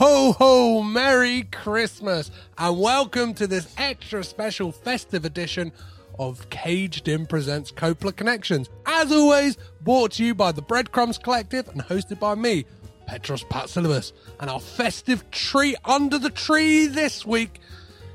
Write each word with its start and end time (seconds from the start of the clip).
Ho, 0.00 0.32
ho! 0.32 0.82
Merry 0.82 1.42
Christmas! 1.42 2.30
And 2.56 2.80
welcome 2.80 3.34
to 3.34 3.46
this 3.46 3.70
extra 3.76 4.24
special 4.24 4.72
festive 4.72 5.26
edition 5.26 5.72
of 6.18 6.48
Caged 6.48 7.06
In 7.06 7.26
Presents 7.26 7.70
Coppola 7.70 8.16
Connections. 8.16 8.70
As 8.86 9.12
always, 9.12 9.58
brought 9.82 10.12
to 10.12 10.24
you 10.24 10.34
by 10.34 10.52
the 10.52 10.62
Breadcrumbs 10.62 11.18
Collective 11.18 11.68
and 11.68 11.82
hosted 11.82 12.18
by 12.18 12.34
me, 12.34 12.64
Petros 13.04 13.44
Patsilivus. 13.44 14.14
And 14.40 14.48
our 14.48 14.58
festive 14.58 15.30
treat 15.30 15.76
under 15.84 16.16
the 16.16 16.30
tree 16.30 16.86
this 16.86 17.26
week 17.26 17.60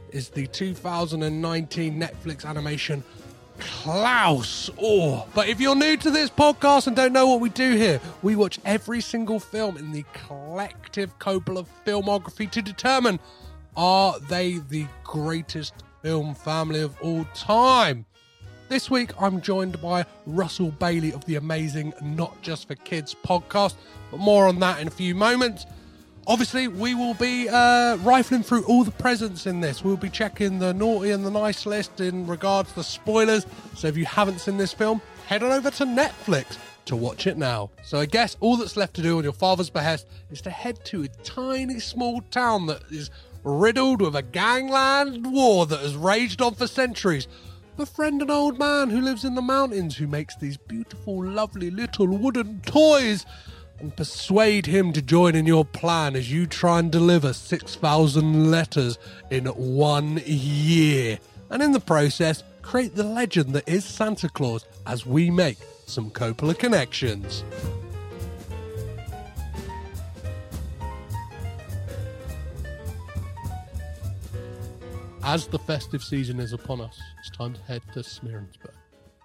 is 0.10 0.30
the 0.30 0.48
2019 0.48 2.02
Netflix 2.02 2.46
animation 2.46 3.04
Klaus. 3.60 4.70
Oh, 4.82 5.28
but 5.34 5.48
if 5.48 5.60
you're 5.60 5.76
new 5.76 5.98
to 5.98 6.12
this 6.12 6.30
podcast 6.30 6.88
and 6.88 6.96
don't 6.96 7.14
know 7.14 7.28
what 7.28 7.40
we 7.40 7.50
do 7.50 7.76
here, 7.76 8.00
we 8.22 8.36
watch 8.36 8.60
every 8.66 9.02
single 9.02 9.40
film 9.40 9.78
in 9.78 9.92
the 9.92 10.06
collective 10.14 11.18
Coppola 11.20 11.66
filmography 11.86 12.50
to 12.52 12.62
determine 12.62 13.20
are 13.78 14.20
they 14.20 14.60
the 14.70 14.88
greatest 15.04 15.74
film 16.02 16.36
family 16.36 16.82
of 16.82 17.00
all 17.02 17.26
time. 17.34 18.06
This 18.68 18.90
week, 18.90 19.12
I'm 19.22 19.42
joined 19.42 19.80
by 19.82 20.06
Russell 20.26 20.72
Bailey 20.72 21.14
of 21.14 21.24
the 21.26 21.36
amazing 21.36 21.94
Not 22.02 22.42
Just 22.42 22.68
for 22.68 22.76
Kids 22.76 23.16
podcast, 23.26 23.76
but 24.10 24.20
more 24.20 24.48
on 24.48 24.60
that 24.60 24.80
in 24.80 24.88
a 24.88 24.92
few 24.92 25.14
moments. 25.14 25.68
Obviously, 26.28 26.68
we 26.68 26.96
will 26.96 27.14
be 27.14 27.48
uh, 27.48 27.98
rifling 27.98 28.42
through 28.42 28.64
all 28.64 28.84
the 28.84 28.90
presents 28.90 29.46
in 29.46 29.60
this. 29.60 29.84
We'll 29.84 29.96
be 29.96 30.10
checking 30.10 30.58
the 30.58 30.74
naughty 30.74 31.12
and 31.12 31.24
the 31.24 31.30
nice 31.30 31.68
list 31.68 32.02
in 32.02 32.26
regards 32.26 32.70
to 32.70 32.78
the 32.78 32.84
spoilers. 32.84 33.46
So 33.76 33.88
if 33.88 33.96
you 33.96 34.06
haven't 34.06 34.40
seen 34.40 34.58
this 34.58 34.74
film, 34.74 35.02
head 35.28 35.44
on 35.44 35.52
over 35.52 35.70
to 35.70 35.86
Netflix 35.86 36.58
to 36.86 36.96
watch 36.96 37.28
it 37.28 37.38
now. 37.38 37.70
So 37.84 38.00
I 38.00 38.08
guess 38.08 38.38
all 38.40 38.58
that's 38.58 38.76
left 38.76 38.96
to 38.96 39.04
do 39.04 39.20
on 39.20 39.24
your 39.24 39.34
father's 39.34 39.70
behest 39.70 40.08
is 40.32 40.42
to 40.42 40.50
head 40.50 40.84
to 40.86 41.04
a 41.04 41.08
tiny 41.24 41.80
small 41.80 42.22
town 42.32 42.66
that 42.68 42.82
is 42.90 43.12
riddled 43.44 44.02
with 44.02 44.16
a 44.16 44.24
gangland 44.24 45.32
war 45.32 45.68
that 45.68 45.80
has 45.80 45.96
raged 45.96 46.42
on 46.42 46.56
for 46.56 46.66
centuries. 46.66 47.28
Befriend 47.78 48.24
an 48.24 48.32
old 48.32 48.58
man 48.58 48.90
who 48.90 49.02
lives 49.02 49.26
in 49.26 49.36
the 49.36 49.44
mountains 49.44 49.98
who 49.98 50.08
makes 50.08 50.36
these 50.38 50.58
beautiful, 50.58 51.24
lovely 51.24 51.70
little 51.70 52.08
wooden 52.08 52.62
toys 52.62 53.28
and 53.80 53.96
persuade 53.96 54.66
him 54.66 54.94
to 54.94 55.02
join 55.02 55.36
in 55.36 55.46
your 55.46 55.66
plan 55.66 56.16
as 56.16 56.32
you 56.32 56.46
try 56.46 56.80
and 56.80 56.92
deliver 56.92 57.34
6,000 57.34 58.52
letters 58.52 58.98
in 59.30 59.46
one 59.46 60.22
year. 60.26 61.20
And 61.50 61.62
in 61.62 61.72
the 61.72 61.80
process, 61.80 62.44
create 62.62 62.96
the 62.96 63.04
legend 63.04 63.54
that 63.54 63.68
is 63.68 63.86
Santa 63.86 64.30
Claus 64.30 64.66
as 64.88 65.06
we 65.06 65.30
make 65.30 65.58
some 65.86 66.10
Coppola 66.10 66.58
connections. 66.58 67.44
As 75.24 75.48
the 75.48 75.60
festive 75.60 76.04
season 76.04 76.40
is 76.40 76.54
upon 76.54 76.82
us, 76.82 77.00
it's 77.20 77.36
time 77.36 77.54
to 77.54 77.62
head 77.64 77.82
to 77.94 78.00
Smeerensburg. 78.02 78.74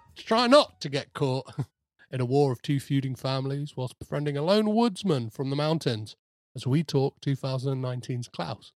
Let's 0.09 0.23
try 0.23 0.47
not 0.47 0.81
to 0.81 0.89
get 0.89 1.13
caught 1.13 1.53
in 2.11 2.21
a 2.21 2.25
war 2.25 2.51
of 2.51 2.61
two 2.61 2.79
feuding 2.79 3.15
families 3.15 3.75
whilst 3.75 3.97
befriending 3.97 4.37
a 4.37 4.41
lone 4.41 4.75
woodsman 4.75 5.29
from 5.29 5.49
the 5.49 5.55
mountains 5.55 6.15
as 6.55 6.67
we 6.67 6.83
talk 6.83 7.19
2019's 7.21 8.27
Klaus. 8.27 8.73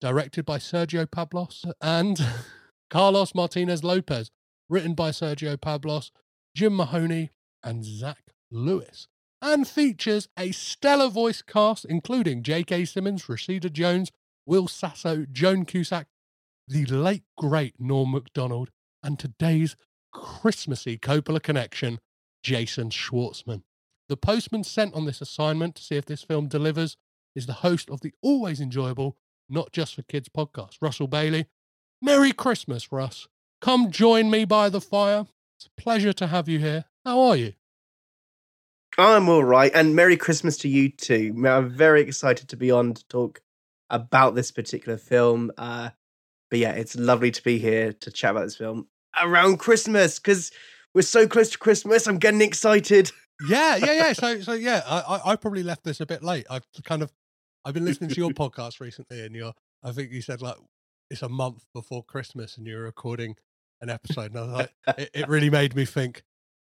Directed 0.00 0.44
by 0.44 0.58
Sergio 0.58 1.10
Pablos 1.10 1.64
and 1.80 2.18
Carlos 2.90 3.34
Martinez 3.34 3.84
Lopez. 3.84 4.30
Written 4.68 4.94
by 4.94 5.10
Sergio 5.10 5.60
Pablos, 5.60 6.10
Jim 6.54 6.74
Mahoney, 6.74 7.30
and 7.62 7.84
Zach 7.84 8.32
Lewis. 8.50 9.08
And 9.42 9.68
features 9.68 10.28
a 10.38 10.52
stellar 10.52 11.08
voice 11.08 11.42
cast 11.42 11.84
including 11.84 12.42
J.K. 12.42 12.86
Simmons, 12.86 13.24
Rashida 13.24 13.70
Jones, 13.70 14.10
Will 14.46 14.66
Sasso, 14.66 15.26
Joan 15.30 15.66
Cusack, 15.66 16.06
the 16.66 16.86
late 16.86 17.24
great 17.36 17.74
Norm 17.78 18.12
Macdonald, 18.12 18.70
and 19.02 19.18
today's 19.18 19.76
Christmassy 20.12 20.96
Coppola 20.96 21.42
connection, 21.42 21.98
Jason 22.44 22.90
Schwartzman. 22.90 23.62
The 24.08 24.18
postman 24.18 24.64
sent 24.64 24.94
on 24.94 25.06
this 25.06 25.22
assignment 25.22 25.74
to 25.76 25.82
see 25.82 25.96
if 25.96 26.04
this 26.04 26.22
film 26.22 26.46
delivers 26.46 26.96
is 27.34 27.46
the 27.46 27.54
host 27.54 27.88
of 27.90 28.02
the 28.02 28.12
always 28.22 28.60
enjoyable 28.60 29.16
Not 29.48 29.72
Just 29.72 29.94
for 29.94 30.02
Kids 30.02 30.28
podcast, 30.28 30.76
Russell 30.80 31.08
Bailey. 31.08 31.46
Merry 32.02 32.32
Christmas, 32.32 32.92
Russ. 32.92 33.26
Come 33.62 33.90
join 33.90 34.30
me 34.30 34.44
by 34.44 34.68
the 34.68 34.80
fire. 34.80 35.26
It's 35.56 35.66
a 35.66 35.80
pleasure 35.80 36.12
to 36.12 36.26
have 36.26 36.48
you 36.48 36.58
here. 36.58 36.84
How 37.04 37.18
are 37.22 37.36
you? 37.36 37.54
I'm 38.98 39.28
all 39.28 39.42
right, 39.42 39.72
and 39.74 39.96
Merry 39.96 40.18
Christmas 40.18 40.58
to 40.58 40.68
you 40.68 40.90
too. 40.90 41.34
I'm 41.46 41.70
very 41.70 42.02
excited 42.02 42.48
to 42.50 42.56
be 42.56 42.70
on 42.70 42.92
to 42.92 43.08
talk 43.08 43.40
about 43.88 44.34
this 44.34 44.52
particular 44.52 44.98
film. 44.98 45.50
Uh, 45.56 45.90
but 46.50 46.58
yeah, 46.58 46.72
it's 46.72 46.94
lovely 46.94 47.30
to 47.30 47.42
be 47.42 47.58
here 47.58 47.94
to 47.94 48.10
chat 48.10 48.32
about 48.32 48.44
this 48.44 48.56
film 48.56 48.86
around 49.20 49.56
Christmas 49.56 50.18
because 50.18 50.52
we're 50.94 51.02
so 51.02 51.26
close 51.26 51.50
to 51.50 51.58
Christmas. 51.58 52.06
I'm 52.06 52.18
getting 52.18 52.40
excited. 52.40 53.10
Yeah, 53.48 53.76
yeah, 53.76 53.92
yeah. 53.92 54.12
So, 54.12 54.40
so 54.42 54.52
yeah, 54.52 54.82
I, 54.86 55.00
I, 55.00 55.32
I 55.32 55.36
probably 55.36 55.62
left 55.62 55.84
this 55.84 56.00
a 56.00 56.06
bit 56.06 56.22
late. 56.22 56.46
I've 56.48 56.66
kind 56.84 57.02
of, 57.02 57.12
I've 57.64 57.74
been 57.74 57.84
listening 57.84 58.10
to 58.10 58.16
your 58.16 58.30
podcast 58.30 58.80
recently, 58.80 59.24
and 59.24 59.34
you're, 59.34 59.52
I 59.82 59.92
think 59.92 60.12
you 60.12 60.22
said 60.22 60.40
like 60.40 60.56
it's 61.10 61.22
a 61.22 61.28
month 61.28 61.64
before 61.74 62.04
Christmas, 62.04 62.56
and 62.56 62.66
you're 62.66 62.84
recording 62.84 63.36
an 63.80 63.90
episode, 63.90 64.30
and 64.30 64.38
I 64.38 64.42
was 64.42 64.52
like, 64.52 64.70
it, 64.98 65.10
it 65.14 65.28
really 65.28 65.50
made 65.50 65.74
me 65.74 65.84
think. 65.84 66.22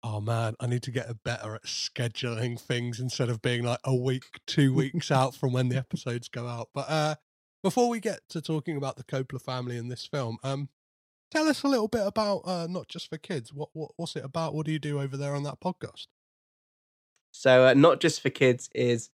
Oh 0.08 0.22
man, 0.22 0.54
I 0.60 0.68
need 0.68 0.84
to 0.84 0.92
get 0.92 1.24
better 1.24 1.56
at 1.56 1.64
scheduling 1.64 2.60
things 2.60 3.00
instead 3.00 3.28
of 3.28 3.42
being 3.42 3.64
like 3.64 3.80
a 3.84 3.96
week, 3.96 4.40
two 4.46 4.72
weeks 4.72 5.10
out 5.10 5.34
from 5.34 5.52
when 5.52 5.70
the 5.70 5.78
episodes 5.78 6.28
go 6.28 6.48
out. 6.48 6.70
But 6.76 6.86
uh, 6.88 7.16
before 7.64 7.90
we 7.90 8.00
get 8.00 8.20
to 8.30 8.40
talking 8.40 8.78
about 8.78 8.98
the 8.98 9.04
Coppola 9.04 9.42
family 9.42 9.78
in 9.78 9.88
this 9.88 10.06
film, 10.06 10.38
um, 10.44 10.70
tell 11.36 11.50
us 11.50 11.64
a 11.64 11.68
little 11.68 11.88
bit 11.88 12.06
about 12.06 12.42
uh, 12.46 12.68
not 12.70 12.88
just 12.88 13.10
for 13.10 13.18
kids. 13.18 13.54
What, 13.54 13.70
what 13.74 13.92
what's 13.98 14.16
it 14.16 14.24
about? 14.24 14.54
What 14.54 14.66
do 14.66 14.72
you 14.72 14.80
do 14.80 15.02
over 15.02 15.18
there 15.18 15.36
on 15.36 15.44
that 15.44 15.60
podcast? 15.60 16.08
So, 17.32 17.68
uh, 17.68 17.74
not 17.74 18.00
just 18.00 18.22
for 18.22 18.30
kids 18.30 18.70
is, 18.74 19.10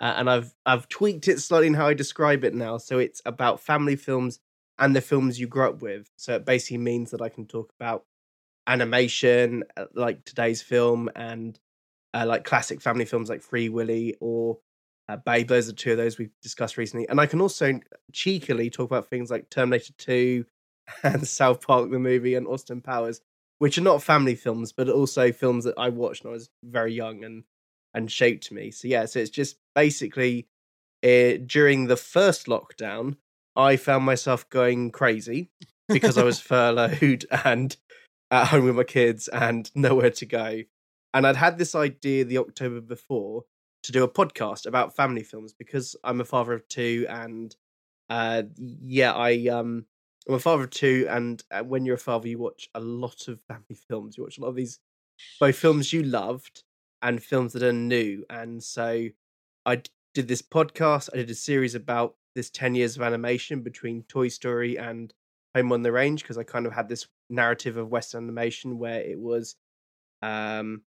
uh, 0.00 0.14
and 0.16 0.30
I've 0.30 0.54
I've 0.64 0.88
tweaked 0.88 1.28
it 1.28 1.40
slightly 1.40 1.66
in 1.66 1.74
how 1.74 1.88
I 1.88 1.94
describe 1.94 2.44
it 2.44 2.54
now. 2.54 2.78
So 2.78 2.98
it's 2.98 3.20
about 3.26 3.60
family 3.60 3.96
films 3.96 4.38
and 4.78 4.94
the 4.94 5.00
films 5.00 5.40
you 5.40 5.48
grew 5.48 5.68
up 5.68 5.82
with. 5.82 6.08
So 6.16 6.36
it 6.36 6.44
basically 6.44 6.78
means 6.78 7.10
that 7.10 7.22
I 7.22 7.28
can 7.28 7.46
talk 7.46 7.72
about 7.80 8.04
animation, 8.66 9.64
uh, 9.76 9.86
like 9.94 10.24
today's 10.24 10.62
film, 10.62 11.10
and 11.16 11.58
uh, 12.14 12.26
like 12.26 12.44
classic 12.44 12.80
family 12.80 13.04
films 13.04 13.28
like 13.28 13.42
Free 13.42 13.68
Willy 13.68 14.14
or 14.20 14.58
uh, 15.08 15.16
Babe. 15.16 15.48
Those 15.48 15.68
are 15.68 15.72
two 15.72 15.92
of 15.92 15.96
those 15.96 16.18
we've 16.18 16.30
discussed 16.42 16.76
recently. 16.76 17.08
And 17.08 17.20
I 17.20 17.26
can 17.26 17.40
also 17.40 17.80
cheekily 18.12 18.70
talk 18.70 18.88
about 18.88 19.10
things 19.10 19.30
like 19.30 19.50
Terminator 19.50 19.92
2 19.98 20.44
and 21.02 21.26
South 21.26 21.66
Park, 21.66 21.90
the 21.90 21.98
movie, 21.98 22.34
and 22.34 22.46
Austin 22.46 22.80
Powers. 22.80 23.20
which 23.58 23.78
are 23.78 23.82
not 23.82 24.02
family 24.02 24.34
films, 24.34 24.72
but 24.72 24.88
also 24.88 25.32
films 25.32 25.64
that 25.64 25.74
I 25.78 25.88
watched 25.88 26.24
when 26.24 26.32
I 26.32 26.34
was 26.34 26.50
very 26.62 26.92
young 26.94 27.24
and 27.24 27.44
and 27.94 28.10
shaped 28.12 28.52
me. 28.52 28.70
So 28.70 28.88
yeah, 28.88 29.06
so 29.06 29.20
it's 29.20 29.30
just 29.30 29.56
basically 29.74 30.48
uh, 31.04 31.38
during 31.46 31.86
the 31.86 31.96
first 31.96 32.46
lockdown, 32.46 33.16
I 33.56 33.76
found 33.76 34.04
myself 34.04 34.48
going 34.50 34.90
crazy 34.90 35.50
because 35.88 36.18
I 36.18 36.24
was 36.24 36.40
furloughed 36.52 37.24
and 37.44 37.74
at 38.30 38.48
home 38.48 38.64
with 38.66 38.76
my 38.76 38.84
kids 38.84 39.28
and 39.28 39.70
nowhere 39.74 40.10
to 40.10 40.26
go. 40.26 40.62
And 41.14 41.26
I'd 41.26 41.36
had 41.36 41.56
this 41.58 41.74
idea 41.74 42.24
the 42.24 42.38
October 42.38 42.80
before 42.82 43.44
to 43.84 43.92
do 43.92 44.04
a 44.04 44.08
podcast 44.08 44.66
about 44.66 44.96
family 44.96 45.22
films 45.22 45.54
because 45.54 45.96
I'm 46.04 46.20
a 46.20 46.24
father 46.24 46.52
of 46.52 46.68
two 46.68 47.06
and 47.08 47.54
uh 48.10 48.42
yeah, 48.58 49.12
I 49.14 49.46
um 49.48 49.86
I'm 50.28 50.34
a 50.34 50.38
father 50.38 50.64
of 50.64 50.70
two 50.70 51.06
and 51.08 51.42
uh, 51.50 51.62
when 51.62 51.84
you're 51.84 51.94
a 51.96 51.98
father 51.98 52.28
you 52.28 52.38
watch 52.38 52.68
a 52.74 52.80
lot 52.80 53.28
of 53.28 53.40
family 53.42 53.76
films. 53.88 54.16
You 54.16 54.24
watch 54.24 54.38
a 54.38 54.40
lot 54.42 54.48
of 54.48 54.56
these 54.56 54.80
both 55.40 55.56
films 55.56 55.92
you 55.92 56.02
loved 56.02 56.62
and 57.02 57.22
films 57.22 57.52
that 57.52 57.62
are 57.62 57.72
new. 57.72 58.24
And 58.28 58.62
so 58.62 59.08
I 59.64 59.82
did 60.14 60.28
this 60.28 60.42
podcast, 60.42 61.10
I 61.12 61.18
did 61.18 61.30
a 61.30 61.34
series 61.34 61.74
about 61.74 62.16
this 62.34 62.50
10 62.50 62.74
years 62.74 62.96
of 62.96 63.02
animation 63.02 63.62
between 63.62 64.02
Toy 64.04 64.28
Story 64.28 64.78
and 64.78 65.12
Home 65.54 65.72
on 65.72 65.82
the 65.82 65.92
Range 65.92 66.22
because 66.22 66.38
I 66.38 66.42
kind 66.42 66.66
of 66.66 66.72
had 66.72 66.88
this 66.88 67.06
narrative 67.30 67.76
of 67.76 67.90
Western 67.90 68.24
animation 68.24 68.78
where 68.78 69.00
it 69.00 69.18
was 69.18 69.56
um, 70.22 70.82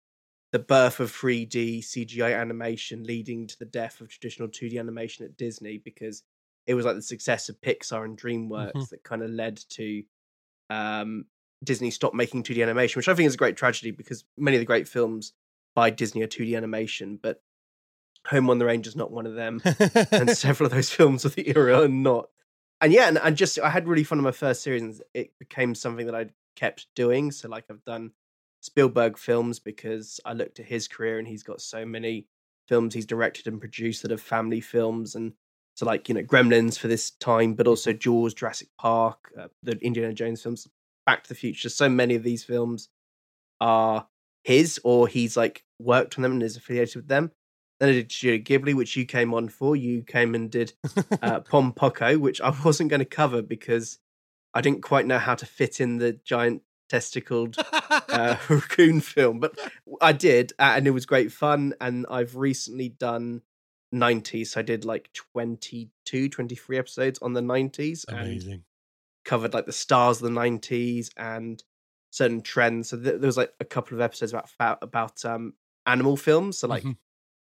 the 0.52 0.60
birth 0.60 1.00
of 1.00 1.12
3D 1.12 1.80
CGI 1.80 2.40
animation 2.40 3.04
leading 3.04 3.48
to 3.48 3.60
the 3.60 3.66
death 3.66 4.02
of 4.02 4.10
traditional 4.10 4.48
2D 4.48 4.80
animation 4.80 5.26
at 5.26 5.38
Disney 5.38 5.78
because 5.78 6.24
it 6.68 6.74
was 6.76 6.86
like 6.86 6.96
the 6.96 7.02
success 7.02 7.50
of 7.50 7.60
Pixar 7.62 8.06
and 8.06 8.18
DreamWorks 8.20 8.72
Mm-hmm. 8.74 8.82
that 8.92 9.04
kind 9.04 9.24
of 9.24 9.30
led 9.32 9.58
to 9.70 10.04
um, 10.70 11.26
Disney 11.64 11.90
stop 11.92 12.14
making 12.14 12.44
2D 12.44 12.62
animation, 12.62 13.00
which 13.00 13.08
I 13.08 13.16
think 13.16 13.28
is 13.28 13.34
a 13.36 13.38
great 13.38 13.58
tragedy 13.58 13.92
because 13.92 14.26
many 14.38 14.58
of 14.58 14.62
the 14.62 14.66
great 14.66 14.88
films 14.88 15.34
by 15.76 15.90
Disney 15.90 16.22
are 16.24 16.28
2D 16.28 16.56
animation, 16.56 17.20
but 17.22 17.42
Home 18.28 18.50
on 18.50 18.60
the 18.60 18.66
Range 18.66 18.86
is 18.86 18.96
not 18.96 19.12
one 19.12 19.26
of 19.26 19.36
them 19.36 19.62
and 20.12 20.30
several 20.38 20.66
of 20.68 20.74
those 20.74 20.90
films 20.90 21.24
of 21.24 21.36
the 21.36 21.48
era 21.56 21.84
are 21.84 21.88
not. 21.88 22.28
And 22.82 22.92
yeah, 22.92 23.08
and, 23.08 23.18
and 23.18 23.38
just 23.38 23.58
I 23.60 23.70
had 23.70 23.88
really 23.88 24.04
fun 24.04 24.18
on 24.20 24.24
my 24.24 24.32
first 24.32 24.62
series, 24.62 24.82
and 24.82 25.02
it 25.14 25.32
became 25.40 25.74
something 25.74 26.06
that 26.06 26.16
I 26.16 26.28
kept 26.56 26.88
doing. 26.96 27.32
So 27.32 27.48
like 27.48 27.64
I've 27.70 27.84
done 27.86 28.12
Spielberg 28.62 29.18
films 29.18 29.60
because 29.60 30.20
I 30.26 30.34
looked 30.34 30.60
at 30.60 30.66
his 30.66 30.88
career, 30.88 31.18
and 31.18 31.28
he's 31.28 31.44
got 31.44 31.62
so 31.62 31.86
many 31.86 32.28
films 32.68 32.94
he's 32.94 33.06
directed 33.06 33.48
and 33.48 33.60
produced 33.62 34.02
that 34.02 34.12
are 34.12 34.18
family 34.18 34.60
films, 34.62 35.16
and 35.16 35.34
so 35.78 35.86
like 35.86 36.10
you 36.10 36.16
know 36.16 36.24
Gremlins 36.24 36.78
for 36.78 36.88
this 36.88 37.12
time, 37.12 37.54
but 37.54 37.68
also 37.68 37.94
Jaws, 37.94 38.34
Jurassic 38.34 38.70
Park, 38.80 39.32
uh, 39.40 39.48
the 39.62 39.78
Indiana 39.78 40.12
Jones 40.12 40.42
films, 40.42 40.68
Back 41.06 41.22
to 41.24 41.30
the 41.30 41.36
Future. 41.36 41.70
So 41.70 41.88
many 41.88 42.16
of 42.16 42.24
these 42.24 42.44
films 42.44 42.90
are 43.62 44.08
his, 44.44 44.80
or 44.84 45.08
he's 45.08 45.38
like 45.38 45.64
worked 45.80 46.18
on 46.18 46.24
them 46.24 46.32
and 46.32 46.42
is 46.42 46.58
affiliated 46.58 46.96
with 46.96 47.08
them. 47.08 47.32
Then 47.80 47.90
I 47.90 47.92
did 47.92 48.12
Studio 48.12 48.44
Ghibli, 48.44 48.74
which 48.74 48.96
you 48.96 49.06
came 49.06 49.36
on 49.36 49.50
for. 49.50 49.76
You 49.76 50.02
came 50.02 50.34
and 50.34 50.50
did 50.50 50.74
uh, 51.22 51.40
Pom 51.48 51.74
Poko, 51.74 52.18
which 52.18 52.42
I 52.42 52.52
wasn't 52.66 52.90
going 52.90 53.02
to 53.02 53.06
cover 53.06 53.44
because 53.44 54.00
I 54.56 54.62
didn't 54.62 54.82
quite 54.82 55.06
know 55.06 55.20
how 55.20 55.36
to 55.36 55.46
fit 55.46 55.80
in 55.80 56.00
the 56.00 56.14
giant 56.26 56.64
testicled 56.90 57.56
uh, 58.10 58.38
raccoon 58.50 59.02
film, 59.02 59.40
but 59.40 59.56
I 60.02 60.14
did, 60.14 60.54
and 60.58 60.88
it 60.88 60.92
was 60.92 61.06
great 61.06 61.32
fun. 61.32 61.76
And 61.80 62.08
I've 62.10 62.36
recently 62.36 62.90
done 62.90 63.44
90s, 63.92 64.52
so 64.52 64.60
I 64.60 64.64
did 64.64 64.86
like 64.86 65.12
22, 65.14 66.30
23 66.30 66.78
episodes 66.78 67.20
on 67.20 67.34
the 67.34 67.42
90s 67.42 68.06
and 68.10 68.46
Amazing. 68.46 68.66
covered 69.26 69.54
like 69.54 69.66
the 69.66 69.72
stars 69.74 70.18
of 70.18 70.24
the 70.24 70.32
90s 70.32 71.12
and 71.18 71.64
certain 72.12 72.42
trends. 72.42 72.90
So 72.90 72.98
th- 72.98 73.20
there 73.22 73.28
was 73.28 73.38
like 73.38 73.54
a 73.60 73.66
couple 73.66 73.96
of 73.98 74.02
episodes 74.02 74.34
about 74.34 74.80
about 74.82 75.24
um 75.26 75.56
animal 75.86 76.18
films. 76.18 76.60
So 76.60 76.68
like 76.68 76.86
Mhm. 76.86 76.98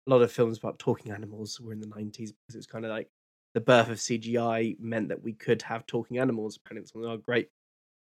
a 0.07 0.11
lot 0.11 0.21
of 0.21 0.31
films 0.31 0.57
about 0.57 0.79
talking 0.79 1.11
animals 1.11 1.59
were 1.61 1.73
in 1.73 1.79
the 1.81 1.87
90s 1.87 2.31
because 2.31 2.55
it 2.55 2.59
was 2.59 2.67
kind 2.67 2.85
of 2.85 2.91
like 2.91 3.09
the 3.53 3.61
birth 3.61 3.89
of 3.89 4.01
CGI 4.01 4.75
meant 4.79 5.09
that 5.09 5.23
we 5.23 5.33
could 5.33 5.61
have 5.63 5.85
talking 5.85 6.19
animals. 6.19 6.57
Apparently, 6.57 6.81
it 6.81 6.83
was 6.83 6.95
one 6.95 7.03
of 7.05 7.11
our 7.11 7.17
great 7.17 7.49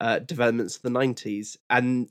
uh, 0.00 0.18
developments 0.20 0.76
of 0.76 0.82
the 0.82 0.90
90s. 0.90 1.56
And 1.70 2.10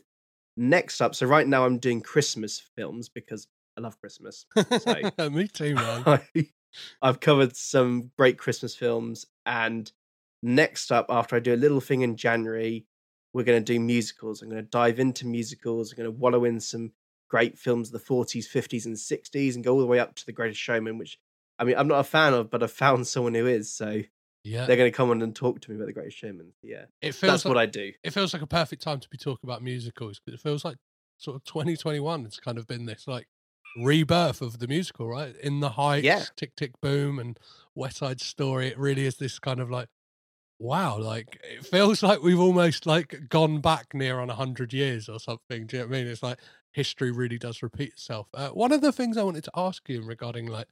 next 0.57 1.01
up, 1.01 1.15
so 1.15 1.27
right 1.27 1.47
now 1.47 1.65
I'm 1.65 1.79
doing 1.79 2.01
Christmas 2.01 2.59
films 2.59 3.09
because 3.09 3.47
I 3.77 3.81
love 3.81 3.99
Christmas. 3.99 4.45
So 4.79 5.29
Me 5.29 5.47
too, 5.47 5.75
man. 5.75 6.03
I, 6.05 6.47
I've 7.01 7.19
covered 7.19 7.55
some 7.55 8.11
great 8.17 8.37
Christmas 8.37 8.75
films, 8.75 9.25
and 9.45 9.91
next 10.41 10.91
up, 10.91 11.07
after 11.09 11.35
I 11.35 11.39
do 11.39 11.53
a 11.53 11.57
little 11.57 11.81
thing 11.81 12.01
in 12.01 12.15
January, 12.15 12.85
we're 13.33 13.43
going 13.43 13.63
to 13.63 13.73
do 13.73 13.79
musicals. 13.79 14.41
I'm 14.41 14.49
going 14.49 14.63
to 14.63 14.69
dive 14.69 14.99
into 14.99 15.27
musicals. 15.27 15.91
I'm 15.91 15.97
going 15.97 16.11
to 16.11 16.17
wallow 16.17 16.45
in 16.45 16.59
some 16.59 16.91
great 17.29 17.57
films 17.57 17.89
of 17.89 17.93
the 17.93 18.13
40s, 18.13 18.45
50s, 18.45 18.85
and 18.85 18.95
60s, 18.95 19.55
and 19.55 19.63
go 19.63 19.73
all 19.73 19.79
the 19.79 19.85
way 19.85 19.99
up 19.99 20.15
to 20.15 20.25
The 20.25 20.31
Greatest 20.31 20.61
Showman, 20.61 20.97
which 20.97 21.17
I 21.59 21.63
mean, 21.63 21.75
I'm 21.77 21.87
not 21.87 21.99
a 21.99 22.03
fan 22.03 22.33
of, 22.33 22.49
but 22.49 22.63
I've 22.63 22.71
found 22.71 23.07
someone 23.07 23.33
who 23.33 23.47
is. 23.47 23.71
So 23.73 24.01
Yeah, 24.43 24.65
they're 24.65 24.77
going 24.77 24.91
to 24.91 24.95
come 24.95 25.09
on 25.09 25.21
and 25.21 25.35
talk 25.35 25.59
to 25.61 25.69
me 25.69 25.75
about 25.75 25.87
The 25.87 25.93
Greatest 25.93 26.17
Showman. 26.17 26.53
Yeah, 26.63 26.85
it 27.01 27.13
feels 27.13 27.31
that's 27.31 27.45
like, 27.45 27.55
what 27.55 27.61
I 27.61 27.65
do. 27.65 27.91
it 28.03 28.11
feels 28.11 28.33
like 28.33 28.41
a 28.41 28.47
perfect 28.47 28.81
time 28.81 28.99
to 28.99 29.09
be 29.09 29.17
talking 29.17 29.49
about 29.49 29.61
musicals 29.61 30.19
because 30.23 30.39
it 30.39 30.43
feels 30.43 30.63
like 30.63 30.77
sort 31.17 31.37
of 31.37 31.45
2021 31.45 32.25
it's 32.25 32.41
kind 32.41 32.57
of 32.57 32.67
been 32.67 32.85
this 32.85 33.07
like 33.07 33.25
rebirth 33.77 34.41
of 34.41 34.59
the 34.59 34.67
musical 34.67 35.07
right? 35.07 35.35
In 35.37 35.59
the 35.59 35.71
heights 35.71 36.05
tick 36.35 36.55
tick 36.55 36.79
boom 36.81 37.19
and 37.19 37.39
west 37.75 37.97
side 37.97 38.21
story 38.21 38.67
it 38.67 38.77
really 38.79 39.05
is 39.05 39.17
this 39.17 39.39
kind 39.39 39.59
of 39.59 39.69
like 39.69 39.89
wow 40.59 40.97
like 40.97 41.39
it 41.43 41.65
feels 41.65 42.01
like 42.01 42.21
we've 42.23 42.39
almost 42.39 42.85
like 42.85 43.27
gone 43.29 43.59
back 43.59 43.93
near 43.93 44.19
on 44.19 44.29
100 44.29 44.73
years 44.73 45.09
or 45.09 45.19
something 45.19 45.67
do 45.67 45.77
you 45.77 45.83
know 45.83 45.89
what 45.89 45.95
i 45.95 45.99
mean? 46.03 46.07
It's 46.07 46.23
like 46.23 46.39
history 46.71 47.11
really 47.11 47.37
does 47.37 47.63
repeat 47.63 47.89
itself. 47.93 48.27
Uh, 48.33 48.49
one 48.49 48.71
of 48.71 48.81
the 48.81 48.91
things 48.91 49.17
i 49.17 49.23
wanted 49.23 49.43
to 49.45 49.51
ask 49.55 49.87
you 49.89 50.01
regarding 50.01 50.47
like 50.47 50.67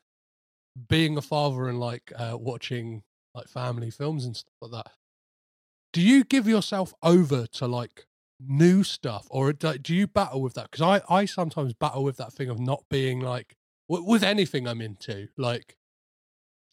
being 0.89 1.17
a 1.17 1.21
father 1.21 1.67
and 1.67 1.79
like 1.79 2.11
uh, 2.15 2.37
watching 2.39 3.03
like 3.35 3.47
family 3.47 3.91
films 3.91 4.25
and 4.25 4.35
stuff 4.35 4.53
like 4.61 4.71
that 4.71 4.91
do 5.91 6.01
you 6.01 6.23
give 6.23 6.47
yourself 6.47 6.93
over 7.03 7.45
to 7.47 7.67
like 7.67 8.07
new 8.47 8.83
stuff 8.83 9.27
or 9.29 9.53
do 9.53 9.95
you 9.95 10.07
battle 10.07 10.41
with 10.41 10.53
that? 10.53 10.69
Because 10.71 10.81
i 10.81 11.01
i 11.13 11.25
sometimes 11.25 11.73
battle 11.73 12.03
with 12.03 12.17
that 12.17 12.33
thing 12.33 12.49
of 12.49 12.59
not 12.59 12.83
being 12.89 13.19
like 13.19 13.55
with 13.87 14.23
anything 14.23 14.67
i'm 14.67 14.81
into 14.81 15.27
like 15.37 15.75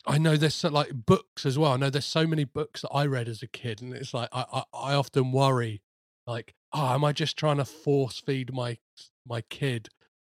i 0.06 0.18
know 0.18 0.36
there's 0.36 0.54
so, 0.54 0.68
like 0.68 0.90
books 0.92 1.44
as 1.44 1.58
well 1.58 1.72
i 1.72 1.76
know 1.76 1.90
there's 1.90 2.04
so 2.04 2.26
many 2.26 2.44
books 2.44 2.82
that 2.82 2.90
i 2.90 3.04
read 3.04 3.28
as 3.28 3.42
a 3.42 3.46
kid 3.46 3.82
and 3.82 3.94
it's 3.94 4.14
like 4.14 4.28
i 4.32 4.44
i, 4.52 4.62
I 4.72 4.94
often 4.94 5.32
worry 5.32 5.82
like 6.26 6.54
oh 6.72 6.94
am 6.94 7.04
i 7.04 7.12
just 7.12 7.36
trying 7.36 7.58
to 7.58 7.64
force 7.64 8.20
feed 8.20 8.52
my 8.52 8.78
my 9.26 9.42
kid 9.42 9.88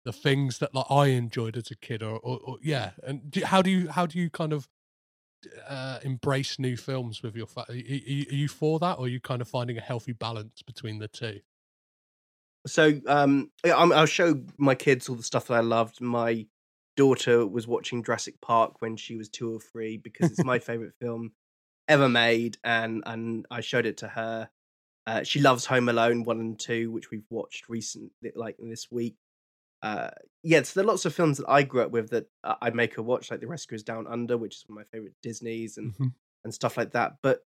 the 0.04 0.12
things 0.12 0.58
that 0.58 0.74
like 0.74 0.86
i 0.90 1.06
enjoyed 1.06 1.56
as 1.56 1.70
a 1.70 1.76
kid 1.76 2.02
or, 2.02 2.18
or, 2.18 2.38
or 2.42 2.56
yeah 2.62 2.92
and 3.02 3.30
do, 3.30 3.44
how 3.44 3.62
do 3.62 3.70
you 3.70 3.88
how 3.88 4.06
do 4.06 4.18
you 4.18 4.30
kind 4.30 4.52
of 4.52 4.68
uh, 5.68 5.98
embrace 6.02 6.58
new 6.58 6.76
films 6.76 7.22
with 7.22 7.34
your 7.36 7.46
fa- 7.46 7.66
are, 7.68 7.74
you- 7.74 8.26
are 8.30 8.34
you 8.34 8.48
for 8.48 8.78
that 8.78 8.98
or 8.98 9.04
are 9.04 9.08
you 9.08 9.20
kind 9.20 9.40
of 9.42 9.48
finding 9.48 9.78
a 9.78 9.80
healthy 9.80 10.12
balance 10.12 10.62
between 10.62 10.98
the 10.98 11.08
two 11.08 11.40
So 12.66 13.00
um, 13.06 13.50
I'm, 13.64 13.92
I'll 13.92 14.06
show 14.06 14.42
my 14.58 14.74
kids 14.74 15.08
all 15.08 15.16
the 15.16 15.22
stuff 15.22 15.46
that 15.46 15.54
I 15.54 15.60
loved. 15.60 16.00
My 16.00 16.46
daughter 16.96 17.46
was 17.46 17.66
watching 17.66 18.02
Jurassic 18.02 18.40
Park 18.40 18.82
when 18.82 18.96
she 18.96 19.16
was 19.16 19.28
two 19.28 19.54
or 19.54 19.60
three 19.60 19.96
because 19.96 20.30
it's 20.30 20.44
my 20.44 20.58
favorite 20.68 20.94
film 21.00 21.32
ever 21.88 22.08
made, 22.08 22.58
and 22.62 23.02
and 23.06 23.46
I 23.50 23.60
showed 23.62 23.86
it 23.86 23.98
to 23.98 24.08
her. 24.08 24.50
Uh, 25.06 25.22
she 25.22 25.40
loves 25.40 25.64
Home 25.66 25.88
Alone 25.88 26.24
one 26.24 26.40
and 26.40 26.58
two, 26.58 26.90
which 26.90 27.10
we've 27.10 27.24
watched 27.30 27.68
recently, 27.68 28.10
like 28.34 28.56
this 28.58 28.90
week. 28.90 29.16
Uh, 29.82 30.10
yeah, 30.42 30.62
so 30.62 30.78
there 30.80 30.84
are 30.84 30.92
lots 30.92 31.04
of 31.06 31.14
films 31.14 31.38
that 31.38 31.48
I 31.48 31.62
grew 31.62 31.82
up 31.82 31.90
with 31.90 32.10
that 32.10 32.26
uh, 32.44 32.56
I 32.60 32.70
make 32.70 32.94
her 32.94 33.02
watch, 33.02 33.30
like 33.30 33.40
The 33.40 33.46
Rescuers 33.46 33.82
Down 33.82 34.06
Under, 34.06 34.36
which 34.36 34.56
is 34.56 34.64
one 34.66 34.78
of 34.78 34.84
my 34.86 34.88
favorite 34.96 35.14
Disney's, 35.22 35.78
and 35.78 35.94
Mhm. 35.94 36.12
and 36.44 36.54
stuff 36.54 36.76
like 36.76 36.92
that. 36.92 37.18
But 37.22 37.44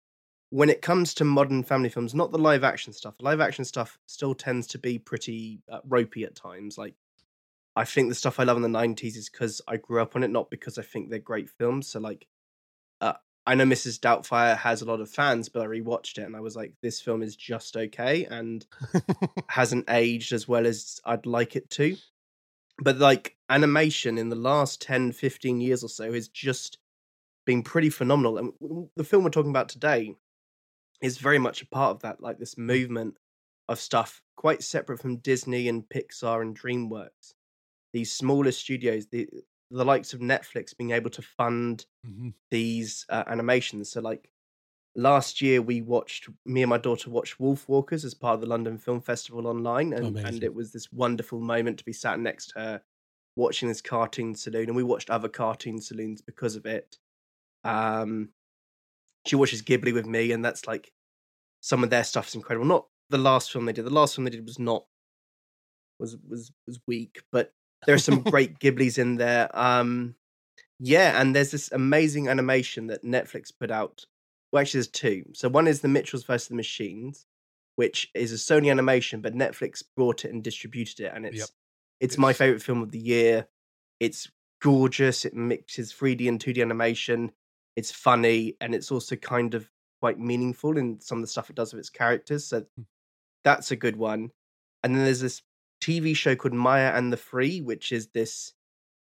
when 0.49 0.69
it 0.69 0.81
comes 0.81 1.13
to 1.15 1.23
modern 1.25 1.63
family 1.63 1.89
films, 1.89 2.15
not 2.15 2.31
the 2.31 2.37
live 2.39 2.63
action 2.63 2.91
stuff, 2.93 3.17
the 3.17 3.25
live 3.25 3.39
action 3.39 3.65
stuff 3.65 3.99
still 4.07 4.33
tends 4.33 4.65
to 4.67 4.79
be 4.79 4.97
pretty 4.97 5.61
uh, 5.71 5.79
ropey 5.85 6.23
at 6.23 6.35
times. 6.35 6.77
Like, 6.77 6.95
I 7.75 7.85
think 7.85 8.09
the 8.09 8.15
stuff 8.15 8.39
I 8.39 8.43
love 8.43 8.57
in 8.57 8.63
the 8.63 8.69
90s 8.69 9.15
is 9.15 9.29
because 9.29 9.61
I 9.67 9.77
grew 9.77 10.01
up 10.01 10.15
on 10.15 10.23
it, 10.23 10.29
not 10.29 10.49
because 10.49 10.77
I 10.79 10.81
think 10.81 11.09
they're 11.09 11.19
great 11.19 11.49
films. 11.51 11.87
So, 11.87 11.99
like, 11.99 12.27
uh, 13.01 13.13
I 13.45 13.55
know 13.55 13.65
Mrs. 13.65 13.99
Doubtfire 13.99 14.57
has 14.57 14.81
a 14.81 14.85
lot 14.85 15.01
of 15.01 15.09
fans, 15.09 15.49
but 15.49 15.61
I 15.61 15.65
rewatched 15.65 16.17
it 16.17 16.23
and 16.23 16.35
I 16.35 16.39
was 16.41 16.55
like, 16.55 16.73
this 16.81 16.99
film 16.99 17.21
is 17.23 17.35
just 17.35 17.77
okay 17.77 18.25
and 18.25 18.65
hasn't 19.47 19.89
aged 19.89 20.33
as 20.33 20.47
well 20.47 20.65
as 20.65 20.99
I'd 21.05 21.25
like 21.25 21.55
it 21.55 21.69
to. 21.71 21.95
But, 22.81 22.97
like, 22.97 23.35
animation 23.49 24.17
in 24.17 24.29
the 24.29 24.35
last 24.35 24.81
10, 24.81 25.11
15 25.11 25.61
years 25.61 25.83
or 25.83 25.89
so 25.89 26.13
has 26.13 26.27
just 26.27 26.77
been 27.45 27.63
pretty 27.63 27.89
phenomenal. 27.89 28.37
And 28.37 28.89
the 28.95 29.03
film 29.03 29.23
we're 29.23 29.29
talking 29.31 29.51
about 29.51 29.69
today 29.69 30.15
is 31.01 31.17
very 31.17 31.39
much 31.39 31.61
a 31.61 31.67
part 31.67 31.91
of 31.95 32.01
that, 32.01 32.21
like 32.21 32.39
this 32.39 32.57
movement 32.57 33.17
of 33.69 33.79
stuff 33.79 34.21
quite 34.35 34.63
separate 34.63 34.99
from 34.99 35.17
Disney 35.17 35.67
and 35.67 35.87
Pixar 35.89 36.41
and 36.41 36.59
DreamWorks. 36.59 37.33
These 37.93 38.11
smaller 38.13 38.51
studios, 38.51 39.07
the 39.07 39.29
the 39.71 39.85
likes 39.85 40.13
of 40.13 40.19
Netflix 40.19 40.75
being 40.77 40.91
able 40.91 41.11
to 41.11 41.21
fund 41.21 41.85
Mhm. 42.05 42.33
these 42.51 43.05
uh, 43.09 43.23
animations. 43.27 43.91
So 43.91 44.01
like 44.01 44.29
last 44.95 45.41
year 45.41 45.61
we 45.61 45.81
watched 45.81 46.29
me 46.45 46.61
and 46.61 46.69
my 46.69 46.77
daughter 46.77 47.09
watched 47.09 47.39
Wolf 47.39 47.67
Walkers 47.67 48.05
as 48.05 48.13
part 48.13 48.35
of 48.35 48.41
the 48.41 48.47
London 48.47 48.77
Film 48.77 49.01
Festival 49.01 49.47
online, 49.47 49.93
and 49.93 50.17
and 50.17 50.43
it 50.43 50.53
was 50.53 50.71
this 50.71 50.91
wonderful 50.91 51.39
moment 51.39 51.77
to 51.79 51.85
be 51.85 51.93
sat 51.93 52.19
next 52.19 52.47
to 52.47 52.59
her 52.59 52.81
watching 53.35 53.69
this 53.69 53.81
cartoon 53.81 54.35
saloon, 54.35 54.67
and 54.67 54.75
we 54.75 54.83
watched 54.83 55.09
other 55.09 55.29
cartoon 55.29 55.79
saloons 55.79 56.21
because 56.21 56.55
of 56.55 56.65
it. 56.65 56.97
Um, 57.63 58.29
she 59.25 59.35
watches 59.35 59.61
Ghibli 59.61 59.93
with 59.93 60.05
me, 60.05 60.31
and 60.31 60.43
that's 60.43 60.67
like 60.67 60.91
some 61.61 61.83
of 61.83 61.89
their 61.89 62.03
stuff 62.03 62.27
is 62.27 62.35
incredible. 62.35 62.65
Not 62.65 62.87
the 63.09 63.17
last 63.17 63.51
film 63.51 63.65
they 63.65 63.73
did. 63.73 63.85
The 63.85 63.89
last 63.89 64.15
film 64.15 64.25
they 64.25 64.31
did 64.31 64.45
was 64.45 64.59
not 64.59 64.85
was 65.99 66.17
was 66.27 66.51
was 66.67 66.79
weak, 66.87 67.21
but 67.31 67.53
there 67.85 67.95
are 67.95 67.99
some 67.99 68.21
great 68.21 68.59
Ghiblis 68.59 68.97
in 68.97 69.15
there. 69.15 69.49
Um, 69.57 70.15
yeah, 70.79 71.19
and 71.19 71.35
there's 71.35 71.51
this 71.51 71.71
amazing 71.71 72.27
animation 72.29 72.87
that 72.87 73.03
Netflix 73.03 73.51
put 73.57 73.71
out. 73.71 74.05
Well, 74.51 74.61
actually, 74.61 74.79
there's 74.79 74.87
two. 74.87 75.25
So 75.33 75.47
one 75.49 75.67
is 75.67 75.81
the 75.81 75.87
Mitchells 75.87 76.23
versus 76.23 76.47
the 76.47 76.55
Machines, 76.55 77.25
which 77.75 78.09
is 78.13 78.31
a 78.31 78.35
Sony 78.35 78.71
animation, 78.71 79.21
but 79.21 79.33
Netflix 79.35 79.83
brought 79.95 80.25
it 80.25 80.31
and 80.33 80.43
distributed 80.43 80.99
it, 81.01 81.11
and 81.13 81.25
it's 81.25 81.37
Yep. 81.39 81.49
it's 81.99 82.17
my 82.17 82.33
favorite 82.33 82.61
film 82.63 82.81
of 82.81 82.91
the 82.91 82.99
year. 82.99 83.47
It's 83.99 84.29
gorgeous. 84.61 85.25
It 85.25 85.33
mixes 85.33 85.93
3D 85.93 86.27
and 86.27 86.39
2D 86.39 86.61
animation. 86.61 87.31
It's 87.75 87.91
funny, 87.91 88.55
and 88.59 88.73
it's 88.75 88.91
also 88.91 89.15
kind 89.15 89.53
of 89.53 89.69
quite 90.01 90.17
meaningful 90.19 90.77
in 90.77 90.99
some 91.01 91.17
of 91.19 91.23
the 91.23 91.27
stuff 91.27 91.49
it 91.49 91.55
does 91.55 91.73
with 91.73 91.79
its 91.81 91.89
characters. 91.89 92.45
So 92.45 92.61
Mm. 92.61 92.85
that's 93.43 93.71
a 93.71 93.75
good 93.75 93.97
one. 93.97 94.31
And 94.83 94.95
then 94.95 95.03
there's 95.03 95.19
this 95.21 95.41
TV 95.81 96.13
show 96.15 96.35
called 96.35 96.53
Maya 96.53 96.91
and 96.95 97.11
the 97.13 97.17
Free, 97.17 97.61
which 97.61 97.91
is 97.91 98.07
this. 98.07 98.53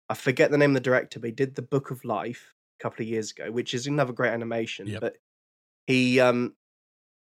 I 0.10 0.14
forget 0.14 0.52
the 0.52 0.58
name 0.60 0.72
of 0.72 0.76
the 0.76 0.80
director, 0.90 1.20
but 1.20 1.28
he 1.28 1.32
did 1.34 1.56
the 1.56 1.62
Book 1.64 1.90
of 1.92 2.06
Life 2.06 2.54
a 2.80 2.84
couple 2.84 3.04
of 3.04 3.10
years 3.10 3.32
ago, 3.32 3.52
which 3.52 3.74
is 3.74 3.88
another 3.88 4.14
great 4.14 4.32
animation. 4.32 4.88
Yep. 4.88 5.02
But 5.02 5.18
he, 5.88 6.20
um, 6.20 6.56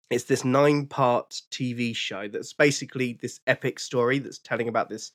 it's 0.10 0.26
this 0.26 0.46
nine-part 0.46 1.42
TV 1.52 1.96
show 1.96 2.28
that's 2.28 2.54
basically 2.54 3.18
this 3.22 3.40
epic 3.48 3.80
story 3.80 4.20
that's 4.20 4.40
telling 4.40 4.68
about 4.68 4.90
this 4.90 5.12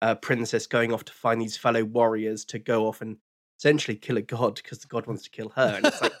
uh, 0.00 0.14
princess 0.16 0.66
going 0.66 0.92
off 0.92 1.04
to 1.04 1.12
find 1.12 1.40
these 1.40 1.56
fellow 1.56 1.84
warriors 1.84 2.44
to 2.46 2.58
go 2.58 2.86
off 2.86 3.00
and 3.00 3.18
essentially 3.58 3.96
kill 3.96 4.16
a 4.16 4.22
god 4.22 4.56
because 4.56 4.80
the 4.80 4.88
god 4.88 5.06
wants 5.06 5.22
to 5.22 5.30
kill 5.30 5.50
her, 5.50 5.74
and 5.76 5.86
it's 5.86 6.02
like 6.02 6.12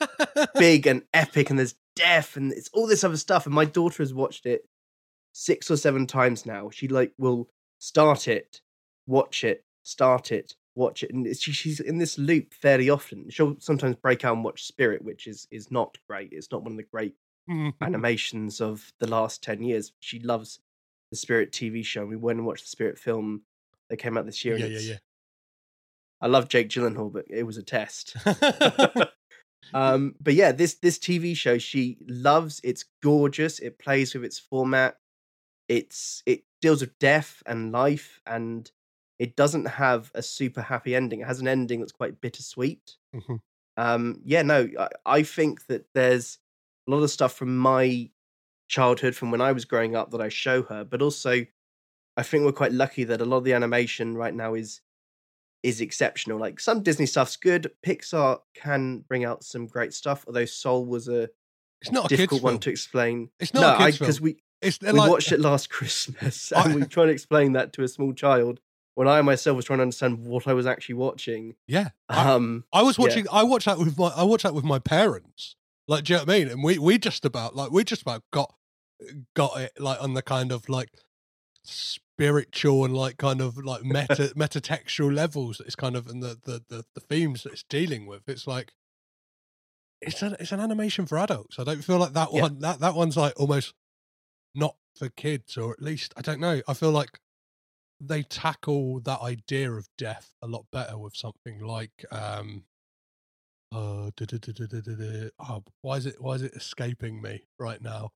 big 0.54 0.86
and 0.86 1.02
epic, 1.12 1.50
and 1.50 1.58
there's 1.58 1.74
death, 1.96 2.36
and 2.36 2.52
it's 2.52 2.70
all 2.72 2.86
this 2.86 3.02
other 3.02 3.16
stuff. 3.16 3.46
And 3.46 3.54
my 3.54 3.64
daughter 3.64 4.02
has 4.02 4.14
watched 4.14 4.46
it 4.46 4.68
six 5.32 5.70
or 5.70 5.76
seven 5.76 6.06
times 6.06 6.46
now. 6.46 6.70
She 6.70 6.86
like 6.86 7.12
will 7.18 7.48
start 7.80 8.28
it, 8.28 8.60
watch 9.06 9.42
it, 9.42 9.64
start 9.82 10.30
it, 10.30 10.54
watch 10.74 11.02
it, 11.02 11.12
and 11.12 11.26
she, 11.36 11.52
she's 11.52 11.80
in 11.80 11.98
this 11.98 12.18
loop 12.18 12.54
fairly 12.54 12.90
often. 12.90 13.28
She'll 13.30 13.56
sometimes 13.58 13.96
break 13.96 14.24
out 14.24 14.34
and 14.34 14.44
watch 14.44 14.64
Spirit, 14.64 15.04
which 15.04 15.26
is 15.26 15.46
is 15.50 15.70
not 15.70 15.98
great. 16.08 16.30
It's 16.32 16.50
not 16.50 16.62
one 16.62 16.72
of 16.72 16.76
the 16.76 16.82
great 16.84 17.14
animations 17.80 18.60
of 18.60 18.92
the 19.00 19.08
last 19.08 19.42
ten 19.42 19.62
years. 19.62 19.92
She 20.00 20.20
loves 20.20 20.60
the 21.10 21.16
Spirit 21.16 21.52
TV 21.52 21.84
show. 21.84 22.06
We 22.06 22.16
went 22.16 22.38
and 22.38 22.46
watched 22.46 22.64
the 22.64 22.70
Spirit 22.70 22.98
film 22.98 23.42
that 23.90 23.98
came 23.98 24.16
out 24.16 24.26
this 24.26 24.44
year. 24.44 24.56
yeah, 24.56 24.64
and 24.66 24.74
yeah, 24.74 24.80
yeah. 24.80 24.96
I 26.20 26.28
love 26.28 26.48
Jake 26.48 26.68
Gyllenhaal, 26.68 27.12
but 27.12 27.26
it 27.28 27.42
was 27.42 27.56
a 27.56 27.62
test. 27.62 28.16
um 29.74 30.14
but 30.20 30.34
yeah 30.34 30.52
this 30.52 30.74
this 30.74 30.98
tv 30.98 31.36
show 31.36 31.56
she 31.56 31.96
loves 32.06 32.60
it's 32.64 32.84
gorgeous 33.02 33.58
it 33.60 33.78
plays 33.78 34.12
with 34.12 34.24
its 34.24 34.38
format 34.38 34.96
it's 35.68 36.22
it 36.26 36.42
deals 36.60 36.80
with 36.80 36.98
death 36.98 37.42
and 37.46 37.72
life 37.72 38.20
and 38.26 38.70
it 39.24 39.32
doesn't 39.42 39.66
have 39.66 40.10
a 40.14 40.22
super 40.22 40.62
happy 40.72 40.92
ending 41.00 41.20
it 41.20 41.26
has 41.32 41.40
an 41.40 41.48
ending 41.56 41.78
that's 41.80 41.92
quite 42.00 42.20
bittersweet 42.20 42.86
Mhm. 43.14 43.38
um 43.76 44.20
yeah 44.24 44.42
no 44.42 44.60
I, 44.84 44.88
I 45.18 45.22
think 45.22 45.66
that 45.66 45.82
there's 45.94 46.38
a 46.86 46.90
lot 46.92 47.02
of 47.02 47.10
stuff 47.10 47.32
from 47.34 47.56
my 47.56 48.10
childhood 48.68 49.14
from 49.14 49.30
when 49.30 49.40
i 49.48 49.52
was 49.52 49.64
growing 49.64 49.94
up 49.96 50.10
that 50.10 50.20
i 50.20 50.28
show 50.28 50.62
her 50.70 50.82
but 50.84 51.02
also 51.02 51.32
i 52.16 52.22
think 52.22 52.44
we're 52.44 52.52
quite 52.62 52.72
lucky 52.72 53.04
that 53.04 53.20
a 53.20 53.24
lot 53.24 53.38
of 53.38 53.44
the 53.44 53.52
animation 53.54 54.16
right 54.16 54.34
now 54.34 54.54
is 54.54 54.80
is 55.62 55.80
exceptional. 55.80 56.40
Like 56.40 56.58
some 56.58 56.82
Disney 56.82 57.06
stuff's 57.06 57.36
good. 57.36 57.70
Pixar 57.86 58.40
can 58.52 59.04
bring 59.06 59.24
out 59.24 59.44
some 59.44 59.68
great 59.68 59.94
stuff, 59.94 60.24
although 60.26 60.44
Soul 60.44 60.84
was 60.86 61.06
a 61.06 61.28
it's 61.80 61.92
not 61.92 62.06
a 62.06 62.08
difficult 62.08 62.42
one 62.42 62.54
film. 62.54 62.60
to 62.62 62.70
explain. 62.70 63.30
It's 63.38 63.54
not 63.54 63.78
no, 63.78 63.86
because 63.86 64.18
film. 64.18 64.24
we 64.24 64.42
It's 64.60 64.80
we 64.80 64.90
like, 64.90 65.08
watched 65.08 65.30
it 65.30 65.38
last 65.38 65.70
Christmas 65.76 66.50
I- 66.52 66.64
and 66.64 66.74
we 66.74 66.84
tried 66.86 67.06
to 67.06 67.12
explain 67.12 67.52
that 67.52 67.72
to 67.74 67.84
a 67.84 67.88
small 67.88 68.12
child 68.12 68.58
when 68.94 69.08
I 69.08 69.20
myself 69.22 69.56
was 69.56 69.64
trying 69.64 69.78
to 69.78 69.82
understand 69.82 70.18
what 70.24 70.46
I 70.46 70.52
was 70.52 70.66
actually 70.66 70.96
watching. 70.96 71.54
Yeah, 71.66 71.90
I, 72.08 72.32
Um, 72.32 72.64
I 72.72 72.82
was 72.82 72.98
yeah. 72.98 73.04
watching. 73.04 73.26
I 73.32 73.42
watched 73.42 73.66
that 73.66 73.78
with 73.78 73.98
my. 73.98 74.08
I 74.08 74.22
watched 74.24 74.42
that 74.44 74.54
with 74.54 74.64
my 74.64 74.78
parents. 74.78 75.56
Like, 75.88 76.04
do 76.04 76.12
you 76.12 76.18
know 76.18 76.24
what 76.24 76.34
I 76.34 76.38
mean? 76.38 76.48
And 76.48 76.62
we 76.64 76.78
we 76.78 76.98
just 76.98 77.24
about 77.24 77.56
like 77.56 77.70
we 77.70 77.84
just 77.84 78.02
about 78.02 78.22
got 78.32 78.54
got 79.34 79.60
it 79.60 79.72
like 79.80 80.00
on 80.02 80.14
the 80.14 80.22
kind 80.22 80.52
of 80.52 80.68
like 80.68 80.90
spiritual 81.64 82.84
and 82.84 82.96
like 82.96 83.16
kind 83.16 83.40
of 83.40 83.56
like 83.58 83.82
meta 83.84 84.32
metatextual 84.36 85.14
levels. 85.14 85.58
that 85.58 85.66
It's 85.66 85.76
kind 85.76 85.96
of 85.96 86.06
and 86.06 86.22
the, 86.22 86.38
the 86.44 86.62
the 86.68 86.84
the 86.94 87.00
themes 87.00 87.42
that 87.42 87.52
it's 87.52 87.64
dealing 87.64 88.06
with. 88.06 88.28
It's 88.28 88.46
like 88.46 88.72
it's 90.00 90.22
an 90.22 90.36
it's 90.40 90.52
an 90.52 90.60
animation 90.60 91.06
for 91.06 91.18
adults. 91.18 91.58
I 91.58 91.64
don't 91.64 91.82
feel 91.84 91.98
like 91.98 92.12
that 92.12 92.28
Yeah. 92.32 92.42
one 92.42 92.58
that 92.60 92.80
that 92.80 92.94
one's 92.94 93.16
like 93.16 93.38
almost 93.38 93.74
not 94.54 94.76
for 94.96 95.08
kids, 95.08 95.56
or 95.56 95.72
at 95.72 95.82
least 95.82 96.12
I 96.16 96.20
don't 96.22 96.40
know. 96.40 96.60
I 96.68 96.74
feel 96.74 96.90
like 96.90 97.18
they 98.04 98.22
tackle 98.22 99.00
that 99.00 99.20
idea 99.20 99.70
of 99.70 99.88
death 99.96 100.34
a 100.42 100.46
lot 100.46 100.66
better 100.72 100.98
with 100.98 101.14
something 101.14 101.60
like 101.60 102.04
um 102.10 102.64
uh 103.72 104.10
oh, 104.18 105.62
why 105.80 105.96
is 105.96 106.06
it 106.06 106.16
why 106.18 106.34
is 106.34 106.42
it 106.42 106.52
escaping 106.54 107.22
me 107.22 107.44
right 107.58 107.80
now 107.80 108.10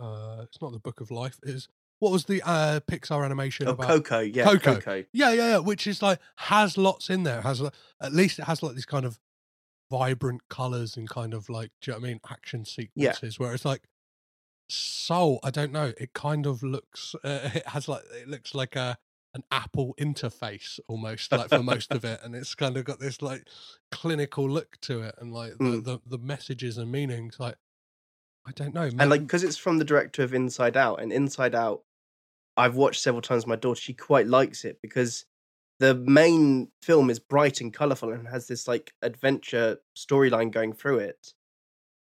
uh 0.00 0.38
it's 0.42 0.62
not 0.62 0.72
the 0.72 0.78
book 0.78 1.00
of 1.00 1.10
life 1.10 1.38
it 1.42 1.50
is 1.50 1.68
what 1.98 2.12
was 2.12 2.24
the 2.26 2.40
uh 2.46 2.78
pixar 2.90 3.24
animation 3.24 3.66
oh, 3.66 3.72
about 3.72 3.88
Coco, 3.88 4.20
yeah, 4.20 4.44
Coco. 4.44 4.74
Coco. 4.76 5.04
yeah 5.12 5.32
yeah 5.32 5.48
yeah 5.48 5.58
which 5.58 5.86
is 5.86 6.00
like 6.00 6.20
has 6.36 6.78
lots 6.78 7.10
in 7.10 7.24
there 7.24 7.42
has 7.42 7.60
at 8.00 8.12
least 8.12 8.38
it 8.38 8.44
has 8.44 8.62
like 8.62 8.74
these 8.74 8.86
kind 8.86 9.04
of 9.04 9.18
vibrant 9.90 10.42
colors 10.48 10.96
and 10.96 11.08
kind 11.08 11.34
of 11.34 11.48
like 11.48 11.70
do 11.80 11.90
you 11.90 11.92
know 11.94 12.00
what 12.00 12.06
i 12.06 12.10
mean 12.10 12.20
action 12.30 12.64
sequences 12.64 13.36
yeah. 13.38 13.44
where 13.44 13.52
it's 13.52 13.64
like 13.64 13.82
soul 14.68 15.40
i 15.42 15.50
don't 15.50 15.72
know 15.72 15.92
it 15.98 16.12
kind 16.12 16.46
of 16.46 16.62
looks 16.62 17.14
uh, 17.24 17.50
it 17.54 17.66
has 17.68 17.88
like 17.88 18.02
it 18.14 18.28
looks 18.28 18.54
like 18.54 18.76
a 18.76 18.98
an 19.34 19.42
apple 19.50 19.94
interface 20.00 20.80
almost 20.88 21.30
like 21.32 21.48
for 21.48 21.62
most 21.62 21.92
of 21.92 22.04
it 22.12 22.18
and 22.22 22.34
it's 22.34 22.54
kind 22.54 22.76
of 22.76 22.84
got 22.84 22.98
this 22.98 23.20
like 23.22 23.46
clinical 23.90 24.48
look 24.48 24.78
to 24.80 25.00
it 25.02 25.14
and 25.18 25.32
like 25.32 25.52
the, 25.58 25.64
Mm. 25.64 25.84
the 25.84 25.98
the 26.06 26.18
messages 26.18 26.78
and 26.78 26.90
meanings 26.90 27.38
like 27.38 27.56
i 28.46 28.52
don't 28.52 28.74
know 28.74 28.88
And 28.98 29.10
like 29.10 29.20
because 29.22 29.44
it's 29.44 29.56
from 29.58 29.78
the 29.78 29.84
director 29.84 30.22
of 30.22 30.32
Inside 30.34 30.76
Out, 30.76 31.00
and 31.02 31.12
Inside 31.12 31.54
Out, 31.54 31.82
I've 32.56 32.76
watched 32.76 33.02
several 33.02 33.20
times. 33.22 33.46
My 33.46 33.56
daughter, 33.56 33.80
she 33.80 33.92
quite 33.92 34.26
likes 34.26 34.64
it 34.64 34.78
because 34.82 35.26
the 35.78 35.94
main 35.94 36.72
film 36.82 37.10
is 37.10 37.18
bright 37.20 37.60
and 37.60 37.72
colorful 37.72 38.12
and 38.12 38.26
has 38.26 38.48
this 38.48 38.66
like 38.66 38.92
adventure 39.02 39.78
storyline 39.96 40.50
going 40.50 40.72
through 40.72 40.98
it. 41.00 41.34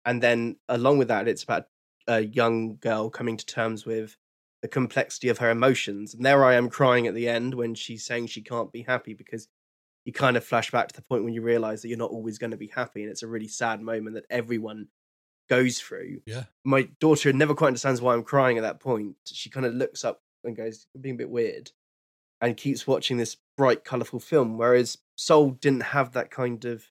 And 0.05 0.21
then 0.21 0.57
along 0.67 0.97
with 0.97 1.07
that, 1.07 1.27
it's 1.29 1.43
about 1.43 1.67
a 2.07 2.21
young 2.21 2.77
girl 2.77 3.09
coming 3.09 3.37
to 3.37 3.45
terms 3.45 3.85
with 3.85 4.17
the 4.61 4.67
complexity 4.67 5.29
of 5.29 5.39
her 5.39 5.49
emotions. 5.49 6.13
And 6.13 6.25
there 6.25 6.43
I 6.43 6.55
am 6.55 6.69
crying 6.69 7.07
at 7.07 7.13
the 7.13 7.27
end 7.27 7.53
when 7.53 7.75
she's 7.75 8.05
saying 8.05 8.27
she 8.27 8.41
can't 8.41 8.71
be 8.71 8.83
happy 8.83 9.13
because 9.13 9.47
you 10.05 10.13
kind 10.13 10.37
of 10.37 10.43
flash 10.43 10.71
back 10.71 10.89
to 10.89 10.95
the 10.95 11.01
point 11.01 11.23
when 11.23 11.33
you 11.33 11.41
realize 11.41 11.81
that 11.81 11.87
you're 11.87 11.97
not 11.97 12.11
always 12.11 12.37
going 12.37 12.51
to 12.51 12.57
be 12.57 12.67
happy. 12.67 13.01
And 13.01 13.11
it's 13.11 13.23
a 13.23 13.27
really 13.27 13.47
sad 13.47 13.81
moment 13.81 14.15
that 14.15 14.25
everyone 14.29 14.87
goes 15.49 15.77
through 15.79 16.21
yeah 16.25 16.43
my 16.63 16.87
daughter 17.01 17.31
never 17.33 17.53
quite 17.53 17.67
understands 17.67 18.01
why 18.01 18.13
I'm 18.13 18.23
crying 18.23 18.57
at 18.57 18.61
that 18.61 18.79
point. 18.79 19.15
She 19.25 19.49
kind 19.49 19.65
of 19.65 19.73
looks 19.73 20.05
up 20.05 20.21
and 20.43 20.55
goes, 20.55 20.87
being 20.99 21.15
a 21.15 21.17
bit 21.17 21.29
weird," 21.29 21.71
and 22.41 22.57
keeps 22.57 22.87
watching 22.87 23.17
this 23.17 23.37
bright, 23.57 23.83
colorful 23.83 24.19
film. 24.19 24.57
Whereas 24.57 24.97
Soul 25.15 25.51
didn't 25.51 25.81
have 25.83 26.13
that 26.13 26.31
kind 26.31 26.63
of 26.65 26.85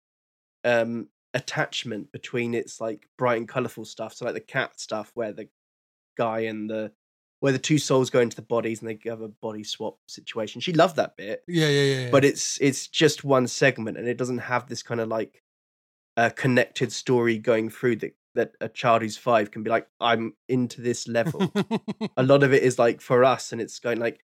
um 0.64 1.08
attachment 1.34 2.12
between 2.12 2.54
its 2.54 2.80
like 2.80 3.08
bright 3.18 3.38
and 3.38 3.48
colorful 3.48 3.84
stuff. 3.84 4.14
So 4.14 4.24
like 4.24 4.34
the 4.34 4.40
cat 4.40 4.78
stuff, 4.80 5.10
where 5.14 5.32
the 5.32 5.48
guy 6.16 6.40
and 6.40 6.68
the 6.68 6.92
where 7.40 7.52
the 7.52 7.58
two 7.58 7.78
souls 7.78 8.08
go 8.08 8.20
into 8.20 8.36
the 8.36 8.42
bodies 8.42 8.80
and 8.80 8.88
they 8.88 8.98
have 9.08 9.20
a 9.20 9.28
body 9.28 9.64
swap 9.64 9.98
situation. 10.06 10.60
She 10.60 10.72
loved 10.72 10.96
that 10.96 11.16
bit 11.16 11.42
yeah 11.48 11.68
yeah 11.68 11.82
yeah, 11.82 12.00
yeah. 12.04 12.10
but 12.10 12.24
it's 12.24 12.58
it's 12.60 12.86
just 12.86 13.24
one 13.24 13.46
segment 13.46 13.98
and 13.98 14.06
it 14.06 14.16
doesn't 14.16 14.38
have 14.38 14.68
this 14.68 14.82
kind 14.82 15.00
of 15.00 15.08
like 15.08 15.42
uh, 16.16 16.30
connected 16.30 16.92
story 16.92 17.38
going 17.38 17.70
through 17.70 17.96
that 17.96 18.14
that 18.34 18.52
a 18.60 18.68
child 18.68 19.02
who's 19.02 19.16
five 19.16 19.50
can 19.50 19.62
be 19.62 19.70
like 19.70 19.86
i'm 20.00 20.34
into 20.48 20.80
this 20.80 21.08
level 21.08 21.52
a 22.16 22.22
lot 22.22 22.42
of 22.42 22.52
it 22.52 22.62
is 22.62 22.78
like 22.78 23.00
for 23.00 23.24
us 23.24 23.52
and 23.52 23.60
it's 23.60 23.78
going 23.78 23.98
like 23.98 24.24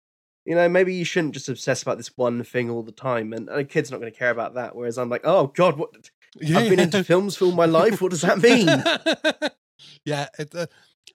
you 0.45 0.55
know 0.55 0.67
maybe 0.67 0.93
you 0.93 1.05
shouldn't 1.05 1.33
just 1.33 1.49
obsess 1.49 1.81
about 1.81 1.97
this 1.97 2.15
one 2.17 2.43
thing 2.43 2.69
all 2.69 2.83
the 2.83 2.91
time 2.91 3.33
and, 3.33 3.49
and 3.49 3.59
a 3.59 3.65
kid's 3.65 3.91
not 3.91 3.99
going 3.99 4.11
to 4.11 4.17
care 4.17 4.31
about 4.31 4.55
that 4.55 4.75
whereas 4.75 4.97
i'm 4.97 5.09
like 5.09 5.21
oh 5.23 5.47
god 5.47 5.77
what 5.77 5.89
yeah, 6.41 6.59
i've 6.59 6.69
been 6.69 6.79
yeah. 6.79 6.85
into 6.85 7.03
films 7.03 7.35
for 7.35 7.45
all 7.45 7.51
my 7.51 7.65
life 7.65 8.01
what 8.01 8.11
does 8.11 8.21
that 8.21 8.39
mean 8.39 8.67
yeah, 10.05 10.27
it, 10.37 10.53
uh, 10.55 10.67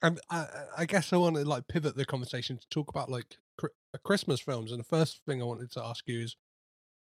I, 0.02 0.47
I 0.78 0.85
guess 0.87 1.12
I 1.12 1.16
want 1.16 1.37
to 1.37 1.45
like 1.45 1.68
pivot 1.68 1.97
the 1.97 2.04
conversation 2.04 2.59
to 2.59 2.68
talk 2.68 2.90
about 2.90 3.11
like 3.11 3.37
uh, 3.62 3.68
Christmas 4.04 4.40
films. 4.40 4.71
And 4.71 4.80
the 4.80 4.85
first 4.85 5.21
thing 5.26 5.40
I 5.40 5.47
wanted 5.47 5.71
to 5.73 5.85
ask 5.85 6.04
you 6.06 6.21
is, 6.21 6.37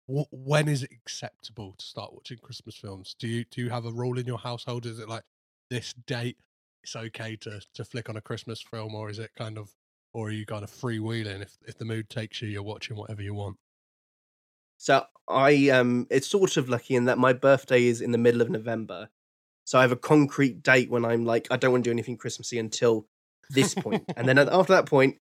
wh- 0.07 0.33
when 0.33 0.69
is 0.69 0.83
it 0.83 0.91
acceptable 0.93 1.75
to 1.79 1.85
start 1.85 2.13
watching 2.13 2.39
Christmas 2.39 2.77
films? 2.77 3.15
Do 3.19 3.29
you 3.29 3.45
do 3.51 3.63
you 3.63 3.71
have 3.71 3.87
a 3.87 3.93
rule 3.93 4.19
in 4.19 4.27
your 4.27 4.39
household? 4.39 4.87
Is 4.87 4.99
it 4.99 5.09
like 5.09 5.25
this 5.71 5.95
date 6.07 6.39
it's 6.83 6.95
okay 6.95 7.37
to 7.37 7.61
to 7.75 7.85
flick 7.85 8.09
on 8.09 8.17
a 8.17 8.21
Christmas 8.21 8.61
film, 8.61 8.95
or 8.95 9.11
is 9.11 9.19
it 9.19 9.31
kind 9.37 9.59
of, 9.59 9.71
or 10.17 10.29
are 10.29 10.33
you 10.33 10.47
kind 10.47 10.65
of 10.65 10.71
freewheeling? 10.71 11.43
If 11.43 11.59
if 11.69 11.77
the 11.77 11.85
mood 11.85 12.09
takes 12.09 12.41
you, 12.41 12.49
you're 12.49 12.63
watching 12.63 12.97
whatever 12.97 13.21
you 13.21 13.35
want. 13.35 13.59
So 14.79 15.05
I 15.29 15.69
um 15.69 16.07
it's 16.11 16.27
sort 16.27 16.57
of 16.57 16.71
lucky 16.71 16.95
in 16.95 17.05
that 17.05 17.19
my 17.19 17.35
birthday 17.35 17.85
is 17.85 18.01
in 18.01 18.13
the 18.13 18.19
middle 18.19 18.41
of 18.41 18.49
November. 18.49 19.11
So 19.65 19.79
I 19.79 19.83
have 19.83 19.93
a 19.93 19.97
concrete 19.97 20.63
date 20.63 20.91
when 20.91 21.05
I'm 21.05 21.27
like, 21.27 21.49
I 21.51 21.59
don't 21.59 21.73
want 21.73 21.85
to 21.85 21.89
do 21.89 21.93
anything 21.93 22.17
Christmassy 22.17 22.59
until 22.59 23.07
this 23.51 23.75
and 24.17 24.27
then 24.27 24.39
after 24.59 24.73
that 24.73 24.87
point, 24.87 25.19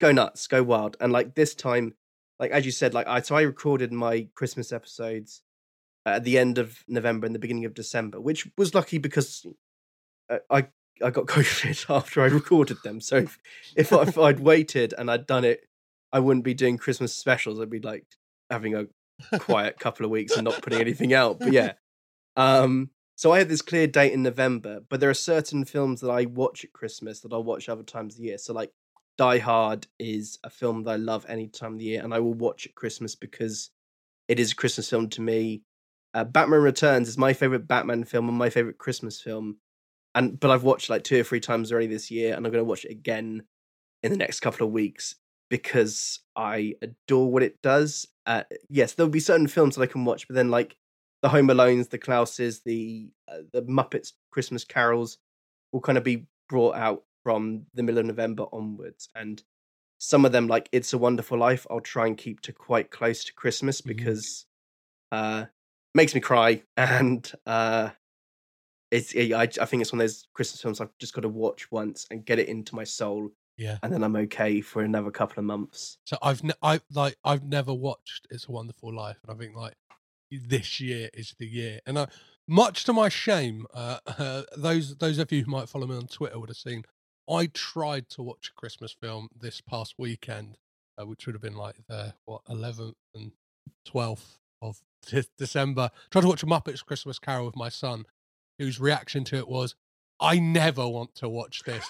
go 0.00 0.10
nuts, 0.10 0.48
go 0.48 0.62
wild. 0.62 0.96
And 0.98 1.12
like 1.12 1.36
this 1.36 1.54
time, 1.54 1.94
like 2.40 2.50
as 2.50 2.66
you 2.66 2.72
said, 2.72 2.94
like 2.94 3.06
I 3.06 3.20
so 3.20 3.36
I 3.36 3.42
recorded 3.42 3.92
my 3.92 4.26
Christmas 4.34 4.72
episodes 4.72 5.42
at 6.04 6.24
the 6.24 6.36
end 6.36 6.58
of 6.58 6.82
November 6.88 7.26
and 7.26 7.34
the 7.34 7.38
beginning 7.38 7.64
of 7.64 7.74
December, 7.74 8.20
which 8.20 8.48
was 8.58 8.74
lucky 8.74 8.98
because 8.98 9.46
uh, 10.28 10.38
I 10.50 10.66
I 11.02 11.10
got 11.10 11.26
COVID 11.26 11.94
after 11.94 12.22
I 12.22 12.26
recorded 12.26 12.78
them. 12.82 13.00
So 13.00 13.16
if, 13.16 13.38
if, 13.76 13.92
if 13.92 14.18
I'd 14.18 14.40
waited 14.40 14.94
and 14.96 15.10
I'd 15.10 15.26
done 15.26 15.44
it, 15.44 15.66
I 16.12 16.20
wouldn't 16.20 16.44
be 16.44 16.54
doing 16.54 16.78
Christmas 16.78 17.14
specials. 17.14 17.60
I'd 17.60 17.70
be 17.70 17.80
like 17.80 18.04
having 18.50 18.74
a 18.74 18.86
quiet 19.38 19.78
couple 19.78 20.04
of 20.04 20.10
weeks 20.10 20.36
and 20.36 20.44
not 20.44 20.60
putting 20.62 20.80
anything 20.80 21.14
out. 21.14 21.38
But 21.38 21.52
yeah. 21.52 21.72
Um, 22.36 22.90
so 23.16 23.32
I 23.32 23.38
had 23.38 23.48
this 23.48 23.62
clear 23.62 23.86
date 23.86 24.12
in 24.12 24.22
November, 24.22 24.80
but 24.88 25.00
there 25.00 25.10
are 25.10 25.14
certain 25.14 25.64
films 25.64 26.00
that 26.00 26.10
I 26.10 26.24
watch 26.26 26.64
at 26.64 26.72
Christmas 26.72 27.20
that 27.20 27.32
I'll 27.32 27.44
watch 27.44 27.68
other 27.68 27.82
times 27.82 28.14
of 28.14 28.20
the 28.20 28.26
year. 28.26 28.38
So 28.38 28.52
like 28.52 28.72
Die 29.18 29.38
Hard 29.38 29.86
is 29.98 30.38
a 30.44 30.50
film 30.50 30.84
that 30.84 30.90
I 30.90 30.96
love 30.96 31.26
any 31.28 31.48
time 31.48 31.74
of 31.74 31.78
the 31.78 31.84
year, 31.84 32.02
and 32.02 32.14
I 32.14 32.20
will 32.20 32.34
watch 32.34 32.66
at 32.66 32.74
Christmas 32.74 33.14
because 33.14 33.70
it 34.28 34.40
is 34.40 34.52
a 34.52 34.56
Christmas 34.56 34.88
film 34.88 35.08
to 35.10 35.20
me. 35.20 35.62
Uh, 36.14 36.24
Batman 36.24 36.62
Returns 36.62 37.08
is 37.08 37.18
my 37.18 37.32
favorite 37.32 37.68
Batman 37.68 38.04
film 38.04 38.28
and 38.28 38.36
my 38.36 38.50
favorite 38.50 38.78
Christmas 38.78 39.20
film, 39.20 39.58
and 40.14 40.38
but 40.38 40.50
I've 40.50 40.62
watched 40.64 40.90
like 40.90 41.04
two 41.04 41.20
or 41.20 41.24
three 41.24 41.40
times 41.40 41.70
already 41.72 41.86
this 41.86 42.10
year, 42.10 42.34
and 42.34 42.44
I'm 42.46 42.52
going 42.52 42.64
to 42.64 42.68
watch 42.68 42.84
it 42.84 42.90
again 42.90 43.42
in 44.02 44.10
the 44.12 44.18
next 44.18 44.40
couple 44.40 44.66
of 44.66 44.72
weeks 44.72 45.14
because 45.50 46.20
I 46.36 46.74
adore 46.82 47.30
what 47.30 47.42
it 47.42 47.60
does. 47.62 48.06
Uh, 48.26 48.42
yes, 48.68 48.94
there'll 48.94 49.10
be 49.10 49.20
certain 49.20 49.46
films 49.48 49.76
that 49.76 49.82
I 49.82 49.86
can 49.86 50.04
watch, 50.04 50.26
but 50.28 50.34
then 50.34 50.50
like 50.50 50.76
the 51.22 51.28
Home 51.28 51.48
Alones, 51.48 51.90
the 51.90 51.98
Klauses, 51.98 52.62
the 52.64 53.10
uh, 53.28 53.38
the 53.52 53.62
Muppets 53.62 54.12
Christmas 54.30 54.64
carols 54.64 55.18
will 55.72 55.80
kind 55.80 55.98
of 55.98 56.04
be 56.04 56.26
brought 56.48 56.74
out 56.76 57.04
from 57.22 57.66
the 57.74 57.82
middle 57.82 58.00
of 58.00 58.06
November 58.06 58.46
onwards, 58.52 59.08
and 59.14 59.42
some 59.98 60.24
of 60.24 60.32
them 60.32 60.48
like 60.48 60.68
It's 60.72 60.92
a 60.92 60.98
Wonderful 60.98 61.38
Life, 61.38 61.66
I'll 61.70 61.80
try 61.80 62.06
and 62.08 62.16
keep 62.18 62.40
to 62.40 62.52
quite 62.52 62.90
close 62.90 63.22
to 63.24 63.32
Christmas 63.34 63.80
Mhm. 63.80 63.86
because 63.86 64.46
uh 65.12 65.44
makes 65.94 66.14
me 66.14 66.20
cry 66.20 66.62
and 66.76 67.30
uh 67.46 67.90
it's 68.92 69.14
I, 69.16 69.42
I 69.62 69.66
think 69.66 69.80
it's 69.82 69.92
one 69.92 70.00
of 70.00 70.04
those 70.04 70.26
Christmas 70.34 70.60
films 70.62 70.80
I've 70.80 70.96
just 70.98 71.14
got 71.14 71.22
to 71.22 71.28
watch 71.28 71.70
once 71.72 72.06
and 72.10 72.24
get 72.24 72.38
it 72.38 72.48
into 72.48 72.74
my 72.76 72.84
soul, 72.84 73.30
Yeah. 73.56 73.78
and 73.82 73.92
then 73.92 74.04
I'm 74.04 74.14
okay 74.16 74.60
for 74.60 74.82
another 74.82 75.10
couple 75.10 75.38
of 75.40 75.44
months. 75.46 75.98
So 76.04 76.16
I've 76.22 76.44
ne- 76.44 76.52
I 76.62 76.80
like 76.92 77.16
I've 77.24 77.44
never 77.44 77.72
watched 77.74 78.26
It's 78.30 78.46
a 78.48 78.52
Wonderful 78.52 78.94
Life, 78.94 79.16
and 79.26 79.34
I 79.34 79.38
think 79.40 79.56
like 79.56 79.74
this 80.30 80.80
year 80.80 81.08
is 81.14 81.34
the 81.38 81.46
year. 81.46 81.80
And 81.86 81.98
I, 81.98 82.06
much 82.48 82.84
to 82.84 82.92
my 82.92 83.08
shame, 83.08 83.66
uh, 83.74 83.98
uh, 84.06 84.42
those 84.56 84.96
those 84.96 85.18
of 85.18 85.32
you 85.32 85.44
who 85.44 85.50
might 85.50 85.68
follow 85.68 85.86
me 85.86 85.96
on 85.96 86.06
Twitter 86.06 86.38
would 86.38 86.48
have 86.50 86.56
seen 86.56 86.84
I 87.30 87.46
tried 87.46 88.08
to 88.10 88.22
watch 88.22 88.50
a 88.50 88.60
Christmas 88.60 88.92
film 88.92 89.28
this 89.40 89.60
past 89.60 89.94
weekend, 89.98 90.58
uh, 91.00 91.06
which 91.06 91.24
would 91.26 91.34
have 91.34 91.42
been 91.42 91.56
like 91.56 91.76
the 91.88 92.14
what 92.26 92.42
eleventh 92.48 92.96
and 93.14 93.32
twelfth 93.86 94.38
of 94.60 94.80
de- 95.06 95.24
December. 95.38 95.90
Tried 96.10 96.22
to 96.22 96.28
watch 96.28 96.42
a 96.42 96.46
Muppets 96.46 96.84
Christmas 96.84 97.18
Carol 97.18 97.46
with 97.46 97.56
my 97.56 97.68
son, 97.68 98.04
whose 98.58 98.80
reaction 98.80 99.24
to 99.24 99.36
it 99.36 99.48
was, 99.48 99.74
"I 100.20 100.38
never 100.38 100.86
want 100.88 101.14
to 101.16 101.28
watch 101.28 101.62
this. 101.64 101.84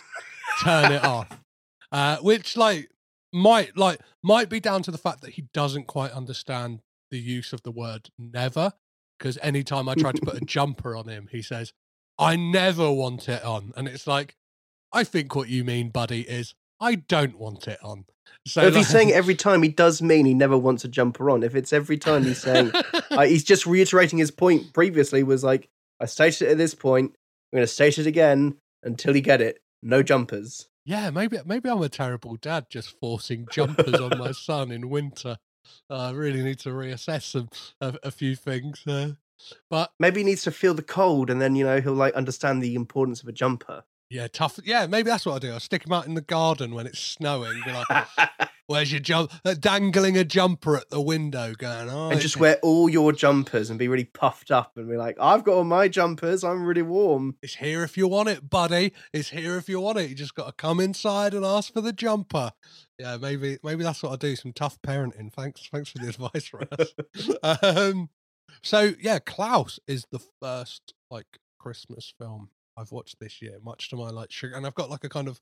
Turn 0.63 0.93
it 0.93 1.05
off." 1.05 1.39
Uh, 1.93 2.17
which 2.23 2.57
like 2.57 2.89
might 3.35 3.77
like 3.77 4.01
might 4.23 4.49
be 4.49 4.59
down 4.59 4.83
to 4.83 4.91
the 4.91 4.97
fact 4.97 5.21
that 5.21 5.35
he 5.35 5.43
doesn't 5.53 5.87
quite 5.87 6.11
understand 6.13 6.81
the 7.11 7.19
use 7.19 7.53
of 7.53 7.63
the 7.65 7.71
word 7.71 8.09
never 8.19 8.73
because 9.19 9.37
anytime 9.43 9.91
i 9.91 9.95
try 9.95 10.11
to 10.11 10.23
put 10.23 10.41
a 10.41 10.41
jumper 10.47 10.97
on 10.97 11.07
him 11.07 11.29
he 11.31 11.43
says 11.43 11.75
i 12.19 12.35
never 12.35 12.91
want 12.91 13.29
it 13.29 13.45
on 13.45 13.75
and 13.77 13.89
it's 13.89 14.07
like 14.07 14.37
i 14.91 15.05
think 15.05 15.37
what 15.37 15.51
you 15.51 15.65
mean 15.65 15.91
buddy 15.91 16.23
is 16.23 16.55
i 16.81 16.95
don't 16.95 17.39
want 17.39 17.69
it 17.69 17.79
on 17.83 18.07
so 18.47 18.63
if 18.63 18.75
he's 18.75 18.89
saying 18.89 19.13
every 19.13 19.35
time, 19.35 19.63
he 19.63 19.69
does 19.69 20.03
mean 20.03 20.27
he 20.27 20.35
never 20.35 20.59
wants 20.59 20.85
a 20.85 20.89
jumper 20.89 21.31
on. 21.31 21.43
If 21.43 21.55
it's 21.55 21.73
every 21.73 21.97
time 21.97 22.25
he's 22.25 22.41
saying, 22.41 22.73
uh, 23.11 23.21
he's 23.27 23.45
just 23.45 23.67
reiterating 23.67 24.19
his 24.19 24.31
point 24.31 24.73
previously 24.73 25.23
was 25.23 25.45
like, 25.45 25.69
I 26.03 26.07
stated 26.07 26.49
it 26.49 26.51
at 26.53 26.59
this 26.59 26.75
point, 26.75 27.13
I'm 27.53 27.57
going 27.59 27.63
to 27.63 27.73
state 27.73 27.99
it 27.99 28.07
again 28.07 28.57
until 28.83 29.15
you 29.15 29.23
get 29.23 29.41
it. 29.41 29.59
No 29.83 30.03
jumpers. 30.03 30.69
yeah 30.85 31.11
maybe 31.11 31.39
maybe 31.47 31.69
i'm 31.71 31.81
a 31.83 31.89
terrible 31.89 32.37
dad 32.37 32.67
just 32.71 32.99
forcing 33.01 33.47
jumpers 33.51 33.95
on 34.01 34.19
my 34.19 34.33
son 34.49 34.71
in 34.73 34.89
winter 34.91 35.37
i 35.91 36.11
really 36.11 36.43
need 36.43 36.59
to 36.59 36.71
reassess 36.71 37.23
some 37.23 37.49
a, 37.81 37.95
a 38.05 38.11
few 38.11 38.35
things 38.37 38.83
uh, 38.87 39.11
but 39.71 39.91
Maybe 39.99 40.21
he 40.21 40.25
needs 40.25 40.43
to 40.43 40.51
feel 40.53 40.75
the 40.75 40.83
cold 40.85 41.29
and 41.31 41.41
then, 41.43 41.57
you 41.57 41.65
know, 41.65 41.81
he'll 41.81 41.95
like 41.95 42.15
understand 42.15 42.63
the 42.63 42.75
importance 42.77 43.23
of 43.23 43.29
a 43.29 43.33
jumper. 43.33 43.83
yeah 44.11 44.29
tough 44.29 44.59
yeah 44.65 44.87
maybe 44.87 45.09
that's 45.11 45.27
what 45.27 45.35
i 45.37 45.39
do 45.41 45.53
i'll 45.53 45.61
stick 45.61 45.85
him 45.87 45.93
out 45.93 46.07
in 46.07 46.15
the 46.15 46.21
garden 46.21 46.75
when 46.75 46.87
it's 46.87 46.99
snowing 47.01 47.61
be 47.65 47.73
like 47.73 48.07
Where's 48.67 48.93
your 48.93 49.01
jump? 49.01 49.33
Uh, 49.45 49.55
dangling 49.55 50.17
a 50.17 50.25
jumper 50.25 50.77
at 50.77 50.89
the 50.89 51.01
window, 51.01 51.53
going, 51.57 51.91
oh, 51.91 52.11
and 52.11 52.21
just 52.21 52.39
wear 52.39 52.59
all 52.63 52.89
your 52.89 53.13
jumpers 53.13 53.71
and 53.71 53.79
be 53.79 53.89
really 53.89 54.05
puffed 54.05 54.51
up 54.51 54.73
and 54.77 54.89
be 54.89 54.97
like, 54.97 55.17
I've 55.21 55.45
got 55.45 55.55
all 55.55 55.65
my 55.65 55.89
jumpers. 55.89 56.45
I'm 56.45 56.65
really 56.65 56.83
warm. 56.83 57.37
It's 57.43 57.57
here 57.57 57.83
if 57.83 57.97
you 57.97 58.07
want 58.09 58.29
it, 58.29 58.49
buddy. 58.49 58.93
It's 59.13 59.31
here 59.31 59.57
if 59.57 59.69
you 59.69 59.81
want 59.81 59.99
it. 59.99 60.09
You 60.09 60.15
just 60.15 60.35
got 60.35 60.47
to 60.47 60.53
come 60.53 60.81
inside 60.81 61.35
and 61.35 61.45
ask 61.45 61.73
for 61.73 61.81
the 61.81 61.93
jumper. 61.93 62.53
Yeah, 62.99 63.17
maybe 63.17 63.59
maybe 63.65 63.83
that's 63.83 64.03
what 64.03 64.13
I 64.13 64.17
do. 64.17 64.37
Some 64.37 64.53
tough 64.53 64.81
parenting. 64.81 65.33
Thanks, 65.33 65.69
thanks 65.71 65.91
for 65.91 65.99
the 65.99 66.09
advice, 66.09 66.53
Russ. 66.53 67.63
um, 67.63 68.11
so 68.63 68.93
yeah, 69.01 69.19
Klaus 69.19 69.81
is 69.87 70.07
the 70.13 70.21
first 70.41 70.95
like 71.11 71.27
Christmas 71.59 72.15
film 72.17 72.51
I've 72.77 72.93
watched 72.93 73.19
this 73.21 73.43
year, 73.43 73.59
much 73.63 73.91
to 73.91 73.97
my 73.97 74.11
like 74.11 74.31
sugar, 74.31 74.55
and 74.55 74.67
I've 74.67 74.75
got 74.75 74.89
like 74.89 75.05
a 75.05 75.09
kind 75.09 75.29
of 75.29 75.41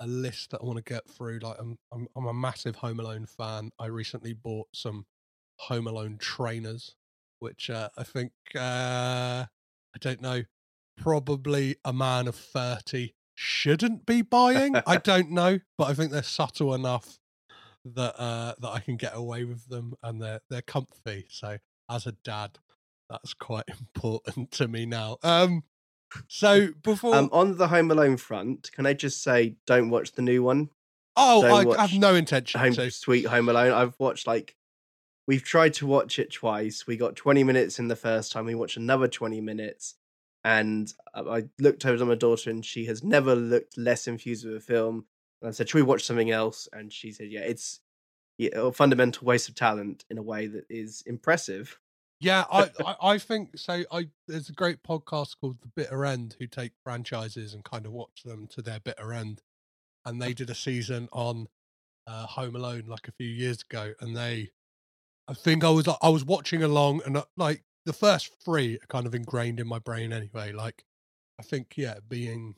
a 0.00 0.06
list 0.06 0.50
that 0.50 0.60
I 0.62 0.64
want 0.64 0.78
to 0.78 0.92
get 0.92 1.08
through. 1.08 1.40
Like 1.40 1.56
I'm, 1.58 1.78
I'm, 1.92 2.08
I'm 2.16 2.26
a 2.26 2.34
massive 2.34 2.76
Home 2.76 3.00
Alone 3.00 3.26
fan. 3.26 3.70
I 3.78 3.86
recently 3.86 4.32
bought 4.32 4.68
some 4.74 5.06
Home 5.60 5.86
Alone 5.86 6.18
trainers, 6.18 6.94
which 7.40 7.70
uh, 7.70 7.88
I 7.96 8.04
think 8.04 8.32
uh, 8.54 9.46
I 9.46 9.98
don't 10.00 10.20
know, 10.20 10.42
probably 10.96 11.76
a 11.84 11.92
man 11.92 12.28
of 12.28 12.34
thirty 12.34 13.14
shouldn't 13.34 14.06
be 14.06 14.22
buying. 14.22 14.76
I 14.86 14.96
don't 15.02 15.30
know, 15.30 15.60
but 15.76 15.88
I 15.88 15.94
think 15.94 16.12
they're 16.12 16.22
subtle 16.22 16.74
enough 16.74 17.18
that 17.84 18.20
uh, 18.20 18.54
that 18.60 18.68
I 18.68 18.80
can 18.80 18.96
get 18.96 19.16
away 19.16 19.44
with 19.44 19.68
them, 19.68 19.94
and 20.02 20.20
they're 20.20 20.40
they're 20.50 20.62
comfy. 20.62 21.26
So 21.30 21.58
as 21.90 22.06
a 22.06 22.12
dad, 22.12 22.58
that's 23.10 23.34
quite 23.34 23.64
important 23.68 24.50
to 24.52 24.68
me 24.68 24.86
now. 24.86 25.18
Um, 25.22 25.62
so 26.26 26.68
before 26.82 27.14
Um, 27.14 27.28
on 27.32 27.56
the 27.56 27.68
Home 27.68 27.90
Alone 27.90 28.16
front, 28.16 28.70
can 28.72 28.86
I 28.86 28.94
just 28.94 29.22
say, 29.22 29.56
don't 29.66 29.90
watch 29.90 30.12
the 30.12 30.22
new 30.22 30.42
one? 30.42 30.70
oh, 31.18 31.44
I, 31.44 31.76
I 31.76 31.80
have 31.82 31.98
no 31.98 32.14
intention 32.14 32.60
Home 32.60 32.74
to. 32.74 32.90
Sweet 32.90 33.26
Home 33.26 33.48
Alone. 33.48 33.72
I've 33.72 33.98
watched 33.98 34.26
like 34.26 34.54
we've 35.26 35.42
tried 35.42 35.74
to 35.74 35.86
watch 35.86 36.18
it 36.18 36.32
twice. 36.32 36.86
We 36.86 36.96
got 36.96 37.16
20 37.16 37.44
minutes 37.44 37.78
in 37.78 37.88
the 37.88 37.96
first 37.96 38.32
time. 38.32 38.46
We 38.46 38.54
watched 38.54 38.76
another 38.76 39.08
20 39.08 39.40
minutes. 39.40 39.94
And 40.44 40.92
I 41.14 41.20
I 41.20 41.44
looked 41.58 41.84
over 41.84 42.02
at 42.02 42.08
my 42.08 42.14
daughter, 42.14 42.48
and 42.50 42.64
she 42.64 42.86
has 42.86 43.02
never 43.02 43.34
looked 43.34 43.76
less 43.76 44.06
infused 44.06 44.46
with 44.46 44.56
a 44.56 44.60
film. 44.60 45.06
And 45.42 45.48
I 45.48 45.50
said, 45.52 45.68
"Should 45.68 45.78
we 45.78 45.82
watch 45.82 46.04
something 46.04 46.30
else?" 46.30 46.68
And 46.72 46.92
she 46.92 47.10
said, 47.12 47.28
"Yeah, 47.30 47.40
it's 47.40 47.80
yeah, 48.38 48.50
a 48.54 48.72
fundamental 48.72 49.26
waste 49.26 49.48
of 49.48 49.56
talent 49.56 50.04
in 50.08 50.16
a 50.16 50.22
way 50.22 50.46
that 50.46 50.64
is 50.70 51.02
impressive." 51.06 51.78
Yeah, 52.20 52.44
I, 52.50 52.70
I, 52.84 52.96
I 53.02 53.18
think 53.18 53.58
so. 53.58 53.84
I 53.92 54.08
there's 54.26 54.48
a 54.48 54.52
great 54.54 54.82
podcast 54.82 55.36
called 55.40 55.60
The 55.60 55.68
Bitter 55.68 56.04
End 56.04 56.36
who 56.38 56.46
take 56.46 56.72
franchises 56.82 57.54
and 57.54 57.64
kind 57.64 57.86
of 57.86 57.92
watch 57.92 58.22
them 58.24 58.46
to 58.48 58.62
their 58.62 58.80
bitter 58.80 59.12
end, 59.12 59.42
and 60.04 60.20
they 60.20 60.34
did 60.34 60.50
a 60.50 60.54
season 60.54 61.08
on 61.12 61.48
uh, 62.06 62.26
Home 62.26 62.56
Alone 62.56 62.84
like 62.86 63.08
a 63.08 63.12
few 63.12 63.28
years 63.28 63.62
ago, 63.62 63.94
and 64.00 64.16
they, 64.16 64.50
I 65.28 65.34
think 65.34 65.64
I 65.64 65.70
was 65.70 65.86
like 65.86 65.98
I 66.02 66.08
was 66.10 66.24
watching 66.24 66.62
along, 66.62 67.02
and 67.06 67.16
uh, 67.16 67.24
like 67.36 67.64
the 67.86 67.92
first 67.92 68.32
three 68.44 68.76
are 68.76 68.86
kind 68.88 69.06
of 69.06 69.14
ingrained 69.14 69.60
in 69.60 69.68
my 69.68 69.78
brain 69.78 70.12
anyway. 70.12 70.52
Like 70.52 70.84
I 71.40 71.42
think 71.42 71.74
yeah, 71.76 71.98
being 72.08 72.56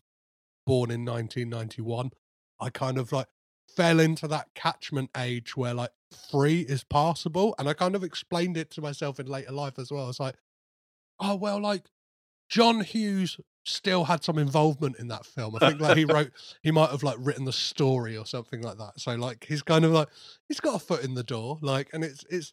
born 0.66 0.90
in 0.90 1.04
1991, 1.04 2.10
I 2.60 2.70
kind 2.70 2.98
of 2.98 3.12
like 3.12 3.28
fell 3.76 4.00
into 4.00 4.28
that 4.28 4.48
catchment 4.54 5.10
age 5.16 5.56
where 5.56 5.74
like 5.74 5.90
free 6.30 6.60
is 6.60 6.84
passable. 6.84 7.54
And 7.58 7.68
I 7.68 7.74
kind 7.74 7.94
of 7.94 8.02
explained 8.04 8.56
it 8.56 8.70
to 8.72 8.80
myself 8.80 9.20
in 9.20 9.26
later 9.26 9.52
life 9.52 9.78
as 9.78 9.90
well. 9.90 10.08
It's 10.08 10.20
like, 10.20 10.36
oh, 11.20 11.36
well, 11.36 11.60
like 11.60 11.84
John 12.48 12.80
Hughes 12.80 13.38
still 13.64 14.04
had 14.04 14.24
some 14.24 14.38
involvement 14.38 14.96
in 14.98 15.08
that 15.08 15.26
film. 15.26 15.54
I 15.56 15.68
think 15.68 15.80
like 15.80 15.96
he 15.96 16.04
wrote, 16.04 16.30
he 16.62 16.70
might 16.70 16.90
have 16.90 17.02
like 17.02 17.16
written 17.20 17.44
the 17.44 17.52
story 17.52 18.16
or 18.16 18.26
something 18.26 18.62
like 18.62 18.78
that. 18.78 18.98
So 18.98 19.14
like 19.16 19.44
he's 19.48 19.62
kind 19.62 19.84
of 19.84 19.92
like, 19.92 20.08
he's 20.48 20.60
got 20.60 20.76
a 20.76 20.78
foot 20.84 21.04
in 21.04 21.14
the 21.14 21.22
door. 21.22 21.58
Like, 21.62 21.88
and 21.92 22.02
it's, 22.04 22.24
it's, 22.30 22.52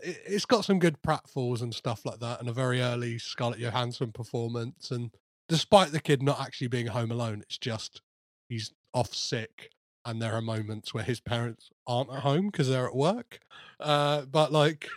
it- 0.00 0.20
it's 0.26 0.44
got 0.46 0.64
some 0.64 0.78
good 0.78 1.02
pratfalls 1.02 1.60
and 1.62 1.74
stuff 1.74 2.04
like 2.04 2.20
that 2.20 2.40
and 2.40 2.48
a 2.48 2.52
very 2.52 2.80
early 2.80 3.18
Scarlett 3.18 3.58
Johansson 3.60 4.12
performance 4.12 4.90
and 4.92 5.10
despite 5.48 5.92
the 5.92 6.00
kid 6.00 6.22
not 6.22 6.40
actually 6.40 6.68
being 6.68 6.86
home 6.88 7.10
alone, 7.10 7.40
it's 7.40 7.58
just 7.58 8.02
he's 8.48 8.72
off 8.94 9.14
sick, 9.14 9.70
and 10.08 10.22
there 10.22 10.32
are 10.32 10.40
moments 10.40 10.94
where 10.94 11.04
his 11.04 11.20
parents 11.20 11.68
aren't 11.86 12.10
at 12.10 12.20
home 12.20 12.46
because 12.46 12.66
they're 12.66 12.86
at 12.86 12.96
work. 12.96 13.40
Uh, 13.78 14.22
but 14.22 14.50
like, 14.50 14.88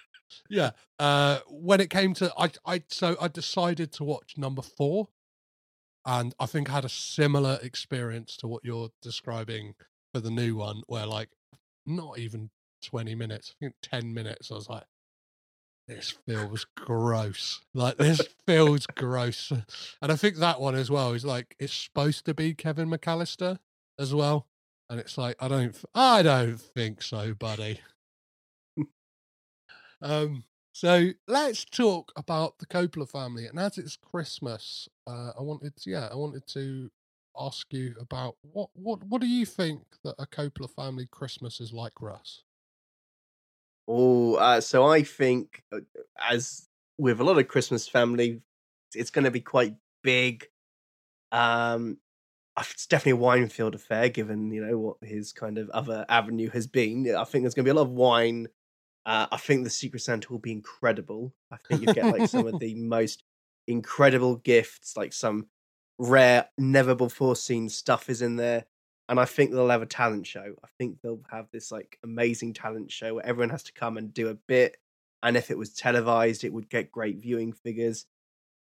yeah, 0.49 0.71
uh, 0.99 1.39
when 1.49 1.81
it 1.81 1.89
came 1.89 2.13
to 2.13 2.31
I, 2.37 2.51
I 2.65 2.83
so 2.87 3.17
I 3.19 3.27
decided 3.27 3.91
to 3.93 4.05
watch 4.05 4.35
number 4.37 4.61
four, 4.61 5.09
and 6.05 6.33
I 6.39 6.45
think 6.45 6.69
I 6.69 6.75
had 6.75 6.85
a 6.85 6.89
similar 6.89 7.59
experience 7.61 8.37
to 8.37 8.47
what 8.47 8.63
you're 8.63 8.91
describing 9.01 9.75
for 10.13 10.21
the 10.21 10.31
new 10.31 10.55
one, 10.55 10.83
where 10.87 11.05
like 11.05 11.29
not 11.85 12.17
even 12.17 12.49
20 12.81 13.13
minutes, 13.13 13.53
I 13.53 13.65
think 13.65 13.75
10 13.83 14.13
minutes, 14.13 14.49
I 14.49 14.55
was 14.55 14.69
like, 14.69 14.85
this 15.89 16.11
feels 16.25 16.65
gross. 16.77 17.59
Like 17.73 17.97
this 17.97 18.21
feels 18.47 18.87
gross. 18.87 19.51
And 20.01 20.09
I 20.09 20.15
think 20.15 20.37
that 20.37 20.61
one 20.61 20.75
as 20.75 20.89
well 20.89 21.11
is 21.11 21.25
like 21.25 21.57
it's 21.59 21.73
supposed 21.73 22.23
to 22.27 22.33
be 22.33 22.53
Kevin 22.53 22.89
McAllister 22.89 23.57
as 23.99 24.15
well. 24.15 24.47
And 24.91 24.99
it's 24.99 25.17
like 25.17 25.37
I 25.39 25.47
don't 25.47 25.73
I 25.95 26.21
don't 26.21 26.59
think 26.59 27.01
so, 27.01 27.33
buddy. 27.33 27.79
um 30.01 30.43
so 30.73 31.11
let's 31.29 31.63
talk 31.63 32.11
about 32.17 32.59
the 32.59 32.65
Coppola 32.65 33.09
family. 33.09 33.47
And 33.47 33.57
as 33.57 33.77
it's 33.77 33.95
Christmas, 33.95 34.89
uh, 35.07 35.31
I 35.37 35.41
wanted 35.41 35.77
to, 35.77 35.89
yeah, 35.89 36.09
I 36.11 36.15
wanted 36.15 36.45
to 36.47 36.91
ask 37.39 37.71
you 37.71 37.95
about 38.01 38.35
what 38.41 38.69
what 38.73 39.01
what 39.05 39.21
do 39.21 39.27
you 39.27 39.45
think 39.45 39.81
that 40.03 40.15
a 40.19 40.27
Coppola 40.27 40.69
family 40.69 41.07
Christmas 41.09 41.61
is 41.61 41.71
like, 41.71 42.01
Russ? 42.01 42.43
Oh, 43.87 44.35
uh, 44.35 44.59
so 44.59 44.85
I 44.85 45.03
think, 45.03 45.63
uh, 45.71 45.79
as 46.19 46.67
with 46.97 47.21
a 47.21 47.23
lot 47.23 47.37
of 47.37 47.47
Christmas 47.47 47.87
family, 47.87 48.41
it's 48.93 49.09
going 49.09 49.25
to 49.25 49.31
be 49.31 49.41
quite 49.41 49.75
big. 50.03 50.47
Um, 51.31 51.97
it's 52.59 52.87
definitely 52.87 53.21
a 53.21 53.25
Winefield 53.25 53.75
affair, 53.75 54.09
given 54.09 54.51
you 54.51 54.65
know 54.65 54.77
what 54.77 54.97
his 55.01 55.31
kind 55.31 55.57
of 55.57 55.69
other 55.69 56.05
avenue 56.09 56.49
has 56.49 56.67
been. 56.67 57.13
I 57.15 57.23
think 57.23 57.43
there's 57.43 57.53
going 57.53 57.65
to 57.65 57.71
be 57.71 57.77
a 57.77 57.81
lot 57.81 57.87
of 57.87 57.91
wine. 57.91 58.47
Uh, 59.05 59.27
I 59.31 59.37
think 59.37 59.63
the 59.63 59.69
Secret 59.69 60.01
Santa 60.01 60.31
will 60.31 60.39
be 60.39 60.51
incredible. 60.51 61.33
I 61.51 61.57
think 61.57 61.81
you 61.81 61.93
get 61.93 62.05
like 62.05 62.29
some 62.29 62.47
of 62.47 62.59
the 62.59 62.75
most 62.77 63.23
incredible 63.67 64.35
gifts, 64.35 64.95
like 64.95 65.13
some 65.13 65.47
rare, 65.97 66.49
never 66.57 66.93
before 66.93 67.35
seen 67.35 67.69
stuff 67.69 68.09
is 68.09 68.21
in 68.21 68.35
there 68.35 68.65
and 69.11 69.19
I 69.19 69.25
think 69.25 69.51
they'll 69.51 69.67
have 69.67 69.81
a 69.81 69.85
talent 69.85 70.25
show. 70.25 70.55
I 70.63 70.67
think 70.77 71.01
they'll 71.01 71.19
have 71.29 71.47
this 71.51 71.69
like 71.69 71.99
amazing 72.01 72.53
talent 72.53 72.93
show 72.93 73.15
where 73.15 73.25
everyone 73.25 73.49
has 73.49 73.63
to 73.63 73.73
come 73.73 73.97
and 73.97 74.13
do 74.13 74.29
a 74.29 74.35
bit. 74.35 74.77
And 75.21 75.35
if 75.35 75.51
it 75.51 75.57
was 75.57 75.73
televised, 75.73 76.45
it 76.45 76.53
would 76.53 76.69
get 76.69 76.93
great 76.93 77.17
viewing 77.21 77.51
figures. 77.51 78.05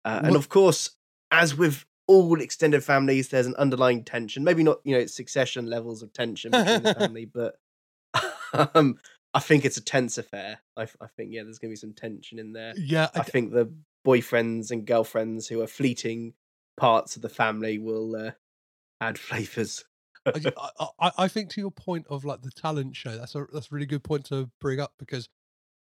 Uh, 0.04 0.22
and 0.24 0.34
of 0.34 0.48
course, 0.48 0.90
as 1.30 1.56
with 1.56 1.86
all 2.12 2.40
extended 2.40 2.84
families, 2.84 3.28
there's 3.28 3.46
an 3.46 3.56
underlying 3.56 4.04
tension. 4.04 4.44
Maybe 4.44 4.62
not, 4.62 4.78
you 4.84 4.96
know, 4.96 5.06
succession 5.06 5.66
levels 5.66 6.02
of 6.02 6.12
tension 6.12 6.50
between 6.50 6.82
the 6.82 6.94
family, 6.98 7.24
but 7.24 7.56
um, 8.74 8.98
I 9.34 9.40
think 9.40 9.64
it's 9.64 9.76
a 9.76 9.82
tense 9.82 10.18
affair. 10.18 10.60
I, 10.76 10.82
I 10.82 11.06
think 11.16 11.32
yeah, 11.32 11.42
there's 11.42 11.58
going 11.58 11.70
to 11.70 11.72
be 11.72 11.76
some 11.76 11.94
tension 11.94 12.38
in 12.38 12.52
there. 12.52 12.74
Yeah, 12.76 13.08
I, 13.14 13.20
I 13.20 13.22
think 13.22 13.52
the 13.52 13.72
boyfriends 14.06 14.70
and 14.70 14.86
girlfriends 14.86 15.48
who 15.48 15.62
are 15.62 15.66
fleeting 15.66 16.34
parts 16.76 17.16
of 17.16 17.22
the 17.22 17.28
family 17.28 17.78
will 17.78 18.14
uh, 18.16 18.30
add 19.00 19.18
flavors. 19.18 19.84
I, 20.26 20.52
I, 21.00 21.10
I, 21.18 21.28
think 21.28 21.50
to 21.50 21.60
your 21.60 21.72
point 21.72 22.06
of 22.08 22.24
like 22.24 22.42
the 22.42 22.52
talent 22.52 22.94
show, 22.94 23.16
that's 23.16 23.34
a 23.34 23.46
that's 23.52 23.66
a 23.72 23.74
really 23.74 23.86
good 23.86 24.04
point 24.04 24.26
to 24.26 24.48
bring 24.60 24.78
up 24.78 24.92
because 24.98 25.28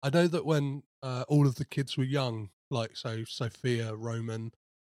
I 0.01 0.09
know 0.09 0.27
that 0.27 0.45
when 0.45 0.81
uh, 1.03 1.25
all 1.27 1.45
of 1.45 1.55
the 1.55 1.65
kids 1.65 1.95
were 1.95 2.03
young, 2.03 2.49
like 2.71 2.97
so 2.97 3.23
Sofia, 3.25 3.93
Roman, 3.93 4.51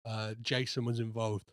uh, 0.05 0.35
Jason 0.41 0.85
was 0.85 1.01
involved. 1.01 1.51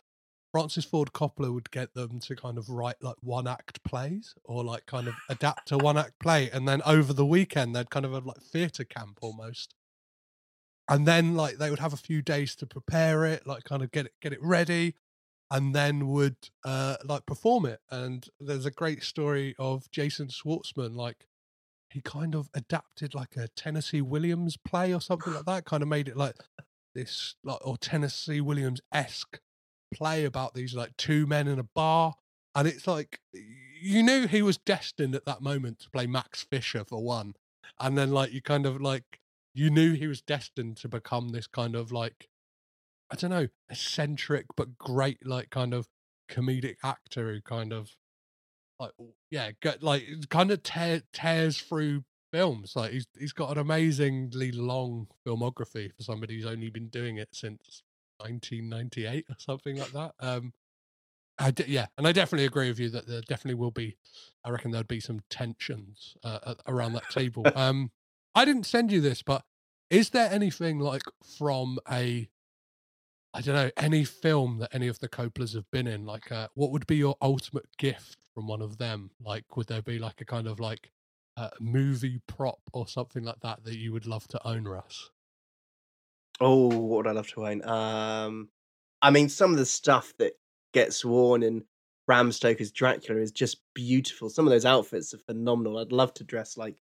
Francis 0.51 0.85
Ford 0.85 1.13
Coppola 1.13 1.53
would 1.53 1.69
get 1.69 1.93
them 1.93 2.19
to 2.21 2.35
kind 2.35 2.57
of 2.57 2.69
write 2.69 2.95
like 3.01 3.17
one 3.21 3.47
act 3.47 3.83
plays 3.83 4.33
or 4.43 4.63
like 4.63 4.87
kind 4.87 5.07
of 5.07 5.13
adapt 5.29 5.67
to 5.67 5.77
one 5.77 5.97
act 5.97 6.19
play, 6.19 6.49
and 6.51 6.67
then 6.67 6.81
over 6.85 7.13
the 7.13 7.25
weekend 7.25 7.75
they'd 7.75 7.91
kind 7.91 8.05
of 8.05 8.13
have 8.13 8.25
like 8.25 8.41
theatre 8.41 8.83
camp 8.83 9.19
almost, 9.21 9.75
and 10.89 11.07
then 11.07 11.35
like 11.35 11.57
they 11.57 11.69
would 11.69 11.79
have 11.79 11.93
a 11.93 11.97
few 11.97 12.21
days 12.21 12.55
to 12.55 12.65
prepare 12.65 13.25
it, 13.25 13.45
like 13.45 13.63
kind 13.63 13.83
of 13.83 13.91
get 13.91 14.07
it 14.07 14.13
get 14.21 14.33
it 14.33 14.41
ready, 14.41 14.95
and 15.51 15.73
then 15.73 16.07
would 16.07 16.35
uh 16.63 16.95
like 17.03 17.25
perform 17.25 17.65
it 17.65 17.79
and 17.89 18.27
there's 18.39 18.65
a 18.65 18.71
great 18.71 19.03
story 19.03 19.55
of 19.57 19.89
jason 19.91 20.27
schwartzman 20.27 20.95
like 20.95 21.27
he 21.89 22.01
kind 22.01 22.35
of 22.35 22.49
adapted 22.53 23.15
like 23.15 23.35
a 23.35 23.47
tennessee 23.49 24.01
williams 24.01 24.57
play 24.57 24.93
or 24.93 25.01
something 25.01 25.33
like 25.33 25.45
that 25.45 25.65
kind 25.65 25.81
of 25.81 25.89
made 25.89 26.07
it 26.07 26.17
like 26.17 26.35
this 26.93 27.35
like 27.43 27.59
or 27.65 27.77
tennessee 27.77 28.41
williams-esque 28.41 29.39
play 29.93 30.25
about 30.25 30.53
these 30.53 30.73
like 30.75 30.95
two 30.97 31.25
men 31.25 31.47
in 31.47 31.59
a 31.59 31.63
bar 31.63 32.13
and 32.55 32.67
it's 32.67 32.87
like 32.87 33.19
you 33.81 34.03
knew 34.03 34.27
he 34.27 34.41
was 34.41 34.57
destined 34.57 35.15
at 35.15 35.25
that 35.25 35.41
moment 35.41 35.79
to 35.79 35.89
play 35.89 36.05
max 36.05 36.43
fischer 36.43 36.83
for 36.83 37.03
one 37.03 37.33
and 37.79 37.97
then 37.97 38.11
like 38.11 38.31
you 38.31 38.41
kind 38.41 38.65
of 38.65 38.81
like 38.81 39.19
you 39.53 39.69
knew 39.69 39.93
he 39.93 40.07
was 40.07 40.21
destined 40.21 40.77
to 40.77 40.87
become 40.87 41.29
this 41.29 41.47
kind 41.47 41.75
of 41.75 41.91
like 41.91 42.29
I 43.11 43.15
don't 43.15 43.31
know, 43.31 43.47
eccentric 43.69 44.45
but 44.55 44.77
great, 44.77 45.25
like 45.25 45.49
kind 45.49 45.73
of 45.73 45.87
comedic 46.29 46.75
actor 46.83 47.33
who 47.33 47.41
kind 47.41 47.73
of 47.73 47.95
like 48.79 48.91
yeah, 49.31 49.51
get 49.61 49.81
like 49.81 50.05
kind 50.29 50.51
of 50.51 50.61
tear, 50.63 51.01
tears 51.11 51.57
through 51.57 52.03
films. 52.31 52.73
Like 52.75 52.91
he's 52.91 53.07
he's 53.17 53.33
got 53.33 53.51
an 53.51 53.57
amazingly 53.57 54.51
long 54.51 55.07
filmography 55.25 55.93
for 55.95 56.03
somebody 56.03 56.35
who's 56.35 56.45
only 56.45 56.69
been 56.69 56.89
doing 56.89 57.17
it 57.17 57.29
since 57.33 57.83
1998 58.17 59.25
or 59.29 59.35
something 59.37 59.77
like 59.77 59.91
that. 59.91 60.13
Um, 60.19 60.53
I 61.37 61.51
d- 61.51 61.65
yeah, 61.67 61.87
and 61.97 62.05
I 62.05 62.11
definitely 62.11 62.45
agree 62.45 62.67
with 62.67 62.79
you 62.79 62.89
that 62.89 63.07
there 63.07 63.21
definitely 63.21 63.55
will 63.55 63.71
be. 63.71 63.97
I 64.43 64.49
reckon 64.49 64.71
there'd 64.71 64.87
be 64.87 64.99
some 64.99 65.21
tensions 65.29 66.15
uh, 66.23 66.55
around 66.67 66.93
that 66.93 67.09
table. 67.09 67.45
Um, 67.55 67.91
I 68.35 68.45
didn't 68.45 68.67
send 68.67 68.91
you 68.91 69.01
this, 69.01 69.23
but 69.23 69.43
is 69.89 70.11
there 70.11 70.31
anything 70.31 70.79
like 70.79 71.01
from 71.37 71.79
a 71.91 72.29
I 73.33 73.41
don't 73.41 73.55
know 73.55 73.71
any 73.77 74.05
film 74.05 74.57
that 74.59 74.73
any 74.73 74.87
of 74.87 74.99
the 74.99 75.09
Coppolas 75.09 75.53
have 75.53 75.69
been 75.71 75.87
in. 75.87 76.05
Like, 76.05 76.31
uh, 76.31 76.47
what 76.55 76.71
would 76.71 76.87
be 76.87 76.97
your 76.97 77.15
ultimate 77.21 77.65
gift 77.77 78.17
from 78.33 78.47
one 78.47 78.61
of 78.61 78.77
them? 78.77 79.11
Like, 79.23 79.55
would 79.55 79.67
there 79.67 79.81
be 79.81 79.99
like 79.99 80.19
a 80.21 80.25
kind 80.25 80.47
of 80.47 80.59
like 80.59 80.91
uh, 81.39 81.49
movie 81.61 82.19
prop 82.27 82.59
or 82.73 82.85
something 82.85 83.23
like 83.23 83.39
that 83.41 83.63
that 83.63 83.77
you 83.77 83.93
would 83.93 84.05
love 84.05 84.27
to 84.27 84.47
own, 84.47 84.65
Russ? 84.65 85.09
Oh, 86.41 86.67
what 86.67 86.97
would 86.97 87.07
I 87.07 87.11
love 87.11 87.27
to 87.29 87.47
own? 87.47 87.63
Um, 87.65 88.49
I 89.01 89.09
mean, 89.09 89.29
some 89.29 89.51
of 89.51 89.57
the 89.57 89.65
stuff 89.65 90.13
that 90.19 90.33
gets 90.73 91.05
worn 91.05 91.43
in 91.43 91.63
Bram 92.05 92.33
Stoker's 92.33 92.71
Dracula 92.71 93.21
is 93.21 93.31
just 93.31 93.61
beautiful. 93.73 94.29
Some 94.29 94.45
of 94.45 94.51
those 94.51 94.65
outfits 94.65 95.13
are 95.13 95.19
phenomenal. 95.19 95.77
I'd 95.77 95.93
love 95.93 96.13
to 96.15 96.25
dress 96.25 96.57
like 96.57 96.81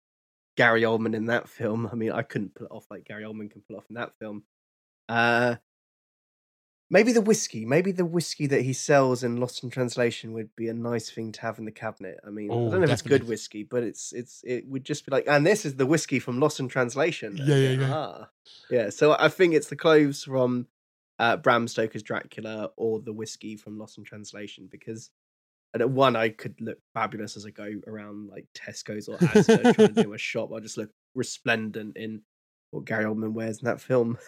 Gary 0.56 0.82
Oldman 0.82 1.14
in 1.14 1.26
that 1.26 1.48
film. 1.48 1.86
I 1.92 1.94
mean, 1.94 2.12
I 2.12 2.22
couldn't 2.22 2.54
pull 2.54 2.66
it 2.66 2.72
off 2.72 2.86
like 2.90 3.04
Gary 3.04 3.24
Oldman 3.24 3.50
can 3.50 3.62
pull 3.68 3.76
off 3.76 3.86
in 3.90 3.96
that 3.96 4.12
film. 4.18 4.44
Uh, 5.10 5.56
Maybe 6.90 7.12
the 7.12 7.20
whiskey, 7.20 7.66
maybe 7.66 7.92
the 7.92 8.06
whiskey 8.06 8.46
that 8.46 8.62
he 8.62 8.72
sells 8.72 9.22
in 9.22 9.36
Lost 9.36 9.62
in 9.62 9.68
Translation 9.68 10.32
would 10.32 10.56
be 10.56 10.68
a 10.68 10.74
nice 10.74 11.10
thing 11.10 11.32
to 11.32 11.40
have 11.42 11.58
in 11.58 11.66
the 11.66 11.70
cabinet. 11.70 12.18
I 12.26 12.30
mean, 12.30 12.50
I 12.50 12.54
don't 12.54 12.70
know 12.70 12.82
if 12.82 12.90
it's 12.90 13.02
good 13.02 13.28
whiskey, 13.28 13.62
but 13.62 13.82
it's 13.82 14.12
it's 14.12 14.42
it 14.44 14.66
would 14.66 14.84
just 14.84 15.04
be 15.04 15.12
like, 15.12 15.24
and 15.28 15.46
this 15.46 15.66
is 15.66 15.76
the 15.76 15.84
whiskey 15.84 16.18
from 16.18 16.40
Lost 16.40 16.60
in 16.60 16.68
Translation. 16.68 17.36
Yeah, 17.36 17.56
yeah, 17.56 17.70
yeah. 17.70 17.94
Ah. 17.94 18.28
Yeah, 18.70 18.88
so 18.88 19.16
I 19.18 19.28
think 19.28 19.52
it's 19.52 19.68
the 19.68 19.76
cloves 19.76 20.24
from 20.24 20.66
uh, 21.18 21.36
Bram 21.36 21.68
Stoker's 21.68 22.02
Dracula 22.02 22.70
or 22.76 23.00
the 23.00 23.12
whiskey 23.12 23.56
from 23.56 23.78
Lost 23.78 23.98
in 23.98 24.04
Translation 24.04 24.68
because 24.70 25.10
at 25.74 25.90
one 25.90 26.16
I 26.16 26.30
could 26.30 26.60
look 26.60 26.78
fabulous 26.94 27.36
as 27.36 27.44
I 27.44 27.50
go 27.50 27.70
around 27.86 28.28
like 28.28 28.46
Tesco's 28.54 29.08
or 29.08 29.18
Asda 29.18 29.74
trying 29.74 29.94
to 29.94 30.02
do 30.02 30.14
a 30.14 30.18
shop. 30.18 30.50
I 30.54 30.60
just 30.60 30.78
look 30.78 30.90
resplendent 31.14 31.96
in 31.96 32.22
what 32.70 32.84
Gary 32.84 33.04
Oldman 33.04 33.32
wears 33.32 33.58
in 33.58 33.66
that 33.66 33.80
film. 33.80 34.18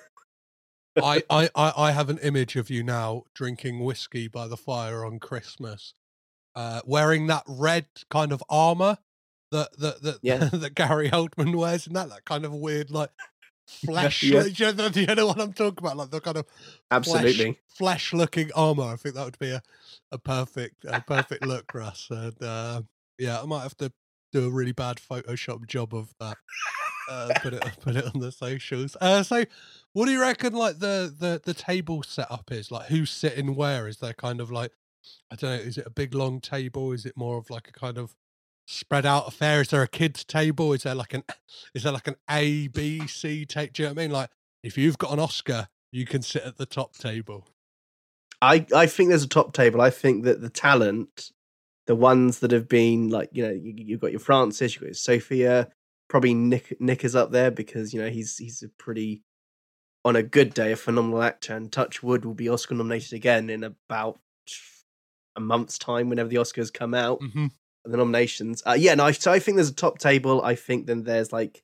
I, 1.02 1.22
I, 1.54 1.72
I 1.76 1.92
have 1.92 2.10
an 2.10 2.18
image 2.18 2.56
of 2.56 2.70
you 2.70 2.82
now 2.82 3.24
drinking 3.34 3.84
whiskey 3.84 4.28
by 4.28 4.48
the 4.48 4.56
fire 4.56 5.04
on 5.04 5.18
Christmas, 5.18 5.94
uh, 6.54 6.80
wearing 6.84 7.26
that 7.28 7.44
red 7.46 7.86
kind 8.10 8.32
of 8.32 8.42
armor 8.48 8.98
that 9.50 9.76
that 9.78 10.02
that, 10.02 10.18
yeah. 10.22 10.36
that 10.52 10.74
Gary 10.74 11.10
Oldman 11.10 11.56
wears, 11.56 11.86
and 11.86 11.96
that 11.96 12.08
that 12.08 12.24
kind 12.24 12.44
of 12.44 12.54
weird 12.54 12.90
like 12.90 13.10
flesh. 13.66 14.22
yeah. 14.22 14.42
do, 14.48 14.50
you 14.50 14.72
know, 14.72 14.88
do, 14.88 15.00
you 15.00 15.14
know, 15.14 15.26
what 15.26 15.40
I'm 15.40 15.52
talking 15.52 15.78
about? 15.78 15.96
Like 15.96 16.10
the 16.10 16.20
kind 16.20 16.38
of 16.38 16.46
absolutely 16.90 17.58
flesh 17.68 18.12
looking 18.12 18.50
armor. 18.54 18.84
I 18.84 18.96
think 18.96 19.14
that 19.14 19.24
would 19.24 19.38
be 19.38 19.50
a, 19.50 19.62
a 20.12 20.18
perfect 20.18 20.84
a 20.84 21.00
perfect 21.00 21.46
look, 21.46 21.72
Russ. 21.74 22.08
And 22.10 22.42
uh, 22.42 22.82
yeah, 23.18 23.40
I 23.40 23.46
might 23.46 23.62
have 23.62 23.76
to 23.78 23.92
do 24.32 24.46
a 24.46 24.50
really 24.50 24.72
bad 24.72 24.98
Photoshop 24.98 25.66
job 25.66 25.94
of 25.94 26.14
that. 26.20 26.36
Uh, 27.10 27.28
put 27.40 27.54
it 27.54 27.62
put 27.80 27.96
it 27.96 28.04
on 28.14 28.20
the 28.20 28.30
socials. 28.30 28.96
Uh, 29.00 29.22
so, 29.24 29.44
what 29.92 30.06
do 30.06 30.12
you 30.12 30.20
reckon? 30.20 30.52
Like 30.52 30.78
the 30.78 31.12
the 31.18 31.40
the 31.44 31.54
table 31.54 32.04
setup 32.04 32.52
is 32.52 32.70
like 32.70 32.86
who's 32.86 33.10
sitting 33.10 33.56
where? 33.56 33.88
Is 33.88 33.96
there 33.96 34.12
kind 34.14 34.40
of 34.40 34.52
like 34.52 34.70
I 35.30 35.34
don't 35.34 35.50
know? 35.50 35.56
Is 35.56 35.76
it 35.76 35.86
a 35.86 35.90
big 35.90 36.14
long 36.14 36.40
table? 36.40 36.92
Is 36.92 37.04
it 37.04 37.16
more 37.16 37.36
of 37.36 37.50
like 37.50 37.68
a 37.68 37.72
kind 37.72 37.98
of 37.98 38.14
spread 38.68 39.04
out 39.04 39.26
affair? 39.26 39.60
Is 39.60 39.70
there 39.70 39.82
a 39.82 39.88
kids 39.88 40.24
table? 40.24 40.72
Is 40.72 40.84
there 40.84 40.94
like 40.94 41.12
an 41.12 41.24
is 41.74 41.82
there 41.82 41.92
like 41.92 42.06
an 42.06 42.16
A 42.30 42.68
B 42.68 43.06
C 43.08 43.44
table? 43.44 43.72
Do 43.74 43.82
you 43.82 43.88
know 43.88 43.94
what 43.94 44.00
I 44.00 44.02
mean? 44.04 44.12
Like 44.12 44.30
if 44.62 44.78
you've 44.78 44.98
got 44.98 45.12
an 45.12 45.18
Oscar, 45.18 45.68
you 45.90 46.06
can 46.06 46.22
sit 46.22 46.44
at 46.44 46.58
the 46.58 46.66
top 46.66 46.96
table. 46.96 47.48
I 48.40 48.66
I 48.74 48.86
think 48.86 49.08
there's 49.08 49.24
a 49.24 49.28
top 49.28 49.52
table. 49.52 49.80
I 49.80 49.90
think 49.90 50.24
that 50.24 50.40
the 50.40 50.50
talent, 50.50 51.32
the 51.86 51.96
ones 51.96 52.38
that 52.38 52.52
have 52.52 52.68
been 52.68 53.08
like 53.08 53.30
you 53.32 53.42
know 53.42 53.52
you, 53.52 53.74
you've 53.76 54.00
got 54.00 54.12
your 54.12 54.20
Francis, 54.20 54.74
you've 54.74 54.82
got 54.82 54.88
your 54.88 54.94
Sofia, 54.94 55.68
probably 56.10 56.34
Nick 56.34 56.78
Nick 56.80 57.04
is 57.04 57.16
up 57.16 57.30
there 57.30 57.50
because 57.50 57.94
you 57.94 58.02
know 58.02 58.10
he's 58.10 58.36
he's 58.36 58.62
a 58.62 58.68
pretty 58.68 59.22
on 60.04 60.16
a 60.16 60.22
good 60.22 60.52
day 60.52 60.72
a 60.72 60.76
phenomenal 60.76 61.22
actor 61.22 61.54
and 61.54 61.72
Touch 61.72 62.02
Wood 62.02 62.24
will 62.26 62.34
be 62.34 62.48
Oscar 62.50 62.74
nominated 62.74 63.14
again 63.14 63.48
in 63.48 63.64
about 63.64 64.18
a 65.36 65.40
month's 65.40 65.78
time 65.78 66.08
whenever 66.08 66.28
the 66.28 66.36
Oscars 66.36 66.72
come 66.72 66.92
out 66.92 67.20
hmm 67.22 67.46
the 67.86 67.96
nominations. 67.96 68.62
Uh, 68.66 68.76
yeah, 68.78 68.94
no, 68.94 69.04
I- 69.04 69.12
so 69.12 69.32
I 69.32 69.38
think 69.38 69.56
there's 69.56 69.70
a 69.70 69.74
top 69.74 69.98
table. 69.98 70.42
I 70.42 70.54
think 70.54 70.86
then 70.86 71.02
there's 71.02 71.32
like 71.32 71.62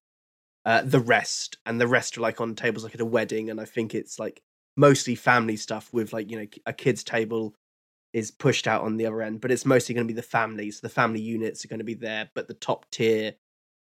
uh, 0.64 0.80
the 0.82 0.98
rest, 0.98 1.58
and 1.66 1.78
the 1.78 1.86
rest 1.86 2.16
are 2.16 2.22
like 2.22 2.40
on 2.40 2.54
tables 2.54 2.84
like 2.84 2.94
at 2.94 3.02
a 3.02 3.04
wedding, 3.04 3.50
and 3.50 3.60
I 3.60 3.66
think 3.66 3.94
it's 3.94 4.18
like 4.18 4.40
mostly 4.78 5.14
family 5.14 5.56
stuff 5.56 5.92
with 5.92 6.14
like 6.14 6.30
you 6.30 6.38
know 6.38 6.46
a 6.64 6.72
kids 6.72 7.04
table 7.04 7.54
is 8.14 8.30
pushed 8.30 8.66
out 8.66 8.82
on 8.82 8.96
the 8.96 9.04
other 9.06 9.20
end, 9.20 9.42
but 9.42 9.50
it's 9.50 9.66
mostly 9.66 9.94
going 9.94 10.06
to 10.06 10.12
be 10.12 10.16
the 10.16 10.22
families. 10.26 10.80
The 10.80 10.88
family 10.88 11.20
units 11.20 11.64
are 11.64 11.68
going 11.68 11.80
to 11.80 11.84
be 11.84 11.92
there, 11.94 12.30
but 12.34 12.48
the 12.48 12.54
top 12.54 12.90
tier, 12.90 13.34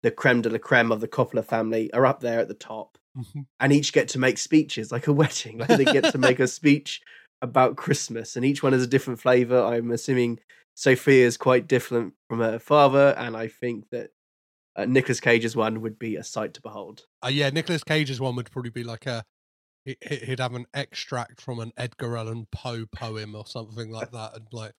the 0.02 0.10
creme 0.10 0.42
de 0.42 0.50
la 0.50 0.58
creme 0.58 0.90
of 0.92 1.00
the 1.00 1.08
Coppola 1.08 1.44
family, 1.44 1.92
are 1.92 2.06
up 2.06 2.20
there 2.20 2.40
at 2.40 2.48
the 2.48 2.54
top, 2.54 2.98
hmm 3.14 3.40
and 3.60 3.72
each 3.72 3.92
get 3.92 4.08
to 4.08 4.18
make 4.18 4.38
speeches 4.38 4.90
like 4.90 5.06
a 5.06 5.12
wedding. 5.20 5.58
Like 5.58 5.68
they 5.68 5.84
get 5.84 6.10
to 6.12 6.18
make 6.18 6.40
a 6.40 6.48
speech 6.48 7.00
about 7.40 7.76
Christmas, 7.76 8.36
and 8.36 8.44
each 8.44 8.62
one 8.62 8.72
has 8.72 8.82
a 8.82 8.86
different 8.86 9.20
flavor. 9.20 9.62
I'm 9.62 9.90
assuming 9.90 10.40
Sofia 10.74 11.26
is 11.26 11.36
quite 11.36 11.68
different 11.68 12.14
from 12.28 12.40
her 12.40 12.58
father, 12.58 13.14
and 13.18 13.36
I 13.36 13.48
think 13.48 13.84
that 13.90 14.10
uh, 14.76 14.86
Nicolas 14.86 15.20
Cage's 15.20 15.54
one 15.54 15.80
would 15.82 15.98
be 15.98 16.16
a 16.16 16.24
sight 16.24 16.54
to 16.54 16.62
behold. 16.62 17.04
Uh, 17.24 17.28
yeah, 17.28 17.50
Nicolas 17.50 17.84
Cage's 17.84 18.20
one 18.20 18.36
would 18.36 18.50
probably 18.50 18.70
be 18.70 18.84
like 18.84 19.06
a 19.06 19.24
he- 19.84 19.96
he- 20.08 20.16
he'd 20.26 20.40
have 20.40 20.54
an 20.54 20.66
extract 20.74 21.40
from 21.40 21.58
an 21.58 21.72
Edgar 21.76 22.16
Allan 22.16 22.46
Poe 22.52 22.86
poem 22.86 23.34
or 23.34 23.46
something 23.46 23.90
like 23.90 24.12
that, 24.12 24.34
and 24.34 24.46
like 24.52 24.72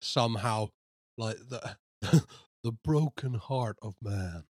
somehow 0.00 0.68
like 1.16 1.36
the 1.48 1.76
the 2.64 2.72
broken 2.72 3.34
heart 3.34 3.76
of 3.82 3.94
man, 4.02 4.44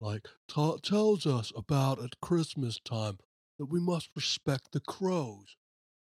like 0.00 0.28
ta 0.48 0.76
tells 0.78 1.26
us 1.26 1.52
about 1.56 2.02
at 2.02 2.20
Christmas 2.20 2.80
time 2.80 3.18
that 3.58 3.66
we 3.66 3.80
must 3.80 4.10
respect 4.16 4.72
the 4.72 4.80
crows, 4.80 5.56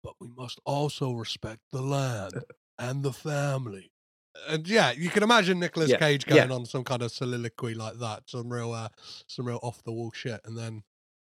but 0.03 0.15
we 0.19 0.27
must 0.27 0.59
also 0.65 1.13
respect 1.13 1.61
the 1.71 1.81
land 1.81 2.45
and 2.77 3.03
the 3.03 3.13
family. 3.13 3.91
And 4.47 4.67
yeah, 4.67 4.91
you 4.91 5.09
can 5.09 5.23
imagine 5.23 5.59
Nicolas 5.59 5.91
Yeah, 5.91 5.97
Cage 5.99 6.25
yeah. 6.27 6.47
going 6.47 6.51
on 6.51 6.65
some 6.65 6.83
kind 6.83 7.01
of 7.01 7.11
soliloquy 7.11 7.73
like 7.73 7.97
that, 7.99 8.29
some 8.29 8.51
real, 8.51 8.73
uh, 8.73 8.89
some 9.27 9.47
real 9.47 9.59
off 9.63 9.81
the 9.83 9.93
wall 9.93 10.11
shit, 10.11 10.41
and 10.43 10.57
then 10.57 10.83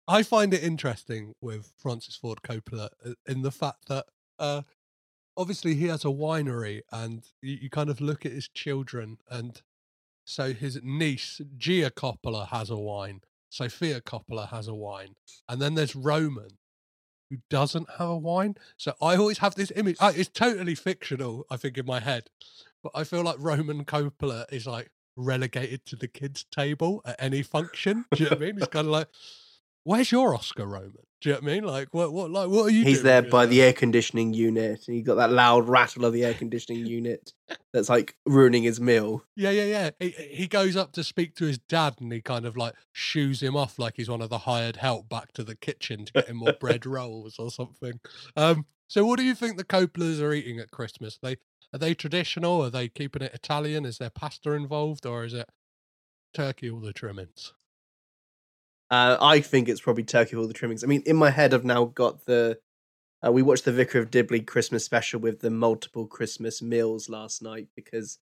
I 0.08 0.24
find 0.24 0.54
it 0.54 0.64
interesting 0.64 1.34
with 1.42 1.74
Francis 1.78 2.16
Ford 2.18 2.40
Coppola 2.44 2.90
uh, 3.06 3.14
in 3.28 3.42
the 3.44 3.52
fact 3.52 3.88
that 3.90 4.06
uh, 4.40 4.64
obviously 5.38 5.76
he 5.76 5.88
has 5.88 6.06
a 6.06 6.10
winery, 6.10 6.82
and 6.92 7.26
you, 7.42 7.56
you 7.64 7.70
kind 7.70 7.90
of 7.90 8.02
look 8.02 8.26
at 8.26 8.34
his 8.34 8.50
children, 8.50 9.20
and 9.30 9.62
so 10.26 10.54
his 10.54 10.80
niece 10.84 11.40
Gia 11.58 11.90
Coppola 11.90 12.50
has 12.50 12.70
a 12.70 12.76
wine, 12.76 13.22
Sofia 13.50 14.02
Coppola 14.02 14.50
has 14.50 14.68
a 14.68 14.74
wine, 14.74 15.16
and 15.48 15.62
then 15.62 15.76
there's 15.76 15.96
Roman 15.96 16.58
who 17.30 17.38
doesn't 17.50 17.90
have 17.98 18.10
a 18.10 18.18
wine. 18.18 18.56
So 18.78 18.94
I 19.02 19.16
always 19.16 19.38
have 19.38 19.56
this 19.56 19.72
image. 19.76 19.98
It's 20.02 20.30
totally 20.30 20.76
fictional, 20.76 21.46
I 21.50 21.58
think, 21.58 21.78
in 21.78 21.86
my 21.86 22.00
head, 22.00 22.30
but 22.84 22.92
I 22.94 23.04
feel 23.04 23.24
like 23.24 23.38
Roman 23.40 23.86
Coppola 23.86 24.46
is 24.52 24.68
like 24.68 24.92
relegated 25.16 25.86
to 25.86 25.96
the 25.96 26.08
kids' 26.08 26.46
table 26.52 27.02
at 27.06 27.16
any 27.20 27.42
function. 27.42 28.06
Do 28.14 28.24
you 28.24 28.30
know 28.30 28.36
what 28.36 28.44
I 28.44 28.46
mean? 28.46 28.58
It's 28.58 28.68
kind 28.68 28.88
of 28.88 28.92
like, 28.92 29.08
where's 29.86 30.12
your 30.12 30.36
Oscar, 30.36 30.66
Roman? 30.66 31.06
Do 31.22 31.30
you 31.30 31.36
know 31.36 31.42
what 31.42 31.50
I 31.50 31.54
mean? 31.54 31.64
Like, 31.64 31.88
what, 31.92 32.12
what, 32.12 32.30
like, 32.30 32.50
what 32.50 32.66
are 32.66 32.70
you? 32.70 32.84
He's 32.84 33.02
there 33.02 33.22
by 33.22 33.46
the 33.46 33.62
air 33.62 33.72
conditioning 33.72 34.34
unit, 34.34 34.84
and 34.88 34.98
you 34.98 35.04
got 35.04 35.16
that 35.16 35.32
loud 35.32 35.70
rattle 35.70 36.04
of 36.04 36.14
the 36.14 36.26
air 36.26 36.34
conditioning 36.34 36.86
unit 36.86 37.32
that's 37.72 37.88
like 37.90 38.16
ruining 38.26 38.64
his 38.64 38.82
meal. 38.82 39.24
Yeah, 39.36 39.52
yeah, 39.52 39.64
yeah. 39.64 39.90
He 40.00 40.10
he 40.10 40.48
goes 40.48 40.76
up 40.76 40.92
to 40.94 41.04
speak 41.04 41.36
to 41.36 41.46
his 41.46 41.58
dad, 41.58 41.96
and 42.00 42.12
he 42.12 42.22
kind 42.22 42.46
of 42.46 42.58
like 42.58 42.74
shoos 42.92 43.42
him 43.42 43.56
off 43.56 43.80
like 43.80 43.94
he's 43.96 44.10
one 44.10 44.22
of 44.22 44.30
the 44.30 44.40
hired 44.40 44.76
help 44.76 45.08
back 45.08 45.32
to 45.34 45.44
the 45.44 45.56
kitchen 45.56 46.06
to 46.06 46.14
get 46.14 46.28
him 46.28 46.38
more 46.38 46.54
bread 46.60 46.86
rolls 46.86 47.40
or 47.40 47.50
something. 47.50 48.00
Um, 48.36 48.66
so 48.88 49.06
what 49.06 49.18
do 49.18 49.24
you 49.26 49.34
think 49.34 49.58
the 49.58 49.64
Coppolas 49.64 50.22
are 50.22 50.34
eating 50.34 50.60
at 50.60 50.70
Christmas? 50.70 51.18
They 51.22 51.38
are 51.74 51.80
they 51.80 51.94
traditional? 51.94 52.64
Are 52.64 52.70
they 52.70 52.88
keeping 52.88 53.24
it 53.24 53.34
Italian? 53.34 53.86
Is 53.86 53.98
there 53.98 54.12
pasta 54.12 54.52
involved, 54.52 55.06
or 55.06 55.26
is 55.26 55.34
it 55.34 55.50
turkey 56.34 56.70
all 56.70 56.82
the 56.82 56.94
trimmings? 56.94 57.54
Uh, 58.92 59.18
I 59.20 59.40
think 59.40 59.68
it's 59.68 59.82
probably 59.82 60.04
turkey 60.04 60.36
with 60.36 60.44
all 60.44 60.48
the 60.48 60.54
trimmings. 60.54 60.84
I 60.84 60.88
mean, 60.88 61.04
in 61.06 61.16
my 61.16 61.30
head, 61.30 61.54
I've 61.54 61.66
now 61.66 61.86
got 61.86 62.26
the. 62.26 62.60
Uh, 63.26 63.32
we 63.32 63.42
watched 63.42 63.66
the 63.66 63.72
Vicar 63.72 64.00
of 64.00 64.12
Dibley 64.12 64.42
Christmas 64.42 64.86
special 64.86 65.20
with 65.20 65.40
the 65.40 65.50
multiple 65.50 66.06
Christmas 66.06 66.62
meals 66.62 67.10
last 67.10 67.42
night 67.42 67.68
because 67.76 68.20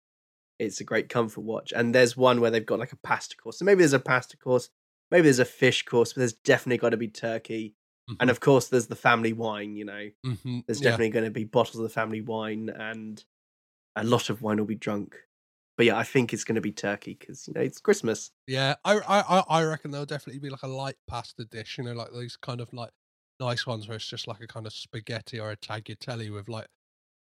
it's 0.60 0.80
a 0.80 0.86
great 0.86 1.10
comfort 1.10 1.41
watch. 1.41 1.73
And 1.76 1.93
there's 1.93 2.15
one 2.15 2.39
where 2.39 2.52
they've 2.52 2.65
got 2.65 2.80
like 2.80 2.93
a 2.93 2.97
pasta 2.97 3.36
course. 3.36 3.60
So 3.60 3.65
maybe 3.65 3.80
there's 3.80 3.93
a 3.93 3.99
pasta 3.99 4.38
course, 4.38 4.69
maybe 5.12 5.23
there's 5.23 5.39
a 5.39 5.45
fish 5.45 5.84
course, 5.84 6.13
but 6.13 6.19
there's 6.19 6.34
definitely 6.34 6.78
got 6.78 6.91
to 6.91 6.97
be 6.97 7.10
turkey. 7.10 7.76
And 8.19 8.30
of 8.30 8.39
course, 8.39 8.67
there's 8.67 8.88
the 8.88 8.95
family 8.95 9.34
wine, 9.34 9.76
you 9.76 9.86
know. 9.86 10.10
hmm 10.23 10.60
There's 10.67 10.82
yeah. 10.82 10.91
definitely 10.91 11.10
going 11.10 11.26
to 11.26 11.32
be 11.32 11.45
bottles 11.45 11.78
of 11.78 11.84
the 11.84 11.89
family 11.89 12.21
wine, 12.21 12.69
and 12.69 13.23
a 13.95 14.04
lot 14.04 14.30
of 14.30 14.41
wine 14.41 14.58
will 14.58 14.65
be 14.65 14.76
drunk. 14.76 15.17
But 15.78 15.86
yeah, 15.88 15.98
I 15.98 16.04
think 16.04 16.34
it's 16.34 16.44
going 16.44 16.56
to 16.56 16.62
be 16.62 16.72
turkey 16.72 17.16
because 17.20 17.48
you 17.48 17.54
know 17.54 17.62
it's 17.62 17.80
Christmas. 17.80 18.32
Yeah, 18.48 18.76
I, 18.84 19.00
I 19.00 19.44
I- 19.48 19.64
reckon 19.64 19.92
there'll 19.92 20.06
definitely 20.06 20.40
be 20.40 20.50
like 20.50 20.64
a 20.64 20.68
light 20.68 20.98
pasta 21.08 21.46
dish, 21.46 21.78
you 21.78 21.84
know, 21.86 21.94
like 21.94 22.12
these 22.14 22.36
kind 22.38 22.60
of 22.62 22.74
like 22.74 22.92
nice 23.40 23.66
ones 23.66 23.88
where 23.88 23.96
it's 23.96 24.08
just 24.08 24.28
like 24.28 24.42
a 24.42 24.48
kind 24.48 24.66
of 24.66 24.74
spaghetti 24.74 25.40
or 25.40 25.52
a 25.52 25.58
tagliatelle 25.58 26.32
with 26.34 26.50
like 26.50 26.68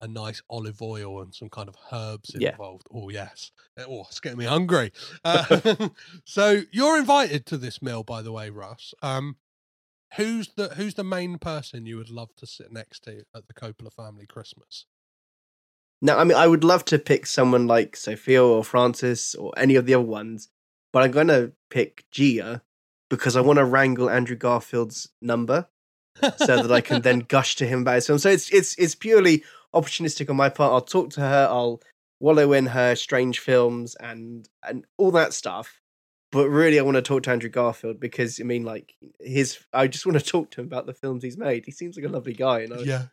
a 0.01 0.07
nice 0.07 0.41
olive 0.49 0.81
oil 0.81 1.21
and 1.21 1.33
some 1.35 1.49
kind 1.49 1.69
of 1.69 1.75
herbs 1.91 2.35
Yeah. 2.35 2.57
involved. 2.57 2.87
Oh 2.93 3.09
yes, 3.09 3.51
oh 3.79 4.01
it's 4.09 4.19
getting 4.19 4.39
me 4.39 4.45
hungry. 4.45 4.91
Uh, 5.23 5.45
so 6.25 6.63
you're 6.71 6.97
invited 6.99 7.45
to 7.47 7.57
this 7.57 7.81
meal, 7.81 8.03
by 8.03 8.21
the 8.21 8.31
way, 8.31 8.49
Russ. 8.49 8.93
Um, 9.01 9.37
who's 10.15 10.49
the 10.55 10.69
who's 10.75 10.95
the 10.95 11.03
main 11.03 11.39
person 11.39 11.85
you 11.85 11.97
would 11.97 12.09
love 12.11 12.35
to 12.37 12.47
sit 12.47 12.71
next 12.71 13.01
to 13.05 13.23
at 13.35 13.47
the 13.47 13.53
Coppola 13.53 13.93
family 13.93 14.25
Christmas? 14.27 14.85
Now, 16.01 16.17
I 16.17 16.23
mean, 16.23 16.37
I 16.37 16.47
would 16.47 16.63
love 16.63 16.85
to 16.85 16.99
pick 16.99 17.25
someone 17.25 17.67
like 17.67 17.95
Sofia 17.95 18.43
or 18.43 18.63
Francis 18.63 19.33
or 19.35 19.53
any 19.57 19.75
of 19.75 19.85
the 19.85 19.95
other 19.95 20.05
ones, 20.05 20.49
but 20.91 21.03
I'm 21.03 21.11
going 21.11 21.27
to 21.27 21.53
pick 21.69 22.05
Gia 22.11 22.61
because 23.09 23.35
I 23.35 23.41
want 23.41 23.57
to 23.57 23.65
wrangle 23.65 24.09
Andrew 24.09 24.35
Garfield's 24.35 25.09
number 25.21 25.67
so 26.21 26.61
that 26.61 26.71
I 26.71 26.81
can 26.81 27.01
then 27.01 27.19
gush 27.27 27.55
to 27.57 27.65
him 27.65 27.81
about 27.81 27.95
his 27.95 28.07
film. 28.07 28.19
So 28.19 28.29
it's 28.29 28.49
it's 28.49 28.75
it's 28.77 28.95
purely 28.95 29.43
opportunistic 29.73 30.29
on 30.29 30.35
my 30.35 30.49
part. 30.49 30.73
I'll 30.73 30.81
talk 30.81 31.11
to 31.11 31.21
her. 31.21 31.47
I'll 31.49 31.81
wallow 32.19 32.53
in 32.53 32.67
her 32.67 32.95
strange 32.95 33.39
films 33.39 33.95
and 33.95 34.47
and 34.67 34.85
all 34.97 35.11
that 35.11 35.33
stuff. 35.33 35.81
But 36.31 36.49
really, 36.49 36.79
I 36.79 36.83
want 36.83 36.95
to 36.95 37.01
talk 37.01 37.23
to 37.23 37.31
Andrew 37.31 37.49
Garfield 37.49 37.99
because 37.99 38.39
I 38.39 38.43
mean, 38.43 38.63
like 38.63 38.93
his. 39.19 39.59
I 39.71 39.87
just 39.87 40.05
want 40.05 40.19
to 40.19 40.25
talk 40.25 40.51
to 40.51 40.61
him 40.61 40.67
about 40.67 40.85
the 40.85 40.93
films 40.93 41.23
he's 41.23 41.37
made. 41.37 41.65
He 41.65 41.71
seems 41.71 41.95
like 41.95 42.05
a 42.05 42.09
lovely 42.09 42.33
guy, 42.33 42.61
and 42.61 42.73
I, 42.73 42.79
yeah, 42.79 43.05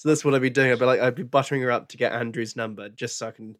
so 0.00 0.08
that's 0.08 0.24
what 0.24 0.34
I'd 0.34 0.40
be 0.40 0.48
doing. 0.48 0.72
I'd 0.72 0.78
be 0.78 0.86
like, 0.86 0.98
I'd 1.00 1.14
be 1.14 1.24
buttering 1.24 1.60
her 1.60 1.70
up 1.70 1.88
to 1.88 1.98
get 1.98 2.12
Andrew's 2.12 2.56
number 2.56 2.88
just 2.88 3.18
so 3.18 3.28
I 3.28 3.32
can 3.32 3.58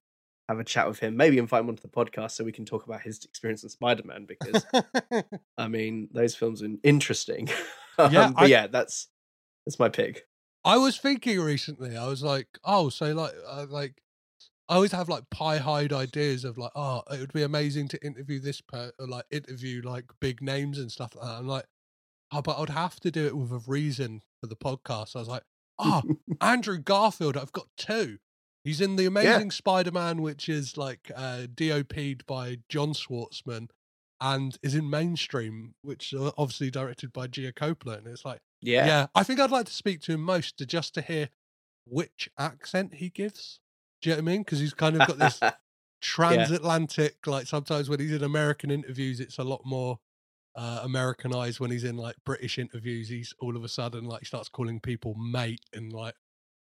have 0.49 0.59
a 0.59 0.65
chat 0.65 0.89
with 0.89 0.99
him. 0.99 1.15
Maybe 1.15 1.37
invite 1.37 1.61
him 1.61 1.69
onto 1.69 1.83
the 1.83 1.89
podcast 1.89 2.31
so 2.31 2.45
we 2.45 2.51
can 2.51 2.65
talk 2.65 2.87
about 2.87 3.03
his 3.03 3.23
experience 3.27 3.63
in 3.63 3.69
Spider 3.69 4.05
Man 4.07 4.25
because 4.27 4.65
I 5.59 5.69
mean 5.69 6.09
those 6.15 6.35
films 6.35 6.63
are 6.63 6.69
interesting. 6.83 7.51
um, 7.99 8.11
Yeah, 8.11 8.31
but 8.31 8.45
I- 8.45 8.47
yeah, 8.47 8.67
that's 8.69 9.09
that's 9.67 9.79
my 9.79 9.91
pick. 9.91 10.27
I 10.65 10.79
was 10.79 10.97
thinking 10.97 11.39
recently, 11.41 11.95
I 11.95 12.07
was 12.07 12.23
like, 12.23 12.49
oh, 12.65 12.89
so 12.89 13.13
like, 13.13 13.35
uh, 13.47 13.67
like, 13.69 14.01
I 14.67 14.77
always 14.77 14.93
have 14.93 15.11
like 15.11 15.29
pie-eyed 15.29 15.93
ideas 15.93 16.47
of 16.47 16.57
like, 16.57 16.73
oh, 16.75 17.03
it 17.11 17.21
would 17.21 17.35
be 17.35 17.43
amazing 17.43 17.89
to 17.89 18.03
interview 18.03 18.41
this 18.41 18.63
per, 18.63 18.93
or 18.99 19.07
like 19.07 19.27
interview 19.31 19.83
like 19.85 20.07
big 20.23 20.41
names 20.41 20.79
and 20.79 20.91
stuff 20.91 21.15
like 21.15 21.27
that. 21.27 21.39
I'm 21.39 21.47
like, 21.47 21.67
oh, 22.33 22.41
but 22.41 22.59
I'd 22.59 22.71
have 22.71 22.99
to 23.01 23.11
do 23.11 23.27
it 23.27 23.37
with 23.37 23.53
a 23.53 23.61
reason 23.67 24.23
for 24.41 24.47
the 24.47 24.57
podcast. 24.57 25.17
I 25.17 25.19
was 25.19 25.29
like, 25.29 25.43
oh, 25.81 26.03
Andrew 26.41 26.79
Garfield, 26.79 27.37
I've 27.37 27.53
got 27.53 27.67
two. 27.77 28.19
He's 28.65 28.81
in 28.81 28.97
the 28.97 29.07
Amazing 29.07 29.53
Spider-Man, 29.53 30.21
which 30.21 30.49
is 30.49 30.77
like 30.77 31.11
uh, 31.17 31.47
DOP'd 31.55 32.27
by 32.27 32.59
John 32.69 32.93
Schwartzman 32.93 33.69
and 34.21 34.59
is 34.63 34.75
in 34.75 34.91
Mainstream, 34.91 35.75
which 35.83 36.13
is 36.13 36.33
obviously 36.37 36.71
directed 36.71 37.13
by 37.13 37.27
Gia 37.27 37.53
Coppola. 37.53 37.99
And 37.99 38.07
it's 38.07 38.25
like. 38.25 38.41
Yeah. 38.61 38.87
Yeah. 38.87 39.07
I 39.15 39.23
think 39.23 39.41
I'd 39.41 39.51
like 39.51 39.67
to 39.67 39.73
speak 39.73 40.03
to 40.03 40.13
him 40.13 40.21
most 40.21 40.59
to 40.59 40.67
just 40.67 40.93
to 40.95 41.01
hear 41.01 41.31
which 41.87 42.29
accent 42.39 42.97
he 42.97 43.09
gives. 43.09 43.61
Do 44.03 44.11
you 44.11 44.17
know 44.17 44.23
what 44.23 44.31
I 44.31 44.33
mean? 44.33 44.43
Because 44.43 44.59
he's 44.59 44.75
kind 44.75 45.01
of 45.01 45.09
got 45.09 45.19
this 45.19 45.41
transatlantic, 46.01 47.27
like 47.27 47.47
sometimes 47.47 47.89
when 47.89 48.01
he's 48.01 48.13
in 48.13 48.23
American 48.23 48.71
interviews, 48.71 49.21
it's 49.21 49.39
a 49.39 49.45
lot 49.45 49.63
more 49.65 49.99
uh, 50.55 50.81
Americanized. 50.83 51.61
When 51.61 51.71
he's 51.71 51.85
in 51.85 51.97
like 51.97 52.17
British 52.25 52.59
interviews, 52.59 53.09
he's 53.09 53.35
all 53.41 53.57
of 53.57 53.65
a 53.65 53.69
sudden 53.69 54.05
like 54.05 54.27
starts 54.27 54.49
calling 54.49 54.81
people 54.81 55.15
mate 55.15 55.61
and 55.73 55.93
like 55.93 56.15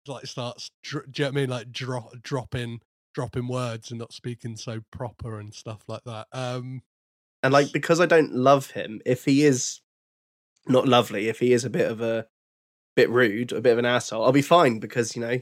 like 0.08 0.26
starts. 0.26 0.72
Dr- 0.84 1.12
do 1.12 1.24
you 1.24 1.26
know 1.26 1.32
what 1.32 1.38
I 1.38 1.42
mean? 1.42 1.50
Like 1.50 1.72
drop 1.72 2.12
dropping 2.22 2.82
dropping 3.14 3.48
words 3.48 3.92
and 3.92 4.00
not 4.00 4.14
speaking 4.14 4.58
so 4.58 4.82
proper 4.92 5.40
and 5.40 5.54
stuff 5.54 5.84
like 5.88 6.04
that. 6.04 6.28
Um, 6.32 6.82
and 7.42 7.54
like 7.54 7.72
because 7.72 8.00
I 8.00 8.06
don't 8.06 8.34
love 8.34 8.72
him, 8.72 9.02
if 9.06 9.26
he 9.26 9.46
is 9.46 9.82
not 10.68 10.88
lovely, 10.88 11.28
if 11.30 11.40
he 11.40 11.54
is 11.54 11.64
a 11.64 11.70
bit 11.70 11.90
of 11.90 12.02
a 12.02 12.28
bit 12.96 13.10
rude, 13.10 13.52
a 13.52 13.62
bit 13.62 13.74
of 13.74 13.80
an 13.80 13.86
asshole, 13.86 14.24
I'll 14.24 14.32
be 14.32 14.42
fine 14.42 14.80
because 14.80 15.16
you 15.16 15.22
know 15.22 15.40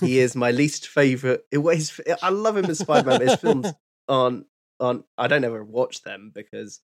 he 0.00 0.18
is 0.20 0.36
my 0.36 0.50
least 0.50 0.88
favorite. 0.88 1.44
It 1.50 1.58
was 1.58 2.00
I 2.22 2.30
love 2.30 2.56
him 2.56 2.66
as 2.66 2.78
Spider 2.78 3.08
Man. 3.08 3.20
His 3.20 3.36
films 3.36 3.68
aren't 4.08 4.46
aren't. 4.78 5.04
I 5.18 5.26
don't 5.26 5.44
ever 5.44 5.64
watch 5.64 6.02
them 6.02 6.30
because 6.34 6.80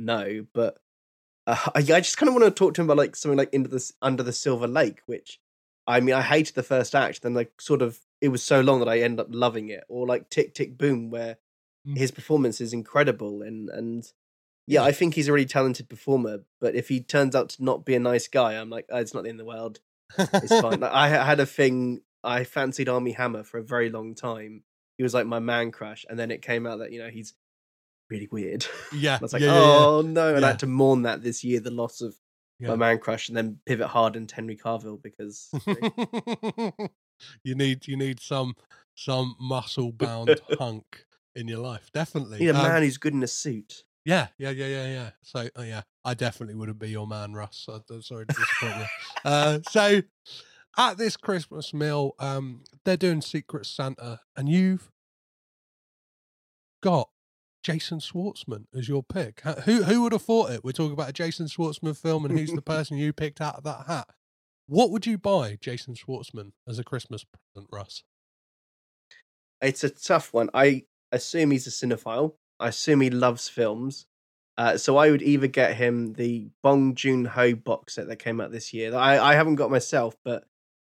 no, 0.00 0.46
but 0.52 0.78
uh, 1.46 1.56
I, 1.74 1.78
I 1.78 1.82
just 1.82 2.16
kind 2.16 2.28
of 2.28 2.34
want 2.34 2.44
to 2.46 2.50
talk 2.50 2.74
to 2.74 2.80
him 2.80 2.86
about 2.86 2.96
like 2.96 3.16
something 3.16 3.38
like 3.38 3.52
into 3.52 3.68
this 3.68 3.92
under 4.02 4.22
the 4.22 4.32
Silver 4.32 4.66
Lake, 4.66 5.00
which 5.06 5.40
I 5.86 6.00
mean 6.00 6.14
I 6.14 6.22
hated 6.22 6.54
the 6.54 6.62
first 6.62 6.94
act, 6.94 7.22
then 7.22 7.34
like 7.34 7.60
sort 7.60 7.82
of 7.82 7.98
it 8.20 8.28
was 8.28 8.42
so 8.42 8.60
long 8.60 8.80
that 8.80 8.88
I 8.88 9.00
end 9.00 9.20
up 9.20 9.28
loving 9.30 9.68
it, 9.68 9.84
or 9.88 10.06
like 10.06 10.30
Tick 10.30 10.54
Tick 10.54 10.76
Boom, 10.78 11.10
where 11.10 11.36
Mm. 11.86 11.96
his 11.96 12.10
performance 12.10 12.60
is 12.60 12.74
incredible 12.74 13.40
and 13.40 13.70
and 13.70 14.04
yeah, 14.66 14.82
I 14.82 14.92
think 14.92 15.14
he's 15.14 15.28
a 15.28 15.32
really 15.32 15.46
talented 15.46 15.88
performer. 15.88 16.40
But 16.60 16.74
if 16.74 16.88
he 16.90 17.00
turns 17.00 17.34
out 17.34 17.48
to 17.50 17.64
not 17.64 17.86
be 17.86 17.94
a 17.94 17.98
nice 17.98 18.28
guy, 18.28 18.52
I'm 18.52 18.68
like, 18.68 18.84
oh, 18.90 18.98
it's 18.98 19.14
not 19.14 19.22
the 19.22 19.30
end 19.30 19.40
of 19.40 19.46
the 19.46 19.50
world. 19.50 19.80
It's 20.18 20.60
fine. 20.60 20.80
Like, 20.80 20.92
I 20.92 21.08
had 21.08 21.40
a 21.40 21.46
thing. 21.46 22.02
I 22.22 22.44
fancied 22.44 22.90
Armie 22.90 23.12
Hammer 23.12 23.44
for 23.44 23.56
a 23.56 23.62
very 23.64 23.88
long 23.88 24.14
time. 24.14 24.62
He 24.98 25.02
was 25.02 25.14
like 25.14 25.26
my 25.26 25.38
man 25.38 25.70
crush, 25.72 26.04
and 26.08 26.18
then 26.18 26.30
it 26.30 26.42
came 26.42 26.66
out 26.66 26.80
that 26.80 26.92
you 26.92 26.98
know 27.02 27.08
he's 27.08 27.32
really 28.10 28.28
weird. 28.30 28.66
yeah, 28.92 29.16
I 29.20 29.22
was 29.22 29.32
like, 29.32 29.42
yeah, 29.42 29.54
yeah, 29.54 29.60
oh 29.86 30.02
no, 30.02 30.28
and 30.34 30.40
Yeah. 30.40 30.46
I 30.46 30.50
had 30.50 30.58
to 30.60 30.66
mourn 30.66 31.02
that 31.02 31.22
this 31.22 31.42
year, 31.44 31.60
the 31.60 31.70
loss 31.70 32.00
of 32.00 32.14
yeah. 32.58 32.68
my 32.68 32.76
man 32.76 32.98
crush, 32.98 33.28
and 33.28 33.36
then 33.36 33.58
pivot 33.66 33.86
hard 33.88 34.16
into 34.16 34.34
Henry 34.34 34.56
Cavill 34.56 35.00
because 35.02 35.48
you 35.66 36.72
you 37.44 37.54
need 37.54 37.86
you 37.86 37.96
need 37.96 38.20
some 38.20 38.54
some 38.94 39.36
muscle 39.40 39.92
bound 39.92 40.40
hunk 40.58 41.04
in 41.34 41.48
your 41.48 41.60
life, 41.60 41.90
definitely. 41.94 42.38
you 42.38 42.52
need 42.52 42.58
a 42.58 42.62
Um, 42.62 42.68
man 42.68 42.82
who's 42.82 42.98
good 42.98 43.14
in 43.14 43.22
a 43.22 43.28
suit. 43.28 43.84
Yeah, 44.04 44.28
yeah, 44.38 44.50
yeah, 44.50 44.66
yeah, 44.66 44.86
yeah. 44.86 45.10
So, 45.22 45.48
uh, 45.58 45.62
yeah, 45.62 45.82
I 46.04 46.14
definitely 46.14 46.54
wouldn't 46.54 46.78
be 46.78 46.88
your 46.88 47.06
man, 47.06 47.34
Russ. 47.34 47.66
I, 47.68 47.80
am 47.92 48.00
sorry 48.02 48.24
to 48.26 48.34
disappoint 48.34 48.76
you. 48.78 48.86
Uh, 49.26 49.58
so, 49.68 50.00
at 50.78 50.96
this 50.96 51.18
Christmas 51.18 51.74
meal, 51.74 52.14
um, 52.18 52.64
they're 52.84 52.96
doing 52.96 53.20
Secret 53.20 53.66
Santa, 53.66 54.20
and 54.34 54.48
you've 54.48 54.90
got 56.82 57.10
Jason 57.72 57.98
Schwartzman 57.98 58.64
as 58.76 58.88
your 58.88 59.02
pick. 59.02 59.40
Who 59.40 59.84
who 59.84 60.02
would 60.02 60.12
have 60.12 60.22
thought 60.22 60.50
it? 60.50 60.64
We're 60.64 60.72
talking 60.72 60.92
about 60.92 61.10
a 61.10 61.12
Jason 61.12 61.46
Schwartzman 61.46 61.96
film, 61.96 62.24
and 62.24 62.38
who's 62.38 62.52
the 62.52 62.62
person 62.76 62.96
you 62.96 63.12
picked 63.12 63.40
out 63.40 63.56
of 63.56 63.64
that 63.64 63.86
hat? 63.86 64.08
What 64.66 64.90
would 64.90 65.06
you 65.06 65.18
buy 65.18 65.58
Jason 65.60 65.94
Schwartzman 65.94 66.52
as 66.68 66.78
a 66.78 66.84
Christmas 66.84 67.24
present, 67.24 67.68
Russ? 67.72 68.04
It's 69.60 69.84
a 69.84 69.90
tough 69.90 70.32
one. 70.32 70.48
I 70.54 70.84
assume 71.12 71.50
he's 71.50 71.66
a 71.66 71.70
cinephile. 71.70 72.34
I 72.58 72.68
assume 72.68 73.00
he 73.00 73.10
loves 73.10 73.48
films. 73.48 74.06
Uh, 74.56 74.76
so 74.76 74.96
I 74.96 75.10
would 75.10 75.22
either 75.22 75.46
get 75.46 75.76
him 75.76 76.12
the 76.14 76.48
Bong 76.62 76.94
Joon 76.94 77.24
Ho 77.24 77.54
box 77.54 77.94
set 77.94 78.08
that 78.08 78.16
came 78.16 78.40
out 78.40 78.52
this 78.52 78.72
year. 78.72 78.90
that 78.90 78.98
I, 78.98 79.32
I 79.32 79.34
haven't 79.34 79.54
got 79.54 79.70
myself, 79.70 80.16
but 80.24 80.44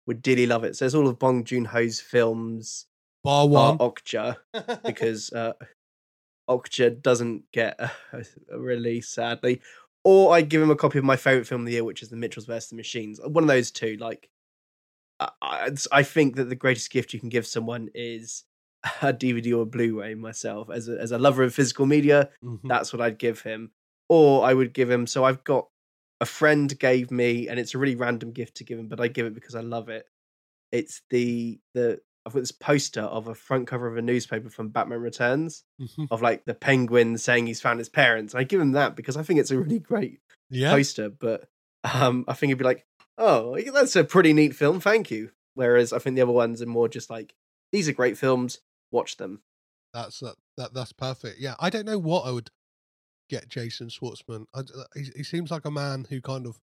would 0.06 0.26
really 0.28 0.46
love 0.46 0.64
it. 0.64 0.76
So 0.76 0.86
it's 0.86 0.96
all 0.96 1.08
of 1.08 1.20
Bong 1.20 1.44
Joon 1.44 1.66
Ho's 1.66 2.00
films, 2.00 2.88
Bar 3.24 3.48
bar. 3.48 3.78
Okja, 3.78 4.36
because 4.84 5.32
uh, 5.34 5.54
Okja 6.50 7.02
doesn't 7.02 7.44
get 7.52 7.80
a, 7.80 7.92
a 8.52 8.60
release, 8.60 9.10
sadly. 9.10 9.62
Or 10.04 10.34
I'd 10.36 10.50
give 10.50 10.62
him 10.62 10.70
a 10.72 10.76
copy 10.76 10.98
of 10.98 11.06
my 11.06 11.16
favorite 11.16 11.48
film 11.48 11.62
of 11.62 11.68
the 11.68 11.74
year, 11.74 11.84
which 11.84 12.02
is 12.02 12.10
The 12.10 12.18
Mitchells 12.18 12.46
vs. 12.46 12.70
the 12.70 12.76
Machines. 12.76 13.20
One 13.24 13.44
of 13.44 13.48
those 13.48 13.72
two. 13.72 13.96
Like, 13.98 14.30
I, 15.20 15.30
I, 15.42 15.70
I 15.92 16.04
think 16.04 16.36
that 16.36 16.46
the 16.50 16.56
greatest 16.56 16.92
gift 16.92 17.14
you 17.14 17.20
can 17.20 17.30
give 17.30 17.48
someone 17.48 17.90
is 17.96 18.44
a 19.02 19.14
DVD 19.14 19.58
or 19.58 19.62
a 19.62 19.66
Blu-ray. 19.66 20.16
Myself, 20.16 20.70
as 20.70 20.90
a, 20.90 21.00
as 21.00 21.12
a 21.14 21.18
lover 21.18 21.44
of 21.44 21.54
physical 21.54 21.86
media, 21.86 22.30
Mhm. 22.44 22.60
that's 22.66 22.92
what 22.92 23.02
I'd 23.02 23.18
give 23.18 23.42
him. 23.42 23.72
Or 24.10 24.44
I 24.46 24.54
would 24.54 24.74
give 24.74 24.92
him. 24.92 25.08
So 25.08 25.24
I've 25.24 25.44
got 25.46 25.68
a 26.20 26.26
friend 26.26 26.78
gave 26.78 27.10
me, 27.10 27.48
and 27.48 27.58
it's 27.60 27.74
a 27.74 27.78
really 27.78 27.96
random 27.96 28.32
gift 28.34 28.56
to 28.58 28.64
give 28.66 28.78
him, 28.78 28.88
but 28.90 29.00
I 29.00 29.08
give 29.08 29.26
it 29.26 29.34
because 29.34 29.56
I 29.56 29.62
love 29.62 29.88
it. 29.90 30.06
It's 30.74 31.02
the 31.10 31.60
the 31.74 32.02
I've 32.26 32.34
got 32.34 32.40
this 32.40 32.52
poster 32.52 33.02
of 33.02 33.28
a 33.28 33.36
front 33.36 33.68
cover 33.68 33.88
of 33.88 33.98
a 33.98 34.02
newspaper 34.02 34.50
from 34.50 34.70
Batman 34.70 35.00
Returns 35.02 35.64
Mhm. 35.82 36.08
of 36.10 36.22
like 36.22 36.46
the 36.46 36.54
penguin 36.54 37.18
saying 37.18 37.48
he's 37.48 37.60
found 37.62 37.80
his 37.80 37.90
parents. 37.90 38.34
And 38.34 38.40
I 38.42 38.44
give 38.46 38.62
him 38.62 38.72
that 38.74 38.96
because 38.96 39.18
I 39.18 39.24
think 39.24 39.40
it's 39.40 39.52
a 39.52 39.60
really 39.60 39.80
great 39.80 40.20
yeah. 40.50 40.72
poster. 40.72 41.10
But 41.10 41.50
um, 41.84 42.24
I 42.28 42.34
think 42.34 42.50
he'd 42.50 42.58
be 42.60 42.64
like, 42.64 42.86
"Oh, 43.18 43.60
that's 43.74 43.96
a 43.98 44.04
pretty 44.06 44.32
neat 44.34 44.56
film, 44.56 44.80
thank 44.80 45.12
you." 45.12 45.32
Whereas 45.56 45.92
I 45.92 46.00
think 46.00 46.16
the 46.16 46.22
other 46.22 46.32
ones 46.32 46.62
are 46.62 46.66
more 46.66 46.88
just 46.88 47.10
like, 47.10 47.36
"These 47.72 47.90
are 47.90 47.94
great 47.94 48.18
films, 48.18 48.60
watch 48.92 49.18
them." 49.18 49.42
That's 49.94 50.20
that, 50.22 50.36
that 50.58 50.74
that's 50.74 50.94
perfect. 50.94 51.40
Yeah, 51.40 51.56
I 51.60 51.70
don't 51.70 51.86
know 51.86 52.00
what 52.00 52.22
I 52.26 52.32
would 52.32 52.50
get 53.30 53.48
Jason 53.50 53.90
Schwartzman. 53.90 54.46
I, 54.54 54.60
uh, 54.60 54.64
he, 54.96 55.10
he 55.18 55.24
seems 55.24 55.52
like 55.52 55.66
a 55.66 55.72
man 55.72 56.06
who 56.10 56.22
kind 56.22 56.48
of 56.48 56.60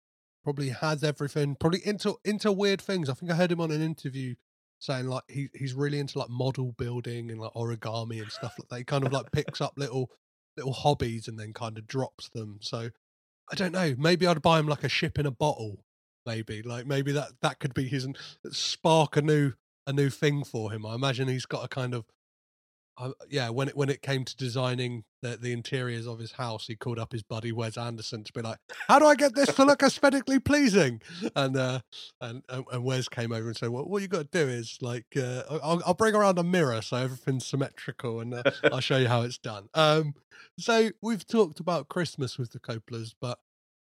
probably 0.43 0.71
has 0.71 1.03
everything, 1.05 1.57
probably 1.59 1.81
into 1.87 2.17
into 2.25 2.51
weird 2.53 2.83
things. 2.83 3.09
I 3.09 3.15
think 3.15 3.31
I 3.31 3.37
heard 3.37 3.53
him 3.53 3.61
on 3.61 3.71
an 3.71 3.81
interview 3.83 4.35
saying 4.79 5.07
like 5.07 5.25
he 5.29 5.49
he's 5.55 5.75
really 5.75 5.99
into 5.99 6.19
like 6.19 6.29
model 6.29 6.75
building 6.77 7.31
and 7.31 7.41
like 7.41 7.53
origami 7.55 8.21
and 8.21 8.31
stuff 8.31 8.55
like 8.59 8.69
that. 8.69 8.79
He 8.79 8.85
kind 8.85 9.07
of 9.07 9.13
like 9.13 9.33
picks 9.33 9.61
up 9.61 9.75
little 9.77 10.11
little 10.57 10.73
hobbies 10.73 11.29
and 11.29 11.39
then 11.39 11.53
kind 11.53 11.79
of 11.79 11.87
drops 11.87 12.29
them. 12.31 12.59
So 12.61 12.91
I 13.51 13.55
don't 13.55 13.73
know. 13.73 13.95
Maybe 13.99 14.27
I'd 14.27 14.43
buy 14.43 14.59
him 14.59 14.69
like 14.69 14.85
a 14.85 14.89
ship 14.89 15.19
in 15.19 15.27
a 15.27 15.31
bottle. 15.31 15.85
Maybe 16.27 16.63
like 16.63 16.87
maybe 16.87 17.13
that 17.13 17.33
that 17.43 17.61
could 17.61 17.75
be 17.75 17.89
his 17.89 18.07
spark 18.51 19.17
a 19.17 19.23
new 19.23 19.53
a 19.87 19.93
new 19.93 20.11
thing 20.11 20.45
for 20.45 20.73
him. 20.73 20.87
I 20.87 20.95
imagine 20.95 21.29
he's 21.29 21.47
got 21.47 21.65
a 21.65 21.69
kind 21.69 21.95
of 21.95 22.05
yeah, 23.29 23.49
when 23.49 23.69
it 23.69 23.77
when 23.77 23.89
it 23.89 24.03
came 24.03 24.25
to 24.25 24.37
designing 24.37 25.05
the, 25.23 25.37
the 25.37 25.53
interiors 25.53 26.07
of 26.07 26.19
his 26.19 26.33
house, 26.33 26.67
he 26.67 26.77
called 26.77 26.99
up 26.99 27.13
his 27.13 27.23
buddy 27.23 27.51
Wes 27.51 27.77
Anderson 27.77 28.25
to 28.25 28.33
be 28.33 28.43
like, 28.43 28.59
"How 28.89 28.99
do 28.99 29.07
I 29.07 29.15
get 29.15 29.35
this 29.35 29.53
to 29.55 29.65
look 29.65 29.83
aesthetically 29.83 30.39
pleasing?" 30.39 31.03
And 31.35 31.57
uh, 31.57 31.81
and 32.21 32.43
and 32.49 32.85
Wes 32.85 33.09
came 33.09 33.33
over 33.33 33.49
and 33.49 33.57
said, 33.57 33.71
"Well, 33.71 33.85
what 33.85 34.03
you 34.03 34.09
got 34.09 34.31
to 34.31 34.45
do 34.45 34.51
is 34.51 34.79
like, 34.81 35.07
uh, 35.17 35.43
I'll, 35.51 35.83
I'll 35.87 35.95
bring 35.95 36.15
around 36.15 36.39
a 36.39 36.45
mirror 36.45 36.83
so 36.83 36.97
everything's 36.97 37.47
symmetrical, 37.47 38.21
and 38.21 38.35
uh, 38.35 38.43
I'll 38.65 38.81
show 38.81 38.99
you 38.99 39.09
how 39.09 39.23
it's 39.23 39.39
done." 39.39 39.69
Um, 39.75 40.15
so 40.59 40.91
we've 41.03 41.27
talked 41.27 41.61
about 41.61 41.89
Christmas 41.89 42.39
with 42.39 42.53
the 42.53 42.61
Coppolas, 42.61 43.15
but 43.21 43.39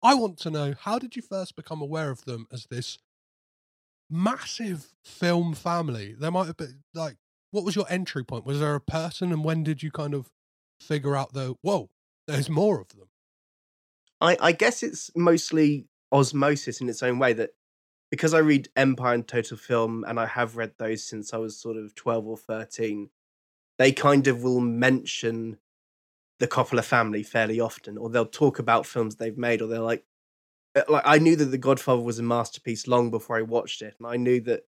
I 0.04 0.15
want 0.15 0.38
to 0.39 0.50
know 0.50 0.74
how 0.80 1.00
did 1.00 1.15
you 1.15 1.22
first 1.22 1.56
become 1.56 1.82
aware 1.82 2.12
of 2.12 2.26
them 2.26 2.48
as 2.52 2.65
this 2.70 2.98
massive 4.10 4.93
film 5.04 5.54
family? 5.54 6.13
There 6.17 6.32
might 6.32 6.48
have 6.48 6.58
been 6.58 6.84
like 6.93 7.17
what 7.51 7.63
was 7.63 7.75
your 7.75 7.86
entry 7.89 8.23
point? 8.23 8.45
Was 8.45 8.60
there 8.60 8.75
a 8.75 8.81
person, 8.81 9.31
and 9.31 9.43
when 9.43 9.63
did 9.63 9.83
you 9.83 9.91
kind 9.91 10.13
of 10.13 10.29
figure 10.79 11.15
out 11.15 11.33
the 11.33 11.55
whoa? 11.62 11.89
There's 12.27 12.49
more 12.49 12.81
of 12.81 12.89
them. 12.89 13.07
I, 14.19 14.38
I 14.39 14.51
guess 14.51 14.83
it's 14.83 15.12
mostly 15.15 15.88
osmosis 16.12 16.81
in 16.81 16.89
its 16.89 17.03
own 17.03 17.19
way 17.19 17.33
that 17.33 17.51
because 18.10 18.33
I 18.33 18.39
read 18.39 18.69
Empire 18.75 19.13
and 19.13 19.27
Total 19.27 19.57
Film 19.57 20.03
and 20.07 20.19
I 20.19 20.25
have 20.25 20.57
read 20.57 20.73
those 20.77 21.05
since 21.05 21.33
I 21.33 21.38
was 21.38 21.60
sort 21.60 21.77
of 21.77 21.93
12 21.95 22.25
or 22.25 22.38
13, 22.38 23.10
they 23.77 23.91
kind 23.91 24.27
of 24.27 24.43
will 24.43 24.62
mention 24.62 25.57
the 26.39 26.47
Coppola 26.47 26.83
family 26.83 27.23
fairly 27.23 27.60
often, 27.60 27.97
or 27.97 28.10
they'll 28.10 28.25
talk 28.25 28.60
about 28.60 28.86
films 28.86 29.15
they've 29.15 29.38
made, 29.38 29.62
or 29.62 29.67
they're 29.67 29.79
like, 29.79 30.03
uh, 30.75 30.83
like 30.88 31.03
I 31.05 31.17
knew 31.17 31.36
that 31.36 31.45
The 31.45 31.57
Godfather 31.57 32.01
was 32.01 32.19
a 32.19 32.23
masterpiece 32.23 32.88
long 32.88 33.10
before 33.10 33.38
I 33.38 33.41
watched 33.41 33.81
it, 33.81 33.95
and 33.99 34.07
I 34.07 34.17
knew 34.17 34.39
that 34.41 34.63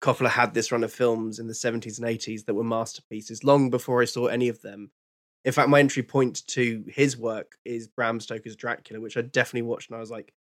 Coppola 0.00 0.28
had 0.28 0.54
this 0.54 0.70
run 0.70 0.84
of 0.84 0.92
films 0.92 1.38
in 1.38 1.48
the 1.48 1.52
70s 1.52 1.98
and 1.98 2.06
80s 2.06 2.44
that 2.44 2.54
were 2.54 2.64
masterpieces 2.64 3.42
long 3.42 3.68
before 3.70 4.00
I 4.00 4.04
saw 4.04 4.26
any 4.26 4.48
of 4.48 4.62
them. 4.62 4.90
In 5.44 5.52
fact, 5.52 5.68
my 5.68 5.80
entry 5.80 6.02
point 6.02 6.46
to 6.48 6.84
his 6.88 7.16
work 7.16 7.56
is 7.64 7.88
Bram 7.88 8.20
Stoker's 8.20 8.56
Dracula, 8.56 9.00
which 9.00 9.16
I 9.16 9.22
definitely 9.22 9.62
watched 9.62 9.90
when 9.90 9.96
I 9.96 10.00
was 10.00 10.10
like 10.10 10.32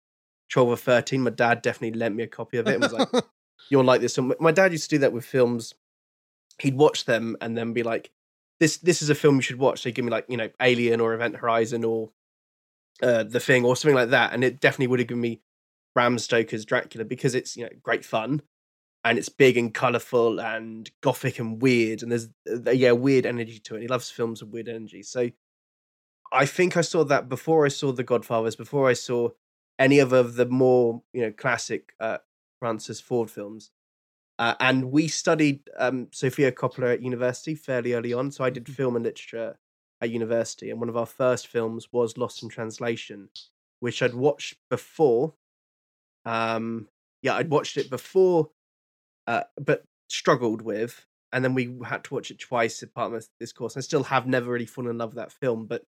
12 0.50 0.70
or 0.70 0.78
13. 0.78 1.22
My 1.22 1.30
dad 1.30 1.62
definitely 1.62 1.98
lent 1.98 2.16
me 2.16 2.24
a 2.24 2.28
copy 2.28 2.58
of 2.58 2.68
it 2.68 2.76
and 2.76 2.84
was 2.84 2.94
like, 2.94 3.10
You'll 3.70 3.84
like 3.84 4.02
this 4.02 4.16
film. 4.16 4.34
My 4.40 4.52
dad 4.52 4.72
used 4.72 4.90
to 4.90 4.96
do 4.96 5.00
that 5.00 5.12
with 5.12 5.26
films. 5.26 5.74
He'd 6.60 6.78
watch 6.78 7.06
them 7.06 7.36
and 7.42 7.58
then 7.58 7.74
be 7.74 7.84
like, 7.84 8.12
This 8.60 8.78
this 8.78 9.02
is 9.02 9.10
a 9.10 9.16
film 9.16 9.36
you 9.36 9.42
should 9.42 9.60
watch. 9.60 9.82
So 9.82 9.90
he'd 9.90 9.96
give 9.96 10.06
me 10.06 10.12
like, 10.12 10.26
you 10.30 10.38
know, 10.38 10.50
Alien 10.62 11.02
or 11.02 11.14
Event 11.14 11.38
Horizon 11.38 11.84
or 11.84 12.12
uh, 13.02 13.24
The 13.24 13.40
Thing 13.40 13.66
or 13.66 13.76
something 13.76 13.96
like 13.96 14.12
that. 14.12 14.34
And 14.34 14.44
it 14.44 14.60
definitely 14.60 14.88
would 14.88 15.00
have 15.00 15.08
given 15.08 15.22
me 15.22 15.42
Bram 15.96 16.20
Stoker's 16.20 16.66
Dracula 16.66 17.04
because 17.04 17.34
it's, 17.34 17.58
you 17.58 17.64
know, 17.64 17.72
great 17.82 18.06
fun 18.06 18.42
and 19.08 19.18
it's 19.18 19.30
big 19.30 19.56
and 19.56 19.74
colorful 19.74 20.42
and 20.42 20.92
gothic 21.02 21.40
and 21.40 21.62
weird 21.62 22.04
and 22.04 22.12
there's 22.12 22.28
uh, 22.52 22.72
yeah 22.72 22.92
weird 22.92 23.26
energy 23.26 23.58
to 23.60 23.76
it 23.76 23.82
he 23.82 23.88
loves 23.88 24.10
films 24.10 24.42
with 24.42 24.52
weird 24.52 24.68
energy 24.68 25.02
so 25.02 25.30
i 26.34 26.46
think 26.46 26.76
i 26.76 26.82
saw 26.82 27.04
that 27.04 27.30
before 27.30 27.66
i 27.66 27.70
saw 27.70 27.92
the 27.92 28.04
godfathers 28.04 28.56
before 28.56 28.90
i 28.90 28.94
saw 28.94 29.30
any 29.80 30.00
of 30.00 30.10
the 30.36 30.46
more 30.46 31.02
you 31.14 31.22
know 31.22 31.32
classic 31.32 31.94
uh, 32.00 32.18
francis 32.60 33.00
ford 33.00 33.32
films 33.32 33.72
uh, 34.40 34.54
and 34.60 34.92
we 34.92 35.08
studied 35.08 35.62
um, 35.80 36.10
Sofia 36.12 36.52
Coppola 36.52 36.94
at 36.94 37.02
university 37.02 37.56
fairly 37.56 37.94
early 37.94 38.14
on. 38.14 38.30
So 38.30 38.44
I 38.44 38.52
did 38.52 38.70
film 38.70 38.96
and 38.96 39.04
literature 39.04 39.58
at 40.00 40.12
university, 40.12 40.70
and 40.70 40.80
one 40.80 40.90
of 40.90 40.98
our 40.98 41.08
first 41.08 41.48
films 41.48 41.88
was 41.92 42.20
Lost 42.20 42.44
in 42.44 42.50
Translation, 42.50 43.30
which 43.80 44.04
I'd 44.04 44.14
watched 44.14 44.58
before. 44.70 45.34
Um, 46.24 46.88
yeah, 47.24 47.34
I'd 47.34 47.50
watched 47.50 47.78
it 47.78 47.90
before 47.90 48.52
uh, 49.28 49.44
but 49.58 49.84
struggled 50.10 50.62
with. 50.62 51.06
And 51.34 51.44
then 51.44 51.54
we 51.54 51.78
had 51.86 52.06
to 52.06 52.14
watch 52.14 52.32
it 52.32 52.40
twice 52.40 52.82
as 52.82 52.90
part 52.90 53.14
of 53.14 53.28
this 53.40 53.52
course. 53.52 53.76
I 53.76 53.82
still 53.82 54.04
have 54.04 54.26
never 54.26 54.50
really 54.50 54.66
fallen 54.66 54.92
in 54.92 54.98
love 54.98 55.10
with 55.10 55.18
that 55.18 55.34
film, 55.34 55.66
but 55.66 55.84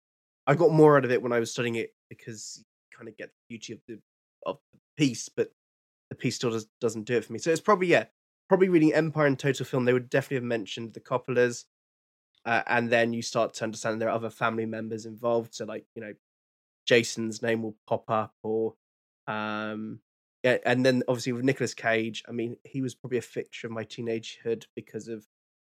I 0.47 0.55
got 0.55 0.71
more 0.71 0.97
out 0.97 1.05
of 1.05 1.11
it 1.11 1.21
when 1.21 1.31
I 1.31 1.39
was 1.39 1.51
studying 1.51 1.75
it 1.75 1.93
because 2.09 2.57
you 2.57 2.97
kind 2.97 3.07
of 3.07 3.15
get 3.17 3.29
the 3.29 3.55
beauty 3.55 3.73
of 3.73 3.79
the 3.87 3.99
of 4.45 4.57
the 4.73 4.79
piece. 4.97 5.29
But 5.29 5.51
the 6.09 6.15
piece 6.15 6.35
still 6.35 6.51
does, 6.51 6.67
doesn't 6.81 7.05
do 7.05 7.17
it 7.17 7.25
for 7.25 7.33
me. 7.33 7.39
So 7.39 7.51
it's 7.51 7.61
probably 7.61 7.87
yeah, 7.87 8.05
probably 8.49 8.69
reading 8.69 8.93
Empire 8.93 9.27
and 9.27 9.37
Total 9.37 9.65
Film. 9.65 9.85
They 9.85 9.93
would 9.93 10.09
definitely 10.09 10.37
have 10.37 10.43
mentioned 10.43 10.93
the 10.93 11.01
Coppolas, 11.01 11.65
uh, 12.43 12.63
and 12.65 12.89
then 12.89 13.13
you 13.13 13.21
start 13.21 13.53
to 13.55 13.63
understand 13.63 14.01
there 14.01 14.09
are 14.09 14.15
other 14.15 14.31
family 14.31 14.65
members 14.65 15.05
involved. 15.05 15.53
So 15.53 15.65
like 15.65 15.85
you 15.95 16.01
know, 16.01 16.13
Jason's 16.87 17.43
name 17.43 17.61
will 17.61 17.75
pop 17.87 18.09
up, 18.09 18.33
or 18.41 18.73
um, 19.27 19.99
yeah, 20.43 20.57
and 20.65 20.85
then 20.85 21.03
obviously 21.07 21.33
with 21.33 21.43
Nicolas 21.45 21.73
Cage, 21.73 22.23
I 22.27 22.31
mean, 22.31 22.57
he 22.63 22.81
was 22.81 22.95
probably 22.95 23.17
a 23.17 23.21
fixture 23.23 23.67
of 23.67 23.73
my 23.73 23.83
teenagehood 23.83 24.65
because 24.75 25.07
of 25.07 25.25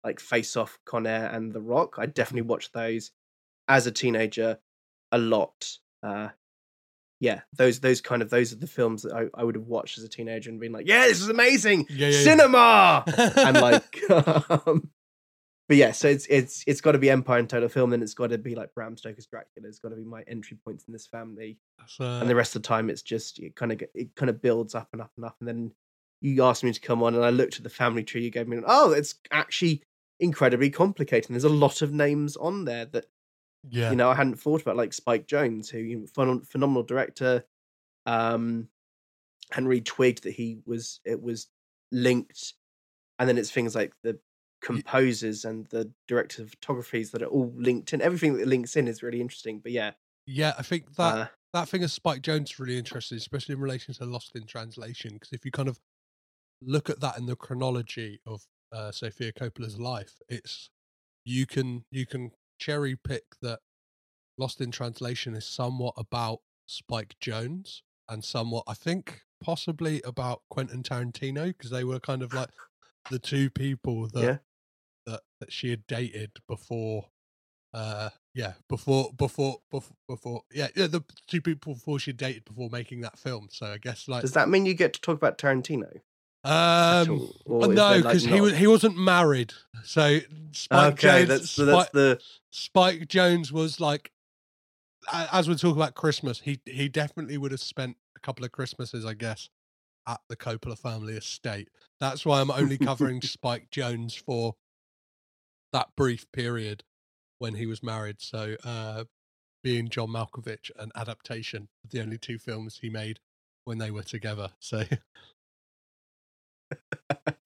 like 0.02 0.20
Face 0.20 0.56
Off, 0.56 0.78
Con 0.84 1.06
Air, 1.06 1.30
and 1.32 1.52
The 1.52 1.60
Rock. 1.60 1.96
I 1.98 2.06
definitely 2.06 2.48
watched 2.48 2.72
those 2.72 3.10
as 3.68 3.86
a 3.86 3.92
teenager 3.92 4.58
a 5.12 5.18
lot. 5.18 5.78
Uh, 6.02 6.28
yeah, 7.20 7.40
those 7.56 7.80
those 7.80 8.00
kind 8.00 8.20
of 8.20 8.28
those 8.30 8.52
are 8.52 8.56
the 8.56 8.66
films 8.66 9.02
that 9.02 9.14
I, 9.14 9.26
I 9.40 9.44
would 9.44 9.54
have 9.54 9.66
watched 9.66 9.96
as 9.98 10.04
a 10.04 10.08
teenager 10.08 10.50
and 10.50 10.60
been 10.60 10.72
like, 10.72 10.86
yeah, 10.86 11.06
this 11.06 11.20
is 11.20 11.28
amazing, 11.28 11.86
Yeah, 11.88 12.08
yeah, 12.08 12.18
yeah. 12.18 12.24
cinema, 12.24 13.04
and 13.36 13.60
like, 13.60 14.10
um, 14.66 14.90
but 15.68 15.76
yeah, 15.78 15.92
so 15.92 16.08
it's 16.08 16.26
it's 16.26 16.62
it's 16.66 16.80
got 16.80 16.92
to 16.92 16.98
be 16.98 17.10
Empire 17.10 17.38
and 17.38 17.48
Total 17.48 17.68
Film, 17.68 17.90
then 17.90 18.02
it's 18.02 18.14
got 18.14 18.28
to 18.28 18.38
be 18.38 18.54
like 18.54 18.74
Bram 18.74 18.96
Stoker's 18.96 19.26
Dracula. 19.26 19.66
It's 19.66 19.78
got 19.78 19.90
to 19.90 19.96
be 19.96 20.04
my 20.04 20.22
entry 20.28 20.58
points 20.62 20.84
in 20.86 20.92
this 20.92 21.06
family, 21.06 21.58
and 22.20 22.28
the 22.28 22.34
rest 22.34 22.54
of 22.54 22.62
the 22.62 22.68
time 22.68 22.90
it's 22.90 23.02
just 23.02 23.38
it 23.38 23.56
kind 23.56 23.72
of 23.72 23.82
it 23.94 24.14
kind 24.14 24.28
of 24.28 24.42
builds 24.42 24.74
up 24.74 24.88
and 24.92 25.00
up 25.00 25.12
and 25.16 25.24
up, 25.24 25.36
and 25.40 25.48
then 25.48 25.72
you 26.20 26.42
asked 26.44 26.64
me 26.64 26.72
to 26.72 26.80
come 26.80 27.02
on, 27.02 27.14
and 27.14 27.24
I 27.24 27.30
looked 27.30 27.56
at 27.56 27.62
the 27.62 27.70
family 27.70 28.02
tree 28.02 28.24
you 28.24 28.30
gave 28.30 28.46
me, 28.46 28.56
and 28.56 28.66
oh, 28.68 28.92
it's 28.92 29.14
actually 29.30 29.82
incredibly 30.20 30.70
complicated. 30.70 31.30
And 31.30 31.34
there's 31.34 31.44
a 31.44 31.48
lot 31.48 31.80
of 31.82 31.92
names 31.92 32.36
on 32.36 32.64
there 32.64 32.84
that 32.86 33.06
yeah, 33.68 33.90
you 33.90 33.96
know 33.96 34.10
I 34.10 34.14
hadn't 34.14 34.40
thought 34.40 34.62
about, 34.62 34.76
like 34.76 34.92
Spike 34.92 35.26
Jonze, 35.26 35.70
who 35.70 35.78
you 35.78 36.06
know, 36.16 36.42
phenomenal 36.44 36.82
director. 36.82 37.44
Um, 38.06 38.68
Henry 39.50 39.80
Twigg 39.80 40.20
that 40.22 40.32
he 40.32 40.58
was 40.66 41.00
it 41.04 41.22
was 41.22 41.48
linked, 41.90 42.52
and 43.18 43.28
then 43.28 43.38
it's 43.38 43.50
things 43.50 43.74
like 43.74 43.94
the 44.02 44.18
composers 44.64 45.44
and 45.44 45.66
the 45.66 45.92
directors 46.08 46.40
of 46.40 46.50
photographies 46.50 47.10
that 47.10 47.22
are 47.22 47.26
all 47.26 47.52
linked 47.54 47.92
in. 47.92 48.00
Everything 48.00 48.36
that 48.36 48.48
links 48.48 48.76
in 48.76 48.88
is 48.88 49.02
really 49.02 49.20
interesting. 49.20 49.60
But 49.60 49.72
yeah, 49.72 49.92
yeah, 50.26 50.54
I 50.58 50.62
think 50.62 50.96
that 50.96 51.18
uh, 51.18 51.26
that 51.52 51.68
thing 51.68 51.84
of 51.84 51.90
Spike 51.90 52.22
Jonze 52.22 52.44
is 52.44 52.58
really 52.58 52.78
interesting, 52.78 53.18
especially 53.18 53.54
in 53.54 53.60
relation 53.60 53.94
to 53.94 54.04
Lost 54.06 54.34
in 54.34 54.46
Translation, 54.46 55.12
because 55.14 55.32
if 55.32 55.44
you 55.44 55.50
kind 55.50 55.68
of 55.68 55.78
look 56.62 56.88
at 56.88 57.00
that 57.00 57.18
in 57.18 57.26
the 57.26 57.36
chronology 57.36 58.20
of 58.26 58.42
uh, 58.72 58.90
Sofia 58.90 59.32
Coppola's 59.32 59.78
life, 59.78 60.14
it's 60.28 60.70
you 61.24 61.46
can 61.46 61.84
you 61.90 62.06
can 62.06 62.32
cherry 62.58 62.96
pick 62.96 63.24
that 63.42 63.60
Lost 64.38 64.60
in 64.60 64.70
Translation 64.70 65.34
is 65.34 65.46
somewhat 65.46 65.94
about 65.96 66.40
Spike 66.66 67.14
Jonze 67.22 67.82
and 68.08 68.24
somewhat, 68.24 68.64
I 68.66 68.74
think, 68.74 69.20
possibly 69.42 70.00
about 70.02 70.42
Quentin 70.48 70.82
Tarantino 70.82 71.48
because 71.48 71.70
they 71.70 71.84
were 71.84 72.00
kind 72.00 72.22
of 72.22 72.32
like 72.32 72.50
the 73.10 73.18
two 73.18 73.50
people 73.50 74.08
that 74.14 74.22
yeah. 74.22 74.36
That, 75.06 75.20
that 75.40 75.52
she 75.52 75.68
had 75.70 75.86
dated 75.86 76.30
before 76.48 77.04
uh 77.74 78.08
yeah 78.34 78.52
before 78.68 79.10
before 79.16 79.58
before, 79.70 79.96
before 80.08 80.42
yeah 80.52 80.68
yeah 80.76 80.86
the 80.86 81.04
two 81.26 81.42
people 81.42 81.74
before 81.74 81.98
she 81.98 82.12
dated 82.12 82.44
before 82.44 82.70
making 82.70 83.00
that 83.00 83.18
film 83.18 83.48
so 83.50 83.66
i 83.66 83.78
guess 83.78 84.08
like 84.08 84.22
Does 84.22 84.32
that 84.32 84.48
mean 84.48 84.64
you 84.64 84.74
get 84.74 84.92
to 84.94 85.00
talk 85.00 85.16
about 85.16 85.36
Tarantino? 85.36 86.00
um 86.44 87.28
uh, 87.50 87.66
no 87.66 87.66
there, 87.66 87.74
like, 87.74 88.02
because 88.02 88.24
he 88.24 88.40
was 88.40 88.56
he 88.56 88.66
wasn't 88.66 88.96
married 88.96 89.52
so 89.82 90.20
spike 90.52 90.92
okay, 90.94 91.26
jones 91.26 91.28
that's 91.28 91.50
so 91.50 91.66
Spike, 91.66 91.76
that's 91.76 91.92
the 91.92 92.20
spike 92.50 93.00
jonze 93.08 93.50
was 93.50 93.80
like 93.80 94.12
as 95.12 95.48
we 95.48 95.56
talk 95.56 95.74
about 95.74 95.94
christmas 95.94 96.40
he 96.40 96.60
he 96.66 96.88
definitely 96.88 97.38
would 97.38 97.50
have 97.50 97.60
spent 97.60 97.96
a 98.16 98.20
couple 98.20 98.44
of 98.44 98.52
christmases 98.52 99.04
i 99.04 99.14
guess 99.14 99.48
at 100.06 100.20
the 100.28 100.36
coppola 100.36 100.78
family 100.78 101.14
estate 101.14 101.68
that's 101.98 102.24
why 102.24 102.40
i'm 102.40 102.50
only 102.50 102.78
covering 102.78 103.20
spike 103.22 103.68
jonze 103.70 104.16
for 104.16 104.54
that 105.74 105.88
brief 105.96 106.30
period 106.32 106.84
when 107.38 107.56
he 107.56 107.66
was 107.66 107.82
married. 107.82 108.16
So, 108.20 108.56
uh, 108.64 109.04
being 109.62 109.88
John 109.88 110.08
Malkovich 110.08 110.70
and 110.78 110.92
adaptation, 110.94 111.68
of 111.84 111.90
the 111.90 112.00
only 112.00 112.16
two 112.16 112.38
films 112.38 112.78
he 112.80 112.88
made 112.88 113.18
when 113.64 113.78
they 113.78 113.90
were 113.90 114.02
together. 114.02 114.52
So, 114.60 114.84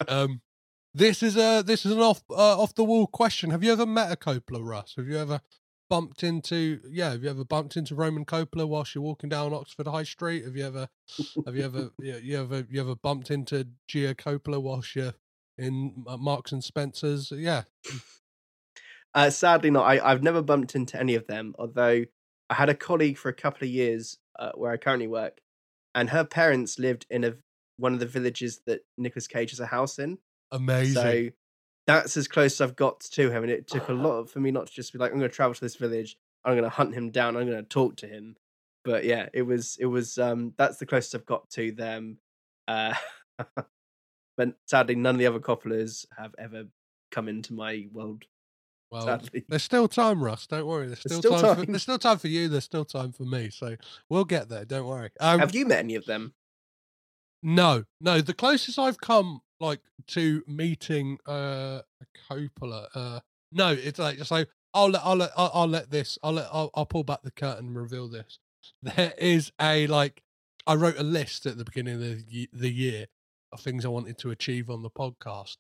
um, 0.06 0.40
this 0.94 1.22
is 1.22 1.36
a 1.36 1.62
this 1.62 1.84
is 1.84 1.92
an 1.92 2.00
off 2.00 2.22
uh, 2.30 2.60
off 2.60 2.74
the 2.74 2.84
wall 2.84 3.06
question. 3.06 3.50
Have 3.50 3.64
you 3.64 3.72
ever 3.72 3.86
met 3.86 4.12
a 4.12 4.16
Coppola, 4.16 4.60
Russ? 4.62 4.94
Have 4.96 5.06
you 5.06 5.18
ever 5.18 5.40
bumped 5.90 6.22
into 6.22 6.80
yeah? 6.88 7.10
Have 7.10 7.22
you 7.22 7.30
ever 7.30 7.44
bumped 7.44 7.76
into 7.76 7.94
Roman 7.94 8.24
Coppola 8.24 8.66
whilst 8.66 8.94
you're 8.94 9.02
walking 9.02 9.28
down 9.28 9.52
Oxford 9.52 9.86
High 9.86 10.04
Street? 10.04 10.44
Have 10.44 10.56
you 10.56 10.66
ever 10.66 10.88
have 11.44 11.56
you 11.56 11.64
ever 11.64 11.90
you, 11.98 12.16
you 12.22 12.38
ever 12.40 12.66
you 12.70 12.80
ever 12.80 12.94
bumped 12.94 13.30
into 13.30 13.66
Gia 13.86 14.14
Coppola 14.14 14.60
whilst 14.62 14.94
you're 14.94 15.14
in 15.58 16.04
uh, 16.06 16.16
Marks 16.16 16.52
and 16.52 16.62
Spencers? 16.62 17.32
Yeah, 17.34 17.64
Uh, 19.14 19.30
sadly, 19.30 19.70
not. 19.70 19.84
I, 19.84 20.10
I've 20.10 20.22
never 20.22 20.42
bumped 20.42 20.74
into 20.74 20.98
any 21.00 21.14
of 21.14 21.26
them. 21.26 21.54
Although 21.58 22.04
I 22.50 22.54
had 22.54 22.68
a 22.68 22.74
colleague 22.74 23.18
for 23.18 23.28
a 23.28 23.34
couple 23.34 23.66
of 23.66 23.72
years 23.72 24.18
uh, 24.38 24.52
where 24.54 24.70
I 24.70 24.76
currently 24.76 25.08
work, 25.08 25.40
and 25.94 26.10
her 26.10 26.24
parents 26.24 26.78
lived 26.78 27.06
in 27.10 27.24
a 27.24 27.34
one 27.78 27.94
of 27.94 28.00
the 28.00 28.06
villages 28.06 28.60
that 28.66 28.80
Nicolas 28.96 29.26
Cage 29.26 29.50
has 29.50 29.60
a 29.60 29.66
house 29.66 29.98
in. 29.98 30.18
amazing. 30.52 30.94
So 30.94 31.28
that's 31.86 32.16
as 32.16 32.28
close 32.28 32.54
as 32.54 32.60
I've 32.60 32.76
got 32.76 33.00
to 33.00 33.30
him, 33.30 33.42
and 33.42 33.52
it 33.52 33.66
took 33.66 33.88
a 33.88 33.94
lot 33.94 34.30
for 34.30 34.40
me 34.40 34.50
not 34.50 34.66
to 34.66 34.72
just 34.72 34.92
be 34.92 34.98
like, 34.98 35.10
"I'm 35.10 35.18
going 35.18 35.30
to 35.30 35.34
travel 35.34 35.54
to 35.54 35.60
this 35.60 35.76
village. 35.76 36.16
I'm 36.44 36.52
going 36.52 36.64
to 36.64 36.70
hunt 36.70 36.94
him 36.94 37.10
down. 37.10 37.36
I'm 37.36 37.46
going 37.46 37.56
to 37.56 37.68
talk 37.68 37.96
to 37.96 38.06
him." 38.06 38.36
But 38.84 39.04
yeah, 39.04 39.28
it 39.32 39.42
was 39.42 39.76
it 39.80 39.86
was 39.86 40.18
um 40.18 40.52
that's 40.56 40.76
the 40.76 40.86
closest 40.86 41.14
I've 41.14 41.26
got 41.26 41.48
to 41.50 41.72
them. 41.72 42.18
Uh, 42.68 42.94
but 44.38 44.54
sadly, 44.66 44.94
none 44.94 45.16
of 45.16 45.18
the 45.18 45.26
other 45.26 45.40
Coppolas 45.40 46.06
have 46.16 46.32
ever 46.38 46.64
come 47.10 47.28
into 47.28 47.52
my 47.52 47.88
world. 47.92 48.24
Well, 48.90 49.02
sadly. 49.02 49.44
there's 49.48 49.64
still 49.64 49.88
time, 49.88 50.22
Russ. 50.22 50.46
Don't 50.46 50.64
worry. 50.64 50.86
There's 50.86 51.00
still, 51.00 51.18
still 51.18 51.40
time. 51.40 51.56
For, 51.56 51.66
there's 51.66 51.82
still 51.82 51.98
time 51.98 52.18
for 52.18 52.28
you. 52.28 52.48
There's 52.48 52.64
still 52.64 52.84
time 52.84 53.10
for 53.12 53.24
me. 53.24 53.50
So 53.50 53.76
we'll 54.08 54.24
get 54.24 54.48
there. 54.48 54.64
Don't 54.64 54.86
worry. 54.86 55.10
Um, 55.20 55.40
have 55.40 55.54
you 55.54 55.66
met 55.66 55.80
any 55.80 55.96
of 55.96 56.06
them? 56.06 56.32
No, 57.42 57.84
no. 58.00 58.20
The 58.20 58.32
closest 58.32 58.78
I've 58.78 59.00
come, 59.00 59.40
like, 59.60 59.80
to 60.08 60.42
meeting 60.46 61.18
uh, 61.28 61.82
a 62.00 62.32
Coppola. 62.32 62.86
Uh, 62.94 63.20
no, 63.52 63.72
it's 63.72 63.98
like 63.98 64.22
so. 64.24 64.44
I'll 64.72 64.90
let. 64.90 65.02
I'll 65.04 65.16
let. 65.16 65.32
I'll, 65.36 65.50
I'll 65.52 65.68
let 65.68 65.90
this. 65.90 66.16
I'll 66.22 66.32
let. 66.32 66.46
I'll, 66.52 66.70
I'll 66.74 66.86
pull 66.86 67.04
back 67.04 67.22
the 67.22 67.32
curtain 67.32 67.66
and 67.66 67.76
reveal 67.76 68.08
this. 68.08 68.38
There 68.82 69.14
is 69.18 69.50
a 69.60 69.88
like. 69.88 70.22
I 70.66 70.74
wrote 70.74 70.98
a 70.98 71.02
list 71.02 71.44
at 71.46 71.58
the 71.58 71.64
beginning 71.64 71.94
of 71.94 72.00
the, 72.00 72.48
the 72.52 72.70
year 72.70 73.06
of 73.52 73.60
things 73.60 73.84
I 73.84 73.88
wanted 73.88 74.18
to 74.18 74.30
achieve 74.30 74.70
on 74.70 74.82
the 74.82 74.90
podcast, 74.90 75.56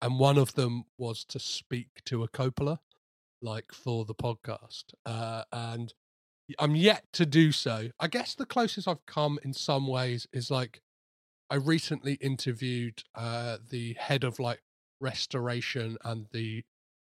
and 0.00 0.18
one 0.18 0.38
of 0.38 0.54
them 0.54 0.84
was 0.98 1.24
to 1.26 1.38
speak 1.38 1.88
to 2.06 2.22
a 2.22 2.28
Coppola, 2.28 2.78
like 3.40 3.72
for 3.72 4.04
the 4.04 4.14
podcast. 4.14 4.84
Uh, 5.06 5.44
and 5.52 5.94
I'm 6.58 6.74
yet 6.74 7.04
to 7.14 7.26
do 7.26 7.52
so. 7.52 7.88
I 8.00 8.08
guess 8.08 8.34
the 8.34 8.46
closest 8.46 8.88
I've 8.88 9.06
come 9.06 9.38
in 9.42 9.52
some 9.52 9.86
ways 9.86 10.26
is 10.32 10.50
like 10.50 10.82
I 11.50 11.56
recently 11.56 12.14
interviewed 12.14 13.02
uh, 13.14 13.58
the 13.68 13.94
head 13.94 14.24
of 14.24 14.38
like 14.38 14.62
restoration 15.00 15.98
and 16.04 16.26
the 16.32 16.64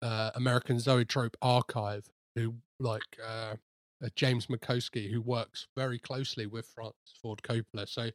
uh, 0.00 0.30
American 0.34 0.78
Zoetrope 0.78 1.36
Archive, 1.42 2.08
who 2.34 2.54
like 2.80 3.18
uh, 3.24 3.56
uh, 4.02 4.08
James 4.16 4.46
Mockoski, 4.46 5.10
who 5.12 5.20
works 5.20 5.68
very 5.76 5.98
closely 5.98 6.46
with 6.46 6.66
Francis 6.74 7.14
Ford 7.20 7.42
Coppola. 7.42 7.88
So 7.88 8.10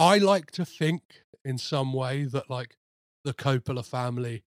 I 0.00 0.16
like 0.16 0.50
to 0.52 0.64
think 0.64 1.02
in 1.44 1.58
some 1.58 1.92
way 1.92 2.24
that 2.24 2.48
like 2.48 2.78
the 3.22 3.34
Coppola 3.34 3.84
family 3.84 4.44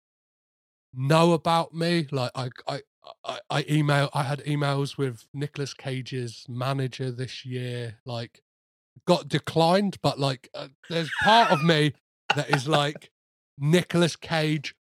know 0.95 1.35
about 1.35 1.75
me. 1.75 2.09
Like 2.11 2.31
I, 2.35 2.49
I, 2.67 2.81
I, 3.23 3.39
I 3.51 3.65
email. 3.71 4.09
I 4.15 4.23
had 4.23 4.43
emails 4.45 4.97
with 4.97 5.27
Nicolas 5.35 5.75
Cage's 5.75 6.47
manager 6.49 7.11
this 7.11 7.45
year. 7.45 7.99
Like 8.07 8.41
got 9.07 9.29
declined, 9.29 9.99
but 10.03 10.19
like 10.19 10.49
uh, 10.55 10.69
there's 10.89 11.11
part 11.23 11.51
of 11.51 11.63
me 11.63 11.93
that 12.35 12.49
is 12.49 12.67
like 12.67 13.11
Nicolas 13.59 14.17
Cage 14.17 14.75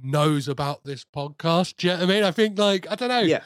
knows 0.00 0.48
about 0.48 0.84
this 0.84 1.04
podcast. 1.04 1.76
Do 1.76 1.88
you 1.88 1.92
know 1.92 2.00
what 2.00 2.10
I 2.10 2.14
mean? 2.14 2.24
I 2.24 2.30
think 2.30 2.58
like 2.58 2.90
I 2.90 2.94
don't 2.94 3.10
know. 3.10 3.20
Yeah. 3.20 3.42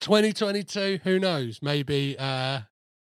2022, 0.00 1.00
who 1.04 1.18
knows? 1.18 1.60
Maybe 1.60 2.16
uh 2.18 2.60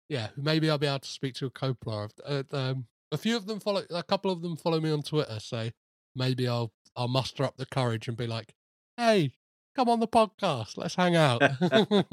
yeah, 0.09 0.29
maybe 0.37 0.69
I'll 0.69 0.77
be 0.77 0.87
able 0.87 0.99
to 0.99 1.09
speak 1.09 1.35
to 1.35 1.45
a 1.47 1.51
Coppola. 1.51 2.09
Uh, 2.25 2.43
um, 2.55 2.85
a 3.11 3.17
few 3.17 3.35
of 3.35 3.45
them 3.45 3.59
follow 3.59 3.83
a 3.89 4.03
couple 4.03 4.31
of 4.31 4.41
them 4.41 4.57
follow 4.57 4.79
me 4.79 4.91
on 4.91 5.01
Twitter, 5.01 5.39
so 5.39 5.69
maybe 6.15 6.47
I'll 6.47 6.71
I'll 6.95 7.07
muster 7.07 7.43
up 7.43 7.57
the 7.57 7.65
courage 7.65 8.07
and 8.07 8.17
be 8.17 8.27
like, 8.27 8.53
"Hey, 8.97 9.33
come 9.75 9.89
on 9.89 9.99
the 9.99 10.07
podcast. 10.07 10.77
Let's 10.77 10.95
hang 10.95 11.15
out." 11.15 11.41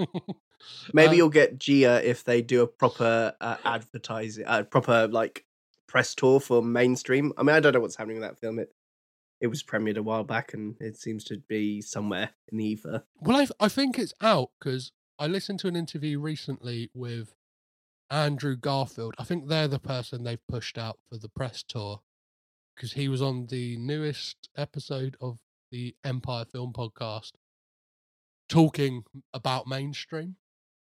Maybe 0.92 1.10
Um, 1.10 1.14
you'll 1.14 1.28
get 1.28 1.58
Gia 1.58 2.00
if 2.08 2.24
they 2.24 2.42
do 2.42 2.62
a 2.62 2.66
proper 2.66 3.34
uh, 3.40 3.56
advertising, 3.64 4.44
uh, 4.46 4.62
proper 4.62 5.08
like 5.08 5.44
press 5.86 6.14
tour 6.14 6.40
for 6.40 6.62
mainstream. 6.62 7.32
I 7.36 7.42
mean, 7.42 7.54
I 7.54 7.60
don't 7.60 7.72
know 7.74 7.80
what's 7.80 7.96
happening 7.96 8.20
with 8.20 8.28
that 8.28 8.38
film. 8.38 8.58
It 8.58 8.74
it 9.40 9.48
was 9.48 9.62
premiered 9.62 9.98
a 9.98 10.02
while 10.02 10.24
back, 10.24 10.54
and 10.54 10.76
it 10.80 10.96
seems 10.96 11.24
to 11.24 11.38
be 11.48 11.82
somewhere 11.82 12.30
in 12.50 12.58
the 12.58 12.64
ether. 12.64 13.04
Well, 13.20 13.36
I, 13.36 13.64
I 13.64 13.68
think 13.68 13.98
it's 13.98 14.14
out 14.20 14.50
because 14.58 14.92
I 15.18 15.26
listened 15.26 15.60
to 15.60 15.68
an 15.68 15.76
interview 15.76 16.18
recently 16.18 16.90
with 16.94 17.34
Andrew 18.10 18.56
Garfield. 18.56 19.14
I 19.18 19.24
think 19.24 19.48
they're 19.48 19.68
the 19.68 19.78
person 19.78 20.22
they've 20.22 20.46
pushed 20.48 20.78
out 20.78 20.98
for 21.08 21.18
the 21.18 21.28
press 21.28 21.62
tour 21.62 22.00
because 22.74 22.92
he 22.92 23.08
was 23.08 23.22
on 23.22 23.46
the 23.46 23.76
newest 23.76 24.48
episode 24.56 25.16
of 25.20 25.38
the 25.70 25.94
Empire 26.04 26.44
Film 26.44 26.72
Podcast 26.72 27.32
talking 28.48 29.04
about 29.32 29.66
mainstream 29.66 30.36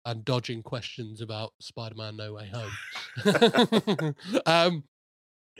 and 0.05 0.25
dodging 0.25 0.63
questions 0.63 1.21
about 1.21 1.53
Spider-Man 1.61 2.17
No 2.17 2.35
Way 2.35 2.51
Home. 2.53 4.15
um, 4.47 4.85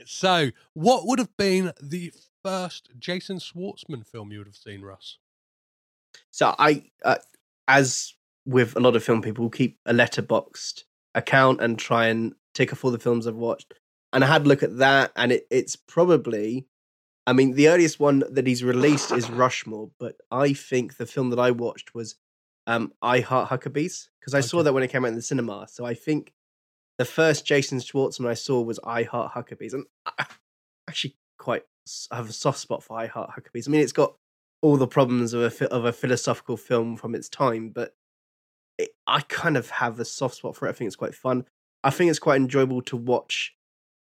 so, 0.05 0.49
what 0.73 1.05
would 1.05 1.19
have 1.19 1.35
been 1.37 1.73
the 1.81 2.13
first 2.43 2.89
Jason 2.97 3.37
Schwartzman 3.37 4.07
film 4.07 4.31
you 4.31 4.39
would 4.39 4.47
have 4.47 4.55
seen, 4.55 4.81
Russ? 4.81 5.17
So 6.31 6.55
I, 6.57 6.83
uh, 7.03 7.17
as 7.67 8.13
with 8.45 8.75
a 8.75 8.79
lot 8.79 8.95
of 8.95 9.03
film 9.03 9.21
people, 9.21 9.49
keep 9.49 9.77
a 9.85 9.93
Letterboxd 9.93 10.83
account 11.19 11.61
and 11.61 11.77
try 11.77 12.07
and 12.07 12.33
tick 12.53 12.73
off 12.73 12.83
all 12.83 12.91
the 12.91 12.99
films 12.99 13.27
I've 13.27 13.35
watched. 13.35 13.73
And 14.11 14.23
I 14.23 14.27
had 14.27 14.45
a 14.45 14.49
look 14.49 14.63
at 14.63 14.79
that, 14.79 15.11
and 15.15 15.31
it, 15.31 15.45
it's 15.51 15.75
probably, 15.75 16.65
I 17.27 17.33
mean, 17.33 17.53
the 17.53 17.69
earliest 17.69 17.99
one 17.99 18.23
that 18.31 18.47
he's 18.47 18.63
released 18.63 19.11
is 19.11 19.29
Rushmore, 19.29 19.91
but 19.99 20.15
I 20.31 20.53
think 20.53 20.97
the 20.97 21.05
film 21.05 21.29
that 21.29 21.39
I 21.39 21.51
watched 21.51 21.93
was 21.93 22.15
um, 22.65 22.91
I 23.01 23.19
Heart 23.19 23.49
Huckabees 23.49 24.07
because 24.19 24.33
I 24.33 24.41
saw 24.41 24.63
that 24.63 24.73
when 24.73 24.83
it 24.83 24.89
came 24.89 25.05
out 25.05 25.09
in 25.09 25.15
the 25.15 25.21
cinema. 25.21 25.67
So 25.69 25.85
I 25.85 25.93
think 25.93 26.33
the 26.97 27.05
first 27.05 27.45
Jason 27.45 27.79
Schwartzman 27.79 28.27
I 28.27 28.33
saw 28.33 28.61
was 28.61 28.79
I 28.83 29.03
Heart 29.03 29.33
Huckabees, 29.33 29.73
and 29.73 29.85
I 30.05 30.25
actually 30.87 31.15
quite 31.37 31.63
have 32.11 32.29
a 32.29 32.33
soft 32.33 32.59
spot 32.59 32.83
for 32.83 32.97
I 32.97 33.07
Heart 33.07 33.31
Huckabees. 33.37 33.67
I 33.67 33.71
mean, 33.71 33.81
it's 33.81 33.91
got 33.91 34.15
all 34.61 34.77
the 34.77 34.87
problems 34.87 35.33
of 35.33 35.61
a 35.61 35.73
of 35.73 35.85
a 35.85 35.93
philosophical 35.93 36.57
film 36.57 36.97
from 36.97 37.15
its 37.15 37.29
time, 37.29 37.69
but 37.69 37.95
it, 38.79 38.89
I 39.05 39.21
kind 39.21 39.57
of 39.57 39.69
have 39.69 39.99
a 39.99 40.05
soft 40.05 40.35
spot 40.35 40.55
for 40.55 40.65
it. 40.65 40.69
I 40.69 40.73
think 40.73 40.87
it's 40.87 40.95
quite 40.95 41.13
fun. 41.15 41.45
I 41.83 41.91
think 41.91 42.09
it's 42.09 42.19
quite 42.19 42.37
enjoyable 42.41 42.81
to 42.83 42.97
watch 42.97 43.53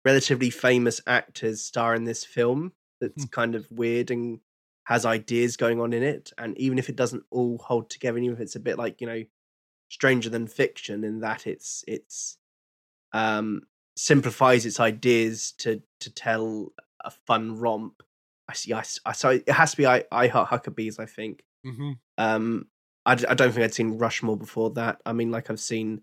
relatively 0.05 0.49
famous 0.51 1.01
actors 1.07 1.61
star 1.63 1.95
in 1.95 2.05
this 2.05 2.25
film. 2.25 2.73
That's 3.01 3.25
Hmm. 3.25 3.29
kind 3.31 3.55
of 3.55 3.71
weird 3.71 4.11
and 4.11 4.41
has 4.87 5.05
ideas 5.07 5.57
going 5.57 5.81
on 5.81 5.93
in 5.93 6.03
it, 6.03 6.33
and 6.39 6.57
even 6.59 6.79
if 6.79 6.89
it 6.89 6.97
doesn't 6.97 7.25
all 7.31 7.59
hold 7.59 7.91
together, 7.91 8.19
even 8.19 8.33
if 8.35 8.41
it's 8.41 8.57
a 8.57 8.61
bit 8.61 8.79
like 8.79 9.01
you 9.01 9.07
know, 9.07 9.23
stranger 9.89 10.31
than 10.31 10.47
fiction, 10.47 11.05
in 11.05 11.21
that 11.21 11.47
it's 11.47 11.85
it's 11.87 12.39
um 13.13 13.63
simplifies 13.97 14.65
its 14.67 14.81
ideas 14.81 15.53
to 15.59 15.83
to 16.01 16.11
tell 16.11 16.73
a 17.05 17.11
fun 17.11 17.57
romp. 17.59 18.03
I 18.49 18.55
see. 18.55 18.73
I, 18.73 18.83
I 19.05 19.13
so 19.13 19.31
it 19.31 19.49
has 19.49 19.73
to 19.73 19.77
be 19.77 19.87
I 19.87 20.05
I 20.11 20.27
Heart 20.29 20.51
Huckabees. 20.51 20.99
I 20.99 21.07
think. 21.07 21.45
Mm-hmm. 21.67 21.93
Um, 22.19 22.67
I, 23.11 23.15
d- 23.17 23.27
I 23.29 23.35
don't 23.35 23.53
think 23.53 23.65
I'd 23.65 23.75
seen 23.75 23.99
Rushmore 23.99 24.37
before 24.37 24.71
that. 24.71 25.01
I 25.07 25.13
mean, 25.13 25.31
like 25.31 25.51
I've 25.51 25.61
seen 25.61 26.03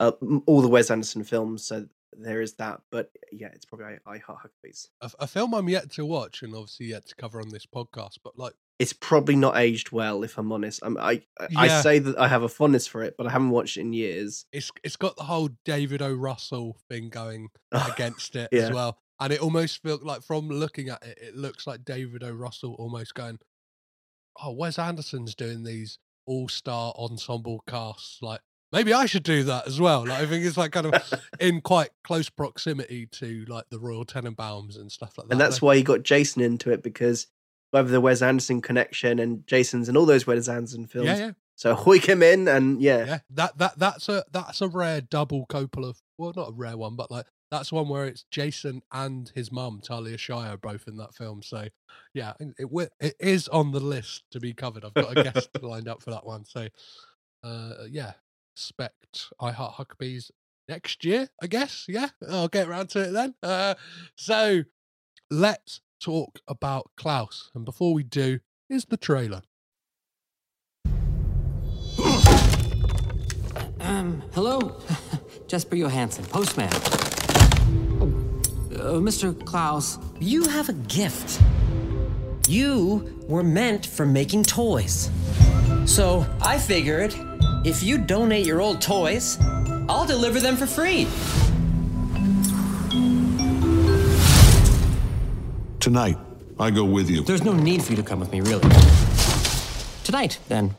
uh, 0.00 0.12
all 0.46 0.60
the 0.62 0.68
Wes 0.68 0.90
Anderson 0.90 1.24
films, 1.24 1.64
so 1.64 1.86
there 2.12 2.40
is 2.42 2.54
that. 2.54 2.80
But 2.90 3.10
yeah, 3.32 3.48
it's 3.54 3.64
probably 3.64 3.86
I, 4.06 4.12
I 4.14 4.18
Heart 4.18 4.40
Huckabees. 4.46 4.88
A, 5.00 5.10
a 5.20 5.26
film 5.26 5.54
I'm 5.54 5.68
yet 5.68 5.90
to 5.92 6.04
watch 6.04 6.42
and 6.42 6.54
obviously 6.54 6.86
yet 6.86 7.06
to 7.08 7.14
cover 7.14 7.40
on 7.40 7.48
this 7.50 7.66
podcast, 7.66 8.18
but 8.24 8.38
like, 8.38 8.54
It's 8.78 8.92
probably 8.92 9.36
not 9.36 9.56
aged 9.56 9.92
well, 9.92 10.22
if 10.24 10.36
I'm 10.38 10.50
honest. 10.52 10.80
I'm, 10.82 10.96
I 10.98 11.22
I- 11.40 11.48
I 11.56 11.68
say 11.82 11.98
that 12.00 12.18
I 12.18 12.28
have 12.28 12.42
a 12.42 12.48
fondness 12.48 12.86
for 12.86 13.02
it, 13.02 13.14
but 13.16 13.26
I 13.26 13.30
haven't 13.30 13.50
watched 13.50 13.76
it 13.76 13.80
in 13.82 13.92
years. 13.92 14.46
it's 14.52 14.70
it's 14.82 14.96
got 14.96 15.16
the 15.16 15.24
whole 15.24 15.50
David 15.64 16.02
O. 16.02 16.12
Russell 16.12 16.76
thing 16.88 17.08
going 17.08 17.48
against 17.72 18.34
it 18.36 18.48
Yeah. 18.52 18.62
as 18.62 18.70
well. 18.72 18.98
And 19.20 19.32
it 19.32 19.40
almost 19.40 19.80
felt 19.82 20.02
like 20.02 20.22
from 20.24 20.48
looking 20.48 20.88
at 20.88 21.04
it, 21.04 21.16
it 21.22 21.36
looks 21.36 21.66
like 21.68 21.84
David 21.84 22.24
O. 22.24 22.32
Russell 22.32 22.74
almost 22.74 23.14
going, 23.14 23.38
Oh, 24.42 24.50
Wes 24.50 24.78
Anderson's 24.80 25.36
doing 25.36 25.62
these 25.62 25.98
all 26.26 26.48
star 26.48 26.92
ensemble 26.98 27.62
casts. 27.66 28.18
Like 28.22 28.40
maybe 28.72 28.92
I 28.92 29.06
should 29.06 29.22
do 29.22 29.44
that 29.44 29.66
as 29.66 29.80
well. 29.80 30.06
Like 30.06 30.20
I 30.22 30.26
think 30.26 30.44
it's 30.44 30.56
like 30.56 30.72
kind 30.72 30.86
of 30.86 31.14
in 31.40 31.60
quite 31.60 31.90
close 32.02 32.28
proximity 32.30 33.06
to 33.12 33.44
like 33.48 33.68
the 33.70 33.78
Royal 33.78 34.04
Tenenbaums 34.04 34.76
and 34.76 34.90
stuff 34.90 35.16
like 35.18 35.28
that. 35.28 35.32
and 35.32 35.40
that's 35.40 35.62
why 35.62 35.76
he 35.76 35.82
got 35.82 36.02
Jason 36.02 36.42
into 36.42 36.70
it 36.70 36.82
because 36.82 37.26
whether 37.70 37.88
the 37.88 38.00
Wes 38.00 38.22
Anderson 38.22 38.62
connection 38.62 39.18
and 39.18 39.46
Jason's 39.46 39.88
and 39.88 39.96
all 39.96 40.06
those 40.06 40.26
Wes 40.26 40.48
Anderson 40.48 40.86
films. 40.86 41.06
yeah, 41.06 41.18
yeah, 41.18 41.30
So 41.56 41.74
hoik 41.76 42.06
him 42.06 42.22
in, 42.22 42.46
and 42.46 42.80
yeah, 42.80 43.04
yeah. 43.04 43.18
That 43.30 43.58
that 43.58 43.78
that's 43.78 44.08
a 44.08 44.24
that's 44.30 44.60
a 44.60 44.68
rare 44.68 45.00
double 45.00 45.46
Coppola. 45.46 45.94
Well, 46.16 46.32
not 46.36 46.50
a 46.50 46.52
rare 46.52 46.76
one, 46.76 46.94
but 46.94 47.10
like 47.10 47.26
that's 47.54 47.70
one 47.70 47.88
where 47.88 48.06
it's 48.06 48.24
Jason 48.32 48.82
and 48.90 49.30
his 49.34 49.52
mum 49.52 49.80
Talia 49.82 50.18
Shire 50.18 50.56
both 50.56 50.88
in 50.88 50.96
that 50.96 51.14
film. 51.14 51.40
So 51.42 51.68
yeah, 52.12 52.32
it 52.40 52.48
it, 52.58 52.90
it 53.00 53.14
is 53.20 53.46
on 53.48 53.70
the 53.70 53.80
list 53.80 54.24
to 54.32 54.40
be 54.40 54.52
covered. 54.52 54.84
I've 54.84 54.94
got 54.94 55.16
a 55.16 55.22
guest 55.22 55.50
lined 55.62 55.88
up 55.88 56.02
for 56.02 56.10
that 56.10 56.26
one. 56.26 56.44
So 56.44 56.66
uh, 57.44 57.74
yeah, 57.88 58.14
expect 58.56 59.28
I 59.40 59.52
Heart 59.52 59.74
Huckabees 59.76 60.30
next 60.68 61.04
year, 61.04 61.28
I 61.40 61.46
guess. 61.46 61.84
Yeah, 61.88 62.08
I'll 62.28 62.48
get 62.48 62.66
around 62.66 62.88
to 62.90 63.02
it 63.02 63.12
then. 63.12 63.34
Uh, 63.40 63.74
so 64.16 64.64
let's 65.30 65.80
talk 66.00 66.40
about 66.48 66.90
Klaus, 66.96 67.52
and 67.54 67.64
before 67.64 67.94
we 67.94 68.02
do, 68.02 68.40
is 68.68 68.86
the 68.86 68.96
trailer. 68.96 69.42
Um, 73.80 74.22
hello? 74.32 74.80
Jesper 75.46 75.76
Johansson, 75.76 76.24
postman. 76.24 76.72
Uh, 78.74 78.98
Mr. 79.00 79.32
Klaus, 79.44 79.98
You 80.18 80.42
have 80.44 80.68
a 80.68 80.72
gift. 80.72 81.40
You 82.48 83.20
were 83.28 83.42
meant 83.42 83.86
for 83.86 84.04
making 84.04 84.44
toys. 84.44 85.10
So 85.86 86.26
I 86.40 86.58
figured 86.58 87.14
if 87.64 87.82
you 87.82 87.98
donate 87.98 88.44
your 88.44 88.60
old 88.60 88.82
toys, 88.82 89.38
I'll 89.88 90.06
deliver 90.06 90.40
them 90.40 90.56
for 90.56 90.66
free. 90.66 91.06
Tonight, 95.78 96.18
I 96.58 96.70
go 96.70 96.84
with 96.84 97.10
you. 97.10 97.22
there's 97.22 97.44
no 97.44 97.52
need 97.52 97.82
for 97.82 97.92
you 97.92 97.96
to 97.96 98.02
come 98.02 98.18
with 98.18 98.32
me, 98.32 98.40
really. 98.40 98.68
Tonight, 100.02 100.38
then. 100.48 100.74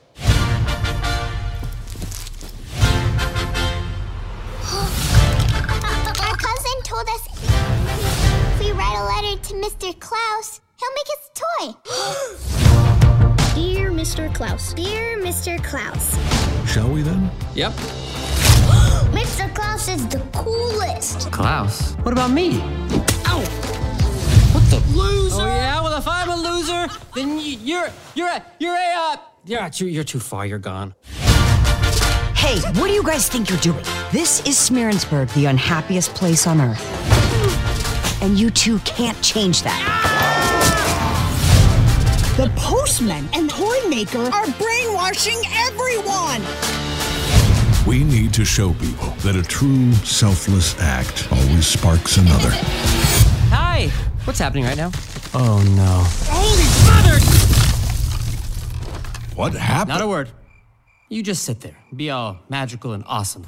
Us. 11.65 13.55
Dear 13.55 13.89
Mr. 13.89 14.33
Klaus. 14.33 14.73
Dear 14.73 15.17
Mr. 15.17 15.63
Klaus. 15.63 16.15
Shall 16.71 16.89
we 16.89 17.01
then? 17.01 17.31
Yep. 17.55 17.71
Mr. 19.11 19.53
Klaus 19.55 19.87
is 19.87 20.07
the 20.07 20.19
coolest. 20.31 21.31
Klaus? 21.31 21.93
What 22.03 22.11
about 22.11 22.31
me? 22.31 22.59
Ow! 23.25 23.39
What 24.53 24.63
the 24.69 24.83
loser? 24.95 25.41
Oh 25.41 25.45
yeah. 25.47 25.81
Well, 25.81 25.97
if 25.97 26.07
I'm 26.07 26.29
a 26.29 26.35
loser, 26.35 26.87
then 27.15 27.39
you're 27.39 27.89
you're 28.13 28.29
a 28.29 28.43
you're 28.59 28.75
a 28.75 28.93
uh, 28.95 29.17
you're 29.45 29.69
too 29.69 29.87
you're 29.87 30.03
too 30.03 30.19
far. 30.19 30.45
You're 30.45 30.59
gone. 30.59 30.93
Hey, 32.35 32.59
what 32.79 32.87
do 32.87 32.93
you 32.93 33.03
guys 33.03 33.27
think 33.27 33.49
you're 33.49 33.59
doing? 33.59 33.83
This 34.11 34.45
is 34.45 34.55
Smeerensburg, 34.55 35.33
the 35.33 35.45
unhappiest 35.45 36.13
place 36.13 36.45
on 36.45 36.61
earth. 36.61 38.21
And 38.21 38.37
you 38.37 38.51
two 38.51 38.77
can't 38.79 39.19
change 39.23 39.63
that. 39.63 40.44
The 42.37 42.51
postman 42.57 43.29
and 43.31 43.49
toy 43.49 43.77
maker 43.87 44.19
are 44.19 44.45
brainwashing 44.59 45.41
everyone. 45.53 46.41
We 47.87 48.03
need 48.03 48.33
to 48.33 48.43
show 48.43 48.73
people 48.73 49.11
that 49.19 49.37
a 49.37 49.41
true 49.41 49.93
selfless 50.03 50.77
act 50.81 51.29
always 51.31 51.65
sparks 51.65 52.17
another. 52.17 52.49
Hi. 53.51 53.87
What's 54.25 54.39
happening 54.39 54.65
right 54.65 54.75
now? 54.75 54.91
Oh 55.33 55.63
no. 55.77 56.03
Holy 56.27 56.67
mother! 56.91 57.21
What 59.37 59.53
happened? 59.53 59.89
Not 59.89 60.01
a 60.01 60.07
word. 60.07 60.29
You 61.07 61.23
just 61.23 61.43
sit 61.43 61.61
there, 61.61 61.77
be 61.95 62.09
all 62.09 62.39
magical 62.49 62.91
and 62.91 63.05
awesome. 63.07 63.45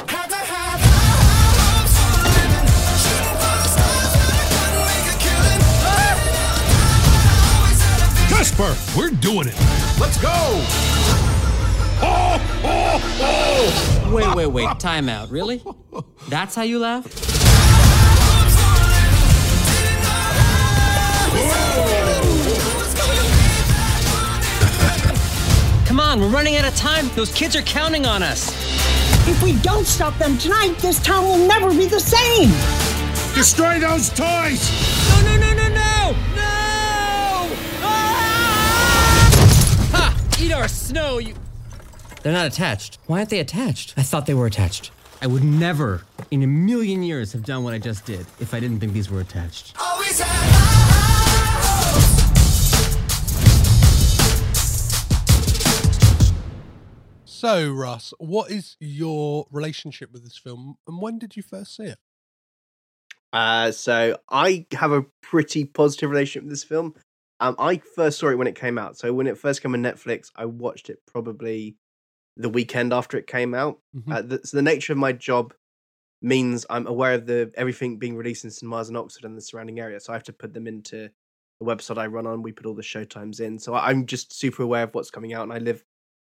Jasper, 8.58 8.98
we're 9.00 9.12
doing 9.12 9.48
it. 9.48 9.56
Let's 10.00 10.20
go. 10.20 10.32
Oh, 12.00 12.42
oh, 12.64 13.02
oh. 13.22 14.12
Wait, 14.14 14.36
wait, 14.36 14.48
wait. 14.48 14.80
Time 14.80 15.10
out. 15.10 15.30
Really? 15.30 15.64
That's 16.30 16.56
how 16.56 16.64
you 16.64 16.80
laugh? 16.80 17.04
Come 25.86 26.00
on, 26.00 26.20
we're 26.20 26.28
running 26.28 26.56
out 26.56 26.68
of 26.68 26.76
time. 26.76 27.10
Those 27.16 27.32
kids 27.34 27.56
are 27.56 27.62
counting 27.62 28.06
on 28.06 28.24
us. 28.24 28.50
If 29.28 29.42
we 29.44 29.54
don't 29.62 29.86
stop 29.86 30.18
them 30.18 30.38
tonight, 30.38 30.76
this 30.80 31.00
town 31.00 31.26
will 31.26 31.48
never 31.48 31.70
be 31.72 31.86
the 31.86 32.00
same. 32.00 32.50
Destroy 33.36 33.80
those 33.80 34.10
toys. 34.10 35.07
Eat 40.48 40.54
our 40.54 40.70
snow, 40.70 41.18
you. 41.18 41.36
They're 42.24 42.32
not 42.32 42.48
attached. 42.48 43.00
Why 43.06 43.18
aren't 43.18 43.30
they 43.30 43.42
attached? 43.42 43.94
I 43.98 44.02
thought 44.02 44.28
they 44.28 44.34
were 44.34 44.46
attached. 44.46 44.92
I 45.22 45.28
would 45.28 45.44
never, 45.44 46.04
in 46.32 46.42
a 46.42 46.48
million 46.48 47.04
years, 47.04 47.34
have 47.34 47.44
done 47.44 47.66
what 47.66 47.74
I 47.74 47.80
just 47.80 48.06
did 48.06 48.26
if 48.40 48.54
I 48.54 48.62
didn't 48.62 48.80
think 48.80 48.94
these 48.94 49.10
were 49.10 49.20
attached. 49.20 49.76
So, 57.26 57.70
Russ, 57.74 58.14
what 58.18 58.50
is 58.50 58.78
your 58.80 59.48
relationship 59.52 60.14
with 60.14 60.24
this 60.24 60.38
film, 60.38 60.78
and 60.88 61.02
when 61.02 61.20
did 61.20 61.36
you 61.36 61.44
first 61.44 61.76
see 61.76 61.88
it? 61.88 61.98
Uh, 63.34 63.72
so 63.72 64.18
I 64.30 64.66
have 64.72 64.94
a 64.94 65.06
pretty 65.22 65.66
positive 65.66 66.10
relationship 66.10 66.44
with 66.44 66.52
this 66.52 66.64
film. 66.64 66.96
Um, 67.40 67.56
I 67.60 67.78
first 67.96 68.18
saw 68.20 68.30
it 68.30 68.38
when 68.38 68.48
it 68.48 68.56
came 68.56 68.78
out. 68.78 68.98
So 68.98 69.14
when 69.14 69.28
it 69.28 69.38
first 69.38 69.62
came 69.62 69.74
on 69.74 69.84
Netflix, 69.84 70.32
I 70.36 70.46
watched 70.46 70.90
it 70.90 71.00
probably 71.06 71.78
the 72.36 72.50
weekend 72.50 72.94
after 72.94 73.18
it 73.18 73.28
came 73.28 73.54
out. 73.54 73.80
Mhm. 73.96 74.12
Uh, 74.14 74.22
the, 74.22 74.42
so 74.44 74.58
the 74.58 74.64
nature 74.64 74.94
of 74.94 75.00
my 75.00 75.12
job 75.12 75.54
means 76.22 76.66
I'm 76.70 76.88
aware 76.88 77.14
of 77.14 77.26
the 77.28 77.52
everything 77.56 77.98
being 77.98 78.16
released 78.16 78.44
in 78.44 78.52
cinemas 78.52 78.90
in 78.90 78.96
Oxford 78.96 79.26
and 79.26 79.38
the 79.38 79.42
surrounding 79.42 79.80
area. 79.80 80.00
So 80.00 80.14
I 80.14 80.16
have 80.16 80.24
to 80.24 80.34
put 80.34 80.54
them 80.54 80.68
into 80.68 81.10
the 81.60 81.66
website 81.66 81.98
I 81.98 82.08
run 82.08 82.26
on. 82.28 82.42
We 82.42 82.52
put 82.52 82.66
all 82.66 82.74
the 82.76 82.82
showtimes 82.82 83.40
in. 83.40 83.60
So 83.60 83.74
I- 83.74 83.90
I'm 83.90 84.06
just 84.06 84.34
super 84.34 84.64
aware 84.64 84.84
of 84.84 84.94
what's 84.96 85.12
coming 85.12 85.34
out, 85.34 85.44
and 85.44 85.54
I 85.54 85.60
live 85.60 85.84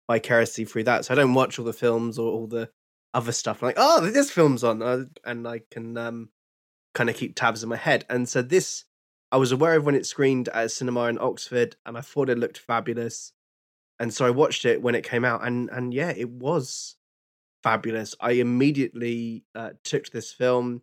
vicariously 0.10 0.66
through 0.66 0.84
that. 0.86 1.06
So 1.06 1.14
I 1.14 1.16
don't 1.16 1.34
watch 1.34 1.58
all 1.60 1.66
the 1.66 1.74
films 1.74 2.18
or 2.20 2.32
all 2.32 2.48
the 2.48 2.70
other 3.14 3.32
stuff. 3.32 3.62
I'm 3.62 3.68
like, 3.68 3.76
oh, 3.80 4.02
this 4.10 4.32
film's 4.32 4.64
on, 4.64 4.82
uh, 4.82 5.06
and 5.26 5.48
I 5.48 5.62
can 5.72 5.98
um, 5.98 6.30
kind 6.94 7.10
of 7.10 7.16
keep 7.16 7.36
tabs 7.36 7.64
in 7.64 7.70
my 7.70 7.76
head. 7.76 8.06
And 8.10 8.28
so 8.30 8.42
this, 8.42 8.86
I 9.32 9.38
was 9.38 9.52
aware 9.52 9.76
of 9.76 9.86
when 9.86 9.96
it 9.96 10.06
screened 10.06 10.50
at 10.50 10.66
a 10.66 10.70
cinema 10.70 11.06
in 11.06 11.20
Oxford, 11.20 11.76
and 11.86 11.98
I 11.98 12.02
thought 12.02 12.30
it 12.30 12.40
looked 12.40 12.58
fabulous. 12.58 13.34
And 14.00 14.14
so 14.14 14.26
I 14.26 14.32
watched 14.32 14.66
it 14.66 14.82
when 14.82 14.96
it 14.96 15.04
came 15.04 15.26
out, 15.26 15.46
and 15.46 15.70
and 15.70 15.94
yeah, 15.94 16.12
it 16.16 16.30
was 16.30 16.96
fabulous. 17.64 18.16
I 18.20 18.32
immediately 18.34 19.44
uh, 19.56 19.72
took 19.84 20.06
to 20.06 20.12
this 20.12 20.32
film. 20.32 20.82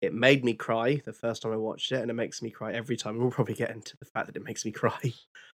It 0.00 0.14
made 0.14 0.44
me 0.44 0.54
cry 0.54 1.00
the 1.04 1.12
first 1.12 1.42
time 1.42 1.52
I 1.52 1.56
watched 1.56 1.92
it, 1.92 2.00
and 2.00 2.10
it 2.10 2.14
makes 2.14 2.42
me 2.42 2.50
cry 2.50 2.72
every 2.72 2.96
time. 2.96 3.18
We'll 3.18 3.30
probably 3.30 3.54
get 3.54 3.70
into 3.70 3.96
the 3.98 4.06
fact 4.06 4.26
that 4.26 4.36
it 4.36 4.44
makes 4.44 4.64
me 4.64 4.72
cry. 4.72 5.12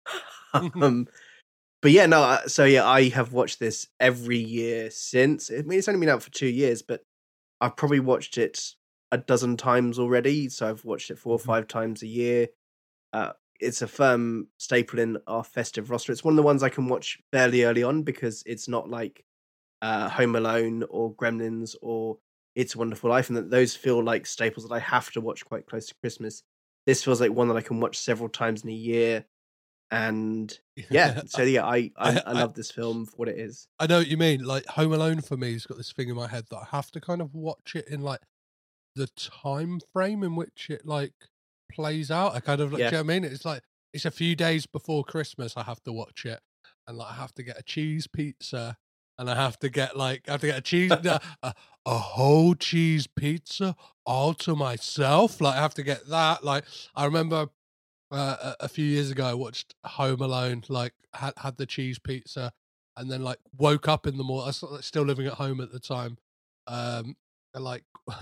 um, 0.54 1.08
but 1.82 1.92
yeah, 1.92 2.06
no. 2.06 2.24
uh, 2.24 2.48
So 2.48 2.66
yeah, 2.66 2.86
I 2.86 3.10
have 3.10 3.34
watched 3.34 3.60
this 3.60 3.88
every 4.00 4.38
year 4.40 4.90
since. 4.90 5.52
I 5.52 5.62
mean, 5.62 5.78
it's 5.80 5.88
only 5.88 6.00
been 6.00 6.10
out 6.10 6.24
for 6.24 6.32
two 6.32 6.48
years, 6.48 6.82
but 6.82 7.04
I've 7.62 7.76
probably 7.76 8.00
watched 8.00 8.38
it 8.38 8.74
a 9.14 9.20
dozen 9.20 9.58
times 9.58 10.00
already. 10.00 10.50
So 10.50 10.70
I've 10.70 10.86
watched 10.86 11.12
it 11.12 11.20
four 11.20 11.34
or 11.34 11.40
five 11.40 11.70
times 11.70 12.04
a 12.04 12.08
year. 12.08 12.50
Uh, 13.14 13.34
it's 13.60 13.82
a 13.82 13.88
firm 13.88 14.50
staple 14.58 15.00
in 15.00 15.18
our 15.28 15.44
festive 15.44 15.90
roster. 15.90 16.12
It's 16.12 16.24
one 16.24 16.34
of 16.34 16.38
the 16.38 16.44
ones 16.44 16.64
I 16.64 16.70
can 16.70 16.88
watch 16.90 17.20
fairly 17.32 17.64
early 17.64 17.84
on 17.84 18.04
because 18.04 18.44
it's 18.46 18.68
not 18.68 18.90
like 18.90 19.26
uh, 19.82 20.10
Home 20.10 20.36
Alone 20.36 20.84
or 20.90 21.14
Gremlins 21.16 21.76
or 21.82 22.20
It's 22.56 22.76
a 22.76 22.80
Wonderful 22.80 23.10
Life, 23.10 23.30
and 23.30 23.38
that 23.38 23.52
those 23.52 23.76
feel 23.76 24.04
like 24.04 24.26
staples 24.26 24.68
that 24.68 24.76
I 24.76 24.80
have 24.80 25.12
to 25.14 25.22
watch 25.22 25.46
quite 25.46 25.68
close 25.68 25.88
to 25.88 25.96
Christmas. 26.02 26.44
This 26.86 27.04
feels 27.04 27.22
like 27.22 27.32
one 27.32 27.48
that 27.50 27.58
I 27.58 27.62
can 27.62 27.80
watch 27.80 27.98
several 27.98 28.30
times 28.30 28.64
in 28.64 28.70
a 28.70 28.74
year, 28.74 29.26
and 29.92 30.58
yeah, 30.90 31.22
so 31.28 31.44
yeah, 31.44 31.66
I 31.66 31.92
I, 31.98 32.12
I- 32.12 32.24
I 32.28 32.34
I- 32.34 32.34
love 32.34 32.54
this 32.56 32.72
film 32.72 33.06
for 33.06 33.16
what 33.18 33.30
it 33.30 33.40
is. 33.40 33.68
I 33.80 33.88
know 33.88 34.00
what 34.00 34.08
you 34.08 34.18
mean. 34.18 34.44
Like 34.44 34.66
Home 34.68 34.94
Alone 34.94 35.22
for 35.22 35.38
me 35.38 35.54
has 35.54 35.66
got 35.66 35.78
this 35.78 35.92
thing 35.92 36.10
in 36.10 36.16
my 36.16 36.28
head 36.28 36.46
that 36.50 36.58
I 36.58 36.66
have 36.72 36.92
to 36.92 37.02
kind 37.02 37.22
of 37.22 37.34
watch 37.34 37.76
it 37.76 37.88
in 37.88 38.02
like 38.02 38.22
the 38.96 39.08
time 39.18 39.80
frame 39.92 40.24
in 40.24 40.36
which 40.36 40.70
it 40.70 40.86
like 40.86 41.14
plays 41.72 42.12
out. 42.12 42.36
I 42.36 42.40
kind 42.40 42.62
of 42.62 42.72
like, 42.72 42.80
Yeah. 42.80 42.90
do 42.92 42.96
you 42.98 43.04
know 43.04 43.08
what 43.08 43.14
I 43.16 43.20
mean? 43.20 43.24
It's 43.32 43.46
like 43.46 43.64
it's 43.94 44.06
a 44.06 44.12
few 44.12 44.36
days 44.36 44.66
before 44.66 45.04
Christmas. 45.04 45.54
I 45.58 45.64
have 45.64 45.82
to 45.84 45.92
watch 45.92 46.26
it, 46.26 46.40
and 46.88 46.98
like 46.98 47.12
I 47.12 47.16
have 47.16 47.34
to 47.36 47.44
get 47.44 47.60
a 47.60 47.64
cheese 47.64 48.08
pizza, 48.08 48.78
and 49.18 49.30
I 49.30 49.36
have 49.36 49.58
to 49.60 49.70
get 49.70 49.96
like 49.98 50.28
I 50.28 50.32
have 50.34 50.42
to 50.42 50.48
get 50.48 50.58
a 50.58 50.62
cheese 50.62 50.92
a, 50.92 51.20
a, 51.44 51.54
a 51.86 51.98
whole 51.98 52.56
cheese 52.56 53.08
pizza 53.08 53.76
all 54.06 54.34
to 54.36 54.56
myself. 54.56 55.40
Like 55.42 55.56
I 55.56 55.62
have 55.62 55.74
to 55.76 55.84
get 55.84 56.08
that. 56.10 56.44
Like 56.44 56.66
I 56.96 57.06
remember 57.06 57.48
uh, 58.12 58.54
a, 58.60 58.66
a 58.66 58.68
few 58.68 58.86
years 58.86 59.10
ago, 59.12 59.26
I 59.26 59.34
watched 59.34 59.74
Home 59.86 60.22
Alone. 60.22 60.64
Like 60.70 60.94
had 61.14 61.34
had 61.38 61.58
the 61.58 61.66
cheese 61.66 62.00
pizza, 62.00 62.52
and 62.98 63.12
then 63.12 63.24
like 63.24 63.40
woke 63.58 63.88
up 63.88 64.06
in 64.08 64.18
the 64.18 64.24
morning. 64.24 64.46
I 64.62 64.66
was 64.66 64.86
still 64.86 65.04
living 65.04 65.28
at 65.28 65.34
home 65.34 65.62
at 65.62 65.72
the 65.72 65.80
time. 65.80 66.18
Um, 66.68 67.16
and 67.54 67.64
like 67.64 67.84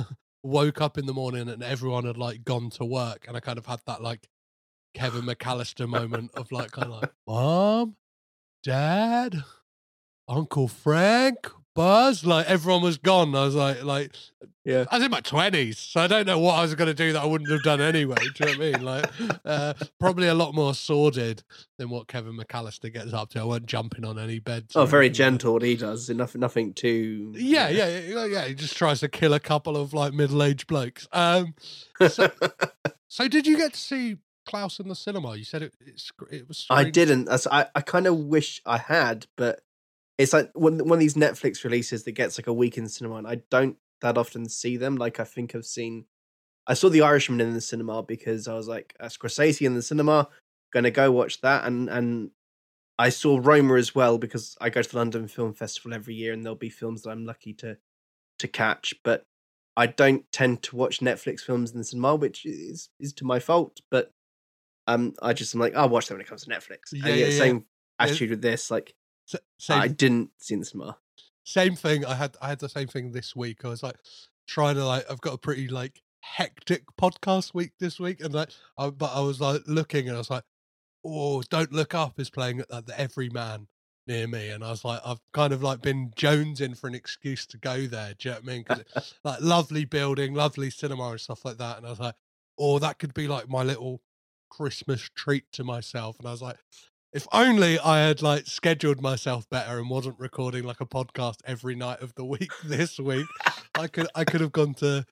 woke 0.43 0.81
up 0.81 0.97
in 0.97 1.05
the 1.05 1.13
morning, 1.13 1.49
and 1.49 1.63
everyone 1.63 2.05
had 2.05 2.17
like 2.17 2.43
gone 2.43 2.69
to 2.71 2.85
work, 2.85 3.25
and 3.27 3.37
I 3.37 3.39
kind 3.39 3.57
of 3.57 3.65
had 3.65 3.81
that 3.85 4.01
like 4.01 4.27
Kevin 4.93 5.21
McAllister 5.23 5.87
moment 5.87 6.31
of 6.35 6.51
like 6.51 6.71
kind 6.71 6.91
of 6.91 7.01
like 7.01 7.11
mom, 7.27 7.95
dad, 8.63 9.43
Uncle 10.27 10.67
Frank. 10.67 11.47
Buzz, 11.73 12.25
like 12.25 12.49
everyone 12.49 12.81
was 12.81 12.97
gone. 12.97 13.33
I 13.33 13.45
was 13.45 13.55
like, 13.55 13.83
like, 13.83 14.13
yeah. 14.65 14.85
I 14.91 14.97
was 14.97 15.05
in 15.05 15.11
my 15.11 15.21
twenties, 15.21 15.79
so 15.79 16.01
I 16.01 16.07
don't 16.07 16.27
know 16.27 16.37
what 16.37 16.55
I 16.55 16.61
was 16.63 16.75
going 16.75 16.89
to 16.89 16.93
do 16.93 17.13
that 17.13 17.21
I 17.21 17.25
wouldn't 17.25 17.49
have 17.49 17.63
done 17.63 17.79
anyway. 17.79 18.15
Do 18.15 18.25
you 18.25 18.45
know 18.45 18.51
what 18.51 18.67
I 18.67 18.71
mean? 18.71 18.83
Like, 18.83 19.05
uh, 19.45 19.73
probably 19.99 20.27
a 20.27 20.33
lot 20.33 20.53
more 20.53 20.73
sordid 20.73 21.43
than 21.77 21.89
what 21.89 22.07
Kevin 22.07 22.37
McAllister 22.37 22.93
gets 22.93 23.13
up 23.13 23.29
to. 23.31 23.41
I 23.41 23.45
weren't 23.45 23.67
jumping 23.67 24.03
on 24.03 24.19
any 24.19 24.39
beds. 24.39 24.75
Oh, 24.75 24.85
very 24.85 25.05
anything 25.05 25.11
like 25.11 25.11
that. 25.11 25.17
gentle 25.31 25.53
what 25.53 25.63
he 25.63 25.75
does. 25.77 26.09
Nothing, 26.09 26.41
nothing 26.41 26.73
too. 26.73 27.33
Yeah, 27.37 27.69
yeah, 27.69 27.99
yeah, 27.99 28.25
yeah. 28.25 28.45
He 28.47 28.53
just 28.53 28.75
tries 28.75 28.99
to 28.99 29.07
kill 29.07 29.33
a 29.33 29.39
couple 29.39 29.77
of 29.77 29.93
like 29.93 30.13
middle-aged 30.13 30.67
blokes. 30.67 31.07
Um, 31.13 31.55
so, 32.09 32.31
so 33.07 33.27
did 33.29 33.47
you 33.47 33.55
get 33.55 33.73
to 33.73 33.79
see 33.79 34.17
Klaus 34.45 34.79
in 34.79 34.89
the 34.89 34.95
cinema? 34.95 35.37
You 35.37 35.45
said 35.45 35.61
it. 35.61 35.73
It's, 35.79 36.11
it 36.29 36.49
was. 36.49 36.65
I 36.69 36.83
didn't. 36.83 37.29
I, 37.49 37.67
I 37.73 37.81
kind 37.81 38.07
of 38.07 38.17
wish 38.17 38.61
I 38.65 38.77
had, 38.77 39.27
but 39.37 39.61
it's 40.21 40.33
like 40.33 40.51
one, 40.53 40.77
one 40.79 40.93
of 40.93 40.99
these 40.99 41.15
Netflix 41.15 41.63
releases 41.63 42.03
that 42.03 42.13
gets 42.13 42.37
like 42.37 42.47
a 42.47 42.53
week 42.53 42.77
in 42.77 42.87
cinema, 42.87 43.15
and 43.15 43.27
I 43.27 43.41
don't 43.49 43.77
that 44.01 44.17
often 44.17 44.49
see 44.49 44.77
them. 44.77 44.95
Like 44.95 45.19
I 45.19 45.23
think 45.23 45.55
I've 45.55 45.65
seen, 45.65 46.05
I 46.67 46.73
saw 46.73 46.89
The 46.89 47.01
Irishman 47.01 47.41
in 47.41 47.53
the 47.53 47.61
cinema 47.61 48.03
because 48.03 48.47
I 48.47 48.55
was 48.55 48.67
like, 48.67 48.95
uh, 48.99 49.05
Scorsese 49.05 49.65
in 49.65 49.75
the 49.75 49.81
cinema, 49.81 50.29
gonna 50.73 50.91
go 50.91 51.11
watch 51.11 51.41
that, 51.41 51.65
and 51.65 51.89
and 51.89 52.31
I 52.97 53.09
saw 53.09 53.39
Roma 53.41 53.75
as 53.75 53.93
well 53.95 54.17
because 54.17 54.57
I 54.61 54.69
go 54.69 54.81
to 54.81 54.89
the 54.89 54.97
London 54.97 55.27
Film 55.27 55.53
Festival 55.53 55.93
every 55.93 56.15
year, 56.15 56.33
and 56.33 56.43
there'll 56.43 56.55
be 56.55 56.69
films 56.69 57.03
that 57.03 57.11
I'm 57.11 57.25
lucky 57.25 57.53
to 57.55 57.77
to 58.39 58.47
catch, 58.47 58.93
but. 59.03 59.25
I 59.77 59.87
don't 59.87 60.29
tend 60.33 60.63
to 60.63 60.75
watch 60.75 60.99
Netflix 60.99 61.39
films 61.39 61.71
in 61.71 61.77
the 61.77 61.85
cinema, 61.85 62.13
which 62.15 62.45
is 62.45 62.89
is 62.99 63.13
to 63.13 63.25
my 63.25 63.39
fault. 63.39 63.79
But 63.89 64.11
um, 64.85 65.13
I 65.21 65.31
just 65.33 65.55
am 65.55 65.61
like, 65.61 65.75
I'll 65.75 65.89
watch 65.89 66.07
that 66.07 66.15
when 66.15 66.21
it 66.21 66.27
comes 66.27 66.43
to 66.43 66.49
Netflix. 66.49 66.91
Yeah, 66.91 67.07
and 67.07 67.19
yeah, 67.19 67.25
yeah, 67.27 67.37
same 67.37 67.65
attitude 67.97 68.31
with 68.31 68.41
this. 68.41 68.69
Like, 68.69 68.93
Same, 69.57 69.79
I 69.79 69.87
didn't 69.87 70.31
see 70.37 70.55
the 70.55 70.65
cinema. 70.65 70.97
same 71.43 71.75
thing. 71.75 72.05
I 72.05 72.15
had 72.15 72.35
I 72.41 72.49
had 72.49 72.59
the 72.59 72.69
same 72.69 72.87
thing 72.87 73.11
this 73.11 73.35
week. 73.35 73.63
I 73.65 73.69
was 73.69 73.83
like 73.83 73.97
trying 74.47 74.75
to 74.75 74.85
like 74.85 75.09
I've 75.09 75.21
got 75.21 75.33
a 75.33 75.37
pretty 75.37 75.67
like 75.67 76.01
hectic 76.21 76.83
podcast 76.99 77.53
week 77.53 77.73
this 77.79 77.99
week, 77.99 78.21
and 78.21 78.33
like 78.33 78.49
I, 78.77 78.89
but 78.89 79.11
I 79.13 79.21
was 79.21 79.41
like 79.41 79.61
looking 79.67 80.07
and 80.07 80.15
I 80.15 80.19
was 80.19 80.29
like, 80.29 80.43
oh, 81.05 81.41
don't 81.43 81.71
look 81.73 81.93
up 81.93 82.19
is 82.19 82.29
playing 82.29 82.61
at 82.71 82.85
the 82.85 82.99
Everyman 82.99 83.67
near 84.07 84.27
me, 84.27 84.49
and 84.49 84.63
I 84.63 84.69
was 84.69 84.83
like, 84.83 85.01
I've 85.05 85.21
kind 85.33 85.53
of 85.53 85.63
like 85.63 85.81
been 85.81 86.11
jonesing 86.15 86.77
for 86.77 86.87
an 86.87 86.95
excuse 86.95 87.45
to 87.47 87.57
go 87.57 87.87
there. 87.87 88.13
Do 88.17 88.29
you 88.29 88.35
know 88.35 88.39
what 88.41 88.49
I 88.49 88.53
mean? 88.53 88.65
Because 88.67 89.13
like 89.23 89.41
lovely 89.41 89.85
building, 89.85 90.33
lovely 90.33 90.69
cinema 90.69 91.09
and 91.11 91.21
stuff 91.21 91.45
like 91.45 91.57
that, 91.57 91.77
and 91.77 91.85
I 91.85 91.89
was 91.89 91.99
like, 91.99 92.15
oh, 92.57 92.79
that 92.79 92.99
could 92.99 93.13
be 93.13 93.27
like 93.27 93.49
my 93.49 93.63
little 93.63 94.01
Christmas 94.49 95.09
treat 95.15 95.51
to 95.53 95.63
myself, 95.63 96.17
and 96.19 96.27
I 96.27 96.31
was 96.31 96.41
like. 96.41 96.57
If 97.13 97.27
only 97.33 97.77
I 97.77 97.99
had 97.99 98.21
like 98.21 98.47
scheduled 98.47 99.01
myself 99.01 99.49
better 99.49 99.77
and 99.79 99.89
wasn't 99.89 100.17
recording 100.19 100.63
like 100.63 100.79
a 100.79 100.85
podcast 100.85 101.37
every 101.45 101.75
night 101.75 102.01
of 102.01 102.13
the 102.15 102.23
week 102.35 102.51
this 102.63 102.99
week, 102.99 103.25
I 103.75 103.87
could 103.87 104.07
I 104.15 104.23
could 104.23 104.41
have 104.41 104.53
gone 104.53 104.73
to 104.75 105.05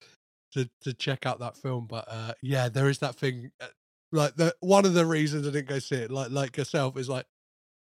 to 0.54 0.70
to 0.82 0.94
check 0.94 1.26
out 1.26 1.40
that 1.40 1.58
film. 1.58 1.88
But 1.88 2.06
uh 2.08 2.34
yeah, 2.42 2.70
there 2.70 2.90
is 2.90 3.00
that 3.00 3.16
thing. 3.16 3.52
uh, 3.62 3.68
Like 4.14 4.36
the 4.38 4.56
one 4.62 4.86
of 4.86 4.94
the 4.94 5.06
reasons 5.06 5.46
I 5.48 5.52
didn't 5.52 5.68
go 5.68 5.80
see 5.80 5.96
it, 5.98 6.12
like 6.12 6.32
like 6.32 6.56
yourself, 6.58 6.98
is 6.98 7.10
like, 7.10 7.26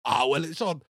oh 0.05 0.27
well, 0.29 0.43
it's 0.45 0.61
on, 0.61 0.83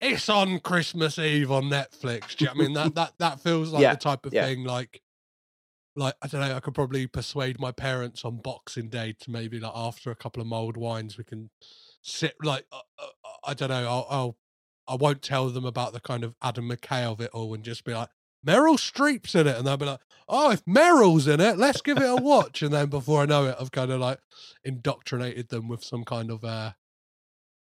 it's 0.00 0.28
on 0.30 0.58
Christmas 0.60 1.18
Eve 1.18 1.52
on 1.52 1.64
Netflix. 1.64 2.36
Do 2.36 2.44
you 2.44 2.46
know 2.46 2.52
I 2.52 2.54
mean 2.54 2.72
that 2.74 2.94
that 2.94 3.12
that 3.18 3.40
feels 3.40 3.70
like 3.70 3.82
Yeah, 3.82 3.92
the 3.92 3.96
type 3.98 4.24
of 4.26 4.32
yeah. 4.32 4.46
thing 4.46 4.64
like. 4.64 5.02
Like 5.94 6.14
I 6.22 6.26
don't 6.26 6.40
know, 6.40 6.56
I 6.56 6.60
could 6.60 6.74
probably 6.74 7.06
persuade 7.06 7.60
my 7.60 7.70
parents 7.70 8.24
on 8.24 8.38
Boxing 8.38 8.88
Day 8.88 9.14
to 9.20 9.30
maybe 9.30 9.60
like 9.60 9.72
after 9.74 10.10
a 10.10 10.16
couple 10.16 10.40
of 10.40 10.48
mulled 10.48 10.78
wines 10.78 11.18
we 11.18 11.24
can 11.24 11.50
sit 12.02 12.34
like 12.42 12.66
uh, 12.72 12.80
uh, 12.98 13.28
I 13.44 13.54
don't 13.54 13.70
know. 13.70 13.88
I'll, 13.88 14.06
I'll 14.10 14.36
I 14.88 14.96
won't 14.96 15.22
tell 15.22 15.48
them 15.48 15.64
about 15.64 15.92
the 15.92 16.00
kind 16.00 16.24
of 16.24 16.34
Adam 16.42 16.68
McKay 16.68 17.04
of 17.04 17.20
it 17.20 17.30
all 17.32 17.54
and 17.54 17.64
just 17.64 17.84
be 17.84 17.94
like 17.94 18.08
Meryl 18.46 18.76
Streep's 18.76 19.34
in 19.34 19.46
it, 19.46 19.56
and 19.56 19.66
they'll 19.66 19.76
be 19.76 19.86
like, 19.86 20.00
"Oh, 20.28 20.50
if 20.50 20.64
Meryl's 20.64 21.28
in 21.28 21.40
it, 21.40 21.56
let's 21.56 21.80
give 21.80 21.98
it 21.98 22.10
a 22.10 22.16
watch." 22.16 22.62
and 22.62 22.72
then 22.72 22.88
before 22.88 23.22
I 23.22 23.26
know 23.26 23.46
it, 23.46 23.56
I've 23.58 23.70
kind 23.70 23.90
of 23.90 24.00
like 24.00 24.18
indoctrinated 24.64 25.48
them 25.48 25.68
with 25.68 25.84
some 25.84 26.04
kind 26.04 26.30
of 26.30 26.44
uh, 26.44 26.72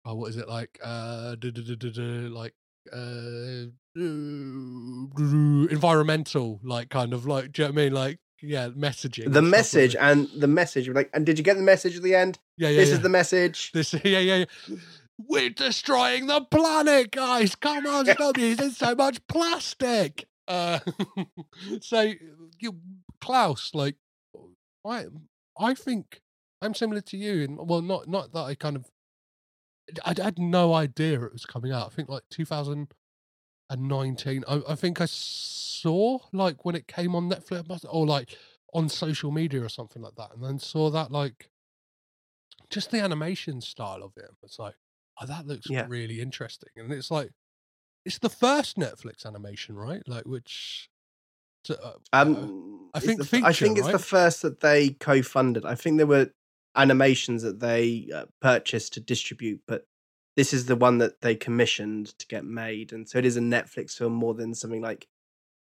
oh, 0.06 0.16
what 0.16 0.30
is 0.30 0.38
it 0.38 0.48
like? 0.48 0.80
Uh, 0.84 1.36
like 1.42 2.54
uh, 2.94 3.66
environmental, 5.72 6.60
like 6.64 6.90
kind 6.90 7.14
of 7.14 7.26
like, 7.26 7.52
do 7.52 7.62
you 7.62 7.68
know 7.68 7.74
what 7.74 7.82
I 7.82 7.84
mean? 7.84 7.94
Like, 7.94 8.20
yeah, 8.46 8.70
messaging. 8.70 9.26
The 9.26 9.32
stuff 9.32 9.36
like 9.36 9.43
message 9.43 9.96
and 9.96 10.30
the 10.38 10.48
message, 10.48 10.89
like, 10.89 11.10
and 11.14 11.26
did 11.26 11.38
you 11.38 11.43
get 11.43 11.58
the 11.58 11.64
message 11.64 11.98
at 11.98 12.04
the 12.04 12.16
end? 12.16 12.39
Yeah, 12.58 12.70
yeah, 12.70 12.78
this 12.78 12.89
yeah. 12.89 12.96
is 12.96 13.02
the 13.02 13.10
message. 13.10 13.72
This, 13.72 13.93
yeah, 14.04 14.20
yeah, 14.20 14.46
yeah. 14.68 14.76
We're 15.18 15.50
destroying 15.50 16.28
the 16.28 16.41
planet, 16.41 17.12
guys. 17.12 17.56
Come 17.56 17.86
on, 17.88 18.06
stop 18.06 18.38
using 18.38 18.72
so 18.72 18.96
much 18.96 19.26
plastic. 19.28 20.26
Uh, 20.48 20.80
so 21.82 22.14
you, 22.60 22.80
Klaus, 23.22 23.72
like, 23.74 23.96
I, 24.86 25.06
I 25.58 25.74
think 25.74 26.22
I'm 26.62 26.74
similar 26.74 27.02
to 27.02 27.18
you, 27.18 27.43
and 27.43 27.58
well, 27.70 27.82
not 27.82 28.08
not 28.08 28.34
that 28.34 28.43
I 28.43 28.56
kind 28.56 28.76
of, 28.76 28.86
I, 30.04 30.14
I 30.20 30.24
had 30.24 30.39
no 30.39 30.74
idea 30.74 31.24
it 31.24 31.34
was 31.34 31.46
coming 31.46 31.72
out. 31.72 31.88
I 31.88 31.96
think 31.96 32.10
like 32.10 32.24
2019. 33.70 34.43
I, 34.47 34.61
I 34.70 34.76
think 34.76 35.01
I 35.01 35.05
saw 35.05 36.20
like 36.32 36.66
when 36.66 36.76
it 36.76 36.88
came 36.88 37.16
on 37.16 37.30
Netflix 37.30 37.86
or 37.89 38.05
like 38.05 38.38
on 38.74 38.89
social 38.89 39.32
media 39.32 39.63
or 39.63 39.70
something 39.70 40.01
like 40.01 40.16
that, 40.16 40.34
and 40.34 40.43
then 40.43 40.59
saw 40.59 40.89
that 40.89 41.11
like 41.11 41.49
just 42.70 42.91
the 42.91 42.99
animation 42.99 43.61
style 43.61 44.03
of 44.03 44.13
it. 44.18 44.30
It's 44.43 44.59
like, 44.59 44.76
oh, 45.22 45.26
that 45.26 45.45
looks 45.47 45.70
Yeah. 45.70 45.88
really 45.88 46.22
interesting, 46.22 46.70
and 46.78 46.91
it's 46.91 47.11
like, 47.11 47.32
it's 48.05 48.20
the 48.20 48.30
first 48.30 48.78
Netflix 48.78 49.26
animation, 49.26 49.76
right? 49.76 50.03
Like 50.07 50.26
which. 50.26 50.89
uh, 51.70 51.93
Um, 52.13 52.91
I 52.93 52.99
think 52.99 53.20
the, 53.20 53.38
f- 53.38 53.43
I 53.43 53.51
feature, 53.51 53.66
think 53.66 53.78
it's 53.78 53.88
the 53.89 53.99
first 53.99 54.41
that 54.43 54.59
they 54.61 54.91
co-funded. 54.91 55.66
I 55.66 55.76
think 55.76 55.97
there 55.97 56.07
were 56.07 56.32
animations 56.76 57.41
that 57.43 57.59
they 57.59 58.09
uh, 58.13 58.26
purchased 58.41 58.93
to 58.93 58.99
distribute, 58.99 59.61
but 59.68 59.86
this 60.36 60.54
is 60.54 60.66
the 60.66 60.76
one 60.76 60.98
that 60.98 61.22
they 61.22 61.36
commissioned 61.36 62.08
to 62.20 62.28
get 62.28 62.46
made, 62.46 62.92
and 62.92 63.08
so 63.08 63.18
it 63.18 63.26
is 63.26 63.38
a 63.38 63.42
Netflix 63.42 63.98
film 63.98 64.14
more 64.14 64.34
than 64.34 64.54
something 64.54 64.82
like 64.82 65.08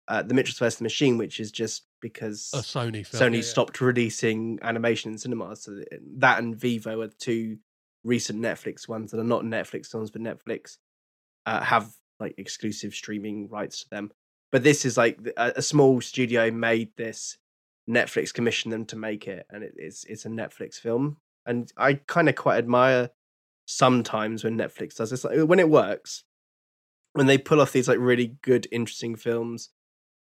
uh, 0.09 0.23
The 0.23 0.35
Mitchells 0.35 0.59
vs. 0.59 0.77
the 0.77 0.85
Machine, 0.85 1.19
which 1.19 1.41
is 1.41 1.51
just 1.51 1.85
because 2.01 2.51
a 2.55 2.59
Sony 2.59 3.07
film. 3.07 3.23
Sony 3.23 3.35
yeah, 3.35 3.37
yeah. 3.39 3.43
stopped 3.43 3.81
releasing 3.81 4.59
animation 4.63 5.13
in 5.13 5.19
cinemas. 5.19 5.63
So 5.63 5.83
that 6.19 6.39
and 6.39 6.57
Vivo 6.57 7.01
are 7.01 7.09
two 7.09 7.59
recent 8.05 8.41
Netflix 8.41 8.89
ones 8.89 9.11
that 9.11 9.21
are 9.21 9.25
not 9.25 9.43
Netflix 9.43 9.89
films, 9.89 10.11
but 10.11 10.23
Netflix 10.23 10.79
uh, 11.47 11.61
have 11.61 11.91
like 12.21 12.35
exclusive 12.39 12.95
streaming 12.95 13.49
rights 13.49 13.83
to 13.83 13.91
them. 13.91 14.11
But 14.51 14.65
this 14.65 14.85
is 14.85 14.97
like 14.97 15.19
a, 15.37 15.55
a 15.57 15.63
small 15.63 16.01
studio 16.01 16.51
made 16.51 16.91
this. 16.97 17.39
Netflix 17.89 18.35
commissioned 18.35 18.73
them 18.73 18.85
to 18.87 18.97
make 18.97 19.27
it, 19.27 19.47
and 19.51 19.63
it, 19.63 19.75
it's 19.77 20.05
it's 20.05 20.27
a 20.27 20.31
Netflix 20.31 20.75
film. 20.75 21.17
And 21.47 21.73
I 21.79 21.95
kind 21.95 22.29
of 22.29 22.35
quite 22.35 22.59
admire 22.59 23.11
sometimes 23.71 24.43
when 24.45 24.57
Netflix 24.57 24.97
does 24.97 25.11
this, 25.11 25.25
like, 25.25 25.39
when 25.41 25.59
it 25.59 25.69
works, 25.69 26.25
when 27.13 27.27
they 27.27 27.37
pull 27.37 27.61
off 27.61 27.73
these 27.73 27.87
like 27.89 27.99
really 28.01 28.39
good, 28.43 28.67
interesting 28.73 29.15
films. 29.15 29.69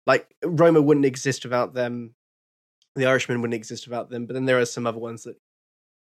Like 0.08 0.28
Roma 0.44 0.82
wouldn't 0.82 1.06
exist 1.06 1.44
without 1.46 1.74
them. 1.74 2.16
The 2.96 3.06
Irishman 3.06 3.42
wouldn't 3.42 3.56
exist 3.56 3.88
without 3.88 4.10
them. 4.10 4.26
But 4.26 4.34
then 4.34 4.46
there 4.46 4.60
are 4.60 4.66
some 4.66 4.88
other 4.88 5.00
ones 5.00 5.24
that, 5.24 5.36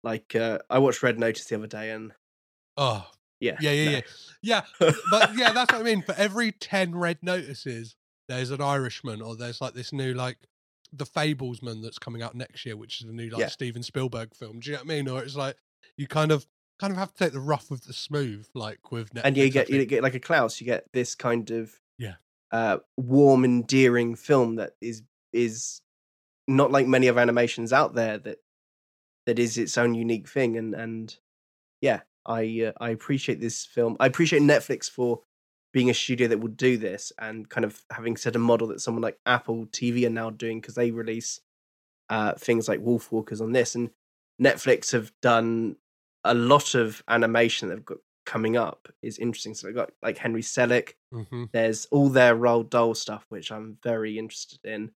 like 0.02 0.34
uh, 0.34 0.58
I 0.70 0.78
watched 0.78 1.02
Red 1.02 1.18
Notice 1.18 1.44
the 1.46 1.56
other 1.56 1.66
day, 1.66 1.90
and 1.90 2.12
Oh, 2.76 3.06
yeah, 3.40 3.56
yeah, 3.60 3.70
yeah, 3.72 3.84
no. 3.84 3.90
yeah, 4.42 4.62
yeah. 4.80 4.90
But 5.10 5.36
yeah, 5.36 5.52
that's 5.52 5.72
what 5.72 5.80
I 5.80 5.84
mean. 5.84 6.02
For 6.02 6.14
every 6.16 6.52
ten 6.52 6.94
red 6.94 7.18
notices, 7.22 7.96
there's 8.28 8.50
an 8.50 8.60
Irishman, 8.62 9.20
or 9.22 9.36
there's 9.36 9.60
like 9.60 9.74
this 9.74 9.92
new 9.92 10.14
like 10.14 10.38
the 10.92 11.06
Fabelmans 11.06 11.82
that's 11.82 11.98
coming 11.98 12.22
out 12.22 12.34
next 12.34 12.64
year, 12.64 12.76
which 12.76 13.00
is 13.02 13.08
a 13.08 13.12
new 13.12 13.28
like 13.30 13.40
Yeah. 13.40 13.48
Steven 13.48 13.82
Spielberg 13.82 14.34
film. 14.34 14.60
Do 14.60 14.70
you 14.70 14.76
know 14.76 14.82
what 14.82 14.92
I 14.92 14.94
mean? 14.96 15.08
Or 15.08 15.22
it's 15.22 15.36
like 15.36 15.56
you 15.96 16.06
kind 16.06 16.30
of 16.32 16.46
kind 16.78 16.92
of 16.92 16.98
have 16.98 17.12
to 17.14 17.24
take 17.24 17.32
the 17.32 17.40
rough 17.40 17.70
with 17.70 17.84
the 17.84 17.92
smooth, 17.92 18.46
like 18.54 18.90
with 18.92 19.12
Netflix. 19.14 19.20
and 19.24 19.36
you 19.36 19.50
get 19.50 19.70
you 19.70 19.84
get 19.86 20.02
like 20.02 20.14
a 20.14 20.20
Klaus, 20.20 20.60
you 20.60 20.66
get 20.66 20.84
this 20.92 21.14
kind 21.14 21.50
of 21.50 21.80
Yeah. 21.98 22.16
uh, 22.52 22.78
warm, 22.96 23.44
endearing 23.44 24.14
film 24.14 24.56
that 24.56 24.74
is 24.80 25.02
is 25.32 25.80
not 26.48 26.70
like 26.70 26.86
many 26.86 27.08
other 27.08 27.20
animations 27.20 27.72
out 27.72 27.94
there 27.94 28.18
that 28.18 28.38
that 29.26 29.38
is 29.38 29.58
its 29.58 29.76
own 29.76 29.94
unique 29.94 30.28
thing. 30.28 30.56
And 30.56 30.74
and 30.74 31.16
yeah, 31.80 32.00
I 32.24 32.66
uh, 32.68 32.72
I 32.84 32.90
appreciate 32.90 33.40
this 33.40 33.64
film. 33.64 33.96
I 34.00 34.06
appreciate 34.06 34.42
Netflix 34.42 34.88
for 34.90 35.22
being 35.72 35.90
a 35.90 35.94
studio 35.94 36.28
that 36.28 36.38
would 36.38 36.56
do 36.56 36.76
this 36.78 37.12
and 37.18 37.48
kind 37.50 37.64
of 37.64 37.82
having 37.90 38.16
set 38.16 38.34
a 38.36 38.38
model 38.38 38.68
that 38.68 38.80
someone 38.80 39.02
like 39.02 39.18
Apple 39.26 39.66
TV 39.66 40.06
are 40.06 40.10
now 40.10 40.30
doing 40.30 40.60
because 40.60 40.74
they 40.74 40.90
release 40.90 41.40
uh, 42.08 42.32
things 42.34 42.68
like 42.68 42.80
Wolfwalkers 42.80 43.40
on 43.40 43.52
this, 43.52 43.74
and 43.74 43.90
Netflix 44.40 44.92
have 44.92 45.12
done 45.20 45.76
a 46.30 46.34
lot 46.34 46.74
of 46.74 47.02
animation 47.08 47.68
they've 47.68 47.84
got 47.84 47.98
coming 48.24 48.56
up 48.56 48.88
is 49.02 49.18
interesting. 49.18 49.54
So 49.54 49.66
they've 49.66 49.76
got 49.76 49.90
like 50.02 50.18
Henry 50.18 50.42
Selick. 50.42 50.94
Mhm. 51.14 51.50
There's 51.52 51.86
all 51.92 52.08
their 52.08 52.34
Roald 52.36 52.70
Dahl 52.70 52.94
stuff, 52.94 53.24
which 53.28 53.52
I'm 53.52 53.78
very 53.82 54.18
interested 54.18 54.58
in. 54.64 54.90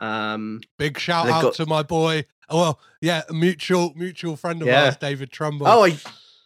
Um, 0.00 0.60
Big 0.78 0.98
shout 0.98 1.28
out 1.28 1.42
got- 1.42 1.54
to 1.54 1.66
my 1.66 1.82
boy. 1.82 2.24
Oh, 2.48 2.60
well, 2.60 2.80
yeah, 3.00 3.22
a 3.28 3.32
mutual 3.32 3.92
mutual 3.94 4.36
friend 4.36 4.60
of 4.62 4.68
Yeah. 4.68 4.86
ours, 4.86 4.96
David 4.96 5.30
Trumbull. 5.30 5.68
oh, 5.68 5.84
I 5.84 5.96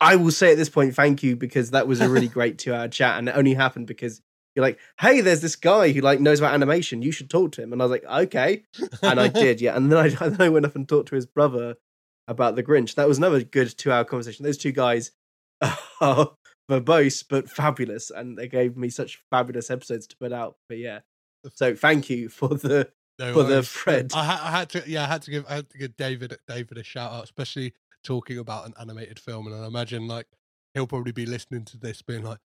I 0.00 0.16
will 0.16 0.30
say 0.30 0.52
at 0.52 0.58
this 0.58 0.68
point, 0.68 0.94
thank 0.94 1.22
you 1.22 1.36
because 1.36 1.70
that 1.70 1.88
was 1.88 2.00
a 2.02 2.08
really 2.08 2.28
great 2.28 2.58
two 2.58 2.74
hour 2.74 2.86
chat, 2.88 3.18
and 3.18 3.28
it 3.28 3.34
only 3.36 3.54
happened 3.54 3.86
because 3.86 4.20
you're 4.54 4.62
like, 4.64 4.78
hey, 5.00 5.20
there's 5.22 5.40
this 5.40 5.56
guy 5.56 5.90
who 5.92 6.00
like 6.02 6.20
knows 6.20 6.38
about 6.38 6.52
animation. 6.54 7.00
You 7.02 7.12
should 7.12 7.30
talk 7.30 7.52
to 7.52 7.62
him, 7.62 7.72
and 7.72 7.80
I 7.80 7.84
was 7.86 7.90
like, 7.92 8.04
okay, 8.04 8.64
and 9.02 9.18
I 9.20 9.28
did, 9.42 9.60
yeah. 9.60 9.74
And 9.76 9.90
then 9.90 9.98
I, 9.98 10.06
and 10.24 10.36
then 10.36 10.40
I 10.40 10.48
went 10.50 10.66
up 10.66 10.74
and 10.76 10.86
talked 10.88 11.08
to 11.08 11.14
his 11.14 11.26
brother 11.26 11.76
about 12.28 12.56
the 12.56 12.62
Grinch. 12.62 12.94
That 12.94 13.08
was 13.08 13.18
another 13.18 13.42
good 13.42 13.76
two 13.76 13.92
hour 13.92 14.04
conversation. 14.04 14.44
Those 14.44 14.58
two 14.58 14.72
guys 14.72 15.12
are 16.00 16.32
verbose 16.70 17.24
but 17.28 17.48
fabulous, 17.48 18.10
and 18.10 18.36
they 18.36 18.48
gave 18.48 18.76
me 18.76 18.88
such 18.88 19.22
fabulous 19.30 19.70
episodes 19.70 20.06
to 20.08 20.16
put 20.16 20.32
out. 20.32 20.56
But 20.68 20.78
yeah, 20.78 21.00
so 21.54 21.74
thank 21.74 22.10
you 22.10 22.28
for 22.28 22.48
the 22.48 22.90
No 23.18 23.32
for 23.32 23.42
the 23.42 23.62
thread. 23.62 24.12
I, 24.14 24.24
ha- 24.24 24.42
I 24.44 24.50
had 24.50 24.68
to, 24.70 24.84
yeah, 24.86 25.04
I 25.04 25.06
had 25.06 25.22
to 25.22 25.30
give, 25.30 25.44
I 25.48 25.56
had 25.56 25.70
to 25.70 25.78
give 25.78 25.96
David, 25.96 26.36
David 26.48 26.78
a 26.78 26.82
shout 26.82 27.12
out, 27.12 27.24
especially 27.24 27.74
talking 28.04 28.38
about 28.38 28.66
an 28.66 28.74
animated 28.80 29.18
film. 29.18 29.46
And 29.46 29.56
I 29.56 29.66
imagine 29.66 30.06
like 30.06 30.26
he'll 30.74 30.86
probably 30.86 31.12
be 31.12 31.26
listening 31.26 31.64
to 31.66 31.78
this, 31.78 32.02
being 32.02 32.22
like, 32.22 32.38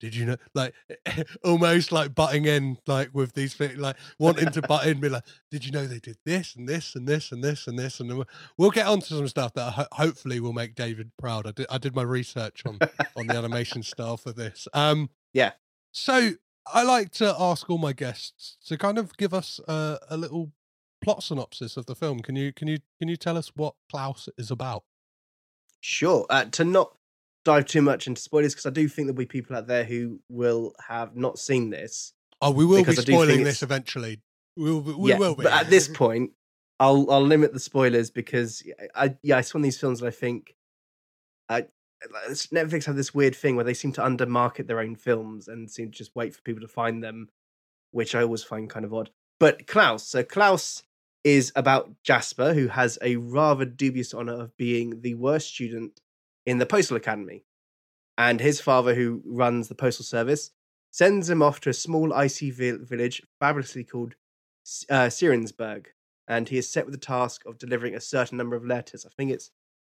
"Did 0.00 0.14
you 0.14 0.26
know?" 0.26 0.36
Like 0.54 0.74
almost 1.44 1.92
like 1.92 2.14
butting 2.14 2.44
in, 2.44 2.78
like 2.86 3.10
with 3.12 3.32
these 3.34 3.54
things, 3.54 3.76
like 3.76 3.96
wanting 4.18 4.50
to 4.50 4.62
butt 4.62 4.86
in, 4.86 5.00
be 5.00 5.08
like, 5.08 5.24
"Did 5.50 5.64
you 5.64 5.72
know 5.72 5.86
they 5.86 5.98
did 5.98 6.18
this 6.24 6.56
and 6.56 6.68
this 6.68 6.94
and 6.94 7.06
this 7.06 7.32
and 7.32 7.42
this 7.42 7.66
and 7.66 7.78
this?" 7.78 8.00
And 8.00 8.08
we'll, 8.16 8.28
we'll 8.56 8.70
get 8.70 8.86
onto 8.86 9.06
some 9.06 9.28
stuff 9.28 9.54
that 9.54 9.72
ho- 9.72 9.86
hopefully 9.92 10.40
will 10.40 10.52
make 10.52 10.74
David 10.74 11.10
proud. 11.18 11.46
I 11.46 11.52
did, 11.52 11.66
I 11.70 11.78
did 11.78 11.94
my 11.94 12.02
research 12.02 12.64
on 12.66 12.78
on 13.16 13.26
the 13.26 13.36
animation 13.36 13.82
style 13.82 14.16
for 14.16 14.32
this. 14.32 14.68
Um, 14.74 15.10
Yeah. 15.32 15.52
So 15.92 16.32
I 16.72 16.82
like 16.82 17.10
to 17.12 17.34
ask 17.38 17.68
all 17.70 17.78
my 17.78 17.92
guests 17.92 18.58
to 18.66 18.76
kind 18.76 18.98
of 18.98 19.16
give 19.16 19.32
us 19.32 19.58
a, 19.66 19.98
a 20.10 20.16
little 20.16 20.52
plot 21.02 21.22
synopsis 21.22 21.76
of 21.76 21.86
the 21.86 21.94
film. 21.94 22.20
Can 22.20 22.36
you 22.36 22.52
can 22.52 22.68
you 22.68 22.78
can 22.98 23.08
you 23.08 23.16
tell 23.16 23.36
us 23.36 23.52
what 23.54 23.74
Klaus 23.90 24.28
is 24.36 24.50
about? 24.50 24.84
Sure. 25.80 26.26
Uh, 26.28 26.44
to 26.46 26.64
not 26.64 26.97
dive 27.48 27.64
too 27.64 27.80
much 27.82 28.06
into 28.06 28.20
spoilers, 28.20 28.52
because 28.54 28.66
I 28.66 28.70
do 28.70 28.88
think 28.88 29.06
there'll 29.06 29.16
be 29.16 29.24
people 29.26 29.56
out 29.56 29.66
there 29.66 29.84
who 29.84 30.20
will 30.28 30.74
have 30.86 31.16
not 31.16 31.38
seen 31.38 31.70
this. 31.70 32.12
Oh, 32.42 32.50
we 32.50 32.66
will 32.66 32.84
be 32.84 32.90
I 32.90 32.92
do 32.92 32.92
think 32.92 33.06
spoiling 33.06 33.44
this 33.44 33.62
eventually. 33.62 34.20
We 34.56 34.70
will. 34.70 34.82
be- 34.82 34.92
We 34.92 35.10
yeah, 35.10 35.18
will 35.18 35.34
be. 35.34 35.44
but 35.44 35.52
at 35.52 35.70
this 35.70 35.88
point, 35.88 36.32
I'll 36.78 37.10
I'll 37.10 37.22
limit 37.24 37.52
the 37.52 37.60
spoilers 37.60 38.10
because 38.10 38.62
I 38.94 39.16
yeah 39.22 39.38
it's 39.38 39.54
one 39.54 39.62
of 39.62 39.64
these 39.64 39.80
films 39.80 40.00
that 40.00 40.06
I 40.06 40.10
think, 40.10 40.54
I 41.48 41.66
Netflix 42.52 42.84
have 42.84 42.96
this 42.96 43.14
weird 43.14 43.34
thing 43.34 43.56
where 43.56 43.64
they 43.64 43.74
seem 43.74 43.92
to 43.92 44.02
undermarket 44.02 44.66
their 44.66 44.80
own 44.80 44.94
films 44.94 45.48
and 45.48 45.70
seem 45.70 45.90
to 45.90 45.98
just 45.98 46.14
wait 46.14 46.34
for 46.34 46.42
people 46.42 46.60
to 46.60 46.68
find 46.68 47.02
them, 47.02 47.28
which 47.92 48.14
I 48.14 48.22
always 48.22 48.44
find 48.44 48.68
kind 48.70 48.84
of 48.84 48.92
odd. 48.94 49.10
But 49.40 49.66
Klaus, 49.66 50.06
so 50.06 50.22
Klaus 50.22 50.82
is 51.24 51.50
about 51.56 51.90
Jasper, 52.04 52.54
who 52.54 52.68
has 52.68 52.98
a 53.02 53.16
rather 53.16 53.64
dubious 53.64 54.14
honor 54.14 54.42
of 54.42 54.56
being 54.56 55.00
the 55.00 55.14
worst 55.14 55.48
student 55.48 56.00
in 56.48 56.56
the 56.56 56.64
Postal 56.64 56.96
Academy. 56.96 57.44
And 58.16 58.40
his 58.40 58.58
father, 58.58 58.94
who 58.94 59.22
runs 59.26 59.68
the 59.68 59.74
Postal 59.74 60.04
Service, 60.04 60.50
sends 60.90 61.28
him 61.28 61.42
off 61.42 61.60
to 61.60 61.70
a 61.70 61.74
small 61.74 62.14
icy 62.14 62.50
village 62.50 63.22
fabulously 63.38 63.84
called 63.84 64.14
uh, 64.88 65.08
Smeerensburg. 65.08 65.88
And 66.26 66.48
he 66.48 66.56
is 66.56 66.70
set 66.70 66.86
with 66.86 66.94
the 66.94 67.06
task 67.06 67.42
of 67.44 67.58
delivering 67.58 67.94
a 67.94 68.00
certain 68.00 68.38
number 68.38 68.56
of 68.56 68.64
letters. 68.64 69.04
I 69.04 69.10
think 69.14 69.30
it's 69.30 69.50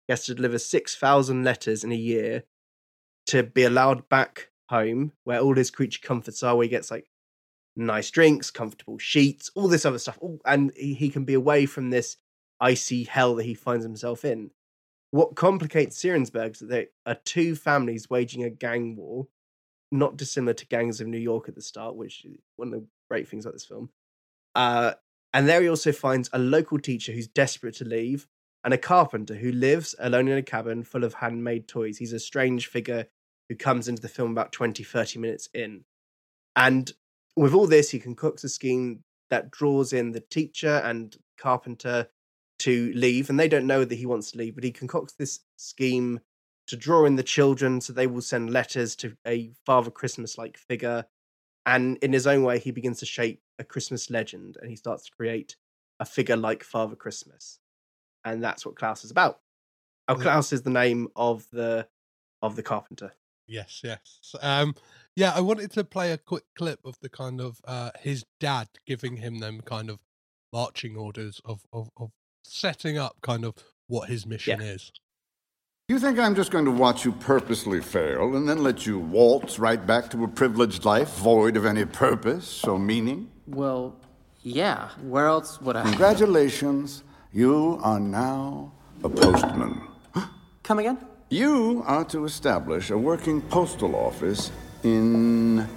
he 0.08 0.12
has 0.12 0.26
to 0.26 0.36
deliver 0.36 0.60
6,000 0.60 1.43
letters 1.43 1.86
in 1.86 1.91
a 1.93 1.95
year 1.95 2.43
to 3.28 3.43
be 3.43 3.64
allowed 3.64 4.10
back 4.10 4.49
home 4.68 5.14
where 5.24 5.39
all 5.39 5.56
his 5.56 5.72
creature 5.72 6.02
comforts 6.04 6.43
are, 6.43 6.58
where 6.58 6.66
he 6.66 6.70
gets 6.70 6.91
like 6.91 7.08
nice 7.78 8.12
drinks, 8.12 8.52
comfortable 8.52 8.97
sheets, 8.97 9.49
all 9.56 9.70
this 9.70 9.86
other 9.86 9.99
stuff. 9.99 10.20
And 10.45 10.74
he 10.76 11.10
can 11.10 11.24
be 11.24 11.34
away 11.34 11.66
from 11.66 11.91
this 11.91 12.18
icy 12.60 13.06
hell 13.06 13.36
that 13.36 13.45
he 13.45 13.54
finds 13.54 13.86
himself 13.86 14.26
in. 14.26 14.52
What 15.12 15.36
complicates 15.36 16.01
Smeerensburg 16.01 16.53
is 16.53 16.59
that 16.59 16.70
there 16.70 16.88
are 17.05 17.16
two 17.16 17.55
families 17.55 18.09
waging 18.09 18.43
a 18.43 18.49
gang 18.49 18.95
war, 18.95 19.28
not 19.91 20.18
dissimilar 20.18 20.53
to 20.53 20.66
gangs 20.68 21.01
of 21.01 21.07
New 21.07 21.18
York 21.18 21.49
at 21.49 21.55
the 21.55 21.62
start, 21.62 21.95
which 21.95 22.26
is 22.26 22.38
one 22.55 22.70
of 22.70 22.74
the 22.80 22.88
great 23.09 23.28
things 23.28 23.45
about 23.45 23.53
this 23.53 23.66
film. 23.66 23.89
Uh, 24.55 24.93
and 25.34 25.47
there 25.47 25.62
he 25.62 25.70
also 25.70 25.91
finds 25.91 26.30
a 26.32 26.39
local 26.39 26.80
teacher 26.80 27.12
who's 27.12 27.28
desperate 27.28 27.76
to 27.76 27.86
leave 27.86 28.28
and 28.64 28.74
a 28.74 28.78
carpenter 28.78 29.36
who 29.36 29.51
lives 29.51 29.95
alone 29.99 30.28
in 30.28 30.38
a 30.38 30.43
cabin 30.43 30.84
full 30.84 31.03
of 31.03 31.16
handmade 31.16 31.68
toys. 31.68 31.97
He's 31.97 32.14
a 32.14 32.20
strange 32.20 32.68
figure 32.68 33.07
who 33.49 33.55
comes 33.55 33.88
into 33.88 34.01
the 34.01 34.07
film 34.07 34.32
about 34.32 34.51
20, 34.51 34.84
30 34.84 35.20
minutes 35.20 35.49
in. 35.53 35.84
And 36.55 36.91
with 37.36 37.53
all 37.53 37.68
this, 37.68 37.89
he 37.89 37.99
concocts 37.99 38.43
a 38.43 38.49
scheme 38.49 39.03
that 39.30 39.51
draws 39.51 39.93
in 39.93 40.12
the 40.12 40.20
teacher 40.20 40.82
and 40.84 41.16
carpenter 41.38 42.07
to 42.62 42.91
leave. 42.93 43.30
And 43.30 43.39
they 43.39 43.47
don't 43.47 43.68
know 43.68 43.84
that 43.86 43.95
he 43.95 44.05
wants 44.05 44.32
to 44.32 44.38
leave, 44.38 44.55
but 44.55 44.64
he 44.64 44.72
concocts 44.72 45.14
this 45.14 45.39
scheme 45.57 46.20
to 46.68 46.78
draw 46.78 47.05
in 47.05 47.16
the 47.16 47.24
children 47.24 47.82
so 47.82 47.91
they 47.93 48.07
will 48.07 48.22
send 48.22 48.51
letters 48.51 48.95
to 48.97 49.16
a 49.28 49.51
Father 49.66 49.91
Christmas 49.91 50.38
like 50.38 50.57
figure. 50.57 51.05
and 51.66 51.97
in 51.97 52.14
his 52.14 52.26
own 52.28 52.43
way, 52.43 52.57
he 52.59 52.72
begins 52.72 52.99
to 52.99 53.05
shape 53.05 53.41
a 53.59 53.64
Christmas 53.64 54.09
legend, 54.09 54.57
and 54.59 54.70
he 54.70 54.76
starts 54.76 55.05
to 55.05 55.12
create 55.12 55.55
a 55.99 56.05
figure 56.05 56.36
like 56.38 56.64
Father 56.64 56.95
Christmas, 56.95 57.59
and 58.26 58.43
that's 58.43 58.66
what 58.66 58.76
Klaus 58.76 59.03
is 59.05 59.12
about. 59.12 59.39
Oh, 60.07 60.16
Yeah. 60.16 60.24
Klaus 60.24 60.51
is 60.53 60.64
the 60.64 60.72
name 60.72 61.07
of 61.16 61.45
the 61.51 61.88
of 62.41 62.55
the 62.55 62.64
carpenter. 62.64 63.12
Yes, 63.47 63.82
yes. 63.84 64.34
Um, 64.41 64.74
yeah, 65.16 65.34
I 65.36 65.41
wanted 65.41 65.72
to 65.74 65.84
play 65.84 66.12
a 66.12 66.18
quick 66.18 66.45
clip 66.55 66.80
of 66.86 66.97
the 67.01 67.09
kind 67.09 67.39
of 67.41 67.59
uh, 67.66 67.91
his 67.99 68.26
dad 68.39 68.70
giving 68.88 69.18
him 69.18 69.38
them 69.39 69.62
kind 69.62 69.89
of 69.89 69.99
marching 70.53 70.95
orders 70.95 71.39
of, 71.45 71.62
of, 71.72 71.89
of 71.97 72.12
setting 72.43 72.97
up 72.97 73.17
kind 73.21 73.45
of 73.45 73.55
what 73.87 74.09
his 74.09 74.25
mission 74.25 74.61
is. 74.61 74.91
You 75.87 75.99
think 75.99 76.19
I'm 76.19 76.35
just 76.35 76.51
going 76.51 76.65
to 76.65 76.71
watch 76.71 77.03
you 77.03 77.11
purposely 77.11 77.81
fail 77.81 78.35
and 78.37 78.47
then 78.47 78.63
let 78.63 78.85
you 78.85 78.97
waltz 78.97 79.59
right 79.59 79.85
back 79.85 80.09
to 80.11 80.23
a 80.23 80.27
privileged 80.27 80.85
life 80.85 81.09
void 81.17 81.57
of 81.57 81.65
any 81.65 81.83
purpose 81.83 82.63
or 82.63 82.79
meaning? 82.79 83.29
Well, 83.45 83.97
yeah. 84.41 84.89
Where 85.01 85.25
else 85.25 85.59
would 85.61 85.75
I? 85.75 85.83
Congratulations, 85.83 87.03
you 87.33 87.77
are 87.83 87.99
now 87.99 88.71
a 89.03 89.09
postman. 89.09 89.81
Come 90.63 90.79
again? 90.79 90.97
You 91.29 91.83
are 91.85 92.05
to 92.05 92.23
establish 92.25 92.89
a 92.89 92.97
working 92.97 93.41
postal 93.41 93.95
office 93.95 94.51
in. 94.83 95.67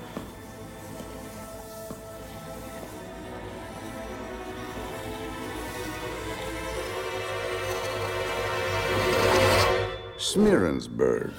Smeerensburg. 10.25 11.35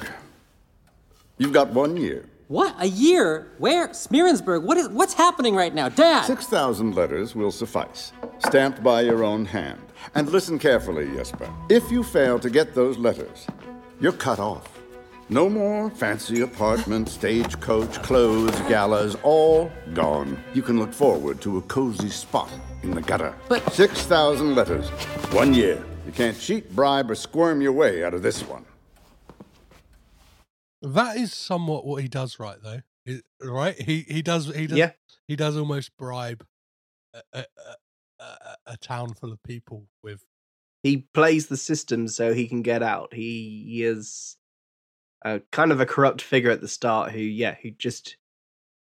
You've 1.39 1.53
got 1.53 1.71
one 1.71 1.97
year. 1.97 2.29
What? 2.49 2.75
A 2.77 2.85
year? 2.85 3.47
Where? 3.57 3.87
Smeerensburg? 3.87 4.61
What 4.61 4.77
is? 4.77 4.89
What's 4.89 5.15
happening 5.15 5.55
right 5.55 5.73
now, 5.73 5.89
Dad? 5.89 6.25
6,000 6.25 6.95
letters 6.95 7.33
will 7.33 7.51
suffice, 7.51 8.11
stamped 8.45 8.83
by 8.83 9.01
your 9.01 9.23
own 9.23 9.43
hand. 9.43 9.81
And 10.13 10.29
listen 10.29 10.59
carefully, 10.59 11.07
Jesper. 11.15 11.51
If 11.67 11.89
you 11.89 12.03
fail 12.03 12.37
to 12.37 12.47
get 12.47 12.75
those 12.75 12.99
letters, 12.99 13.47
you're 13.99 14.11
cut 14.11 14.37
off. 14.37 14.79
No 15.29 15.49
more 15.49 15.89
fancy 15.89 16.41
apartment, 16.41 17.09
stagecoach, 17.19 18.03
clothes, 18.03 18.55
galas, 18.69 19.17
all 19.23 19.71
gone. 19.95 20.37
You 20.53 20.61
can 20.61 20.77
look 20.77 20.93
forward 20.93 21.41
to 21.41 21.57
a 21.57 21.61
cozy 21.63 22.09
spot 22.09 22.51
in 22.83 22.91
the 22.91 23.01
gutter. 23.01 23.33
But 23.49 23.73
6,000 23.73 24.53
letters, 24.53 24.89
one 25.33 25.55
year. 25.55 25.83
You 26.05 26.11
can't 26.11 26.39
cheat, 26.39 26.75
bribe, 26.75 27.09
or 27.09 27.15
squirm 27.15 27.61
your 27.61 27.71
way 27.71 28.03
out 28.03 28.13
of 28.13 28.21
this 28.21 28.43
one. 28.43 28.63
That 30.81 31.17
is 31.17 31.33
somewhat 31.33 31.85
what 31.85 32.01
he 32.01 32.07
does, 32.07 32.39
right? 32.39 32.57
Though, 32.61 32.81
It- 33.05 33.25
right? 33.41 33.79
He 33.79 34.01
he 34.01 34.21
does 34.21 34.47
he 34.53 34.67
does 34.67 34.77
Yeah. 34.77 34.91
he 35.27 35.35
does 35.35 35.57
almost 35.57 35.95
bribe 35.97 36.45
a, 37.13 37.21
a, 37.33 37.45
a, 38.19 38.23
a, 38.23 38.55
a 38.67 38.77
town 38.77 39.13
full 39.13 39.31
of 39.31 39.41
people 39.43 39.87
with 40.03 40.23
He 40.83 41.07
plays 41.13 41.47
the 41.47 41.57
system 41.57 42.07
so 42.07 42.33
he 42.33 42.47
can 42.47 42.61
get 42.61 42.83
out. 42.83 43.13
He, 43.13 43.65
he 43.69 43.83
is 43.83 44.37
a 45.23 45.39
kind 45.51 45.71
of 45.71 45.79
a 45.81 45.85
corrupt 45.85 46.21
figure 46.21 46.51
at 46.51 46.61
the 46.61 46.67
start 46.67 47.11
who, 47.11 47.19
yeah, 47.19 47.55
who 47.61 47.71
just 47.71 48.17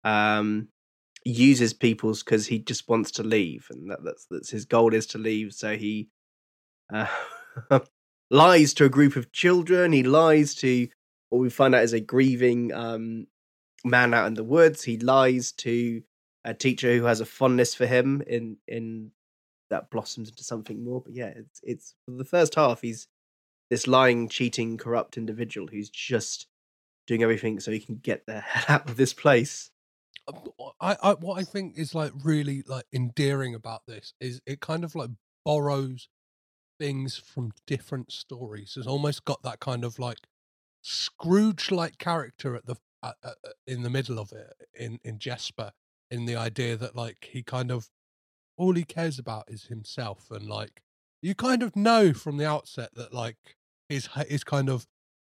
um 0.03 0.67
uses 1.25 1.73
people's 1.73 2.23
because 2.23 2.47
he 2.47 2.59
just 2.59 2.87
wants 2.87 3.11
to 3.11 3.23
leave, 3.23 3.67
and 3.71 3.89
that, 3.91 4.03
that's 4.03 4.25
that's 4.29 4.49
his 4.49 4.65
goal 4.65 4.93
is 4.93 5.07
to 5.07 5.17
leave. 5.17 5.53
So 5.53 5.75
he 5.75 6.09
uh, 6.93 7.07
lies 8.31 8.73
to 8.75 8.85
a 8.85 8.89
group 8.89 9.15
of 9.15 9.31
children. 9.31 9.91
He 9.91 10.03
lies 10.03 10.55
to 10.55 10.87
what 11.29 11.39
we 11.39 11.49
find 11.49 11.75
out 11.75 11.83
is 11.83 11.93
a 11.93 11.99
grieving 11.99 12.73
um, 12.73 13.27
man 13.83 14.13
out 14.13 14.27
in 14.27 14.33
the 14.33 14.43
woods. 14.43 14.83
He 14.83 14.97
lies 14.97 15.51
to 15.53 16.01
a 16.43 16.53
teacher 16.53 16.95
who 16.95 17.05
has 17.05 17.19
a 17.19 17.25
fondness 17.25 17.75
for 17.75 17.85
him 17.85 18.23
in 18.25 18.57
in 18.67 19.11
that 19.69 19.89
blossoms 19.89 20.29
into 20.29 20.43
something 20.43 20.83
more. 20.83 21.01
But 21.01 21.13
yeah, 21.13 21.33
it's 21.35 21.59
it's 21.63 21.95
for 22.05 22.11
the 22.11 22.23
first 22.23 22.55
half 22.55 22.81
he's 22.81 23.07
this 23.69 23.87
lying, 23.87 24.29
cheating, 24.29 24.77
corrupt 24.77 25.17
individual 25.17 25.67
who's 25.67 25.89
just 25.89 26.47
doing 27.05 27.23
everything 27.23 27.59
so 27.59 27.71
he 27.71 27.79
can 27.79 27.95
get 27.95 28.25
the 28.25 28.39
hell 28.41 28.65
out 28.67 28.89
of 28.89 28.97
this 28.97 29.13
place. 29.13 29.71
I, 30.81 30.97
I 31.01 31.13
what 31.13 31.39
I 31.39 31.43
think 31.43 31.77
is 31.77 31.95
like 31.95 32.11
really 32.23 32.63
like 32.67 32.85
endearing 32.93 33.55
about 33.55 33.83
this 33.87 34.13
is 34.19 34.41
it 34.45 34.59
kind 34.59 34.83
of 34.83 34.95
like 34.95 35.09
borrows 35.45 36.09
things 36.79 37.17
from 37.17 37.51
different 37.65 38.11
stories. 38.11 38.75
It's 38.77 38.87
almost 38.87 39.25
got 39.25 39.41
that 39.43 39.59
kind 39.59 39.83
of 39.83 39.99
like 39.99 40.19
Scrooge 40.89 41.69
like 41.69 41.97
character 41.97 42.55
at 42.55 42.65
the 42.65 42.75
uh, 43.03 43.11
uh, 43.21 43.31
uh, 43.43 43.49
in 43.67 43.83
the 43.83 43.89
middle 43.89 44.19
of 44.19 44.31
it 44.31 44.53
in 44.73 44.99
in 45.03 45.19
Jesper 45.19 45.71
in 46.09 46.25
the 46.25 46.35
idea 46.37 46.77
that 46.77 46.95
like 46.95 47.27
he 47.31 47.43
kind 47.43 47.71
of 47.71 47.89
all 48.57 48.73
he 48.73 48.85
cares 48.85 49.19
about 49.19 49.43
is 49.49 49.65
himself 49.65 50.31
and 50.31 50.47
like 50.47 50.81
you 51.21 51.35
kind 51.35 51.61
of 51.61 51.75
know 51.75 52.13
from 52.13 52.37
the 52.37 52.47
outset 52.47 52.89
that 52.95 53.13
like 53.13 53.35
his 53.89 54.07
his 54.29 54.45
kind 54.45 54.69
of 54.69 54.87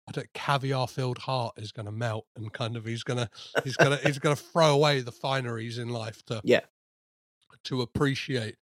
I 0.06 0.12
don't 0.12 0.32
caviar 0.34 0.86
filled 0.86 1.18
heart 1.18 1.54
is 1.56 1.72
going 1.72 1.86
to 1.86 1.92
melt 1.92 2.26
and 2.36 2.52
kind 2.52 2.76
of 2.76 2.84
he's 2.84 3.02
gonna 3.02 3.30
he's 3.64 3.76
gonna 3.78 3.96
he's 4.04 4.18
gonna 4.18 4.36
throw 4.36 4.74
away 4.74 5.00
the 5.00 5.10
fineries 5.10 5.78
in 5.78 5.88
life 5.88 6.22
to 6.26 6.42
Yeah. 6.44 6.66
to 7.64 7.80
appreciate 7.80 8.56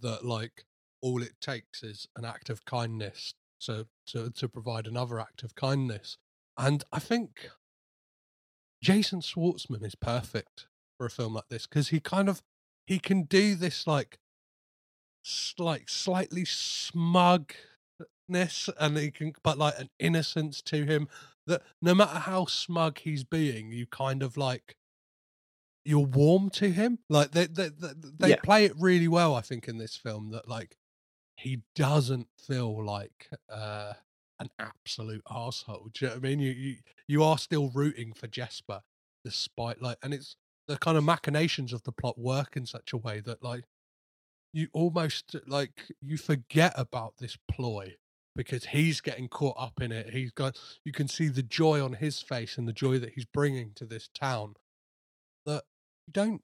that 0.00 0.24
like 0.24 0.66
all 1.00 1.22
it 1.22 1.40
takes 1.40 1.82
is 1.82 2.06
an 2.16 2.26
act 2.26 2.50
of 2.50 2.64
kindness 2.66 3.32
to 3.60 3.86
to 4.06 4.30
to 4.32 4.46
provide 4.46 4.86
another 4.86 5.18
act 5.18 5.42
of 5.42 5.54
kindness 5.54 6.18
and 6.56 6.84
I 6.92 6.98
think 6.98 7.50
Jason 8.82 9.20
Schwartzman 9.20 9.84
is 9.84 9.94
perfect 9.94 10.66
for 10.96 11.06
a 11.06 11.10
film 11.10 11.34
like 11.34 11.48
this 11.48 11.66
because 11.66 11.88
he 11.88 12.00
kind 12.00 12.28
of 12.28 12.42
he 12.86 12.98
can 12.98 13.22
do 13.24 13.54
this 13.54 13.86
like 13.86 14.18
like 15.58 15.88
slightly 15.88 16.44
smugness 16.44 17.56
and 18.78 18.98
he 18.98 19.10
can 19.10 19.32
but 19.42 19.56
like 19.56 19.74
an 19.78 19.88
innocence 19.98 20.60
to 20.60 20.84
him 20.84 21.08
that 21.46 21.62
no 21.80 21.94
matter 21.94 22.18
how 22.20 22.44
smug 22.44 22.98
he's 22.98 23.24
being 23.24 23.72
you 23.72 23.86
kind 23.86 24.22
of 24.22 24.36
like 24.36 24.76
you're 25.84 26.06
warm 26.06 26.50
to 26.50 26.70
him 26.70 26.98
like 27.08 27.30
they 27.32 27.46
they, 27.46 27.70
they, 27.70 27.92
they 28.18 28.28
Yeah. 28.30 28.36
play 28.36 28.64
it 28.66 28.72
really 28.78 29.08
well 29.08 29.34
i 29.34 29.40
think 29.40 29.66
in 29.66 29.78
this 29.78 29.96
film 29.96 30.30
that 30.30 30.46
like 30.48 30.76
he 31.36 31.62
doesn't 31.74 32.28
feel 32.38 32.84
like 32.84 33.30
uh 33.48 33.94
an 34.40 34.48
absolute 34.58 35.22
asshole. 35.30 35.90
Do 35.92 36.04
you 36.04 36.08
know 36.08 36.16
what 36.16 36.24
I 36.24 36.28
mean? 36.28 36.38
You, 36.40 36.52
you 36.52 36.76
you 37.06 37.22
are 37.22 37.38
still 37.38 37.70
rooting 37.70 38.12
for 38.12 38.26
Jesper, 38.26 38.80
despite 39.24 39.80
like, 39.80 39.98
and 40.02 40.12
it's 40.14 40.36
the 40.66 40.76
kind 40.78 40.96
of 40.96 41.04
machinations 41.04 41.72
of 41.72 41.82
the 41.82 41.92
plot 41.92 42.18
work 42.18 42.56
in 42.56 42.66
such 42.66 42.92
a 42.92 42.96
way 42.96 43.20
that 43.20 43.42
like 43.42 43.64
you 44.52 44.68
almost 44.72 45.36
like 45.46 45.84
you 46.00 46.16
forget 46.16 46.72
about 46.76 47.14
this 47.18 47.36
ploy 47.50 47.94
because 48.36 48.66
he's 48.66 49.00
getting 49.00 49.28
caught 49.28 49.56
up 49.58 49.80
in 49.80 49.92
it. 49.92 50.10
He's 50.10 50.32
got 50.32 50.58
you 50.84 50.92
can 50.92 51.08
see 51.08 51.28
the 51.28 51.42
joy 51.42 51.84
on 51.84 51.94
his 51.94 52.20
face 52.20 52.58
and 52.58 52.66
the 52.66 52.72
joy 52.72 52.98
that 52.98 53.12
he's 53.14 53.26
bringing 53.26 53.72
to 53.76 53.84
this 53.84 54.08
town. 54.14 54.54
That 55.46 55.64
you 56.06 56.12
don't, 56.12 56.42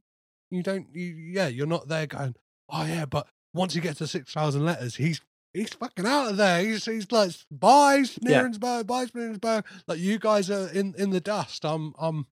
you 0.50 0.62
don't, 0.62 0.86
you 0.92 1.14
yeah, 1.32 1.48
you're 1.48 1.66
not 1.66 1.88
there 1.88 2.06
going, 2.06 2.34
oh 2.68 2.84
yeah, 2.84 3.06
but 3.06 3.26
once 3.54 3.74
he 3.74 3.80
gets 3.80 3.98
to 3.98 4.06
six 4.06 4.32
thousand 4.32 4.64
letters, 4.64 4.96
he's 4.96 5.20
he's 5.52 5.72
fucking 5.74 6.06
out 6.06 6.30
of 6.30 6.36
there. 6.36 6.62
He's 6.64 6.84
he's 6.84 7.10
like 7.12 7.32
bye 7.50 8.04
Yeah. 8.22 8.42
Smeerensburg, 8.44 8.86
bye 8.86 9.06
Smeerensburg. 9.06 9.64
Like 9.86 9.98
you 9.98 10.18
guys 10.18 10.50
are 10.50 10.68
in 10.68 10.94
in 10.96 11.10
the 11.10 11.20
dust. 11.20 11.64
I'm 11.64 11.94
I'm 11.98 12.26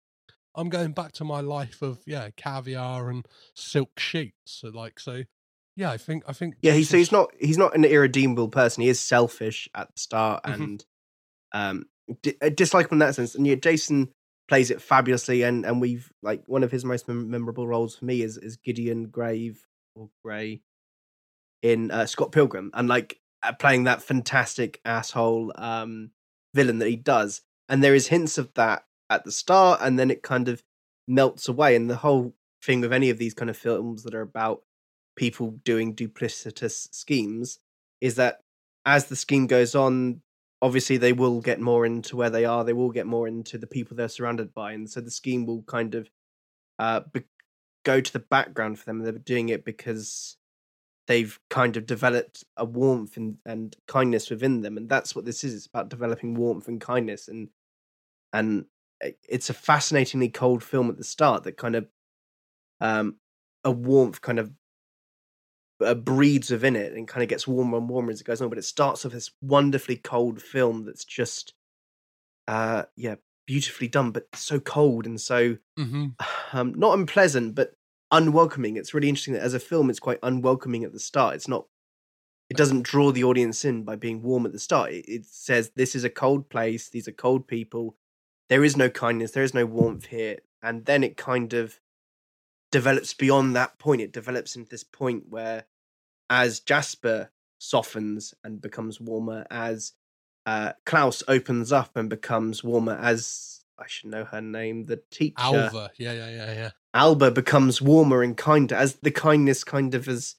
I'm 0.55 0.69
going 0.69 0.93
back 0.93 1.13
to 1.13 1.25
my 1.25 1.41
life 1.41 1.83
of 1.83 1.99
yeah 2.07 2.31
caviar 2.37 3.11
and 3.11 3.27
silk 3.55 3.99
sheets. 4.01 4.35
So 4.47 4.69
like 4.69 4.99
so, 5.01 5.23
yeah. 5.77 5.91
I 5.91 5.97
think 5.99 6.25
I 6.27 6.33
think 6.33 6.57
Yeah, 6.63 6.73
he's 6.73 6.89
so 6.89 6.97
he's 6.97 7.13
not 7.13 7.31
he's 7.39 7.59
not 7.59 7.75
an 7.75 7.85
irredeemable 7.85 8.49
person. 8.49 8.83
He 8.83 8.89
is 8.89 9.01
selfish 9.01 9.69
at 9.75 9.89
the 9.95 10.01
start 10.01 10.45
Mhm. 10.45 10.55
and 10.55 10.85
um 11.53 11.85
di- 12.23 12.37
uh, 12.43 12.47
dislikable 12.51 12.93
in 12.93 12.99
that 12.99 13.15
sense. 13.15 13.35
And 13.35 13.47
yeah, 13.47 13.55
Jason 13.57 14.09
plays 14.49 14.71
it 14.71 14.81
fabulously. 14.83 15.43
And 15.43 15.65
and 15.65 15.81
we've 15.81 16.11
like 16.23 16.43
one 16.47 16.63
of 16.65 16.71
his 16.73 16.85
most 16.85 17.07
mem- 17.09 17.31
memorable 17.31 17.67
roles 17.69 17.97
for 17.97 18.05
me 18.05 18.23
is 18.23 18.37
is 18.39 18.57
Gideon 18.57 19.09
Grave 19.09 19.65
or 19.95 20.11
Gray 20.25 20.63
in 21.63 21.91
uh, 21.91 22.07
Scott 22.07 22.33
Pilgrim, 22.33 22.71
and 22.75 22.89
like 22.89 23.19
uh, 23.43 23.53
playing 23.53 23.85
that 23.85 24.03
fantastic 24.03 24.81
asshole 24.85 25.53
um 25.57 26.11
villain 26.55 26.79
that 26.79 26.89
he 26.89 26.97
does. 26.97 27.43
And 27.69 27.85
there 27.85 27.95
is 27.95 28.09
hints 28.09 28.39
of 28.39 28.53
that 28.55 28.85
at 29.11 29.25
the 29.25 29.33
start, 29.33 29.81
and 29.83 29.99
then 29.99 30.11
it 30.11 30.23
kind 30.23 30.49
of 30.49 30.63
melts 31.07 31.49
away. 31.49 31.77
And 31.77 31.91
the 31.91 31.97
whole 31.97 32.35
thing 32.65 32.81
with 32.81 32.93
any 32.93 33.11
of 33.11 33.19
these 33.19 33.35
kind 33.35 33.51
of 33.51 33.57
films 33.57 34.03
that 34.05 34.15
are 34.15 34.23
about 34.23 34.63
people 35.17 35.59
doing 35.65 35.95
duplicitous 35.95 36.89
schemes 36.95 37.59
is 38.01 38.15
that 38.15 38.41
as 38.87 39.07
the 39.07 39.17
scheme 39.17 39.47
goes 39.47 39.75
on, 39.75 40.23
obviously 40.63 40.97
they 40.97 41.13
will 41.13 41.41
get 41.41 41.61
more 41.61 41.85
into 41.85 42.17
where 42.17 42.31
they 42.31 42.45
are. 42.45 42.65
They 42.65 42.73
will 42.73 42.91
get 42.91 43.07
more 43.07 43.29
into 43.29 43.59
the 43.59 43.67
people 43.67 43.97
they're 43.97 44.09
surrounded 44.09 44.55
by, 44.55 44.73
and 44.73 44.89
so 44.89 45.01
the 45.01 45.11
scheme 45.11 45.45
will 45.45 45.63
kind 45.63 45.95
of 45.95 46.11
uh, 46.79 47.01
be- 47.13 47.25
go 47.85 48.01
to 48.01 48.13
the 48.13 48.19
background 48.19 48.79
for 48.79 48.87
them. 48.87 49.01
They're 49.01 49.13
doing 49.13 49.51
it 49.51 49.65
because 49.65 50.38
they've 51.09 51.41
kind 51.51 51.77
of 51.77 51.87
developed 51.87 52.45
a 52.57 52.65
warmth 52.65 53.17
and, 53.17 53.39
and 53.45 53.75
kindness 53.89 54.31
within 54.31 54.61
them, 54.61 54.77
and 54.77 54.89
that's 54.89 55.17
what 55.17 55.25
this 55.25 55.43
is. 55.43 55.55
It's 55.55 55.67
about 55.67 55.89
developing 55.89 56.35
warmth 56.35 56.69
and 56.69 56.81
kindness, 56.81 57.27
and 57.27 57.49
and 58.33 58.67
it's 59.29 59.51
a 59.51 59.55
fascinatingly 59.55 60.29
cold 60.29 60.63
film 60.63 60.91
at 60.91 60.99
the 60.99 61.05
start 61.05 61.45
that 61.45 61.57
kind 61.57 61.75
of 61.75 61.89
um, 62.81 63.17
a 63.65 63.71
warmth 63.71 64.21
kind 64.21 64.39
of 64.39 64.53
uh, 65.85 65.95
breeds 65.95 66.51
within 66.51 66.77
it 66.77 66.93
and 66.93 67.09
kind 67.09 67.23
of 67.23 67.29
gets 67.29 67.47
warmer 67.47 67.79
and 67.79 67.89
warmer 67.89 68.11
as 68.11 68.21
it 68.21 68.27
goes 68.27 68.41
on. 68.43 68.49
But 68.49 68.59
it 68.59 68.65
starts 68.65 69.07
off 69.07 69.13
this 69.13 69.31
wonderfully 69.41 69.97
cold 69.97 70.43
film 70.43 70.85
that's 70.85 71.05
just, 71.05 71.55
uh, 72.49 72.85
yeah, 72.97 73.17
beautifully 73.47 73.89
done, 73.89 74.11
but 74.11 74.27
so 74.35 74.61
cold 74.61 75.07
and 75.07 75.21
so 75.21 75.57
Mm-hmm. 75.79 76.07
um, 76.53 76.75
not 76.75 76.99
unpleasant, 76.99 77.55
but 77.55 77.73
unwelcoming. 78.11 78.77
It's 78.77 78.95
really 78.95 79.09
interesting 79.09 79.35
that 79.35 79.43
as 79.43 79.55
a 79.55 79.61
film, 79.61 79.91
it's 79.91 80.01
quite 80.01 80.19
unwelcoming 80.23 80.85
at 80.85 80.93
the 80.93 81.01
start. 81.01 81.35
It's 81.35 81.49
not. 81.49 81.67
It 82.51 82.57
doesn't 82.57 82.85
draw 82.85 83.13
the 83.13 83.25
audience 83.25 83.65
in 83.65 83.85
by 83.85 83.97
being 83.97 84.23
warm 84.23 84.47
at 84.47 84.53
the 84.53 84.59
start. 84.59 84.93
It, 84.93 85.05
it 85.07 85.27
says 85.27 85.73
this 85.77 85.95
is 85.95 86.05
a 86.05 86.11
cold 86.11 86.49
place. 86.49 86.89
These 86.89 87.07
are 87.07 87.13
cold 87.13 87.47
people. 87.47 87.97
There 88.49 88.65
is 88.65 88.77
no 88.77 88.89
kindness. 88.89 89.33
There 89.33 89.43
is 89.43 89.53
no 89.53 89.67
warmth 89.67 90.07
here. 90.07 90.39
And 90.63 90.87
then 90.87 91.05
it 91.05 91.17
kind 91.17 91.53
of 91.53 91.79
develops 92.73 93.13
beyond 93.13 93.55
that 93.55 93.79
point. 93.79 94.01
It 94.01 94.13
develops 94.13 94.57
into 94.57 94.71
this 94.71 94.85
point 94.85 95.25
where, 95.29 95.65
as 96.31 96.61
Jasper 96.61 97.31
softens 97.59 98.35
and 98.43 98.61
becomes 98.61 99.01
warmer, 99.01 99.47
as 99.51 99.93
uh, 100.47 100.73
Klaus 100.87 101.23
opens 101.29 101.71
up 101.71 101.97
and 101.97 102.09
becomes 102.09 102.65
warmer, 102.65 102.99
as 103.01 103.65
I 103.79 103.85
should 103.87 104.11
know 104.11 104.25
her 104.25 104.41
name, 104.41 104.85
the 104.85 105.03
teacher. 105.11 105.35
Alva. 105.37 105.91
Yeah, 105.99 106.13
yeah, 106.13 106.31
yeah, 106.31 106.53
yeah. 106.53 106.71
Alva 106.95 107.31
becomes 107.31 107.83
warmer 107.83 108.23
and 108.23 108.37
kinder 108.37 108.75
as 108.75 108.95
the 108.97 109.11
kindness 109.11 109.65
kind 109.65 109.95
of 109.95 110.09
as 110.09 110.37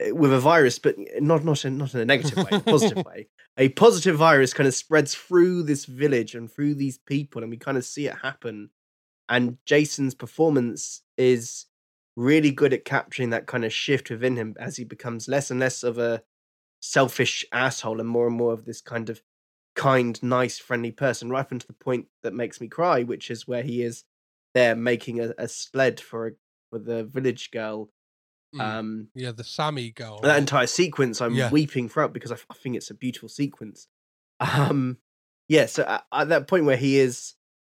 eh, 0.00 0.10
with 0.10 0.32
a 0.32 0.40
virus, 0.40 0.78
but 0.78 0.96
not 1.20 1.44
not 1.44 1.64
in, 1.64 1.78
not 1.78 1.94
in 1.94 2.00
a 2.00 2.04
negative 2.04 2.36
way, 2.38 2.48
a 2.52 2.60
positive 2.60 3.04
way. 3.04 3.28
A 3.60 3.70
positive 3.70 4.16
virus 4.16 4.54
kind 4.54 4.68
of 4.68 4.74
spreads 4.74 5.16
through 5.16 5.64
this 5.64 5.84
village 5.84 6.36
and 6.36 6.48
through 6.48 6.76
these 6.76 6.96
people, 6.96 7.42
and 7.42 7.50
we 7.50 7.56
kind 7.56 7.76
of 7.76 7.84
see 7.84 8.06
it 8.06 8.14
happen. 8.22 8.70
And 9.28 9.58
Jason's 9.66 10.14
performance 10.14 11.02
is 11.16 11.66
really 12.14 12.52
good 12.52 12.72
at 12.72 12.84
capturing 12.84 13.30
that 13.30 13.46
kind 13.46 13.64
of 13.64 13.72
shift 13.72 14.10
within 14.10 14.36
him 14.36 14.54
as 14.60 14.76
he 14.76 14.84
becomes 14.84 15.26
less 15.26 15.50
and 15.50 15.58
less 15.58 15.82
of 15.82 15.98
a 15.98 16.22
selfish 16.80 17.44
asshole 17.52 17.98
and 17.98 18.08
more 18.08 18.28
and 18.28 18.36
more 18.36 18.52
of 18.52 18.64
this 18.64 18.80
kind 18.80 19.10
of 19.10 19.22
kind, 19.74 20.20
nice, 20.22 20.58
friendly 20.58 20.92
person, 20.92 21.28
right 21.30 21.40
up 21.40 21.52
until 21.52 21.68
the 21.68 21.84
point 21.84 22.06
that 22.22 22.34
makes 22.34 22.60
me 22.60 22.68
cry, 22.68 23.02
which 23.02 23.28
is 23.28 23.48
where 23.48 23.62
he 23.62 23.82
is 23.82 24.04
there 24.58 24.74
making 24.76 25.20
a, 25.20 25.32
a 25.38 25.48
sled 25.48 26.00
for 26.00 26.26
a, 26.26 26.30
for 26.70 26.78
the 26.78 27.04
village 27.04 27.50
girl. 27.50 27.90
Mm. 28.54 28.60
Um, 28.60 29.08
Yeah, 29.14 29.32
the 29.32 29.44
Sami 29.44 29.90
girl. 29.90 30.20
that 30.22 30.38
entire 30.38 30.66
sequence, 30.66 31.20
I'm 31.20 31.34
Yeah. 31.34 31.50
weeping 31.50 31.88
throughout 31.88 32.12
because 32.12 32.32
I 32.32 32.36
think 32.62 32.76
it's 32.76 32.90
a 32.90 32.94
beautiful 32.94 33.28
sequence. 33.28 33.88
Um, 34.40 34.98
yeah, 35.48 35.66
so 35.66 35.84
at, 35.84 36.06
at 36.12 36.28
that 36.30 36.48
point 36.48 36.64
where 36.64 36.76
he 36.76 36.98
is 36.98 37.34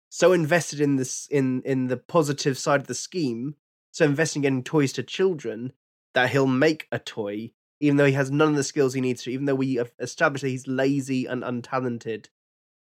so 0.10 0.32
invested 0.34 0.80
in 0.80 0.96
this 0.98 1.28
in 1.32 1.62
in 1.64 1.88
the 1.88 1.98
positive 1.98 2.58
side 2.58 2.82
of 2.82 2.88
the 2.88 2.96
scheme, 2.96 3.56
so 3.92 4.06
investing 4.06 4.42
in 4.42 4.44
getting 4.44 4.64
toys 4.64 4.94
to 4.94 5.04
children 5.04 5.74
that 6.14 6.30
he'll 6.30 6.48
make 6.48 6.88
a 6.92 7.00
toy, 7.00 7.52
even 7.80 7.98
though 7.98 8.06
he 8.06 8.14
has 8.14 8.30
none 8.32 8.50
of 8.50 8.56
the 8.56 8.64
skills 8.64 8.94
he 8.94 9.02
needs 9.02 9.24
to. 9.24 9.32
Even 9.32 9.46
though 9.46 9.56
we 9.56 9.76
have 9.76 9.92
established 10.00 10.44
that 10.44 10.50
he's 10.50 10.68
lazy 10.68 11.26
and 11.26 11.44
untalented 11.44 12.28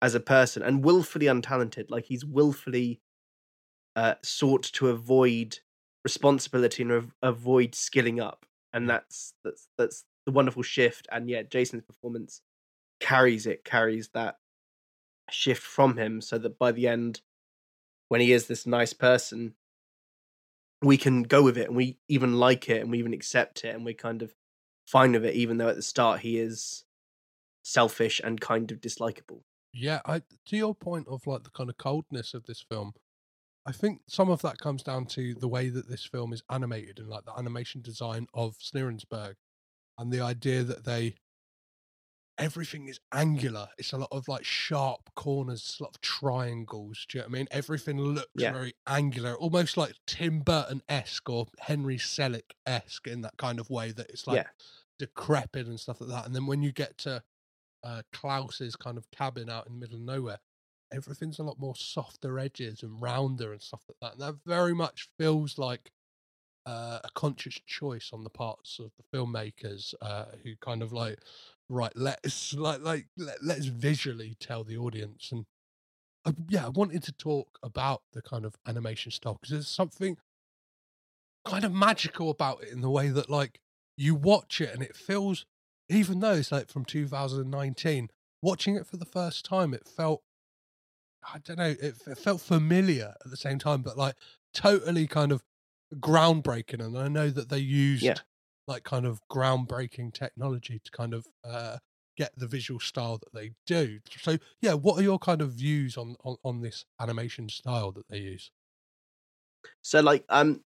as 0.00 0.14
a 0.14 0.20
person 0.20 0.62
and 0.62 0.84
willfully 0.84 1.26
untalented, 1.26 1.86
like 1.90 2.04
he's 2.06 2.24
willfully 2.24 3.00
uh, 3.98 4.14
sought 4.22 4.62
to 4.62 4.90
avoid 4.90 5.58
responsibility 6.04 6.84
and 6.84 6.92
av- 6.92 7.14
avoid 7.20 7.74
skilling 7.74 8.20
up, 8.20 8.46
and 8.72 8.88
that's 8.88 9.34
that's 9.42 9.66
that's 9.76 10.04
the 10.24 10.30
wonderful 10.30 10.62
shift. 10.62 11.08
And 11.10 11.28
yeah, 11.28 11.42
Jason's 11.42 11.82
performance 11.82 12.40
carries 13.00 13.44
it, 13.44 13.64
carries 13.64 14.10
that 14.10 14.36
shift 15.30 15.64
from 15.64 15.96
him, 15.96 16.20
so 16.20 16.38
that 16.38 16.60
by 16.60 16.70
the 16.70 16.86
end, 16.86 17.22
when 18.06 18.20
he 18.20 18.32
is 18.32 18.46
this 18.46 18.68
nice 18.68 18.92
person, 18.92 19.54
we 20.80 20.96
can 20.96 21.24
go 21.24 21.42
with 21.42 21.58
it, 21.58 21.66
and 21.66 21.76
we 21.76 21.98
even 22.08 22.34
like 22.38 22.68
it, 22.68 22.80
and 22.82 22.92
we 22.92 23.00
even 23.00 23.12
accept 23.12 23.64
it, 23.64 23.74
and 23.74 23.84
we're 23.84 23.94
kind 23.94 24.22
of 24.22 24.32
fine 24.86 25.10
with 25.10 25.24
it, 25.24 25.34
even 25.34 25.58
though 25.58 25.70
at 25.70 25.74
the 25.74 25.82
start 25.82 26.20
he 26.20 26.38
is 26.38 26.84
selfish 27.64 28.20
and 28.22 28.40
kind 28.40 28.70
of 28.70 28.80
dislikable. 28.80 29.40
Yeah, 29.74 30.02
I 30.06 30.22
to 30.46 30.56
your 30.56 30.76
point 30.76 31.08
of 31.08 31.26
like 31.26 31.42
the 31.42 31.50
kind 31.50 31.68
of 31.68 31.78
coldness 31.78 32.32
of 32.32 32.44
this 32.46 32.60
film, 32.62 32.92
I 33.68 33.72
think 33.72 34.00
some 34.08 34.30
of 34.30 34.40
that 34.40 34.56
comes 34.56 34.82
down 34.82 35.04
to 35.08 35.34
the 35.34 35.46
way 35.46 35.68
that 35.68 35.90
this 35.90 36.02
film 36.06 36.32
is 36.32 36.42
animated 36.50 36.98
and 36.98 37.08
like 37.08 37.26
the 37.26 37.38
animation 37.38 37.82
design 37.82 38.26
of 38.32 38.56
Smeerensburg 38.56 39.34
and 39.98 40.10
the 40.10 40.22
idea 40.22 40.62
that 40.64 40.86
they 40.86 41.16
everything 42.38 42.88
is 42.88 42.98
angular. 43.12 43.68
It's 43.76 43.92
a 43.92 43.98
lot 43.98 44.08
of 44.10 44.26
like 44.26 44.44
sharp 44.44 45.10
corners, 45.16 45.76
a 45.78 45.82
lot 45.82 45.94
of 45.96 46.00
triangles. 46.00 47.04
Do 47.10 47.18
you 47.18 47.22
know 47.22 47.26
what 47.28 47.34
I 47.34 47.38
mean? 47.40 47.48
Everything 47.50 47.98
looks 48.00 48.28
Yeah. 48.34 48.52
very 48.52 48.72
angular, 48.86 49.36
almost 49.36 49.76
like 49.76 49.96
Tim 50.06 50.40
Burton 50.40 50.82
esque 50.88 51.28
or 51.28 51.48
Henry 51.58 51.98
Selick 51.98 52.52
esque 52.64 53.06
in 53.06 53.20
that 53.22 53.36
kind 53.36 53.60
of 53.60 53.68
way 53.68 53.92
that 53.92 54.08
it's 54.08 54.26
like 54.26 54.46
Yeah. 54.46 54.50
decrepit 54.98 55.66
and 55.66 55.78
stuff 55.78 56.00
like 56.00 56.08
that. 56.10 56.24
And 56.26 56.34
then 56.34 56.46
when 56.46 56.62
you 56.62 56.72
get 56.72 56.96
to 56.98 57.22
uh, 57.84 58.02
Klaus's 58.12 58.76
kind 58.76 58.98
of 58.98 59.10
cabin 59.10 59.50
out 59.50 59.66
in 59.66 59.74
the 59.74 59.78
middle 59.78 59.96
of 59.96 60.02
nowhere, 60.02 60.40
everything's 60.92 61.38
a 61.38 61.42
lot 61.42 61.58
more 61.58 61.76
softer 61.76 62.38
edges 62.38 62.82
and 62.82 63.00
rounder 63.00 63.52
and 63.52 63.62
stuff 63.62 63.82
like 63.88 63.96
that. 64.00 64.12
And 64.12 64.22
that 64.22 64.40
very 64.46 64.74
much 64.74 65.08
feels 65.18 65.58
like 65.58 65.90
uh, 66.66 67.00
a 67.02 67.08
conscious 67.14 67.58
choice 67.66 68.10
on 68.12 68.24
the 68.24 68.30
parts 68.30 68.78
of 68.78 68.90
the 68.96 69.16
filmmakers 69.16 69.94
uh, 70.02 70.26
who 70.42 70.54
kind 70.60 70.82
of 70.82 70.92
like, 70.92 71.18
right, 71.68 71.92
let's 71.94 72.54
like 72.54 72.82
like 72.82 73.06
let, 73.16 73.42
let's 73.42 73.66
visually 73.66 74.36
tell 74.38 74.64
the 74.64 74.76
audience. 74.76 75.30
And 75.32 75.46
uh, 76.24 76.32
yeah, 76.48 76.66
I 76.66 76.68
wanted 76.68 77.02
to 77.04 77.12
talk 77.12 77.58
about 77.62 78.02
the 78.12 78.22
kind 78.22 78.44
of 78.44 78.56
animation 78.66 79.12
style 79.12 79.38
because 79.40 79.50
there's 79.52 79.68
something 79.68 80.18
kind 81.44 81.64
of 81.64 81.72
magical 81.72 82.30
about 82.30 82.62
it 82.62 82.68
in 82.68 82.80
the 82.80 82.90
way 82.90 83.08
that 83.08 83.30
like 83.30 83.60
you 83.96 84.14
watch 84.14 84.60
it 84.60 84.72
and 84.74 84.82
it 84.82 84.94
feels 84.94 85.46
even 85.88 86.20
though 86.20 86.34
it's 86.34 86.52
like 86.52 86.68
from 86.68 86.84
2019 86.84 88.10
watching 88.42 88.76
it 88.76 88.86
for 88.86 88.98
the 88.98 89.06
first 89.06 89.44
time 89.44 89.72
it 89.72 89.88
felt 89.88 90.22
i 91.32 91.38
don't 91.38 91.58
know 91.58 91.68
it, 91.80 91.96
it 92.06 92.18
felt 92.18 92.40
familiar 92.40 93.14
at 93.24 93.30
the 93.30 93.36
same 93.36 93.58
time 93.58 93.82
but 93.82 93.96
like 93.96 94.16
totally 94.52 95.06
kind 95.06 95.32
of 95.32 95.42
groundbreaking 95.96 96.84
and 96.84 96.98
i 96.98 97.08
know 97.08 97.30
that 97.30 97.48
they 97.48 97.58
used 97.58 98.00
Yeah. 98.00 98.18
like 98.66 98.84
kind 98.84 99.06
of 99.06 99.20
groundbreaking 99.30 100.12
technology 100.12 100.80
to 100.84 100.90
kind 100.90 101.14
of 101.14 101.26
uh 101.44 101.78
get 102.16 102.32
the 102.36 102.46
visual 102.48 102.80
style 102.80 103.18
that 103.18 103.32
they 103.32 103.52
do 103.66 104.00
so 104.10 104.36
yeah 104.60 104.74
what 104.74 104.98
are 104.98 105.02
your 105.02 105.18
kind 105.18 105.40
of 105.40 105.52
views 105.52 105.96
on 105.96 106.16
on, 106.24 106.36
on 106.44 106.60
this 106.60 106.84
animation 107.00 107.48
style 107.48 107.92
that 107.92 108.08
they 108.08 108.18
use 108.18 108.50
So 109.82 110.00
like 110.00 110.24
um 110.28 110.64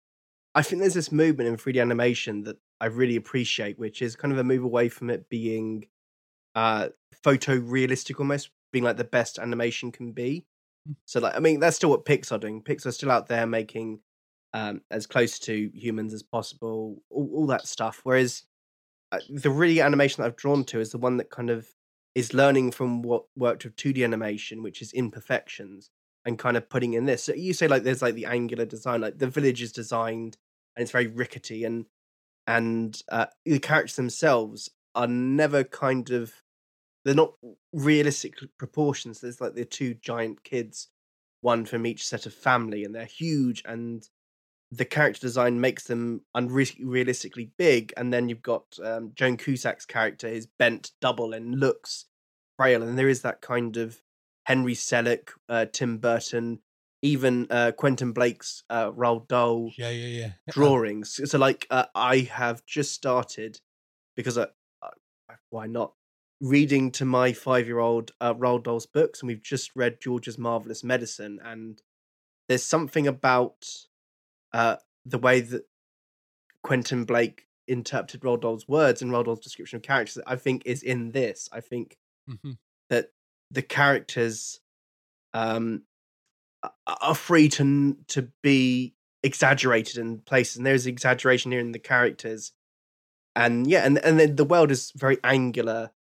I 0.55 0.63
think 0.63 0.81
there's 0.81 0.95
this 0.95 1.13
movement 1.13 1.49
in 1.49 1.57
3D 1.57 1.81
animation 1.81 2.45
that 2.45 2.59
I 2.81 2.87
really 2.87 3.17
appreciate, 3.17 3.79
which 3.79 4.03
is 4.03 4.17
kind 4.17 4.33
of 4.33 4.39
a 4.39 4.45
move 4.45 4.65
away 4.65 4.89
from 4.89 5.11
it 5.11 5.29
being 5.29 5.89
uh 6.55 6.91
photorealistic 7.25 8.21
almost, 8.21 8.51
being 8.73 8.85
like 8.85 8.97
the 8.97 9.05
best 9.05 9.39
animation 9.39 9.93
can 9.93 10.13
be. 10.13 10.47
Mm. 10.89 10.97
So 11.07 11.21
like 11.21 11.37
I 11.37 11.41
mean 11.41 11.61
that's 11.61 11.77
still 11.77 11.91
what 11.91 12.05
Pixar 12.05 12.33
are 12.33 12.39
doing. 12.39 12.63
Pixar's 12.63 12.97
still 12.97 13.11
out 13.11 13.29
there 13.29 13.47
making 13.47 14.01
um 14.55 14.83
as 14.91 15.07
close 15.07 15.39
to 15.41 15.71
humans 15.75 16.15
as 16.15 16.23
possible, 16.23 17.03
all, 17.11 17.31
all 17.35 17.47
that 17.47 17.67
stuff. 17.67 18.01
Whereas 18.05 18.45
uh, 19.13 19.21
the 19.31 19.51
really 19.51 19.81
animation 19.81 20.23
that 20.23 20.29
I've 20.29 20.37
drawn 20.37 20.65
to 20.65 20.81
is 20.81 20.91
the 20.91 20.99
one 20.99 21.17
that 21.17 21.31
kind 21.31 21.51
of 21.51 21.69
is 22.15 22.35
learning 22.35 22.73
from 22.73 23.03
what 23.03 23.25
worked 23.37 23.65
with 23.65 23.77
2D 23.77 24.05
animation, 24.05 24.63
which 24.63 24.83
is 24.83 24.93
imperfections, 24.93 25.91
and 26.25 26.39
kind 26.39 26.57
of 26.57 26.69
putting 26.69 26.95
in 26.95 27.07
this. 27.07 27.25
So 27.25 27.35
you 27.35 27.55
say 27.55 27.69
like 27.69 27.85
there's 27.85 28.03
like 28.03 28.15
the 28.15 28.27
angular 28.27 28.67
design, 28.67 29.01
like 29.01 29.19
the 29.19 29.29
village 29.29 29.63
is 29.63 29.73
designed 29.73 30.37
and 30.77 30.83
it's 30.83 30.93
very 30.93 31.07
rickety, 31.07 31.65
and 31.65 31.87
and 32.47 33.01
uh, 33.11 33.27
the 33.45 33.59
characters 33.59 33.97
themselves 33.97 34.71
are 34.95 35.07
never 35.07 35.65
kind 35.65 36.11
of 36.11 36.33
they're 37.05 37.15
not 37.15 37.35
realistic 37.73 38.35
proportions. 38.59 39.21
There's 39.21 39.41
like 39.41 39.55
the 39.55 39.65
two 39.65 39.95
giant 39.95 40.45
kids, 40.45 40.89
one 41.41 41.65
from 41.65 41.87
each 41.87 42.07
set 42.07 42.27
of 42.27 42.35
family, 42.35 42.85
and 42.85 42.95
they're 42.95 43.05
huge 43.05 43.63
and 43.65 44.09
the 44.71 44.85
character 44.85 45.21
design 45.21 45.61
makes 45.61 45.85
them 45.85 46.23
unrealistically 46.37 47.51
big, 47.57 47.93
and 47.97 48.13
then 48.13 48.29
you've 48.29 48.43
got 48.43 48.65
um, 48.85 49.13
Joan 49.15 49.37
Cusack's 49.37 49.87
character 49.87 50.27
is 50.27 50.47
bent 50.59 50.93
double 51.01 51.33
and 51.33 51.59
looks 51.59 52.07
frail, 52.59 52.83
and 52.83 52.99
there 52.99 53.09
is 53.09 53.23
that 53.23 53.41
kind 53.41 53.77
of 53.77 54.03
Henry 54.45 54.75
Selick, 54.75 55.31
uh, 55.49 55.67
Tim 55.73 55.99
Burton, 55.99 56.61
even 57.01 57.47
uh, 57.51 57.73
Quentin 57.73 58.13
Blake's 58.13 58.65
uh, 58.69 58.91
Roald 58.91 59.29
Dahl 59.29 59.71
yeah 59.79 59.91
yeah 59.91 60.07
yeah 60.07 60.31
drawings. 60.51 61.21
So, 61.25 61.39
like, 61.39 61.67
uh, 61.71 61.87
I 61.95 62.19
have 62.33 62.65
just 62.67 62.93
started 62.93 63.61
because 64.17 64.37
I, 64.37 64.49
I, 64.83 65.35
why 65.51 65.67
not 65.67 65.93
reading 66.41 66.91
to 66.93 67.05
my 67.05 67.33
five-year-old 67.33 68.13
uh, 68.21 68.35
Roald 68.35 68.65
Dahl's 68.65 68.87
books, 68.87 69.21
and 69.21 69.29
we've 69.29 69.43
just 69.43 69.71
read 69.75 70.01
George's 70.01 70.39
Marvelous 70.39 70.85
Medicine, 70.85 71.41
and 71.45 71.83
there's 72.49 72.65
something 72.65 73.07
about 73.07 73.67
uh, 74.53 74.77
the 75.05 75.19
way 75.19 75.41
that 75.41 75.65
Quentin 76.63 77.05
Blake 77.05 77.47
interpreted 77.67 78.23
Roald 78.23 78.41
Dahl's 78.43 78.67
words 78.69 79.03
and 79.03 79.11
Roald 79.11 79.27
Dahl's 79.27 79.41
description 79.41 79.77
of 79.77 79.83
characters 79.83 80.15
that 80.15 80.25
I 80.27 80.37
think 80.37 80.63
is 80.65 80.83
in 80.83 81.11
this. 81.13 81.49
I 81.53 81.61
think 81.61 81.99
Mhm. 82.29 82.59
that 82.91 83.13
the 83.51 83.63
characters 83.63 84.61
um, 85.35 85.83
are 86.87 87.15
free 87.15 87.49
to 87.51 87.97
to 88.09 88.29
be 88.43 88.95
exaggerated 89.23 89.99
in 89.99 90.21
places, 90.21 90.57
and 90.57 90.67
there's 90.67 90.87
exaggeration 90.87 91.53
here 91.53 91.61
in 91.61 91.73
the 91.73 91.79
characters, 91.79 92.53
and 93.37 93.67
yeah, 93.67 93.85
and 93.85 93.99
and 93.99 94.19
then 94.19 94.37
the 94.37 94.45
world 94.45 94.71
is 94.71 94.93
very 94.97 95.19
angular 95.23 95.93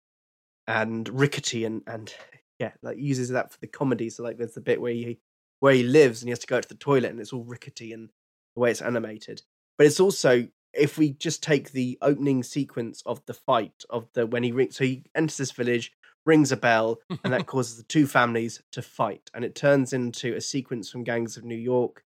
and 0.67 1.07
rickety, 1.09 1.65
and 1.65 1.81
and 1.87 2.13
yeah, 2.59 2.71
like 2.81 2.97
uses 2.97 3.29
that 3.29 3.51
for 3.51 3.59
the 3.59 3.67
comedy. 3.67 4.09
So 4.09 4.23
like, 4.23 4.37
there's 4.37 4.53
the 4.53 4.61
bit 4.61 4.81
where 4.81 4.93
he 4.93 5.19
where 5.59 5.73
he 5.73 5.83
lives 5.83 6.21
and 6.21 6.27
he 6.27 6.31
has 6.31 6.39
to 6.39 6.47
go 6.47 6.61
to 6.61 6.67
the 6.67 6.75
toilet, 6.75 7.11
and 7.11 7.19
it's 7.19 7.33
all 7.33 7.43
rickety 7.43 7.93
and 7.93 8.09
the 8.55 8.61
way 8.61 8.71
it's 8.71 8.81
animated. 8.81 9.41
But 9.77 9.87
it's 9.87 9.99
also 9.99 10.47
if 10.73 10.97
we 10.97 11.11
just 11.11 11.41
take 11.41 11.71
the 11.71 11.97
opening 12.01 12.43
sequence 12.43 13.01
of 13.05 13.25
the 13.25 13.33
fight 13.33 13.83
of 13.89 14.07
the 14.13 14.25
when 14.25 14.43
he 14.43 14.51
rings, 14.51 14.75
so 14.75 14.83
he 14.83 15.03
enters 15.15 15.37
this 15.37 15.51
village, 15.51 15.91
rings 16.25 16.51
a 16.51 16.57
bell, 16.57 16.99
and 17.23 17.33
that 17.33 17.47
causes 17.47 17.77
the 17.77 17.83
two 17.83 18.05
families 18.05 18.61
to 18.71 18.81
fight, 18.81 19.29
and 19.33 19.43
it 19.43 19.55
turns 19.55 19.93
into 19.93 20.35
a 20.35 20.41
sequence 20.41 20.89
from 20.89 21.03
Gangs 21.03 21.37
of 21.37 21.43
New 21.43 21.55
York, 21.55 22.03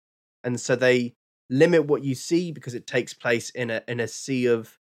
and 0.42 0.60
so 0.60 0.76
they 0.76 1.14
limit 1.48 1.84
what 1.86 2.02
you 2.02 2.14
see 2.14 2.50
because 2.50 2.74
it 2.74 2.86
takes 2.86 3.14
place 3.14 3.50
in 3.50 3.70
a 3.70 3.82
in 3.86 4.00
a 4.00 4.08
sea 4.08 4.46
of 4.46 4.76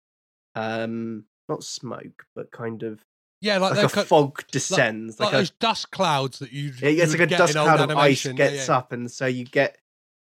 um 0.54 1.24
not 1.48 1.64
smoke 1.64 2.24
but 2.36 2.52
kind 2.52 2.84
of 2.84 3.04
Yeah, 3.42 3.58
like, 3.58 3.74
like, 3.74 3.84
a 3.84 3.88
co- 3.88 4.04
fog 4.04 4.44
descends 4.52 5.18
like, 5.18 5.26
like, 5.26 5.34
a 5.34 5.36
those 5.38 5.50
dust 5.50 5.90
clouds 5.90 6.38
that 6.38 6.52
you. 6.52 6.72
yeah, 6.80 7.02
it's 7.02 7.12
like 7.12 7.20
a 7.20 7.26
dust 7.26 7.54
cloud 7.54 7.80
of 7.80 7.90
ice 7.90 7.96
animation. 7.96 8.36
Yeah, 8.36 8.50
gets 8.50 8.68
yeah. 8.68 8.76
up, 8.76 8.92
and 8.92 9.10
so 9.10 9.26
you 9.26 9.44
get 9.44 9.78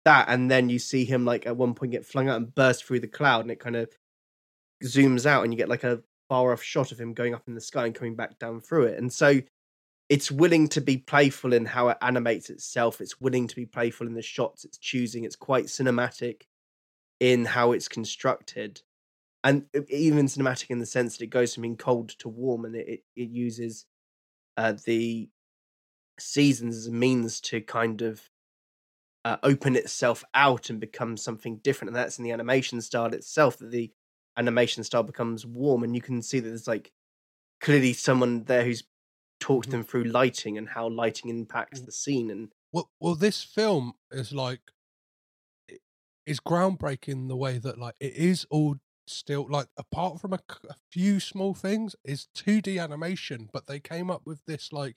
that, 0.05 0.27
and 0.29 0.49
then 0.49 0.69
you 0.69 0.77
see 0.77 1.05
him 1.05 1.25
like 1.25 1.47
at 1.47 1.57
one 1.57 1.73
point 1.73 1.91
get 1.91 2.05
flung 2.05 2.29
out 2.29 2.37
and 2.37 2.53
burst 2.53 2.85
through 2.85 2.99
the 2.99 3.07
cloud, 3.07 3.41
and 3.41 3.51
it 3.51 3.59
kind 3.59 3.75
of 3.75 3.89
zooms 4.83 5.25
out, 5.25 5.43
and 5.43 5.51
you 5.51 5.57
get 5.57 5.69
like 5.69 5.83
a 5.83 6.01
far 6.29 6.53
off 6.53 6.61
shot 6.61 6.91
of 6.91 6.99
him 6.99 7.15
going 7.15 7.33
up 7.33 7.47
in 7.47 7.55
the 7.55 7.61
sky 7.61 7.87
and 7.87 7.95
coming 7.95 8.15
back 8.15 8.37
down 8.37 8.61
through 8.61 8.85
it, 8.85 8.99
and 8.99 9.11
so 9.11 9.41
it's 10.09 10.31
willing 10.31 10.67
to 10.67 10.81
be 10.81 10.97
playful 10.97 11.53
in 11.53 11.65
how 11.65 11.89
it 11.89 11.97
animates 12.01 12.49
itself. 12.49 13.01
It's 13.01 13.21
willing 13.21 13.47
to 13.47 13.55
be 13.55 13.65
playful 13.65 14.07
in 14.07 14.15
the 14.15 14.21
shots 14.21 14.65
it's 14.65 14.77
choosing. 14.77 15.23
It's 15.23 15.35
quite 15.35 15.65
cinematic 15.65 16.43
in 17.19 17.45
how 17.45 17.71
it's 17.71 17.87
constructed, 17.87 18.81
and 19.43 19.65
even 19.89 20.25
cinematic 20.25 20.69
in 20.69 20.79
the 20.79 20.85
sense 20.85 21.17
that 21.17 21.23
it 21.23 21.29
goes 21.29 21.53
from 21.53 21.61
being 21.61 21.77
cold 21.77 22.09
to 22.19 22.29
warm, 22.29 22.65
and 22.65 22.75
it 22.75 23.03
it, 23.15 23.29
uses 23.29 23.85
uh, 24.57 24.73
the 24.85 25.29
seasons 26.19 26.75
as 26.77 26.87
a 26.87 26.91
means 26.91 27.39
to 27.41 27.61
kind 27.61 28.01
of 28.01 28.29
uh, 29.25 29.37
open 29.43 29.75
itself 29.75 30.23
out 30.33 30.69
and 30.69 30.79
become 30.79 31.17
something 31.17 31.57
different. 31.57 31.89
And 31.89 31.95
that's 31.95 32.17
in 32.17 32.23
the 32.23 32.31
animation 32.31 32.81
style 32.81 33.13
itself 33.13 33.57
that 33.57 33.71
the 33.71 33.91
animation 34.37 34.83
style 34.83 35.03
becomes 35.03 35.45
warm, 35.45 35.83
and 35.83 35.95
you 35.95 36.01
can 36.01 36.21
see 36.21 36.39
that 36.39 36.49
there's 36.49 36.67
like 36.67 36.91
clearly 37.61 37.93
someone 37.93 38.43
there 38.43 38.63
who's 38.63 38.83
talked 39.39 39.69
them 39.69 39.83
through 39.83 40.03
lighting 40.03 40.57
and 40.57 40.67
how 40.67 40.89
lighting 40.89 41.29
impacts 41.29 41.81
the 41.81 41.91
scene. 41.91 42.29
And 42.29 42.51
Well, 42.73 42.89
well, 42.99 43.15
this 43.15 43.43
film 43.43 43.93
is 44.11 44.33
like 44.33 44.61
is 46.25 46.39
groundbreaking 46.39 47.27
the 47.27 47.35
way 47.35 47.57
that 47.57 47.79
like 47.79 47.95
it 47.99 48.13
is 48.13 48.45
all 48.49 48.75
still 49.09 49.47
like 49.49 49.67
apart 49.77 50.19
from 50.19 50.33
a 50.33 50.39
few 50.91 51.19
small 51.19 51.53
things 51.53 51.95
is 52.03 52.27
2D 52.35 52.81
animation, 52.81 53.49
but 53.51 53.67
they 53.67 53.79
came 53.79 54.09
up 54.09 54.21
with 54.25 54.45
this 54.45 54.71
like 54.71 54.95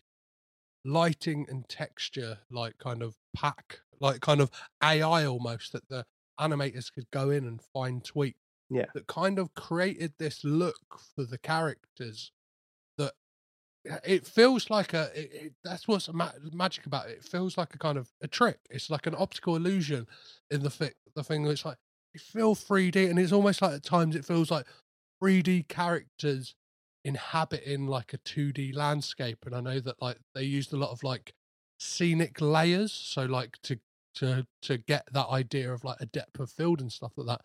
lighting 0.84 1.46
and 1.48 1.68
texture 1.68 2.38
like 2.50 2.78
kind 2.78 3.02
of 3.02 3.16
pack, 3.34 3.80
like 4.00 4.20
kind 4.20 4.40
of 4.40 4.50
AI 4.82 5.26
almost 5.26 5.72
that 5.72 5.88
the 5.88 6.04
animators 6.40 6.92
could 6.92 7.10
go 7.10 7.30
in 7.30 7.44
and 7.46 7.60
fine 7.62 8.00
tweak 8.00 8.36
yeah, 8.70 8.86
that 8.94 9.06
kind 9.06 9.38
of 9.38 9.54
created 9.54 10.14
this 10.18 10.42
look 10.44 10.98
for 11.14 11.24
the 11.24 11.38
characters 11.38 12.32
that 12.96 13.12
it 14.04 14.26
feels 14.26 14.70
like 14.70 14.94
a 14.94 15.10
it, 15.14 15.30
it, 15.32 15.52
that's 15.64 15.86
what's 15.86 16.10
ma- 16.12 16.30
magic 16.52 16.86
about 16.86 17.08
it. 17.08 17.18
It 17.18 17.24
feels 17.24 17.58
like 17.58 17.74
a 17.74 17.78
kind 17.78 17.98
of 17.98 18.10
a 18.22 18.28
trick. 18.28 18.60
It's 18.70 18.90
like 18.90 19.06
an 19.06 19.14
optical 19.18 19.56
illusion 19.56 20.06
in 20.50 20.62
the 20.62 20.70
fi- 20.70 20.92
the 21.14 21.24
thing. 21.24 21.44
that's 21.44 21.64
like 21.64 21.78
it 22.14 22.20
feels 22.20 22.64
3D, 22.64 23.08
and 23.08 23.18
it's 23.18 23.32
almost 23.32 23.62
like 23.62 23.74
at 23.74 23.82
times 23.82 24.16
it 24.16 24.24
feels 24.24 24.50
like 24.50 24.66
3D 25.22 25.68
characters 25.68 26.54
inhabiting 27.04 27.86
like 27.86 28.12
a 28.14 28.18
2D 28.18 28.74
landscape. 28.74 29.38
And 29.46 29.54
I 29.54 29.60
know 29.60 29.80
that 29.80 30.00
like 30.00 30.18
they 30.34 30.44
used 30.44 30.72
a 30.72 30.76
lot 30.76 30.90
of 30.90 31.02
like 31.02 31.34
scenic 31.78 32.40
layers, 32.40 32.92
so 32.92 33.24
like 33.24 33.58
to 33.62 33.78
to 34.16 34.46
to 34.62 34.78
get 34.78 35.06
that 35.12 35.28
idea 35.28 35.72
of 35.72 35.84
like 35.84 36.00
a 36.00 36.06
depth 36.06 36.38
of 36.38 36.50
field 36.50 36.80
and 36.80 36.92
stuff 36.92 37.12
like 37.16 37.26
that. 37.26 37.40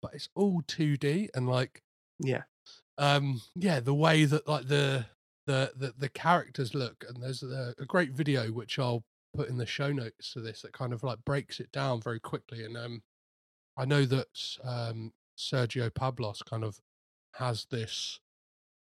But 0.00 0.14
it's 0.14 0.28
all 0.34 0.62
2D 0.62 1.28
and 1.34 1.48
like 1.48 1.82
yeah, 2.20 2.42
um 2.98 3.40
yeah 3.54 3.80
the 3.80 3.94
way 3.94 4.24
that 4.24 4.46
like 4.48 4.68
the 4.68 5.06
the 5.46 5.72
the, 5.76 5.94
the 5.96 6.08
characters 6.08 6.74
look 6.74 7.04
and 7.08 7.22
there's 7.22 7.42
a, 7.42 7.74
a 7.78 7.86
great 7.86 8.10
video 8.12 8.48
which 8.48 8.78
i'll 8.78 9.04
put 9.34 9.48
in 9.48 9.56
the 9.56 9.66
show 9.66 9.92
notes 9.92 10.32
for 10.32 10.40
this 10.40 10.62
that 10.62 10.72
kind 10.72 10.92
of 10.92 11.02
like 11.02 11.24
breaks 11.24 11.60
it 11.60 11.70
down 11.72 12.00
very 12.00 12.20
quickly 12.20 12.64
and 12.64 12.76
um 12.76 13.02
i 13.78 13.84
know 13.84 14.04
that 14.04 14.26
um 14.64 15.12
sergio 15.38 15.92
pablos 15.94 16.42
kind 16.42 16.64
of 16.64 16.78
has 17.34 17.66
this 17.70 18.20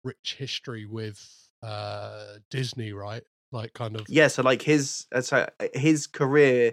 rich 0.04 0.36
history 0.38 0.86
with 0.86 1.50
uh 1.62 2.34
disney 2.50 2.92
right 2.92 3.24
like 3.52 3.72
kind 3.72 3.96
of 3.96 4.06
yeah. 4.08 4.28
So 4.28 4.42
like 4.42 4.62
his 4.62 5.06
uh, 5.12 5.20
so 5.20 5.48
uh, 5.60 5.66
his 5.74 6.06
career 6.06 6.72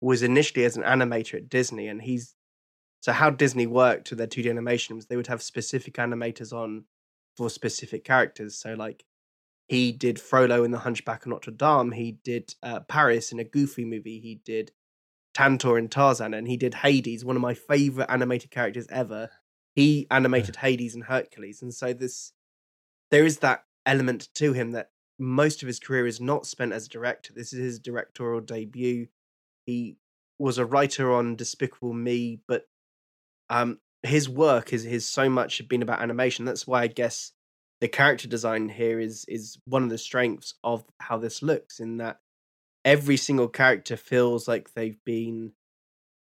was 0.00 0.22
initially 0.22 0.64
as 0.64 0.76
an 0.76 0.82
animator 0.82 1.34
at 1.34 1.48
Disney, 1.48 1.88
and 1.88 2.02
he's 2.02 2.34
so 3.00 3.12
how 3.12 3.30
Disney 3.30 3.66
worked 3.66 4.10
with 4.10 4.18
their 4.18 4.26
2D 4.26 4.50
animation 4.50 4.96
was 4.96 5.06
they 5.06 5.16
would 5.16 5.26
have 5.28 5.42
specific 5.42 5.94
animators 5.94 6.52
on 6.52 6.84
for 7.36 7.50
specific 7.50 8.04
characters. 8.04 8.56
So 8.56 8.74
like 8.74 9.04
he 9.68 9.92
did 9.92 10.20
Frollo 10.20 10.64
in 10.64 10.70
The 10.70 10.78
Hunchback 10.78 11.22
of 11.22 11.28
Notre 11.28 11.52
Dame. 11.52 11.92
He 11.92 12.18
did 12.24 12.54
uh, 12.62 12.80
Paris 12.80 13.32
in 13.32 13.38
a 13.38 13.44
Goofy 13.44 13.84
movie. 13.84 14.18
He 14.18 14.40
did 14.44 14.72
Tantor 15.34 15.78
in 15.78 15.88
Tarzan, 15.88 16.34
and 16.34 16.46
he 16.46 16.56
did 16.56 16.74
Hades, 16.74 17.24
one 17.24 17.36
of 17.36 17.42
my 17.42 17.54
favorite 17.54 18.10
animated 18.10 18.50
characters 18.50 18.86
ever. 18.90 19.30
He 19.74 20.06
animated 20.10 20.56
Hades 20.56 20.94
and 20.94 21.04
Hercules, 21.04 21.62
and 21.62 21.72
so 21.72 21.92
this 21.92 22.32
there 23.10 23.24
is 23.24 23.38
that 23.38 23.64
element 23.86 24.28
to 24.34 24.52
him 24.52 24.72
that 24.72 24.90
most 25.18 25.62
of 25.62 25.66
his 25.66 25.78
career 25.78 26.06
is 26.06 26.20
not 26.20 26.46
spent 26.46 26.72
as 26.72 26.86
a 26.86 26.90
director. 26.90 27.32
This 27.32 27.52
is 27.52 27.58
his 27.58 27.78
directorial 27.78 28.40
debut. 28.40 29.06
He 29.66 29.96
was 30.38 30.58
a 30.58 30.66
writer 30.66 31.12
on 31.12 31.36
Despicable 31.36 31.92
Me, 31.92 32.40
but 32.48 32.64
um, 33.48 33.78
his 34.02 34.28
work 34.28 34.72
is 34.72 34.84
is 34.84 35.06
so 35.06 35.28
much 35.30 35.58
had 35.58 35.68
been 35.68 35.82
about 35.82 36.00
animation. 36.00 36.44
That's 36.44 36.66
why 36.66 36.82
I 36.82 36.86
guess 36.88 37.32
the 37.80 37.88
character 37.88 38.28
design 38.28 38.68
here 38.68 38.98
is 39.00 39.24
is 39.28 39.58
one 39.64 39.84
of 39.84 39.90
the 39.90 39.98
strengths 39.98 40.54
of 40.64 40.84
how 40.98 41.18
this 41.18 41.42
looks. 41.42 41.80
In 41.80 41.98
that 41.98 42.18
every 42.84 43.16
single 43.16 43.48
character 43.48 43.96
feels 43.96 44.48
like 44.48 44.72
they've 44.74 45.02
been 45.04 45.52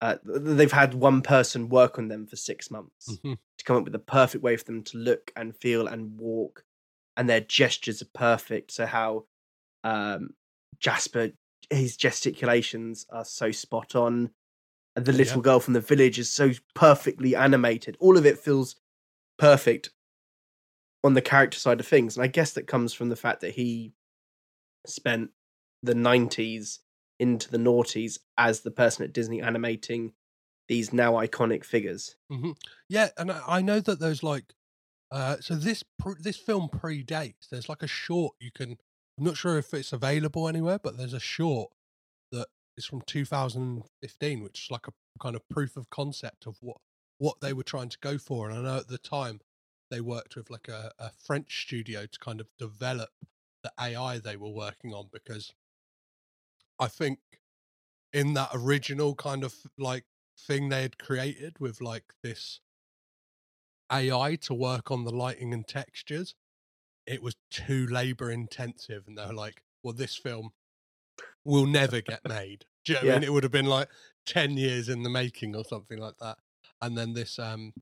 uh, 0.02 0.16
they've 0.24 0.72
had 0.72 0.94
one 0.94 1.20
person 1.20 1.68
work 1.68 1.98
on 1.98 2.08
them 2.08 2.26
for 2.26 2.36
six 2.36 2.70
months 2.70 3.18
Mhm. 3.22 3.38
to 3.58 3.64
come 3.64 3.76
up 3.76 3.84
with 3.84 3.92
the 3.92 3.98
perfect 3.98 4.42
way 4.42 4.56
for 4.56 4.64
them 4.64 4.82
to 4.84 4.96
look 4.96 5.30
and 5.36 5.54
feel 5.56 5.86
and 5.86 6.18
walk, 6.18 6.64
and 7.16 7.28
their 7.28 7.40
gestures 7.42 8.00
are 8.00 8.08
perfect. 8.14 8.70
So 8.72 8.86
how 8.86 9.26
um, 9.84 10.34
Jasper 10.78 11.32
his 11.70 11.96
gesticulations 11.96 13.06
are 13.10 13.24
so 13.24 13.50
spot 13.52 13.94
on. 13.94 14.30
And 14.96 15.04
the 15.06 15.12
Yeah. 15.12 15.18
little 15.18 15.42
girl 15.42 15.60
from 15.60 15.74
the 15.74 15.80
village 15.80 16.18
is 16.18 16.32
so 16.32 16.50
perfectly 16.74 17.36
animated. 17.36 17.96
All 18.00 18.16
of 18.18 18.26
it 18.26 18.38
feels 18.38 18.76
perfect 19.38 19.90
on 21.04 21.14
the 21.14 21.22
character 21.22 21.58
side 21.58 21.78
of 21.80 21.86
things. 21.86 22.16
And 22.16 22.24
I 22.24 22.26
guess 22.26 22.52
that 22.54 22.66
comes 22.66 22.92
from 22.92 23.08
the 23.08 23.16
fact 23.16 23.40
that 23.42 23.54
he 23.54 23.92
spent 24.86 25.30
the 25.82 25.94
90s 25.94 26.80
into 27.18 27.50
the 27.50 27.58
noughties 27.58 28.18
as 28.38 28.60
the 28.60 28.70
person 28.70 29.04
at 29.04 29.12
Disney 29.12 29.42
animating 29.42 30.12
these 30.68 30.92
now 30.92 31.14
iconic 31.14 31.64
figures. 31.64 32.16
hmm 32.30 32.52
Yeah, 32.88 33.08
and 33.18 33.30
I, 33.30 33.42
I 33.46 33.62
know 33.62 33.80
that 33.80 34.00
there's 34.00 34.22
like, 34.22 34.54
uh, 35.10 35.38
so 35.40 35.54
this 35.56 35.82
pr- 35.98 36.20
this 36.20 36.36
film 36.36 36.68
predates. 36.68 37.48
There's 37.50 37.68
like 37.68 37.82
a 37.82 37.88
short 37.88 38.34
you 38.40 38.50
can. 38.52 38.78
I'm 39.18 39.24
not 39.24 39.36
sure 39.36 39.58
if 39.58 39.74
it's 39.74 39.92
available 39.92 40.48
anywhere, 40.48 40.78
but 40.78 40.96
there's 40.96 41.12
a 41.12 41.20
short 41.20 41.70
that 42.32 42.46
is 42.76 42.86
from 42.86 43.02
2015, 43.02 44.42
which 44.42 44.64
is 44.64 44.70
like 44.70 44.86
a 44.86 44.92
kind 45.20 45.36
of 45.36 45.48
proof 45.48 45.76
of 45.76 45.90
concept 45.90 46.46
of 46.46 46.56
what 46.60 46.78
what 47.18 47.40
they 47.40 47.52
were 47.52 47.62
trying 47.64 47.88
to 47.90 47.98
go 48.00 48.16
for. 48.16 48.48
And 48.48 48.58
I 48.58 48.62
know 48.62 48.78
at 48.78 48.88
the 48.88 48.98
time 48.98 49.40
they 49.90 50.00
worked 50.00 50.36
with 50.36 50.50
like 50.50 50.68
a, 50.68 50.92
a 50.98 51.10
French 51.10 51.62
studio 51.62 52.06
to 52.06 52.18
kind 52.18 52.40
of 52.40 52.48
develop 52.58 53.10
the 53.62 53.72
AI 53.78 54.18
they 54.18 54.36
were 54.36 54.48
working 54.48 54.94
on 54.94 55.08
because 55.12 55.52
I 56.80 56.88
think 56.88 57.18
in 58.12 58.34
that 58.34 58.50
original 58.54 59.14
kind 59.14 59.44
of 59.44 59.54
like 59.78 60.04
thing 60.36 60.68
they 60.68 60.82
had 60.82 60.98
created 60.98 61.58
with 61.60 61.80
like 61.80 62.14
this 62.22 62.60
AI 63.92 64.36
to 64.36 64.54
work 64.54 64.90
on 64.90 65.04
the 65.04 65.14
lighting 65.14 65.52
and 65.52 65.66
textures, 65.66 66.34
it 67.06 67.22
was 67.22 67.36
too 67.50 67.86
labor 67.86 68.30
intensive. 68.30 69.04
And 69.06 69.18
they 69.18 69.26
were 69.26 69.34
like, 69.34 69.62
well, 69.82 69.92
this 69.92 70.16
film 70.16 70.50
will 71.44 71.66
never 71.66 72.00
get 72.00 72.26
made. 72.26 72.64
Do 72.84 72.92
you 72.92 72.98
know 72.98 73.06
what 73.06 73.12
I 73.12 73.14
mean? 73.18 73.24
It 73.24 73.32
would 73.32 73.42
have 73.42 73.52
been 73.52 73.66
like 73.66 73.88
10 74.26 74.56
years 74.56 74.88
in 74.88 75.02
the 75.02 75.10
making 75.10 75.54
or 75.54 75.64
something 75.64 75.98
like 75.98 76.16
that. 76.20 76.38
And 76.80 76.96
then 76.96 77.12
this 77.12 77.38
um 77.38 77.74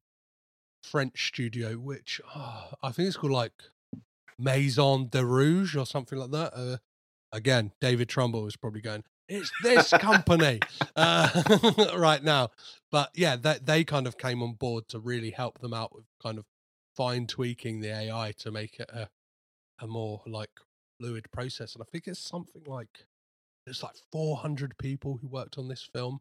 French 0.82 1.28
studio, 1.28 1.74
which 1.74 2.20
oh, 2.34 2.70
I 2.82 2.90
think 2.90 3.08
it's 3.08 3.16
called 3.16 3.32
like 3.32 3.52
Maison 4.38 5.08
de 5.08 5.24
Rouge 5.24 5.76
or 5.76 5.86
something 5.86 6.18
like 6.18 6.30
that. 6.30 6.52
Uh, 6.54 6.78
again, 7.32 7.72
David 7.80 8.09
Trumbull 8.09 8.42
was 8.42 8.56
probably 8.56 8.80
going, 8.80 9.05
it's 9.28 9.50
this 9.62 9.90
company 9.90 10.60
uh, 10.96 11.42
right 11.96 12.22
now. 12.22 12.50
But 12.90 13.10
yeah, 13.14 13.36
they, 13.36 13.59
they 13.62 13.84
kind 13.84 14.06
of 14.06 14.16
came 14.16 14.42
on 14.42 14.55
board 14.55 14.88
to 14.88 14.98
really 14.98 15.30
help 15.30 15.59
them 15.60 15.74
out 15.74 15.94
with 15.94 16.05
kind 16.22 16.38
of 16.38 16.46
fine 16.96 17.26
tweaking 17.26 17.80
the 17.80 17.94
AI 17.94 18.32
to 18.38 18.50
make 18.50 18.80
it 18.80 18.90
a, 18.90 19.09
a 19.80 19.86
more 19.86 20.22
like 20.26 20.50
fluid 20.98 21.30
process. 21.30 21.74
And 21.74 21.82
I 21.82 21.86
think 21.90 22.06
it's 22.06 22.18
something 22.18 22.62
like 22.66 23.06
it's 23.66 23.82
like 23.82 23.96
400 24.10 24.78
people 24.78 25.18
who 25.20 25.28
worked 25.28 25.59
on 25.59 25.68
this 25.68 25.82
film 25.92 26.20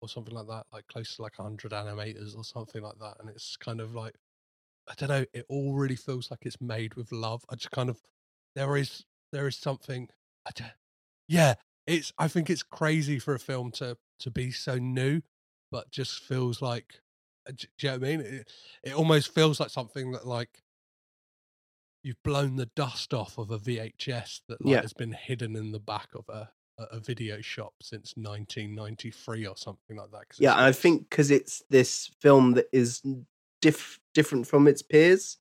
or 0.00 0.08
something 0.08 0.34
like 0.34 0.46
that, 0.48 0.64
like 0.72 0.86
close 0.86 1.16
to 1.16 1.22
like 1.22 1.38
100 1.38 1.72
animators 1.72 2.36
or 2.36 2.44
something 2.44 2.82
like 2.82 2.98
that. 3.00 3.16
And 3.20 3.28
it's 3.28 3.56
kind 3.56 3.80
of 3.80 3.94
like, 3.94 4.14
I 4.88 4.94
don't 4.96 5.08
know, 5.08 5.24
it 5.32 5.46
all 5.48 5.74
really 5.74 5.96
feels 5.96 6.30
like 6.30 6.40
it's 6.46 6.60
made 6.60 6.94
with 6.94 7.12
love. 7.12 7.44
I 7.50 7.56
just 7.56 7.70
kind 7.70 7.88
of, 7.90 8.00
there 8.54 8.76
is, 8.76 9.04
there 9.32 9.46
is 9.46 9.56
something, 9.56 10.08
Yeah, 11.28 11.54
it's, 11.86 12.12
I 12.18 12.28
think 12.28 12.50
it's 12.50 12.62
crazy 12.62 13.18
for 13.18 13.34
a 13.34 13.38
film 13.38 13.70
to, 13.72 13.96
to 14.20 14.30
be 14.30 14.50
so 14.50 14.76
new, 14.76 15.22
but 15.70 15.90
just 15.90 16.20
feels 16.20 16.62
like, 16.62 17.00
uh, 17.48 17.52
do 17.56 17.66
you 17.80 17.88
know 17.88 17.98
what 17.98 18.06
I 18.06 18.16
mean? 18.16 18.20
It, 18.20 18.52
it 18.84 18.94
almost 18.94 19.34
feels 19.34 19.60
like 19.60 19.70
something 19.70 20.12
that 20.12 20.26
like 20.26 20.62
you've 22.02 22.22
blown 22.22 22.56
the 22.56 22.70
dust 22.76 23.12
off 23.12 23.36
of 23.36 23.50
a 23.50 23.58
VHS 23.58 24.42
that 24.48 24.64
like 24.64 24.74
Yeah. 24.74 24.82
has 24.82 24.92
been 24.92 25.12
hidden 25.12 25.56
in 25.56 25.72
the 25.72 25.80
back 25.80 26.08
of 26.14 26.28
a, 26.28 26.50
a, 26.78 27.00
video 27.00 27.40
shop 27.40 27.74
since 27.82 28.14
1993 28.16 29.46
or 29.46 29.56
something 29.56 29.96
like 29.96 30.10
that. 30.12 30.26
Yeah, 30.38 30.52
and 30.52 30.60
I 30.60 30.72
think 30.72 31.10
because 31.10 31.32
it's 31.32 31.62
this 31.68 32.10
film 32.20 32.52
that 32.52 32.66
is 32.72 33.02
diff- 33.60 33.98
different 34.14 34.46
from 34.46 34.68
its 34.68 34.82
peers, 34.82 35.38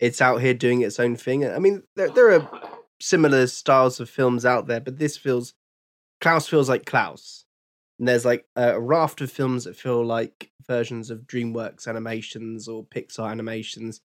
it's 0.00 0.22
out 0.22 0.40
here 0.40 0.54
doing 0.54 0.80
its 0.80 0.98
own 0.98 1.16
thing. 1.16 1.46
I 1.46 1.58
mean, 1.58 1.82
there 1.94 2.08
there 2.08 2.30
are 2.32 2.48
similar 3.00 3.46
styles 3.46 4.00
of 4.00 4.10
films 4.10 4.44
out 4.44 4.66
there, 4.66 4.80
but 4.80 4.98
this 4.98 5.16
feels 5.16 5.54
Klaus 6.20 6.48
feels 6.48 6.68
like 6.68 6.86
Klaus. 6.86 7.44
And 7.98 8.08
there's 8.08 8.24
like 8.24 8.46
a 8.56 8.80
raft 8.80 9.20
of 9.20 9.30
films 9.30 9.64
that 9.64 9.76
feel 9.76 10.04
like 10.04 10.50
versions 10.66 11.10
of 11.10 11.20
DreamWorks 11.26 11.88
animations 11.88 12.68
or 12.68 12.84
Pixar 12.84 13.30
animations, 13.30 14.00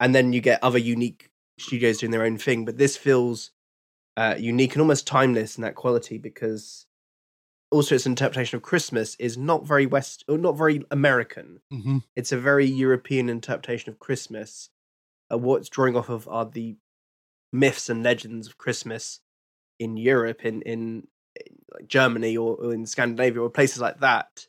and 0.00 0.14
then 0.14 0.32
you 0.32 0.40
get 0.40 0.62
other 0.62 0.78
unique 0.78 1.30
studios 1.58 1.98
doing 1.98 2.12
their 2.12 2.24
own 2.24 2.38
thing. 2.38 2.64
But 2.64 2.78
this 2.78 2.96
feels 2.96 3.50
uh, 4.16 4.36
unique 4.38 4.74
and 4.74 4.80
almost 4.82 5.06
timeless 5.06 5.56
in 5.56 5.62
that 5.62 5.74
quality 5.74 6.18
because 6.18 6.86
also 7.70 7.94
its 7.96 8.06
interpretation 8.06 8.56
of 8.56 8.62
Christmas 8.62 9.16
is 9.16 9.36
not 9.36 9.66
very 9.66 9.86
West 9.86 10.24
or 10.28 10.38
not 10.38 10.56
very 10.56 10.84
American. 10.90 11.60
Mhm. 11.72 12.04
It's 12.14 12.32
a 12.32 12.38
very 12.38 12.66
European 12.66 13.28
interpretation 13.28 13.90
of 13.90 13.98
Christmas. 13.98 14.70
Uh, 15.32 15.38
what 15.38 15.60
it's 15.60 15.68
drawing 15.68 15.96
off 15.96 16.08
of 16.08 16.28
are 16.28 16.44
the 16.46 16.76
myths 17.54 17.88
and 17.88 18.02
legends 18.02 18.46
of 18.46 18.58
Christmas 18.58 19.20
in 19.78 19.96
Europe, 19.96 20.44
in 20.44 20.62
in, 20.62 21.06
like 21.72 21.88
Germany 21.88 22.36
or, 22.36 22.56
or 22.56 22.74
in 22.74 22.86
Scandinavia 22.86 23.40
or 23.40 23.50
places 23.50 23.80
like 23.80 24.00
that. 24.00 24.46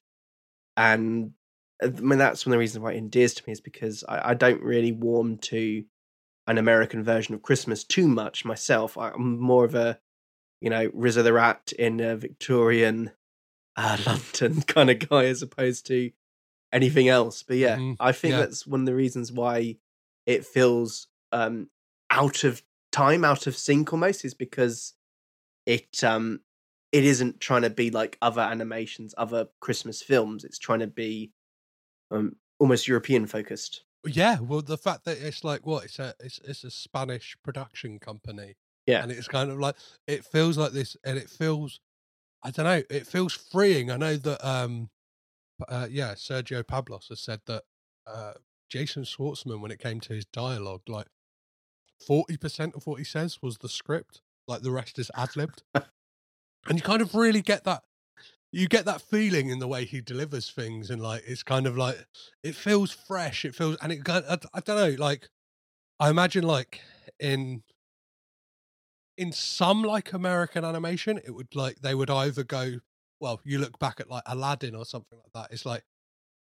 And 0.75 1.31
uh, 1.81 1.87
I 1.87 2.01
mean 2.01 2.19
that's 2.19 2.45
one 2.45 2.51
of 2.51 2.55
the 2.55 2.59
reasons 2.59 2.81
why 2.83 2.93
it 2.93 2.97
endears 2.97 3.33
to 3.35 3.43
me 3.47 3.53
is 3.53 3.61
because 3.61 4.03
I, 4.07 4.31
I 4.31 4.33
don't 4.33 4.61
really 4.61 4.91
warm 4.91 5.37
to 5.37 5.83
an 6.47 6.57
American 6.57 7.03
version 7.03 7.33
of 7.35 7.41
Christmas 7.41 7.83
too 7.83 8.07
much 8.07 8.45
myself. 8.45 8.97
I'm 8.97 9.39
more 9.39 9.65
of 9.65 9.75
a 9.75 9.99
you 10.61 10.69
know, 10.69 10.89
Rizzo 10.93 11.21
the 11.21 11.33
Rat 11.33 11.73
in 11.77 11.99
a 11.99 12.15
Victorian 12.15 13.11
uh, 13.75 13.97
London 14.05 14.61
kind 14.63 14.89
of 14.89 15.07
guy 15.09 15.25
as 15.25 15.41
opposed 15.41 15.85
to 15.87 16.11
anything 16.71 17.07
else. 17.07 17.43
But 17.43 17.57
yeah, 17.57 17.77
Mhm, 17.77 17.97
I 17.99 18.11
think 18.13 18.31
yeah. 18.31 18.39
that's 18.39 18.65
one 18.65 18.79
of 18.81 18.85
the 18.85 18.95
reasons 18.95 19.31
why 19.31 19.77
it 20.25 20.45
feels 20.45 21.07
um, 21.31 21.69
out 22.09 22.43
of 22.43 22.63
time, 22.95 23.25
out 23.25 23.47
of 23.47 23.57
sync 23.57 23.93
almost, 23.93 24.25
is 24.25 24.33
because 24.33 24.93
it 25.65 26.03
um 26.03 26.41
it 26.91 27.03
isn't 27.05 27.39
trying 27.41 27.63
to 27.63 27.69
be 27.69 27.91
like 27.91 28.17
other 28.21 28.41
animations, 28.41 29.15
other 29.17 29.47
Christmas 29.61 30.01
films. 30.01 30.43
It's 30.45 30.59
trying 30.59 30.79
to 30.81 30.87
be 30.87 31.31
um 32.11 32.35
almost 32.59 32.87
European 32.87 33.27
focused. 33.27 33.83
Yeah, 34.07 34.39
well, 34.39 34.61
the 34.61 34.77
fact 34.77 35.05
that 35.05 35.17
it's 35.17 35.43
like 35.43 35.65
what 35.65 35.85
it's 35.85 35.99
a 35.99 36.13
it's 36.19 36.39
it's 36.43 36.63
a 36.63 36.69
Spanish 36.71 37.35
production 37.43 37.99
company, 37.99 38.55
Yeah. 38.85 39.03
and 39.03 39.11
it's 39.11 39.27
kind 39.27 39.49
of 39.49 39.59
like 39.59 39.75
it 40.07 40.23
feels 40.25 40.57
like 40.57 40.73
this, 40.73 40.95
and 41.03 41.17
it 41.17 41.29
feels, 41.29 41.79
I 42.43 42.51
don't 42.51 42.65
know, 42.65 42.83
it 42.89 43.07
feels 43.07 43.33
freeing. 43.33 43.91
I 43.91 43.97
know 43.97 44.17
that, 44.17 44.47
um, 44.47 44.89
uh, 45.67 45.87
yeah, 45.91 46.13
Sergio 46.15 46.67
Pablos 46.67 47.07
has 47.09 47.21
said 47.21 47.41
that 47.47 47.63
uh, 48.07 48.33
Jason 48.69 49.03
Schwartzman, 49.03 49.61
when 49.61 49.71
it 49.71 49.79
came 49.79 49.99
to 50.01 50.13
his 50.13 50.25
dialogue, 50.25 50.83
like 50.87 51.07
forty 51.99 52.37
percent 52.37 52.75
of 52.75 52.87
what 52.87 52.99
he 52.99 53.05
says 53.05 53.41
was 53.41 53.57
the 53.57 53.69
script, 53.69 54.21
like 54.47 54.61
the 54.61 54.71
rest 54.71 54.99
is 54.99 55.11
ad 55.15 55.35
libbed, 55.35 55.63
and 55.73 56.77
you 56.77 56.81
kind 56.81 57.01
of 57.01 57.13
really 57.15 57.41
get 57.41 57.63
that 57.65 57.83
you 58.55 58.69
get 58.69 58.85
that 58.85 59.01
feeling 59.01 59.49
in 59.49 59.59
the 59.59 59.67
way 59.67 59.83
he 59.83 59.99
delivers 59.99 60.49
things 60.49 60.89
and 60.89 61.01
like 61.01 61.21
it's 61.27 61.43
kind 61.43 61.67
of 61.67 61.75
like 61.77 61.97
it 62.41 62.55
feels 62.55 62.89
fresh 62.89 63.43
it 63.43 63.53
feels 63.53 63.75
and 63.81 63.91
it 63.91 64.07
I, 64.07 64.37
I 64.53 64.59
don't 64.61 64.77
know 64.77 64.95
like 64.97 65.29
i 65.99 66.09
imagine 66.09 66.45
like 66.45 66.79
in 67.19 67.63
in 69.17 69.33
some 69.33 69.83
like 69.83 70.13
american 70.13 70.63
animation 70.63 71.19
it 71.25 71.31
would 71.31 71.53
like 71.53 71.81
they 71.81 71.93
would 71.93 72.09
either 72.09 72.45
go 72.45 72.79
well 73.19 73.41
you 73.43 73.59
look 73.59 73.77
back 73.77 73.99
at 73.99 74.09
like 74.09 74.23
aladdin 74.25 74.73
or 74.73 74.85
something 74.85 75.19
like 75.19 75.33
that 75.33 75.53
it's 75.53 75.65
like 75.65 75.83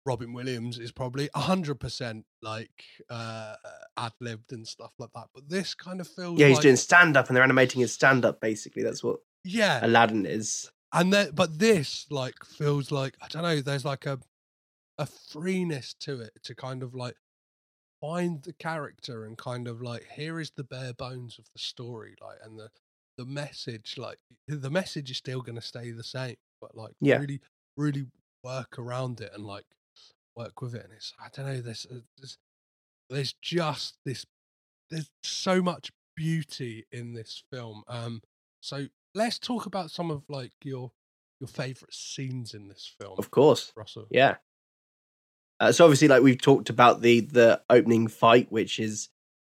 robin 0.06 0.32
williams 0.32 0.78
is 0.78 0.90
probably 0.92 1.28
100% 1.36 2.24
like 2.42 2.84
uh 3.10 3.54
ad-libbed 3.96 4.52
and 4.52 4.66
stuff 4.66 4.92
like 4.98 5.10
that 5.14 5.26
but 5.34 5.48
this 5.48 5.74
kind 5.74 6.00
of 6.00 6.08
feels 6.08 6.34
like 6.34 6.38
Yeah, 6.40 6.48
he's 6.48 6.56
like, 6.58 6.62
doing 6.62 6.76
stand 6.76 7.16
up 7.16 7.28
and 7.28 7.36
they're 7.36 7.44
animating 7.44 7.80
his 7.80 7.92
stand 7.92 8.24
up 8.24 8.40
basically. 8.40 8.82
That's 8.82 9.02
what 9.04 9.20
yeah 9.44 9.80
Aladdin 9.84 10.24
is. 10.26 10.70
and 10.92 11.12
then 11.12 11.30
but 11.34 11.58
this 11.58 12.06
like 12.10 12.44
feels 12.44 12.90
like 12.90 13.16
i 13.22 13.28
don't 13.28 13.42
know 13.42 13.60
there's 13.60 13.84
like 13.84 14.06
a 14.06 14.18
a 14.98 15.06
freeness 15.06 15.94
to 16.00 16.20
it 16.20 16.32
to 16.42 16.54
kind 16.54 16.82
of 16.82 16.94
like 16.94 17.14
find 18.00 18.42
the 18.44 18.52
character 18.52 19.24
and 19.24 19.36
kind 19.38 19.66
of 19.68 19.80
like 19.82 20.06
here 20.14 20.40
is 20.40 20.50
the 20.56 20.64
bare 20.64 20.92
bones 20.94 21.38
of 21.38 21.44
the 21.52 21.58
story 21.58 22.14
like 22.20 22.38
and 22.44 22.58
the 22.58 22.68
the 23.16 23.24
message 23.26 23.96
like 23.98 24.18
the 24.46 24.70
message 24.70 25.10
is 25.10 25.16
still 25.16 25.40
going 25.40 25.56
to 25.56 25.60
stay 25.62 25.90
the 25.90 26.04
same 26.04 26.36
but 26.60 26.76
like 26.76 26.92
Yeah. 27.00 27.18
really 27.18 27.40
really 27.76 28.06
work 28.44 28.78
around 28.78 29.20
it 29.20 29.30
and 29.34 29.44
like 29.44 29.64
work 30.38 30.62
with 30.62 30.74
it 30.74 30.84
and 30.84 30.92
it's 30.92 31.12
i 31.20 31.28
don't 31.34 31.46
know 31.46 31.60
there's 31.60 31.86
uh, 31.90 31.96
there's, 32.16 32.38
there's 33.10 33.34
just 33.42 33.98
this 34.04 34.24
there's 34.90 35.10
so 35.22 35.60
much 35.60 35.90
beauty 36.16 36.86
in 36.92 37.12
this 37.12 37.42
film 37.52 37.82
um 37.88 38.22
so 38.60 38.86
let's 39.14 39.38
talk 39.38 39.66
about 39.66 39.90
some 39.90 40.10
of 40.10 40.22
like 40.28 40.52
your 40.64 40.92
your 41.40 41.48
favorite 41.48 41.92
scenes 41.94 42.54
in 42.54 42.68
this 42.68 42.92
film 43.00 43.14
Of 43.18 43.30
course. 43.30 43.72
russell 43.76 44.06
Yeah. 44.10 44.36
Uh, 45.60 45.72
so 45.72 45.84
obviously, 45.84 46.06
like 46.08 46.22
we've 46.22 46.40
talked 46.40 46.70
about 46.70 47.00
the 47.00 47.20
the 47.20 47.60
opening 47.68 48.06
fight, 48.06 48.50
which 48.50 48.78
is 48.78 49.08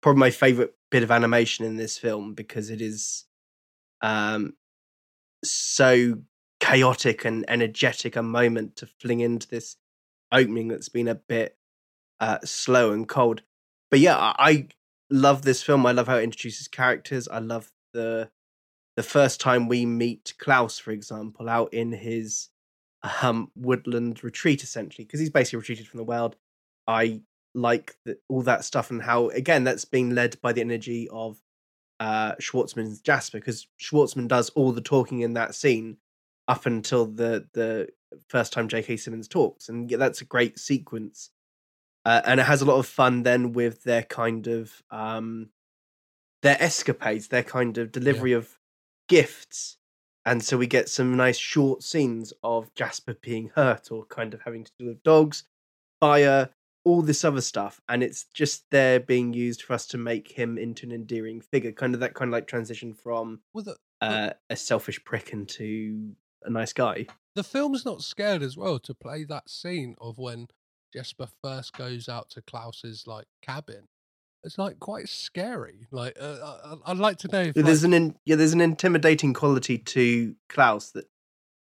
probably 0.02 0.20
my 0.20 0.30
favorite 0.30 0.74
bit 0.92 1.04
of 1.04 1.12
animation 1.12 1.66
in 1.66 1.76
this 1.76 1.98
film 1.98 2.34
because 2.34 2.70
it 2.70 2.82
is 2.82 3.26
um 4.02 4.54
so 5.44 6.16
chaotic 6.60 7.26
and 7.26 7.46
energetic 7.50 8.16
a 8.16 8.24
moment 8.24 8.76
to 8.78 8.86
fling 8.86 9.20
into 9.20 9.48
this 9.48 9.76
opening 10.32 10.68
that's 10.68 10.90
been 10.90 11.08
a 11.08 11.16
bit 11.16 11.58
uh 12.20 12.40
slow 12.44 12.92
and 12.92 13.08
cold. 13.08 13.42
But 13.92 14.00
yeah, 14.00 14.18
I, 14.18 14.34
I 14.38 14.68
love 15.10 15.42
this 15.42 15.64
film. 15.64 15.86
I 15.86 15.92
love 15.92 16.08
how 16.08 16.18
it 16.18 16.24
introduces 16.24 16.68
characters. 16.68 17.28
I 17.28 17.40
love 17.40 17.72
the 17.94 18.30
the 18.96 19.04
first 19.04 19.40
time 19.40 19.68
we 19.68 19.86
meet 19.86 20.34
Klaus, 20.40 20.78
for 20.78 20.92
example, 20.92 21.50
out 21.50 21.74
in 21.74 21.92
his 21.94 22.50
um, 23.22 23.50
woodland 23.56 24.24
retreat, 24.24 24.62
essentially, 24.62 25.06
because 25.06 25.22
he's 25.22 25.30
basically 25.30 25.60
retreated 25.60 25.88
from 25.88 26.00
the 26.00 26.04
world. 26.04 26.36
I 26.86 27.22
like 27.56 27.96
the, 28.04 28.18
all 28.28 28.42
that 28.42 28.66
stuff 28.66 28.92
and 28.92 29.02
how, 29.02 29.30
again, 29.30 29.64
that's 29.64 29.86
being 29.86 30.10
led 30.10 30.40
by 30.42 30.52
the 30.52 30.62
energy 30.62 31.08
of 31.10 31.42
uh, 32.00 32.34
Schwartzman's 32.42 33.00
Jasper, 33.00 33.38
because 33.38 33.68
Schwartzman 33.82 34.28
does 34.28 34.50
all 34.50 34.74
the 34.74 34.82
talking 34.82 35.22
in 35.22 35.34
that 35.34 35.56
scene 35.56 35.98
up 36.48 36.66
until 36.66 37.06
the 37.06 37.48
the 37.54 37.88
first 38.28 38.54
time 38.54 38.68
J.K. 38.68 38.98
Simmons 38.98 39.28
talks, 39.28 39.70
and 39.70 39.90
yeah, 39.90 39.98
that's 39.98 40.22
a 40.22 40.26
great 40.26 40.60
sequence. 40.60 41.32
Uh, 42.06 42.22
and 42.26 42.40
it 42.40 42.46
has 42.46 42.62
a 42.62 42.66
lot 42.66 42.80
of 42.80 42.88
fun 42.88 43.24
then 43.24 43.52
with 43.52 43.84
their 43.84 44.04
kind 44.04 44.48
of 44.48 44.82
um, 44.90 45.50
their 46.42 46.62
escapades, 46.62 47.28
their 47.28 47.44
kind 47.44 47.78
of 47.78 47.92
delivery 47.92 48.32
of 48.34 48.58
gifts. 49.08 49.78
And 50.26 50.44
so 50.44 50.58
we 50.58 50.68
get 50.68 50.90
some 50.90 51.18
nice 51.18 51.38
short 51.38 51.84
scenes 51.84 52.34
of 52.44 52.74
Jasper 52.76 53.16
being 53.22 53.52
hurt 53.56 53.92
or 53.92 54.06
kind 54.06 54.34
of 54.34 54.42
having 54.42 54.64
to 54.64 54.72
do 54.78 54.88
with 54.88 55.04
dogs, 55.04 55.44
fire, 56.00 56.50
all 56.86 57.02
this 57.02 57.26
other 57.26 57.42
stuff. 57.42 57.82
And 57.90 58.04
it's 58.04 58.26
just 58.34 58.66
there 58.70 59.00
being 59.00 59.34
used 59.34 59.64
for 59.64 59.74
us 59.74 59.88
to 59.88 59.98
make 59.98 60.32
him 60.32 60.58
into 60.58 60.86
an 60.86 60.92
endearing 60.92 61.42
figure. 61.42 61.72
Kind 61.72 61.94
of 61.94 62.00
that 62.02 62.14
kind 62.14 62.30
of 62.30 62.34
like 62.34 62.48
transition 62.48 62.94
from 62.94 63.42
well, 63.54 63.64
the, 63.64 63.78
uh, 64.02 64.32
a 64.50 64.56
selfish 64.56 65.04
prick 65.04 65.32
into 65.32 66.16
a 66.44 66.50
nice 66.50 66.74
guy. 66.74 67.08
the 67.36 67.44
film's 67.44 67.86
not 67.86 68.02
scared 68.02 68.42
as 68.42 68.58
well 68.58 68.80
to 68.80 68.94
play 68.94 69.24
that 69.24 69.50
scene 69.50 69.96
of 70.02 70.18
when 70.18 70.48
Jesper 70.94 71.28
first 71.44 71.74
goes 71.74 72.10
out 72.10 72.30
to 72.32 72.42
Klaus's 72.42 73.06
like 73.08 73.28
cabin. 73.42 73.88
It's 74.44 74.58
like 74.58 74.80
quite 74.80 75.10
scary. 75.10 75.88
Like 75.92 76.18
uh, 76.20 76.38
I- 76.64 76.74
I- 76.74 76.92
I'd 76.92 76.98
like 76.98 77.18
to 77.20 77.28
know 77.28 77.42
if 77.42 77.54
There's 77.56 77.84
like, 77.84 77.88
an 77.90 77.94
in, 77.94 78.16
yeah, 78.26 78.36
there's 78.36 78.54
an 78.54 78.62
intimidating 78.62 79.34
quality 79.34 79.78
to 79.78 80.36
Klaus 80.48 80.92
that 80.92 81.06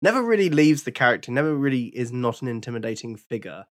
never 0.01 0.21
really 0.21 0.49
leaves 0.49 0.83
the 0.83 0.91
character. 0.91 1.31
Never 1.31 1.55
really 1.55 1.85
is 1.85 2.11
not 2.11 2.41
an 2.41 2.47
intimidating 2.49 3.15
figure. 3.15 3.65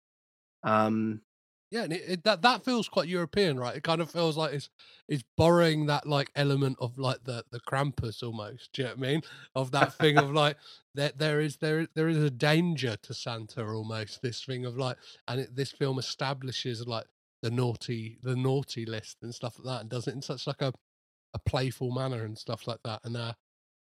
Um, 0.63 1.21
Yeah, 1.69 1.83
and 1.83 1.91
it, 1.91 2.03
it, 2.07 2.23
that 2.23 2.41
that 2.43 2.63
feels 2.63 2.87
quite 2.87 3.09
European, 3.09 3.59
right? 3.59 3.75
It 3.75 3.83
kind 3.83 3.99
of 3.99 4.09
feels 4.09 4.37
like 4.37 4.53
it's 4.53 4.69
it's 5.09 5.23
borrowing 5.35 5.87
that 5.87 6.07
like 6.07 6.31
element 6.35 6.77
of 6.79 6.97
like 6.97 7.23
the 7.25 7.43
the 7.51 7.59
Krampus 7.59 8.23
almost. 8.23 8.71
Do 8.71 8.81
you 8.83 8.87
know 8.87 8.93
what 8.95 9.05
I 9.07 9.11
mean? 9.11 9.21
Of 9.53 9.71
that 9.71 9.93
thing 9.93 10.17
of 10.17 10.31
like 10.31 10.55
there 10.95 11.11
there 11.17 11.41
is 11.41 11.57
there 11.57 11.81
is- 11.81 11.87
there 11.93 12.07
is 12.07 12.17
a 12.17 12.29
danger 12.29 12.95
to 13.03 13.13
Santa 13.13 13.65
almost. 13.67 14.21
This 14.21 14.43
thing 14.45 14.65
of 14.65 14.77
like, 14.77 14.95
and 15.27 15.41
it, 15.41 15.55
this 15.55 15.71
film 15.73 15.99
establishes 15.99 16.87
like 16.87 17.05
the 17.41 17.51
naughty 17.51 18.17
the 18.23 18.35
naughty 18.35 18.85
list 18.85 19.17
and 19.21 19.35
stuff 19.35 19.57
like 19.59 19.65
that, 19.75 19.81
and 19.81 19.89
does 19.89 20.07
it 20.07 20.13
in 20.13 20.21
such 20.21 20.47
like 20.47 20.61
a 20.61 20.73
a 21.33 21.39
playful 21.39 21.91
manner 21.91 22.23
and 22.23 22.37
stuff 22.37 22.65
like 22.67 22.79
that. 22.85 23.01
And 23.03 23.17
uh, 23.17 23.33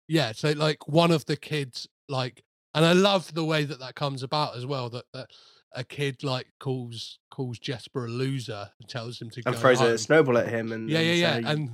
yeah, 0.07 0.33
so 0.33 0.51
like 0.51 0.87
one 0.87 1.11
of 1.11 1.25
the 1.25 1.37
kids 1.37 1.87
like, 2.09 2.43
and 2.73 2.85
I 2.85 2.93
love 2.93 3.33
the 3.33 3.45
way 3.45 3.63
that 3.65 3.79
that 3.79 3.95
comes 3.95 4.23
about 4.23 4.55
as 4.55 4.65
well. 4.65 4.89
That 4.89 5.05
that 5.13 5.31
a 5.73 5.83
kid 5.83 6.23
like 6.23 6.47
calls 6.59 7.19
calls 7.29 7.57
Jesper 7.59 8.05
a 8.05 8.09
loser 8.09 8.69
and 8.79 8.89
tells 8.89 9.21
him 9.21 9.29
to 9.31 9.41
and 9.45 9.55
go 9.55 9.61
throws 9.61 9.79
home. 9.79 9.91
a 9.91 9.97
snowball 9.97 10.37
at 10.37 10.47
him. 10.49 10.71
And 10.71 10.89
yeah, 10.89 10.99
and 10.99 11.07
yeah, 11.07 11.13
yeah, 11.13 11.33
say- 11.47 11.53
and 11.53 11.69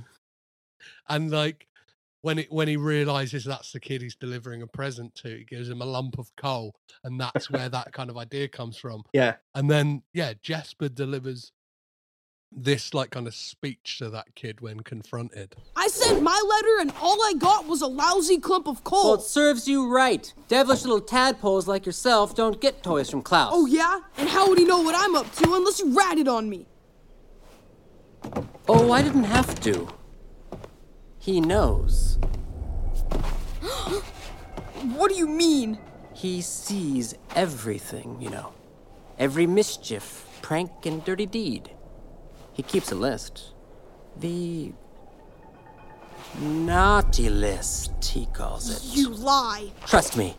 and 1.08 1.30
like 1.30 1.66
when 2.20 2.38
it 2.38 2.50
when 2.52 2.68
he 2.68 2.76
realizes 2.76 3.44
that's 3.44 3.72
the 3.72 3.80
kid 3.80 4.02
he's 4.02 4.16
delivering 4.16 4.62
a 4.62 4.66
present 4.66 5.14
to, 5.16 5.28
he 5.38 5.44
gives 5.44 5.68
him 5.68 5.80
a 5.82 5.84
lump 5.86 6.18
of 6.18 6.34
coal, 6.36 6.74
and 7.04 7.20
that's 7.20 7.50
where 7.50 7.68
that 7.68 7.92
kind 7.92 8.10
of 8.10 8.16
idea 8.16 8.48
comes 8.48 8.76
from. 8.76 9.02
yeah, 9.12 9.36
And 9.54 9.70
then 9.70 10.02
yeah, 10.12 10.32
Jesper 10.42 10.88
delivers 10.88 11.52
this 12.50 12.94
like 12.94 13.10
kind 13.10 13.26
of 13.26 13.34
speech 13.34 13.98
to 13.98 14.10
that 14.10 14.34
kid 14.34 14.60
when 14.60 14.80
confronted. 14.80 15.54
I 15.76 15.88
sent 15.88 16.22
my 16.22 16.40
letter 16.48 16.80
and 16.80 16.92
all 17.00 17.20
I 17.22 17.34
got 17.34 17.66
was 17.66 17.82
a 17.82 17.86
lousy 17.86 18.38
clump 18.38 18.66
of 18.66 18.84
coal. 18.84 19.04
Well, 19.04 19.14
it 19.14 19.22
serves 19.22 19.68
you 19.68 19.88
right. 19.92 20.32
Devilish 20.48 20.82
little 20.82 21.00
tadpoles 21.00 21.68
like 21.68 21.86
yourself 21.86 22.34
don't 22.34 22.60
get 22.60 22.82
toys 22.82 23.10
from 23.10 23.22
Klaus. 23.22 23.50
oh 23.52 23.66
yeah? 23.66 24.00
And 24.16 24.28
how 24.28 24.48
would 24.48 24.58
he 24.58 24.64
know 24.64 24.80
what 24.80 24.94
I'm 24.96 25.14
up 25.14 25.32
to 25.36 25.54
unless 25.54 25.78
you 25.80 25.96
ratted 25.96 26.28
on 26.28 26.48
me? 26.48 26.66
Oh, 28.68 28.90
I 28.92 29.02
didn't 29.02 29.24
have 29.24 29.60
to. 29.60 29.88
He 31.18 31.40
knows. 31.40 32.18
What 34.94 35.10
do 35.10 35.16
you 35.16 35.26
mean? 35.26 35.76
He 36.14 36.40
sees 36.40 37.14
everything, 37.34 38.16
you 38.20 38.30
know. 38.30 38.52
Every 39.18 39.44
mischief, 39.46 40.24
prank, 40.40 40.86
and 40.86 41.04
dirty 41.04 41.26
deed. 41.26 41.70
He 42.58 42.64
keeps 42.64 42.92
a 42.92 42.96
list. 42.96 43.54
The. 44.18 44.74
Naughty 46.40 47.30
list, 47.30 48.04
he 48.04 48.26
calls 48.26 48.70
it. 48.70 48.96
You 48.96 49.10
lie. 49.10 49.72
Trust 49.86 50.16
me. 50.16 50.36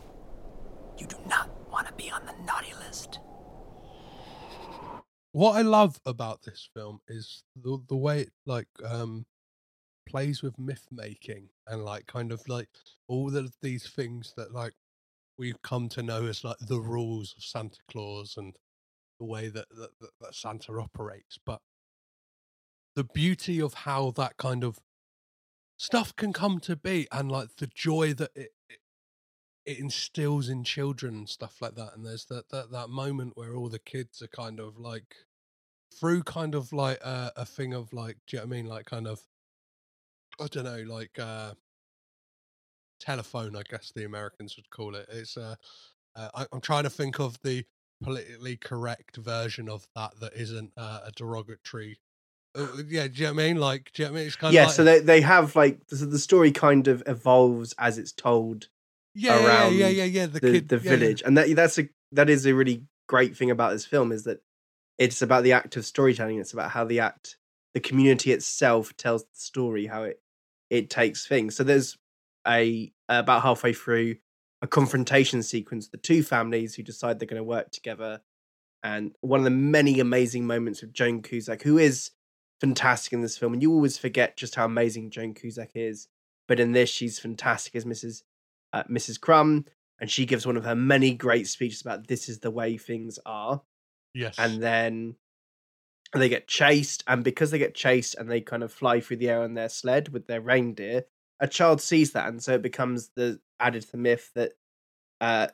You 0.98 1.06
do 1.06 1.16
not 1.28 1.50
want 1.70 1.88
to 1.88 1.94
be 1.94 2.10
on 2.10 2.26
the 2.26 2.34
naughty 2.44 2.74
list. 2.86 3.20
what 5.32 5.56
I 5.56 5.62
love 5.62 6.00
about 6.06 6.42
this 6.42 6.68
film 6.74 7.00
is 7.08 7.44
the 7.56 7.78
the 7.88 7.96
way 7.96 8.22
it 8.22 8.30
like 8.46 8.68
um 8.84 9.26
plays 10.08 10.42
with 10.42 10.58
myth 10.58 10.88
making 10.92 11.50
and 11.68 11.84
like 11.84 12.06
kind 12.06 12.32
of 12.32 12.42
like 12.48 12.68
all 13.08 13.36
of 13.36 13.54
these 13.62 13.88
things 13.88 14.34
that 14.36 14.52
like 14.52 14.74
we've 15.38 15.62
come 15.62 15.88
to 15.90 16.02
know 16.02 16.26
as 16.26 16.44
like 16.44 16.58
the 16.60 16.80
rules 16.80 17.34
of 17.38 17.44
Santa 17.44 17.80
Claus 17.90 18.36
and 18.38 18.56
the 19.20 19.26
way 19.26 19.48
that 19.48 19.68
that, 19.70 19.90
that, 20.00 20.10
that 20.20 20.34
Santa 20.34 20.72
operates, 20.74 21.38
but 21.46 21.60
the 22.94 23.04
beauty 23.04 23.60
of 23.60 23.74
how 23.74 24.10
that 24.12 24.36
kind 24.36 24.64
of 24.64 24.80
stuff 25.76 26.14
can 26.14 26.32
come 26.32 26.60
to 26.60 26.76
be 26.76 27.08
and 27.10 27.32
like 27.32 27.56
the 27.56 27.66
joy 27.66 28.12
that 28.12 28.30
it, 28.34 28.50
it 29.64 29.78
instills 29.78 30.48
in 30.48 30.64
children 30.64 31.14
and 31.14 31.28
stuff 31.28 31.56
like 31.60 31.74
that 31.74 31.94
and 31.94 32.04
there's 32.04 32.26
that 32.26 32.48
that, 32.50 32.70
that 32.70 32.90
moment 32.90 33.32
where 33.34 33.54
all 33.54 33.68
the 33.68 33.78
kids 33.78 34.20
are 34.20 34.28
kind 34.28 34.60
of 34.60 34.78
like 34.78 35.14
through 35.98 36.22
kind 36.22 36.54
of 36.54 36.72
like 36.72 36.98
a, 37.02 37.32
a 37.36 37.44
thing 37.44 37.72
of 37.72 37.92
like 37.92 38.18
do 38.26 38.36
you 38.36 38.42
know 38.42 38.46
what 38.46 38.54
i 38.54 38.56
mean? 38.56 38.66
Like 38.66 38.86
kind 38.86 39.06
of 39.06 39.20
i 40.40 40.46
don't 40.46 40.64
know 40.64 40.84
like 40.92 41.18
uh 41.18 41.54
telephone 43.00 43.56
i 43.56 43.62
guess 43.70 43.92
the 43.94 44.04
americans 44.04 44.56
would 44.56 44.68
call 44.70 44.94
it. 44.94 45.06
It's 45.10 45.36
uh, 45.36 45.54
uh 46.14 46.28
I, 46.34 46.46
i'm 46.52 46.60
trying 46.60 46.84
to 46.84 46.90
think 46.90 47.18
of 47.18 47.38
the 47.42 47.64
politically 48.02 48.56
correct 48.56 49.16
version 49.16 49.68
of 49.68 49.86
that 49.94 50.12
that 50.20 50.34
isn't 50.34 50.72
uh, 50.76 51.00
a 51.06 51.12
derogatory 51.12 51.92
uh, 51.92 52.09
Uh, 52.58 52.62
uh, 52.62 52.82
yeah 52.88 53.06
do 53.06 53.14
you 53.14 53.26
know 53.26 53.34
what 53.34 53.42
i 53.42 53.46
mean 53.46 53.56
like 53.58 53.90
do 53.92 54.02
you 54.02 54.08
know 54.08 54.12
what 54.12 54.16
i 54.16 54.20
mean 54.20 54.26
it's 54.26 54.36
kind 54.36 54.52
yeah. 54.52 54.62
of 54.62 54.66
like, 54.68 54.74
So 54.74 54.84
they 54.84 55.00
they 55.00 55.20
have 55.20 55.54
like 55.54 55.80
so 55.88 56.04
the 56.04 56.18
story 56.18 56.50
kind 56.50 56.88
of 56.88 57.02
evolves 57.06 57.74
as 57.78 57.96
it's 57.96 58.12
told 58.12 58.68
yeah, 59.14 59.38
yeah, 59.38 59.46
around 59.46 59.76
yeah, 59.76 59.88
yeah, 59.88 60.04
yeah. 60.04 60.26
The, 60.26 60.40
the, 60.40 60.52
kid, 60.52 60.68
the 60.68 60.76
yeah, 60.76 60.82
yeah. 60.82 60.96
village, 60.96 61.22
and 61.24 61.36
that 61.36 61.54
that's 61.56 61.78
a 61.78 61.88
that 62.12 62.30
is 62.30 62.46
a 62.46 62.54
really 62.54 62.84
great 63.08 63.36
thing 63.36 63.50
about 63.50 63.72
this 63.72 63.86
film 63.86 64.12
is 64.12 64.24
that 64.24 64.40
it's 64.98 65.22
about 65.22 65.42
the 65.42 65.52
act 65.52 65.76
of 65.76 65.84
storytelling. 65.84 66.38
It's 66.38 66.52
about 66.52 66.70
how 66.70 66.84
the 66.84 67.00
act, 67.00 67.36
the 67.74 67.80
community 67.80 68.32
itself 68.32 68.96
tells 68.96 69.22
the 69.22 69.28
story, 69.34 69.86
how 69.86 70.04
it 70.04 70.20
it 70.68 70.90
takes 70.90 71.26
things. 71.26 71.56
So 71.56 71.64
there's 71.64 71.98
a 72.46 72.92
about 73.08 73.42
halfway 73.42 73.72
through 73.72 74.16
a 74.62 74.66
confrontation 74.66 75.42
sequence. 75.42 75.88
The 75.88 75.96
two 75.96 76.22
families 76.22 76.74
who 76.74 76.82
decide 76.82 77.18
they're 77.18 77.26
going 77.26 77.38
to 77.40 77.44
work 77.44 77.70
together, 77.72 78.20
and 78.84 79.12
one 79.22 79.40
of 79.40 79.44
the 79.44 79.50
many 79.50 79.98
amazing 79.98 80.46
moments 80.46 80.82
with 80.82 80.92
Joan 80.92 81.22
Cusack, 81.22 81.62
who 81.62 81.78
is 81.78 82.12
fantastic 82.60 83.12
in 83.12 83.22
this 83.22 83.38
film, 83.38 83.52
and 83.52 83.62
you 83.62 83.72
always 83.72 83.98
forget 83.98 84.36
just 84.36 84.54
how 84.54 84.64
amazing 84.64 85.10
Joan 85.10 85.34
Cusack 85.34 85.70
is. 85.74 86.08
But 86.46 86.60
in 86.60 86.72
this, 86.72 86.90
she's 86.90 87.18
fantastic 87.18 87.76
as 87.76 87.84
Mrs. 87.84 88.22
Uh, 88.72 88.84
Mrs. 88.84 89.18
Krum, 89.18 89.66
and 90.00 90.10
she 90.10 90.26
gives 90.26 90.46
one 90.46 90.56
of 90.56 90.64
her 90.64 90.74
many 90.74 91.14
great 91.14 91.46
speeches 91.46 91.80
about 91.80 92.06
this 92.06 92.28
is 92.28 92.40
the 92.40 92.50
way 92.50 92.76
things 92.76 93.18
are. 93.26 93.62
yes 94.14 94.36
And 94.38 94.62
then 94.62 95.16
they 96.14 96.28
get 96.28 96.48
chased, 96.48 97.04
and 97.06 97.22
because 97.22 97.50
they 97.50 97.58
get 97.58 97.74
chased 97.74 98.16
and 98.16 98.28
they 98.28 98.40
kind 98.40 98.62
of 98.62 98.72
fly 98.72 99.00
through 99.00 99.18
the 99.18 99.30
air 99.30 99.42
on 99.42 99.54
their 99.54 99.68
sled 99.68 100.08
with 100.08 100.26
their 100.26 100.40
reindeer, 100.40 101.04
a 101.40 101.46
child 101.46 101.80
sees 101.80 102.12
that, 102.12 102.28
and 102.28 102.42
so 102.42 102.54
it 102.54 102.62
becomes 102.62 103.10
the 103.16 103.40
added 103.58 103.82
to 103.82 103.92
the 103.92 103.98
myth 103.98 104.30
that 104.34 104.52
uh, 105.20 105.48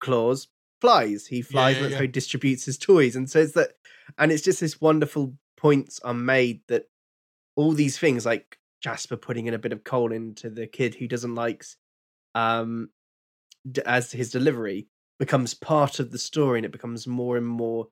Klaus 0.00 0.48
flies. 0.80 1.26
He 1.26 1.42
flies, 1.42 1.76
yeah, 1.76 1.76
and 1.76 1.84
that's 1.84 1.92
yeah. 1.92 1.98
how 1.98 2.02
he 2.02 2.08
distributes 2.08 2.64
his 2.64 2.78
toys, 2.78 3.16
and 3.16 3.28
so 3.28 3.40
it's 3.40 3.52
that, 3.52 3.72
and 4.18 4.30
it's 4.30 4.42
just 4.42 4.60
this 4.60 4.80
wonderful 4.80 5.34
points 5.62 6.00
are 6.00 6.14
made 6.14 6.60
that 6.68 6.84
all 7.56 7.72
these 7.72 7.96
things 7.98 8.26
like 8.26 8.58
Jasper 8.82 9.16
putting 9.16 9.46
in 9.46 9.54
a 9.54 9.58
bit 9.58 9.72
of 9.72 9.84
coal 9.84 10.12
into 10.12 10.50
the 10.50 10.66
kid 10.66 10.94
who 10.94 11.06
doesn't 11.06 11.36
likes 11.36 11.76
um 12.34 12.90
d- 13.70 13.82
as 13.86 14.10
his 14.10 14.30
delivery 14.32 14.88
becomes 15.18 15.54
part 15.54 16.00
of 16.00 16.10
the 16.10 16.18
story 16.18 16.58
and 16.58 16.66
it 16.66 16.72
becomes 16.72 17.06
more 17.06 17.36
and 17.36 17.46
more 17.46 17.86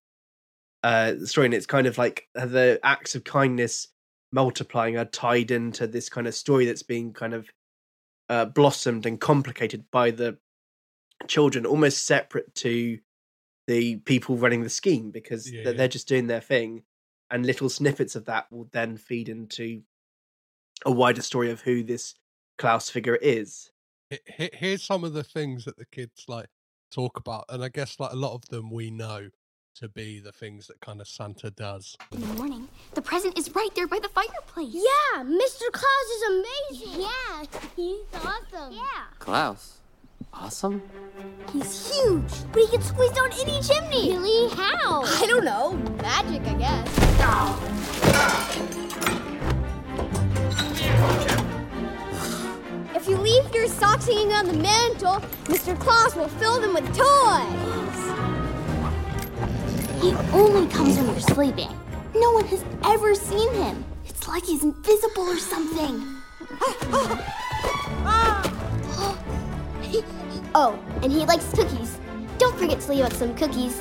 uh 0.83 1.13
the 1.13 1.27
story 1.27 1.45
and 1.47 1.55
it's 1.55 1.67
kind 1.67 1.87
of 1.87 1.97
like 1.99 2.27
the 2.35 2.81
acts 2.83 3.15
of 3.15 3.23
kindness 3.23 3.89
multiplying 4.33 4.97
are 4.97 5.05
tied 5.05 5.51
into 5.51 5.87
this 5.87 6.09
kind 6.09 6.27
of 6.27 6.35
story 6.35 6.65
that's 6.65 6.83
being 6.83 7.13
kind 7.13 7.35
of 7.35 7.49
uh, 8.29 8.45
blossomed 8.45 9.07
and 9.07 9.21
complicated 9.21 9.85
by 9.91 10.11
the 10.11 10.39
children 11.27 11.67
almost 11.67 12.07
separate 12.07 12.55
to 12.55 12.99
the 13.67 13.97
people 13.97 14.37
running 14.37 14.63
the 14.63 14.71
scheme 14.71 15.11
because 15.11 15.51
Yeah, 15.51 15.63
they're, 15.65 15.73
yeah. 15.73 15.77
they're 15.79 15.89
just 15.89 16.09
doing 16.09 16.27
their 16.29 16.41
thing 16.41 16.83
and 17.31 17.47
little 17.47 17.69
snippets 17.69 18.17
of 18.17 18.25
that 18.27 18.51
will 18.51 18.69
then 18.73 18.97
feed 18.97 19.29
into 19.29 19.83
a 20.85 20.91
wider 20.91 21.23
story 21.23 21.51
of 21.51 21.61
who 21.61 21.83
this 21.83 22.15
Klaus 22.59 22.91
figure 22.91 23.17
is. 23.17 23.71
he- 24.11 24.19
he- 24.37 24.51
here's 24.53 24.83
some 24.83 25.05
of 25.05 25.13
the 25.13 25.23
things 25.25 25.65
that 25.65 25.77
the 25.77 25.85
kids 25.87 26.25
like 26.29 26.49
talk 26.91 27.17
about 27.17 27.45
and 27.49 27.63
i 27.63 27.69
guess 27.69 28.01
like 28.01 28.11
a 28.13 28.17
lot 28.17 28.35
of 28.35 28.45
them 28.49 28.69
we 28.71 28.91
know 28.91 29.29
to 29.77 29.89
be 29.89 30.19
the 30.19 30.33
things 30.33 30.67
that 30.67 30.81
kind 30.81 31.01
of 31.01 31.07
santa 31.07 31.49
does 31.53 31.97
In 32.11 32.21
the 32.21 32.27
morning, 32.35 32.69
the 32.95 33.03
present 33.03 33.39
is 33.39 33.55
right 33.55 33.73
there 33.77 33.87
by 33.87 34.01
the 34.01 34.09
fireplace. 34.09 34.73
Yeah, 34.75 35.23
Mr. 35.23 35.71
Klaus 35.71 36.09
is 36.17 36.23
amazing. 36.29 37.01
Yeah, 37.03 37.45
he's 37.77 38.01
awesome. 38.15 38.73
Yeah. 38.75 39.05
Klaus. 39.21 39.80
Awesome? 40.33 40.83
He's 41.53 41.91
huge, 41.91 42.33
but 42.53 42.63
he 42.63 42.69
can 42.69 42.83
squeeze 42.83 43.11
down 43.13 43.31
any 43.33 43.61
chimney. 43.61 44.17
Really? 44.17 44.49
How? 44.55 45.03
I 45.03 45.27
don't 45.27 45.45
know. 45.45 45.73
Magic, 46.03 46.43
I 46.47 46.55
guess. 46.55 48.01
If 52.95 53.09
you 53.09 53.17
leave 53.17 53.53
your 53.55 53.67
socks 53.67 54.07
hanging 54.07 54.33
on 54.33 54.47
the 54.47 54.55
mantle, 54.55 55.21
Mr. 55.45 55.79
Klaus 55.79 56.15
will 56.15 56.29
fill 56.29 56.61
them 56.61 56.75
with 56.75 56.87
toys. 56.97 58.01
He 60.01 60.15
only 60.33 60.67
comes 60.73 60.97
when 60.97 61.07
you're 61.07 61.21
sleeping. 61.21 61.71
No 62.15 62.33
one 62.33 62.47
has 62.47 62.65
ever 62.85 63.15
seen 63.15 63.53
him. 63.55 63.85
It's 64.07 64.29
like 64.29 64.45
he's 64.45 64.63
invisible 64.63 65.25
or 65.25 65.39
something. 65.39 66.03
Ah, 66.61 66.77
ah, 66.93 67.27
ah. 68.05 68.60
Oh, 70.55 70.79
and 71.03 71.13
he 71.13 71.25
likes 71.25 71.51
cookies. 71.53 71.99
Don't 72.39 72.57
forget 72.59 72.81
to 72.81 72.93
leave 72.93 73.05
out 73.05 73.13
some 73.13 73.35
cookies. 73.35 73.81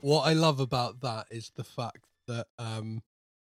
what 0.00 0.22
I 0.22 0.32
love 0.32 0.60
about 0.60 1.00
that 1.00 1.26
is 1.30 1.52
the 1.54 1.64
fact 1.64 2.06
that 2.26 2.46
um, 2.58 3.02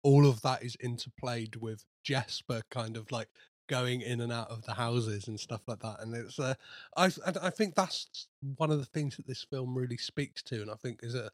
all 0.02 0.26
of 0.26 0.40
that 0.42 0.62
is 0.62 0.76
interplayed 0.76 1.56
with 1.56 1.84
Jesper 2.02 2.62
kind 2.70 2.96
of 2.96 3.12
like 3.12 3.28
going 3.68 4.00
in 4.00 4.20
and 4.20 4.32
out 4.32 4.50
of 4.50 4.64
the 4.64 4.74
houses 4.74 5.28
and 5.28 5.38
stuff 5.38 5.62
like 5.66 5.80
that. 5.80 6.00
And 6.00 6.14
it's, 6.14 6.38
uh, 6.38 6.54
I, 6.96 7.10
I 7.42 7.50
think 7.50 7.74
that's 7.74 8.28
one 8.56 8.70
of 8.70 8.78
the 8.78 8.84
things 8.86 9.16
that 9.16 9.26
this 9.26 9.44
film 9.44 9.76
really 9.76 9.96
speaks 9.96 10.42
to, 10.44 10.62
and 10.62 10.70
I 10.70 10.74
think 10.74 11.00
is 11.02 11.14
a 11.14 11.30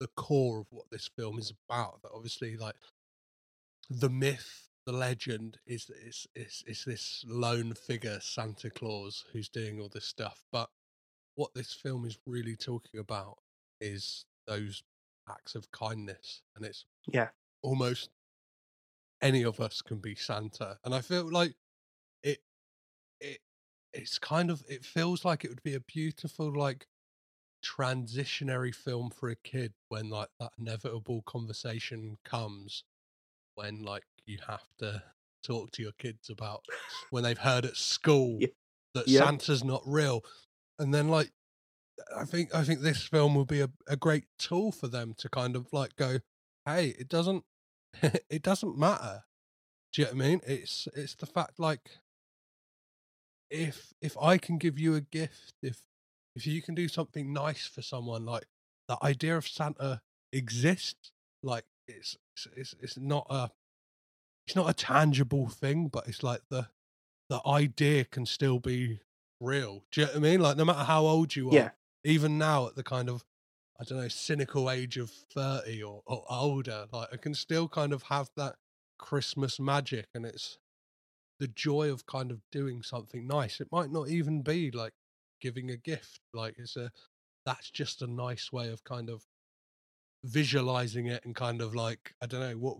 the 0.00 0.08
core 0.08 0.60
of 0.60 0.66
what 0.70 0.86
this 0.90 1.08
film 1.16 1.38
is 1.38 1.52
about. 1.68 2.02
That 2.02 2.12
obviously, 2.14 2.56
like 2.56 2.76
the 3.90 4.10
myth, 4.10 4.68
the 4.86 4.92
legend 4.92 5.58
is 5.66 5.90
is 5.90 6.26
is 6.34 6.64
is 6.66 6.84
this 6.84 7.24
lone 7.28 7.74
figure 7.74 8.18
Santa 8.20 8.70
Claus 8.70 9.24
who's 9.32 9.48
doing 9.48 9.80
all 9.80 9.88
this 9.88 10.06
stuff, 10.06 10.44
but 10.52 10.70
what 11.34 11.54
this 11.54 11.72
film 11.72 12.04
is 12.06 12.18
really 12.26 12.56
talking 12.56 13.00
about 13.00 13.38
is 13.80 14.24
those 14.46 14.82
acts 15.28 15.54
of 15.54 15.70
kindness, 15.70 16.42
and 16.56 16.64
it's 16.64 16.84
Yeah. 17.06 17.30
almost 17.62 18.10
any 19.22 19.44
of 19.44 19.60
us 19.60 19.82
can 19.82 19.98
be 19.98 20.14
Santa, 20.14 20.78
and 20.84 20.94
I 20.94 21.00
feel 21.02 21.30
like 21.30 21.54
it 23.20 23.38
it's 23.92 24.18
kind 24.18 24.50
of 24.50 24.62
it 24.68 24.84
feels 24.84 25.24
like 25.24 25.44
it 25.44 25.48
would 25.48 25.62
be 25.62 25.74
a 25.74 25.80
beautiful 25.80 26.52
like 26.56 26.86
transitionary 27.64 28.74
film 28.74 29.10
for 29.10 29.28
a 29.28 29.36
kid 29.36 29.72
when 29.88 30.08
like 30.08 30.28
that 30.38 30.52
inevitable 30.58 31.22
conversation 31.26 32.16
comes 32.24 32.84
when 33.54 33.82
like 33.82 34.04
you 34.26 34.38
have 34.46 34.64
to 34.78 35.02
talk 35.42 35.70
to 35.72 35.82
your 35.82 35.92
kids 35.98 36.30
about 36.30 36.64
when 37.10 37.22
they've 37.22 37.38
heard 37.38 37.64
at 37.64 37.76
school 37.76 38.38
that 38.94 39.06
Yeah. 39.06 39.20
Santa's 39.20 39.64
not 39.64 39.82
real 39.84 40.22
and 40.78 40.94
then 40.94 41.08
like 41.08 41.32
I 42.16 42.24
think 42.24 42.54
I 42.54 42.64
think 42.64 42.80
this 42.80 43.02
film 43.02 43.34
will 43.34 43.44
be 43.44 43.60
a, 43.60 43.68
a 43.86 43.96
great 43.96 44.24
tool 44.38 44.72
for 44.72 44.88
them 44.88 45.14
to 45.18 45.28
kind 45.28 45.54
of 45.54 45.72
like 45.72 45.96
go, 45.96 46.20
hey, 46.64 46.94
it 46.98 47.08
doesn't 47.08 47.44
it 48.02 48.42
doesn't 48.42 48.78
matter. 48.78 49.24
Do 49.92 50.02
you 50.02 50.06
know 50.06 50.14
what 50.14 50.24
I 50.24 50.28
mean? 50.28 50.40
It's 50.46 50.88
it's 50.94 51.14
the 51.14 51.26
fact 51.26 51.58
like 51.58 51.99
if 53.50 53.92
if 54.00 54.16
I 54.20 54.38
can 54.38 54.58
give 54.58 54.78
you 54.78 54.94
a 54.94 55.00
gift, 55.00 55.54
if 55.62 55.82
if 56.36 56.46
you 56.46 56.62
can 56.62 56.74
do 56.74 56.88
something 56.88 57.32
nice 57.32 57.66
for 57.66 57.82
someone, 57.82 58.24
like 58.24 58.46
the 58.88 58.96
idea 59.02 59.36
of 59.36 59.46
Santa 59.48 60.00
exists. 60.32 61.12
Like 61.42 61.64
it's 61.88 62.16
it's 62.56 62.74
it's, 62.80 62.98
not 62.98 63.26
a 63.30 63.50
it's 64.46 64.56
not 64.56 64.68
a 64.70 64.74
tangible 64.74 65.48
thing, 65.48 65.88
but 65.88 66.06
it's 66.08 66.22
like 66.22 66.42
the 66.50 66.68
the 67.28 67.40
idea 67.46 68.04
can 68.04 68.26
still 68.26 68.58
be 68.58 69.00
real. 69.40 69.84
Do 69.90 70.00
you 70.02 70.06
know 70.06 70.12
what 70.12 70.18
I 70.18 70.20
mean? 70.20 70.40
Like 70.40 70.56
no 70.56 70.64
matter 70.64 70.84
how 70.84 71.06
old 71.06 71.34
you 71.36 71.50
are, 71.50 71.54
Yeah. 71.54 71.70
even 72.04 72.38
now 72.38 72.66
at 72.66 72.74
the 72.76 72.82
kind 72.82 73.08
of 73.08 73.24
I 73.80 73.84
don't 73.84 73.98
know 73.98 74.08
cynical 74.08 74.70
age 74.70 74.98
of 74.98 75.10
thirty 75.10 75.82
or, 75.82 76.02
or 76.06 76.24
older, 76.28 76.86
like 76.92 77.08
I 77.12 77.16
can 77.16 77.34
still 77.34 77.68
kind 77.68 77.92
of 77.92 78.04
have 78.04 78.30
that 78.36 78.56
Christmas 78.98 79.58
magic, 79.58 80.08
and 80.14 80.26
it's 80.26 80.58
the 81.40 81.48
joy 81.48 81.90
of 81.90 82.06
kind 82.06 82.30
of 82.30 82.42
doing 82.52 82.82
something 82.82 83.26
nice. 83.26 83.60
It 83.60 83.68
might 83.72 83.90
not 83.90 84.08
even 84.08 84.42
be 84.42 84.70
like 84.70 84.92
giving 85.40 85.70
a 85.70 85.76
gift. 85.76 86.20
Like 86.32 86.54
it's 86.58 86.76
a 86.76 86.92
that's 87.44 87.70
just 87.70 88.02
a 88.02 88.06
nice 88.06 88.52
way 88.52 88.68
of 88.68 88.84
kind 88.84 89.08
of 89.08 89.24
visualizing 90.22 91.06
it 91.06 91.24
and 91.24 91.34
kind 91.34 91.62
of 91.62 91.74
like 91.74 92.14
I 92.22 92.26
don't 92.26 92.40
know 92.40 92.58
what 92.58 92.76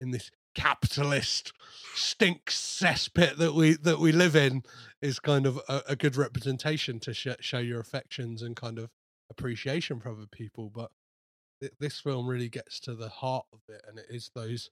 in 0.00 0.12
this 0.12 0.30
capitalist 0.54 1.52
stink 1.96 2.44
cesspit 2.46 3.36
that 3.36 3.54
we 3.54 3.74
that 3.74 3.98
we 3.98 4.12
live 4.12 4.36
in 4.36 4.62
is 5.02 5.18
kind 5.18 5.46
of 5.46 5.60
a, 5.68 5.82
a 5.88 5.96
good 5.96 6.16
representation 6.16 7.00
to 7.00 7.12
sh- 7.12 7.26
show 7.40 7.58
your 7.58 7.80
affections 7.80 8.40
and 8.40 8.54
kind 8.54 8.78
of 8.78 8.90
appreciation 9.30 9.98
for 9.98 10.10
other 10.10 10.28
people 10.30 10.70
but 10.72 10.92
th- 11.60 11.72
this 11.80 11.98
film 11.98 12.28
really 12.28 12.48
gets 12.48 12.78
to 12.78 12.94
the 12.94 13.08
heart 13.08 13.46
of 13.52 13.58
it 13.68 13.82
and 13.88 13.98
it 13.98 14.06
is 14.08 14.30
those 14.36 14.70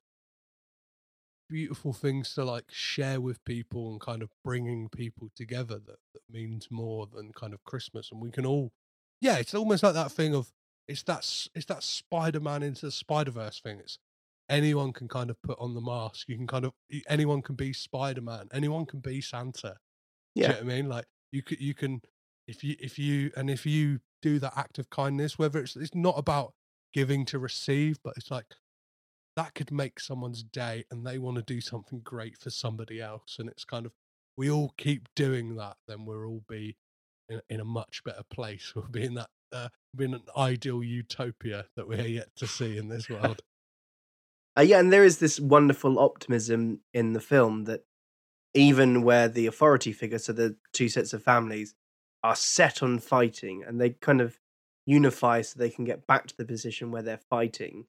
beautiful 1.53 1.93
things 1.93 2.35
to 2.35 2.45
like 2.45 2.67
share 2.71 3.21
with 3.21 3.45
people 3.45 3.91
and 3.93 4.01
kind 4.01 4.23
of 4.23 4.31
bringing 4.45 4.89
people 4.89 5.31
together 5.37 5.79
that, 5.79 5.99
that 6.15 6.23
means 6.31 6.69
more 6.71 7.07
than 7.07 7.33
kind 7.33 7.53
of 7.55 7.63
christmas 7.65 8.11
and 8.11 8.21
we 8.23 8.31
can 8.31 8.47
all 8.47 8.73
yeah 9.21 9.37
it's 9.39 9.55
almost 9.55 9.83
like 9.83 9.95
that 9.95 10.11
thing 10.13 10.35
of 10.35 10.53
it's 10.89 11.03
that 11.05 11.21
it's 11.55 11.67
that 11.67 11.83
spider-man 11.83 12.63
into 12.63 12.87
the 12.87 12.91
spider-verse 12.93 13.61
thing. 13.61 13.79
It's 13.79 13.99
anyone 14.49 14.93
can 14.93 15.07
kind 15.09 15.31
of 15.31 15.41
put 15.43 15.59
on 15.61 15.75
the 15.75 15.81
mask. 15.81 16.29
You 16.29 16.37
can 16.37 16.47
kind 16.49 16.65
of 16.65 16.73
anyone 17.09 17.41
can 17.41 17.55
be 17.55 17.73
spider-man. 17.73 18.49
Anyone 18.53 18.87
can 18.87 18.99
be 19.01 19.21
santa. 19.21 19.77
Do 20.43 20.49
you 20.49 20.49
Yeah. 20.49 20.53
know 20.55 20.65
what 20.65 20.73
i 20.73 20.77
mean? 20.77 20.89
Like 20.89 21.07
you 21.31 21.43
could 21.43 21.61
you 21.61 21.75
can 21.75 22.03
if 22.47 22.65
you 22.65 22.77
if 22.81 22.99
you 22.99 23.31
and 23.37 23.51
if 23.51 23.65
you 23.67 24.01
do 24.23 24.39
that 24.41 24.57
act 24.57 24.79
of 24.79 24.91
kindness 24.91 25.39
whether 25.39 25.61
it's 25.61 25.77
it's 25.77 25.95
not 25.95 26.19
about 26.19 26.55
giving 26.93 27.25
to 27.27 27.39
receive 27.39 27.99
but 28.05 28.15
it's 28.17 28.31
like 28.31 28.47
that 29.37 29.55
could 29.55 29.73
make 29.73 29.99
someone's 30.01 30.43
day 30.43 30.85
and 30.91 31.07
they 31.07 31.19
want 31.19 31.37
to 31.37 31.43
do 31.43 31.61
something 31.61 32.01
great 32.03 32.37
for 32.37 32.51
somebody 32.51 33.01
else 33.01 33.37
and 33.39 33.49
it's 33.49 33.65
kind 33.65 33.87
of 33.87 33.93
we 34.37 34.51
all 34.51 34.75
keep 34.77 35.09
doing 35.15 35.57
that 35.57 35.77
then 35.89 36.05
we'll 36.05 36.25
all 36.25 36.45
be 36.49 36.77
in, 37.29 37.41
in 37.49 37.61
a 37.61 37.65
much 37.65 38.03
better 38.05 38.25
place 38.31 38.73
we'll 38.77 38.89
be 38.89 39.05
in 39.05 39.15
that 39.15 39.31
uh, 39.53 39.69
be 39.95 40.07
in 40.07 40.15
an 40.15 40.23
ideal 40.37 40.83
utopia 40.83 41.67
that 41.77 41.87
we're 41.87 42.07
yet 42.07 42.29
to 42.35 42.47
see 42.47 42.79
in 42.79 42.89
this 42.89 43.11
world 43.11 43.41
Uh, 44.57 44.63
yeah, 44.63 44.79
and 44.79 44.93
there 44.93 45.05
is 45.05 45.19
this 45.19 45.41
wonderful 45.41 45.99
optimism 45.99 46.81
in 46.93 47.15
the 47.15 47.21
film 47.21 47.65
that 47.65 47.85
even 48.55 49.03
where 49.03 49.29
the 49.29 49.47
authority 49.47 49.93
figures, 49.93 50.25
so 50.25 50.33
the 50.33 50.57
two 50.73 50.89
sets 50.89 51.13
of 51.13 51.23
families, 51.23 51.75
are 52.23 52.37
set 52.37 52.83
on 52.83 52.99
fighting 52.99 53.65
and 53.67 53.81
they 53.81 53.91
kind 53.91 54.21
of 54.21 54.39
unify 54.85 55.41
so 55.41 55.59
they 55.59 55.71
can 55.71 55.85
get 55.85 56.07
back 56.07 56.27
to 56.27 56.37
the 56.37 56.45
position 56.45 56.91
where 56.91 57.03
they're 57.03 57.17
fighting. 57.31 57.87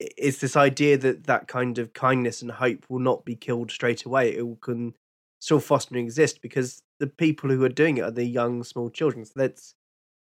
It's 0.00 0.38
this 0.38 0.56
idea 0.56 0.96
that 0.98 1.24
that 1.24 1.46
kind 1.46 1.78
of 1.78 1.92
kindness 1.92 2.40
and 2.40 2.50
hope 2.50 2.86
will 2.88 3.00
not 3.00 3.24
be 3.24 3.36
killed 3.36 3.70
straight 3.70 4.04
away. 4.04 4.30
It 4.30 4.60
can 4.62 4.94
still 5.40 5.60
foster 5.60 5.94
and 5.94 6.02
exist 6.02 6.40
because 6.40 6.82
the 6.98 7.06
people 7.06 7.50
who 7.50 7.62
are 7.64 7.68
doing 7.68 7.98
it 7.98 8.02
are 8.02 8.10
the 8.10 8.24
young, 8.24 8.64
small 8.64 8.90
children. 8.90 9.24
So 9.24 9.32
that's 9.36 9.74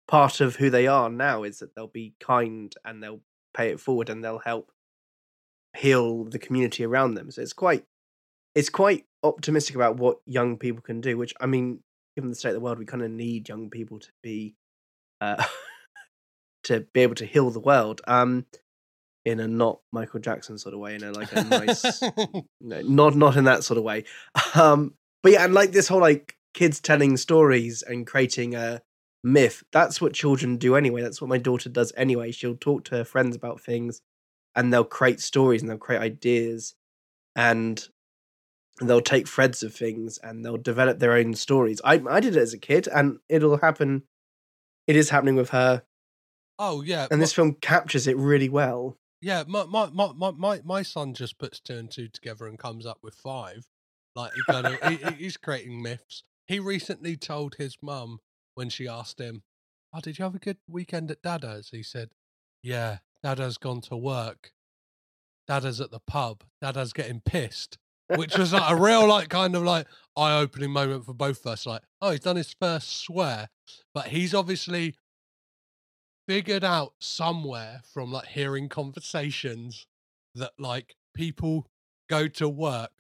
part 0.08 0.42
of 0.42 0.56
who 0.56 0.70
they 0.70 0.88
are 0.88 1.10
now 1.10 1.44
is 1.44 1.60
that 1.60 1.76
they'll 1.76 1.88
be 1.88 2.14
kind 2.20 2.74
and 2.86 3.04
they'll 3.04 3.22
pay 3.54 3.70
it 3.70 3.80
forward 3.80 4.10
and 4.10 4.24
they'll 4.24 4.40
help 4.40 4.72
heal 5.76 6.24
the 6.24 6.40
community 6.40 6.84
around 6.86 7.16
them. 7.16 7.32
So 7.32 7.42
it's 7.42 7.54
quite 7.54 7.84
it's 8.56 8.70
quite 8.70 9.06
optimistic 9.24 9.76
about 9.76 9.98
what 9.98 10.18
young 10.26 10.58
people 10.58 10.82
can 10.82 11.02
do, 11.02 11.18
which 11.18 11.34
I 11.40 11.46
mean, 11.46 11.82
given 12.16 12.30
the 12.30 12.36
state 12.36 12.50
of 12.50 12.56
the 12.56 12.62
world, 12.62 12.80
we 12.80 12.86
kind 12.86 13.04
of 13.04 13.12
need 13.12 13.50
young 13.50 13.70
people 13.70 14.00
to 14.00 14.10
be 14.24 14.56
uh 15.22 15.44
to 16.64 16.82
be 16.94 17.02
able 17.02 17.16
to 17.16 17.26
heal 17.26 17.50
the 17.50 17.60
world. 17.60 18.02
Um 18.08 18.46
in 19.28 19.40
a 19.40 19.48
not 19.48 19.80
Michael 19.92 20.20
Jackson 20.20 20.58
sort 20.58 20.74
of 20.74 20.80
way, 20.80 20.96
in 20.96 21.04
a 21.04 21.12
like 21.12 21.32
a 21.34 21.44
nice 21.44 22.02
no, 22.62 22.82
not 22.82 23.16
not 23.16 23.36
in 23.36 23.44
that 23.44 23.64
sort 23.64 23.78
of 23.78 23.84
way. 23.84 24.06
Um 24.56 24.94
but 25.24 25.34
yeah, 25.34 25.44
and 25.44 25.54
like 25.54 25.72
this 25.72 25.88
whole 25.88 26.02
like 26.02 26.38
kids 26.54 26.80
telling 26.80 27.18
stories 27.18 27.84
and 27.84 28.08
creating 28.08 28.56
a 28.56 28.82
myth, 29.24 29.64
that's 29.72 30.00
what 30.00 30.14
children 30.14 30.58
do 30.58 30.76
anyway. 30.76 31.02
That's 31.02 31.22
what 31.22 31.30
my 31.30 31.38
daughter 31.38 31.70
does 31.70 31.92
anyway. 31.98 32.32
She'll 32.32 32.56
talk 32.56 32.86
to 32.86 32.96
her 32.96 33.04
friends 33.04 33.36
about 33.36 33.60
things 33.60 34.02
and 34.56 34.72
they'll 34.72 34.84
create 34.84 35.20
stories 35.20 35.62
and 35.62 35.70
they'll 35.70 35.78
create 35.78 36.02
ideas 36.02 36.76
and 37.36 37.86
they'll 38.82 39.02
take 39.02 39.28
threads 39.28 39.64
of 39.64 39.74
things 39.74 40.18
and 40.20 40.46
they'll 40.46 40.58
develop 40.58 41.00
their 41.00 41.14
own 41.14 41.34
stories. 41.34 41.82
I 41.84 42.02
I 42.10 42.20
did 42.20 42.36
it 42.36 42.42
as 42.42 42.54
a 42.54 42.58
kid 42.58 42.88
and 42.88 43.20
it'll 43.28 43.58
happen 43.58 44.04
it 44.88 44.96
is 44.96 45.10
happening 45.10 45.36
with 45.36 45.50
her 45.50 45.84
oh 46.60 46.82
yeah 46.82 47.08
and 47.12 47.22
this 47.22 47.34
film 47.34 47.56
captures 47.56 48.08
it 48.08 48.16
really 48.18 48.50
well. 48.50 48.98
Yeah, 49.22 49.44
my 49.48 49.66
my, 49.66 49.90
my, 49.90 50.12
my, 50.14 50.32
my 50.32 50.62
my 50.64 50.82
son 50.84 51.14
just 51.14 51.38
puts 51.40 51.60
two 51.60 51.78
and 51.78 51.90
two 51.92 52.08
together 52.08 52.46
and 52.48 52.58
comes 52.60 52.86
up 52.86 53.00
with 53.02 53.16
five. 53.16 53.68
Like 54.16 54.32
he 54.34 54.42
kind 54.52 54.68
of 54.68 54.80
he, 54.90 54.96
he- 54.98 55.24
he's 55.24 55.38
creating 55.38 55.82
myths. 55.82 56.24
He 56.48 56.60
recently 56.60 57.18
told 57.18 57.56
his 57.56 57.78
mum 57.82 58.20
when 58.56 58.70
she 58.70 58.88
asked 58.88 59.20
him, 59.20 59.44
"Oh, 59.94 60.00
did 60.02 60.18
you 60.20 60.24
have 60.24 60.36
a 60.36 60.40
good 60.40 60.58
weekend 60.68 61.10
at 61.12 61.22
Dada's?" 61.22 61.70
He 61.72 61.84
said, 61.84 62.10
"Yeah, 62.64 63.00
Dada's 63.24 63.58
gone 63.58 63.82
to 63.82 63.98
work. 63.98 64.52
Dada's 65.48 65.82
at 65.82 65.92
the 65.92 66.00
pub. 66.00 66.44
Dada's 66.62 66.94
getting 66.94 67.22
pissed." 67.22 67.78
Which 68.16 68.38
was 68.38 68.54
like 68.54 68.72
a 68.72 68.76
real 68.82 69.06
like 69.10 69.28
kind 69.28 69.54
of 69.54 69.64
like 69.64 69.86
eye 70.16 70.40
opening 70.40 70.72
moment 70.72 71.06
for 71.06 71.14
both 71.14 71.42
of 71.46 71.52
us. 71.52 71.66
Like, 71.66 71.82
oh, 72.02 72.12
he's 72.12 72.22
done 72.22 72.38
his 72.38 72.54
first 72.54 73.02
swear, 73.02 73.50
but 73.94 74.08
he's 74.08 74.34
obviously 74.34 74.96
figured 76.28 76.64
out 76.64 76.94
somewhere 77.00 77.82
from 77.92 78.12
like 78.12 78.28
hearing 78.28 78.70
conversations 78.70 79.88
that 80.36 80.52
like 80.60 80.96
people 81.14 81.68
go 82.10 82.28
to 82.28 82.48
work 82.50 82.92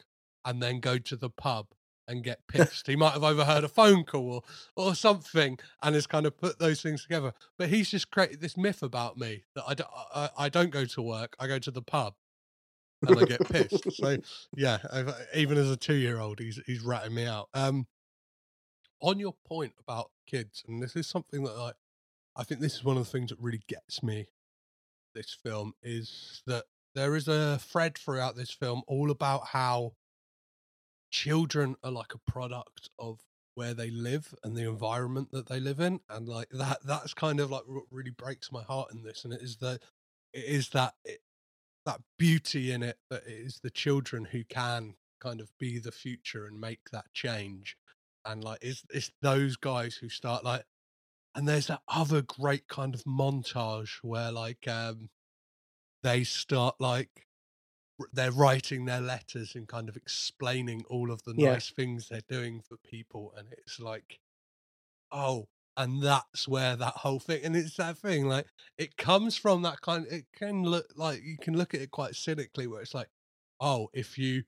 and 0.45 0.61
then 0.61 0.79
go 0.79 0.97
to 0.97 1.15
the 1.15 1.29
pub 1.29 1.67
and 2.07 2.23
get 2.23 2.39
pissed. 2.47 2.87
he 2.87 2.95
might 2.95 3.11
have 3.11 3.23
overheard 3.23 3.65
a 3.65 3.67
phone 3.67 4.03
call 4.05 4.31
or, 4.31 4.41
or 4.77 4.95
something 4.95 5.59
and 5.83 5.93
has 5.93 6.07
kind 6.07 6.25
of 6.25 6.37
put 6.37 6.57
those 6.57 6.81
things 6.81 7.03
together. 7.03 7.33
But 7.57 7.69
he's 7.69 7.89
just 7.89 8.09
created 8.09 8.39
this 8.39 8.55
myth 8.55 8.81
about 8.81 9.17
me 9.17 9.43
that 9.55 9.63
I, 9.67 9.73
don't- 9.73 9.89
I, 10.15 10.29
I 10.37 10.49
don't 10.49 10.71
go 10.71 10.85
to 10.85 11.01
work, 11.01 11.35
I 11.39 11.47
go 11.47 11.59
to 11.59 11.71
the 11.71 11.81
pub 11.81 12.13
and 13.05 13.19
I 13.19 13.25
get 13.25 13.47
pissed. 13.49 13.91
so 13.91 14.17
yeah, 14.55 14.77
I've, 14.91 15.13
even 15.35 15.57
as 15.57 15.69
a 15.69 15.75
two 15.77 15.95
year 15.95 16.19
old, 16.19 16.39
he's, 16.39 16.59
he's 16.65 16.81
ratting 16.81 17.13
me 17.13 17.25
out. 17.25 17.49
Um, 17.53 17.87
on 19.01 19.19
your 19.19 19.35
point 19.45 19.73
about 19.79 20.09
kids, 20.25 20.63
and 20.67 20.81
this 20.81 20.95
is 20.95 21.05
something 21.07 21.43
that 21.43 21.57
like, 21.57 21.75
I 22.37 22.43
think 22.43 22.61
this 22.61 22.75
is 22.75 22.83
one 22.83 22.97
of 22.97 23.03
the 23.03 23.09
things 23.09 23.31
that 23.31 23.39
really 23.39 23.63
gets 23.67 24.03
me 24.03 24.27
this 25.15 25.35
film 25.43 25.73
is 25.81 26.43
that 26.45 26.65
there 26.93 27.15
is 27.15 27.27
a 27.27 27.57
thread 27.57 27.97
throughout 27.97 28.35
this 28.35 28.51
film 28.51 28.83
all 28.87 29.09
about 29.09 29.47
how 29.47 29.93
children 31.09 31.75
are 31.83 31.91
like 31.91 32.13
a 32.13 32.31
product 32.31 32.89
of 32.99 33.19
where 33.55 33.73
they 33.73 33.89
live 33.89 34.35
and 34.43 34.55
the 34.55 34.69
environment 34.69 35.29
that 35.31 35.47
they 35.47 35.59
live 35.59 35.79
in 35.79 35.99
and 36.09 36.27
like 36.27 36.47
that 36.51 36.77
that's 36.85 37.15
kind 37.15 37.39
of 37.39 37.49
like 37.49 37.63
what 37.65 37.85
really 37.89 38.11
breaks 38.11 38.51
my 38.51 38.61
heart 38.61 38.91
in 38.93 39.01
this 39.01 39.23
and 39.25 39.33
it 39.33 39.41
is 39.41 39.57
the 39.57 39.79
it 40.33 40.43
is 40.43 40.69
that 40.69 40.93
it, 41.03 41.19
that 41.85 41.99
beauty 42.19 42.71
in 42.71 42.83
it 42.83 42.97
that 43.09 43.23
it 43.25 43.31
is 43.33 43.59
the 43.63 43.71
children 43.71 44.25
who 44.25 44.43
can 44.43 44.93
kind 45.19 45.41
of 45.41 45.49
be 45.57 45.79
the 45.79 45.91
future 45.91 46.45
and 46.45 46.61
make 46.61 46.91
that 46.91 47.05
change 47.13 47.75
and 48.25 48.43
like 48.43 48.59
it's 48.61 48.83
it's 48.91 49.11
those 49.23 49.55
guys 49.55 49.95
who 49.95 50.09
start 50.09 50.43
like 50.43 50.63
and 51.37 51.47
there's 51.47 51.67
that 51.69 51.83
other 51.87 52.23
great 52.23 52.67
kind 52.67 52.95
of 52.95 53.05
montage 53.05 53.99
where 54.03 54.31
like 54.33 54.67
um 54.67 55.11
they 56.03 56.23
start 56.23 56.75
like 56.79 57.27
they're 58.13 58.31
writing 58.31 58.85
their 58.85 59.01
letters 59.01 59.55
and 59.55 59.67
kind 59.67 59.89
of 59.89 59.97
explaining 59.97 60.83
all 60.89 61.11
of 61.11 61.23
the 61.23 61.33
Yeah. 61.35 61.59
nice 61.59 61.71
things 61.71 62.07
they're 62.09 62.21
doing 62.29 62.61
for 62.61 62.77
people 62.77 63.33
and 63.37 63.49
it's 63.53 63.79
like 63.79 64.19
oh 65.11 65.47
and 65.77 66.01
that's 66.03 66.47
where 66.47 66.75
that 66.75 66.95
whole 66.95 67.19
thing 67.19 67.43
and 67.43 67.55
it's 67.55 67.77
that 67.77 67.97
thing 67.97 68.27
like 68.27 68.47
it 68.77 68.97
comes 68.97 69.37
from 69.37 69.61
that 69.61 69.81
kind 69.81 70.07
it 70.11 70.25
can 70.33 70.63
look 70.63 70.87
like 70.95 71.21
you 71.23 71.37
can 71.39 71.55
look 71.57 71.73
at 71.73 71.81
it 71.81 71.91
quite 71.91 72.15
cynically 72.15 72.67
where 72.67 72.81
it's 72.81 72.93
like 72.95 73.09
oh 73.59 73.89
if 73.93 74.17
you 74.17 74.43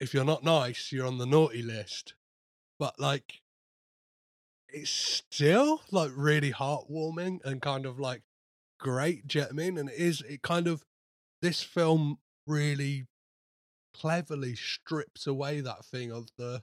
if 0.00 0.14
you're 0.14 0.24
not 0.24 0.44
nice 0.44 0.92
you're 0.92 1.06
on 1.06 1.18
the 1.18 1.26
naughty 1.26 1.62
list 1.62 2.14
but 2.78 2.98
like 3.00 3.41
it's 4.72 4.90
still 4.90 5.82
like 5.90 6.10
really 6.14 6.52
heartwarming 6.52 7.44
and 7.44 7.60
kind 7.62 7.86
of 7.86 7.98
like 8.00 8.22
great 8.80 9.26
do 9.28 9.38
you 9.38 9.42
know 9.42 9.48
what 9.48 9.52
I 9.52 9.56
mean 9.56 9.78
and 9.78 9.88
it 9.90 9.96
is 9.96 10.22
it 10.22 10.42
kind 10.42 10.66
of 10.66 10.84
this 11.40 11.62
film 11.62 12.18
really 12.46 13.06
cleverly 13.94 14.54
strips 14.56 15.26
away 15.26 15.60
that 15.60 15.84
thing 15.84 16.10
of 16.12 16.28
the 16.38 16.62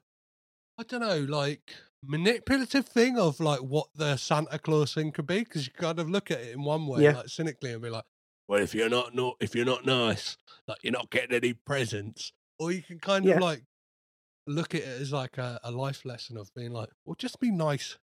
I 0.77 0.83
don't 0.83 1.01
know, 1.01 1.19
like 1.19 1.75
manipulative 2.01 2.87
thing 2.87 3.17
of 3.19 3.41
like 3.41 3.59
what 3.59 3.87
the 3.95 4.15
Santa 4.15 4.57
Claus 4.59 4.93
thing 4.93 5.11
could 5.11 5.27
be, 5.27 5.39
because 5.39 5.67
you 5.67 5.73
kind 5.73 5.99
of 5.99 6.09
look 6.09 6.31
at 6.31 6.39
it 6.39 6.53
in 6.53 6.63
one 6.63 6.87
way, 6.87 7.01
Yeah. 7.03 7.11
like 7.11 7.27
cynically, 7.27 7.73
and 7.73 7.81
be 7.81 7.89
like, 7.89 8.05
"Well, 8.47 8.61
if 8.63 8.73
you're 8.73 8.89
not, 8.89 9.13
not 9.13 9.35
if 9.41 9.55
you're 9.55 9.65
not 9.65 9.85
nice, 9.85 10.37
like 10.67 10.77
you're 10.81 10.93
not 10.93 11.09
getting 11.11 11.35
any 11.35 11.53
presents," 11.53 12.31
or 12.59 12.71
you 12.71 12.81
can 12.81 12.97
kind 12.99 13.25
Yeah. 13.25 13.35
of 13.35 13.41
like 13.41 13.63
look 14.49 14.75
at 14.75 14.81
it 14.81 15.01
as 15.01 15.11
like 15.13 15.37
a, 15.37 15.59
a 15.63 15.71
life 15.71 16.05
lesson 16.05 16.37
of 16.37 16.53
being 16.53 16.71
like, 16.71 16.89
"Well, 17.05 17.15
just 17.17 17.39
be 17.39 17.51
nice 17.51 17.97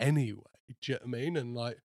anyway." 0.00 0.42
Do 0.80 0.92
you 0.92 0.94
know 0.94 1.00
what 1.10 1.18
I 1.18 1.20
mean? 1.22 1.36
And 1.36 1.54
like, 1.54 1.78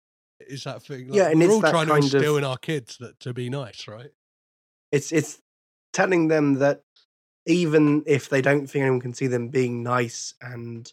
is 0.40 0.64
that 0.64 0.82
thing? 0.82 1.08
Like, 1.08 1.16
Yeah, 1.16 1.28
and 1.30 1.38
we're 1.38 1.46
it's 1.46 1.54
all 1.54 1.60
trying 1.60 1.86
to 1.86 1.92
kind 1.92 2.04
of- 2.04 2.12
instill 2.14 2.36
in 2.36 2.44
our 2.44 2.56
kids 2.58 2.96
that 2.98 3.20
to 3.20 3.32
be 3.34 3.48
nice, 3.50 3.86
right? 3.88 4.10
It's 4.92 5.12
it's 5.12 5.40
telling 5.92 6.28
them 6.28 6.54
that 6.54 6.82
even 7.46 8.02
if 8.06 8.28
they 8.28 8.42
don't 8.42 8.66
think 8.66 8.82
anyone 8.82 9.00
can 9.00 9.14
see 9.14 9.26
them 9.26 9.48
being 9.48 9.82
nice 9.82 10.34
and 10.40 10.92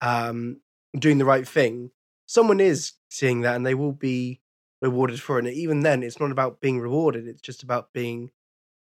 um, 0.00 0.60
doing 0.98 1.18
the 1.18 1.24
right 1.24 1.46
thing, 1.46 1.90
someone 2.26 2.60
is 2.60 2.92
seeing 3.10 3.42
that 3.42 3.56
and 3.56 3.64
they 3.66 3.74
will 3.74 3.92
be 3.92 4.40
rewarded 4.80 5.20
for 5.20 5.38
it. 5.38 5.44
And 5.44 5.54
even 5.54 5.80
then, 5.80 6.02
it's 6.02 6.18
not 6.20 6.30
about 6.30 6.60
being 6.60 6.80
rewarded; 6.80 7.26
it's 7.26 7.42
just 7.42 7.62
about 7.62 7.92
being 7.92 8.30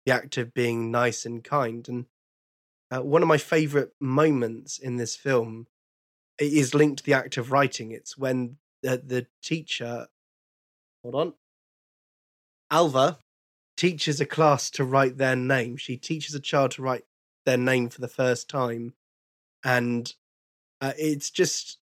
the 0.06 0.14
act 0.14 0.38
of 0.38 0.54
being 0.54 0.90
nice 0.92 1.26
and 1.26 1.44
kind. 1.44 1.88
And 1.88 2.06
uh, 2.92 3.02
one 3.02 3.22
of 3.22 3.28
my 3.28 3.38
favorite 3.38 3.94
moments 4.00 4.78
in 4.78 4.98
this 4.98 5.16
film 5.16 5.68
is 6.38 6.74
linked 6.74 7.00
to 7.00 7.04
the 7.06 7.14
act 7.14 7.38
of 7.38 7.52
writing. 7.52 7.92
It's 7.92 8.18
when 8.18 8.58
the 8.84 9.02
the 9.04 9.28
teacher, 9.42 10.08
hold 11.02 11.16
on, 11.16 11.34
Alva 12.70 13.20
teaches 13.78 14.20
a 14.20 14.26
class 14.26 14.70
to 14.72 14.84
write 14.84 15.18
their 15.18 15.36
name. 15.36 15.78
She 15.78 15.98
teaches 15.98 16.36
a 16.36 16.40
child 16.40 16.72
to 16.72 16.82
write 16.82 17.06
their 17.46 17.58
name 17.58 17.90
for 17.90 18.02
the 18.02 18.08
first 18.08 18.50
time, 18.50 18.94
and 19.64 20.14
uh, 20.82 20.94
it's 20.98 21.32
just 21.32 21.78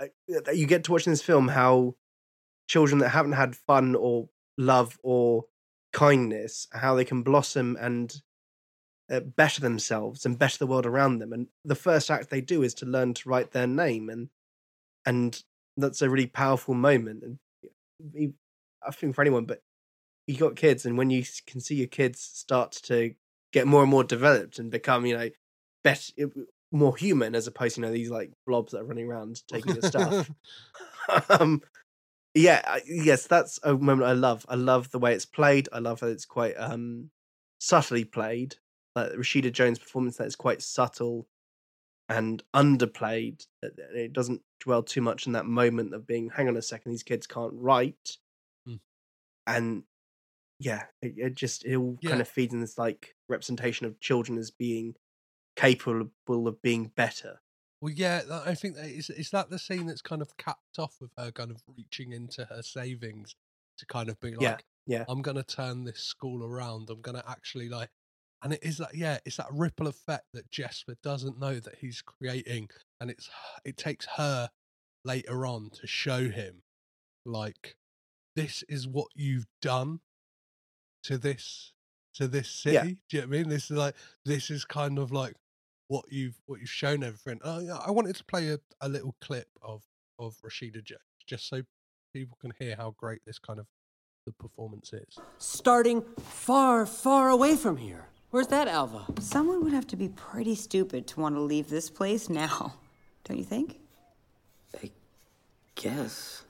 uh, 0.00 0.06
you 0.52 0.66
get 0.66 0.84
to 0.84 0.92
watch 0.92 1.06
in 1.06 1.12
this 1.12 1.22
film 1.22 1.48
how 1.48 1.96
children 2.66 3.00
that 3.00 3.10
haven't 3.10 3.32
had 3.32 3.56
fun 3.56 3.94
or 3.94 4.28
love 4.56 4.98
or 5.02 5.44
kindness, 5.92 6.68
how 6.72 6.94
they 6.94 7.04
can 7.04 7.22
blossom 7.22 7.76
and 7.80 8.22
uh, 9.10 9.20
better 9.20 9.60
themselves 9.60 10.24
and 10.24 10.38
better 10.38 10.58
the 10.58 10.66
world 10.66 10.86
around 10.86 11.18
them. 11.18 11.32
And 11.32 11.48
the 11.64 11.74
first 11.74 12.10
act 12.10 12.30
they 12.30 12.40
do 12.40 12.62
is 12.62 12.74
to 12.74 12.86
learn 12.86 13.14
to 13.14 13.28
write 13.28 13.52
their 13.52 13.66
name, 13.66 14.08
and 14.08 14.28
and 15.04 15.42
that's 15.76 16.02
a 16.02 16.10
really 16.10 16.26
powerful 16.26 16.74
moment. 16.74 17.24
And 17.24 18.34
I 18.86 18.90
think 18.92 19.14
for 19.14 19.22
anyone, 19.22 19.44
but 19.44 19.62
you 20.26 20.36
got 20.36 20.56
kids, 20.56 20.86
and 20.86 20.96
when 20.96 21.10
you 21.10 21.24
can 21.46 21.60
see 21.60 21.74
your 21.74 21.88
kids 21.88 22.20
start 22.20 22.72
to 22.84 23.14
get 23.52 23.66
more 23.66 23.82
and 23.82 23.90
more 23.90 24.04
developed 24.04 24.58
and 24.58 24.70
become, 24.70 25.04
you 25.06 25.18
know, 25.18 25.30
better, 25.82 26.12
more 26.70 26.96
human, 26.96 27.34
as 27.34 27.46
opposed 27.46 27.74
to 27.74 27.80
you 27.80 27.86
know 27.86 27.92
these 27.92 28.10
like 28.10 28.30
blobs 28.46 28.72
that 28.72 28.80
are 28.80 28.84
running 28.84 29.08
around 29.08 29.42
taking 29.48 29.74
your 29.74 29.82
stuff. 29.82 30.30
um, 31.30 31.60
yeah, 32.34 32.78
yes, 32.86 33.26
that's 33.26 33.58
a 33.64 33.74
moment 33.74 34.08
I 34.08 34.12
love. 34.12 34.46
I 34.48 34.54
love 34.54 34.90
the 34.90 34.98
way 34.98 35.14
it's 35.14 35.26
played. 35.26 35.68
I 35.72 35.80
love 35.80 36.00
that 36.00 36.10
it's 36.10 36.26
quite 36.26 36.54
um 36.54 37.10
subtly 37.58 38.04
played. 38.04 38.56
Like 38.96 39.12
Rashida 39.12 39.52
Jones' 39.52 39.78
performance 39.78 40.16
that 40.16 40.26
is 40.26 40.36
quite 40.36 40.62
subtle 40.62 41.28
and 42.08 42.42
underplayed. 42.54 43.46
that 43.62 43.72
It 43.94 44.12
doesn't 44.12 44.42
dwell 44.60 44.82
too 44.82 45.00
much 45.00 45.26
in 45.26 45.32
that 45.32 45.46
moment 45.46 45.94
of 45.94 46.06
being, 46.06 46.30
hang 46.30 46.48
on 46.48 46.56
a 46.56 46.62
second, 46.62 46.90
these 46.90 47.02
kids 47.02 47.26
can't 47.26 47.52
write. 47.54 48.16
Mm. 48.68 48.80
And 49.46 49.82
yeah, 50.58 50.84
it, 51.00 51.14
it 51.16 51.34
just 51.34 51.64
it 51.64 51.76
all 51.76 51.98
kind 52.04 52.20
of 52.20 52.28
feeds 52.28 52.52
in 52.52 52.60
this 52.60 52.76
like 52.76 53.14
representation 53.28 53.86
of 53.86 53.98
children 54.00 54.38
as 54.38 54.50
being 54.50 54.94
capable 55.56 56.10
of 56.46 56.62
being 56.62 56.92
better. 56.94 57.40
Well, 57.80 57.94
yeah, 57.94 58.20
I 58.44 58.54
think 58.54 58.76
that 58.76 58.90
is 58.90 59.08
is 59.08 59.30
that 59.30 59.48
the 59.48 59.58
scene 59.58 59.86
that's 59.86 60.02
kind 60.02 60.20
of 60.20 60.36
capped 60.36 60.78
off 60.78 60.96
with 61.00 61.12
her 61.16 61.32
kind 61.32 61.50
of 61.50 61.62
reaching 61.76 62.12
into 62.12 62.44
her 62.44 62.62
savings 62.62 63.34
to 63.78 63.86
kind 63.86 64.10
of 64.10 64.20
be 64.20 64.32
like, 64.32 64.42
Yeah, 64.42 64.56
yeah. 64.86 65.04
I'm 65.08 65.22
gonna 65.22 65.42
turn 65.42 65.84
this 65.84 66.00
school 66.00 66.44
around. 66.44 66.90
I'm 66.90 67.00
gonna 67.00 67.24
actually 67.26 67.70
like, 67.70 67.88
and 68.42 68.52
it 68.52 68.60
is 68.62 68.78
that 68.78 68.94
yeah, 68.94 69.18
it's 69.24 69.36
that 69.36 69.52
ripple 69.52 69.86
effect 69.86 70.26
that 70.34 70.50
Jesper 70.50 70.94
doesn't 71.02 71.38
know 71.38 71.60
that 71.60 71.76
he's 71.80 72.02
creating, 72.02 72.68
and 73.00 73.10
it's 73.10 73.28
it 73.64 73.76
takes 73.76 74.06
her 74.16 74.50
later 75.04 75.46
on 75.46 75.70
to 75.70 75.86
show 75.86 76.28
him 76.28 76.62
like 77.24 77.76
this 78.36 78.62
is 78.68 78.86
what 78.86 79.08
you've 79.14 79.46
done 79.60 80.00
to 81.04 81.18
this 81.18 81.72
to 82.14 82.28
this 82.28 82.48
city. 82.48 82.74
Yeah. 82.74 82.82
Do 82.82 82.96
you 83.10 83.20
know 83.20 83.28
what 83.28 83.34
I 83.34 83.38
mean? 83.38 83.48
This 83.48 83.70
is 83.70 83.76
like 83.76 83.94
this 84.24 84.50
is 84.50 84.64
kind 84.64 84.98
of 84.98 85.12
like 85.12 85.34
what 85.88 86.06
you've 86.10 86.40
what 86.46 86.60
you've 86.60 86.70
shown 86.70 87.02
everything. 87.02 87.40
Oh 87.44 87.60
yeah, 87.60 87.78
I 87.84 87.90
wanted 87.90 88.16
to 88.16 88.24
play 88.24 88.48
a, 88.48 88.58
a 88.80 88.88
little 88.88 89.14
clip 89.20 89.48
of 89.62 89.82
of 90.18 90.36
Rashida 90.44 90.82
Jones 90.84 91.00
just 91.26 91.48
so 91.48 91.62
people 92.12 92.36
can 92.40 92.52
hear 92.58 92.74
how 92.76 92.94
great 92.96 93.20
this 93.26 93.38
kind 93.38 93.58
of 93.58 93.66
the 94.26 94.32
performance 94.32 94.92
is. 94.92 95.18
Starting 95.38 96.02
far, 96.18 96.86
far 96.86 97.28
away 97.30 97.56
from 97.56 97.76
here. 97.76 98.08
Where's 98.30 98.46
that, 98.48 98.68
Alva? 98.68 99.06
Someone 99.18 99.64
would 99.64 99.72
have 99.72 99.88
to 99.88 99.96
be 99.96 100.08
pretty 100.08 100.54
stupid 100.54 101.08
to 101.08 101.20
want 101.20 101.34
to 101.34 101.40
leave 101.40 101.68
this 101.68 101.90
place 101.90 102.28
now, 102.30 102.74
don't 103.24 103.38
you 103.38 103.44
think? 103.44 103.80
I 104.80 104.92
guess. 105.74 106.44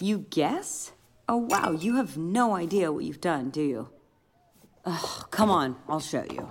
You 0.00 0.26
guess? 0.30 0.90
Oh, 1.28 1.36
wow, 1.36 1.70
you 1.70 1.96
have 1.96 2.16
no 2.16 2.56
idea 2.56 2.90
what 2.90 3.04
you've 3.04 3.20
done, 3.20 3.50
do 3.50 3.62
you? 3.62 3.88
Ugh, 4.84 5.30
come 5.30 5.50
on, 5.50 5.76
I'll 5.88 6.00
show 6.00 6.24
you. 6.28 6.48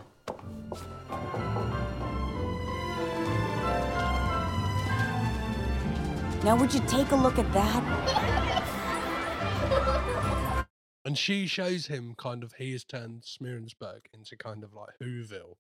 Now, 6.46 6.56
would 6.56 6.74
you 6.74 6.80
take 6.88 7.12
a 7.12 7.16
look 7.16 7.38
at 7.38 7.52
that? 7.54 8.80
And 11.06 11.18
she 11.18 11.48
shows 11.48 11.88
him 11.88 12.16
kind 12.18 12.44
of 12.44 12.54
he 12.54 12.72
has 12.72 12.84
turned 12.84 13.24
Smeerensburg 13.24 14.02
into 14.14 14.38
kind 14.38 14.64
of 14.64 14.74
like 14.74 14.94
Whoville, 15.02 15.56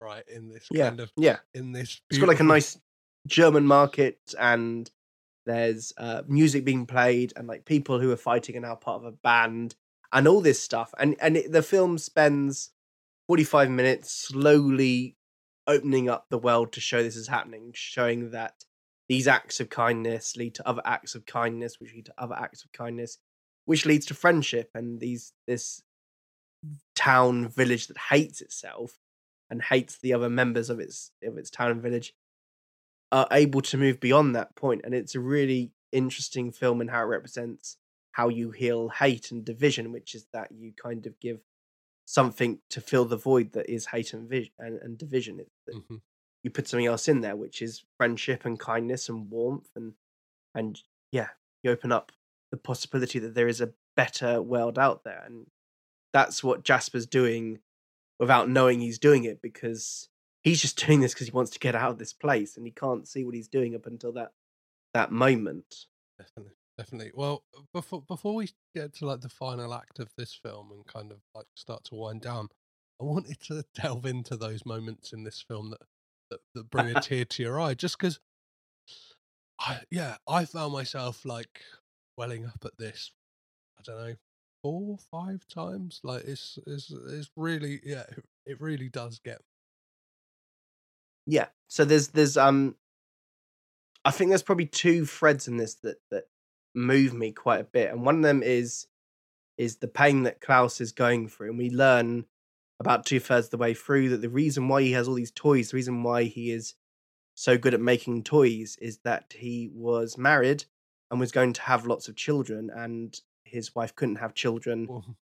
right? 0.00 0.24
In 0.28 0.48
this 0.48 0.66
Yeah, 0.70 0.88
kind 0.88 1.00
of 1.00 1.12
yeah. 1.16 1.38
in 1.52 1.72
this 1.72 2.00
It's 2.08 2.18
got 2.18 2.28
like 2.28 2.40
a 2.40 2.44
nice 2.44 2.78
German 3.26 3.66
market, 3.66 4.18
and 4.38 4.90
there's 5.44 5.92
uh, 5.98 6.22
music 6.26 6.64
being 6.64 6.86
played, 6.86 7.32
and 7.36 7.46
like 7.46 7.64
people 7.66 8.00
who 8.00 8.10
are 8.10 8.16
fighting 8.16 8.56
are 8.56 8.60
now 8.60 8.74
part 8.74 9.02
of 9.02 9.04
a 9.04 9.12
band, 9.12 9.74
and 10.12 10.26
all 10.26 10.40
this 10.40 10.62
stuff. 10.62 10.94
And 10.98 11.16
and 11.20 11.36
it, 11.36 11.52
the 11.52 11.62
film 11.62 11.98
spends 11.98 12.70
forty 13.26 13.44
five 13.44 13.70
minutes 13.70 14.10
slowly 14.10 15.16
opening 15.66 16.08
up 16.08 16.26
the 16.30 16.38
world 16.38 16.72
to 16.72 16.80
show 16.80 17.02
this 17.02 17.16
is 17.16 17.28
happening, 17.28 17.72
showing 17.74 18.30
that 18.30 18.64
these 19.08 19.28
acts 19.28 19.60
of 19.60 19.68
kindness 19.68 20.36
lead 20.36 20.54
to 20.54 20.66
other 20.66 20.82
acts 20.84 21.14
of 21.14 21.26
kindness, 21.26 21.78
which 21.80 21.92
lead 21.92 22.06
to 22.06 22.14
other 22.16 22.34
acts 22.34 22.64
of 22.64 22.72
kindness, 22.72 23.18
which 23.66 23.84
leads 23.86 24.06
to 24.06 24.14
friendship, 24.14 24.70
and 24.74 24.98
these 25.00 25.32
this 25.46 25.82
town 26.94 27.48
village 27.48 27.86
that 27.88 27.98
hates 28.10 28.40
itself 28.40 28.98
and 29.50 29.62
hates 29.62 29.98
the 29.98 30.12
other 30.12 30.28
members 30.30 30.70
of 30.70 30.80
its 30.80 31.12
of 31.22 31.36
its 31.36 31.50
town 31.50 31.70
and 31.70 31.82
village 31.82 32.14
are 33.12 33.28
able 33.30 33.60
to 33.60 33.76
move 33.76 34.00
beyond 34.00 34.34
that 34.34 34.54
point 34.56 34.80
and 34.82 34.94
it's 34.94 35.14
a 35.14 35.20
really 35.20 35.70
interesting 35.92 36.50
film 36.50 36.80
in 36.80 36.88
how 36.88 37.00
it 37.02 37.06
represents 37.06 37.76
how 38.12 38.28
you 38.28 38.50
heal 38.50 38.88
hate 38.88 39.30
and 39.30 39.44
division, 39.44 39.92
which 39.92 40.14
is 40.14 40.26
that 40.32 40.50
you 40.50 40.72
kind 40.72 41.06
of 41.06 41.20
give 41.20 41.38
something 42.06 42.58
to 42.70 42.80
fill 42.80 43.04
the 43.04 43.16
void 43.16 43.52
that 43.52 43.68
is 43.70 43.86
hate 43.86 44.12
and, 44.14 44.28
vis- 44.28 44.48
and, 44.58 44.80
and 44.82 44.96
division. 44.98 45.38
It's 45.38 45.60
that 45.66 45.74
Mhm. 45.76 46.00
you 46.42 46.50
put 46.50 46.66
something 46.66 46.86
else 46.86 47.08
in 47.08 47.20
there, 47.20 47.36
which 47.36 47.60
is 47.60 47.84
friendship 47.98 48.44
and 48.46 48.58
kindness 48.58 49.08
and 49.10 49.30
warmth, 49.30 49.68
and 49.76 49.94
and 50.54 50.80
yeah, 51.12 51.28
you 51.62 51.70
open 51.70 51.92
up 51.92 52.10
the 52.50 52.56
possibility 52.56 53.18
that 53.18 53.34
there 53.34 53.48
is 53.48 53.60
a 53.60 53.72
better 53.96 54.40
world 54.40 54.78
out 54.78 55.04
there, 55.04 55.22
and 55.26 55.46
that's 56.12 56.42
what 56.42 56.64
Jasper's 56.64 57.06
doing 57.06 57.58
without 58.18 58.48
knowing 58.48 58.80
he's 58.80 58.98
doing 58.98 59.24
it 59.24 59.42
because 59.42 60.08
he's 60.42 60.62
just 60.62 60.84
doing 60.86 61.00
this 61.00 61.12
because 61.12 61.26
he 61.26 61.32
wants 61.32 61.50
to 61.50 61.58
get 61.58 61.74
out 61.74 61.90
of 61.90 61.98
this 61.98 62.12
place 62.12 62.56
and 62.56 62.66
he 62.66 62.72
can't 62.72 63.06
see 63.06 63.24
what 63.24 63.34
he's 63.34 63.48
doing 63.48 63.74
up 63.74 63.86
until 63.86 64.12
that 64.12 64.32
that 64.94 65.12
moment. 65.12 65.86
Definitely, 66.18 66.54
definitely. 66.78 67.12
Well, 67.14 67.44
before 67.74 68.02
before 68.02 68.34
we 68.34 68.48
get 68.74 68.94
to 68.94 69.06
like 69.06 69.20
the 69.20 69.28
final 69.28 69.74
act 69.74 69.98
of 69.98 70.08
this 70.16 70.32
film 70.32 70.70
and 70.72 70.86
kind 70.86 71.12
of 71.12 71.18
like 71.34 71.46
start 71.54 71.84
to 71.84 71.94
wind 71.94 72.22
down, 72.22 72.48
I 73.00 73.04
wanted 73.04 73.40
to 73.48 73.64
delve 73.74 74.06
into 74.06 74.36
those 74.36 74.64
moments 74.64 75.12
in 75.12 75.24
this 75.24 75.44
film 75.46 75.70
that 75.70 75.82
that, 76.30 76.40
that 76.54 76.70
bring 76.70 76.96
a 76.96 77.00
tear 77.00 77.24
to 77.24 77.42
your 77.42 77.60
eye, 77.60 77.74
just 77.74 77.98
because. 77.98 78.18
I 79.58 79.80
yeah, 79.90 80.16
I 80.28 80.44
found 80.44 80.74
myself 80.74 81.24
like 81.24 81.62
welling 82.16 82.46
up 82.46 82.64
at 82.64 82.78
this. 82.78 83.12
I 83.78 83.82
don't 83.84 83.98
know, 83.98 84.14
four, 84.62 84.98
five 85.10 85.46
times. 85.48 86.00
Like 86.02 86.24
it's 86.24 86.58
it's 86.66 86.90
it's 87.08 87.30
really 87.36 87.80
yeah, 87.84 88.04
it- 88.46 88.60
really 88.60 88.88
does 88.88 89.18
get. 89.18 89.40
Yeah. 91.26 91.46
So 91.68 91.84
there's 91.84 92.08
there's 92.08 92.36
um 92.36 92.76
I 94.04 94.10
think 94.10 94.30
there's 94.30 94.42
probably 94.42 94.66
two 94.66 95.04
threads 95.04 95.48
in 95.48 95.56
this 95.56 95.74
that 95.76 95.96
that 96.10 96.24
move 96.74 97.12
me 97.14 97.32
quite 97.32 97.60
a 97.60 97.64
bit. 97.64 97.90
And 97.90 98.04
one 98.04 98.16
of 98.16 98.22
them 98.22 98.42
is 98.42 98.86
is 99.58 99.76
the 99.76 99.88
pain 99.88 100.24
that 100.24 100.40
Klaus 100.40 100.80
is 100.80 100.92
going 100.92 101.28
through. 101.28 101.50
And 101.50 101.58
we 101.58 101.70
learn 101.70 102.26
about 102.78 103.06
two 103.06 103.20
thirds 103.20 103.46
of 103.46 103.50
the 103.52 103.56
way 103.56 103.74
through 103.74 104.10
that 104.10 104.20
the 104.20 104.28
reason 104.28 104.68
why 104.68 104.82
he 104.82 104.92
has 104.92 105.08
all 105.08 105.14
these 105.14 105.30
toys, 105.30 105.70
the 105.70 105.76
reason 105.76 106.02
why 106.02 106.24
he 106.24 106.50
is 106.50 106.74
so 107.34 107.56
good 107.58 107.74
at 107.74 107.80
making 107.80 108.22
toys 108.22 108.76
is 108.80 108.98
that 108.98 109.34
he 109.36 109.70
was 109.74 110.16
married 110.18 110.64
and 111.10 111.20
was 111.20 111.32
going 111.32 111.52
to 111.54 111.62
have 111.62 111.86
lots 111.86 112.08
of 112.08 112.16
children 112.16 112.70
and 112.74 113.20
his 113.44 113.74
wife 113.74 113.94
couldn't 113.94 114.16
have 114.16 114.34
children 114.34 114.88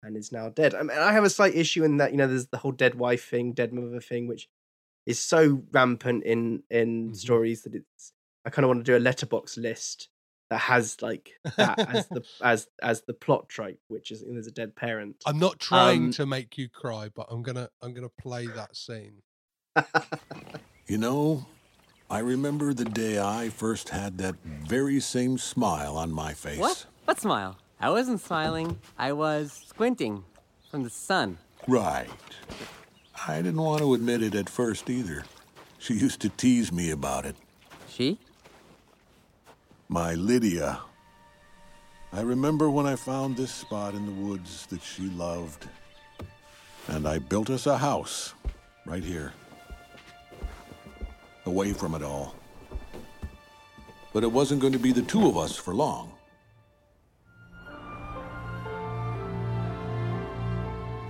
and 0.03 0.17
is 0.17 0.31
now 0.31 0.49
dead. 0.49 0.75
I 0.75 0.83
mean, 0.83 0.97
I 0.97 1.13
have 1.13 1.25
a 1.25 1.31
slight 1.31 1.55
issue 1.57 1.83
in 1.85 1.97
that, 1.97 2.13
you 2.13 2.17
know, 2.19 2.29
there's 2.29 2.47
the 2.47 2.59
whole 2.59 2.73
dead 2.73 2.95
wife 2.95 3.25
thing, 3.29 3.53
dead 3.53 3.73
mother 3.73 4.01
thing, 4.01 4.29
which 4.29 4.49
is 5.07 5.19
so 5.19 5.63
rampant 5.73 6.25
in 6.25 6.63
in 6.71 7.15
stories 7.15 7.63
that 7.63 7.75
it's 7.75 8.13
I 8.45 8.51
kind 8.51 8.65
of 8.65 8.69
want 8.69 8.85
to 8.85 8.93
do 8.93 8.97
a 8.97 9.01
Letterboxd 9.01 9.57
list 9.61 10.09
that 10.51 10.59
has 10.59 11.03
like 11.03 11.31
that 11.57 11.79
as 11.81 12.07
the 12.09 12.23
as 12.43 12.69
as 12.81 13.03
the 13.03 13.15
plot 13.15 13.49
trope, 13.49 13.79
which 13.89 14.13
is 14.13 14.25
there's 14.25 14.47
a 14.47 14.53
dead 14.53 14.77
parent. 14.77 15.17
I'm 15.27 15.39
not 15.41 15.59
trying 15.59 16.05
Um, 16.07 16.13
to 16.13 16.27
make 16.27 16.57
you 16.57 16.69
cry, 16.69 17.09
but 17.13 17.27
I'm 17.31 17.43
gonna 17.43 17.69
I'm 17.83 17.93
gonna 17.95 18.09
play 18.09 18.47
that 18.47 18.77
scene. 18.77 19.23
You 20.89 20.99
know, 20.99 21.47
I 22.09 22.21
remember 22.21 22.73
the 22.73 22.85
day 22.85 23.19
I 23.19 23.49
first 23.49 23.89
had 23.89 24.19
that 24.19 24.37
very 24.45 25.01
same 25.01 25.39
smile 25.39 25.97
on 25.97 26.13
my 26.13 26.35
face. 26.35 26.59
What? 26.59 26.87
What 27.05 27.21
smile? 27.21 27.57
I 27.81 27.91
wasn't 27.91 28.21
smiling. 28.21 28.79
I 28.97 29.13
was 29.13 29.53
squinting 29.67 30.25
from 30.71 30.85
the 30.85 30.91
sun. 30.91 31.39
Right. 31.67 32.09
I 33.27 33.37
didn't 33.37 33.61
want 33.61 33.81
to 33.81 33.95
admit 33.95 34.23
it 34.23 34.35
at 34.37 34.49
first 34.49 34.89
either. 34.89 35.25
She 35.79 35.95
used 35.95 36.21
to 36.21 36.29
tease 36.29 36.73
me 36.73 36.91
about 36.91 37.27
it. 37.27 37.35
She? 37.89 38.19
My 39.89 40.15
Lydia. 40.15 40.81
I 42.13 42.21
remember 42.21 42.71
when 42.71 42.87
I 42.87 42.95
found 42.95 43.37
this 43.37 43.53
spot 43.53 43.95
in 43.95 44.07
the 44.07 44.13
woods 44.13 44.67
that 44.67 44.83
she 44.83 45.03
loved. 45.11 45.69
And 46.87 47.07
I 47.07 47.19
built 47.19 47.51
us 47.51 47.67
a 47.67 47.79
house 47.79 48.33
right 48.85 49.03
here. 49.03 49.33
Away 51.47 51.73
from 51.73 51.95
it 51.95 52.03
all. 52.03 52.35
But 54.13 54.25
it 54.25 54.33
wasn't 54.33 54.61
going 54.61 54.73
to 54.73 54.79
be 54.79 54.93
the 54.93 55.03
two 55.03 55.29
of 55.29 55.37
us 55.37 55.57
for 55.57 55.73
long. 55.75 56.13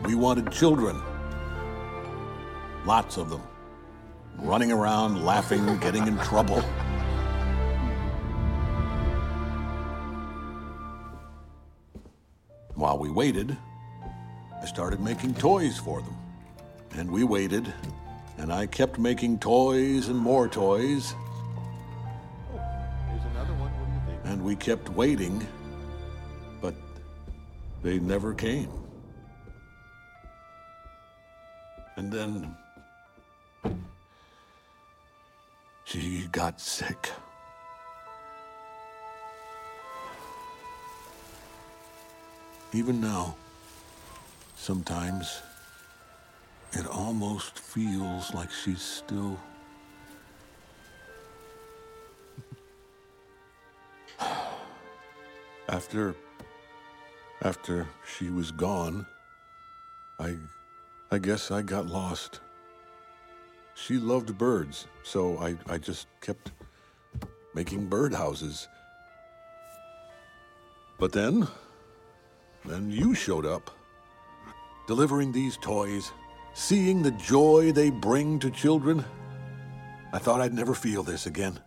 We 0.05 0.15
wanted 0.15 0.53
children. 0.53 1.01
Lots 2.85 3.17
of 3.17 3.31
them. 3.31 3.43
Running 4.39 4.71
around, 4.71 5.25
laughing, 5.25 5.79
getting 5.79 6.07
in 6.07 6.19
trouble. 6.19 6.63
While 12.75 12.99
we 12.99 13.11
waited, 13.11 13.57
I 14.61 14.67
started 14.67 15.01
making 15.01 15.35
toys 15.35 15.79
for 15.79 16.03
them. 16.03 16.17
And 16.93 17.11
we 17.11 17.25
waited, 17.25 17.73
and 18.39 18.53
I 18.53 18.67
kept 18.67 18.99
making 18.99 19.39
toys 19.39 20.09
and 20.09 20.19
more 20.19 20.49
toys. 20.49 21.15
Here's 23.09 23.25
another 23.33 23.55
one. 23.55 23.71
What 23.73 23.87
do 23.87 23.93
you 23.93 24.01
think? 24.07 24.33
And 24.33 24.45
we 24.45 24.57
kept 24.57 24.89
waiting, 24.91 25.47
but 26.61 26.75
they 27.83 27.99
never 27.99 28.35
came. 28.35 28.71
And 31.97 32.13
then 32.13 32.55
she 35.85 36.29
got 36.31 36.61
sick. 36.61 37.11
Even 42.73 43.01
now, 43.01 43.35
sometimes 44.57 45.41
it 46.77 46.87
almost 46.87 47.59
feels 47.59 48.35
like 48.35 48.51
she's 48.51 48.83
still. 48.83 49.39
After. 55.69 56.15
After 57.43 57.87
she 58.17 58.31
was 58.31 58.51
gone, 58.51 59.07
I. 60.19 60.37
I 61.13 61.19
guess 61.19 61.51
I 61.53 61.63
got 61.63 61.87
lost. 61.87 62.41
She 63.75 63.99
loved 63.99 64.37
birds, 64.37 64.89
so 65.05 65.39
I, 65.39 65.57
I 65.69 65.79
just 65.79 66.09
kept 66.21 66.51
making 67.55 67.89
birdhouses. 67.89 68.67
But 70.99 71.13
then. 71.13 71.47
Then 72.65 72.91
you 72.91 73.15
showed 73.15 73.47
up. 73.47 73.71
Delivering 74.89 75.31
these 75.31 75.57
toys, 75.59 76.11
seeing 76.57 77.03
the 77.03 77.11
joy 77.11 77.71
they 77.71 77.91
bring 77.91 78.39
to 78.39 78.51
children. 78.51 79.05
I 80.15 80.19
thought 80.19 80.41
I'd 80.41 80.55
never 80.55 80.73
feel 80.73 81.03
this 81.03 81.27
again. 81.27 81.61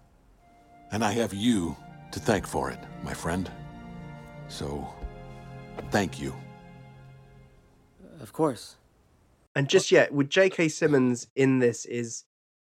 And 0.92 1.06
I 1.06 1.12
have 1.12 1.32
you 1.32 1.78
to 2.12 2.20
thank 2.20 2.48
for 2.48 2.72
it, 2.72 2.80
my 3.04 3.14
friend. 3.14 3.50
So, 4.48 4.92
thank 5.92 6.20
you. 6.20 6.34
Of 8.20 8.34
course. 8.34 8.78
and 9.56 9.70
just 9.70 9.92
yet 9.92 10.12
with 10.12 10.30
J.K. 10.30 10.70
Simmons 10.70 11.28
in 11.36 11.60
this 11.60 11.86
is 11.86 12.26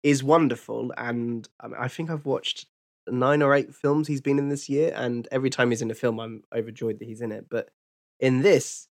is 0.02 0.24
wonderful, 0.24 0.92
and 0.96 1.48
um, 1.60 1.74
I, 1.78 1.88
think 1.88 2.10
I've 2.10 2.26
watched 2.26 2.66
nine 3.08 3.42
or 3.42 3.54
eight 3.54 3.74
films 3.74 4.06
he's 4.06 4.20
been 4.20 4.38
in 4.38 4.48
this 4.48 4.68
year, 4.68 4.92
and 4.96 5.28
every 5.30 5.50
time 5.50 5.70
he's 5.70 5.82
in 5.82 5.90
a 5.90 5.94
film, 5.94 6.18
I'm 6.20 6.44
overjoyed 6.54 6.98
that 7.00 7.06
he's 7.06 7.20
in 7.20 7.32
it. 7.32 7.46
But 7.50 7.70
in 8.20 8.42
this, 8.42 8.88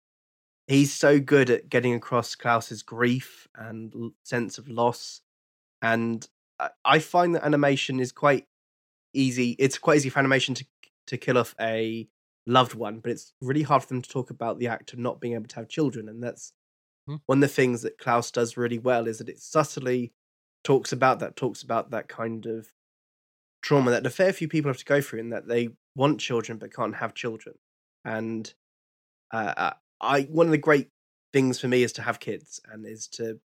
he's 0.70 0.92
so 0.92 1.18
good 1.18 1.50
at 1.50 1.68
getting 1.68 1.94
across 1.94 2.34
Klaus's 2.34 2.82
grief 2.82 3.48
and 3.54 3.92
l- 3.94 4.12
sense 4.22 4.56
of 4.56 4.68
loss, 4.68 5.20
and 5.82 6.26
I, 6.58 6.70
I 6.84 6.98
find 7.00 7.34
that 7.34 7.44
animation 7.44 8.00
is 8.00 8.12
quite 8.12 8.46
easy. 9.12 9.56
It's 9.58 9.78
quite 9.78 9.96
easy 9.96 10.08
for 10.08 10.20
animation 10.20 10.54
to 10.54 10.64
to 11.08 11.18
kill 11.18 11.38
off 11.38 11.54
a 11.60 12.08
loved 12.46 12.74
one, 12.74 13.00
but 13.00 13.10
it's 13.10 13.32
really 13.40 13.62
hard 13.62 13.82
for 13.82 13.88
them 13.88 14.02
to 14.02 14.08
talk 14.08 14.30
about 14.30 14.58
the 14.58 14.68
act 14.68 14.92
of 14.92 14.98
not 14.98 15.20
being 15.20 15.34
able 15.34 15.48
to 15.48 15.56
have 15.56 15.68
children, 15.68 16.08
and 16.08 16.22
that's 16.22 16.52
one 17.26 17.38
of 17.38 17.42
the 17.42 17.48
things 17.48 17.82
that 17.82 17.98
Klaus 17.98 18.30
does 18.30 18.56
really 18.56 18.78
well 18.78 19.08
is 19.08 19.18
that 19.18 19.28
it 19.28 19.40
subtly 19.40 20.12
talks 20.62 20.92
about 20.92 21.18
that, 21.20 21.36
talks 21.36 21.62
about 21.62 21.90
that 21.90 22.06
kind 22.08 22.46
of 22.46 22.68
trauma 23.62 23.90
that 23.90 24.06
a 24.06 24.10
fair 24.10 24.32
few 24.32 24.48
people 24.48 24.68
have 24.68 24.78
to 24.78 24.84
go 24.84 25.00
through, 25.00 25.20
and 25.20 25.32
that 25.32 25.48
they 25.48 25.70
want 25.96 26.20
children 26.20 26.58
but 26.58 26.72
can't 26.72 26.94
have 26.96 27.14
children. 27.14 27.56
And 28.04 28.52
uh, 29.32 29.54
uh, 29.56 29.72
I, 30.00 30.22
one 30.22 30.46
of 30.46 30.52
the 30.52 30.58
great 30.58 30.88
things 31.32 31.60
for 31.60 31.68
me 31.68 31.82
is 31.82 31.92
to 31.94 32.02
have 32.02 32.20
kids, 32.20 32.60
and 32.70 32.86
is 32.86 33.06
to 33.08 33.40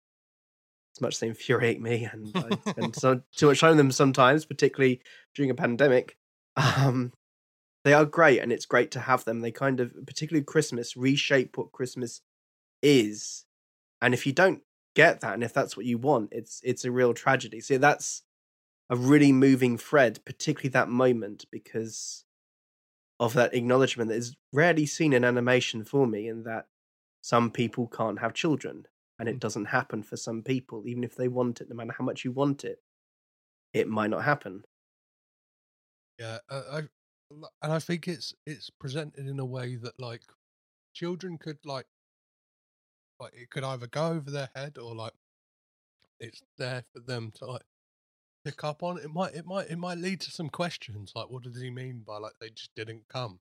as 0.96 1.00
much 1.00 1.14
as 1.14 1.20
they 1.20 1.28
infuriate 1.28 1.80
me, 1.80 2.08
and 2.10 2.30
I 2.34 2.70
spend 2.70 2.96
so, 3.00 3.20
too 3.34 3.48
much 3.48 3.60
time 3.60 3.70
with 3.70 3.78
them 3.78 3.90
sometimes, 3.90 4.44
particularly 4.44 5.00
during 5.34 5.50
a 5.50 5.54
pandemic. 5.54 6.16
Um, 6.56 7.12
they 7.84 7.92
are 7.92 8.04
great, 8.04 8.40
and 8.40 8.52
it's 8.52 8.66
great 8.66 8.90
to 8.92 9.00
have 9.00 9.24
them. 9.24 9.40
They 9.40 9.50
kind 9.50 9.80
of, 9.80 9.92
particularly 10.06 10.44
Christmas, 10.44 10.96
reshape 10.96 11.58
what 11.58 11.72
Christmas 11.72 12.20
is 12.82 13.44
and 14.02 14.12
if 14.12 14.26
you 14.26 14.32
don't 14.32 14.60
get 14.94 15.20
that 15.22 15.34
and 15.34 15.42
if 15.42 15.52
that's 15.52 15.76
what 15.76 15.86
you 15.86 15.98
want 15.98 16.28
it's 16.30 16.60
it's 16.62 16.84
a 16.84 16.90
real 16.90 17.14
tragedy 17.14 17.58
so 17.60 17.78
that's 17.78 18.22
a 18.90 18.96
really 18.96 19.32
moving 19.32 19.76
thread 19.76 20.20
particularly 20.24 20.68
that 20.68 20.88
moment 20.88 21.46
because 21.50 22.24
of 23.20 23.34
that 23.34 23.54
acknowledgement 23.54 24.08
that 24.10 24.16
is 24.16 24.36
rarely 24.52 24.86
seen 24.86 25.12
in 25.12 25.24
animation 25.24 25.84
for 25.84 26.06
me, 26.06 26.28
in 26.28 26.44
that 26.44 26.68
some 27.22 27.50
people 27.50 27.88
can't 27.88 28.20
have 28.20 28.34
children, 28.34 28.86
and 29.18 29.28
it 29.28 29.38
Mm. 29.38 29.40
doesn't 29.40 29.66
happen 29.66 30.02
for 30.02 30.16
some 30.16 30.42
people, 30.42 30.86
even 30.88 31.04
if 31.04 31.16
they 31.16 31.28
want 31.28 31.60
it. 31.60 31.68
No 31.68 31.76
matter 31.76 31.94
how 31.98 32.04
much 32.04 32.24
you 32.24 32.32
want 32.32 32.64
it, 32.64 32.82
it 33.74 33.88
might 33.88 34.10
not 34.10 34.24
happen. 34.24 34.64
Yeah, 36.18 36.38
I, 36.48 36.56
I 36.56 36.78
and 37.62 37.72
I 37.72 37.78
think 37.78 38.06
it's 38.06 38.34
it's 38.46 38.70
presented 38.70 39.26
in 39.26 39.38
a 39.40 39.44
way 39.44 39.76
that 39.76 39.98
like 39.98 40.22
children 40.94 41.38
could 41.38 41.64
like 41.66 41.88
like 43.18 43.34
it 43.34 43.50
could 43.50 43.64
either 43.64 43.86
go 43.88 44.08
over 44.12 44.30
their 44.30 44.50
head 44.54 44.78
or 44.78 44.94
like 44.94 45.14
it's 46.20 46.42
there 46.56 46.84
for 46.92 47.00
them 47.00 47.30
to 47.32 47.46
like 47.46 47.62
pick 48.44 48.64
up 48.64 48.82
on. 48.82 48.98
It 48.98 49.10
might 49.10 49.34
it 49.34 49.46
might 49.46 49.70
it 49.70 49.76
might 49.78 49.98
lead 49.98 50.20
to 50.22 50.30
some 50.30 50.48
questions 50.48 51.12
like 51.14 51.30
what 51.30 51.42
does 51.42 51.60
he 51.60 51.70
mean 51.70 52.00
by 52.06 52.18
like 52.18 52.34
they 52.40 52.50
just 52.50 52.74
didn't 52.74 53.08
come? 53.08 53.40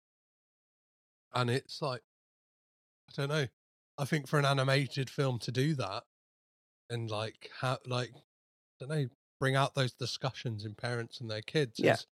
And 1.34 1.50
it's 1.50 1.82
like 1.82 2.04
I 3.10 3.14
don't 3.16 3.30
know. 3.30 3.48
I 3.98 4.06
think 4.06 4.28
for 4.28 4.40
an 4.40 4.46
animated 4.46 5.10
film 5.10 5.40
to 5.40 5.52
do 5.52 5.76
that 5.76 6.04
and 6.90 7.10
like 7.12 7.52
how 7.60 7.80
like 7.86 8.12
I 8.16 8.22
don't 8.86 8.90
know 8.90 9.10
bring 9.40 9.56
out 9.56 9.76
those 9.76 9.94
discussions 9.94 10.66
in 10.66 10.76
parents 10.76 11.20
and 11.22 11.30
their 11.30 11.42
kids 11.42 11.80
Yeah. 11.80 11.94
is 11.94 12.08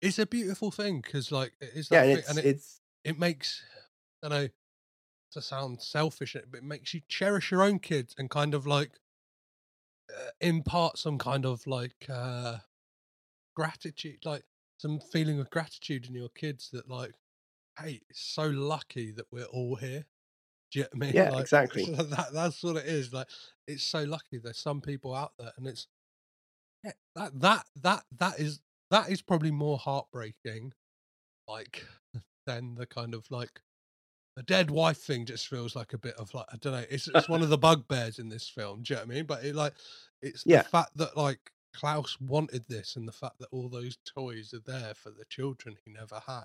it's 0.00 0.18
a 0.18 0.26
beautiful 0.26 0.70
thing 0.70 1.00
because 1.00 1.32
like 1.32 1.54
it 1.60 1.70
is 1.74 1.90
Yeah, 1.90 2.02
and 2.02 2.10
it's 2.18 2.28
and 2.28 2.38
it, 2.38 2.44
it's 2.46 2.80
it 3.04 3.18
makes 3.18 3.62
I 4.22 4.28
don't 4.28 4.42
know 4.42 4.48
to 5.32 5.42
sound 5.42 5.82
selfish, 5.82 6.36
but 6.50 6.58
it 6.58 6.64
makes 6.64 6.94
you 6.94 7.02
cherish 7.08 7.50
your 7.50 7.62
own 7.62 7.78
kids 7.80 8.14
and 8.18 8.30
kind 8.30 8.54
of 8.54 8.66
like 8.66 8.92
impart 10.40 10.98
some 10.98 11.18
kind 11.18 11.44
of 11.46 11.66
like 11.66 12.06
uh 12.08 12.58
gratitude, 13.54 14.18
like 14.24 14.44
some 14.78 15.00
feeling 15.00 15.40
of 15.40 15.50
gratitude 15.50 16.06
in 16.06 16.14
your 16.14 16.28
kids 16.30 16.70
that 16.72 16.88
like, 16.88 17.12
hey, 17.80 18.00
it's 18.08 18.20
so 18.22 18.46
lucky 18.48 19.10
that 19.12 19.26
we're 19.32 19.44
all 19.46 19.76
here. 19.76 20.06
Do 20.70 20.80
you 20.80 20.84
get 20.84 20.94
me? 20.96 21.14
Yeah, 21.14 21.30
Like, 21.30 21.48
exactly. 21.76 21.86
that 21.86 22.30
that's 22.32 22.62
what 22.62 22.76
it 22.76 22.86
is. 22.86 23.12
Like, 23.12 23.28
it's 23.66 23.84
so 23.84 24.04
lucky. 24.04 24.38
There's 24.38 24.58
some 24.58 24.80
people 24.80 25.14
out 25.14 25.32
there, 25.38 25.52
and 25.56 25.66
it's 25.66 25.88
yeah, 26.84 26.92
that 27.14 27.40
that 27.40 27.66
that 27.76 28.04
that 28.18 28.38
is 28.40 28.60
that 28.90 29.10
is 29.10 29.22
probably 29.22 29.50
more 29.50 29.78
heartbreaking, 29.78 30.72
like 31.48 31.84
than 32.46 32.76
the 32.76 32.86
kind 32.86 33.14
of 33.14 33.30
like 33.30 33.62
the 34.38 34.44
dead 34.44 34.70
wife 34.70 34.98
thing. 34.98 35.26
Just 35.26 35.48
feels 35.48 35.74
like 35.74 35.92
a 35.94 35.98
bit 35.98 36.14
of 36.14 36.32
like 36.32 36.46
I 36.52 36.56
don't 36.58 36.72
know. 36.72 36.84
It's 36.88 37.08
it's 37.08 37.28
one 37.28 37.42
of 37.42 37.48
the 37.48 37.58
bugbears 37.58 38.20
in 38.20 38.28
this 38.28 38.48
film. 38.48 38.82
Do 38.82 38.94
you 38.94 38.96
know 38.96 39.04
what 39.06 39.12
I 39.12 39.14
mean? 39.16 39.26
But 39.26 39.44
it 39.44 39.56
like 39.56 39.74
it's 40.22 40.44
Yeah. 40.46 40.62
the 40.62 40.68
fact 40.68 40.96
that 40.96 41.16
like 41.16 41.50
Klaus 41.74 42.16
wanted 42.20 42.64
this, 42.68 42.94
and 42.94 43.06
the 43.08 43.12
fact 43.12 43.40
that 43.40 43.48
all 43.50 43.68
those 43.68 43.98
toys 44.06 44.54
are 44.54 44.60
there 44.64 44.94
for 44.94 45.10
the 45.10 45.24
children 45.28 45.76
he 45.84 45.90
never 45.90 46.20
had. 46.26 46.44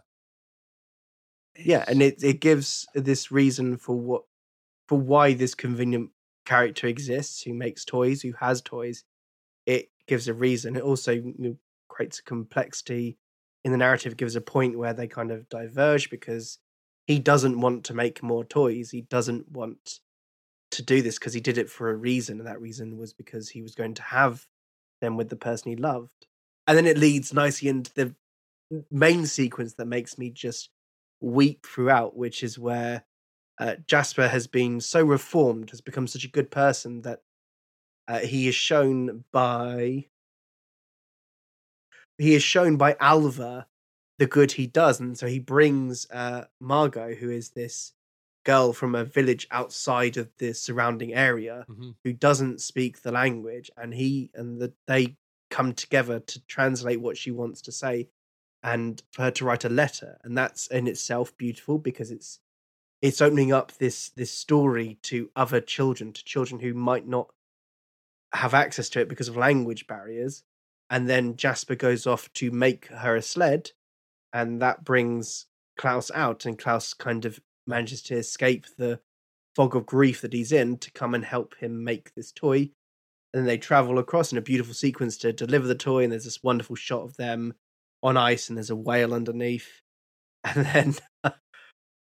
yeah, 1.55 1.85
and 1.87 2.01
it 2.01 2.23
it 2.23 2.41
gives 2.41 2.87
this 2.95 3.31
reason 3.31 3.77
for 3.77 3.95
what 3.95 4.23
for 4.87 4.99
why 4.99 5.33
this 5.33 5.53
convenient 5.53 6.09
character 6.45 6.87
exists, 6.87 7.43
who 7.43 7.53
makes 7.53 7.85
toys, 7.85 8.21
who 8.23 8.33
has 8.39 8.61
toys. 8.61 9.03
It 9.67 9.89
gives 10.07 10.27
a 10.27 10.33
reason. 10.33 10.75
It 10.75 10.83
also 10.83 11.21
creates 11.89 12.19
a 12.19 12.23
complexity 12.23 13.17
in 13.63 13.71
the 13.71 13.77
narrative. 13.77 14.13
It 14.13 14.17
gives 14.17 14.35
a 14.35 14.41
point 14.41 14.77
where 14.79 14.93
they 14.93 15.07
kind 15.07 15.31
of 15.31 15.47
diverge 15.47 16.09
because 16.09 16.57
he 17.07 17.19
doesn't 17.19 17.59
want 17.59 17.83
to 17.85 17.93
make 17.93 18.23
more 18.23 18.43
toys. 18.43 18.91
He 18.91 19.01
doesn't 19.01 19.51
want 19.51 19.99
to 20.71 20.83
do 20.83 21.01
this 21.01 21.19
because 21.19 21.33
he 21.33 21.41
did 21.41 21.57
it 21.57 21.69
for 21.69 21.89
a 21.89 21.95
reason, 21.95 22.39
and 22.39 22.47
that 22.47 22.61
reason 22.61 22.97
was 22.97 23.13
because 23.13 23.49
he 23.49 23.61
was 23.61 23.75
going 23.75 23.93
to 23.95 24.03
have 24.03 24.47
them 25.01 25.17
with 25.17 25.29
the 25.29 25.35
person 25.35 25.71
he 25.71 25.75
loved. 25.75 26.27
And 26.67 26.77
then 26.77 26.85
it 26.85 26.97
leads 26.97 27.33
nicely 27.33 27.69
into 27.69 27.93
the 27.93 28.15
main 28.89 29.25
sequence 29.25 29.73
that 29.75 29.85
makes 29.85 30.17
me 30.17 30.29
just 30.29 30.69
weep 31.19 31.65
throughout, 31.65 32.15
which 32.15 32.41
is 32.41 32.57
where 32.57 33.03
uh, 33.59 33.75
Jesper 33.85 34.27
has 34.27 34.47
been 34.47 34.79
so 34.79 35.03
reformed, 35.03 35.69
has 35.69 35.81
become 35.81 36.07
such 36.07 36.23
a 36.23 36.29
good 36.31 36.49
person 36.49 37.01
that 37.01 37.19
uh, 38.07 38.19
he 38.19 38.47
is 38.47 38.55
shown 38.55 39.23
by 39.31 40.05
he 42.17 42.35
is 42.35 42.43
shown 42.43 42.77
by 42.77 42.95
Alva 42.99 43.67
the 44.19 44.27
good 44.27 44.51
he 44.53 44.67
does, 44.67 44.99
and 44.99 45.17
so 45.17 45.27
he 45.27 45.39
brings 45.39 46.09
uh, 46.11 46.45
Margu, 46.61 47.15
who 47.17 47.29
is 47.29 47.49
this 47.49 47.93
girl 48.45 48.73
from 48.73 48.93
a 48.93 49.05
village 49.05 49.47
outside 49.51 50.17
of 50.17 50.29
the 50.37 50.53
surrounding 50.53 51.13
area, 51.13 51.65
Mhm. 51.69 51.95
who 52.03 52.13
doesn't 52.13 52.61
speak 52.61 53.01
the 53.01 53.11
language, 53.11 53.71
and 53.77 53.93
he 53.93 54.29
and 54.33 54.59
the, 54.61 54.73
they 54.87 55.17
come 55.49 55.73
together 55.73 56.19
to 56.19 56.45
translate 56.45 56.99
what 57.01 57.17
she 57.17 57.31
wants 57.31 57.61
to 57.61 57.71
say, 57.71 58.09
and 58.61 59.01
for 59.11 59.23
her 59.23 59.31
to 59.31 59.45
write 59.45 59.65
a 59.65 59.69
letter, 59.69 60.19
and 60.23 60.37
that's 60.37 60.67
in 60.67 60.87
itself 60.87 61.35
beautiful 61.37 61.77
because 61.77 62.11
it's 62.11 62.39
it's 63.01 63.21
opening 63.21 63.51
up 63.51 63.71
this 63.73 64.09
this 64.09 64.31
story 64.31 64.97
to 65.03 65.29
other 65.35 65.59
children, 65.61 66.13
to 66.13 66.23
children 66.23 66.61
who 66.61 66.73
might 66.73 67.07
not 67.07 67.33
have 68.33 68.53
access 68.53 68.89
to 68.89 68.99
it 68.99 69.07
because 69.09 69.27
of 69.27 69.37
language 69.37 69.87
barriers. 69.87 70.43
And 70.89 71.09
then 71.09 71.35
Jesper 71.35 71.75
goes 71.75 72.05
off 72.07 72.31
to 72.33 72.51
make 72.51 72.87
her 72.87 73.15
a 73.15 73.21
sled, 73.21 73.71
and 74.33 74.61
that 74.61 74.83
brings 74.83 75.45
Klaus 75.77 76.11
out, 76.13 76.45
and 76.45 76.57
Klaus 76.57 76.93
kind 76.93 77.25
of 77.25 77.39
manages 77.65 78.01
to 78.03 78.15
escape 78.15 78.65
the 78.77 78.99
fog 79.55 79.75
of 79.75 79.85
grief 79.85 80.21
that 80.21 80.33
he's 80.33 80.51
in 80.51 80.77
to 80.77 80.91
come 80.91 81.13
and 81.13 81.23
help 81.23 81.55
him 81.55 81.83
make 81.83 82.13
this 82.15 82.31
toy. 82.31 82.71
And 83.33 83.41
then 83.41 83.45
they 83.45 83.57
travel 83.57 83.99
across 83.99 84.31
in 84.31 84.37
a 84.37 84.41
beautiful 84.41 84.73
sequence 84.73 85.17
to 85.17 85.33
deliver 85.33 85.67
the 85.67 85.75
toy, 85.75 86.03
and 86.03 86.11
there's 86.11 86.25
this 86.25 86.43
wonderful 86.43 86.75
shot 86.75 87.03
of 87.03 87.17
them 87.17 87.53
on 88.01 88.17
ice, 88.17 88.49
and 88.49 88.57
there's 88.57 88.69
a 88.69 88.75
whale 88.75 89.13
underneath. 89.13 89.69
And 90.45 90.65
then 90.65 90.95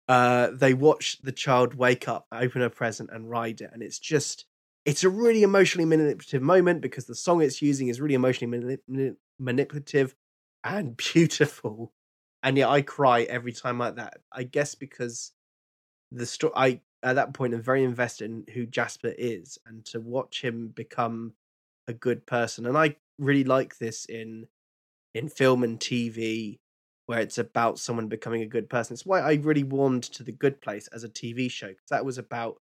uh, 0.09 0.51
they 0.55 0.73
watch 0.73 1.19
the 1.23 1.31
child 1.31 1.74
wake 1.74 2.09
up, 2.09 2.27
open 2.32 2.62
a 2.62 2.70
present, 2.70 3.11
and 3.12 3.28
ride 3.28 3.61
it. 3.61 3.70
And 3.73 3.82
it's 3.82 3.98
just, 3.98 4.47
it's 4.86 5.05
a 5.05 5.11
really 5.11 5.43
emotionally 5.43 5.85
manipulative 5.85 6.40
moment 6.40 6.81
because 6.81 7.05
the 7.05 7.15
song 7.15 7.43
it's 7.43 7.62
using 7.62 7.89
is 7.89 8.01
really 8.01 8.15
emotionally 8.15 8.59
mani- 8.59 8.78
mani- 8.89 9.16
manipulative 9.39 10.15
and 10.65 10.97
beautiful. 11.15 11.93
And 12.42 12.56
yet 12.56 12.68
I 12.68 12.82
cry 12.82 13.22
every 13.22 13.52
time 13.52 13.78
like 13.78 13.96
that. 13.96 14.18
I 14.32 14.44
guess 14.44 14.74
because 14.74 15.32
the 16.10 16.26
story, 16.26 16.52
I 16.56 16.80
at 17.02 17.14
that 17.14 17.34
point 17.34 17.54
am 17.54 17.62
very 17.62 17.84
invested 17.84 18.24
in 18.30 18.44
who 18.52 18.66
Jesper 18.66 19.14
is 19.16 19.58
and 19.66 19.84
to 19.86 20.00
watch 20.00 20.42
him 20.42 20.68
become 20.68 21.34
a 21.88 21.92
good 21.92 22.26
person. 22.26 22.66
And 22.66 22.76
I 22.76 22.96
really 23.18 23.44
like 23.44 23.78
this 23.78 24.04
in 24.06 24.46
in 25.14 25.28
film 25.28 25.64
and 25.64 25.78
TV 25.78 26.58
where 27.06 27.20
it's 27.20 27.38
about 27.38 27.78
someone 27.78 28.06
becoming 28.06 28.42
a 28.42 28.46
good 28.46 28.70
person. 28.70 28.94
It's 28.94 29.04
why 29.04 29.20
I 29.20 29.34
really 29.34 29.64
warmed 29.64 30.04
to 30.04 30.22
The 30.22 30.30
Good 30.30 30.60
Place 30.60 30.86
as 30.88 31.02
a 31.02 31.08
TV 31.08 31.50
show 31.50 31.66
because 31.66 31.88
that 31.90 32.04
was 32.04 32.18
about 32.18 32.60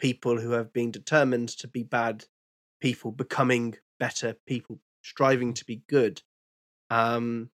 people 0.00 0.40
who 0.40 0.50
have 0.50 0.72
been 0.72 0.90
determined 0.90 1.50
to 1.50 1.68
be 1.68 1.84
bad 1.84 2.24
people 2.80 3.12
becoming 3.12 3.76
better 3.98 4.36
people, 4.46 4.80
striving 5.02 5.54
to 5.54 5.64
be 5.64 5.82
good. 5.88 6.20
Um, 6.90 7.50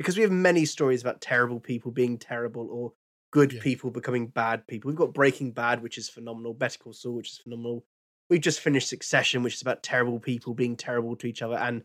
because 0.00 0.16
we 0.16 0.22
have 0.22 0.32
many 0.32 0.64
stories 0.64 1.02
about 1.02 1.20
terrible 1.20 1.60
people 1.60 1.90
being 1.92 2.16
terrible 2.16 2.66
or 2.70 2.94
good 3.30 3.52
Yeah. 3.52 3.60
people 3.60 3.90
becoming 3.90 4.28
bad 4.28 4.66
people. 4.66 4.88
We've 4.88 4.96
got 4.96 5.12
Breaking 5.12 5.52
Bad, 5.52 5.82
which 5.82 5.98
is 5.98 6.08
phenomenal, 6.08 6.54
Better 6.54 6.78
Call 6.78 6.94
Saul, 6.94 7.16
which 7.16 7.32
is 7.32 7.36
phenomenal. 7.36 7.84
We 8.30 8.38
just 8.38 8.60
finished 8.60 8.88
Succession, 8.88 9.42
which 9.42 9.56
is 9.56 9.60
about 9.60 9.82
terrible 9.82 10.18
people 10.18 10.54
being 10.54 10.74
terrible 10.74 11.16
to 11.16 11.26
each 11.26 11.42
other, 11.42 11.56
and 11.56 11.82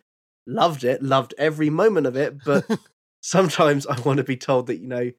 loved 0.47 0.85
it, 0.85 1.03
loved 1.03 1.33
every 1.37 1.69
moment 1.69 2.07
of 2.07 2.15
it. 2.15 2.41
But 2.45 2.65
sometimes 3.21 3.85
I 3.85 3.99
want 3.99 4.19
to 4.19 4.23
be 4.23 4.37
told 4.37 4.67
that 4.67 4.77
you 4.77 4.87
know 4.87 5.11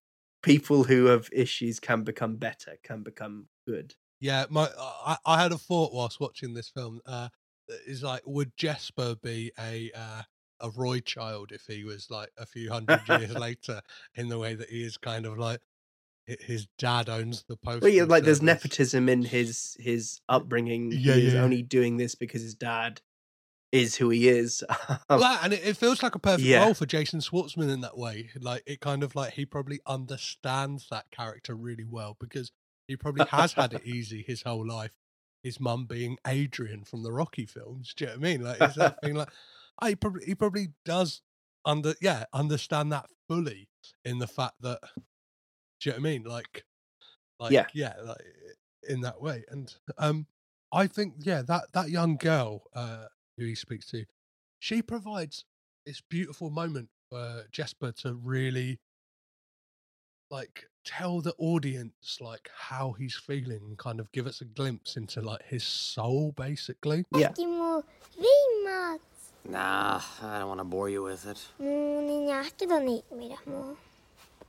people 0.43 0.85
who 0.85 1.05
have 1.06 1.28
issues 1.35 1.78
can 1.78 2.02
become 2.02 2.36
better, 2.36 2.78
can 2.82 3.02
become 3.02 3.48
good. 3.68 3.94
Yeah, 4.20 4.47
my 4.48 4.70
I, 4.81 5.18
I 5.27 5.43
had 5.43 5.52
a 5.52 5.59
thought 5.59 5.93
whilst 5.93 6.18
watching 6.18 6.55
this 6.55 6.70
film. 6.70 7.02
Uh, 7.05 7.28
is 7.86 8.02
like, 8.02 8.23
would 8.24 8.56
Jesper 8.56 9.16
be 9.23 9.52
a 9.59 9.90
uh, 9.94 10.23
a 10.60 10.70
Roy 10.70 11.00
child 11.00 11.52
if 11.52 11.66
he 11.66 11.84
was 11.84 12.10
like 12.10 12.30
a 12.36 12.46
few 12.46 12.70
hundred 12.70 13.08
years 13.08 13.34
later, 13.34 13.80
in 14.14 14.28
the 14.28 14.38
way 14.38 14.54
that 14.54 14.70
he 14.70 14.84
is 14.84 14.96
kind 14.96 15.26
of 15.26 15.38
like 15.38 15.60
his 16.26 16.66
dad 16.78 17.08
owns 17.08 17.44
the 17.48 17.56
post. 17.56 17.82
Well, 17.82 17.90
yeah, 17.90 18.04
like 18.04 18.24
there's 18.24 18.42
nepotism 18.42 19.08
in 19.08 19.22
his 19.22 19.76
his 19.78 20.20
upbringing. 20.28 20.90
Yeah, 20.92 21.14
he 21.14 21.26
is 21.26 21.34
yeah. 21.34 21.42
only 21.42 21.62
doing 21.62 21.96
this 21.96 22.14
because 22.14 22.42
his 22.42 22.54
dad 22.54 23.00
is 23.72 23.96
who 23.96 24.10
he 24.10 24.28
is. 24.28 24.64
Well, 25.08 25.38
and 25.42 25.52
it, 25.52 25.64
it 25.64 25.76
feels 25.76 26.02
like 26.02 26.14
a 26.14 26.18
perfect 26.18 26.46
Yeah. 26.46 26.64
role 26.64 26.74
for 26.74 26.86
Jason 26.86 27.20
Schwartzman 27.20 27.70
in 27.72 27.80
that 27.82 27.96
way. 27.96 28.30
Like 28.40 28.62
it 28.66 28.80
kind 28.80 29.02
of 29.02 29.14
like 29.14 29.34
he 29.34 29.44
probably 29.44 29.80
understands 29.86 30.88
that 30.90 31.10
character 31.10 31.54
really 31.54 31.84
well 31.84 32.16
because 32.18 32.52
he 32.88 32.96
probably 32.96 33.26
has 33.26 33.52
had 33.52 33.72
it 33.74 33.82
easy 33.84 34.24
his 34.26 34.42
whole 34.42 34.66
life. 34.66 34.92
His 35.42 35.60
mum 35.60 35.86
being 35.86 36.16
Adrian 36.26 36.82
from 36.84 37.04
the 37.04 37.12
Rocky 37.12 37.46
films. 37.46 37.94
Do 37.94 38.04
you 38.04 38.10
know 38.10 38.16
what 38.16 38.26
I 38.26 38.30
mean? 38.32 38.42
Like 38.42 38.60
it's 38.60 38.74
that 38.76 39.00
thing 39.00 39.14
like 39.14 39.28
I 39.81 39.94
probably 39.94 40.24
he 40.24 40.35
probably 40.35 40.69
does 40.85 41.23
under 41.65 41.94
yeah 42.01 42.24
understand 42.32 42.93
that 42.93 43.07
fully 43.28 43.69
in 44.05 44.19
the 44.19 44.27
fact 44.27 44.55
that 44.61 44.81
do 45.81 45.90
you 45.90 45.93
know 45.93 45.97
what 45.97 46.09
I 46.09 46.11
mean? 46.11 46.23
Like 46.24 46.65
like 47.39 47.53
Yeah. 47.53 47.66
yeah 47.74 47.94
like 48.05 48.23
in 48.89 49.01
that 49.03 49.20
way 49.20 49.44
and 49.48 49.74
um 49.98 50.27
I 50.73 50.86
think 50.86 51.15
yeah 51.19 51.43
that 51.43 51.73
that 51.73 51.90
young 51.90 52.16
girl 52.16 52.62
uh 52.74 53.07
who 53.36 53.44
he 53.44 53.55
speaks 53.55 53.86
to 53.90 54.05
she 54.59 54.81
provides 54.82 55.44
this 55.85 56.01
beautiful 56.01 56.51
moment 56.51 56.89
for 57.11 57.44
Jesper 57.53 57.93
to 57.93 58.15
really 58.15 58.81
like 60.31 60.65
tell 60.85 61.20
the 61.20 61.35
audience 61.39 62.19
like 62.20 62.51
how 62.57 62.93
he's 62.93 63.15
feeling 63.15 63.61
and 63.62 63.78
kind 63.78 64.01
of 64.01 64.11
give 64.12 64.27
us 64.27 64.40
a 64.40 64.44
glimpse 64.44 64.97
into 64.97 65.20
like 65.20 65.43
his 65.44 65.62
soul 65.65 66.32
basically. 66.36 67.05
Yeah. 67.15 67.28
Nah, 69.48 70.01
I 70.23 70.39
don't 70.39 70.48
want 70.48 70.60
to 70.60 70.64
bore 70.64 70.89
you 70.89 71.02
with 71.02 71.27
it. 71.27 71.47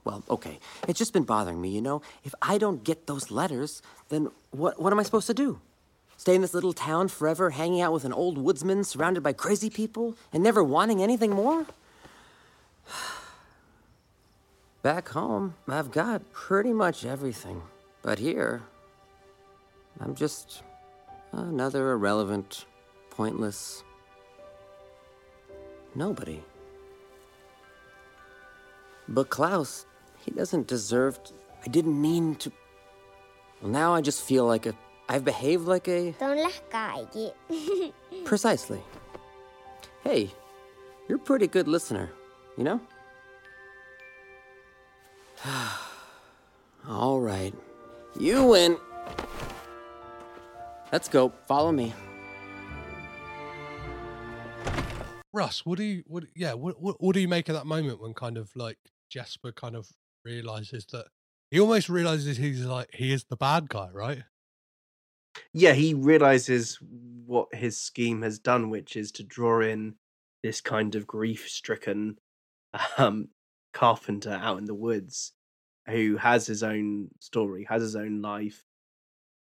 Well, 0.04 0.24
okay. 0.30 0.60
It's 0.88 0.98
just 0.98 1.14
been 1.14 1.24
bothering 1.24 1.62
me, 1.62 1.70
you 1.70 1.82
know? 1.82 2.02
If 2.24 2.34
I 2.42 2.58
don't 2.58 2.84
get 2.84 3.08
those 3.08 3.30
letters, 3.30 3.82
then 4.10 4.32
what, 4.52 4.82
what 4.82 4.92
am 4.94 5.00
I 5.00 5.04
supposed 5.04 5.28
to 5.28 5.34
do? 5.34 5.60
Stay 6.16 6.34
in 6.34 6.42
this 6.42 6.54
little 6.54 6.74
town 6.74 7.10
forever, 7.10 7.52
hanging 7.52 7.82
out 7.82 7.94
with 7.94 8.06
an 8.06 8.14
old 8.14 8.38
woodsman 8.40 8.84
surrounded 8.84 9.22
by 9.22 9.34
crazy 9.34 9.70
people, 9.70 10.16
and 10.34 10.42
never 10.42 10.64
wanting 10.64 11.04
anything 11.04 11.32
more? 11.32 11.68
Back 14.82 15.10
home, 15.10 15.56
I've 15.68 15.92
got 15.92 16.32
pretty 16.32 16.74
much 16.74 17.06
everything. 17.06 17.62
But 18.02 18.18
here, 18.18 18.64
I'm 20.00 20.16
just 20.16 20.64
another 21.34 21.92
irrelevant, 21.92 22.66
pointless 23.12 23.84
nobody. 25.98 26.42
But 29.10 29.30
Klaus, 29.30 29.86
he 30.24 30.32
doesn't 30.32 30.68
deserve. 30.68 31.22
To, 31.24 31.34
I 31.66 31.68
didn't 31.70 32.00
mean 32.00 32.36
to. 32.36 32.52
Well, 33.62 33.72
now 33.72 33.94
I 33.94 34.02
just 34.02 34.22
feel 34.24 34.46
like 34.46 34.66
a. 34.66 34.74
I've 35.10 35.26
behaved 35.26 35.66
like 35.66 35.88
a. 35.88 36.12
Don't 36.20 36.38
let 36.38 36.62
guy 36.70 37.06
get. 37.14 37.36
Precisely. 38.26 38.82
Hey, 40.04 40.32
you're 41.08 41.18
a 41.18 41.22
pretty 41.22 41.48
good 41.48 41.68
listener, 41.68 42.10
you 42.58 42.64
know? 42.64 42.80
All 46.88 47.20
right. 47.20 47.54
You 48.20 48.44
win. 48.46 48.78
Let's 50.92 51.10
go. 51.10 51.34
Follow 51.48 51.72
me. 51.72 51.94
Russ, 55.38 55.66
what 55.66 55.78
do 55.78 55.84
you 55.84 56.04
what 56.08 56.26
yeah, 56.36 56.54
what, 56.54 56.82
what 56.82 56.96
what 57.00 57.14
do 57.14 57.20
you 57.20 57.28
make 57.28 57.48
of 57.50 57.56
that 57.56 57.66
moment 57.66 58.02
when 58.02 58.14
kind 58.14 58.38
of 58.38 58.52
like 58.56 58.78
Jesper 59.10 59.52
kind 59.52 59.76
of 59.76 59.88
realizes 60.26 60.86
that 60.92 61.06
he 61.52 61.60
almost 61.60 61.90
realizes 61.90 62.38
he's 62.38 62.66
like 62.66 62.90
he 62.94 63.14
is 63.14 63.26
the 63.26 63.38
bad 63.38 63.70
guy, 63.70 63.90
right? 63.94 64.24
yeah, 65.54 65.74
he 65.74 65.94
realizes 65.94 66.80
what 67.26 67.54
his 67.54 67.78
scheme 67.78 68.22
has 68.22 68.40
done, 68.40 68.70
which 68.70 68.96
is 68.96 69.12
to 69.14 69.24
draw 69.24 69.62
in 69.62 69.96
this 70.44 70.62
kind 70.62 70.96
of 70.96 71.08
grief-stricken 71.08 72.18
um, 72.98 73.30
carpenter 73.74 74.40
out 74.42 74.58
in 74.58 74.66
the 74.66 74.76
woods 74.76 75.34
who 75.88 76.18
has 76.18 76.46
his 76.46 76.64
own 76.64 77.10
story, 77.20 77.66
has 77.70 77.82
his 77.82 77.96
own 77.96 78.22
life, 78.22 78.64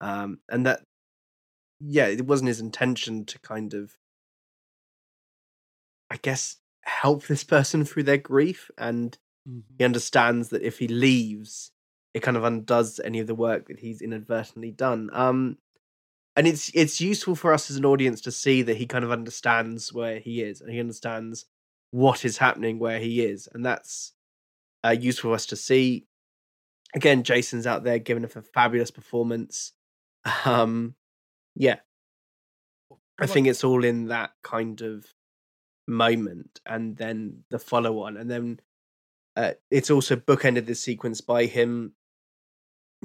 um, 0.00 0.38
and 0.48 0.66
that, 0.66 0.80
yeah, 1.80 2.06
it 2.06 2.26
wasn't 2.26 2.48
his 2.48 2.60
intention 2.60 3.24
to 3.24 3.38
kind 3.40 3.74
of, 3.74 3.96
I 6.10 6.16
guess, 6.16 6.56
help 6.82 7.26
this 7.26 7.44
person 7.44 7.84
through 7.84 8.04
their 8.04 8.18
grief, 8.18 8.70
and 8.78 9.16
he 9.76 9.84
understands 9.84 10.48
that 10.50 10.62
if 10.62 10.78
he 10.78 10.88
leaves, 10.88 11.72
it 12.14 12.22
kind 12.22 12.36
of 12.36 12.44
undoes 12.44 13.00
any 13.00 13.20
of 13.20 13.26
the 13.26 13.34
work 13.34 13.68
that 13.68 13.80
he's 13.80 14.00
inadvertently 14.00 14.70
done. 14.70 15.10
Um, 15.12 15.58
and 16.36 16.46
it's 16.46 16.70
it's 16.74 17.00
useful 17.00 17.34
for 17.34 17.52
us 17.52 17.70
as 17.70 17.76
an 17.76 17.84
audience 17.84 18.20
to 18.22 18.32
see 18.32 18.62
that 18.62 18.76
he 18.76 18.86
kind 18.86 19.04
of 19.04 19.10
understands 19.10 19.92
where 19.92 20.20
he 20.20 20.42
is 20.42 20.60
and 20.60 20.70
he 20.70 20.80
understands 20.80 21.46
what 21.90 22.24
is 22.24 22.38
happening 22.38 22.78
where 22.78 23.00
he 23.00 23.24
is, 23.24 23.48
and 23.52 23.64
that's 23.64 24.12
uh, 24.84 24.90
useful 24.98 25.30
for 25.30 25.34
us 25.34 25.46
to 25.46 25.56
see. 25.56 26.06
Again, 26.94 27.22
Jason's 27.22 27.66
out 27.66 27.84
there 27.84 27.98
giving 27.98 28.24
us 28.24 28.36
a 28.36 28.42
fabulous 28.42 28.90
performance. 28.90 29.72
Um, 30.44 30.94
yeah, 31.54 31.76
I 33.18 33.26
think 33.26 33.46
it's 33.46 33.64
all 33.64 33.84
in 33.84 34.08
that 34.08 34.32
kind 34.42 34.80
of 34.82 35.06
moment, 35.88 36.60
and 36.66 36.96
then 36.96 37.44
the 37.50 37.58
follow 37.58 38.02
on, 38.02 38.16
and 38.16 38.30
then 38.30 38.60
uh, 39.36 39.52
it's 39.70 39.90
also 39.90 40.16
bookended 40.16 40.66
this 40.66 40.82
sequence 40.82 41.20
by 41.20 41.46
him 41.46 41.94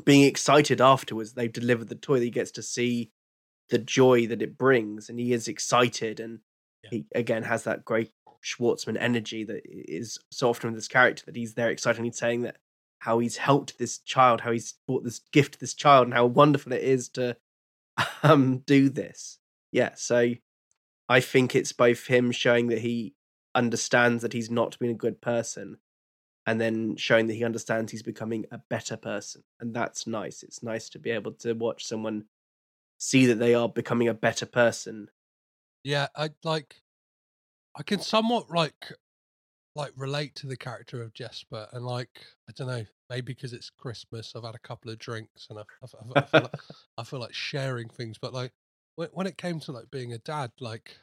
being 0.03 0.23
excited 0.23 0.81
afterwards. 0.81 1.34
They've 1.34 1.51
delivered 1.51 1.89
the 1.89 1.95
toy 1.95 2.19
that 2.19 2.26
he 2.26 2.31
gets 2.31 2.51
to 2.51 2.64
see 2.64 3.11
the 3.69 3.77
joy 3.77 4.27
that 4.27 4.41
it 4.41 4.57
brings, 4.57 5.10
and 5.10 5.19
he 5.19 5.34
is 5.34 5.47
excited, 5.47 6.19
and 6.19 6.39
he 6.89 7.05
again 7.15 7.43
has 7.43 7.64
that 7.64 7.85
great 7.85 8.11
Schwartzman 8.43 8.97
energy 8.99 9.43
that 9.45 9.61
is 9.65 10.19
so 10.31 10.49
often 10.49 10.69
with 10.69 10.77
this 10.77 10.88
character 10.88 11.23
that 11.26 11.35
he's 11.35 11.53
there 11.53 11.69
excitedly 11.69 12.11
saying 12.11 12.41
that 12.41 12.57
how 12.99 13.19
he's 13.19 13.38
helped 13.38 13.77
this 13.77 13.99
child, 13.99 14.41
how 14.41 14.51
he's 14.51 14.76
brought 14.88 15.03
this 15.03 15.19
gift 15.31 15.53
to 15.53 15.60
this 15.60 15.73
child, 15.73 16.07
and 16.07 16.14
how 16.14 16.26
wonderful 16.26 16.73
it 16.73 16.84
is 16.84 17.10
to 17.10 17.38
um 18.23 18.60
do 18.60 18.89
this. 18.89 19.39
Yeah, 19.72 19.91
so 19.95 20.34
I 21.14 21.19
think 21.19 21.56
it's 21.56 21.73
both 21.73 22.07
him 22.07 22.31
showing 22.31 22.69
that 22.69 22.80
he 22.80 23.14
understands 23.53 24.23
that 24.23 24.34
he's 24.34 24.49
not 24.49 24.80
been 24.80 24.90
a 24.90 24.95
good 24.95 25.22
person 25.22 25.77
and 26.48 26.60
then 26.60 26.95
showing 26.95 27.27
that 27.27 27.35
he 27.35 27.44
understands 27.44 27.91
he's 27.91 28.02
becoming 28.02 28.48
a 28.52 28.57
better 28.57 28.98
person. 28.98 29.44
And 29.60 29.76
that's 29.76 30.07
nice. 30.07 30.41
It's 30.41 30.64
nice 30.64 30.90
to 30.90 30.98
be 30.98 31.11
able 31.11 31.34
to 31.34 31.53
watch 31.53 31.85
someone 31.85 32.26
see 32.98 33.27
that 33.27 33.38
they 33.38 33.53
are 33.53 33.69
becoming 33.69 34.07
a 34.07 34.15
better 34.15 34.48
person. 34.48 35.07
Yeah, 35.84 36.07
I 36.15 36.31
like 36.44 36.81
I 37.77 37.84
can 37.84 37.99
somewhat 37.99 38.49
like 38.49 38.91
like 39.76 39.91
relate 39.95 40.34
to 40.38 40.48
the 40.48 40.57
character 40.57 41.03
of 41.03 41.14
Jesper 41.14 41.68
and 41.73 41.85
like 41.85 42.26
I 42.49 42.53
don't 42.56 42.69
know, 42.69 42.85
maybe 43.11 43.34
because 43.34 43.53
it's 43.53 43.69
Christmas, 43.69 44.34
I've 44.35 44.45
had 44.45 44.56
a 44.56 44.68
couple 44.68 44.90
of 44.90 44.98
drinks 44.98 45.45
and 45.52 45.60
I, 45.60 45.61
I, 45.61 46.19
I, 46.19 46.22
feel, 46.23 46.41
like, 46.41 46.56
I 46.98 47.03
feel 47.03 47.19
like 47.19 47.35
sharing 47.35 47.90
things, 47.90 48.18
but 48.19 48.34
like 48.34 48.52
when, 48.95 49.09
when 49.13 49.27
it 49.27 49.37
came 49.37 49.59
to 49.61 49.71
like 49.71 49.91
being 49.91 50.13
a 50.13 50.17
dad, 50.17 50.51
like 50.59 50.97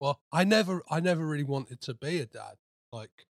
well, 0.00 0.20
I 0.32 0.44
never 0.44 0.82
I 0.90 1.00
never 1.00 1.26
really 1.26 1.44
wanted 1.44 1.80
to 1.82 1.94
be 1.94 2.18
a 2.18 2.26
dad, 2.26 2.56
like 2.92 3.26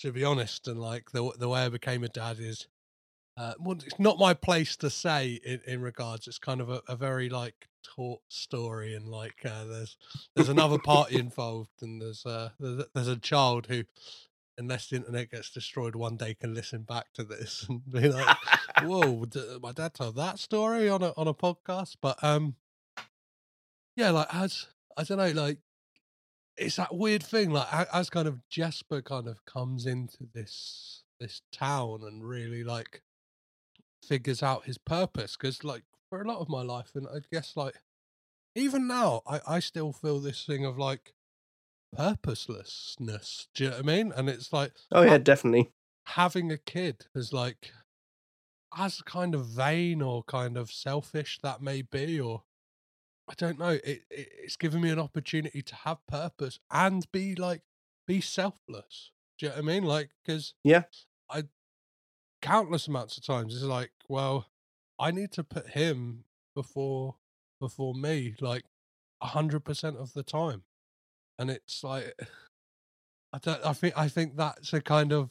to 0.00 0.12
be 0.12 0.24
honest, 0.24 0.68
and 0.68 0.80
like 0.80 1.10
the 1.12 1.32
the 1.38 1.48
way 1.48 1.62
I 1.64 1.68
became 1.68 2.04
a 2.04 2.08
dad 2.08 2.38
is 2.40 2.66
uh, 3.36 3.54
well, 3.60 3.76
it's 3.84 4.00
not 4.00 4.18
my 4.18 4.34
place 4.34 4.74
to 4.76 4.90
say 4.90 5.38
in, 5.44 5.60
in 5.64 5.80
regards. 5.80 6.26
It's 6.26 6.40
kind 6.40 6.60
of 6.60 6.70
a, 6.70 6.82
a 6.88 6.96
very 6.96 7.28
like 7.28 7.68
taught 7.84 8.20
story, 8.28 8.94
and 8.94 9.06
like 9.08 9.44
uh, 9.44 9.64
there's 9.64 9.96
there's 10.34 10.48
another 10.48 10.78
party 10.78 11.16
involved, 11.20 11.70
and 11.82 12.02
there's 12.02 12.26
uh 12.26 12.50
there's, 12.58 12.80
a- 12.80 12.86
there's 12.94 13.08
a 13.08 13.16
child 13.16 13.66
who, 13.66 13.84
unless 14.56 14.88
the 14.88 14.96
internet 14.96 15.30
gets 15.30 15.50
destroyed 15.50 15.94
one 15.94 16.16
day, 16.16 16.34
can 16.34 16.52
listen 16.52 16.82
back 16.82 17.12
to 17.14 17.22
this 17.22 17.64
and 17.68 17.88
be 17.88 18.08
like, 18.08 18.36
"Whoa, 18.82 19.24
d- 19.24 19.58
my 19.62 19.70
dad 19.70 19.94
told 19.94 20.16
that 20.16 20.40
story 20.40 20.88
on 20.88 21.02
a 21.02 21.12
on 21.16 21.28
a 21.28 21.34
podcast." 21.34 21.94
But 22.02 22.22
um, 22.24 22.56
yeah, 23.98 24.10
like 24.10 24.32
as 24.32 24.68
I 24.96 25.02
don't 25.04 25.18
know, 25.18 25.42
like 25.42 25.58
it's 26.56 26.76
that 26.76 26.94
weird 26.94 27.22
thing, 27.22 27.50
like 27.50 27.68
as 27.92 28.10
kind 28.10 28.28
of 28.28 28.48
Jesper 28.48 29.02
kind 29.02 29.28
of 29.28 29.44
comes 29.44 29.86
into 29.86 30.26
this 30.32 31.04
this 31.20 31.42
town 31.52 32.02
and 32.04 32.26
really 32.26 32.62
like 32.62 33.02
figures 34.06 34.42
out 34.42 34.64
his 34.64 34.78
purpose 34.78 35.36
because 35.36 35.64
like 35.64 35.82
for 36.08 36.22
a 36.22 36.26
lot 36.28 36.38
of 36.38 36.48
my 36.48 36.62
life 36.62 36.92
and 36.94 37.06
i 37.08 37.18
guess 37.30 37.56
like 37.56 37.74
even 38.54 38.86
now 38.86 39.20
i 39.26 39.40
i 39.46 39.58
still 39.60 39.92
feel 39.92 40.20
this 40.20 40.44
thing 40.46 40.64
of 40.64 40.78
like 40.78 41.12
purposelessness 41.96 43.48
do 43.54 43.64
you 43.64 43.70
know 43.70 43.76
what 43.76 43.84
i 43.84 43.86
mean 43.86 44.12
and 44.16 44.28
it's 44.28 44.52
like 44.52 44.72
Oh 44.92 45.02
yeah, 45.02 45.10
ha- 45.10 45.18
definitely. 45.18 45.72
having 46.06 46.52
a 46.52 46.56
kid 46.58 47.06
is 47.14 47.32
like 47.32 47.72
as 48.76 49.02
kind 49.02 49.34
of 49.34 49.46
vain 49.46 50.00
or 50.00 50.22
kind 50.22 50.56
of 50.56 50.70
selfish 50.70 51.38
that 51.42 51.60
may 51.60 51.82
be 51.82 52.20
or 52.20 52.44
i 53.28 53.34
don't 53.36 53.58
know 53.58 53.70
it, 53.70 53.84
it 53.84 54.04
it's 54.10 54.56
given 54.56 54.80
me 54.80 54.90
an 54.90 54.98
opportunity 54.98 55.62
to 55.62 55.74
have 55.74 55.98
purpose 56.06 56.58
and 56.70 57.10
be 57.12 57.34
like 57.34 57.62
be 58.06 58.20
selfless 58.20 59.10
do 59.38 59.46
you 59.46 59.50
know 59.50 59.56
what 59.56 59.62
i 59.64 59.66
mean 59.66 59.84
like 59.84 60.10
because 60.24 60.54
Yeah. 60.64 60.84
i 61.30 61.44
countless 62.40 62.86
amounts 62.88 63.16
of 63.18 63.24
times 63.24 63.54
it's 63.54 63.64
like 63.64 63.90
well 64.08 64.46
i 64.98 65.10
need 65.10 65.32
to 65.32 65.44
put 65.44 65.68
him 65.70 66.24
before 66.54 67.16
before 67.60 67.94
me 67.94 68.34
like 68.40 68.64
a 69.20 69.26
hundred 69.26 69.60
percent 69.64 69.96
of 69.96 70.12
the 70.14 70.22
time 70.22 70.62
and 71.38 71.50
it's 71.50 71.82
like 71.84 72.14
i 73.32 73.38
don't 73.38 73.64
i 73.66 73.72
think 73.72 73.98
i 73.98 74.08
think 74.08 74.36
that's 74.36 74.72
a 74.72 74.80
kind 74.80 75.12
of 75.12 75.30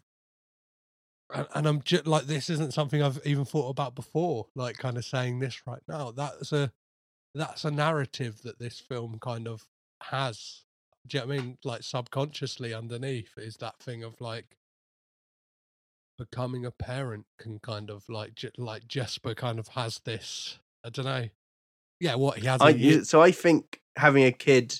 and, 1.34 1.48
and 1.56 1.68
i'm 1.68 1.82
just 1.82 2.06
like 2.06 2.26
this 2.26 2.50
isn't 2.50 2.74
something 2.74 3.02
i've 3.02 3.20
even 3.26 3.46
thought 3.46 3.70
about 3.70 3.96
before 3.96 4.48
like 4.56 4.78
kind 4.78 4.98
of 4.98 5.06
saying 5.06 5.40
this 5.40 5.66
right 5.66 5.82
now 5.88 6.12
that's 6.12 6.52
a 6.52 6.72
that's 7.36 7.66
a 7.66 7.72
narrative 7.72 8.42
that 8.44 8.60
this 8.60 8.80
film 8.80 9.18
kind 9.20 9.48
of 9.48 9.66
has 10.04 10.64
do 11.08 11.18
you 11.18 11.24
know 11.24 11.28
what 11.28 11.34
i 11.34 11.42
mean 11.42 11.58
like 11.64 11.84
subconsciously 11.84 12.74
underneath 12.74 13.32
is 13.38 13.58
that 13.58 13.78
thing 13.80 14.04
of 14.04 14.20
like 14.22 14.58
becoming 16.18 16.66
a 16.66 16.72
parent 16.72 17.26
can 17.38 17.60
kind 17.60 17.90
of 17.90 18.08
like 18.10 18.36
j- 18.36 18.52
like 18.58 18.88
Jesper 18.88 19.36
kind 19.36 19.60
of 19.60 19.68
has 19.70 20.00
this. 20.00 20.60
I 20.84 20.90
don't 20.90 21.06
know. 21.06 21.28
Yeah, 22.00 22.16
what 22.16 22.38
he 22.38 22.48
has. 22.48 22.62
I, 22.62 23.02
so 23.04 23.22
I 23.22 23.32
think 23.32 23.82
having 23.96 24.24
a 24.24 24.32
kid, 24.32 24.80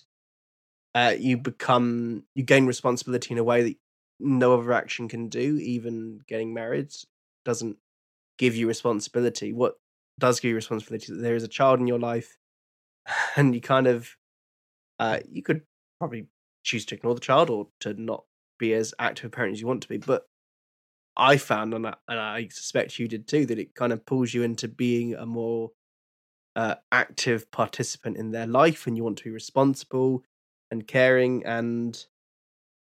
uh, 0.96 1.14
you 1.18 1.38
become 1.38 2.24
you 2.36 2.44
gain 2.44 2.66
responsibility 2.66 3.34
in 3.34 3.38
a 3.38 3.44
way 3.44 3.64
that 3.64 3.76
no 4.20 4.60
other 4.60 4.74
action 4.74 5.08
can 5.08 5.30
do. 5.30 5.58
Even 5.62 6.22
getting 6.28 6.54
married 6.54 6.94
doesn't 7.46 7.78
give 8.38 8.56
you 8.56 8.68
responsibility. 8.68 9.54
What 9.54 9.76
does 10.20 10.40
give 10.40 10.50
you 10.50 10.56
responsibility 10.56 11.14
that 11.14 11.22
there 11.22 11.36
is 11.36 11.44
a 11.44 11.48
child 11.48 11.80
in 11.80 11.88
your 11.88 12.00
life, 12.00 12.38
and 13.36 13.54
you 13.54 13.62
kind 13.62 13.88
of 13.88 14.16
uh, 15.00 15.20
you 15.30 15.44
could 15.44 15.62
probably 16.00 16.28
choose 16.64 16.86
to 16.86 16.96
ignore 16.96 17.16
the 17.16 17.22
child 17.22 17.50
or 17.50 17.68
to 17.80 17.94
not 17.94 18.24
be 18.60 18.74
as 18.74 18.94
active 19.00 19.26
a 19.26 19.30
parent 19.30 19.54
as 19.54 19.62
you 19.62 19.68
want 19.68 19.82
to 19.82 19.88
be. 19.88 19.98
But 19.98 20.24
I 21.16 21.38
found, 21.38 21.74
and 21.74 21.88
I, 21.88 21.96
and 22.08 22.20
I 22.20 22.48
suspect 22.52 23.00
you 23.00 23.08
did 23.08 23.28
too, 23.28 23.46
that 23.48 23.60
it 23.60 23.76
kind 23.76 23.94
of 23.94 24.06
pulls 24.06 24.34
you 24.34 24.44
into 24.44 24.68
being 24.68 25.16
a 25.16 25.26
more 25.26 25.72
uh, 26.56 26.76
active 26.92 27.50
participant 27.52 28.18
in 28.18 28.32
their 28.32 28.48
life, 28.48 28.88
and 28.88 28.98
you 28.98 29.04
want 29.04 29.18
to 29.20 29.24
be 29.24 29.30
responsible 29.30 30.24
and 30.72 30.88
caring. 30.88 31.46
And 31.46 32.04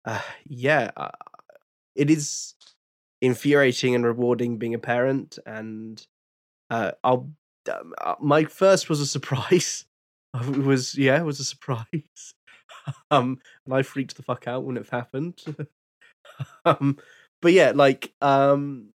uh, 0.05 0.21
yeah, 0.45 0.91
uh, 0.95 1.11
it 1.95 2.09
is 2.09 2.55
infuriating 3.21 3.95
and 3.95 4.05
rewarding 4.05 4.57
being 4.57 4.73
a 4.73 4.79
parent. 4.79 5.39
And 5.45 6.05
uh, 6.73 6.91
I'll 7.03 7.31
um, 7.71 7.93
uh, 8.01 8.15
my 8.19 8.43
first 8.45 8.89
was 8.89 8.99
a 8.99 9.07
surprise. 9.07 9.85
It 10.35 10.63
was 10.63 10.97
yeah, 10.97 11.19
it 11.19 11.25
was 11.25 11.39
a 11.39 11.43
surprise. 11.45 12.33
um, 13.11 13.37
and 13.65 13.75
I 13.75 13.83
freaked 13.83 14.15
the 14.17 14.23
fuck 14.23 14.47
out 14.47 14.63
when 14.63 14.77
it 14.77 14.89
happened. 14.89 15.39
um, 16.65 16.97
but 17.39 17.53
yeah, 17.53 17.71
like 17.75 18.13
um, 18.19 18.89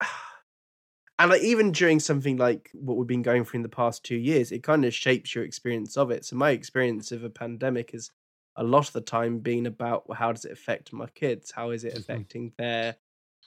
and 1.18 1.30
like 1.30 1.42
even 1.42 1.72
during 1.72 1.98
something 1.98 2.36
like 2.36 2.70
what 2.74 2.96
we've 2.96 3.08
been 3.08 3.22
going 3.22 3.44
through 3.44 3.58
in 3.58 3.62
the 3.62 3.68
past 3.68 4.04
two 4.04 4.16
years, 4.16 4.52
it 4.52 4.62
kind 4.62 4.84
of 4.84 4.94
shapes 4.94 5.34
your 5.34 5.44
experience 5.44 5.96
of 5.96 6.10
it. 6.12 6.24
So 6.24 6.36
my 6.36 6.50
experience 6.50 7.10
of 7.10 7.24
a 7.24 7.30
pandemic 7.30 7.92
is 7.92 8.10
a 8.56 8.62
lot 8.62 8.86
of 8.86 8.92
the 8.92 9.00
time 9.00 9.40
being 9.40 9.66
about 9.66 10.08
well, 10.08 10.18
how 10.18 10.32
does 10.32 10.44
it 10.44 10.52
affect 10.52 10.92
my 10.92 11.06
kids? 11.14 11.50
How 11.50 11.70
is 11.70 11.82
it 11.84 11.94
Mhm. 11.94 11.98
affecting 11.98 12.52
their 12.56 12.96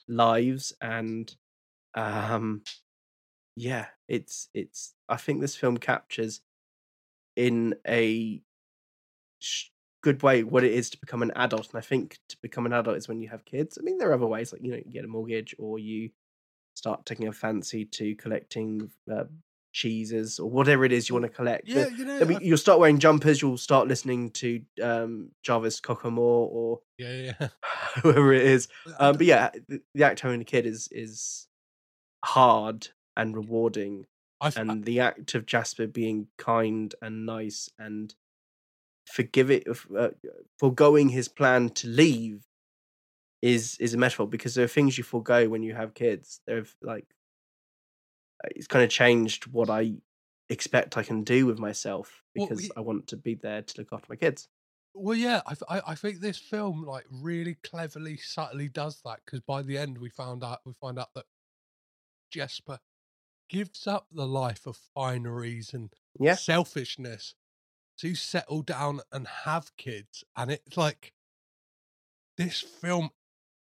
lives? 0.08 0.74
And 0.82 1.34
um, 1.94 2.62
yeah, 3.56 3.86
it's 4.08 4.48
it's. 4.54 4.94
I 5.08 5.16
think 5.16 5.40
this 5.40 5.56
film 5.56 5.76
captures 5.76 6.40
in 7.36 7.74
a 7.86 8.42
sh- 9.40 9.68
good 10.02 10.22
way 10.22 10.42
what 10.42 10.64
it 10.64 10.72
is 10.72 10.90
to 10.90 11.00
become 11.00 11.22
an 11.22 11.32
adult. 11.36 11.70
And 11.70 11.78
I 11.78 11.80
think 11.80 12.18
to 12.28 12.36
become 12.42 12.66
an 12.66 12.72
adult 12.72 12.96
is 12.96 13.08
when 13.08 13.20
you 13.20 13.28
have 13.28 13.44
kids. 13.44 13.78
I 13.78 13.82
mean, 13.84 13.98
there 13.98 14.10
are 14.10 14.14
other 14.14 14.26
ways, 14.26 14.52
like 14.52 14.62
you 14.62 14.70
know, 14.70 14.76
you 14.84 14.92
get 14.92 15.04
a 15.04 15.08
mortgage 15.08 15.54
or 15.58 15.78
you 15.78 16.10
start 16.74 17.04
taking 17.06 17.28
a 17.28 17.32
fancy 17.32 17.84
to 17.84 18.14
collecting 18.16 18.90
uh, 19.12 19.24
cheeses 19.72 20.38
or 20.38 20.48
whatever 20.48 20.84
it 20.84 20.92
is 20.92 21.08
you 21.08 21.14
want 21.14 21.24
to 21.24 21.28
collect. 21.28 21.68
Yeah, 21.68 21.88
you 21.88 22.04
know, 22.04 22.20
I 22.20 22.24
mean, 22.24 22.38
you'll 22.42 22.58
start 22.58 22.78
wearing 22.78 22.98
jumpers. 22.98 23.42
You'll 23.42 23.58
start 23.58 23.88
listening 23.88 24.30
to 24.30 24.62
um, 24.82 25.30
Jarvis 25.42 25.80
Kokomore 25.80 26.48
or 26.50 26.80
Yeah, 26.98 27.32
yeah. 27.40 27.48
whoever 28.02 28.32
it 28.32 28.44
is. 28.44 28.68
Um, 28.98 29.16
but 29.16 29.26
yeah, 29.26 29.50
the, 29.68 29.80
the 29.94 30.04
act 30.04 30.24
owning 30.24 30.42
a 30.42 30.44
kid 30.44 30.66
is 30.66 30.88
is 30.90 31.48
hard 32.24 32.88
and 33.16 33.36
rewarding, 33.36 34.06
I 34.40 34.48
f- 34.48 34.56
and 34.56 34.84
the 34.84 35.00
act 35.00 35.34
of 35.34 35.46
Jesper 35.46 35.86
being 35.86 36.28
kind 36.38 36.94
and 37.02 37.26
nice 37.26 37.68
and 37.78 38.14
forgive 39.06 39.50
it, 39.50 39.66
uh, 39.96 40.08
foregoing 40.58 41.10
his 41.10 41.28
plan 41.28 41.70
to 41.70 41.88
leave 41.88 42.46
is 43.40 43.76
is 43.80 43.92
a 43.94 43.98
metaphor 43.98 44.26
because 44.26 44.54
there 44.54 44.64
are 44.64 44.68
things 44.68 44.96
you 44.96 45.04
forego 45.04 45.48
when 45.48 45.62
you 45.62 45.74
have 45.74 45.94
kids. 45.94 46.40
There, 46.46 46.64
like, 46.80 47.06
uh, 48.44 48.48
it's 48.54 48.68
kind 48.68 48.84
of 48.84 48.90
changed 48.90 49.46
what 49.46 49.68
I 49.68 49.94
expect 50.48 50.96
I 50.96 51.02
can 51.02 51.24
do 51.24 51.46
with 51.46 51.58
myself 51.58 52.22
Well, 52.36 52.46
because 52.46 52.70
i 52.76 52.80
want 52.80 53.06
to 53.08 53.16
be 53.16 53.34
there 53.34 53.62
to 53.62 53.74
look 53.78 53.88
after 53.92 54.06
my 54.08 54.16
kids. 54.16 54.48
Well, 54.94 55.16
yeah, 55.16 55.40
I, 55.46 55.76
I 55.76 55.82
I 55.88 55.94
think 55.94 56.20
this 56.20 56.38
film 56.38 56.84
like 56.84 57.06
really 57.10 57.56
cleverly, 57.64 58.18
subtly 58.18 58.68
does 58.68 59.00
that 59.04 59.20
because 59.24 59.40
by 59.40 59.62
the 59.62 59.78
end 59.78 59.98
we 59.98 60.10
found 60.10 60.44
out 60.44 60.60
we 60.64 60.74
find 60.74 60.98
out 60.98 61.08
that 61.14 61.24
Jesper 62.30 62.78
gives 63.52 63.86
up 63.86 64.06
the 64.10 64.26
life 64.26 64.66
of 64.66 64.78
fineries 64.96 65.74
and 65.74 65.92
Yeah. 66.18 66.34
selfishness 66.36 67.34
to 67.98 68.14
settle 68.14 68.62
down 68.62 69.02
and 69.12 69.28
have 69.28 69.76
kids, 69.76 70.24
and 70.36 70.50
it's 70.50 70.76
like 70.76 71.12
this 72.38 72.60
film 72.60 73.10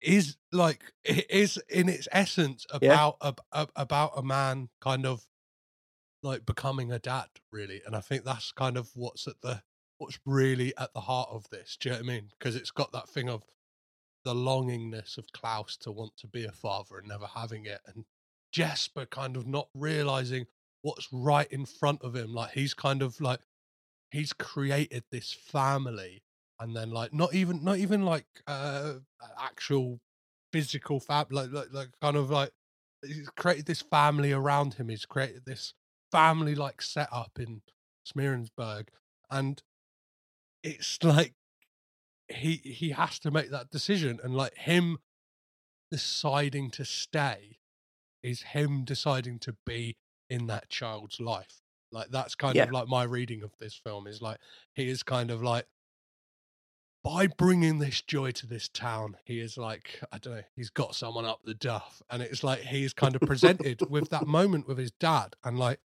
is 0.00 0.36
like 0.52 0.92
it 1.04 1.28
is 1.30 1.56
in 1.68 1.88
its 1.88 2.06
essence 2.12 2.66
Yeah. 2.80 2.92
about 2.92 3.16
ab- 3.22 3.40
ab- 3.52 3.72
about 3.74 4.12
a 4.16 4.22
man 4.22 4.68
kind 4.80 5.06
of 5.06 5.26
like 6.22 6.46
becoming 6.46 6.92
a 6.92 6.98
dad 6.98 7.28
really 7.50 7.82
and 7.86 7.94
i 7.96 8.00
think 8.00 8.24
that's 8.24 8.52
kind 8.52 8.76
of 8.76 8.90
what's 8.94 9.26
at 9.26 9.40
the 9.42 9.62
what's 9.98 10.18
really 10.26 10.76
at 10.76 10.92
the 10.94 11.00
heart 11.00 11.28
of 11.30 11.48
this 11.50 11.76
do 11.78 11.88
you 11.88 11.94
know 11.94 12.00
what 12.00 12.04
i 12.04 12.14
mean 12.14 12.30
because 12.38 12.56
it's 12.56 12.70
got 12.70 12.92
that 12.92 13.08
thing 13.08 13.28
of 13.28 13.44
the 14.24 14.34
longingness 14.34 15.18
of 15.18 15.30
klaus 15.32 15.76
to 15.76 15.92
want 15.92 16.16
to 16.16 16.26
be 16.26 16.44
a 16.44 16.52
father 16.52 16.98
and 16.98 17.08
never 17.08 17.26
having 17.26 17.66
it 17.66 17.80
and 17.86 18.04
jesper 18.54 19.04
kind 19.04 19.36
of 19.36 19.48
not 19.48 19.68
realizing 19.74 20.46
what's 20.82 21.08
right 21.12 21.50
in 21.50 21.66
front 21.66 22.00
of 22.02 22.14
him. 22.14 22.32
Like 22.32 22.52
he's 22.52 22.72
kind 22.72 23.02
of 23.02 23.20
like 23.20 23.40
he's 24.12 24.32
created 24.32 25.02
this 25.10 25.32
family 25.32 26.22
and 26.60 26.74
then 26.76 26.90
like 26.90 27.12
not 27.12 27.34
even 27.34 27.64
not 27.64 27.78
even 27.78 28.04
like 28.04 28.26
uh 28.46 28.94
actual 29.42 29.98
physical 30.52 31.00
fab 31.00 31.32
like 31.32 31.50
like, 31.50 31.72
like 31.72 31.88
kind 32.00 32.16
of 32.16 32.30
like 32.30 32.52
he's 33.04 33.28
created 33.30 33.66
this 33.66 33.82
family 33.82 34.30
around 34.30 34.74
him. 34.74 34.88
He's 34.88 35.04
created 35.04 35.42
this 35.44 35.74
family 36.12 36.54
like 36.54 36.80
setup 36.80 37.32
in 37.40 37.62
Smeerensburg 38.06 38.86
and 39.30 39.60
it's 40.62 41.02
like 41.02 41.34
he 42.28 42.56
he 42.56 42.90
has 42.90 43.18
to 43.18 43.32
make 43.32 43.50
that 43.50 43.70
decision 43.70 44.20
and 44.22 44.32
like 44.36 44.56
him 44.56 44.98
deciding 45.90 46.70
to 46.70 46.84
stay 46.84 47.58
is 48.24 48.42
him 48.42 48.84
deciding 48.84 49.38
to 49.38 49.54
be 49.64 49.96
in 50.28 50.46
that 50.46 50.68
child's 50.68 51.20
life 51.20 51.60
like 51.92 52.08
that's 52.10 52.34
kind 52.34 52.56
of 52.56 52.72
like 52.72 52.88
my 52.88 53.04
reading 53.04 53.42
of 53.42 53.52
this 53.60 53.74
film 53.74 54.06
is 54.06 54.20
like 54.20 54.38
he 54.74 54.88
is 54.88 55.02
kind 55.04 55.30
of 55.30 55.42
like 55.42 55.66
by 57.04 57.26
bringing 57.26 57.78
this 57.78 58.00
joy 58.00 58.30
to 58.30 58.46
this 58.46 58.66
town, 58.66 59.18
he 59.26 59.38
is 59.38 59.58
like, 59.58 60.00
I 60.10 60.16
don't 60.16 60.36
know, 60.36 60.42
he's 60.56 60.70
got 60.70 60.94
someone 60.94 61.26
up 61.26 61.40
the 61.44 61.52
duff. 61.52 62.02
And 62.10 62.22
it's 62.22 62.42
like 62.42 62.60
he 62.60 62.82
is 62.82 62.94
kind 62.94 63.14
of 63.14 63.20
presented 63.20 63.82
with 63.90 64.08
that 64.08 64.26
moment 64.26 64.66
with 64.66 64.78
his 64.78 64.90
dad. 64.90 65.36
And 65.44 65.58
like, 65.58 65.80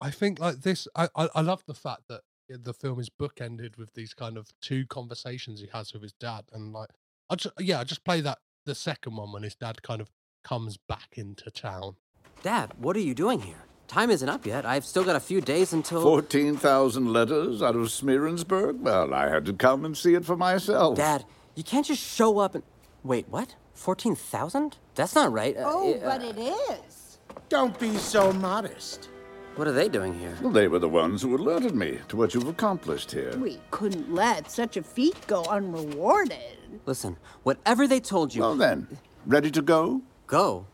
I 0.00 0.10
think 0.10 0.40
like 0.40 0.62
this, 0.62 0.88
I, 0.96 1.10
I, 1.14 1.28
I 1.34 1.40
love 1.42 1.64
the 1.66 1.74
fact 1.74 2.04
that 2.08 2.22
the 2.48 2.72
film 2.72 2.98
is 2.98 3.10
bookended 3.10 3.76
with 3.76 3.92
these 3.92 4.14
kind 4.14 4.38
of 4.38 4.48
two 4.62 4.86
conversations 4.86 5.60
he 5.60 5.68
has 5.74 5.92
with 5.92 6.02
his 6.02 6.14
dad. 6.14 6.44
And 6.50 6.72
like, 6.72 6.88
I 7.28 7.34
just, 7.34 7.54
yeah, 7.60 7.80
I 7.80 7.84
just 7.84 8.04
play 8.04 8.22
that, 8.22 8.38
the 8.64 8.74
second 8.74 9.16
one 9.16 9.32
when 9.32 9.42
his 9.42 9.54
dad 9.54 9.82
kind 9.82 10.00
of 10.00 10.08
comes 10.48 10.78
back 10.78 11.18
into 11.18 11.50
town. 11.50 11.94
Dad, 12.42 12.72
what 12.78 12.96
are 12.96 13.00
you 13.00 13.14
doing 13.14 13.40
here? 13.40 13.64
Time 13.86 14.10
isn't 14.10 14.28
up 14.28 14.46
yet. 14.46 14.64
I've 14.64 14.84
still 14.84 15.04
got 15.04 15.14
a 15.16 15.20
few 15.20 15.40
days 15.42 15.74
until. 15.74 16.02
14,000 16.02 17.12
letters 17.12 17.62
out 17.62 17.76
of 17.76 17.88
Smeerensburg? 17.88 18.78
Well, 18.80 19.12
I 19.12 19.28
had 19.28 19.44
to 19.46 19.52
come 19.52 19.84
and 19.84 19.96
see 19.96 20.14
it 20.14 20.24
for 20.24 20.36
myself. 20.36 20.96
Dad, 20.96 21.24
you 21.54 21.62
can't 21.62 21.84
just 21.84 22.02
show 22.02 22.38
up 22.38 22.54
and. 22.54 22.64
Wait, 23.04 23.28
what? 23.28 23.56
14,000? 23.74 24.78
That's 24.94 25.14
not 25.14 25.32
right. 25.32 25.56
Uh, 25.56 25.64
Oh, 25.66 25.94
uh, 25.94 26.04
but 26.04 26.22
it 26.22 26.38
is. 26.38 27.18
Don't 27.50 27.78
be 27.78 27.96
so 27.98 28.32
modest. 28.32 29.10
What 29.56 29.68
are 29.68 29.72
they 29.72 29.88
doing 29.88 30.18
here? 30.18 30.36
Well, 30.40 30.52
they 30.52 30.68
were 30.68 30.78
the 30.78 30.88
ones 30.88 31.20
who 31.22 31.36
alerted 31.36 31.74
me 31.74 31.98
to 32.08 32.16
what 32.16 32.32
you've 32.34 32.48
accomplished 32.48 33.10
here. 33.12 33.36
We 33.36 33.58
couldn't 33.70 34.14
let 34.14 34.50
such 34.50 34.76
a 34.76 34.82
feat 34.82 35.16
go 35.26 35.42
unrewarded. 35.44 36.58
Listen, 36.86 37.16
whatever 37.42 37.86
they 37.86 38.00
told 38.00 38.34
you. 38.34 38.42
Well, 38.42 38.54
then, 38.56 38.86
ready 39.26 39.50
to 39.50 39.62
go? 39.62 40.02
Go? 40.28 40.66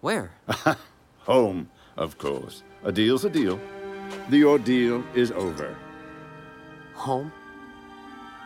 Where? 0.00 0.30
Home, 1.26 1.68
of 1.96 2.18
course. 2.18 2.62
A 2.84 2.92
deal's 2.92 3.24
a 3.24 3.30
deal. 3.30 3.58
The 4.30 4.44
ordeal 4.44 5.04
is 5.12 5.32
over. 5.32 5.76
Home? 6.94 7.32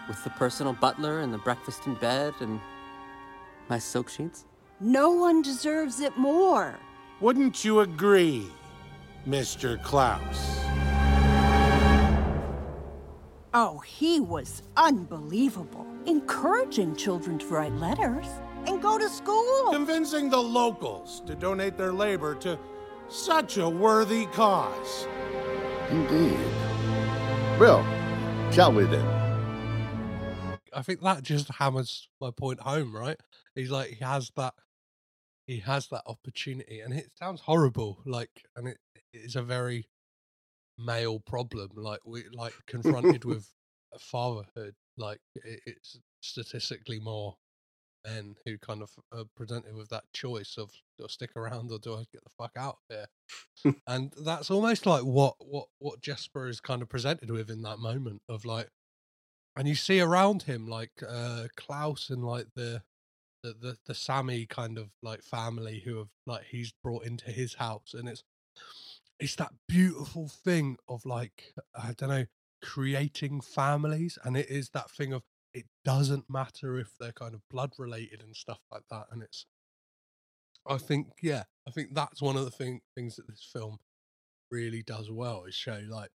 With 0.09 0.23
the 0.24 0.31
personal 0.31 0.73
butler 0.73 1.20
and 1.20 1.33
the 1.33 1.39
breakfast 1.39 1.87
in 1.87 1.95
bed 1.97 2.33
and 2.41 2.59
my 3.69 3.78
silk 3.78 4.09
sheets? 4.09 4.47
No 4.81 5.11
one 5.11 5.43
deserves 5.43 6.01
it 6.01 6.16
more. 6.16 6.78
Wouldn't 7.20 7.62
you 7.62 7.81
agree, 7.81 8.49
Mr. 9.28 9.83
Klaus? 9.83 10.61
Oh, 13.53 13.78
he 13.81 14.20
was 14.20 14.62
unbelievable. 14.78 15.87
Encouraging 16.07 16.97
children 16.97 17.39
to 17.41 17.47
write 17.47 17.74
letters 17.74 18.28
and 18.67 18.83
go 18.83 18.99
to 18.99 19.09
school. 19.09 19.73
Convincing 19.73 20.31
the 20.31 20.41
locals 20.41 21.23
to 21.27 21.35
donate 21.35 21.77
their 21.77 21.93
labor 21.93 22.35
to 22.37 22.59
such 23.09 23.57
a 23.59 23.69
worthy 23.69 24.27
cause. 24.27 25.07
Indeed. 25.91 26.39
Well, 27.59 27.85
shall 28.53 28.73
we 28.73 28.85
then? 28.85 29.07
I 30.73 30.83
think 30.83 31.01
that 31.01 31.23
just 31.23 31.49
hammers 31.49 32.09
my 32.21 32.31
point 32.31 32.61
home, 32.61 32.95
right? 32.95 33.17
He's 33.55 33.71
like 33.71 33.91
he 33.91 34.05
has 34.05 34.31
that 34.37 34.55
he 35.47 35.61
has 35.61 35.87
that 35.89 36.03
opportunity 36.07 36.81
and 36.81 36.93
it 36.93 37.11
sounds 37.19 37.41
horrible, 37.41 38.03
like 38.05 38.45
and 38.57 38.69
it 38.69 38.79
is 39.15 39.37
a 39.37 39.43
very 39.43 39.89
male 40.79 41.21
problem, 41.21 41.71
like 41.77 42.01
we 42.05 42.25
like 42.33 42.53
confronted 42.67 43.25
with 43.25 43.49
fatherhood, 43.99 44.75
like 44.99 45.21
it, 45.37 45.61
it's 45.67 45.99
statistically 46.21 47.01
more 47.01 47.37
men 48.07 48.37
who 48.45 48.59
kind 48.59 48.83
of 48.83 48.91
are 49.12 49.24
presented 49.37 49.74
with 49.74 49.89
that 49.91 50.05
choice 50.12 50.57
of 50.57 50.70
do 50.99 51.05
I 51.05 51.09
stick 51.09 51.37
around 51.37 51.70
or 51.70 51.78
do 51.78 51.95
I 51.95 52.05
get 52.12 52.24
the 52.24 52.31
fuck 52.39 52.53
out 52.57 52.78
of 52.91 52.97
here? 52.97 53.74
and 53.87 54.12
that's 54.24 54.51
almost 54.51 54.87
like 54.87 55.03
what 55.03 55.35
what 55.39 55.66
what 55.78 56.01
Jesper 56.01 56.49
is 56.49 56.61
kind 56.61 56.83
of 56.83 56.89
presented 56.89 57.31
with 57.31 57.51
in 57.51 57.62
that 57.62 57.78
moment 57.78 58.23
of 58.28 58.45
like, 58.45 58.69
and 59.57 59.66
you 59.69 59.74
see 59.74 60.01
around 60.01 60.43
him 60.43 60.66
like 60.66 60.93
uh 61.07 61.47
Klaus 61.57 62.11
and 62.11 62.24
like 62.24 62.47
the 62.55 62.83
the 63.43 63.55
the, 63.61 63.78
the 63.87 63.95
Sami 63.95 64.47
kind 64.47 64.78
of 64.78 64.91
like 65.03 65.23
family 65.23 65.83
who 65.85 65.99
have 65.99 66.09
like 66.27 66.45
he's 66.51 66.73
brought 66.83 67.05
into 67.05 67.31
his 67.31 67.55
house, 67.55 67.95
and 67.95 68.09
it's 68.09 68.23
it's 69.19 69.37
that 69.37 69.53
beautiful 69.69 70.28
thing 70.28 70.77
of 70.89 71.05
like 71.07 71.55
I 71.74 71.93
don't 71.97 72.09
know 72.09 72.27
creating 72.62 73.41
families, 73.41 74.19
and 74.24 74.37
it 74.37 74.51
is 74.51 74.70
that 74.70 74.91
thing 74.91 75.12
of 75.12 75.23
it 75.57 75.66
doesn't 75.85 76.28
matter 76.28 76.78
if 76.78 76.97
they're 76.99 77.12
kind 77.12 77.35
of 77.35 77.41
blood 77.49 77.73
related 77.78 78.23
and 78.23 78.37
stuff 78.37 78.61
like 78.70 78.85
that, 78.91 79.07
and 79.11 79.23
it's 79.23 79.47
I 80.66 80.78
think 80.78 81.09
yeah, 81.23 81.45
I 81.66 81.70
think 81.70 81.95
that's 81.95 82.20
one 82.20 82.37
of 82.37 82.45
the 82.45 82.51
thing, 82.51 82.81
things 82.95 83.16
that 83.16 83.27
this 83.28 83.49
film 83.53 83.78
really 84.51 84.83
does 84.83 85.11
well 85.11 85.45
is 85.45 85.55
show 85.55 85.81
like 85.89 86.11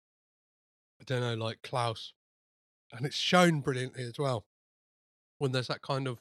I 1.01 1.05
don't 1.05 1.21
know 1.21 1.35
like 1.35 1.63
Klaus, 1.63 2.13
and 2.93 3.07
it's 3.07 3.17
shown 3.17 3.61
brilliantly 3.61 4.05
as 4.05 4.19
well 4.19 4.47
when 5.39 5.53
there's 5.53 5.69
that 5.69 5.83
kind 5.83 6.09
of 6.09 6.21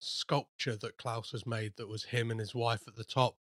sculpture 0.00 0.76
that 0.76 0.98
Klaus 0.98 1.30
has 1.32 1.46
made 1.46 1.74
that 1.76 1.88
was 1.88 2.04
him 2.04 2.30
and 2.30 2.40
his 2.40 2.54
wife 2.54 2.82
at 2.86 2.96
the 2.96 3.04
top 3.04 3.36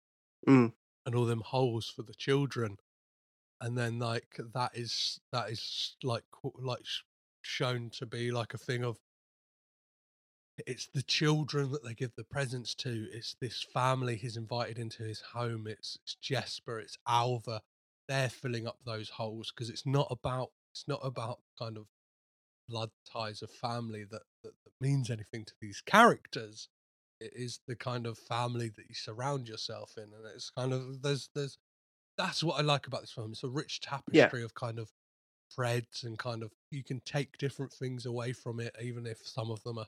Mm. 0.49 0.73
and 1.07 1.15
all 1.15 1.27
them 1.27 1.43
holes 1.43 1.89
for 1.89 2.03
the 2.03 2.15
children 2.15 2.79
and 3.61 3.77
then 3.77 3.99
like 3.99 4.37
that 4.55 4.73
is 4.75 5.21
that 5.33 5.51
is 5.51 5.97
like 6.03 6.25
like 6.59 6.87
shown 7.43 7.91
to 7.91 8.07
be 8.07 8.31
like 8.31 8.55
a 8.55 8.59
thing 8.59 8.85
of 8.85 8.99
it's 10.67 10.89
the 10.93 11.03
children 11.03 11.73
that 11.73 11.85
they 11.85 11.95
give 11.95 12.15
the 12.17 12.25
presents 12.25 12.75
to 12.75 13.07
it's 13.13 13.37
this 13.41 13.63
family 13.63 14.17
he's 14.17 14.37
invited 14.37 14.79
into 14.79 15.03
his 15.03 15.21
home 15.33 15.67
it's, 15.67 15.99
it's 16.03 16.17
jesper 16.17 16.79
it's 16.79 16.99
alva. 17.07 17.63
They're 18.09 18.29
filling 18.29 18.67
up 18.67 18.79
those 18.85 19.09
holes 19.09 19.53
because 19.55 19.71
it's 19.71 19.87
not 19.87 20.09
about 20.11 20.51
it's 20.73 20.85
not 20.89 21.01
about 21.03 21.39
kind 21.59 21.77
of 21.77 21.87
blood 22.69 22.91
ties 23.11 23.43
of 23.43 23.51
family 23.51 24.05
that, 24.11 24.23
that 24.43 24.53
that 24.65 24.73
means 24.81 25.11
anything 25.11 25.45
to 25.45 25.55
these 25.61 25.81
characters. 25.81 26.69
It 27.21 27.33
is 27.37 27.61
the 27.69 27.77
kind 27.77 28.07
of 28.07 28.19
family 28.19 28.69
that 28.69 28.89
you 28.89 28.95
surround 28.95 29.49
yourself 29.49 29.93
in 29.97 30.05
and 30.05 30.27
it's 30.35 30.51
kind 30.51 30.73
of 30.73 31.03
there's 31.03 31.31
there's 31.35 31.59
that's 32.19 32.43
what 32.43 32.59
i 32.59 32.63
like 32.63 32.87
about 32.87 33.03
this 33.03 33.13
film. 33.13 33.31
It's 33.31 33.45
a 33.45 33.49
rich 33.49 33.81
tapestry 33.81 34.43
of 34.43 34.55
kind 34.55 34.79
of 34.79 34.91
threads 35.55 36.05
and 36.05 36.19
kind 36.19 36.43
of 36.43 36.51
you 36.71 36.85
can 36.85 37.01
take 37.05 37.39
different 37.39 37.73
things 37.73 38.07
away 38.07 38.33
from 38.33 38.61
it 38.61 38.75
even 38.83 39.07
if 39.07 39.19
some 39.25 39.51
of 39.51 39.63
them 39.65 39.79
are 39.79 39.87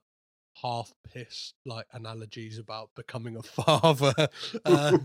half 0.63 0.93
pissed 1.11 1.55
like 1.65 1.87
analogies 1.93 2.59
about 2.59 2.91
becoming 2.95 3.37
a 3.37 3.43
father 3.43 4.13
uh, 4.65 4.99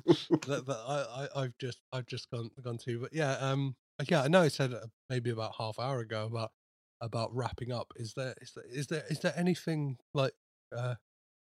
that, 0.46 0.64
that 0.66 0.82
I, 0.88 1.06
I 1.24 1.42
i've 1.44 1.58
just 1.58 1.80
i've 1.94 2.06
just 2.06 2.30
gone 2.32 2.50
gone 2.62 2.78
to 2.80 3.00
but 3.00 3.14
yeah 3.14 3.34
um 3.34 3.76
yeah 4.10 4.24
i 4.24 4.28
know 4.28 4.42
i 4.42 4.50
said 4.50 4.74
maybe 5.10 5.30
about 5.30 5.54
half 5.58 5.80
hour 5.80 6.00
ago 6.00 6.26
about 6.26 6.52
about 7.02 7.36
wrapping 7.36 7.72
up. 7.72 7.94
Is 7.96 8.14
there 8.16 8.34
is 8.42 8.54
there 8.54 8.66
is 8.70 8.88
there 8.88 9.04
is 9.10 9.20
there 9.20 9.34
anything 9.36 9.98
like 10.14 10.34
uh 10.76 10.96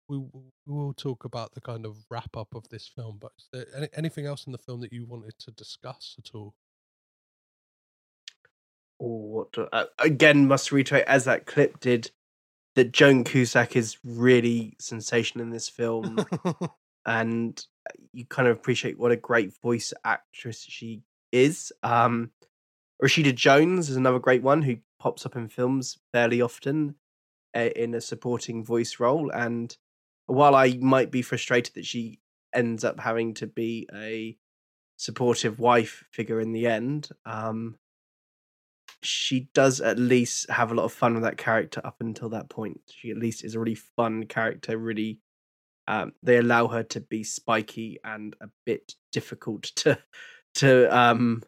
we 0.07 0.17
we 0.17 0.41
will 0.65 0.93
talk 0.93 1.25
about 1.25 1.53
the 1.53 1.61
kind 1.61 1.85
of 1.85 1.97
wrap 2.09 2.35
up 2.37 2.55
of 2.55 2.69
this 2.69 2.87
film 2.87 3.17
but 3.19 3.31
is 3.37 3.47
there 3.51 3.65
any, 3.75 3.87
anything 3.95 4.25
else 4.25 4.45
in 4.45 4.51
the 4.51 4.57
film 4.57 4.81
that 4.81 4.93
you 4.93 5.05
wanted 5.05 5.33
to 5.39 5.51
discuss 5.51 6.15
at 6.17 6.31
all 6.33 6.53
Or 8.99 9.29
what? 9.29 9.51
Do, 9.51 9.67
uh, 9.71 9.85
again, 9.99 10.47
must 10.47 10.71
reiterate 10.71 11.05
as 11.07 11.25
that 11.25 11.45
clip 11.45 11.79
did 11.79 12.11
that 12.75 12.91
Joan 12.91 13.23
Cusack 13.23 13.75
is 13.75 13.97
really 14.03 14.75
sensational 14.79 15.43
in 15.43 15.51
this 15.51 15.69
film, 15.69 16.19
and 17.05 17.65
uh, 17.89 17.93
you 18.13 18.25
kind 18.25 18.47
of 18.47 18.57
appreciate 18.57 18.99
what 18.99 19.11
a 19.11 19.17
great 19.17 19.53
voice 19.61 19.93
actress 20.03 20.65
she 20.67 21.01
is. 21.31 21.71
Um, 21.83 22.31
Rashida 23.01 23.33
Jones 23.33 23.89
is 23.89 23.95
another 23.95 24.19
great 24.19 24.41
one 24.41 24.63
who 24.63 24.77
pops 24.99 25.25
up 25.25 25.35
in 25.35 25.47
films 25.47 25.97
fairly 26.11 26.41
often 26.41 26.95
uh, 27.55 27.69
in 27.75 27.93
a 27.93 28.01
supporting 28.01 28.65
voice 28.65 28.99
role. 28.99 29.31
And 29.31 29.75
while 30.25 30.55
I 30.55 30.77
might 30.81 31.11
be 31.11 31.21
frustrated 31.21 31.75
that 31.75 31.85
she 31.85 32.19
ends 32.53 32.83
up 32.83 32.99
having 32.99 33.33
to 33.35 33.47
be 33.47 33.87
a 33.93 34.37
supportive 34.97 35.59
wife 35.59 36.05
figure 36.11 36.39
in 36.39 36.53
the 36.53 36.67
end, 36.67 37.09
um, 37.25 37.77
she 39.07 39.47
does 39.53 39.81
at 39.81 39.97
least 39.97 40.49
have 40.49 40.71
a 40.71 40.75
lot 40.75 40.83
of 40.83 40.93
fun 40.93 41.13
with 41.13 41.23
that 41.23 41.37
character 41.37 41.81
up 41.83 41.97
until 41.99 42.29
that 42.29 42.49
point. 42.49 42.81
She 42.91 43.09
at 43.11 43.17
least 43.17 43.43
is 43.43 43.55
a 43.55 43.59
really 43.59 43.75
fun 43.75 44.25
character. 44.25 44.77
Really, 44.77 45.19
um, 45.87 46.13
they 46.21 46.37
allow 46.37 46.67
her 46.67 46.83
to 46.83 46.99
be 47.01 47.23
spiky 47.23 47.99
and 48.03 48.35
a 48.41 48.49
bit 48.65 48.95
difficult 49.11 49.63
to 49.77 49.97
to 50.55 50.87
um 50.97 51.43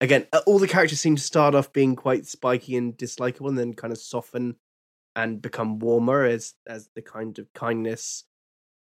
again 0.00 0.26
all 0.46 0.58
the 0.58 0.68
characters 0.68 1.00
seem 1.00 1.16
to 1.16 1.22
start 1.22 1.54
off 1.54 1.72
being 1.72 1.96
quite 1.96 2.26
spiky 2.26 2.76
and 2.76 2.96
dislikable 2.96 3.48
and 3.48 3.58
then 3.58 3.72
kind 3.72 3.92
of 3.92 3.98
soften 3.98 4.56
and 5.16 5.40
become 5.40 5.78
warmer 5.78 6.24
as 6.24 6.54
as 6.66 6.90
the 6.94 7.02
kind 7.02 7.38
of 7.38 7.52
kindness 7.54 8.24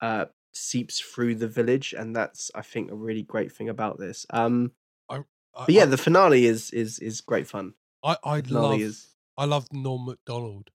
uh 0.01 0.25
seeps 0.53 0.99
through 0.99 1.35
the 1.35 1.47
village 1.47 1.93
and 1.97 2.15
that's 2.15 2.51
i 2.55 2.61
think 2.61 2.91
a 2.91 2.95
really 2.95 3.23
great 3.23 3.51
thing 3.51 3.69
about 3.69 3.97
this 3.97 4.25
um 4.31 4.71
I, 5.09 5.17
I, 5.17 5.21
but 5.57 5.69
yeah 5.69 5.83
I- 5.83 5.87
the 5.87 5.97
finale 5.97 6.45
is 6.45 6.71
is 6.71 6.99
is 6.99 7.21
great 7.21 7.47
fun 7.47 7.73
I 8.05 8.17
I 8.23 8.39
love 8.47 8.79
is- 8.79 9.07
I 9.37 9.45
love 9.45 9.67
Norm 9.73 10.05
Macdonald 10.05 10.69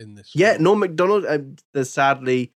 in 0.00 0.14
this. 0.16 0.32
yeah 0.34 0.52
film. 0.54 0.64
norm 0.64 0.78
macdonald 0.80 1.24
uh, 1.24 1.38
the 1.72 1.84
sadly 1.84 2.52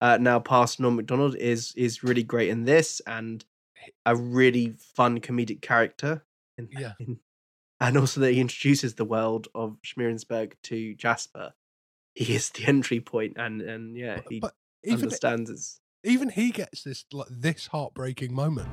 uh 0.00 0.16
now 0.20 0.38
past 0.38 0.78
norm 0.80 0.94
macdonald 0.96 1.34
is 1.36 1.72
is 1.76 2.02
really 2.04 2.22
great 2.22 2.48
in 2.50 2.64
this 2.64 3.00
and 3.06 3.44
a 4.06 4.14
really 4.16 4.74
fun 4.78 5.20
comedic 5.20 5.60
character 5.60 6.24
in, 6.56 6.68
Yeah. 6.70 6.92
in- 7.00 7.18
and 7.80 7.98
also 7.98 8.20
that 8.20 8.32
he 8.32 8.40
introduces 8.40 8.94
the 8.94 9.04
world 9.04 9.48
of 9.54 9.76
Smeerensburg 9.84 10.52
to 10.64 10.94
jesper 10.94 11.52
he 12.14 12.34
is 12.34 12.48
the 12.50 12.64
entry 12.66 13.00
point 13.00 13.34
and 13.36 13.60
and 13.60 13.96
yeah 13.96 14.20
he 14.30 14.38
but 14.40 14.54
even- 14.84 15.02
understands 15.04 15.50
it's 15.50 15.80
Even 16.04 16.28
he 16.30 16.50
gets 16.52 16.84
this 16.84 17.04
like 17.12 17.28
this 17.30 17.66
heartbreaking 17.68 18.32
moment. 18.34 18.68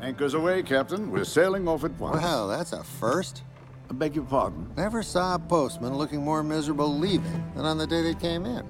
Anchors 0.00 0.34
away, 0.34 0.62
Captain. 0.62 1.10
We're 1.10 1.24
sailing 1.24 1.66
off 1.68 1.82
at 1.84 1.92
once. 1.98 2.22
Well, 2.22 2.46
that's 2.48 2.72
a 2.72 2.84
first. 2.84 3.42
I 3.88 3.92
beg 3.92 4.16
your 4.16 4.24
pardon? 4.24 4.70
Never 4.76 5.02
saw 5.02 5.36
a 5.36 5.38
postman 5.38 5.96
looking 5.96 6.22
more 6.22 6.42
miserable 6.42 6.98
leaving 6.98 7.52
than 7.54 7.64
on 7.64 7.78
the 7.78 7.86
day 7.86 8.02
they 8.02 8.14
came 8.14 8.44
in. 8.44 8.66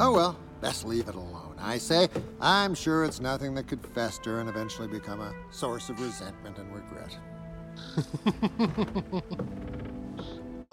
Oh 0.00 0.12
well, 0.12 0.38
best 0.60 0.84
leave 0.84 1.08
it 1.08 1.14
alone. 1.14 1.56
I 1.58 1.78
say, 1.78 2.08
I'm 2.40 2.74
sure 2.74 3.04
it's 3.04 3.20
nothing 3.20 3.54
that 3.54 3.68
could 3.68 3.84
fester 3.84 4.40
and 4.40 4.48
eventually 4.48 4.88
become 4.88 5.20
a 5.20 5.34
source 5.50 5.90
of 5.90 6.00
resentment 6.00 6.58
and 6.58 6.74
regret. 6.74 7.18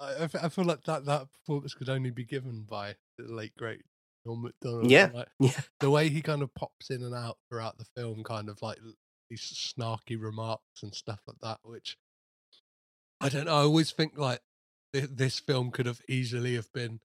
I, 0.00 0.28
I 0.42 0.48
feel 0.48 0.64
like 0.64 0.82
that 0.84 1.04
that 1.04 1.26
performance 1.32 1.74
could 1.74 1.88
only 1.88 2.10
be 2.10 2.24
given 2.24 2.64
by 2.68 2.94
the 3.18 3.32
late 3.32 3.54
great 3.56 3.82
Norm 4.24 4.42
Macdonald. 4.42 4.90
Yeah, 4.90 5.10
like, 5.12 5.28
yeah. 5.40 5.60
The 5.80 5.90
way 5.90 6.08
he 6.08 6.22
kind 6.22 6.42
of 6.42 6.54
pops 6.54 6.90
in 6.90 7.02
and 7.02 7.14
out 7.14 7.38
throughout 7.48 7.78
the 7.78 7.84
film, 7.96 8.24
kind 8.24 8.48
of 8.48 8.60
like 8.62 8.78
these 9.30 9.74
snarky 9.78 10.20
remarks 10.20 10.82
and 10.82 10.94
stuff 10.94 11.20
like 11.26 11.38
that, 11.42 11.58
which 11.62 11.96
I 13.20 13.28
don't 13.28 13.46
know. 13.46 13.56
I 13.56 13.62
always 13.62 13.90
think 13.90 14.16
like 14.18 14.40
th- 14.92 15.10
this 15.12 15.38
film 15.40 15.70
could 15.70 15.86
have 15.86 16.00
easily 16.08 16.54
have 16.54 16.72
been 16.72 17.00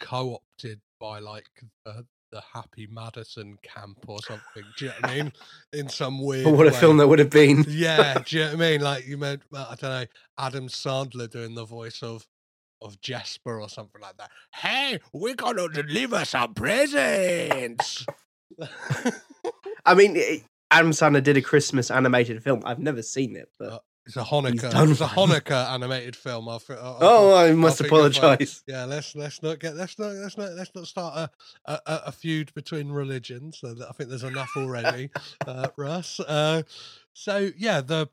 co-opted 0.00 0.80
by 1.00 1.18
like 1.18 1.48
the, 1.84 2.06
the 2.32 2.42
Happy 2.52 2.86
Madison 2.90 3.56
camp 3.62 3.98
or 4.06 4.18
something. 4.22 4.62
Do 4.78 4.84
you 4.84 4.90
know 4.90 4.96
what 5.00 5.10
I 5.10 5.14
mean? 5.16 5.32
In 5.72 5.88
some 5.88 6.22
weird. 6.22 6.46
what 6.46 6.66
a 6.66 6.70
way. 6.70 6.76
film 6.76 6.96
that 6.98 7.08
would 7.08 7.18
have 7.18 7.30
been 7.30 7.64
Yeah, 7.68 8.22
do 8.24 8.36
you 8.36 8.44
know 8.44 8.50
what 8.56 8.62
I 8.64 8.70
mean? 8.70 8.80
Like 8.80 9.06
you 9.06 9.18
meant, 9.18 9.42
well, 9.50 9.66
I 9.70 9.74
don't 9.74 9.90
know, 9.90 10.06
Adam 10.38 10.68
Sandler 10.68 11.28
doing 11.30 11.54
the 11.54 11.64
voice 11.64 12.02
of 12.02 12.26
of 12.82 12.98
Jesper 13.02 13.60
or 13.60 13.68
something 13.68 14.00
like 14.00 14.16
that. 14.16 14.30
Hey, 14.54 15.00
we're 15.12 15.34
gonna 15.34 15.68
deliver 15.68 16.24
some 16.24 16.54
presents. 16.54 18.06
i 19.86 19.94
mean 19.94 20.16
eh, 20.16 20.38
adam 20.72 20.90
sandler 20.90 21.22
did 21.22 21.36
a 21.36 21.40
christmas 21.40 21.88
animated 21.90 22.42
film 22.42 22.60
i've 22.66 22.80
never 22.80 23.00
seen 23.00 23.36
it 23.36 23.48
but 23.60 23.72
uh, 23.72 23.78
It's 24.06 24.16
a 24.16 24.22
Hanukkah. 24.22 24.90
It's 24.90 25.00
a. 25.00 25.06
Hanukkah 25.06 25.70
animated 25.72 26.16
film. 26.16 26.48
I'll, 26.48 26.60
I'll, 26.70 26.98
Oh, 27.00 27.36
I 27.36 27.52
must 27.52 27.80
apologise. 27.80 28.62
Yeah, 28.66 28.84
let's 28.84 29.14
let's 29.14 29.42
not 29.42 29.58
get 29.60 29.76
let's 29.76 29.98
not 29.98 30.12
let's 30.14 30.36
not 30.36 30.52
let's 30.52 30.74
not 30.74 30.86
start 30.86 31.16
a 31.16 31.30
a, 31.72 31.80
a- 31.86 32.02
a 32.06 32.12
feud 32.12 32.52
between 32.54 32.90
religions. 32.90 33.60
I 33.64 33.92
think 33.92 34.08
there's 34.10 34.24
enough 34.24 34.50
already, 34.56 35.10
uh, 35.46 35.68
Russ. 35.76 36.18
Uh, 36.20 36.62
so 37.12 37.50
yeah, 37.56 37.80
the 37.82 38.08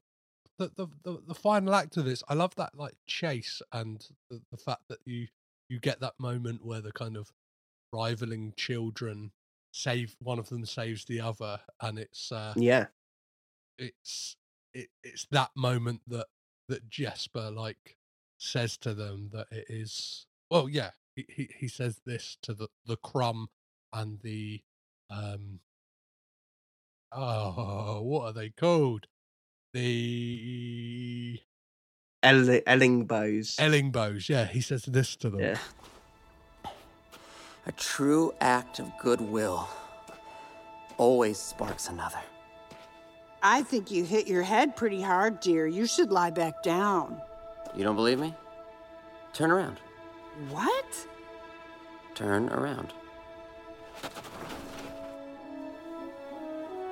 the, 0.60 0.70
the 0.76 0.88
the 1.04 1.22
the 1.30 1.36
final 1.36 1.74
act 1.74 1.98
of 1.98 2.06
this, 2.06 2.24
I 2.28 2.34
love 2.34 2.54
that 2.56 2.76
like 2.76 2.96
chase 3.08 3.62
and 3.72 4.06
the, 4.30 4.42
the 4.52 4.58
fact 4.58 4.82
that 4.90 5.00
you 5.06 5.28
you 5.70 5.80
get 5.80 6.00
that 6.02 6.14
moment 6.20 6.66
where 6.66 6.82
the 6.82 6.92
kind 6.92 7.16
of 7.18 7.32
rivaling 7.94 8.54
children 8.58 9.32
save 9.72 10.16
one 10.20 10.40
of 10.40 10.50
them 10.50 10.66
saves 10.66 11.06
the 11.06 11.22
other, 11.22 11.60
and 11.82 11.98
it's 11.98 12.32
uh, 12.32 12.54
yeah 12.58 12.88
it's 13.78 14.36
it, 14.74 14.88
it's 15.04 15.28
that 15.32 15.52
moment 15.56 16.02
that 16.08 16.28
that 16.68 16.90
Jesper 16.90 17.50
like 17.52 17.98
says 18.38 18.78
to 18.78 18.94
them 18.94 19.30
that 19.34 19.48
it 19.52 19.66
is 19.70 20.26
well 20.52 20.70
yeah 20.70 20.92
he, 21.16 21.26
he 21.30 21.50
he 21.60 21.68
says 21.68 22.02
this 22.06 22.38
to 22.44 22.54
the 22.54 22.68
the 22.86 22.98
Krum 22.98 23.48
and 23.94 24.20
the 24.22 24.62
um 25.10 25.60
oh 27.12 28.02
what 28.02 28.26
are 28.26 28.34
they 28.34 28.50
called 28.50 29.08
the 29.74 31.40
Elling, 32.24 32.62
Ellingboes. 32.68 33.56
Ellingboes 33.58 34.30
yeah 34.30 34.46
he 34.46 34.62
says 34.62 34.84
this 34.84 35.16
to 35.18 35.30
them 35.30 35.40
Yeah. 35.42 35.58
A 37.66 37.72
true 37.74 38.34
act 38.40 38.80
of 38.80 38.90
goodwill 38.98 39.68
always 40.98 41.38
sparks 41.38 41.90
another. 41.90 42.22
I 43.50 43.64
think 43.64 43.92
you 43.92 44.04
hit 44.04 44.28
your 44.28 44.44
head 44.44 44.76
pretty 44.76 45.02
hard, 45.02 45.40
dear. 45.40 45.66
You 45.66 45.88
should 45.88 46.12
lie 46.12 46.32
back 46.32 46.62
down. 46.64 47.22
You 47.74 47.86
don't 47.86 47.96
believe 47.96 48.20
me? 48.20 48.36
Turn 49.32 49.52
around. 49.52 49.80
What? 50.50 51.08
Turn 52.14 52.50
around. 52.50 52.92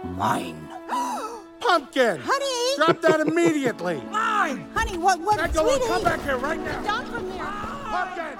Mine. 0.06 0.70
Pumpkin! 1.60 2.22
Honey! 2.24 2.76
Drop 2.78 3.02
that 3.02 3.20
immediately! 3.20 3.96
Mine! 4.10 4.70
Honey, 4.74 4.98
what, 4.98 5.20
what, 5.20 5.36
Magdalene, 5.36 5.76
sweetie? 5.76 5.88
come 5.88 6.04
back 6.06 6.22
here 6.22 6.38
right 6.38 6.60
now! 6.60 6.82
Down 6.84 7.06
from 7.08 7.28
there! 7.32 7.44
Pumpkin! 7.44 8.40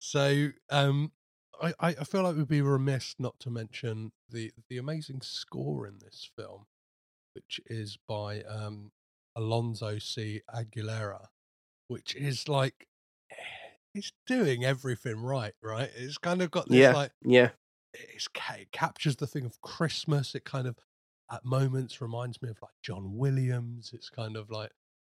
So 0.00 0.48
um, 0.68 1.12
I, 1.62 1.72
I 1.80 1.92
feel 2.04 2.22
like 2.22 2.36
we'd 2.36 2.48
be 2.48 2.62
remiss 2.62 3.14
not 3.18 3.38
to 3.40 3.50
mention 3.50 4.12
the 4.28 4.52
the 4.68 4.78
amazing 4.78 5.20
score 5.22 5.86
in 5.86 5.98
this 5.98 6.30
film, 6.36 6.66
which 7.34 7.60
is 7.66 7.98
by 8.08 8.42
um, 8.42 8.92
Alonso 9.36 9.98
C. 9.98 10.42
Aguilera, 10.54 11.26
which 11.88 12.14
is 12.14 12.48
like 12.48 12.86
it's 13.94 14.12
doing 14.26 14.64
everything 14.64 15.20
right, 15.20 15.54
right? 15.62 15.90
It's 15.96 16.18
kind 16.18 16.42
of 16.42 16.50
got 16.50 16.68
this 16.68 16.78
Yeah. 16.78 16.92
like 16.92 17.12
yeah. 17.22 17.50
it's 17.94 18.28
it 18.56 18.72
captures 18.72 19.16
the 19.16 19.26
thing 19.26 19.44
of 19.46 19.60
Christmas. 19.60 20.34
It 20.34 20.44
kind 20.44 20.66
of 20.66 20.76
at 21.30 21.44
moments 21.44 22.00
reminds 22.00 22.40
me 22.42 22.50
of 22.50 22.58
like 22.62 22.74
John 22.82 23.16
Williams. 23.16 23.90
It's 23.92 24.10
kind 24.10 24.36
of 24.36 24.50
like 24.50 24.70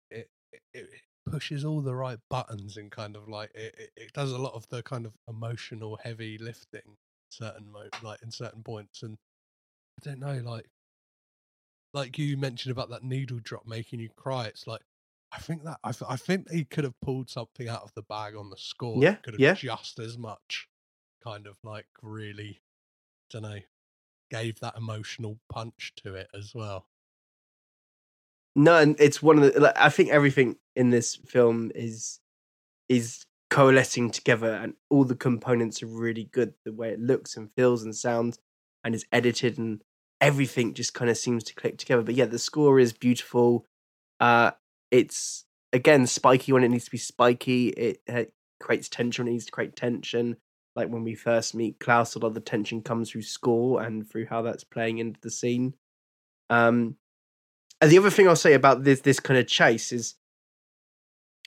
it, 0.10 0.30
it 0.74 0.90
pushes 1.26 1.64
all 1.66 1.82
the 1.82 1.95
right 1.95 2.20
buttons 2.30 2.78
and 2.78 2.91
kind 2.91 3.16
of 3.16 3.28
like 3.28 3.52
it, 3.56 3.76
it, 3.78 3.91
it 3.95 4.14
does 4.14 4.32
a 4.32 4.38
lot 4.38 4.54
of 4.54 4.68
the 4.70 4.84
kind 4.84 5.06
of 5.06 5.14
emotional 5.28 5.98
heavy 6.04 6.38
lifting 6.38 6.98
certain 7.30 7.72
mo- 7.72 7.90
like 8.02 8.22
in 8.22 8.32
certain 8.32 8.62
points 8.64 9.04
and 9.04 9.18
I 10.02 10.10
don't 10.10 10.20
know 10.20 10.50
like 10.50 10.68
like 11.94 12.18
you 12.18 12.38
mentioned 12.38 12.72
about 12.72 12.90
that 12.90 13.04
needle 13.04 13.40
drop 13.41 13.66
making 13.68 14.00
you 14.00 14.10
cry. 14.10 14.45
It's 14.45 14.68
like 14.68 14.82
I 15.32 15.40
think 15.40 15.64
that 15.64 15.80
I, 15.84 15.91
th- 15.91 16.10
I 16.10 16.16
think 16.16 16.50
he 16.52 16.66
could 16.66 16.84
have 16.84 17.00
pulled 17.02 17.30
something 17.30 17.68
out 17.68 17.84
of 17.84 17.94
the 17.95 18.04
bag 18.04 18.36
on 18.36 18.50
the 18.50 18.58
score. 18.58 19.02
Yeah, 19.02 19.16
could 19.16 19.34
have 19.34 19.41
yeah. 19.41 19.56
just 19.56 20.00
as 20.00 20.18
much 20.18 20.68
kind 21.24 21.48
of 21.48 21.58
like 21.64 21.88
really 22.02 22.62
don't 23.30 23.44
know 23.44 23.60
gave 24.30 24.60
that 24.60 24.76
emotional 24.78 25.38
punch 25.50 25.94
to 25.98 26.16
it 26.16 26.30
as 26.34 26.54
well. 26.56 26.88
No, 28.56 28.78
and 28.78 28.96
it's 29.00 29.22
one 29.22 29.40
of 29.42 29.54
the. 29.54 29.60
Like, 29.60 29.78
I 29.78 29.90
think 29.90 30.10
everything 30.10 30.58
in 30.76 30.90
this 30.90 31.16
film 31.16 31.72
is 31.74 32.20
is 32.90 33.26
coalescing 33.50 34.12
together, 34.12 34.54
and 34.54 34.74
all 34.90 35.06
the 35.06 35.16
components 35.16 35.82
are 35.82 35.88
really 35.88 36.26
good. 36.32 36.54
The 36.66 36.74
way 36.74 36.90
it 36.90 37.00
looks 37.00 37.36
and 37.36 37.50
feels 37.56 37.84
and 37.84 37.96
sounds, 37.96 38.38
and 38.84 38.94
is 38.94 39.06
edited, 39.12 39.58
and 39.58 39.82
everything 40.22 40.74
just 40.74 40.94
kind 40.94 41.10
of 41.10 41.18
seems 41.18 41.44
to 41.46 41.56
click 41.56 41.78
together. 41.78 42.04
But 42.04 42.16
yeah, 42.16 42.26
the 42.26 42.40
score 42.40 42.80
is 42.80 42.94
beautiful. 42.94 43.66
Uh, 44.20 44.52
it's 44.92 45.46
again 45.72 46.06
spiky 46.06 46.52
when 46.54 46.64
it 46.64 46.70
needs 46.70 46.86
to 46.86 46.92
be 46.92 46.98
spiky. 46.98 47.70
It, 47.70 48.02
uh 48.08 48.24
creates 48.64 48.88
tension 48.90 49.26
when 49.26 49.30
it 49.30 49.34
needs 49.34 49.46
to 49.46 49.52
create 49.52 49.76
tension. 49.76 50.38
Like 50.76 50.90
when 50.90 51.04
we 51.04 51.16
first 51.16 51.54
meet 51.54 51.80
Klaus, 51.80 52.16
a 52.16 52.20
lot 52.20 52.30
of 52.30 52.34
the 52.34 52.40
tension 52.40 52.82
comes 52.82 53.12
through 53.12 53.24
score 53.24 53.82
and 53.82 54.10
through 54.10 54.26
how 54.28 54.42
that's 54.42 54.64
playing 54.64 54.98
into 55.00 55.20
the 55.22 55.30
scene. 55.30 55.76
Um, 56.50 56.96
and 57.84 57.92
the 57.92 57.98
other 57.98 58.10
thing 58.10 58.30
I'll 58.30 58.38
say 58.38 58.54
about 58.54 58.86
this 58.86 59.02
this 59.02 59.20
kind 59.20 59.38
of 59.38 59.46
chase 59.46 59.92
is 59.92 60.16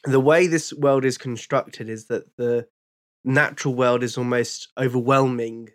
the 0.05 0.21
way 0.21 0.47
this 0.47 0.71
world 0.71 1.07
is 1.07 1.17
constructed 1.17 1.89
is 1.89 2.09
that 2.09 2.37
the 2.37 2.69
natural 3.25 3.75
world 3.75 4.03
is 4.03 4.19
almost 4.19 4.69
overwhelming 4.79 5.71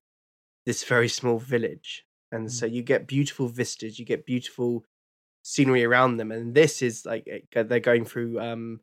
this 0.67 0.83
very 0.83 1.09
small 1.09 1.39
village. 1.39 2.05
And 2.31 2.51
so 2.51 2.67
you 2.67 2.83
get 2.83 3.07
beautiful 3.07 3.47
vistas, 3.47 3.97
you 3.97 4.05
get 4.05 4.23
beautiful 4.23 4.85
scenery 5.41 5.83
around 5.83 6.17
them. 6.17 6.31
And 6.31 6.53
this 6.53 6.83
is 6.83 7.07
like 7.07 7.25
they're 7.51 7.79
going 7.79 8.05
through 8.05 8.39
um 8.39 8.81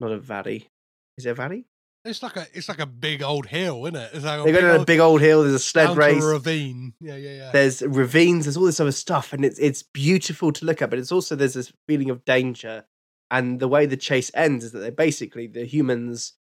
not 0.00 0.10
a 0.10 0.18
valley. 0.18 0.70
Is 1.18 1.26
it 1.26 1.30
a 1.30 1.34
valley? 1.34 1.66
It's 2.08 2.22
like 2.22 2.36
a 2.36 2.46
it's 2.54 2.68
like 2.68 2.80
a 2.80 2.86
big 2.86 3.22
old 3.22 3.46
hill, 3.46 3.84
isn't 3.86 3.96
it? 3.96 4.10
It's 4.14 4.24
like 4.24 4.44
They're 4.44 4.52
going 4.52 4.64
on 4.64 4.80
a 4.80 4.84
big 4.84 5.00
old 5.00 5.20
hill, 5.20 5.42
there's 5.42 5.54
a 5.54 5.58
sled 5.58 5.96
race. 5.96 6.22
a 6.22 6.26
ravine. 6.26 6.94
Yeah, 7.00 7.16
yeah, 7.16 7.30
yeah. 7.30 7.50
there's 7.52 7.82
ravines 7.82 8.44
there's 8.44 8.56
all 8.56 8.64
this 8.64 8.80
other 8.80 8.92
stuff 8.92 9.32
and 9.32 9.44
it's 9.44 9.58
it's 9.58 9.82
beautiful 9.82 10.52
to 10.52 10.64
look 10.64 10.82
at 10.82 10.90
but 10.90 10.98
it's 10.98 11.12
also 11.12 11.36
there's 11.36 11.54
this 11.54 11.72
feeling 11.86 12.10
of 12.10 12.24
danger 12.24 12.84
and 13.30 13.60
the 13.60 13.68
way 13.68 13.86
the 13.86 13.96
chase 13.96 14.30
ends 14.34 14.64
is 14.64 14.72
that 14.72 14.80
they 14.80 14.90
basically 14.90 15.46
the 15.46 15.64
humans 15.64 16.34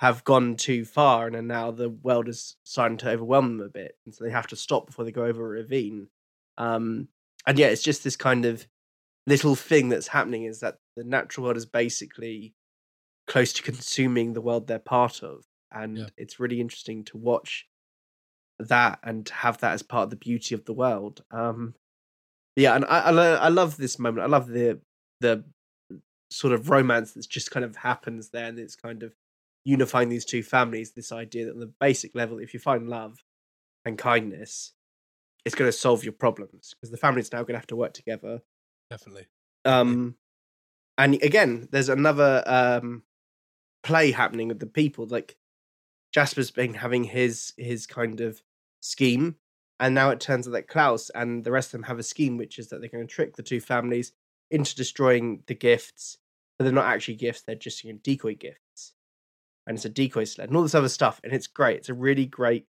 have 0.00 0.24
gone 0.24 0.56
too 0.56 0.84
far 0.84 1.28
and 1.28 1.48
now 1.48 1.70
the 1.70 1.88
world 1.88 2.28
is 2.28 2.56
starting 2.64 2.98
to 2.98 3.08
overwhelm 3.10 3.56
them 3.56 3.66
a 3.66 3.70
bit 3.70 3.96
and 4.04 4.14
so 4.14 4.24
they 4.24 4.30
have 4.30 4.46
to 4.46 4.56
stop 4.56 4.86
before 4.86 5.04
they 5.04 5.12
go 5.12 5.24
over 5.24 5.46
a 5.46 5.60
ravine 5.60 6.08
um 6.58 7.08
and 7.46 7.58
yeah 7.58 7.66
it's 7.66 7.82
just 7.82 8.04
this 8.04 8.16
kind 8.16 8.44
of 8.44 8.66
little 9.26 9.54
thing 9.54 9.88
that's 9.88 10.08
happening 10.08 10.44
is 10.44 10.60
that 10.60 10.76
the 10.96 11.04
natural 11.04 11.44
world 11.44 11.56
is 11.56 11.66
basically 11.66 12.54
close 13.26 13.52
to 13.54 13.62
consuming 13.62 14.32
the 14.32 14.40
world 14.40 14.66
they're 14.66 14.78
part 14.78 15.22
of 15.22 15.44
and 15.72 15.98
Yeah. 15.98 16.06
it's 16.16 16.38
really 16.38 16.60
interesting 16.60 17.04
to 17.04 17.16
watch 17.16 17.66
that 18.58 18.98
and 19.02 19.28
have 19.28 19.58
that 19.58 19.72
as 19.72 19.82
part 19.82 20.04
of 20.04 20.10
the 20.10 20.16
beauty 20.16 20.54
of 20.54 20.64
the 20.64 20.72
world. 20.72 21.24
Um, 21.30 21.74
yeah, 22.56 22.76
and 22.76 22.84
I, 22.84 23.00
I 23.00 23.10
lo- 23.10 23.34
I 23.40 23.48
love 23.48 23.76
this 23.76 23.98
moment. 23.98 24.22
I 24.24 24.28
love 24.28 24.46
the 24.48 24.80
the 25.20 25.44
sort 26.30 26.52
of 26.52 26.70
romance 26.70 27.12
that's 27.12 27.26
just 27.26 27.50
kind 27.50 27.64
of 27.64 27.74
happens 27.76 28.30
there, 28.30 28.46
and 28.46 28.58
it's 28.58 28.76
kind 28.76 29.02
of 29.02 29.12
unifying 29.64 30.08
these 30.08 30.24
two 30.24 30.42
families. 30.44 30.92
This 30.92 31.10
idea 31.10 31.46
that 31.46 31.54
on 31.54 31.60
the 31.60 31.72
basic 31.80 32.14
level, 32.14 32.38
if 32.38 32.54
you 32.54 32.60
find 32.60 32.88
love 32.88 33.24
and 33.84 33.98
kindness, 33.98 34.72
it's 35.44 35.56
going 35.56 35.68
to 35.68 35.76
solve 35.76 36.04
your 36.04 36.12
problems 36.12 36.74
because 36.74 36.92
the 36.92 36.96
family's 36.96 37.32
now 37.32 37.40
going 37.42 37.54
to 37.54 37.58
have 37.58 37.66
to 37.66 37.76
work 37.76 37.92
together. 37.92 38.40
Definitely. 38.88 39.26
Um, 39.64 40.14
and 40.96 41.20
again, 41.22 41.66
there's 41.72 41.88
another 41.88 42.44
um 42.46 43.02
play 43.84 44.10
happening 44.10 44.48
with 44.48 44.58
the 44.58 44.66
people. 44.66 45.06
Like 45.06 45.36
Jesper's 46.12 46.50
been 46.50 46.74
having 46.74 47.04
his 47.04 47.52
his 47.56 47.86
kind 47.86 48.20
of 48.20 48.42
scheme, 48.80 49.36
and 49.78 49.94
now 49.94 50.10
it 50.10 50.18
turns 50.18 50.48
out 50.48 50.52
that 50.52 50.68
Klaus 50.68 51.10
and 51.10 51.44
the 51.44 51.52
rest 51.52 51.68
of 51.68 51.72
them 51.72 51.84
have 51.84 52.00
a 52.00 52.02
scheme, 52.02 52.36
which 52.36 52.58
is 52.58 52.68
that 52.68 52.80
they're 52.80 52.88
going 52.88 53.06
to 53.06 53.14
trick 53.14 53.36
the 53.36 53.42
two 53.42 53.60
families 53.60 54.12
into 54.50 54.74
destroying 54.74 55.42
the 55.46 55.54
gifts, 55.54 56.18
but 56.58 56.64
they're 56.64 56.72
not 56.72 56.92
actually 56.92 57.14
gifts; 57.14 57.42
they're 57.42 57.54
just 57.54 57.84
you 57.84 57.92
know, 57.92 57.98
decoy 58.02 58.34
gifts, 58.34 58.94
and 59.66 59.76
it's 59.76 59.84
a 59.84 59.90
decoy 59.90 60.24
sled 60.24 60.48
and 60.48 60.56
all 60.56 60.62
this 60.64 60.74
other 60.74 60.88
stuff, 60.88 61.20
and 61.22 61.32
it's 61.32 61.46
great. 61.46 61.78
It's 61.78 61.88
a 61.88 61.94
really 61.94 62.26
great 62.26 62.66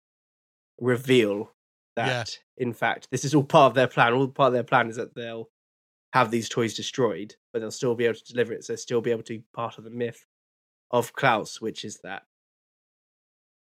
reveal 0.81 1.53
that, 1.97 2.39
in 2.57 2.73
fact, 2.73 3.09
this 3.11 3.25
is 3.25 3.35
all 3.35 3.43
part 3.43 3.71
of 3.71 3.75
their 3.75 3.89
plan. 3.89 4.13
All 4.13 4.29
part 4.29 4.49
of 4.49 4.53
their 4.53 4.63
plan 4.63 4.89
is 4.89 4.97
that 4.97 5.15
they'll 5.15 5.49
have 6.13 6.31
these 6.31 6.49
toys 6.49 6.75
destroyed, 6.75 7.35
but 7.53 7.59
they'll 7.61 7.71
still 7.71 7.95
be 7.95 8.05
able 8.05 8.15
to 8.15 8.33
deliver 8.33 8.53
it. 8.53 8.65
So 8.65 8.73
they'll 8.73 8.79
still 8.79 9.01
be 9.01 9.11
able 9.11 9.25
to 9.25 9.35
be 9.35 9.45
part 9.53 9.79
of 9.79 9.85
the 9.85 9.91
myth 9.91 10.25
of 10.91 11.13
Klaus, 11.13 11.61
which 11.61 11.85
is 11.85 12.01
that 12.03 12.23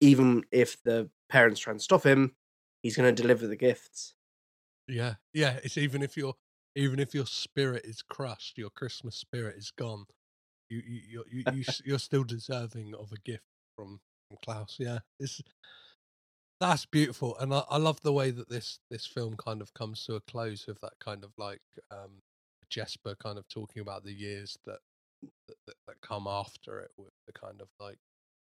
even 0.02 0.44
if 0.52 0.82
the 0.84 1.10
parents 1.30 1.62
try 1.62 1.72
and 1.72 1.82
stop 1.82 2.04
him, 2.04 2.36
he's 2.82 2.98
going 2.98 3.14
to 3.14 3.22
deliver 3.22 3.48
the 3.48 3.56
gifts. 3.56 4.16
Yeah, 4.88 5.16
yeah. 5.34 5.60
It's 5.64 5.78
even 5.78 6.02
if 6.04 6.18
your 6.18 6.36
even 6.76 7.00
if 7.00 7.14
your 7.14 7.26
spirit 7.26 7.86
is 7.86 8.02
crushed, 8.02 8.58
your 8.58 8.70
Christmas 8.70 9.16
spirit 9.16 9.56
is 9.58 9.72
gone. 9.72 10.06
You 10.70 10.82
you 10.86 11.02
you 11.10 11.24
you, 11.32 11.44
you 11.54 11.64
you're 11.86 12.00
still 12.00 12.24
deserving 12.24 12.94
of 12.96 13.12
a 13.12 13.20
gift 13.20 13.46
from 13.76 14.02
from 14.28 14.38
Klaus. 14.44 14.76
Yeah, 14.80 15.00
it's 15.20 15.42
that's 16.60 16.86
beautiful, 16.86 17.38
and 17.40 17.54
I, 17.54 17.64
I 17.70 17.78
love 17.78 18.02
the 18.02 18.14
way 18.14 18.32
that 18.32 18.50
this 18.50 18.80
this 18.90 19.06
film 19.06 19.36
kind 19.38 19.62
of 19.62 19.74
comes 19.74 20.06
to 20.06 20.16
a 20.16 20.22
close 20.22 20.68
with 20.68 20.82
that 20.82 21.00
kind 21.00 21.24
of 21.24 21.32
like 21.38 21.62
um 21.92 22.22
Jesper 22.70 23.16
kind 23.16 23.38
of 23.38 23.48
talking 23.48 23.82
about 23.82 24.04
the 24.04 24.14
years 24.14 24.58
that 24.66 24.80
that, 25.48 25.76
that, 25.88 26.02
come 26.02 26.28
after 26.28 26.80
it 26.80 26.92
with 26.98 27.14
the 27.28 27.34
kind 27.34 27.62
of 27.62 27.68
like 27.80 27.98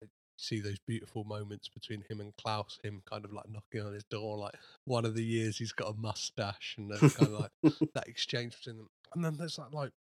eh, 0.02 0.06
see 0.36 0.60
those 0.60 0.78
beautiful 0.86 1.24
moments 1.24 1.68
between 1.68 2.04
him 2.08 2.20
and 2.20 2.34
Klaus, 2.36 2.78
him 2.82 3.02
kind 3.08 3.24
of 3.24 3.32
like 3.32 3.48
knocking 3.48 3.86
on 3.86 3.92
his 3.92 4.04
door, 4.04 4.36
like 4.36 4.54
one 4.84 5.04
of 5.04 5.14
the 5.14 5.24
years 5.24 5.58
he's 5.58 5.72
got 5.72 5.92
a 5.94 6.00
mustache 6.00 6.74
and 6.78 6.90
then 6.90 7.10
kind 7.10 7.32
of 7.34 7.40
like 7.40 7.74
that 7.94 8.08
exchange 8.08 8.56
between 8.58 8.78
them. 8.78 8.88
And 9.14 9.24
then 9.24 9.36
there's 9.36 9.56
that 9.56 9.72
like 9.72 9.92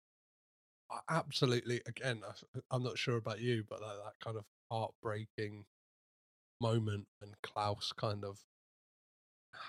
absolutely 1.09 1.81
again, 1.85 2.21
I- 2.27 2.59
I'm 2.71 2.83
not 2.83 2.97
sure 2.97 3.17
about 3.17 3.39
you, 3.39 3.63
but 3.67 3.81
like 3.81 3.97
that 3.97 4.23
kind 4.23 4.37
of 4.37 4.45
heartbreaking 4.71 5.65
moment 6.61 7.07
when 7.19 7.31
Klaus 7.41 7.91
kind 7.95 8.23
of 8.23 8.39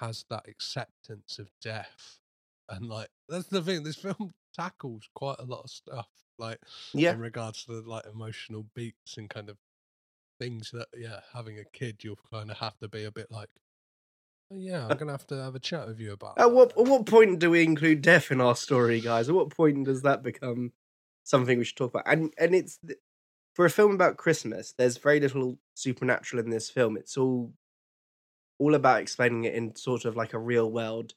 has 0.00 0.24
that 0.30 0.48
acceptance 0.48 1.38
of 1.38 1.50
death. 1.62 2.20
And 2.68 2.88
like 2.88 3.08
that's 3.28 3.48
the 3.48 3.62
thing, 3.62 3.82
this 3.82 3.96
film 3.96 4.32
tackles 4.54 5.08
quite 5.14 5.38
a 5.38 5.44
lot 5.44 5.64
of 5.64 5.70
stuff 5.70 6.08
like 6.38 6.60
Yeah. 6.92 7.12
in 7.12 7.20
regards 7.20 7.64
to 7.64 7.72
the 7.80 7.88
like 7.88 8.06
emotional 8.06 8.66
beats 8.74 9.16
and 9.16 9.28
kind 9.30 9.48
of 9.50 9.56
things 10.40 10.70
that 10.72 10.88
yeah, 10.96 11.20
having 11.32 11.58
a 11.58 11.64
kid, 11.64 12.02
you'll 12.04 12.18
kind 12.30 12.50
of 12.50 12.58
have 12.58 12.78
to 12.78 12.88
be 12.88 13.04
a 13.04 13.10
bit 13.12 13.30
like, 13.30 13.48
"Oh, 14.50 14.56
yeah, 14.56 14.86
I'm 14.88 14.96
gonna 14.96 15.12
have 15.12 15.26
to 15.28 15.36
have 15.42 15.54
a 15.54 15.60
chat 15.60 15.86
with 15.86 16.00
you 16.00 16.12
about. 16.12 16.38
At 16.38 16.50
what 16.52 16.72
at 16.78 16.84
what 16.86 17.06
point 17.06 17.38
do 17.38 17.50
we 17.50 17.62
include 17.62 18.02
death 18.02 18.30
in 18.30 18.40
our 18.40 18.56
story, 18.56 19.00
guys? 19.00 19.28
At 19.28 19.34
what 19.34 19.50
point 19.50 19.84
does 19.84 20.02
that 20.02 20.22
become 20.22 20.72
something 21.24 21.58
we 21.58 21.64
should 21.64 21.76
talk 21.76 21.90
about? 21.90 22.04
And 22.06 22.32
and 22.38 22.54
it's 22.54 22.78
for 23.54 23.64
a 23.64 23.70
film 23.70 23.92
about 23.92 24.16
Christmas. 24.16 24.72
There's 24.76 24.96
very 24.98 25.20
little 25.20 25.58
supernatural 25.74 26.42
in 26.44 26.50
this 26.50 26.68
film. 26.70 26.96
It's 26.96 27.16
all 27.16 27.52
all 28.58 28.74
about 28.74 29.00
explaining 29.00 29.44
it 29.44 29.54
in 29.54 29.74
sort 29.76 30.04
of 30.04 30.16
like 30.16 30.32
a 30.32 30.38
real 30.38 30.70
world. 30.70 31.14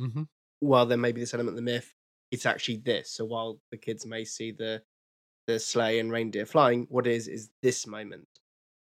Mm-hmm. 0.00 0.24
While 0.60 0.86
there 0.86 0.98
may 0.98 1.12
be 1.12 1.20
this 1.20 1.34
element 1.34 1.50
of 1.50 1.56
the 1.56 1.70
myth, 1.70 1.94
it's 2.30 2.46
actually 2.46 2.78
this. 2.78 3.10
So 3.10 3.24
while 3.24 3.58
the 3.70 3.76
kids 3.76 4.06
may 4.06 4.24
see 4.24 4.52
the 4.52 4.82
the 5.46 5.58
sleigh 5.58 5.98
and 5.98 6.12
reindeer 6.12 6.46
flying, 6.46 6.86
what 6.90 7.06
is 7.06 7.28
is 7.28 7.50
this 7.62 7.86
moment. 7.86 8.28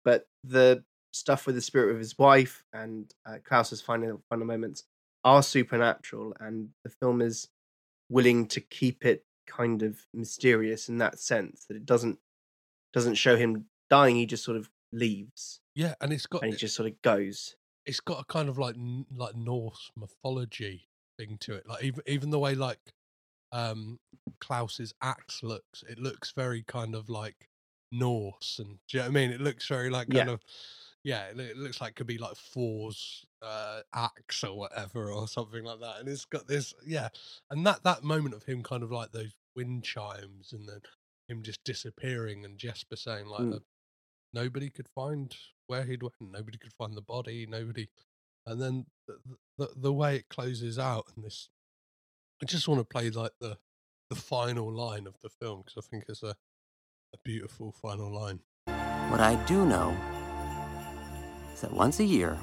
But 0.04 0.26
the 0.44 0.84
stuff 1.14 1.46
with 1.46 1.56
the 1.56 1.62
spirit 1.62 1.92
of 1.92 2.00
his 2.00 2.18
wife 2.18 2.64
and 2.74 3.12
uh, 3.26 3.38
Klaus's 3.44 3.82
final 3.82 4.22
final 4.30 4.46
moments 4.46 4.84
are 5.24 5.44
supernatural, 5.44 6.34
and 6.40 6.70
the 6.84 6.90
film 6.90 7.22
is 7.22 7.48
willing 8.10 8.48
to 8.48 8.62
keep 8.62 9.06
it 9.06 9.24
kind 9.48 9.82
of 9.84 10.00
mysterious 10.14 10.88
in 10.88 10.98
that 11.00 11.20
sense 11.20 11.66
that 11.68 11.76
it 11.76 11.86
doesn't 11.86 12.20
doesn't 12.94 13.16
show 13.16 13.36
him 13.38 13.66
dying. 13.90 14.16
He 14.16 14.26
just 14.26 14.44
sort 14.44 14.58
of 14.58 14.70
leaves 14.94 15.62
Yeah, 15.76 15.96
and 16.02 16.12
it's 16.14 16.28
got 16.28 16.44
and 16.44 16.52
he 16.52 16.58
just 16.58 16.76
sort 16.76 16.90
of 16.90 17.02
goes. 17.02 17.56
it's 17.86 18.00
got 18.00 18.22
a 18.22 18.26
kind 18.26 18.50
of 18.50 18.58
like 18.58 18.76
like 19.16 19.36
Norse 19.36 19.92
mythology 19.98 20.88
thing 21.18 21.38
to 21.42 21.56
it. 21.56 21.68
Like 21.68 21.84
even 21.84 22.02
even 22.08 22.30
the 22.30 22.40
way 22.40 22.56
like 22.56 22.80
um 23.52 24.00
Klaus's 24.40 24.94
axe 25.02 25.44
looks, 25.44 25.84
it 25.90 26.00
looks 26.00 26.32
very 26.32 26.64
kind 26.64 26.96
of 26.96 27.10
like 27.10 27.50
Norse, 27.92 28.60
and 28.60 28.80
do 28.88 28.98
you 28.98 29.00
know 29.00 29.06
what 29.06 29.12
I 29.12 29.14
mean? 29.14 29.32
It 29.32 29.42
looks 29.42 29.68
very 29.68 29.90
like 29.90 30.10
kind 30.10 30.28
Yeah. 30.28 30.34
of 30.34 30.42
yeah, 31.04 31.26
it, 31.30 31.40
it 31.40 31.58
looks 31.58 31.82
like 31.82 31.92
it 31.92 31.96
could 31.96 32.08
be 32.08 32.18
like 32.20 32.36
Thor's 32.38 33.26
uh, 33.42 33.82
axe 33.94 34.44
or 34.44 34.58
whatever 34.58 35.12
or 35.12 35.28
something 35.28 35.64
like 35.64 35.80
that. 35.80 36.00
And 36.00 36.08
it's 36.08 36.26
got 36.26 36.48
this 36.48 36.74
yeah, 36.86 37.10
and 37.50 37.66
that 37.66 37.84
that 37.84 38.04
moment 38.04 38.36
of 38.36 38.44
him 38.44 38.64
kind 38.64 38.84
of 38.84 38.92
like 38.92 39.12
those 39.12 39.34
wind 39.56 39.84
chimes, 39.84 40.54
and 40.54 40.68
then 40.70 40.82
him 41.28 41.44
just 41.44 41.64
disappearing, 41.64 42.46
and 42.46 42.58
Jesper 42.60 42.96
saying 42.96 43.28
like 43.28 43.42
Mm. 43.42 43.64
nobody 44.34 44.70
could 44.70 44.88
find 44.90 45.36
where 45.68 45.84
he'd 45.84 46.04
went, 46.04 46.16
nobody 46.22 46.58
could 46.58 46.74
find 46.74 46.96
the 46.96 47.02
body, 47.02 47.46
nobody, 47.48 47.90
and 48.46 48.62
then 48.62 48.86
the 49.08 49.20
the, 49.58 49.70
the 49.76 49.94
way 49.94 50.18
it 50.18 50.30
closes 50.30 50.80
out, 50.80 51.06
and 51.16 51.26
this, 51.26 51.50
I 52.42 52.46
just 52.46 52.68
want 52.68 52.80
to 52.80 52.86
play 52.86 53.10
like 53.12 53.34
the 53.40 53.58
the 54.10 54.16
final 54.16 54.72
line 54.72 55.08
of 55.08 55.20
the 55.22 55.30
film 55.30 55.62
because 55.62 55.78
I 55.78 55.88
think 55.90 56.06
it's 56.10 56.24
a 56.24 56.36
a 57.14 57.18
beautiful 57.24 57.72
final 57.72 58.12
line. 58.12 58.40
What 59.10 59.20
I 59.20 59.36
do 59.46 59.66
know 59.66 59.96
is 61.54 61.62
that 61.62 61.72
once 61.72 62.00
a 62.00 62.06
year, 62.06 62.38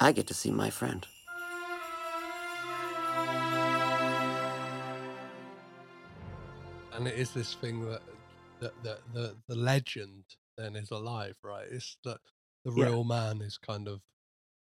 I 0.00 0.12
get 0.12 0.26
to 0.28 0.34
see 0.34 0.50
my 0.50 0.70
friend. 0.70 1.06
and 6.92 7.06
it 7.06 7.14
is 7.18 7.32
this 7.32 7.54
thing 7.54 7.80
that 7.82 8.02
that 8.60 8.72
the 8.82 8.98
the, 9.12 9.36
the 9.48 9.56
legend 9.56 10.24
then 10.56 10.76
is 10.76 10.90
alive, 10.90 11.36
right? 11.42 11.66
It's 11.70 11.98
that 12.04 12.20
the 12.64 12.72
Yeah. 12.74 12.86
real 12.86 13.04
man 13.04 13.42
is 13.42 13.58
kind 13.58 13.86
of 13.88 14.00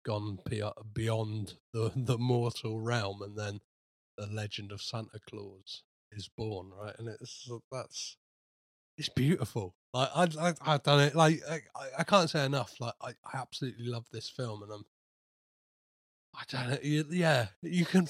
gone 0.07 0.39
beyond 0.95 1.55
the 1.73 1.91
the 1.97 2.17
mortal 2.19 2.81
realm, 2.81 3.21
and 3.23 3.37
then 3.37 3.61
the 4.17 4.27
legend 4.29 4.73
of 4.73 4.81
Santa 4.81 5.19
Claus 5.29 5.83
is 6.13 6.29
born, 6.29 6.71
right? 6.81 6.95
And 6.99 7.09
it's 7.09 7.51
that's 7.73 8.17
it's 8.97 9.09
beautiful. 9.11 9.75
Like 9.93 10.09
I 10.15 10.23
I 10.41 10.55
I've 10.63 10.83
done 10.83 11.01
it. 11.01 11.15
Like 11.15 11.41
I 11.49 11.61
I- 11.99 12.05
can't 12.05 12.31
say 12.31 12.45
enough. 12.45 12.75
Like 12.81 12.95
I, 13.03 13.11
I 13.25 13.39
absolutely 13.39 13.87
love 13.87 14.07
this 14.13 14.31
film, 14.31 14.63
and 14.63 14.73
I'm. 14.73 14.85
I 16.39 16.43
don't 16.51 16.71
know. 16.71 16.79
you- 16.83 17.07
Yeah, 17.11 17.47
you 17.63 17.85
can. 17.85 18.07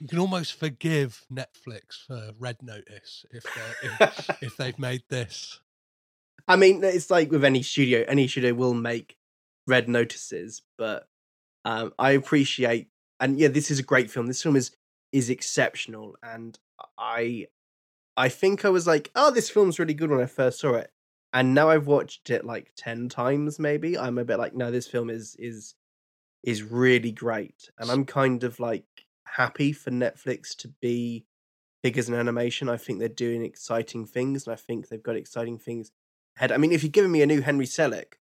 You 0.00 0.08
can 0.08 0.18
almost 0.18 0.54
forgive 0.54 1.24
Netflix 1.32 2.04
for 2.06 2.32
Red 2.38 2.58
Notice 2.62 3.24
if 3.30 3.44
if, 3.82 4.30
if 4.42 4.56
they've 4.56 4.78
made 4.78 5.02
this. 5.08 5.60
I 6.48 6.56
mean, 6.56 6.82
it's 6.82 7.10
like 7.10 7.30
with 7.30 7.44
any 7.44 7.62
studio, 7.62 8.04
any 8.08 8.26
studio 8.26 8.54
will 8.54 8.74
make 8.74 9.16
red 9.68 9.88
notices, 9.88 10.62
but 10.76 11.06
um, 11.64 11.92
I 11.98 12.12
appreciate, 12.12 12.88
and 13.18 13.38
yeah, 13.38 13.48
this 13.48 13.70
is 13.70 13.78
a 13.78 13.84
great 13.84 14.10
film. 14.10 14.26
This 14.26 14.42
film 14.42 14.56
is 14.56 14.72
is 15.12 15.30
exceptional, 15.30 16.16
and 16.22 16.58
I 16.98 17.46
I 18.16 18.28
think 18.28 18.64
I 18.64 18.70
was 18.70 18.86
like, 18.86 19.10
oh, 19.14 19.30
this 19.30 19.50
film's 19.50 19.78
really 19.78 19.94
good 19.94 20.10
when 20.10 20.20
I 20.20 20.26
first 20.26 20.60
saw 20.60 20.74
it, 20.74 20.90
and 21.32 21.54
now 21.54 21.70
I've 21.70 21.86
watched 21.86 22.30
it 22.30 22.44
like 22.44 22.72
ten 22.76 23.08
times, 23.08 23.58
maybe. 23.58 23.98
I'm 23.98 24.18
a 24.18 24.24
bit 24.24 24.38
like, 24.38 24.54
no, 24.54 24.70
this 24.70 24.86
film 24.86 25.10
is 25.10 25.36
is 25.38 25.74
is 26.42 26.62
really 26.62 27.12
great, 27.12 27.70
and 27.78 27.90
I'm 27.90 28.04
kind 28.04 28.44
of 28.44 28.60
like 28.60 28.84
happy 29.24 29.72
for 29.72 29.90
Netflix 29.90 30.56
to 30.56 30.68
be 30.80 31.24
big 31.82 31.98
as 31.98 32.08
an 32.08 32.14
animation. 32.14 32.68
I 32.68 32.76
think 32.76 32.98
they're 32.98 33.08
doing 33.08 33.44
exciting 33.44 34.06
things, 34.06 34.46
and 34.46 34.52
I 34.52 34.56
think 34.56 34.88
they've 34.88 35.02
got 35.02 35.16
exciting 35.16 35.58
things 35.58 35.90
ahead. 36.36 36.52
I 36.52 36.56
mean, 36.56 36.72
if 36.72 36.82
you're 36.82 36.90
giving 36.90 37.12
me 37.12 37.22
a 37.22 37.26
new 37.26 37.42
Henry 37.42 37.66
Selick, 37.66 38.14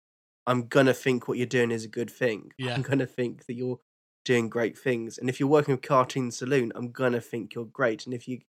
I'm 0.47 0.67
gonna 0.67 0.93
think 0.93 1.27
what 1.27 1.37
you're 1.37 1.45
doing 1.45 1.71
is 1.71 1.85
a 1.85 1.89
good 1.89 2.09
thing. 2.09 2.51
Yeah. 2.57 2.73
I'm 2.73 2.81
gonna 2.81 3.05
think 3.05 3.45
that 3.45 3.53
you're 3.53 3.79
doing 4.25 4.49
great 4.49 4.77
things. 4.77 5.17
And 5.17 5.29
if 5.29 5.39
you're 5.39 5.49
working 5.49 5.73
with 5.73 5.83
Cartoon 5.83 6.31
Saloon, 6.31 6.71
I'm 6.73 6.91
gonna 6.91 7.21
think 7.21 7.53
you're 7.53 7.65
great. 7.65 8.05
And 8.05 8.13
if 8.13 8.27
you 8.27 8.39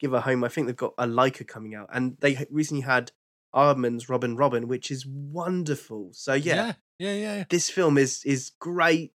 give 0.00 0.12
a 0.12 0.20
home, 0.20 0.44
I 0.44 0.48
think 0.48 0.66
they've 0.66 0.76
got 0.76 0.94
a 0.98 1.06
Laika 1.06 1.46
coming 1.46 1.74
out, 1.74 1.88
and 1.92 2.16
they 2.20 2.46
recently 2.50 2.82
had 2.82 3.12
Aardman's 3.54 4.08
Robin 4.08 4.36
Robin, 4.36 4.68
which 4.68 4.90
is 4.90 5.06
wonderful. 5.06 6.10
So 6.12 6.34
yeah, 6.34 6.74
yeah, 6.98 7.12
yeah, 7.12 7.36
yeah. 7.36 7.44
this 7.48 7.70
film 7.70 7.96
is 7.96 8.22
is 8.24 8.52
great, 8.60 9.12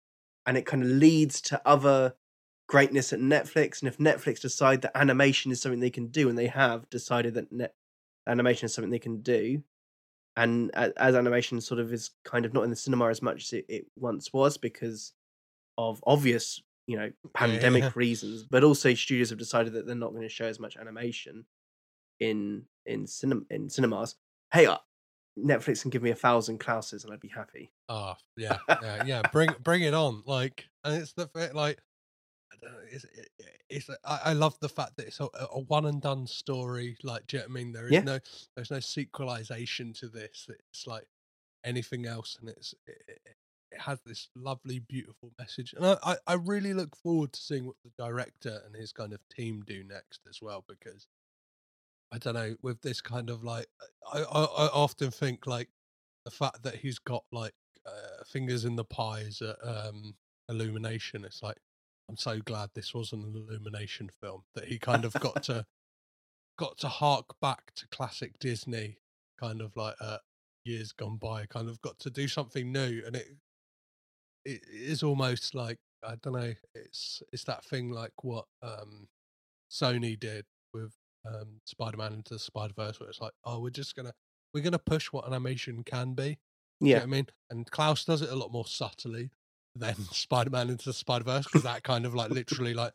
and 0.45 0.57
it 0.57 0.65
kind 0.65 0.83
of 0.83 0.89
leads 0.89 1.41
to 1.41 1.61
other 1.65 2.15
greatness 2.67 3.11
at 3.11 3.19
Netflix. 3.19 3.81
And 3.81 3.89
if 3.89 3.97
Netflix 3.97 4.39
decide 4.39 4.81
that 4.83 4.95
animation 4.95 5.51
is 5.51 5.61
something 5.61 5.79
they 5.79 5.89
can 5.89 6.07
do, 6.07 6.29
and 6.29 6.37
they 6.37 6.47
have 6.47 6.89
decided 6.89 7.33
that 7.33 7.51
net 7.51 7.75
animation 8.27 8.67
is 8.67 8.73
something 8.73 8.91
they 8.91 8.99
can 8.99 9.21
do, 9.21 9.63
and 10.39 10.71
as 10.73 11.15
animation 11.15 11.59
sort 11.59 11.81
of 11.81 11.91
is 11.91 12.11
kind 12.23 12.45
of 12.45 12.53
not 12.53 12.63
in 12.63 12.69
the 12.69 12.75
cinema 12.75 13.09
as 13.09 13.21
much 13.21 13.43
as 13.43 13.53
it, 13.53 13.65
it 13.67 13.85
once 13.97 14.31
was 14.31 14.57
because 14.57 15.11
of 15.77 16.01
obvious, 16.07 16.61
you 16.87 16.97
know, 16.97 17.11
pandemic 17.33 17.83
yeah. 17.83 17.91
reasons, 17.93 18.45
but 18.49 18.63
also 18.63 18.93
studios 18.93 19.31
have 19.31 19.37
decided 19.37 19.73
that 19.73 19.85
they're 19.85 19.95
not 19.95 20.11
going 20.11 20.23
to 20.23 20.29
show 20.29 20.45
as 20.45 20.57
much 20.57 20.77
animation 20.77 21.43
in 22.21 22.63
in 22.85 23.05
cinema 23.05 23.41
in 23.49 23.69
cinemas. 23.69 24.15
Hey, 24.53 24.65
uh, 24.65 24.77
Netflix 25.37 25.81
can 25.81 25.91
give 25.91 26.01
me 26.01 26.11
a 26.11 26.15
thousand 26.15 26.61
Klauses 26.61 27.03
and 27.03 27.11
I'd 27.11 27.19
be 27.19 27.27
happy. 27.27 27.73
Oh 27.89 28.13
yeah, 28.37 28.59
yeah, 28.81 29.03
yeah. 29.05 29.21
Bring 29.33 29.49
bring 29.61 29.81
it 29.81 29.93
on. 29.93 30.23
Like, 30.25 30.69
and 30.85 31.01
it's 31.01 31.11
the 31.11 31.29
like. 31.53 31.79
I 32.63 32.67
It's, 32.91 33.03
it- 33.05 33.29
it's 33.69 33.89
I, 34.03 34.19
I 34.25 34.33
love 34.33 34.59
the 34.59 34.69
fact 34.69 34.97
that 34.97 35.07
it's 35.07 35.19
a, 35.19 35.29
a 35.51 35.59
one 35.59 35.85
and 35.85 36.01
done 36.01 36.25
story. 36.27 36.97
Like, 37.03 37.27
do 37.27 37.37
you 37.37 37.43
know 37.43 37.47
what 37.47 37.51
I 37.51 37.63
mean? 37.63 37.71
There 37.73 37.87
is 37.87 37.93
Yeah. 37.93 38.01
no 38.01 38.19
there's 38.55 38.71
no 38.71 38.79
sequelization 38.79 39.93
to 39.93 40.07
this. 40.09 40.47
It's 40.49 40.87
like 40.87 41.07
anything 41.63 42.05
else, 42.05 42.37
and 42.39 42.49
it's 42.49 42.73
it, 42.87 43.01
it, 43.07 43.21
it 43.71 43.81
has 43.81 44.01
this 44.05 44.29
lovely, 44.35 44.79
beautiful 44.79 45.31
message. 45.37 45.73
And 45.73 45.85
I, 45.85 45.97
I 46.03 46.17
I 46.27 46.33
really 46.33 46.73
look 46.73 46.95
forward 46.95 47.33
to 47.33 47.39
seeing 47.39 47.65
what 47.67 47.75
the 47.83 47.91
director 47.97 48.61
and 48.65 48.75
his 48.75 48.91
kind 48.91 49.13
of 49.13 49.19
team 49.29 49.61
do 49.65 49.83
next 49.83 50.21
as 50.27 50.41
well, 50.41 50.63
because 50.67 51.07
I 52.11 52.17
don't 52.17 52.33
know 52.33 52.55
with 52.61 52.81
this 52.81 53.01
kind 53.01 53.29
of 53.29 53.43
like 53.43 53.67
I 54.11 54.19
I, 54.21 54.43
I 54.43 54.67
often 54.73 55.11
think 55.11 55.45
like 55.47 55.69
the 56.25 56.31
fact 56.31 56.63
that 56.63 56.75
he's 56.75 56.99
got 56.99 57.23
like 57.31 57.53
uh, 57.85 58.23
fingers 58.25 58.65
in 58.65 58.75
the 58.75 58.85
pies 58.85 59.41
at 59.41 59.57
um, 59.63 60.15
Illumination. 60.49 61.23
It's 61.25 61.41
like 61.43 61.57
I'm 62.09 62.17
so 62.17 62.39
glad 62.39 62.71
this 62.73 62.93
wasn't 62.93 63.25
an 63.25 63.35
Illumination 63.35 64.09
film 64.19 64.41
that 64.55 64.65
he 64.65 64.79
kind 64.79 65.05
of 65.05 65.13
got 65.13 65.43
to 65.43 65.65
got 66.57 66.77
to 66.79 66.87
hark 66.87 67.39
back 67.39 67.71
to 67.75 67.87
classic 67.87 68.39
Disney, 68.39 68.97
kind 69.39 69.61
of 69.61 69.75
like 69.75 69.95
uh, 70.01 70.17
years 70.65 70.91
gone 70.91 71.17
by. 71.17 71.45
Kind 71.45 71.69
of 71.69 71.79
got 71.81 71.99
to 71.99 72.09
do 72.09 72.27
something 72.27 72.71
new, 72.71 73.03
and 73.05 73.15
it 73.15 73.27
it 74.43 74.61
is 74.67 75.03
almost 75.03 75.53
like 75.53 75.77
I 76.03 76.15
don't 76.21 76.33
know. 76.33 76.53
It's 76.73 77.21
it's 77.31 77.43
that 77.43 77.63
thing 77.63 77.91
like 77.91 78.23
what 78.23 78.45
um, 78.63 79.07
Sony 79.71 80.19
did 80.19 80.45
with 80.73 80.95
um, 81.27 81.61
Spider-Man 81.65 82.13
into 82.13 82.33
the 82.33 82.39
Spider-Verse, 82.39 82.99
where 82.99 83.09
it's 83.09 83.21
like, 83.21 83.33
oh, 83.43 83.59
we're 83.59 83.69
just 83.69 83.95
gonna 83.95 84.13
we're 84.53 84.63
gonna 84.63 84.79
push 84.79 85.07
what 85.07 85.27
animation 85.27 85.83
can 85.83 86.13
be. 86.13 86.39
Do 86.81 86.87
you 86.87 86.95
know 86.95 86.99
Yeah. 86.99 87.03
I 87.03 87.05
mean? 87.07 87.27
And 87.51 87.69
Klaus 87.69 88.03
does 88.03 88.21
it 88.23 88.29
a 88.29 88.35
lot 88.35 88.51
more 88.51 88.65
subtly 88.65 89.31
than 89.75 89.95
Spider-Man 90.11 90.69
into 90.69 90.85
the 90.85 90.93
Spider-Verse 90.93 91.45
because 91.45 91.63
that 91.63 91.83
kind 91.83 92.05
of 92.05 92.13
like 92.15 92.31
literally 92.31 92.73
like 92.73 92.93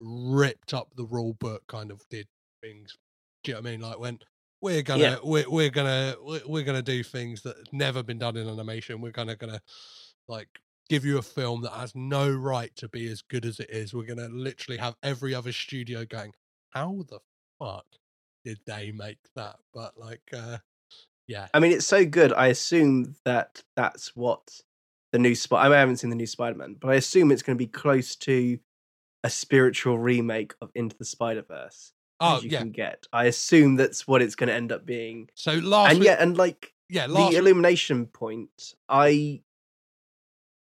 ripped 0.00 0.74
up 0.74 0.88
the 0.96 1.04
rule 1.04 1.34
book, 1.34 1.62
kind 1.66 1.90
of 1.90 2.02
did 2.10 2.26
things. 2.62 2.96
Do 3.42 3.50
you 3.50 3.54
know 3.54 3.60
what 3.60 3.68
I 3.68 3.70
mean? 3.70 3.80
Like 3.80 3.98
when 3.98 4.18
we're 4.60 4.82
gonna 4.82 5.02
Yeah. 5.02 5.16
we're, 5.22 5.48
we're 5.48 5.70
gonna 5.70 6.16
we're, 6.22 6.42
we're 6.46 6.64
gonna 6.64 6.82
do 6.82 7.02
things 7.02 7.42
that 7.42 7.56
never 7.72 8.02
been 8.02 8.18
done 8.18 8.36
in 8.36 8.48
animation. 8.48 9.00
We're 9.00 9.12
gonna 9.12 9.36
gonna 9.36 9.60
like 10.28 10.48
give 10.88 11.04
you 11.04 11.18
a 11.18 11.22
film 11.22 11.62
that 11.62 11.72
has 11.72 11.94
no 11.94 12.30
right 12.30 12.74
to 12.76 12.88
be 12.88 13.10
as 13.10 13.22
good 13.22 13.44
as 13.44 13.60
it 13.60 13.70
is. 13.70 13.94
We're 13.94 14.06
gonna 14.06 14.28
literally 14.28 14.78
have 14.78 14.96
every 15.02 15.34
other 15.34 15.52
studio 15.52 16.04
going, 16.04 16.32
how 16.70 17.04
the 17.08 17.20
fuck 17.58 17.86
did 18.44 18.58
they 18.66 18.92
make 18.92 19.18
that? 19.36 19.56
But 19.72 19.98
like, 19.98 20.22
uh, 20.32 20.58
yeah, 21.26 21.48
I 21.54 21.60
mean, 21.60 21.72
it's 21.72 21.86
so 21.86 22.04
good. 22.04 22.32
I 22.32 22.48
assume 22.48 23.16
that 23.24 23.62
that's 23.76 24.14
what 24.14 24.60
the 25.14 25.18
new 25.20 25.36
Spy. 25.36 25.68
I 25.68 25.78
haven't 25.78 25.98
seen 25.98 26.10
the 26.10 26.16
new 26.16 26.26
Spider-Man, 26.26 26.74
but 26.80 26.90
I 26.90 26.94
assume 26.94 27.30
it's 27.30 27.44
going 27.44 27.56
to 27.56 27.64
be 27.64 27.70
close 27.70 28.16
to 28.16 28.58
a 29.22 29.30
spiritual 29.30 29.96
remake 29.96 30.54
of 30.60 30.72
Into 30.74 30.96
the 30.98 31.04
Spider 31.04 31.42
Verse. 31.42 31.92
Oh, 32.18 32.40
you 32.42 32.50
yeah. 32.50 32.58
can 32.58 32.72
get. 32.72 33.06
I 33.12 33.26
assume 33.26 33.76
that's 33.76 34.08
what 34.08 34.22
it's 34.22 34.34
going 34.34 34.48
to 34.48 34.54
end 34.54 34.72
up 34.72 34.84
being. 34.84 35.30
So 35.34 35.54
last 35.54 35.90
and 35.90 36.00
week- 36.00 36.06
yeah, 36.06 36.16
and 36.18 36.36
like 36.36 36.74
yeah, 36.88 37.06
last 37.06 37.30
the 37.30 37.38
illumination 37.38 38.06
point, 38.06 38.74
I 38.88 39.42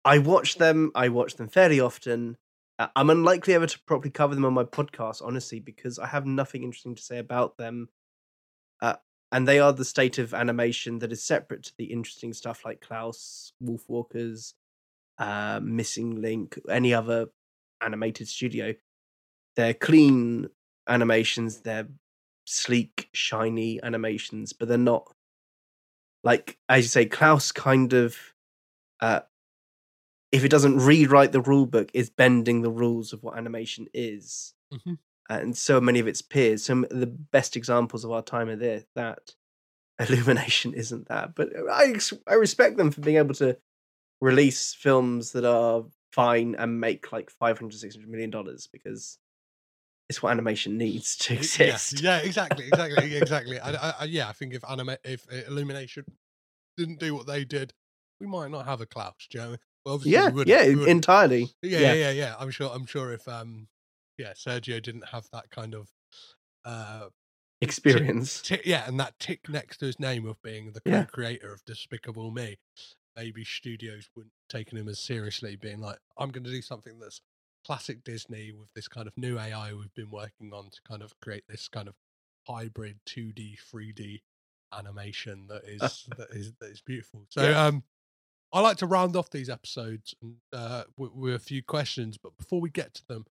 I 0.04 0.18
watch 0.18 0.56
them. 0.56 0.92
I 0.94 1.08
watch 1.08 1.36
them 1.36 1.48
fairly 1.48 1.80
often. 1.80 2.36
Uh, 2.78 2.88
I'm 2.94 3.08
unlikely 3.08 3.54
ever 3.54 3.66
to 3.66 3.80
properly 3.86 4.10
cover 4.10 4.34
them 4.34 4.44
on 4.44 4.52
my 4.52 4.64
podcast, 4.64 5.22
honestly, 5.24 5.60
because 5.60 5.98
I 5.98 6.08
have 6.08 6.26
nothing 6.26 6.62
interesting 6.62 6.94
to 6.94 7.02
say 7.02 7.16
about 7.16 7.56
them. 7.56 7.88
And 9.32 9.48
they 9.48 9.59
are 9.59 9.72
the 9.72 9.84
state 9.84 10.18
of 10.18 10.34
animation 10.34 10.98
that 11.00 11.10
is 11.10 11.24
separate 11.24 11.64
to 11.64 11.72
the 11.78 11.86
interesting 11.86 12.34
stuff 12.34 12.64
like 12.64 12.82
Klaus, 12.82 13.52
Wolfwalkers, 13.64 14.52
uh, 15.18 15.60
Missing 15.62 16.20
Link, 16.20 16.59
any 16.68 16.94
other 16.94 17.28
animated 17.80 18.28
studio. 18.28 18.74
They're 19.56 19.74
clean 19.74 20.48
animations. 20.88 21.60
They're 21.62 21.88
sleek, 22.46 23.09
shiny 23.14 23.82
animations, 23.82 24.52
but 24.52 24.68
they're 24.68 24.78
not 24.78 25.12
like 26.24 26.59
as 26.68 26.84
you 26.84 26.88
say, 26.88 27.06
Klaus 27.06 27.52
kind 27.52 27.92
of 27.92 28.16
uh 29.00 29.20
if 30.32 30.44
it 30.44 30.48
doesn't 30.50 30.78
rewrite 30.78 31.32
the 31.32 31.42
rule 31.42 31.66
book, 31.66 31.90
is 31.92 32.09
bending 32.09 32.62
the 32.62 32.70
rules 32.70 33.12
of 33.12 33.22
what 33.22 33.36
animation 33.36 33.86
is. 33.92 34.54
Mhm. 34.72 34.98
And 35.28 35.56
so 35.56 35.80
many 35.80 35.98
of 36.00 36.08
its 36.08 36.20
peers, 36.22 36.64
some 36.64 36.84
of 36.84 36.90
the 36.90 37.06
best 37.06 37.56
examples 37.56 38.04
of 38.04 38.10
our 38.10 38.22
time 38.22 38.48
are 38.48 38.56
there 38.56 38.84
that 38.94 39.34
Illumination 39.98 40.74
isn't 40.74 41.08
that. 41.08 41.34
But 41.34 41.50
I 41.70 41.94
I 42.26 42.34
respect 42.34 42.76
them 42.76 42.90
for 42.90 43.00
being 43.02 43.18
able 43.18 43.34
to 43.34 43.56
release 44.20 44.74
films 44.74 45.32
that 45.32 45.44
are 45.44 45.84
fine 46.12 46.54
and 46.56 46.80
make 46.80 47.12
like 47.12 47.30
500 47.30 47.78
600 47.78 48.08
million 48.08 48.30
dollars 48.30 48.68
because 48.72 49.18
it's 50.08 50.22
what 50.22 50.30
animation 50.30 50.76
needs 50.76 51.16
to 51.16 51.34
Yeah, 51.34 51.38
exist. 51.40 52.00
Yeah, 52.02 52.18
exactly, 52.24 52.66
exactly, 52.68 53.16
exactly. 53.16 53.58
I, 53.60 53.90
I, 54.00 54.04
yeah, 54.04 54.28
I 54.28 54.32
think 54.32 54.54
if 54.54 54.62
anime, 54.68 54.96
if 55.04 55.26
uh, 55.32 55.36
Illumination 55.46 56.04
didn't 56.76 57.00
do 57.00 57.14
what 57.14 57.26
they 57.26 57.44
did, 57.44 57.72
we 58.20 58.26
might 58.26 58.50
not 58.50 58.66
have 58.66 58.80
a 58.80 58.86
you 59.30 59.40
know? 59.40 59.56
Well, 59.84 60.00
Yeah, 60.04 60.30
we 60.30 60.44
yeah, 60.46 60.62
entirely. 60.62 61.48
Yeah, 61.62 61.78
Yeah. 61.78 61.78
yeah, 61.80 61.94
yeah, 61.94 62.10
yeah. 62.10 62.34
I'm 62.38 62.50
sure. 62.50 62.70
I'm 62.72 62.86
sure 62.86 63.12
if 63.12 63.26
um, 63.26 63.68
yeah, 64.18 64.32
Sergio 64.32 64.82
didn't 64.82 65.09
have 65.09 65.28
that 65.32 65.51
kind 65.51 65.74
of 65.74 65.90
uh 66.64 67.09
Experience. 67.62 68.43
tick- 68.43 68.66
yeah, 68.66 68.86
and 68.86 68.98
that 69.01 69.18
tick 69.18 69.48
next 69.48 69.78
to 69.78 69.86
his 69.86 69.98
name 70.01 70.26
of 70.26 70.40
being 70.43 70.72
the 70.72 70.80
Yeah. 70.84 71.06
co-creator 71.06 71.52
of 71.52 71.64
Despicable 71.64 72.30
Me, 72.30 72.59
maybe 73.16 73.44
studios 73.44 74.09
wouldn't 74.16 74.34
taken 74.48 74.78
him 74.78 74.89
as 74.89 75.01
seriously, 75.01 75.56
being 75.56 75.80
like, 75.80 75.98
"I'm 76.18 76.30
going 76.30 76.44
to 76.44 76.51
do 76.51 76.62
something 76.62 76.98
that's 76.98 77.20
classic 77.64 78.05
Disney 78.05 78.52
with 78.52 78.72
this 78.74 78.89
kind 78.89 79.06
of 79.09 79.16
new 79.16 79.39
AI 79.39 79.72
we've 79.74 79.94
been 79.94 80.10
working 80.10 80.52
on 80.52 80.70
to 80.70 80.82
kind 80.82 81.02
of 81.02 81.18
create 81.20 81.44
this 81.48 81.68
kind 81.68 81.89
of 81.89 81.97
hybrid 82.48 83.01
2D, 83.06 83.56
3D 83.56 84.22
animation 84.72 85.47
that 85.48 85.64
is 85.82 86.09
that 86.16 86.30
is 86.30 86.52
that 86.60 86.70
is 86.70 86.80
beautiful." 86.82 87.26
So, 87.30 87.43
Yeah. 87.43 87.66
um, 87.68 87.84
I 88.52 88.60
like 88.60 88.78
to 88.78 88.86
round 88.86 89.16
off 89.16 89.30
these 89.30 89.51
episodes 89.51 90.14
and 90.22 90.39
uh, 90.52 90.84
with, 90.97 91.12
with 91.12 91.34
a 91.34 91.39
few 91.39 91.62
questions, 91.62 92.18
but 92.18 92.36
before 92.36 92.60
we 92.60 92.70
get 92.70 92.94
to 92.94 93.06
them, 93.09 93.26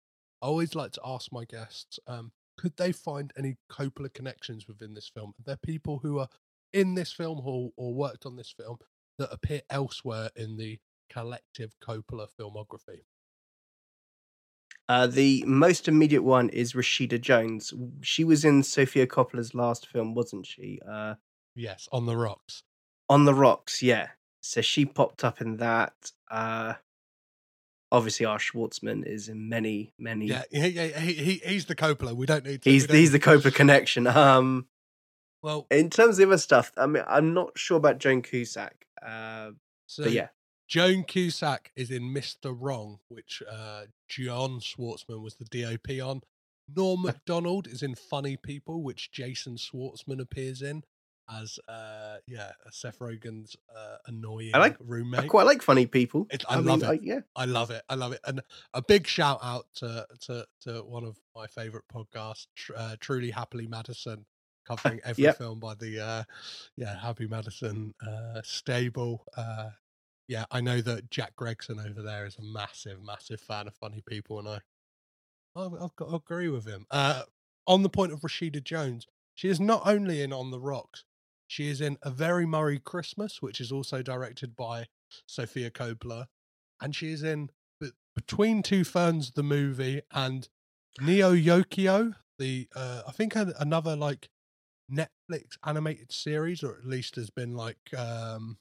I 0.43 0.47
always 0.47 0.74
like 0.74 0.93
to 0.93 1.01
ask 1.05 1.32
my 1.32 1.44
guests, 1.44 1.98
um, 2.06 2.32
could 2.59 2.77
they 2.77 2.93
find 2.93 3.32
any 3.36 3.56
Coppola 3.70 4.12
connections 4.12 4.66
within 4.69 4.94
this 4.94 5.09
film? 5.12 5.31
Are 5.39 5.44
there 5.44 5.59
people 5.65 5.98
who 6.02 6.19
are 6.19 6.28
in 6.73 6.94
this 6.94 7.12
film 7.12 7.40
or, 7.44 7.70
or 7.77 7.94
worked 7.94 8.27
on 8.27 8.36
this 8.36 8.51
film 8.56 8.78
that 9.19 9.32
appear 9.32 9.62
elsewhere 9.70 10.31
in 10.36 10.56
the 10.56 10.78
collective 11.10 11.73
Coppola 11.81 12.28
filmography? 12.39 13.01
Uh, 14.89 15.06
the 15.06 15.44
most 15.47 15.86
immediate 15.86 16.23
one 16.23 16.48
is 16.48 16.73
Rashida 16.73 17.20
Jones. 17.20 17.74
She 18.01 18.24
was 18.24 18.44
in 18.44 18.62
Sofia 18.62 19.06
Coppola's 19.06 19.55
last 19.55 19.86
film, 19.86 20.15
wasn't 20.15 20.47
she? 20.47 20.81
Uh, 20.89 21.15
Yes, 21.55 21.89
on 21.90 22.06
the 22.06 22.16
rocks. 22.16 22.62
on 23.09 23.24
the 23.24 23.35
Rocks, 23.35 23.82
yeah. 23.82 24.10
So 24.40 24.60
she 24.60 24.86
popped 24.86 25.24
up 25.24 25.40
in 25.40 25.56
that. 25.56 26.12
Uh, 26.31 26.74
obviously, 27.90 28.27
R. 28.27 28.39
Schwartzman 28.39 29.06
is 29.06 29.28
in 29.28 29.48
many, 29.48 29.93
many. 29.98 30.27
Yeah, 30.27 30.43
he, 30.51 30.70
he, 30.70 30.89
he, 30.89 31.12
he- 31.12 31.43
he's 31.44 31.66
the 31.66 31.74
Coppola. 31.74 32.15
We 32.15 32.27
don't 32.27 32.44
need 32.44 32.62
to. 32.62 32.70
he's 32.70 32.86
he's 32.90 33.12
the 33.12 33.20
Coppola 33.20 33.55
connection. 33.55 34.06
Um, 34.06 34.66
Well, 35.43 35.66
in 35.70 35.90
terms 35.90 36.19
of 36.19 36.28
other 36.28 36.39
stuff, 36.39 36.73
I 36.77 36.86
mean, 36.86 37.05
I'm 37.06 37.32
not 37.35 37.56
sure 37.59 37.77
about 37.77 37.98
Joan 37.98 38.23
Cusack. 38.23 38.86
Uh, 39.05 39.52
so 39.86 40.02
but 40.05 40.12
yeah, 40.12 40.28
Joan 40.66 41.05
Cusack 41.05 41.70
is 41.77 41.90
in 41.90 42.02
Mr. 42.15 42.55
Wrong, 42.59 42.98
which 43.09 43.43
uh, 43.51 43.82
John 44.09 44.60
Schwartzman 44.60 45.23
was 45.23 45.36
the 45.36 45.44
DOP 45.44 46.02
on. 46.05 46.20
Norm 46.74 47.02
Macdonald 47.05 47.66
is 47.66 47.82
in 47.82 47.94
Funny 47.94 48.36
People, 48.36 48.82
which 48.82 49.10
Jason 49.12 49.56
Schwartzman 49.56 50.20
appears 50.20 50.60
in 50.60 50.82
as, 51.31 51.59
uh, 51.69 52.17
yeah, 52.27 52.53
Seth 52.71 52.99
Rogen's 53.01 53.57
uh, 53.77 53.97
annoying 54.07 54.51
I 54.55 54.59
like. 54.59 54.77
roommate. 54.81 55.21
I 55.21 55.27
quite 55.27 55.47
like 55.47 55.63
funny 55.63 55.87
people. 55.87 56.27
It, 56.31 56.45
I, 56.49 56.57
mean, 56.57 56.65
love 56.67 56.83
it. 56.83 56.87
I- 56.89 56.99
yeah. 57.03 57.21
I 57.37 57.45
love 57.45 57.71
it. 57.71 57.83
I 57.89 57.95
love 57.95 58.13
it. 58.13 58.21
And 58.27 58.41
a 58.75 58.83
big 58.83 59.07
shout 59.07 59.39
out 59.43 59.67
to 59.77 60.07
to, 60.23 60.47
to 60.63 60.83
one 60.85 61.05
of 61.05 61.19
my 61.37 61.47
favorite 61.47 61.85
podcasts, 61.93 62.47
uh, 62.77 62.97
Truly 63.01 63.31
Happily 63.31 63.67
Madison, 63.67 64.25
covering 64.67 65.01
every 65.05 65.25
Yep. 65.25 65.39
film 65.39 65.61
by 65.61 65.75
the 65.75 66.01
uh, 66.01 66.23
yeah 66.77 66.99
Happy 66.99 67.27
Madison 67.27 67.95
uh, 68.07 68.41
stable. 68.43 69.25
Uh, 69.37 69.71
yeah, 70.29 70.45
I 70.51 70.61
know 70.61 70.81
that 70.83 71.11
Jack 71.11 71.35
Gregson 71.37 71.81
over 71.81 72.03
there 72.03 72.27
is 72.27 72.37
a 72.37 72.43
massive, 72.43 73.03
massive 73.03 73.41
fan 73.41 73.67
of 73.67 73.75
Funny 73.75 74.03
People, 74.07 74.39
and 74.41 74.49
I 74.49 74.59
I've, 75.57 75.73
I've 75.81 75.97
got 75.97 76.15
agree 76.15 76.49
with 76.49 76.67
him. 76.67 76.87
Uh, 76.91 77.23
on 77.67 77.83
the 77.83 77.89
point 77.89 78.13
of 78.13 78.21
Rashida 78.21 78.63
Jones, 78.63 79.07
she 79.35 79.49
is 79.49 79.59
not 79.61 79.83
only 79.87 80.23
in 80.23 80.33
On 80.33 80.51
the 80.51 80.61
Rocks, 80.61 81.05
she 81.49 81.69
is 81.69 81.81
in 81.81 81.97
A 82.03 82.11
Very 82.11 82.47
Murray 82.47 82.79
Christmas, 82.79 83.43
which 83.43 83.61
is 83.61 83.73
also 83.73 84.03
directed 84.03 84.55
by 84.55 84.87
Sofia 85.27 85.70
Coppola, 85.70 86.27
and 86.81 86.95
she 86.95 87.11
is 87.11 87.23
in 87.25 87.51
Be- 87.81 87.91
Between 88.15 88.62
Two 88.62 88.85
Ferns, 88.85 89.33
the 89.33 89.43
movie, 89.43 90.03
and 90.12 90.49
Neo 91.01 91.33
Yokio, 91.35 92.15
the 92.39 92.69
uh, 92.77 93.03
I 93.09 93.12
think 93.12 93.35
an- 93.35 93.55
another 93.59 93.97
like 93.97 94.29
Netflix 94.93 95.57
animated 95.65 96.12
series, 96.12 96.62
or 96.62 96.77
at 96.77 96.87
least 96.87 97.16
has 97.16 97.31
been 97.31 97.55
like 97.55 97.79
um, 97.97 98.59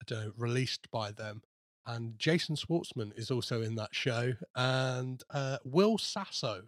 I 0.00 0.04
don't 0.06 0.24
know 0.26 0.32
released 0.36 0.90
by 0.90 1.10
them. 1.10 1.42
And 1.86 2.18
Jason 2.18 2.54
Schwartzman 2.56 3.18
is 3.18 3.30
also 3.30 3.62
in 3.62 3.74
that 3.76 3.94
show, 3.94 4.34
and 4.54 5.22
uh, 5.30 5.56
Will 5.64 5.96
Sasso 5.96 6.64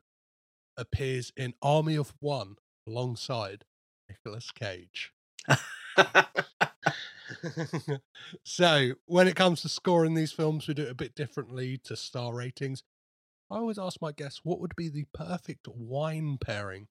appears 0.77 1.31
in 1.37 1.53
Army 1.61 1.97
of 1.97 2.15
One 2.21 2.57
alongside 2.89 3.65
Nicolas 4.09 4.51
Cage. 4.51 5.13
so 8.45 8.93
when 9.07 9.29
it 9.29 9.37
comes 9.37 9.63
to 9.63 9.69
scoring 9.69 10.15
these 10.15 10.33
films, 10.33 10.67
we 10.67 10.75
do 10.75 10.85
it 10.85 10.91
a 10.91 10.95
bit 10.95 11.15
differently 11.15 11.79
to 11.85 11.97
star 11.97 12.35
ratings. 12.35 12.83
I 13.51 13.57
always 13.57 13.79
ask 13.79 14.01
my 14.01 14.13
guests 14.13 14.41
what 14.45 14.61
would 14.61 14.77
be 14.77 14.89
the 14.89 15.07
perfect 15.13 15.69
wine 15.69 16.39
pairing 16.39 16.89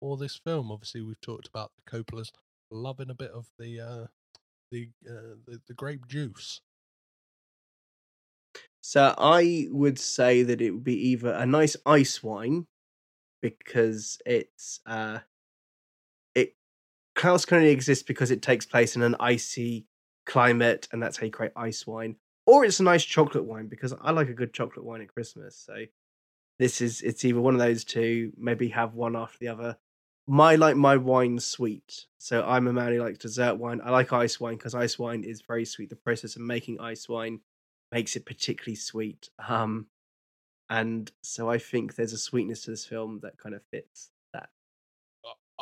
for 0.00 0.16
this 0.16 0.36
film. 0.36 0.70
Obviously, 0.70 1.02
we've 1.02 1.20
talked 1.20 1.48
about 1.48 1.72
the 1.76 1.90
Coppola's 1.90 2.32
loving 2.70 3.10
a 3.10 3.14
bit 3.14 3.30
of 3.30 3.46
the 3.58 3.80
uh, 3.80 4.06
the, 4.70 4.90
uh, 5.08 5.36
the 5.46 5.60
the 5.68 5.74
grape 5.74 6.06
juice. 6.06 6.60
So 8.80 9.14
I 9.16 9.68
would 9.70 9.98
say 9.98 10.42
that 10.42 10.60
it 10.60 10.72
would 10.72 10.84
be 10.84 11.08
either 11.10 11.32
a 11.32 11.46
nice 11.46 11.76
ice 11.86 12.22
wine 12.22 12.66
because 13.40 14.18
it's 14.26 14.80
uh 14.86 15.20
Klaus 17.22 17.44
can 17.44 17.58
only 17.58 17.70
exist 17.70 18.08
because 18.08 18.32
it 18.32 18.42
takes 18.42 18.66
place 18.66 18.96
in 18.96 19.02
an 19.02 19.14
icy 19.20 19.86
climate 20.26 20.88
and 20.90 21.00
that's 21.00 21.16
how 21.16 21.24
you 21.24 21.30
create 21.30 21.52
ice 21.54 21.86
wine. 21.86 22.16
Or 22.46 22.64
it's 22.64 22.80
a 22.80 22.82
nice 22.82 23.04
chocolate 23.04 23.44
wine 23.44 23.68
because 23.68 23.94
I 24.02 24.10
like 24.10 24.28
a 24.28 24.34
good 24.34 24.52
chocolate 24.52 24.84
wine 24.84 25.02
at 25.02 25.14
Christmas. 25.14 25.56
So 25.56 25.84
this 26.58 26.80
is 26.80 27.00
it's 27.00 27.24
either 27.24 27.40
one 27.40 27.54
of 27.54 27.60
those 27.60 27.84
two, 27.84 28.32
maybe 28.36 28.70
have 28.70 28.94
one 28.94 29.14
after 29.14 29.38
the 29.38 29.46
other. 29.46 29.76
My 30.26 30.56
like 30.56 30.74
my 30.74 30.96
wine 30.96 31.38
sweet. 31.38 32.06
So 32.18 32.42
I'm 32.44 32.66
a 32.66 32.72
man 32.72 32.90
who 32.90 33.00
likes 33.00 33.18
dessert 33.18 33.54
wine. 33.54 33.80
I 33.84 33.90
like 33.90 34.12
ice 34.12 34.40
wine 34.40 34.56
because 34.56 34.74
ice 34.74 34.98
wine 34.98 35.22
is 35.22 35.42
very 35.42 35.64
sweet. 35.64 35.90
The 35.90 35.94
process 35.96 36.34
of 36.34 36.42
making 36.42 36.80
ice 36.80 37.08
wine 37.08 37.38
makes 37.92 38.16
it 38.16 38.26
particularly 38.26 38.74
sweet. 38.74 39.30
Um, 39.48 39.86
and 40.68 41.08
so 41.22 41.48
I 41.48 41.58
think 41.58 41.94
there's 41.94 42.14
a 42.14 42.18
sweetness 42.18 42.64
to 42.64 42.72
this 42.72 42.84
film 42.84 43.20
that 43.22 43.38
kind 43.38 43.54
of 43.54 43.62
fits. 43.70 44.10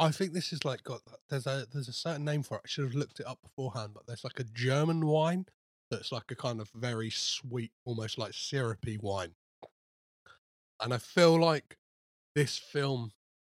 I 0.00 0.10
think 0.10 0.32
this 0.32 0.52
is 0.52 0.64
like 0.64 0.82
got 0.82 1.02
there's 1.28 1.46
a 1.46 1.66
there's 1.70 1.88
a 1.88 1.92
certain 1.92 2.24
name 2.24 2.42
for 2.42 2.56
it. 2.56 2.62
I 2.64 2.68
should 2.68 2.84
have 2.84 2.94
looked 2.94 3.20
it 3.20 3.26
up 3.26 3.38
beforehand, 3.42 3.92
but 3.94 4.06
there's 4.06 4.24
like 4.24 4.40
a 4.40 4.44
German 4.44 5.06
wine 5.06 5.44
that's 5.90 6.10
like 6.10 6.30
a 6.30 6.34
kind 6.34 6.60
of 6.60 6.70
very 6.74 7.10
sweet, 7.10 7.72
almost 7.84 8.16
like 8.16 8.32
syrupy 8.32 8.96
wine. 8.96 9.34
And 10.80 10.94
I 10.94 10.98
feel 10.98 11.38
like 11.38 11.76
this 12.34 12.56
film 12.56 13.12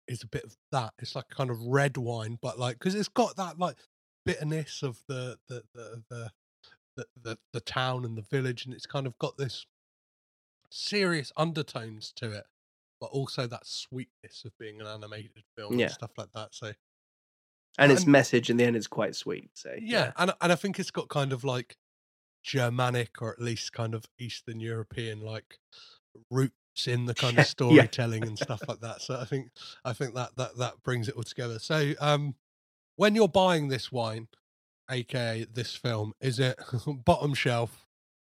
is 0.09 0.25
a 0.25 0.27
bit 0.27 0.43
of 0.43 0.57
that. 0.73 0.95
It's 0.99 1.15
like 1.15 1.29
kind 1.29 1.49
of 1.49 1.63
red 1.63 1.97
wine, 1.97 2.39
but 2.43 2.59
like 2.59 2.81
because 2.81 2.97
it's 2.97 3.09
got 3.09 3.37
that 3.37 3.61
like 3.61 3.77
bitterness 4.27 4.83
of 4.83 4.99
the 5.07 5.39
the 5.49 5.63
the 5.75 6.03
the 6.11 6.31
the, 6.97 7.07
the, 7.23 7.39
the 7.53 7.61
town 7.61 8.05
and 8.05 8.19
the 8.19 8.23
village, 8.23 8.67
and 8.67 8.75
it's 8.75 8.87
kind 8.87 9.07
of 9.07 9.17
got 9.19 9.39
this 9.39 9.65
serious 10.71 11.33
undertones 11.37 12.13
to 12.17 12.33
it, 12.33 12.45
but 13.03 13.11
also 13.11 13.49
that 13.49 13.67
sweetness 13.67 14.45
of 14.45 14.57
being 14.59 14.81
an 14.81 14.87
animated 14.87 15.43
film 15.57 15.77
Yeah. 15.77 15.87
and 15.87 15.93
stuff 15.95 16.13
like 16.17 16.31
that. 16.35 16.55
So 16.55 16.73
and 17.79 17.91
its 17.91 18.03
And- 18.05 18.13
message 18.13 18.49
in 18.49 18.57
the 18.59 18.65
end 18.65 18.77
is 18.77 18.87
quite 18.87 19.17
sweet. 19.17 19.51
So 19.55 19.75
yeah, 19.81 20.13
and 20.17 20.33
and 20.41 20.53
I 20.53 20.55
think 20.55 20.79
it's 20.79 20.93
got 20.93 21.09
kind 21.09 21.33
of 21.33 21.43
like 21.43 21.77
Germanic 22.45 23.21
or 23.21 23.33
at 23.33 23.41
least 23.41 23.73
kind 23.73 23.95
of 23.95 24.07
Eastern 24.19 24.61
European 24.61 25.21
like 25.21 25.59
roots 26.31 26.87
in 26.87 27.07
the 27.07 27.15
kind 27.15 27.35
Yeah, 27.35 27.41
of 27.41 27.47
yeah. 27.47 27.51
storytelling 27.51 28.23
and 28.27 28.39
stuff 28.39 28.63
like 28.69 28.81
that. 28.81 29.03
So 29.03 29.19
I 29.19 29.25
think 29.25 29.51
I 29.85 29.93
think 29.93 30.15
that 30.15 30.37
that 30.37 30.57
that 30.59 30.83
brings 30.85 31.09
it 31.09 31.15
all 31.17 31.23
together. 31.25 31.59
So 31.59 31.95
um 32.01 32.37
when 32.97 33.15
you're 33.17 33.29
buying 33.29 33.69
this 33.69 33.91
wine, 33.91 34.29
aka 34.91 35.45
this 35.45 35.75
film, 35.75 36.13
is 36.21 36.39
it 36.39 36.59
bottom 37.05 37.35
shelf, 37.35 37.87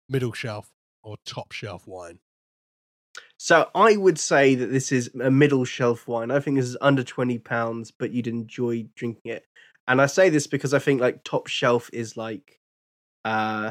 middle 0.08 0.32
shelf, 0.32 0.70
or 1.02 1.16
top 1.24 1.50
shelf 1.52 1.86
wine? 1.88 2.20
So 3.42 3.70
I 3.74 3.96
would 3.96 4.18
say 4.18 4.54
that 4.54 4.66
this 4.66 4.92
is 4.92 5.10
a 5.18 5.30
middle 5.30 5.64
shelf 5.64 6.06
wine. 6.06 6.30
I 6.30 6.40
think 6.40 6.58
this 6.58 6.66
is 6.66 6.76
under 6.82 7.02
twenty 7.02 7.38
pounds, 7.38 7.90
but 7.90 8.10
you'd 8.10 8.26
enjoy 8.26 8.84
drinking 8.94 9.32
it. 9.32 9.46
And 9.88 9.98
I 9.98 10.04
say 10.04 10.28
this 10.28 10.46
because 10.46 10.74
I 10.74 10.78
think 10.78 11.00
like 11.00 11.24
top 11.24 11.46
shelf 11.46 11.88
is 11.90 12.18
like, 12.18 12.60
uh, 13.24 13.70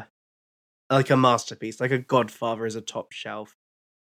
like 0.90 1.10
a 1.10 1.16
masterpiece. 1.16 1.80
Like 1.80 1.92
a 1.92 1.98
Godfather 1.98 2.66
is 2.66 2.74
a 2.74 2.80
top 2.80 3.12
shelf, 3.12 3.56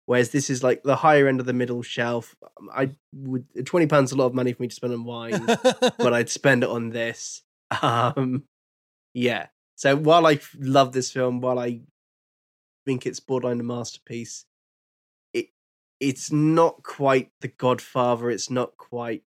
whereas 0.05 0.29
this 0.29 0.51
is 0.51 0.61
like 0.61 0.83
the 0.83 0.97
higher 0.97 1.27
end 1.27 1.39
of 1.39 1.47
the 1.47 1.51
middle 1.51 1.81
shelf. 1.81 2.35
Um, 2.43 2.69
I 2.71 2.91
would 3.11 3.65
twenty 3.65 3.87
pounds 3.87 4.11
a 4.11 4.17
lot 4.17 4.27
of 4.27 4.35
money 4.35 4.53
for 4.53 4.61
me 4.61 4.67
to 4.67 4.75
spend 4.75 4.93
on 4.93 5.03
wine, 5.03 5.47
but 5.47 6.13
I'd 6.13 6.29
spend 6.29 6.63
it 6.63 6.69
on 6.69 6.91
this. 6.91 7.41
Um, 7.81 8.43
yeah. 9.15 9.47
So 9.77 9.95
while 9.95 10.27
I 10.27 10.39
love 10.59 10.91
this 10.91 11.11
film, 11.11 11.41
while 11.41 11.57
I 11.57 11.81
think 12.85 13.07
it's 13.07 13.19
borderline 13.19 13.59
a 13.61 13.63
masterpiece, 13.63 14.45
it's 15.99 16.31
not 16.31 16.83
quite 16.83 17.31
The 17.41 17.47
Godfather. 17.47 18.29
It's 18.29 18.49
not 18.49 18.77
quite 18.77 19.23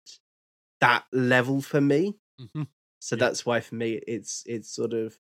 that 0.81 1.05
level 1.11 1.61
for 1.61 1.81
me. 1.81 2.15
Mhm. 2.39 2.67
So 2.99 3.15
Yeah. 3.15 3.19
that's 3.19 3.45
why 3.45 3.59
for 3.61 3.75
me 3.75 3.93
it's 4.07 4.43
it's 4.45 4.69
sort 4.69 4.93
of 4.93 5.19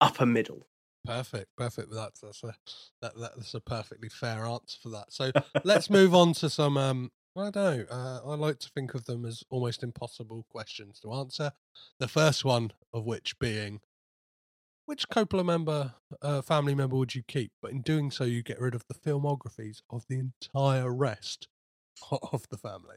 upper 0.00 0.26
middle. 0.26 0.68
Perfect, 1.04 1.54
perfect. 1.56 1.90
That's 1.92 2.20
that's 2.20 2.42
a 2.44 2.54
that, 3.00 3.12
that's 3.18 3.54
a 3.54 3.60
perfectly 3.60 4.08
fair 4.08 4.44
answer 4.46 4.78
for 4.80 4.88
that. 4.90 5.12
So 5.12 5.32
let's 5.64 5.90
move 5.90 6.14
on 6.14 6.32
to 6.34 6.48
some. 6.50 6.76
Um, 6.76 7.10
I 7.36 7.50
don't 7.50 7.54
know. 7.54 7.86
Uh, 7.90 8.20
I 8.30 8.34
like 8.34 8.58
to 8.60 8.68
think 8.70 8.94
of 8.94 9.06
them 9.06 9.24
as 9.24 9.42
almost 9.50 9.82
impossible 9.82 10.44
questions 10.50 11.00
to 11.00 11.12
answer. 11.12 11.52
The 11.98 12.06
first 12.08 12.44
one 12.44 12.72
of 12.92 13.04
which 13.06 13.38
being, 13.38 13.80
which 14.86 15.08
Coppola 15.08 15.44
member, 15.44 15.94
uh, 16.20 16.42
family 16.42 16.74
member 16.74 16.96
would 16.96 17.14
you 17.14 17.22
keep? 17.26 17.52
But 17.60 17.72
in 17.72 17.82
doing 17.82 18.10
so, 18.10 18.24
you 18.24 18.42
get 18.42 18.60
rid 18.60 18.74
of 18.74 18.84
the 18.88 18.94
filmographies 18.94 19.82
of 19.90 20.04
the 20.08 20.18
entire 20.18 20.92
rest 20.92 21.48
of 22.10 22.48
the 22.50 22.56
family. 22.56 22.96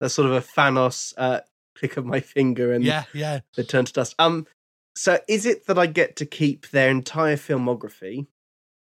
That's 0.00 0.14
sort 0.14 0.30
of 0.30 0.34
a 0.34 0.40
Thanos 0.40 1.14
uh, 1.16 1.40
click 1.76 1.96
of 1.96 2.04
my 2.04 2.20
finger 2.20 2.72
and 2.72 2.84
Yeah, 2.84 3.04
yeah. 3.14 3.40
they 3.56 3.62
turn 3.62 3.84
to 3.84 3.92
dust. 3.92 4.14
Um, 4.18 4.46
so 4.96 5.18
is 5.28 5.46
it 5.46 5.66
that 5.66 5.78
I 5.78 5.86
get 5.86 6.16
to 6.16 6.26
keep 6.26 6.70
their 6.70 6.90
entire 6.90 7.36
filmography, 7.36 8.26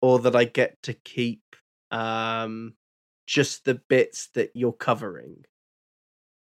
or 0.02 0.20
that 0.20 0.36
I 0.36 0.46
get 0.46 0.82
to 0.84 0.94
keep 0.94 1.42
um 1.92 2.74
just 3.28 3.66
the 3.66 3.76
bits 3.76 4.30
that 4.34 4.52
you're 4.54 4.74
covering? 4.74 5.46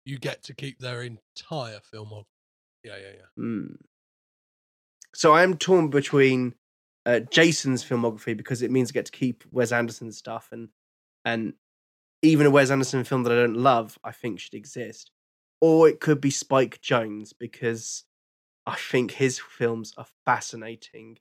You 0.04 0.18
get 0.18 0.42
to 0.44 0.54
keep 0.54 0.78
their 0.78 1.02
entire 1.02 1.80
filmography. 1.92 2.24
Yeah, 2.82 2.96
yeah, 2.96 3.12
yeah. 3.18 3.26
Hmm. 3.36 3.66
So 5.14 5.32
I 5.32 5.42
am 5.42 5.56
torn 5.56 5.88
between 5.88 6.54
uh, 7.04 7.20
Jason's 7.20 7.84
filmography 7.84 8.36
because 8.36 8.62
it 8.62 8.70
means 8.70 8.90
I 8.90 8.94
get 8.94 9.06
to 9.06 9.12
keep 9.12 9.44
Wes 9.50 9.72
Anderson's 9.72 10.16
stuff, 10.16 10.48
and 10.52 10.68
and 11.24 11.54
even 12.22 12.46
a 12.46 12.50
Wes 12.50 12.70
Anderson 12.70 13.04
film 13.04 13.24
that 13.24 13.32
I 13.32 13.36
don't 13.36 13.56
love, 13.56 13.98
I 14.04 14.12
think 14.12 14.40
should 14.40 14.54
exist. 14.54 15.10
Or 15.60 15.88
it 15.88 16.00
could 16.00 16.20
be 16.20 16.30
Spike 16.30 16.80
Jonze 16.80 17.32
because 17.38 18.04
I 18.66 18.76
think 18.76 19.12
his 19.12 19.38
films 19.38 19.92
are 19.96 20.06
fascinating 20.24 21.18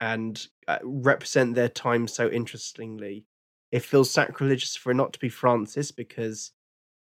and 0.00 0.46
uh, 0.66 0.78
represent 0.82 1.54
their 1.54 1.68
time 1.68 2.08
so 2.08 2.28
interestingly. 2.28 3.26
It 3.70 3.80
feels 3.84 4.10
sacrilegious 4.10 4.76
for 4.76 4.90
it 4.90 4.96
not 4.96 5.12
to 5.12 5.18
be 5.18 5.28
Francis 5.28 5.92
because 5.92 6.52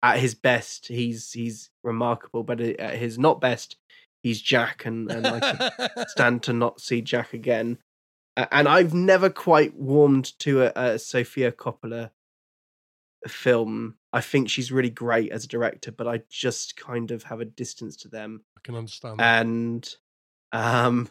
at 0.01 0.19
his 0.19 0.35
best 0.35 0.87
he's 0.87 1.31
he's 1.31 1.69
remarkable, 1.83 2.43
but 2.43 2.61
at 2.61 2.97
his 2.97 3.19
not 3.19 3.41
best 3.41 3.77
he's 4.25 4.41
Jack, 4.41 4.87
and, 4.87 5.11
and 5.11 5.27
I 5.27 5.69
stand 6.07 6.41
to 6.43 6.53
not 6.53 6.81
see 6.81 6.99
Jack 6.99 7.31
again. 7.35 7.77
And 8.35 8.67
I've 8.67 8.91
never 8.91 9.29
quite 9.29 9.75
warmed 9.75 10.37
to 10.39 10.63
a, 10.63 10.71
a 10.75 10.99
Sofia 10.99 11.51
Coppola 11.51 12.09
film. 13.27 13.97
I 14.11 14.21
think 14.21 14.49
she's 14.49 14.71
really 14.71 14.89
great 14.89 15.31
as 15.31 15.45
a 15.45 15.47
director, 15.47 15.91
but 15.91 16.07
I 16.07 16.23
just 16.27 16.75
kind 16.75 17.11
of 17.11 17.21
have 17.23 17.39
a 17.39 17.45
distance 17.45 17.95
to 17.97 18.07
them. 18.07 18.43
I 18.57 18.61
can 18.63 18.73
understand. 18.73 19.19
that. 19.19 19.41
And 19.41 19.95
um, 20.51 21.07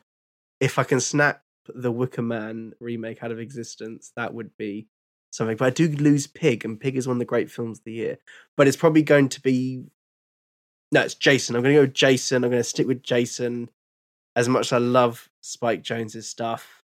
if 0.59 0.81
I 0.81 0.83
can 0.83 0.99
snap 0.99 1.45
the 1.69 1.93
Wicker 1.93 2.21
Man 2.21 2.73
remake 2.81 3.23
out 3.23 3.31
of 3.31 3.39
existence, 3.39 4.11
that 4.17 4.35
would 4.35 4.57
be 4.57 4.89
something. 5.31 5.57
But 5.57 5.67
I 5.67 5.71
do 5.71 5.87
lose 5.87 6.27
Pig, 6.27 6.65
and 6.65 6.81
Pig 6.81 6.97
is 6.97 7.07
one 7.07 7.15
of 7.15 7.21
the 7.21 7.27
great 7.27 7.49
films 7.49 7.79
of 7.79 7.85
the 7.85 7.93
year. 7.93 8.19
But 8.57 8.67
it's 8.67 8.77
probably 8.77 9.03
going 9.03 9.29
to 9.29 9.41
be 9.41 9.85
no, 10.93 11.01
it's 11.03 11.15
Jason. 11.15 11.57
I'm 11.57 11.63
going 11.63 11.75
to 11.75 11.79
go 11.79 11.85
with 11.85 11.95
Jason. 11.95 12.45
I'm 12.45 12.51
going 12.51 12.61
to 12.61 12.69
stick 12.69 12.87
with 12.87 13.03
Jason. 13.03 13.71
As 14.37 14.49
much 14.49 14.67
as 14.67 14.73
I 14.73 14.79
love 14.79 15.29
Spike 15.43 15.83
Jonze's 15.83 16.29
stuff, 16.29 16.83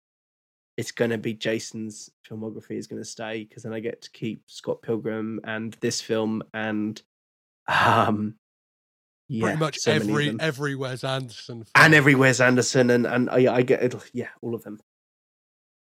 it's 0.76 0.92
going 0.92 1.10
to 1.10 1.18
be 1.18 1.34
Jason's 1.34 2.10
filmography 2.28 2.72
is 2.78 2.86
going 2.86 3.02
to 3.02 3.08
stay 3.08 3.44
because 3.44 3.64
then 3.64 3.72
I 3.72 3.80
get 3.80 4.02
to 4.02 4.10
keep 4.10 4.44
Scott 4.46 4.82
Pilgrim 4.82 5.40
and 5.44 5.76
this 5.80 6.00
film 6.00 6.42
and 6.54 7.00
um 7.68 8.34
yeah, 9.28 9.42
Pretty 9.44 9.58
much 9.58 9.76
so 9.78 9.92
every 9.92 10.36
every 10.40 10.74
Wes 10.74 11.04
Anderson 11.04 11.64
and 11.76 11.94
every 11.94 12.16
Wes 12.16 12.40
Anderson 12.40 12.90
and 12.90 13.06
and 13.06 13.30
I, 13.30 13.54
I 13.54 13.62
get 13.62 13.82
it. 13.82 13.94
Yeah, 14.12 14.28
all 14.42 14.56
of 14.56 14.64
them. 14.64 14.80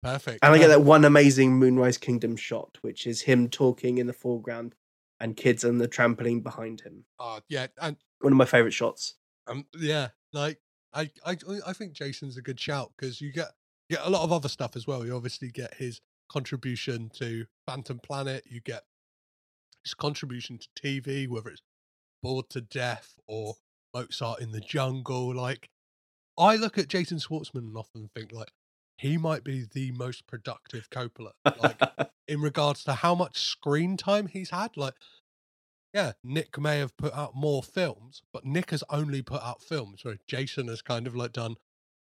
Perfect. 0.04 0.40
And 0.42 0.54
I 0.54 0.58
get 0.58 0.66
Uh, 0.66 0.80
that 0.80 0.82
one 0.82 1.06
amazing 1.06 1.54
Moonrise 1.58 1.98
Kingdom 1.98 2.36
shot, 2.36 2.78
which 2.82 3.06
is 3.08 3.22
him 3.22 3.48
talking 3.50 4.00
in 4.00 4.08
the 4.08 4.14
foreground 4.14 4.76
and 5.22 5.38
kids 5.38 5.64
on 5.64 5.78
the 5.78 5.88
trampoline 5.88 6.44
behind 6.44 6.82
him. 6.82 7.06
uh, 7.20 7.40
yeah, 7.48 7.68
and 7.82 7.96
One 8.20 8.34
of 8.34 8.38
my 8.38 8.46
favorite 8.46 8.74
shots. 8.74 9.16
um, 9.48 9.66
yeah, 9.78 10.10
like 10.34 10.60
I, 10.94 11.10
I, 11.26 11.38
I 11.68 11.74
think 11.74 11.94
Jason's 11.94 12.36
a 12.38 12.42
good 12.42 12.60
shout 12.60 12.92
because 12.98 13.22
you 13.22 13.32
get 13.32 13.50
you 13.90 13.98
get 13.98 14.06
a 14.06 14.10
lot 14.10 14.24
of 14.24 14.32
other 14.32 14.50
stuff 14.50 14.76
as 14.76 14.86
well. 14.88 15.06
You 15.06 15.16
obviously 15.16 15.50
get 15.52 15.76
his 15.76 16.02
contribution 16.30 17.10
to 17.20 17.46
Phantom 17.68 18.00
Planet. 18.00 18.44
You 18.50 18.60
get 18.62 18.84
his 19.84 19.94
contribution 19.94 20.60
to 20.60 20.68
TV, 20.82 21.28
whether 21.28 21.50
it's 21.50 21.62
Bored 22.24 22.50
to 22.52 22.62
Death 22.62 23.16
or 23.28 23.56
Mozart 23.94 24.42
in 24.42 24.52
the 24.52 24.60
Jungle. 24.62 25.34
Like, 25.36 25.70
I 26.38 26.56
look 26.56 26.78
at 26.78 26.88
Jason 26.88 27.18
Schwartzman 27.18 27.68
and 27.68 27.78
often 27.78 28.10
think 28.16 28.32
like 28.32 28.52
he 29.02 29.18
might 29.18 29.44
be 29.44 29.66
the 29.74 29.92
most 29.94 30.28
productive 30.28 30.88
Coppola. 30.92 31.32
Like 31.44 31.82
in 32.28 32.40
regards 32.40 32.84
to 32.84 32.94
how 32.94 33.16
much 33.16 33.40
screen 33.40 33.98
time 33.98 34.28
he's 34.28 34.52
had. 34.52 34.78
Like, 34.78 34.94
yeah, 35.92 36.12
Nick 36.24 36.60
may 36.60 36.78
have 36.78 36.96
put 36.98 37.12
out 37.16 37.36
more 37.36 37.64
films, 37.64 38.22
but 38.32 38.46
Nick 38.46 38.70
has 38.70 38.84
only 38.92 39.24
put 39.24 39.42
out 39.42 39.64
films. 39.64 40.06
Where 40.06 40.20
Jason 40.28 40.68
has 40.68 40.84
kind 40.84 41.08
of 41.08 41.16
like 41.16 41.34
done 41.34 41.56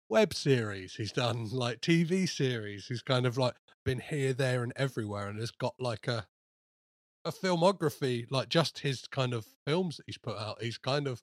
web 0.08 0.32
series. 0.32 0.94
He's 0.94 1.12
done 1.12 1.48
like 1.52 1.82
TV 1.82 2.26
series. 2.26 2.86
He's 2.86 3.02
kind 3.02 3.26
of 3.26 3.36
like 3.36 3.56
been 3.84 4.00
here, 4.00 4.32
there, 4.32 4.62
and 4.62 4.72
everywhere, 4.74 5.28
and 5.28 5.38
has 5.38 5.50
got 5.50 5.74
like 5.78 6.08
a 6.08 6.26
a 7.26 7.30
filmography, 7.30 8.24
like 8.30 8.48
just 8.48 8.78
his 8.78 9.06
kind 9.08 9.34
of 9.34 9.44
films 9.66 9.98
that 9.98 10.04
he's 10.06 10.16
put 10.16 10.38
out. 10.38 10.62
He's 10.62 10.78
kind 10.78 11.06
of 11.06 11.20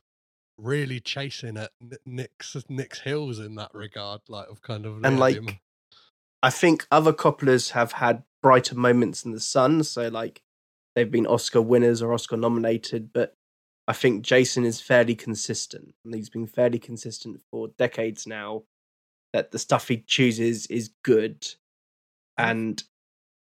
really 0.63 0.99
chasing 0.99 1.57
at 1.57 1.71
Nick's 2.05 2.55
Nick's 2.69 3.01
heels 3.01 3.39
in 3.39 3.55
that 3.55 3.73
regard, 3.73 4.21
like 4.27 4.47
of 4.49 4.61
kind 4.61 4.85
of 4.85 5.03
and 5.03 5.19
like 5.19 5.35
him- 5.35 5.59
I 6.41 6.49
think 6.49 6.87
other 6.91 7.13
Coppolas 7.13 7.71
have 7.71 7.93
had 7.93 8.23
brighter 8.41 8.75
moments 8.75 9.23
in 9.23 9.31
the 9.31 9.39
sun, 9.39 9.83
so 9.83 10.07
like 10.07 10.41
they've 10.95 11.11
been 11.11 11.27
Oscar 11.27 11.61
winners 11.61 12.01
or 12.01 12.13
Oscar 12.13 12.37
nominated, 12.37 13.13
but 13.13 13.35
I 13.87 13.93
think 13.93 14.23
Jason 14.23 14.63
is 14.65 14.81
fairly 14.81 15.15
consistent, 15.15 15.95
and 16.03 16.13
he's 16.15 16.29
been 16.29 16.47
fairly 16.47 16.79
consistent 16.79 17.41
for 17.51 17.69
decades 17.77 18.25
now. 18.25 18.63
That 19.33 19.51
the 19.51 19.59
stuff 19.59 19.87
he 19.87 19.97
chooses 19.97 20.67
is 20.67 20.91
good, 21.03 21.47
and 22.37 22.83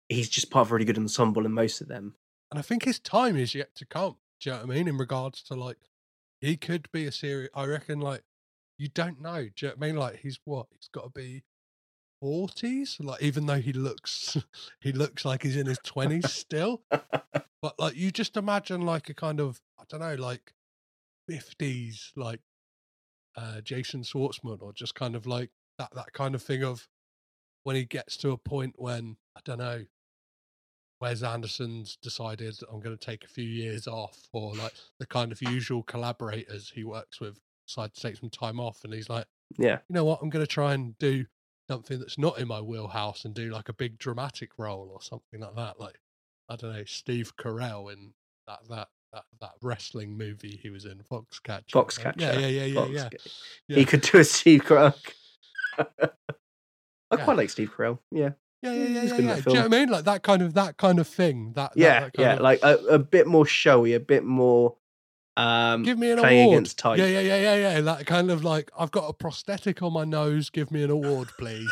he's 0.09 0.29
just 0.29 0.51
part 0.51 0.69
of 0.69 0.71
a 0.71 0.75
really 0.75 0.85
good 0.85 0.99
ensemble 0.99 1.45
in 1.45 1.53
most 1.53 1.81
of 1.81 1.89
them. 1.89 2.15
And 2.51 2.59
I 2.59 2.63
think 2.63 2.85
his 2.85 3.01
time 3.01 3.37
is 3.37 3.55
yet 3.55 3.75
to 3.77 3.85
come. 3.85 4.17
Do 4.41 4.51
you 4.51 4.55
know 4.55 4.63
what 4.63 4.71
I 4.71 4.75
mean? 4.77 4.89
In 4.89 4.97
regards 4.99 5.43
to 5.45 5.55
like, 5.55 5.79
he 6.45 6.57
could 6.57 6.91
be 6.93 7.07
a 7.07 7.13
series. 7.13 7.49
I 7.55 7.65
reckon, 7.65 8.01
like, 8.01 8.23
you 8.79 8.89
don't 8.89 9.21
know. 9.21 9.49
Do 9.57 9.67
you 9.67 9.69
know 9.69 9.75
what 9.77 9.85
I 9.85 9.87
mean? 9.87 9.97
Like, 9.97 10.17
he's 10.17 10.39
what? 10.45 10.67
He's 10.73 10.89
got 10.93 11.05
to 11.05 11.11
be 11.11 11.45
forties. 12.25 12.97
Like 13.01 13.23
even 13.23 13.45
though 13.45 13.61
he 13.61 13.75
looks 13.75 14.39
he 14.81 14.93
looks 14.93 15.27
like 15.27 15.43
he's 15.43 15.57
in 15.57 15.67
his 15.67 15.79
twenties 15.85 16.33
still. 16.33 16.83
But 17.63 17.79
like 17.79 17.97
you 17.97 18.11
just 18.11 18.37
imagine 18.37 18.83
like 18.83 19.09
a 19.09 19.15
kind 19.15 19.41
of 19.41 19.59
I 19.79 19.85
don't 19.89 20.01
know 20.01 20.17
like 20.17 20.53
fifties 21.27 22.13
like 22.15 22.41
uh 23.37 23.63
Jason 23.63 24.03
Schwartzman 24.03 24.61
or 24.61 24.75
just 24.75 24.95
kind 24.95 25.17
of 25.17 25.27
like 25.27 25.49
that 25.79 25.89
that 25.95 26.13
kind 26.13 26.35
of 26.35 26.43
thing 26.43 26.63
of 26.63 26.87
when 27.63 27.75
he 27.75 27.87
gets 27.87 28.19
to 28.19 28.33
a 28.33 28.37
point 28.37 28.75
when 28.77 29.17
I 29.35 29.41
don't 29.47 29.61
know 29.61 29.87
Wes 31.01 31.23
Anderson's 31.23 31.97
decided 32.03 32.57
I'm 32.73 32.81
going 32.81 32.97
to 32.97 33.05
take 33.07 33.25
a 33.25 33.29
few 33.29 33.45
years 33.45 33.87
off, 33.87 34.19
or 34.33 34.55
like 34.55 34.73
the 34.99 35.07
kind 35.07 35.33
of 35.33 35.43
usual 35.43 35.83
collaborators 35.83 36.73
he 36.75 36.85
works 36.85 37.21
with 37.21 37.39
decide 37.67 37.93
to 37.95 38.01
take 38.01 38.17
some 38.17 38.31
time 38.31 38.61
off, 38.61 38.85
and 38.85 38.93
he's 38.95 39.09
like, 39.09 39.27
Yeah. 39.59 39.79
you 39.89 39.95
know 39.95 40.05
what, 40.05 40.21
I'm 40.23 40.31
going 40.31 40.45
to 40.45 40.51
try 40.51 40.75
and 40.75 40.97
do 40.99 41.27
something 41.69 41.99
that's 41.99 42.19
not 42.19 42.39
in 42.39 42.47
my 42.49 42.61
wheelhouse 42.61 43.25
and 43.25 43.35
do 43.35 43.51
like 43.51 43.69
a 43.69 43.73
big 43.73 43.99
dramatic 43.99 44.51
role 44.59 44.91
or 44.93 45.01
something 45.03 45.41
like 45.41 45.57
that. 45.57 45.81
Like 45.81 45.99
I 46.49 46.57
don't 46.57 46.73
know, 46.73 46.85
Steve 46.85 47.37
Carell 47.37 47.93
in 47.93 48.13
that 48.47 48.61
that 48.69 48.89
that, 49.13 49.25
that 49.41 49.53
wrestling 49.63 50.17
movie 50.19 50.59
he 50.63 50.71
was 50.71 50.85
in, 50.85 50.99
Foxcatcher. 51.11 51.71
Foxcatcher. 51.73 52.15
Yeah, 52.21 52.33
yeah, 52.39 52.47
yeah, 52.49 52.65
yeah, 52.65 52.85
yeah. 52.87 53.05
Foxca- 53.09 53.33
yeah. 53.69 53.77
He 53.77 53.85
could 53.85 54.01
do 54.03 54.19
a 54.19 54.25
Steve 54.25 54.65
Carell. 54.65 54.95
I 55.79 55.87
Yeah. 57.17 57.25
quite 57.25 57.37
like 57.37 57.51
Steve 57.51 57.71
Carell. 57.77 57.99
Yeah. 58.11 58.31
Yeah, 58.65 58.73
yeah, 58.73 58.87
yeah, 58.87 59.03
yeah. 59.03 59.03
yeah. 59.03 59.35
Do 59.41 59.43
you 59.51 59.55
know 59.57 59.61
what 59.63 59.75
I 59.75 59.79
mean? 59.79 59.89
Like 59.91 60.05
that 60.05 60.23
kind 60.23 60.43
of 60.43 60.55
that 60.55 60.77
kind 60.79 60.99
of 60.99 61.07
thing. 61.07 61.53
That, 61.55 61.73
that- 61.73 61.79
Yeah, 61.79 62.01
that 62.01 62.13
kind 62.15 62.27
yeah, 62.27 62.35
of- 62.35 62.41
like 62.41 62.61
a, 62.63 62.77
a 62.89 62.99
bit 62.99 63.27
more 63.27 63.45
showy, 63.47 63.93
a 63.95 64.01
bit 64.01 64.25
more 64.25 64.77
um 65.37 65.83
give 65.83 65.99
me 65.99 66.13
an 66.13 66.19
playing 66.19 66.45
award. 66.45 66.55
against 66.59 66.79
type. 66.79 66.99
Yeah, 66.99 67.07
yeah, 67.07 67.21
yeah, 67.21 67.37
yeah, 67.41 67.57
yeah. 67.57 67.81
That 67.81 68.07
kind 68.07 68.31
of 68.31 68.45
like 68.45 68.71
I've 68.79 68.91
got 68.93 69.09
a 69.09 69.13
prosthetic 69.13 69.83
on 69.83 69.93
my 69.93 70.05
nose. 70.05 70.49
Give 70.49 70.71
me 70.71 70.83
an 70.83 70.91
award, 70.91 71.29
please. 71.39 71.71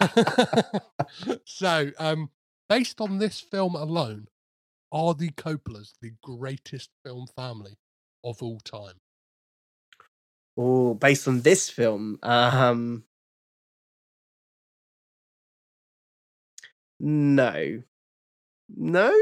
so, 1.44 1.90
um, 1.98 2.30
based 2.68 3.00
on 3.00 3.18
this 3.18 3.40
film 3.40 3.74
alone, 3.74 4.28
are 4.92 5.14
the 5.14 5.30
Coppolas 5.30 5.92
the 6.00 6.12
greatest 6.22 6.90
film 7.04 7.26
family 7.34 7.78
of 8.22 8.42
all 8.42 8.60
time? 8.60 9.00
Oh, 10.56 10.94
based 10.94 11.28
on 11.28 11.42
this 11.42 11.70
film, 11.70 12.18
um, 12.22 13.04
no, 17.00 17.82
no, 18.68 19.20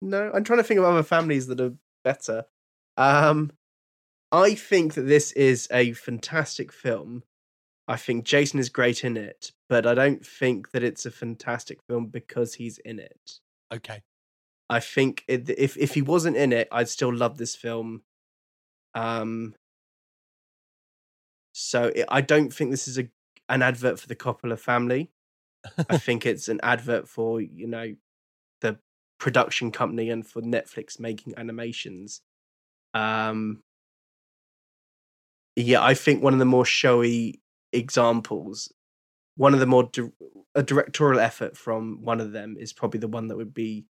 no. 0.00 0.30
I'm 0.34 0.44
trying 0.44 0.58
to 0.58 0.64
think 0.64 0.78
of 0.78 0.84
other 0.84 1.02
families 1.02 1.46
that 1.48 1.60
are 1.60 1.74
better. 2.04 2.46
Um, 2.96 3.52
I 4.32 4.54
think 4.54 4.94
that 4.94 5.02
this 5.02 5.32
is 5.32 5.68
a 5.70 5.92
fantastic 5.92 6.72
film. 6.72 7.22
I 7.86 7.96
think 7.96 8.24
Jason 8.24 8.60
is 8.60 8.68
great 8.68 9.02
in 9.02 9.16
it, 9.16 9.52
but 9.68 9.86
I 9.86 9.94
don't 9.94 10.24
think 10.24 10.72
that 10.72 10.82
it's 10.82 11.06
a 11.06 11.10
fantastic 11.10 11.80
film 11.88 12.06
because 12.06 12.54
he's 12.54 12.78
in 12.78 12.98
it. 12.98 13.40
Okay. 13.72 14.02
I 14.70 14.80
think 14.80 15.24
it, 15.26 15.48
if 15.48 15.76
if 15.78 15.94
he 15.94 16.02
wasn't 16.02 16.36
in 16.36 16.52
it, 16.52 16.68
I'd 16.70 16.90
still 16.90 17.14
love 17.14 17.38
this 17.38 17.56
film. 17.56 18.02
Um, 18.94 19.54
so 21.52 21.84
it, 21.94 22.04
I 22.08 22.20
don't 22.20 22.52
think 22.52 22.70
this 22.70 22.86
is 22.86 22.98
a 22.98 23.08
an 23.48 23.62
advert 23.62 23.98
for 23.98 24.08
the 24.08 24.16
Coppola 24.16 24.58
family. 24.58 25.10
I 25.88 25.96
think 25.98 26.26
it's 26.26 26.48
an 26.48 26.60
advert 26.62 27.08
for 27.08 27.40
you 27.40 27.66
know 27.66 27.94
the 28.60 28.78
production 29.18 29.72
company 29.72 30.10
and 30.10 30.26
for 30.26 30.42
Netflix 30.42 30.98
making 31.00 31.34
animations. 31.36 32.20
Um, 32.94 33.62
yeah, 35.56 35.82
I 35.82 35.94
think 35.94 36.22
one 36.22 36.32
of 36.32 36.38
the 36.38 36.44
more 36.44 36.64
showy 36.64 37.40
examples, 37.72 38.72
one 39.36 39.54
of 39.54 39.60
the 39.60 39.66
more 39.66 39.84
di- 39.84 40.12
a 40.54 40.62
directorial 40.62 41.20
effort 41.20 41.56
from 41.56 42.02
one 42.02 42.20
of 42.20 42.32
them 42.32 42.56
is 42.58 42.72
probably 42.72 43.00
the 43.00 43.08
one 43.08 43.28
that 43.28 43.36
would 43.36 43.54
be 43.54 43.86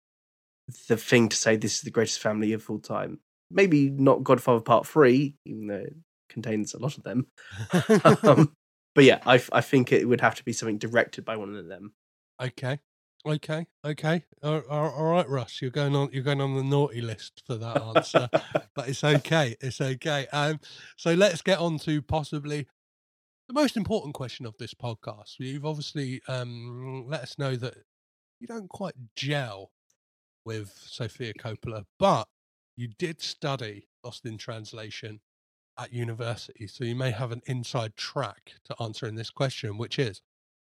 the 0.89 0.97
thing 0.97 1.29
to 1.29 1.37
say 1.37 1.57
this 1.57 1.77
is 1.77 1.81
the 1.83 1.91
greatest 1.91 2.21
family 2.21 2.53
of 2.53 2.69
all 2.69 2.79
time. 2.79 3.21
Maybe 3.51 3.91
not 3.91 4.25
Godfather 4.25 4.61
Part 4.61 4.87
Three, 4.87 5.35
even 5.45 5.67
though 5.67 5.75
it 5.75 5.95
contains 6.29 6.75
a 6.75 6.79
lot 6.79 6.97
of 6.97 7.05
them. 7.05 7.27
um, 8.23 8.57
but 8.95 9.05
yeah, 9.05 9.21
I, 9.27 9.43
I 9.53 9.61
think 9.61 9.93
it 9.93 10.09
would 10.09 10.21
have 10.21 10.35
to 10.37 10.45
be 10.45 10.53
something 10.53 10.79
directed 10.79 11.25
by 11.25 11.37
one 11.37 11.55
of 11.55 11.69
them. 11.69 11.93
Okay. 12.43 12.79
Okay. 13.25 13.67
Okay. 13.85 14.25
All, 14.43 14.63
all, 14.69 14.91
all 14.91 15.13
right, 15.13 15.29
Russ. 15.29 15.63
You're 15.63 15.71
going 15.71 15.95
on. 15.95 16.11
You're 16.13 16.25
going 16.25 16.41
on 16.41 16.55
the 16.55 16.65
naughty 16.65 17.01
list 17.01 17.43
for 17.47 17.57
that 17.57 17.81
answer, 17.81 18.29
but 18.75 18.89
it's 18.89 19.05
okay. 19.05 19.57
It's 19.61 19.81
okay. 19.81 20.27
Um. 20.33 20.59
So 20.97 21.15
let's 21.15 21.41
get 21.41 21.59
on 21.59 21.79
to 21.81 22.03
possibly 22.03 22.67
the 23.49 23.55
most 23.55 23.77
important 23.77 24.15
question 24.15 24.45
of 24.45 24.57
this 24.59 24.75
podcast. 24.75 25.35
You've 25.39 25.65
obviously 25.65 26.21
um 26.27 27.07
let 27.09 27.23
us 27.23 27.39
know 27.39 27.55
that 27.57 27.75
you 28.41 28.49
don't 28.49 28.69
quite 28.69 28.95
gel 29.15 29.71
with 30.45 30.73
Sofia 30.77 31.33
Coppola, 31.35 31.85
but 32.01 32.27
you 32.77 32.89
did 32.99 33.23
study 33.23 33.87
Lost 34.03 34.27
in 34.27 34.37
Translation 34.37 35.21
at 35.79 35.93
university, 35.93 36.67
so 36.67 36.85
you 36.85 36.95
may 36.95 37.11
have 37.11 37.33
an 37.33 37.43
inside 37.47 37.97
track 37.97 38.53
to 38.65 38.77
answering 38.81 39.15
this 39.15 39.31
question, 39.31 39.79
which 39.79 39.99
is 39.99 40.21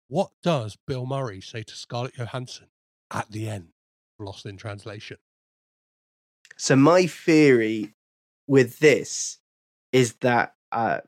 what 0.07 0.31
does 0.43 0.77
Bill 0.87 1.05
Murray 1.05 1.41
say 1.41 1.63
to 1.63 1.75
Scarlett 1.75 2.15
Johansson 2.15 2.67
at 3.11 3.31
the 3.31 3.47
end 3.47 3.69
of 4.19 4.25
Lost 4.25 4.45
in 4.45 4.57
Translation? 4.57 5.17
So 6.57 6.75
my 6.75 7.05
theory 7.05 7.93
with 8.47 8.79
this 8.79 9.37
is 9.91 10.13
that 10.15 10.55
uh, 10.71 10.99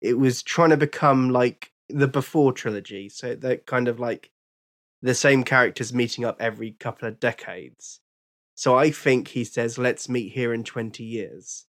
it 0.00 0.18
was 0.18 0.42
trying 0.42 0.70
to 0.70 0.76
become 0.76 1.30
like 1.30 1.72
the 1.88 2.08
before 2.08 2.52
trilogy. 2.52 3.08
So 3.08 3.34
that 3.34 3.66
kind 3.66 3.88
of 3.88 4.00
like 4.00 4.30
the 5.02 5.14
same 5.14 5.44
characters 5.44 5.92
meeting 5.92 6.24
up 6.24 6.36
every 6.40 6.72
couple 6.72 7.08
of 7.08 7.20
decades. 7.20 8.00
So 8.54 8.76
I 8.76 8.90
think 8.90 9.28
he 9.28 9.44
says, 9.44 9.78
let's 9.78 10.08
meet 10.08 10.32
here 10.32 10.52
in 10.52 10.64
20 10.64 11.04
years. 11.04 11.66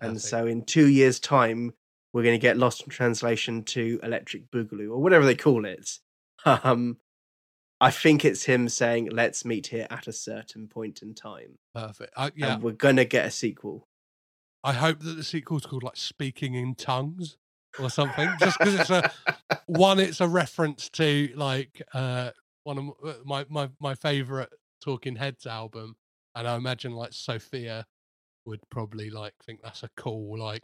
And 0.00 0.20
so 0.20 0.46
in 0.46 0.64
two 0.64 0.88
years' 0.88 1.20
time, 1.20 1.74
we're 2.12 2.22
going 2.22 2.34
to 2.34 2.42
get 2.42 2.56
lost 2.56 2.82
in 2.82 2.88
translation 2.88 3.62
to 3.64 4.00
Electric 4.02 4.50
Boogaloo 4.50 4.90
or 4.90 4.98
whatever 5.02 5.24
they 5.24 5.36
call 5.36 5.64
it. 5.64 5.98
Um, 6.46 6.96
I 7.82 7.90
think 7.90 8.24
it's 8.24 8.44
him 8.44 8.70
saying, 8.70 9.10
let's 9.10 9.44
meet 9.44 9.66
here 9.66 9.86
at 9.90 10.06
a 10.06 10.12
certain 10.12 10.68
point 10.68 11.02
in 11.02 11.14
time. 11.14 11.58
Perfect. 11.74 12.14
I, 12.16 12.30
yeah, 12.34 12.54
And 12.54 12.62
we're 12.62 12.72
going 12.72 12.96
to 12.96 13.04
get 13.04 13.26
a 13.26 13.30
sequel. 13.30 13.86
I 14.64 14.72
hope 14.72 15.00
that 15.00 15.16
the 15.16 15.22
sequel's 15.22 15.66
called 15.66 15.82
like 15.82 15.96
Speaking 15.96 16.54
in 16.54 16.74
Tongues 16.74 17.36
or 17.78 17.90
something. 17.90 18.28
Just 18.38 18.58
because 18.58 18.74
it's 18.74 18.90
a 18.90 19.10
one, 19.66 19.98
it's 19.98 20.20
a 20.20 20.28
reference 20.28 20.88
to 20.90 21.30
like 21.34 21.82
uh 21.94 22.30
one 22.64 22.78
of 22.78 22.88
uh, 23.06 23.14
my 23.24 23.46
my 23.48 23.70
my 23.80 23.94
favorite 23.94 24.50
Talking 24.82 25.16
Heads 25.16 25.46
album, 25.46 25.96
and 26.34 26.46
I 26.46 26.56
imagine 26.56 26.92
like 26.92 27.12
Sofia 27.12 27.86
would 28.44 28.60
probably 28.70 29.10
like 29.10 29.34
think 29.44 29.60
that's 29.62 29.82
a 29.82 29.90
cool 29.96 30.38
like 30.38 30.62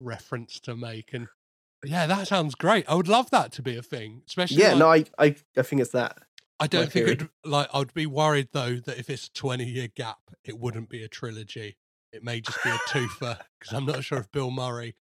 reference 0.00 0.60
to 0.60 0.76
make. 0.76 1.12
And 1.12 1.28
yeah, 1.84 2.06
that 2.06 2.28
sounds 2.28 2.54
great. 2.54 2.84
I 2.88 2.94
would 2.94 3.08
love 3.08 3.30
that 3.30 3.52
to 3.52 3.62
be 3.62 3.76
a 3.76 3.82
thing, 3.82 4.22
especially. 4.26 4.58
Yeah, 4.58 4.74
like, 4.74 4.78
no, 4.78 4.88
I, 4.88 5.26
I, 5.26 5.36
I 5.56 5.62
think 5.62 5.82
it's 5.82 5.92
that. 5.92 6.18
I 6.60 6.66
don't 6.68 6.92
think 6.92 7.08
it'd 7.08 7.28
like 7.44 7.68
I'd 7.74 7.92
be 7.92 8.06
worried 8.06 8.50
though 8.52 8.76
that 8.76 8.98
if 8.98 9.10
it's 9.10 9.26
a 9.26 9.32
twenty 9.32 9.64
year 9.64 9.88
gap, 9.94 10.20
it 10.44 10.58
wouldn't 10.58 10.88
be 10.88 11.02
a 11.02 11.08
trilogy. 11.08 11.76
It 12.12 12.22
may 12.22 12.40
just 12.40 12.62
be 12.62 12.70
a 12.70 12.78
twofer 12.88 13.38
because 13.58 13.72
I'm 13.74 13.86
not 13.86 14.04
sure 14.04 14.18
if 14.18 14.30
Bill 14.30 14.50
Murray, 14.50 14.94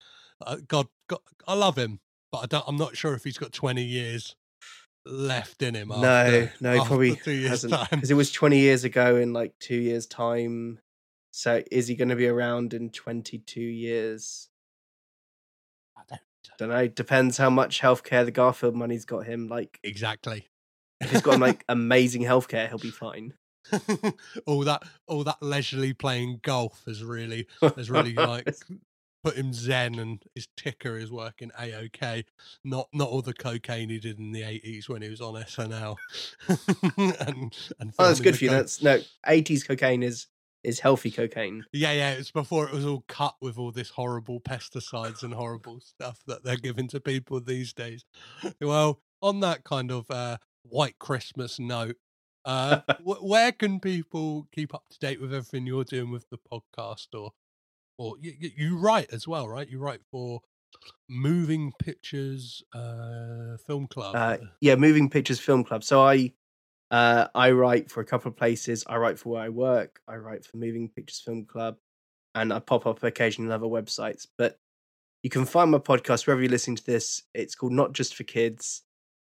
uh, 0.46 0.58
God, 0.68 0.88
God, 1.10 1.20
I 1.48 1.56
love 1.56 1.78
him, 1.78 2.00
but 2.32 2.40
I 2.40 2.46
don't. 2.46 2.64
I'm 2.66 2.78
not 2.78 2.96
sure 2.96 3.14
if 3.14 3.26
he's 3.26 3.38
got 3.38 3.52
twenty 3.52 3.84
years 3.84 4.36
left 5.06 5.62
in 5.62 5.76
him. 5.76 5.90
no, 5.90 5.96
after- 5.98 6.54
no, 6.62 6.76
after 6.76 6.88
probably 6.88 7.16
hasn't 7.48 7.74
because 7.92 8.12
it 8.12 8.16
was 8.16 8.32
20 8.32 8.58
years 8.60 8.84
ago 8.84 9.16
in 9.16 9.34
like 9.34 9.54
two 9.60 9.76
years' 9.78 10.06
time. 10.06 10.80
So 11.32 11.62
is 11.72 11.88
he 11.88 11.96
going 11.96 12.10
to 12.10 12.16
be 12.16 12.28
around 12.28 12.74
in 12.74 12.90
22 12.90 13.62
years? 13.62 14.50
I 15.98 16.02
don't, 16.10 16.22
Don't 16.58 16.70
know. 16.70 16.88
Depends 16.88 17.38
how 17.38 17.50
much 17.50 17.82
healthcare 17.82 18.26
the 18.26 18.32
Garfield 18.32 18.76
money's 18.76 19.06
got 19.06 19.26
him. 19.26 19.48
Like, 19.48 19.80
exactly. 19.84 20.48
if 21.02 21.12
he's 21.12 21.22
got 21.22 21.36
him, 21.36 21.42
like 21.42 21.64
amazing 21.70 22.24
healthcare, 22.24 22.68
he'll 22.68 22.78
be 22.78 22.90
fine. 22.92 23.34
all 24.46 24.62
that, 24.62 24.84
all 25.08 25.24
that 25.24 25.38
leisurely 25.42 25.94
playing 25.94 26.40
golf 26.42 26.82
has 26.88 27.04
really, 27.04 27.48
has 27.62 27.90
really 27.90 28.14
like 28.14 28.50
put 29.24 29.36
him 29.36 29.54
zen, 29.54 30.00
and 30.00 30.24
his 30.34 30.48
ticker 30.58 30.98
is 30.98 31.12
working 31.12 31.52
a 31.60 31.76
okay. 31.76 32.26
Not, 32.64 32.88
not 32.94 33.10
all 33.10 33.22
the 33.22 33.34
cocaine 33.34 33.90
he 33.90 34.00
did 34.00 34.18
in 34.18 34.32
the 34.32 34.44
eighties 34.44 34.90
when 34.90 35.02
he 35.02 35.10
was 35.10 35.22
on 35.22 35.36
SNL. 35.36 35.98
and, 36.98 37.56
and 37.80 37.94
Oh, 38.00 38.08
that's 38.08 38.22
good 38.22 38.38
for 38.38 38.46
you. 38.46 38.50
coke. 38.50 38.60
That's 38.60 38.82
no 38.82 39.00
80s 39.28 39.68
cocaine 39.68 40.02
is 40.04 40.28
is 40.64 40.80
healthy 40.80 41.12
cocaine. 41.12 41.64
Yeah, 41.72 41.92
yeah. 41.94 42.12
It's 42.12 42.32
before 42.32 42.68
it 42.68 42.74
was 42.74 42.86
all 42.86 43.04
cut 43.08 43.36
with 43.42 43.58
all 43.58 43.72
this 43.72 43.90
horrible 43.90 44.40
pesticides 44.42 45.24
and 45.24 45.34
horrible 45.34 45.80
stuff 45.80 46.20
that 46.28 46.44
they're 46.44 46.58
giving 46.58 46.88
to 46.90 47.00
people 47.00 47.40
these 47.40 47.74
days. 47.74 48.04
Well, 48.62 49.02
on 49.22 49.40
that 49.42 49.64
kind 49.64 49.92
of 49.92 50.10
uh, 50.12 50.38
white 50.64 51.00
Christmas 51.00 51.60
note, 51.60 51.96
uh, 52.46 52.82
wh- 53.06 53.24
where 53.24 53.52
can 53.52 53.80
people 53.80 54.48
keep 54.54 54.74
up 54.74 54.84
to 54.92 55.00
date 55.00 55.22
with 55.22 55.34
everything 55.34 55.66
you're 55.66 55.84
doing 55.84 56.12
with 56.12 56.26
the 56.30 56.38
podcast, 56.52 57.08
or 57.14 57.32
or 57.98 58.16
you, 58.20 58.34
you- 58.40 58.52
you 58.58 58.78
write 58.80 59.12
as 59.14 59.28
well, 59.28 59.48
right? 59.48 59.70
You 59.70 59.80
write 59.80 60.02
for 60.12 60.42
Moving 61.10 61.72
Pictures 61.80 62.64
uh, 62.74 63.58
Film 63.66 63.88
Club. 63.88 64.16
Uh, 64.16 64.38
yeah, 64.62 64.76
Moving 64.76 65.10
Pictures 65.10 65.40
Film 65.40 65.64
Club. 65.64 65.84
So 65.84 66.02
I 66.02 66.34
uh, 66.92 67.28
I 67.36 67.52
write 67.52 67.92
for 67.92 68.02
a 68.02 68.06
couple 68.06 68.30
of 68.30 68.38
places. 68.38 68.84
I 68.88 68.98
write 68.98 69.20
for 69.20 69.34
where 69.34 69.44
I 69.44 69.50
work. 69.50 70.02
I 70.08 70.16
write 70.16 70.46
for 70.46 70.58
Moving 70.58 70.90
Pictures 70.90 71.22
Film 71.24 71.46
Club, 71.46 71.78
and 72.36 72.52
I 72.52 72.60
pop 72.60 72.88
up 72.88 73.04
occasionally 73.04 73.52
on 73.52 73.56
other 73.56 73.68
websites. 73.68 74.26
But 74.38 74.58
you 75.24 75.30
can 75.30 75.46
find 75.46 75.72
my 75.72 75.78
podcast 75.78 76.26
wherever 76.26 76.42
you're 76.42 76.52
listening 76.52 76.78
to 76.78 76.86
this. 76.86 77.24
It's 77.34 77.56
called 77.56 77.74
Not 77.74 77.94
Just 77.94 78.16
for 78.16 78.24
Kids. 78.24 78.84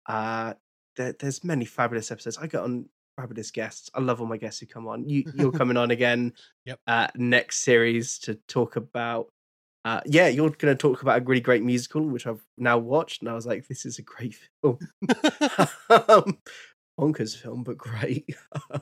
Uh, 0.06 0.54
there, 0.96 1.14
there's 1.18 1.44
many 1.44 1.64
fabulous 1.64 2.10
episodes. 2.10 2.38
I 2.38 2.46
get 2.46 2.62
on 2.62 2.86
fabulous 3.16 3.50
guests. 3.50 3.90
I 3.94 4.00
love 4.00 4.20
all 4.20 4.26
my 4.26 4.36
guests 4.36 4.60
who 4.60 4.66
come 4.66 4.88
on. 4.88 5.08
You, 5.08 5.24
you're 5.34 5.52
coming 5.52 5.76
on 5.76 5.90
again. 5.90 6.32
Yep. 6.66 6.80
Uh, 6.86 7.08
next 7.16 7.60
series 7.60 8.18
to 8.20 8.34
talk 8.48 8.76
about. 8.76 9.28
Uh, 9.84 10.00
yeah, 10.06 10.28
you're 10.28 10.48
going 10.48 10.74
to 10.74 10.80
talk 10.80 11.02
about 11.02 11.20
a 11.20 11.24
really 11.24 11.42
great 11.42 11.62
musical, 11.62 12.02
which 12.02 12.26
I've 12.26 12.42
now 12.56 12.78
watched, 12.78 13.20
and 13.20 13.28
I 13.28 13.34
was 13.34 13.46
like, 13.46 13.68
this 13.68 13.84
is 13.84 13.98
a 13.98 14.02
great 14.02 14.34
film. 14.62 14.78
um, 16.08 16.38
bonkers 16.98 17.36
film, 17.36 17.64
but 17.64 17.78
great. 17.78 18.34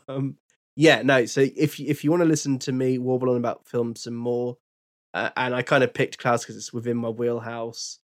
um, 0.09 0.37
yeah, 0.77 1.03
no. 1.03 1.27
So 1.27 1.41
if 1.41 1.79
if 1.81 2.05
you 2.05 2.11
want 2.11 2.23
to 2.23 2.29
listen 2.29 2.59
to 2.61 2.73
me 2.73 2.99
warble 2.99 3.31
on 3.31 3.37
about 3.37 3.67
film 3.67 3.95
some 3.97 4.15
more, 4.15 4.57
uh, 5.15 5.31
and 5.37 5.55
I 5.55 5.63
kind 5.63 5.85
of 5.85 5.95
picked 5.95 6.19
Klaus 6.19 6.43
because 6.43 6.57
it's 6.57 6.73
within 6.73 6.97
my 6.97 7.09
wheelhouse, 7.11 7.99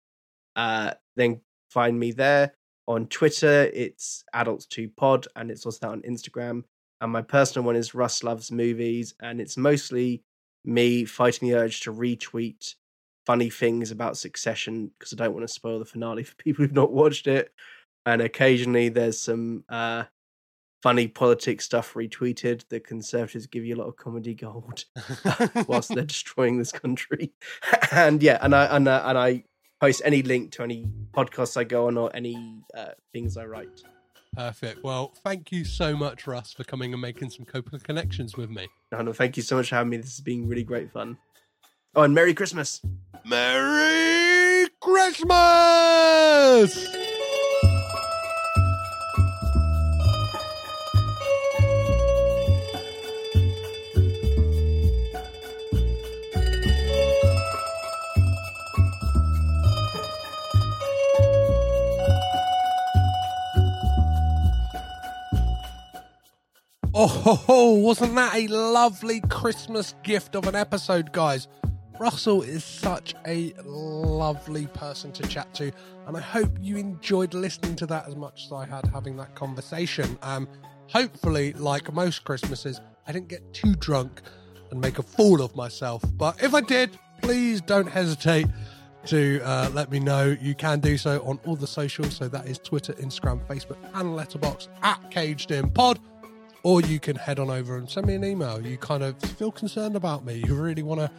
uh, 0.56 0.92
then 1.16 1.40
find 1.70 1.98
me 1.98 2.12
there 2.12 2.52
on 2.86 3.06
Twitter. 3.06 3.70
It's 3.72 4.24
adults2pod, 4.34 5.26
and 5.36 5.50
it's 5.50 5.64
also 5.64 5.90
on 5.90 6.02
Instagram. 6.02 6.64
And 7.00 7.12
my 7.12 7.22
personal 7.22 7.64
one 7.64 7.76
is 7.76 7.94
Russ 7.94 8.22
Loves 8.24 8.50
Movies, 8.50 9.14
and 9.20 9.40
it's 9.40 9.56
mostly 9.56 10.22
me 10.64 11.04
fighting 11.04 11.48
the 11.48 11.56
urge 11.56 11.80
to 11.80 11.92
retweet 11.92 12.74
funny 13.24 13.50
things 13.50 13.90
about 13.90 14.16
Succession 14.16 14.90
because 14.98 15.12
I 15.12 15.16
don't 15.16 15.34
want 15.34 15.46
to 15.46 15.52
spoil 15.52 15.78
the 15.78 15.84
finale 15.84 16.22
for 16.24 16.34
people 16.36 16.64
who've 16.64 16.74
not 16.74 16.92
watched 16.92 17.26
it. 17.26 17.52
And 18.08 18.22
occasionally 18.22 18.88
there's 18.88 19.20
some 19.20 19.64
uh, 19.68 20.04
funny 20.82 21.08
politics 21.08 21.66
stuff 21.66 21.92
retweeted. 21.92 22.66
The 22.70 22.80
Conservatives 22.80 23.46
give 23.46 23.66
you 23.66 23.76
a 23.76 23.80
lot 23.80 23.88
of 23.88 23.96
comedy 23.96 24.34
gold 24.34 24.86
whilst 25.68 25.94
they're 25.94 26.04
destroying 26.04 26.56
this 26.56 26.72
country. 26.72 27.34
and 27.92 28.22
yeah, 28.22 28.38
and 28.40 28.54
I 28.54 28.64
and, 28.74 28.88
uh, 28.88 29.02
and 29.04 29.18
I 29.18 29.44
post 29.78 30.00
any 30.06 30.22
link 30.22 30.52
to 30.52 30.62
any 30.62 30.86
podcasts 31.12 31.58
I 31.58 31.64
go 31.64 31.88
on 31.88 31.98
or 31.98 32.10
any 32.16 32.62
uh, 32.74 32.92
things 33.12 33.36
I 33.36 33.44
write. 33.44 33.82
Perfect. 34.34 34.82
Well, 34.82 35.12
thank 35.22 35.52
you 35.52 35.66
so 35.66 35.94
much, 35.94 36.26
Russ, 36.26 36.54
for 36.54 36.64
coming 36.64 36.94
and 36.94 37.02
making 37.02 37.28
some 37.28 37.44
Coppola 37.44 37.82
connections 37.82 38.38
with 38.38 38.48
me. 38.48 38.68
No, 38.90 39.02
no, 39.02 39.12
thank 39.12 39.36
you 39.36 39.42
so 39.42 39.56
much 39.56 39.68
for 39.68 39.74
having 39.74 39.90
me. 39.90 39.98
This 39.98 40.16
has 40.16 40.24
been 40.24 40.48
really 40.48 40.64
great 40.64 40.90
fun. 40.90 41.18
Oh, 41.94 42.04
and 42.04 42.14
Merry 42.14 42.32
Christmas. 42.32 42.80
Merry 43.26 44.66
Christmas! 44.80 46.88
Oh, 67.00 67.06
ho, 67.06 67.34
ho, 67.36 67.70
wasn't 67.74 68.16
that 68.16 68.34
a 68.34 68.48
lovely 68.48 69.20
Christmas 69.20 69.94
gift 70.02 70.34
of 70.34 70.48
an 70.48 70.56
episode, 70.56 71.12
guys? 71.12 71.46
Russell 72.00 72.42
is 72.42 72.64
such 72.64 73.14
a 73.24 73.52
lovely 73.64 74.66
person 74.66 75.12
to 75.12 75.22
chat 75.28 75.54
to, 75.54 75.70
and 76.08 76.16
I 76.16 76.20
hope 76.20 76.50
you 76.60 76.76
enjoyed 76.76 77.34
listening 77.34 77.76
to 77.76 77.86
that 77.86 78.08
as 78.08 78.16
much 78.16 78.46
as 78.46 78.52
I 78.52 78.66
had 78.66 78.84
having 78.86 79.16
that 79.18 79.32
conversation. 79.36 80.18
Um, 80.22 80.48
hopefully, 80.88 81.52
like 81.52 81.92
most 81.92 82.24
Christmases, 82.24 82.80
I 83.06 83.12
didn't 83.12 83.28
get 83.28 83.54
too 83.54 83.76
drunk 83.76 84.20
and 84.72 84.80
make 84.80 84.98
a 84.98 85.04
fool 85.04 85.40
of 85.40 85.54
myself. 85.54 86.02
But 86.14 86.42
if 86.42 86.52
I 86.52 86.62
did, 86.62 86.98
please 87.22 87.60
don't 87.60 87.86
hesitate 87.86 88.48
to 89.06 89.40
uh, 89.44 89.70
let 89.72 89.92
me 89.92 90.00
know. 90.00 90.36
You 90.40 90.56
can 90.56 90.80
do 90.80 90.98
so 90.98 91.22
on 91.24 91.38
all 91.46 91.54
the 91.54 91.68
socials, 91.68 92.16
so 92.16 92.26
that 92.26 92.48
is 92.48 92.58
Twitter, 92.58 92.94
Instagram, 92.94 93.46
Facebook, 93.46 93.78
and 93.94 94.18
Letterboxd 94.18 94.66
at 94.82 95.12
Caged 95.12 95.52
In 95.52 95.70
Pod 95.70 96.00
or 96.62 96.80
you 96.82 97.00
can 97.00 97.16
head 97.16 97.38
on 97.38 97.50
over 97.50 97.76
and 97.76 97.88
send 97.88 98.06
me 98.06 98.14
an 98.14 98.24
email. 98.24 98.64
You 98.64 98.76
kind 98.78 99.02
of 99.02 99.18
feel 99.20 99.52
concerned 99.52 99.96
about 99.96 100.24
me. 100.24 100.42
You 100.46 100.54
really 100.54 100.82
want 100.82 101.00
to, 101.00 101.10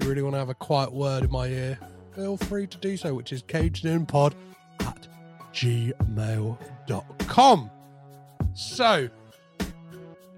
you 0.00 0.08
really 0.08 0.22
want 0.22 0.34
to 0.34 0.38
have 0.38 0.48
a 0.48 0.54
quiet 0.54 0.92
word 0.92 1.24
in 1.24 1.30
my 1.30 1.46
ear. 1.46 1.78
Feel 2.14 2.36
free 2.36 2.66
to 2.66 2.78
do 2.78 2.96
so, 2.96 3.14
which 3.14 3.32
is 3.32 3.42
cagedinpod 3.42 4.32
at 4.80 5.08
gmail.com. 5.52 6.50
So, 8.54 9.10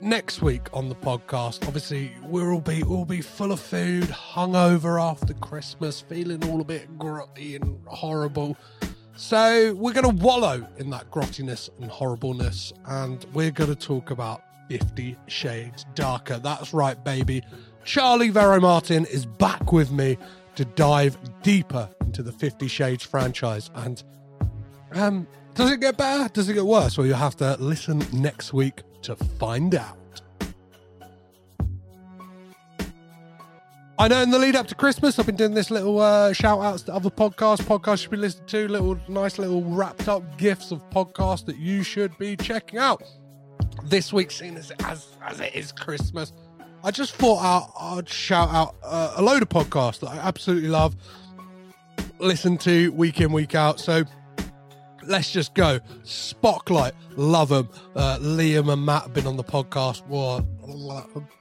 next 0.00 0.42
week 0.42 0.62
on 0.72 0.88
the 0.88 0.94
podcast, 0.94 1.66
obviously 1.66 2.12
we'll 2.24 2.50
all 2.50 2.60
be 2.60 2.82
we'll 2.82 3.04
be 3.04 3.20
full 3.20 3.52
of 3.52 3.60
food, 3.60 4.04
hungover 4.04 5.00
after 5.00 5.34
Christmas, 5.34 6.00
feeling 6.00 6.48
all 6.50 6.60
a 6.60 6.64
bit 6.64 6.98
grotty 6.98 7.56
and 7.56 7.78
horrible. 7.86 8.56
So 9.16 9.74
we're 9.74 9.92
going 9.92 10.16
to 10.16 10.24
wallow 10.24 10.66
in 10.78 10.90
that 10.90 11.10
grottiness 11.10 11.70
and 11.80 11.90
horribleness, 11.90 12.72
and 12.86 13.26
we're 13.34 13.50
going 13.50 13.74
to 13.74 13.76
talk 13.76 14.12
about 14.12 14.42
Fifty 14.68 15.16
Shades 15.26 15.86
Darker. 15.94 16.38
That's 16.38 16.72
right, 16.74 17.02
baby. 17.04 17.42
Charlie 17.84 18.30
Vero 18.30 18.60
Martin 18.60 19.06
is 19.06 19.24
back 19.24 19.72
with 19.72 19.90
me 19.90 20.18
to 20.56 20.64
dive 20.64 21.16
deeper 21.42 21.88
into 22.00 22.22
the 22.22 22.32
Fifty 22.32 22.68
Shades 22.68 23.04
franchise. 23.04 23.70
And 23.74 24.02
um, 24.92 25.26
does 25.54 25.70
it 25.70 25.80
get 25.80 25.96
better? 25.96 26.28
Does 26.28 26.48
it 26.48 26.54
get 26.54 26.66
worse? 26.66 26.98
Well, 26.98 27.06
you'll 27.06 27.16
have 27.16 27.36
to 27.36 27.56
listen 27.58 28.02
next 28.12 28.52
week 28.52 28.82
to 29.02 29.16
find 29.16 29.74
out. 29.74 29.96
I 34.00 34.06
know 34.06 34.22
in 34.22 34.30
the 34.30 34.38
lead 34.38 34.54
up 34.54 34.68
to 34.68 34.76
Christmas, 34.76 35.18
I've 35.18 35.26
been 35.26 35.34
doing 35.34 35.54
this 35.54 35.72
little 35.72 35.98
uh, 35.98 36.32
shout 36.32 36.60
outs 36.60 36.82
to 36.82 36.94
other 36.94 37.10
podcasts, 37.10 37.62
podcasts 37.62 37.90
you 37.90 37.96
should 37.96 38.10
be 38.12 38.16
listening 38.18 38.46
to, 38.46 38.68
little 38.68 39.00
nice 39.08 39.38
little 39.38 39.64
wrapped 39.64 40.06
up 40.06 40.38
gifts 40.38 40.70
of 40.70 40.88
podcasts 40.90 41.44
that 41.46 41.56
you 41.56 41.82
should 41.82 42.16
be 42.16 42.36
checking 42.36 42.78
out. 42.78 43.02
This 43.84 44.12
week, 44.12 44.30
seeing 44.30 44.56
as, 44.56 44.70
as, 44.84 45.06
as 45.24 45.40
it 45.40 45.54
is 45.54 45.72
Christmas, 45.72 46.32
I 46.84 46.90
just 46.90 47.14
thought 47.14 47.70
I'd 47.80 48.08
shout 48.08 48.50
out 48.50 48.76
uh, 48.82 49.14
a 49.16 49.22
load 49.22 49.42
of 49.42 49.48
podcasts 49.48 50.00
that 50.00 50.08
I 50.10 50.16
absolutely 50.18 50.68
love, 50.68 50.94
listen 52.18 52.58
to 52.58 52.92
week 52.92 53.20
in, 53.20 53.32
week 53.32 53.54
out. 53.54 53.80
So 53.80 54.04
let's 55.06 55.30
just 55.30 55.54
go. 55.54 55.80
Spotlight, 56.04 56.92
love 57.16 57.48
them. 57.48 57.68
Uh, 57.96 58.18
Liam 58.20 58.72
and 58.72 58.84
Matt 58.84 59.02
have 59.04 59.14
been 59.14 59.26
on 59.26 59.36
the 59.36 59.44
podcast. 59.44 60.06
Well, 60.06 60.46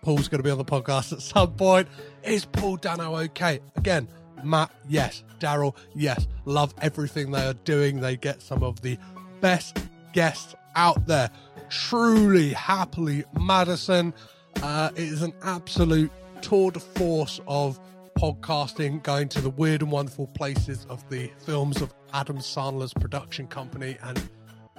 Paul's 0.01 0.27
going 0.27 0.39
to 0.39 0.43
be 0.43 0.51
on 0.51 0.57
the 0.57 0.65
podcast 0.65 1.13
at 1.13 1.21
some 1.21 1.53
point. 1.53 1.87
Is 2.23 2.45
Paul 2.45 2.77
Dano 2.77 3.15
okay? 3.17 3.59
Again, 3.75 4.07
Matt, 4.43 4.71
yes. 4.87 5.23
Daryl, 5.39 5.75
yes. 5.93 6.27
Love 6.45 6.73
everything 6.81 7.31
they 7.31 7.45
are 7.45 7.53
doing. 7.53 7.99
They 7.99 8.17
get 8.17 8.41
some 8.41 8.63
of 8.63 8.81
the 8.81 8.97
best 9.41 9.77
guests 10.13 10.55
out 10.75 11.05
there. 11.05 11.29
Truly, 11.69 12.53
happily, 12.53 13.23
Madison. 13.39 14.13
Uh, 14.61 14.89
it 14.95 15.03
is 15.03 15.21
an 15.21 15.33
absolute 15.43 16.11
tour 16.41 16.71
de 16.71 16.79
force 16.79 17.39
of 17.47 17.79
podcasting, 18.17 19.03
going 19.03 19.29
to 19.29 19.41
the 19.41 19.49
weird 19.49 19.81
and 19.81 19.91
wonderful 19.91 20.27
places 20.27 20.85
of 20.89 21.07
the 21.09 21.29
films 21.45 21.81
of 21.81 21.93
Adam 22.13 22.37
Sandler's 22.37 22.93
production 22.93 23.47
company. 23.47 23.97
And 24.01 24.29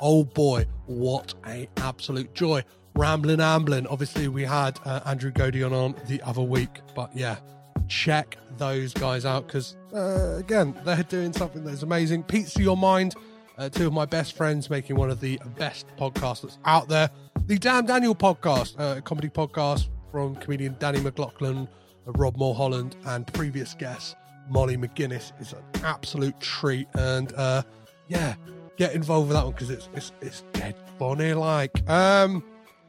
oh 0.01 0.25
boy, 0.25 0.67
what 0.87 1.35
a 1.47 1.69
absolute 1.77 2.35
joy. 2.35 2.65
Rambling 2.95 3.41
ambling. 3.41 3.87
Obviously, 3.87 4.27
we 4.29 4.43
had 4.43 4.81
uh, 4.85 5.01
Andrew 5.05 5.31
Godion 5.31 5.73
on 5.73 5.95
the 6.07 6.21
other 6.23 6.43
week, 6.43 6.81
but 6.97 7.15
yeah, 7.15 7.37
check 7.87 8.37
those 8.57 8.93
guys 8.93 9.25
out 9.25 9.47
because, 9.47 9.77
uh, 9.95 10.37
again, 10.37 10.75
they're 10.85 11.03
doing 11.05 11.33
something 11.33 11.65
that's 11.65 11.83
amazing. 11.83 12.25
Pizza 12.25 12.61
Your 12.61 12.77
Mind, 12.77 13.15
uh, 13.59 13.69
two 13.69 13.87
of 13.87 13.93
my 13.93 14.07
best 14.07 14.37
friends 14.37 14.71
making 14.71 14.97
one 14.97 15.11
of 15.11 15.21
the 15.21 15.39
best 15.57 15.87
podcasts 15.99 16.43
that's 16.43 16.59
out 16.65 16.89
there. 16.89 17.11
The 17.47 17.59
Damn 17.59 17.87
Daniel 17.87 18.15
podcast, 18.15 18.79
uh, 18.79 18.99
a 18.99 19.03
comedy 19.03 19.29
podcast 19.29 19.89
from 20.11 20.37
comedian 20.37 20.77
Danny 20.79 21.01
McLaughlin, 21.01 21.69
uh, 22.07 22.13
Rob 22.13 22.37
Mulholland, 22.37 22.97
and 23.07 23.27
previous 23.35 23.75
guest 23.75 24.17
Molly 24.49 24.77
McGuinness 24.77 25.33
is 25.41 25.53
an 25.53 25.63
absolute 25.83 26.39
treat. 26.41 26.87
And 26.95 27.33
uh, 27.35 27.63
yeah, 28.07 28.35
get 28.77 28.95
involved 28.95 29.29
with 29.29 29.37
that 29.37 29.45
one 29.45 29.53
because 29.53 29.71
it's 29.71 29.89
it's 29.95 30.13
it's 30.21 30.43
dead 30.53 30.77
funny. 30.99 31.35
Like, 31.35 31.89
um, 31.91 32.45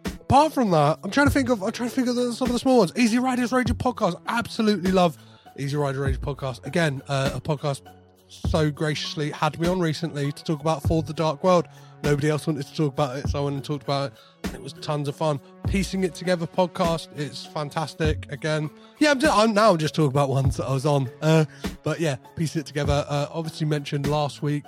apart 0.06 0.54
from 0.54 0.72
that, 0.72 1.00
I'm 1.04 1.12
trying 1.12 1.28
to 1.28 1.34
think 1.34 1.50
of 1.50 1.64
I'm 1.64 1.72
trying 1.72 1.90
to 1.90 1.96
think 1.96 2.08
of 2.08 2.16
the, 2.16 2.34
some 2.34 2.48
of 2.48 2.54
the 2.54 2.60
small 2.60 2.78
ones. 2.80 2.94
Easy 2.96 3.18
Riders 3.18 3.52
Radio 3.52 3.74
podcast, 3.76 4.22
absolutely 4.28 4.92
love 4.92 5.18
Easy 5.58 5.76
Rider 5.76 6.02
Radio 6.02 6.20
podcast. 6.20 6.66
Again, 6.66 7.02
uh, 7.08 7.32
a 7.34 7.42
podcast 7.42 7.82
so 8.30 8.72
graciously 8.72 9.32
had 9.32 9.60
me 9.60 9.68
on 9.68 9.80
recently 9.80 10.32
to 10.32 10.44
talk 10.44 10.62
about 10.62 10.84
Thor 10.84 11.04
the 11.04 11.14
Dark 11.14 11.44
World. 11.44 11.68
Nobody 12.04 12.30
else 12.30 12.48
wanted 12.48 12.66
to 12.66 12.76
talk 12.76 12.94
about 12.94 13.18
it, 13.18 13.28
so 13.28 13.42
I 13.42 13.44
went 13.44 13.56
and 13.58 13.66
talked 13.66 13.84
about 13.84 14.14
it. 14.14 14.54
It 14.54 14.62
was 14.62 14.72
tons 14.74 15.10
of 15.10 15.16
fun. 15.16 15.40
Piecing 15.68 16.04
It 16.04 16.16
Together 16.16 16.48
podcast, 16.48 17.10
it's 17.18 17.46
fantastic. 17.46 18.32
Again, 18.32 18.70
yeah, 19.00 19.12
I'm, 19.12 19.20
just, 19.20 19.38
I'm 19.38 19.54
now 19.54 19.76
just 19.76 19.96
talking 19.96 20.12
about 20.12 20.30
ones 20.30 20.56
that 20.58 20.66
I 20.66 20.74
was 20.74 20.86
on. 20.86 21.10
Uh, 21.22 21.44
but 21.84 22.00
yeah, 22.00 22.16
Piecing 22.38 22.62
It 22.62 22.66
Together, 22.66 23.06
uh, 23.10 23.28
obviously 23.32 23.68
mentioned 23.68 24.08
last 24.08 24.42
week. 24.42 24.64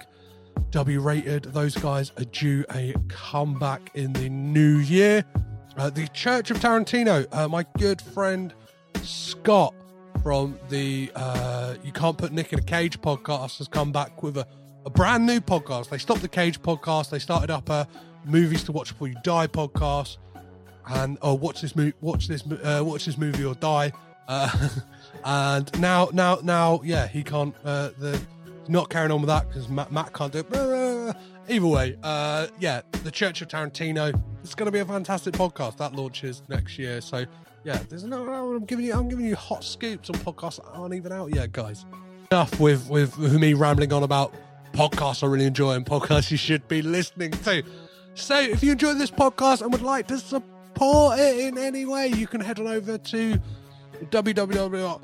W 0.71 0.99
rated, 0.99 1.43
those 1.45 1.75
guys 1.75 2.11
are 2.17 2.25
due 2.25 2.65
a 2.73 2.93
comeback 3.07 3.91
in 3.93 4.11
the 4.13 4.27
new 4.27 4.77
year. 4.77 5.23
Uh, 5.77 5.89
the 5.89 6.07
Church 6.09 6.51
of 6.51 6.59
Tarantino, 6.59 7.25
uh, 7.31 7.47
my 7.47 7.65
good 7.77 8.01
friend 8.01 8.53
Scott 9.01 9.73
from 10.21 10.59
the 10.69 11.11
uh, 11.15 11.75
You 11.83 11.91
Can't 11.91 12.17
Put 12.17 12.31
Nick 12.31 12.53
in 12.53 12.59
a 12.59 12.61
Cage 12.61 13.01
podcast 13.01 13.57
has 13.57 13.67
come 13.67 13.91
back 13.91 14.21
with 14.21 14.37
a, 14.37 14.47
a 14.85 14.89
brand 14.89 15.25
new 15.25 15.39
podcast. 15.39 15.89
They 15.89 15.97
stopped 15.97 16.21
the 16.21 16.27
Cage 16.27 16.61
podcast. 16.61 17.09
They 17.09 17.19
started 17.19 17.49
up 17.49 17.69
a 17.69 17.87
movies 18.25 18.63
to 18.65 18.71
watch 18.71 18.89
before 18.89 19.07
you 19.07 19.15
die 19.23 19.47
podcast, 19.47 20.17
and 20.87 21.17
oh, 21.21 21.33
watch 21.33 21.61
this 21.61 21.75
movie, 21.75 21.93
watch 22.01 22.27
this, 22.27 22.43
uh, 22.63 22.81
watch 22.85 23.05
this 23.05 23.17
movie 23.17 23.43
or 23.43 23.55
die. 23.55 23.91
Uh, 24.27 24.69
and 25.25 25.79
now, 25.79 26.09
now, 26.13 26.39
now, 26.43 26.81
yeah, 26.83 27.07
he 27.07 27.23
can't. 27.23 27.55
Uh, 27.63 27.89
the 27.97 28.21
not 28.67 28.89
carrying 28.89 29.11
on 29.11 29.21
with 29.21 29.27
that 29.27 29.47
because 29.47 29.67
Matt, 29.69 29.91
Matt 29.91 30.13
can't 30.13 30.31
do 30.31 30.39
it. 30.39 31.15
Either 31.49 31.67
way, 31.67 31.97
uh, 32.03 32.47
yeah, 32.59 32.81
the 33.03 33.11
Church 33.11 33.41
of 33.41 33.47
Tarantino. 33.47 34.19
It's 34.43 34.55
going 34.55 34.67
to 34.67 34.71
be 34.71 34.79
a 34.79 34.85
fantastic 34.85 35.33
podcast 35.33 35.77
that 35.77 35.93
launches 35.93 36.43
next 36.47 36.77
year. 36.77 37.01
So 37.01 37.25
yeah, 37.63 37.79
there's 37.89 38.03
no. 38.03 38.27
I'm 38.27 38.65
giving 38.65 38.85
you. 38.85 38.93
I'm 38.93 39.09
giving 39.09 39.25
you 39.25 39.35
hot 39.35 39.63
scoops 39.63 40.09
on 40.09 40.15
podcasts 40.15 40.57
that 40.57 40.69
aren't 40.73 40.95
even 40.95 41.11
out 41.11 41.33
yet, 41.33 41.51
guys. 41.51 41.85
Enough 42.31 42.59
with 42.59 42.89
with, 42.89 43.17
with 43.17 43.33
me 43.33 43.53
rambling 43.53 43.93
on 43.93 44.03
about 44.03 44.33
podcasts 44.73 45.23
I 45.23 45.27
really 45.27 45.45
enjoy 45.45 45.73
and 45.73 45.85
podcasts 45.85 46.31
you 46.31 46.37
should 46.37 46.67
be 46.67 46.81
listening 46.81 47.31
to. 47.31 47.63
So 48.13 48.39
if 48.39 48.63
you 48.63 48.71
enjoy 48.71 48.93
this 48.93 49.11
podcast 49.11 49.61
and 49.61 49.71
would 49.71 49.81
like 49.81 50.07
to 50.07 50.17
support 50.17 51.19
it 51.19 51.39
in 51.39 51.57
any 51.57 51.85
way, 51.85 52.07
you 52.07 52.27
can 52.27 52.41
head 52.41 52.59
on 52.59 52.67
over 52.67 52.97
to 52.97 53.41
www 54.05 55.01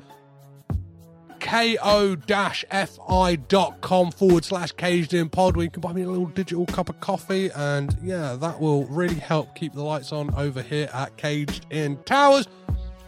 ko-fi.com 1.48 4.12
forward 4.12 4.44
slash 4.44 4.70
caged 4.72 5.14
in 5.14 5.30
pod 5.30 5.56
where 5.56 5.64
you 5.64 5.70
can 5.70 5.80
buy 5.80 5.92
me 5.92 6.02
a 6.02 6.08
little 6.08 6.26
digital 6.26 6.66
cup 6.66 6.90
of 6.90 7.00
coffee. 7.00 7.50
And 7.54 7.96
yeah 8.02 8.36
that 8.36 8.60
will 8.60 8.84
really 8.86 9.14
help 9.14 9.54
keep 9.54 9.72
the 9.72 9.82
lights 9.82 10.12
on 10.12 10.34
over 10.34 10.60
here 10.60 10.90
at 10.92 11.16
caged 11.16 11.64
in 11.70 11.96
towers. 12.04 12.46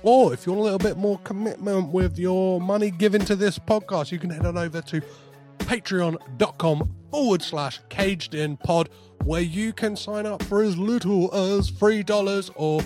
Or 0.03 0.33
if 0.33 0.47
you 0.47 0.53
want 0.53 0.61
a 0.61 0.65
little 0.65 0.79
bit 0.79 0.97
more 0.97 1.19
commitment 1.19 1.93
with 1.93 2.19
your 2.19 2.59
money 2.61 2.91
given 2.91 3.21
to 3.27 3.37
this 3.37 3.59
podcast 3.59 4.11
you 4.11 4.19
can 4.19 4.31
head 4.31 4.47
on 4.47 4.57
over 4.57 4.81
to 4.81 5.03
patreon.com 5.59 6.91
forward 7.11 7.43
slash 7.43 7.81
caged 7.91 8.35
in 8.35 8.57
pod 8.57 8.89
where 9.25 9.43
you 9.43 9.75
can 9.75 9.95
sign 9.95 10.25
up 10.25 10.43
for 10.45 10.63
as 10.63 10.79
little 10.79 11.35
as 11.35 11.69
three 11.69 12.03
dollars 12.03 12.51
or 12.57 12.81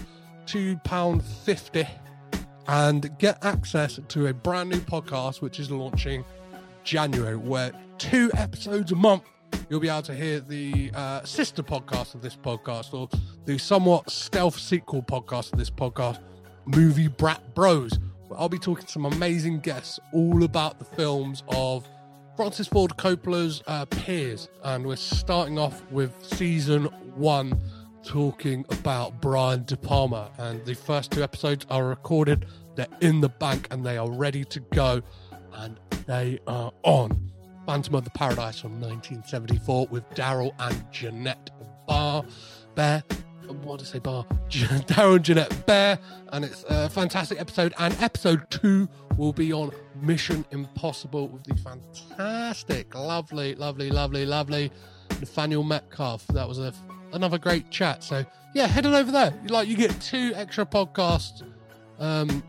two 0.46 0.76
pound 0.78 1.24
fifty 1.24 1.86
and 2.68 3.16
get 3.18 3.44
access 3.44 4.00
to 4.08 4.26
a 4.28 4.34
brand 4.34 4.70
new 4.70 4.80
podcast 4.80 5.40
which 5.40 5.60
is 5.60 5.70
launching 5.70 6.24
January, 6.82 7.36
where 7.36 7.72
two 7.98 8.30
episodes 8.34 8.92
a 8.92 8.96
month 8.96 9.24
you'll 9.68 9.80
be 9.80 9.88
able 9.88 10.02
to 10.02 10.14
hear 10.14 10.40
the 10.40 10.90
uh, 10.94 11.22
sister 11.24 11.62
podcast 11.62 12.14
of 12.14 12.22
this 12.22 12.36
podcast 12.36 12.92
or 12.92 13.08
the 13.44 13.58
somewhat 13.58 14.10
stealth 14.10 14.58
sequel 14.58 15.02
podcast 15.02 15.52
of 15.52 15.58
this 15.58 15.70
podcast, 15.70 16.20
Movie 16.66 17.08
Brat 17.08 17.54
Bros. 17.54 17.98
I'll 18.36 18.48
be 18.48 18.58
talking 18.58 18.84
to 18.86 18.92
some 18.92 19.04
amazing 19.04 19.60
guests 19.60 20.00
all 20.12 20.42
about 20.42 20.78
the 20.78 20.84
films 20.84 21.44
of 21.48 21.86
Francis 22.36 22.66
Ford 22.66 22.92
Coppola's 22.96 23.62
uh, 23.66 23.84
peers, 23.86 24.48
and 24.64 24.84
we're 24.84 24.96
starting 24.96 25.58
off 25.58 25.82
with 25.90 26.12
season 26.24 26.84
one 27.14 27.60
talking 28.04 28.64
about 28.70 29.20
Brian 29.20 29.64
De 29.64 29.76
Palma. 29.76 30.30
And 30.38 30.64
the 30.64 30.74
first 30.74 31.10
two 31.10 31.22
episodes 31.22 31.66
are 31.70 31.86
recorded, 31.86 32.46
they're 32.74 32.86
in 33.00 33.20
the 33.20 33.28
bank, 33.28 33.68
and 33.70 33.84
they 33.84 33.96
are 33.96 34.10
ready 34.10 34.44
to 34.44 34.60
go. 34.60 35.02
And 35.54 35.78
they 36.06 36.40
are 36.46 36.72
on 36.82 37.32
Phantom 37.66 37.94
of 37.94 38.04
the 38.04 38.10
Paradise 38.10 38.60
from 38.60 38.80
1974 38.80 39.86
with 39.90 40.08
Daryl 40.10 40.52
and 40.58 40.84
Jeanette 40.92 41.50
Barr. 41.86 42.24
Bear. 42.74 43.02
What 43.62 43.78
did 43.78 43.88
I 43.88 43.92
say, 43.92 43.98
Bar? 43.98 44.24
Daryl 44.50 45.16
and 45.16 45.24
Jeanette 45.24 45.66
Bear. 45.66 45.98
And 46.32 46.44
it's 46.44 46.64
a 46.68 46.88
fantastic 46.88 47.40
episode. 47.40 47.74
And 47.78 47.94
episode 48.00 48.50
two 48.50 48.88
will 49.16 49.32
be 49.32 49.52
on 49.52 49.70
Mission 50.00 50.44
Impossible 50.50 51.28
with 51.28 51.44
the 51.44 51.54
fantastic, 51.56 52.94
lovely, 52.94 53.54
lovely, 53.54 53.90
lovely, 53.90 54.26
lovely 54.26 54.72
Nathaniel 55.20 55.62
Metcalf. 55.62 56.26
That 56.28 56.48
was 56.48 56.58
a 56.58 56.74
another 57.14 57.38
great 57.38 57.70
chat. 57.70 58.04
So 58.04 58.24
yeah, 58.54 58.66
head 58.66 58.86
on 58.86 58.94
over 58.94 59.10
there. 59.10 59.32
Like 59.48 59.68
you 59.68 59.76
get 59.76 59.98
two 60.00 60.32
extra 60.34 60.66
podcasts 60.66 61.42
um, 61.98 62.42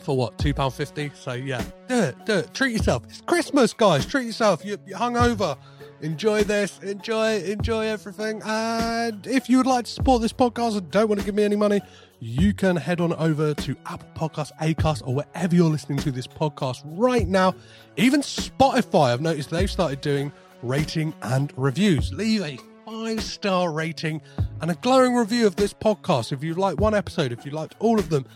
for 0.00 0.16
what 0.16 0.38
two 0.38 0.54
pound 0.54 0.74
fifty. 0.74 1.10
So 1.14 1.32
yeah, 1.32 1.62
do 1.88 1.96
it, 1.96 2.26
do 2.26 2.38
it. 2.38 2.54
Treat 2.54 2.72
yourself. 2.72 3.04
It's 3.04 3.20
Christmas, 3.20 3.72
guys. 3.72 4.06
Treat 4.06 4.26
yourself. 4.26 4.64
You, 4.64 4.78
you're 4.86 4.98
hungover. 4.98 5.58
Enjoy 6.00 6.44
this. 6.44 6.80
Enjoy, 6.80 7.40
enjoy 7.42 7.86
everything. 7.86 8.42
And 8.44 9.26
if 9.26 9.48
you 9.48 9.56
would 9.56 9.66
like 9.66 9.86
to 9.86 9.90
support 9.90 10.20
this 10.20 10.34
podcast 10.34 10.76
and 10.76 10.90
don't 10.90 11.08
want 11.08 11.20
to 11.20 11.24
give 11.24 11.34
me 11.34 11.44
any 11.44 11.56
money, 11.56 11.80
you 12.20 12.52
can 12.52 12.76
head 12.76 13.00
on 13.00 13.14
over 13.14 13.54
to 13.54 13.76
Apple 13.86 14.08
Podcasts, 14.14 14.52
Acast, 14.60 15.06
or 15.06 15.14
wherever 15.14 15.54
you're 15.54 15.70
listening 15.70 15.98
to 16.00 16.10
this 16.10 16.26
podcast 16.26 16.82
right 16.84 17.26
now. 17.26 17.54
Even 17.96 18.20
Spotify, 18.20 19.12
I've 19.12 19.22
noticed 19.22 19.48
they've 19.48 19.70
started 19.70 20.02
doing 20.02 20.30
rating 20.62 21.14
and 21.22 21.52
reviews. 21.56 22.12
Leave 22.12 22.42
a 22.42 22.58
five 22.84 23.22
star 23.22 23.72
rating 23.72 24.20
and 24.60 24.70
a 24.70 24.74
glowing 24.76 25.14
review 25.14 25.46
of 25.46 25.56
this 25.56 25.72
podcast. 25.72 26.32
If 26.32 26.42
you 26.42 26.54
like 26.54 26.78
one 26.78 26.94
episode, 26.94 27.32
if 27.32 27.44
you 27.44 27.52
liked 27.52 27.74
all 27.78 27.98
of 27.98 28.10
them, 28.10 28.26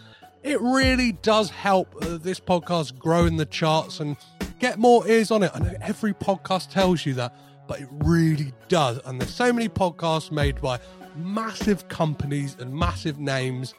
it 0.43 0.61
really 0.61 1.13
does 1.13 1.51
help 1.51 1.95
uh, 2.03 2.19
this 2.19 2.41
podcast 2.41 2.99
grow 2.99 3.27
in 3.27 3.37
the 3.37 3.47
charts 3.47 4.01
and 4.01 4.17
get 4.59 4.79
more 4.79 5.07
ears 5.07 5.31
on 5.31 5.43
it. 5.43 5.51
I 5.55 5.59
know 5.59 5.75
every 5.81 6.15
podcast 6.15 6.71
tells 6.71 7.05
you 7.05 7.15
that, 7.15 7.35
but 7.67 7.81
it 7.81 7.89
really 7.91 8.53
does. 8.69 9.01
And 9.05 9.21
there's 9.21 9.35
so 9.35 9.53
many 9.53 9.69
podcasts 9.69 10.31
made 10.31 10.61
by 10.61 10.79
massive 11.17 11.89
companies 11.89 12.57
and 12.59 12.73
massive 12.73 13.19
names. 13.19 13.75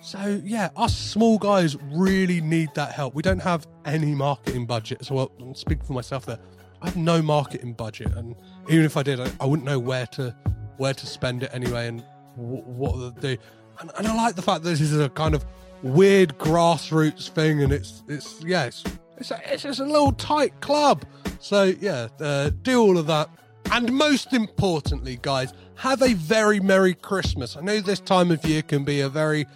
So 0.00 0.40
yeah, 0.44 0.68
us 0.76 0.96
small 0.96 1.38
guys 1.38 1.76
really 1.90 2.40
need 2.40 2.68
that 2.74 2.92
help. 2.92 3.14
We 3.14 3.22
don't 3.22 3.40
have 3.40 3.66
any 3.84 4.14
marketing 4.14 4.66
budget, 4.66 5.04
so 5.04 5.18
I'll 5.40 5.54
speak 5.54 5.82
for 5.82 5.94
myself 5.94 6.26
there. 6.26 6.38
I 6.82 6.88
have 6.88 6.96
no 6.96 7.22
marketing 7.22 7.72
budget, 7.72 8.12
and 8.14 8.36
even 8.68 8.84
if 8.84 8.96
I 8.96 9.02
did, 9.02 9.20
I, 9.20 9.30
I 9.40 9.46
wouldn't 9.46 9.66
know 9.66 9.78
where 9.78 10.06
to 10.08 10.34
where 10.76 10.94
to 10.94 11.06
spend 11.06 11.42
it 11.42 11.50
anyway, 11.52 11.88
and 11.88 12.04
w- 12.36 12.62
what 12.62 13.20
do. 13.20 13.36
And, 13.80 13.90
and, 13.98 14.06
I 14.06 14.14
like 14.14 14.36
the 14.36 14.42
fact 14.42 14.62
that 14.62 14.70
this 14.70 14.80
is 14.80 14.98
a 14.98 15.08
kind 15.08 15.34
of 15.34 15.44
weird 15.82 16.38
grassroots 16.38 17.28
thing, 17.28 17.62
and 17.62 17.72
it's 17.72 18.02
it's 18.08 18.42
yeah, 18.42 18.64
it's 18.64 18.84
it's, 19.16 19.30
a, 19.30 19.40
it's 19.52 19.62
just 19.62 19.80
a 19.80 19.84
little 19.84 20.12
tight 20.12 20.60
club. 20.60 21.04
So 21.40 21.74
yeah, 21.80 22.08
uh, 22.20 22.50
do 22.62 22.80
all 22.80 22.98
of 22.98 23.06
that, 23.06 23.28
and 23.72 23.92
most 23.92 24.32
importantly, 24.32 25.18
guys, 25.20 25.52
have 25.76 26.02
a 26.02 26.14
very 26.14 26.60
merry 26.60 26.94
Christmas. 26.94 27.56
I 27.56 27.60
know 27.60 27.80
this 27.80 28.00
time 28.00 28.30
of 28.30 28.44
year 28.44 28.62
can 28.62 28.84
be 28.84 29.00
a 29.00 29.08
very 29.08 29.46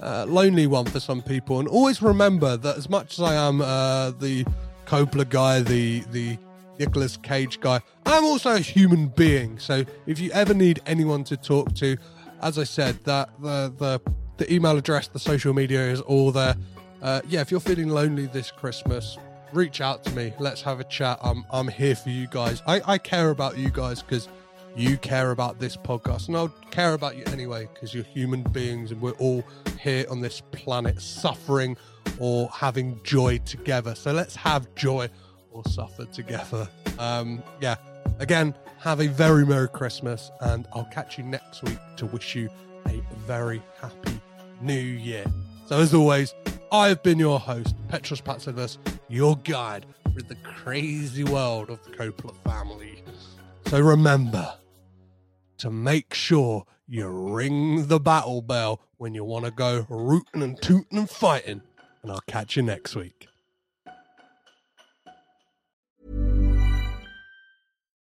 uh, 0.00 0.26
lonely 0.28 0.66
one 0.66 0.86
for 0.86 1.00
some 1.00 1.22
people, 1.22 1.60
and 1.60 1.68
always 1.68 2.02
remember 2.02 2.56
that 2.56 2.76
as 2.76 2.88
much 2.88 3.18
as 3.18 3.22
I 3.22 3.34
am 3.34 3.60
uh, 3.60 4.10
the 4.10 4.44
Coppola 4.86 5.28
guy, 5.28 5.60
the 5.60 6.00
the 6.10 6.38
Nicolas 6.78 7.16
Cage 7.16 7.60
guy. 7.60 7.80
I'm 8.04 8.24
also 8.24 8.54
a 8.54 8.60
human 8.60 9.08
being, 9.08 9.58
so 9.58 9.84
if 10.06 10.18
you 10.18 10.30
ever 10.32 10.54
need 10.54 10.80
anyone 10.86 11.24
to 11.24 11.36
talk 11.36 11.74
to, 11.76 11.96
as 12.42 12.58
I 12.58 12.64
said, 12.64 13.02
that 13.04 13.30
the 13.40 13.72
the, 13.76 14.00
the 14.36 14.52
email 14.52 14.76
address, 14.76 15.08
the 15.08 15.18
social 15.18 15.52
media 15.52 15.90
is 15.90 16.00
all 16.00 16.32
there. 16.32 16.56
Uh, 17.02 17.20
yeah, 17.28 17.40
if 17.40 17.50
you're 17.50 17.60
feeling 17.60 17.88
lonely 17.88 18.26
this 18.26 18.50
Christmas, 18.50 19.18
reach 19.52 19.80
out 19.80 20.04
to 20.04 20.10
me. 20.12 20.32
Let's 20.38 20.62
have 20.62 20.80
a 20.80 20.84
chat. 20.84 21.18
I'm 21.22 21.44
I'm 21.50 21.68
here 21.68 21.96
for 21.96 22.10
you 22.10 22.26
guys. 22.26 22.62
I, 22.66 22.80
I 22.84 22.98
care 22.98 23.30
about 23.30 23.58
you 23.58 23.70
guys 23.70 24.02
because 24.02 24.28
you 24.76 24.98
care 24.98 25.30
about 25.30 25.58
this 25.58 25.76
podcast, 25.76 26.28
and 26.28 26.36
I'll 26.36 26.54
care 26.70 26.92
about 26.92 27.16
you 27.16 27.24
anyway 27.28 27.68
because 27.72 27.94
you're 27.94 28.04
human 28.04 28.42
beings, 28.42 28.92
and 28.92 29.00
we're 29.00 29.12
all 29.12 29.44
here 29.80 30.04
on 30.10 30.20
this 30.20 30.42
planet 30.52 31.00
suffering 31.00 31.76
or 32.18 32.48
having 32.50 33.00
joy 33.02 33.38
together. 33.38 33.94
So 33.94 34.12
let's 34.12 34.36
have 34.36 34.74
joy 34.74 35.08
or 35.56 35.64
suffer 35.70 36.04
together. 36.06 36.68
Um, 36.98 37.42
yeah, 37.60 37.76
again, 38.18 38.54
have 38.78 39.00
a 39.00 39.08
very 39.08 39.44
Merry 39.44 39.68
Christmas, 39.68 40.30
and 40.40 40.68
I'll 40.72 40.88
catch 40.92 41.18
you 41.18 41.24
next 41.24 41.62
week 41.62 41.78
to 41.96 42.06
wish 42.06 42.34
you 42.34 42.48
a 42.86 43.02
very 43.26 43.62
happy 43.80 44.20
new 44.60 44.72
year. 44.72 45.24
So, 45.66 45.78
as 45.80 45.94
always, 45.94 46.34
I've 46.70 47.02
been 47.02 47.18
your 47.18 47.40
host, 47.40 47.74
Petros 47.88 48.20
Patsilivas, 48.20 48.78
your 49.08 49.36
guide 49.38 49.86
through 50.12 50.28
the 50.28 50.36
crazy 50.36 51.24
world 51.24 51.70
of 51.70 51.82
the 51.84 51.90
Coppola 51.90 52.34
family. 52.44 53.02
So, 53.66 53.80
remember 53.80 54.54
to 55.58 55.70
make 55.70 56.14
sure 56.14 56.64
you 56.86 57.08
ring 57.08 57.88
the 57.88 57.98
battle 57.98 58.42
bell 58.42 58.80
when 58.98 59.14
you 59.14 59.24
want 59.24 59.44
to 59.44 59.50
go 59.50 59.86
rooting 59.88 60.42
and 60.42 60.60
tooting 60.60 60.98
and 60.98 61.10
fighting. 61.10 61.62
And 62.02 62.12
I'll 62.12 62.20
catch 62.28 62.56
you 62.56 62.62
next 62.62 62.94
week. 62.94 63.25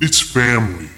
it's 0.00 0.20
family. 0.20 0.88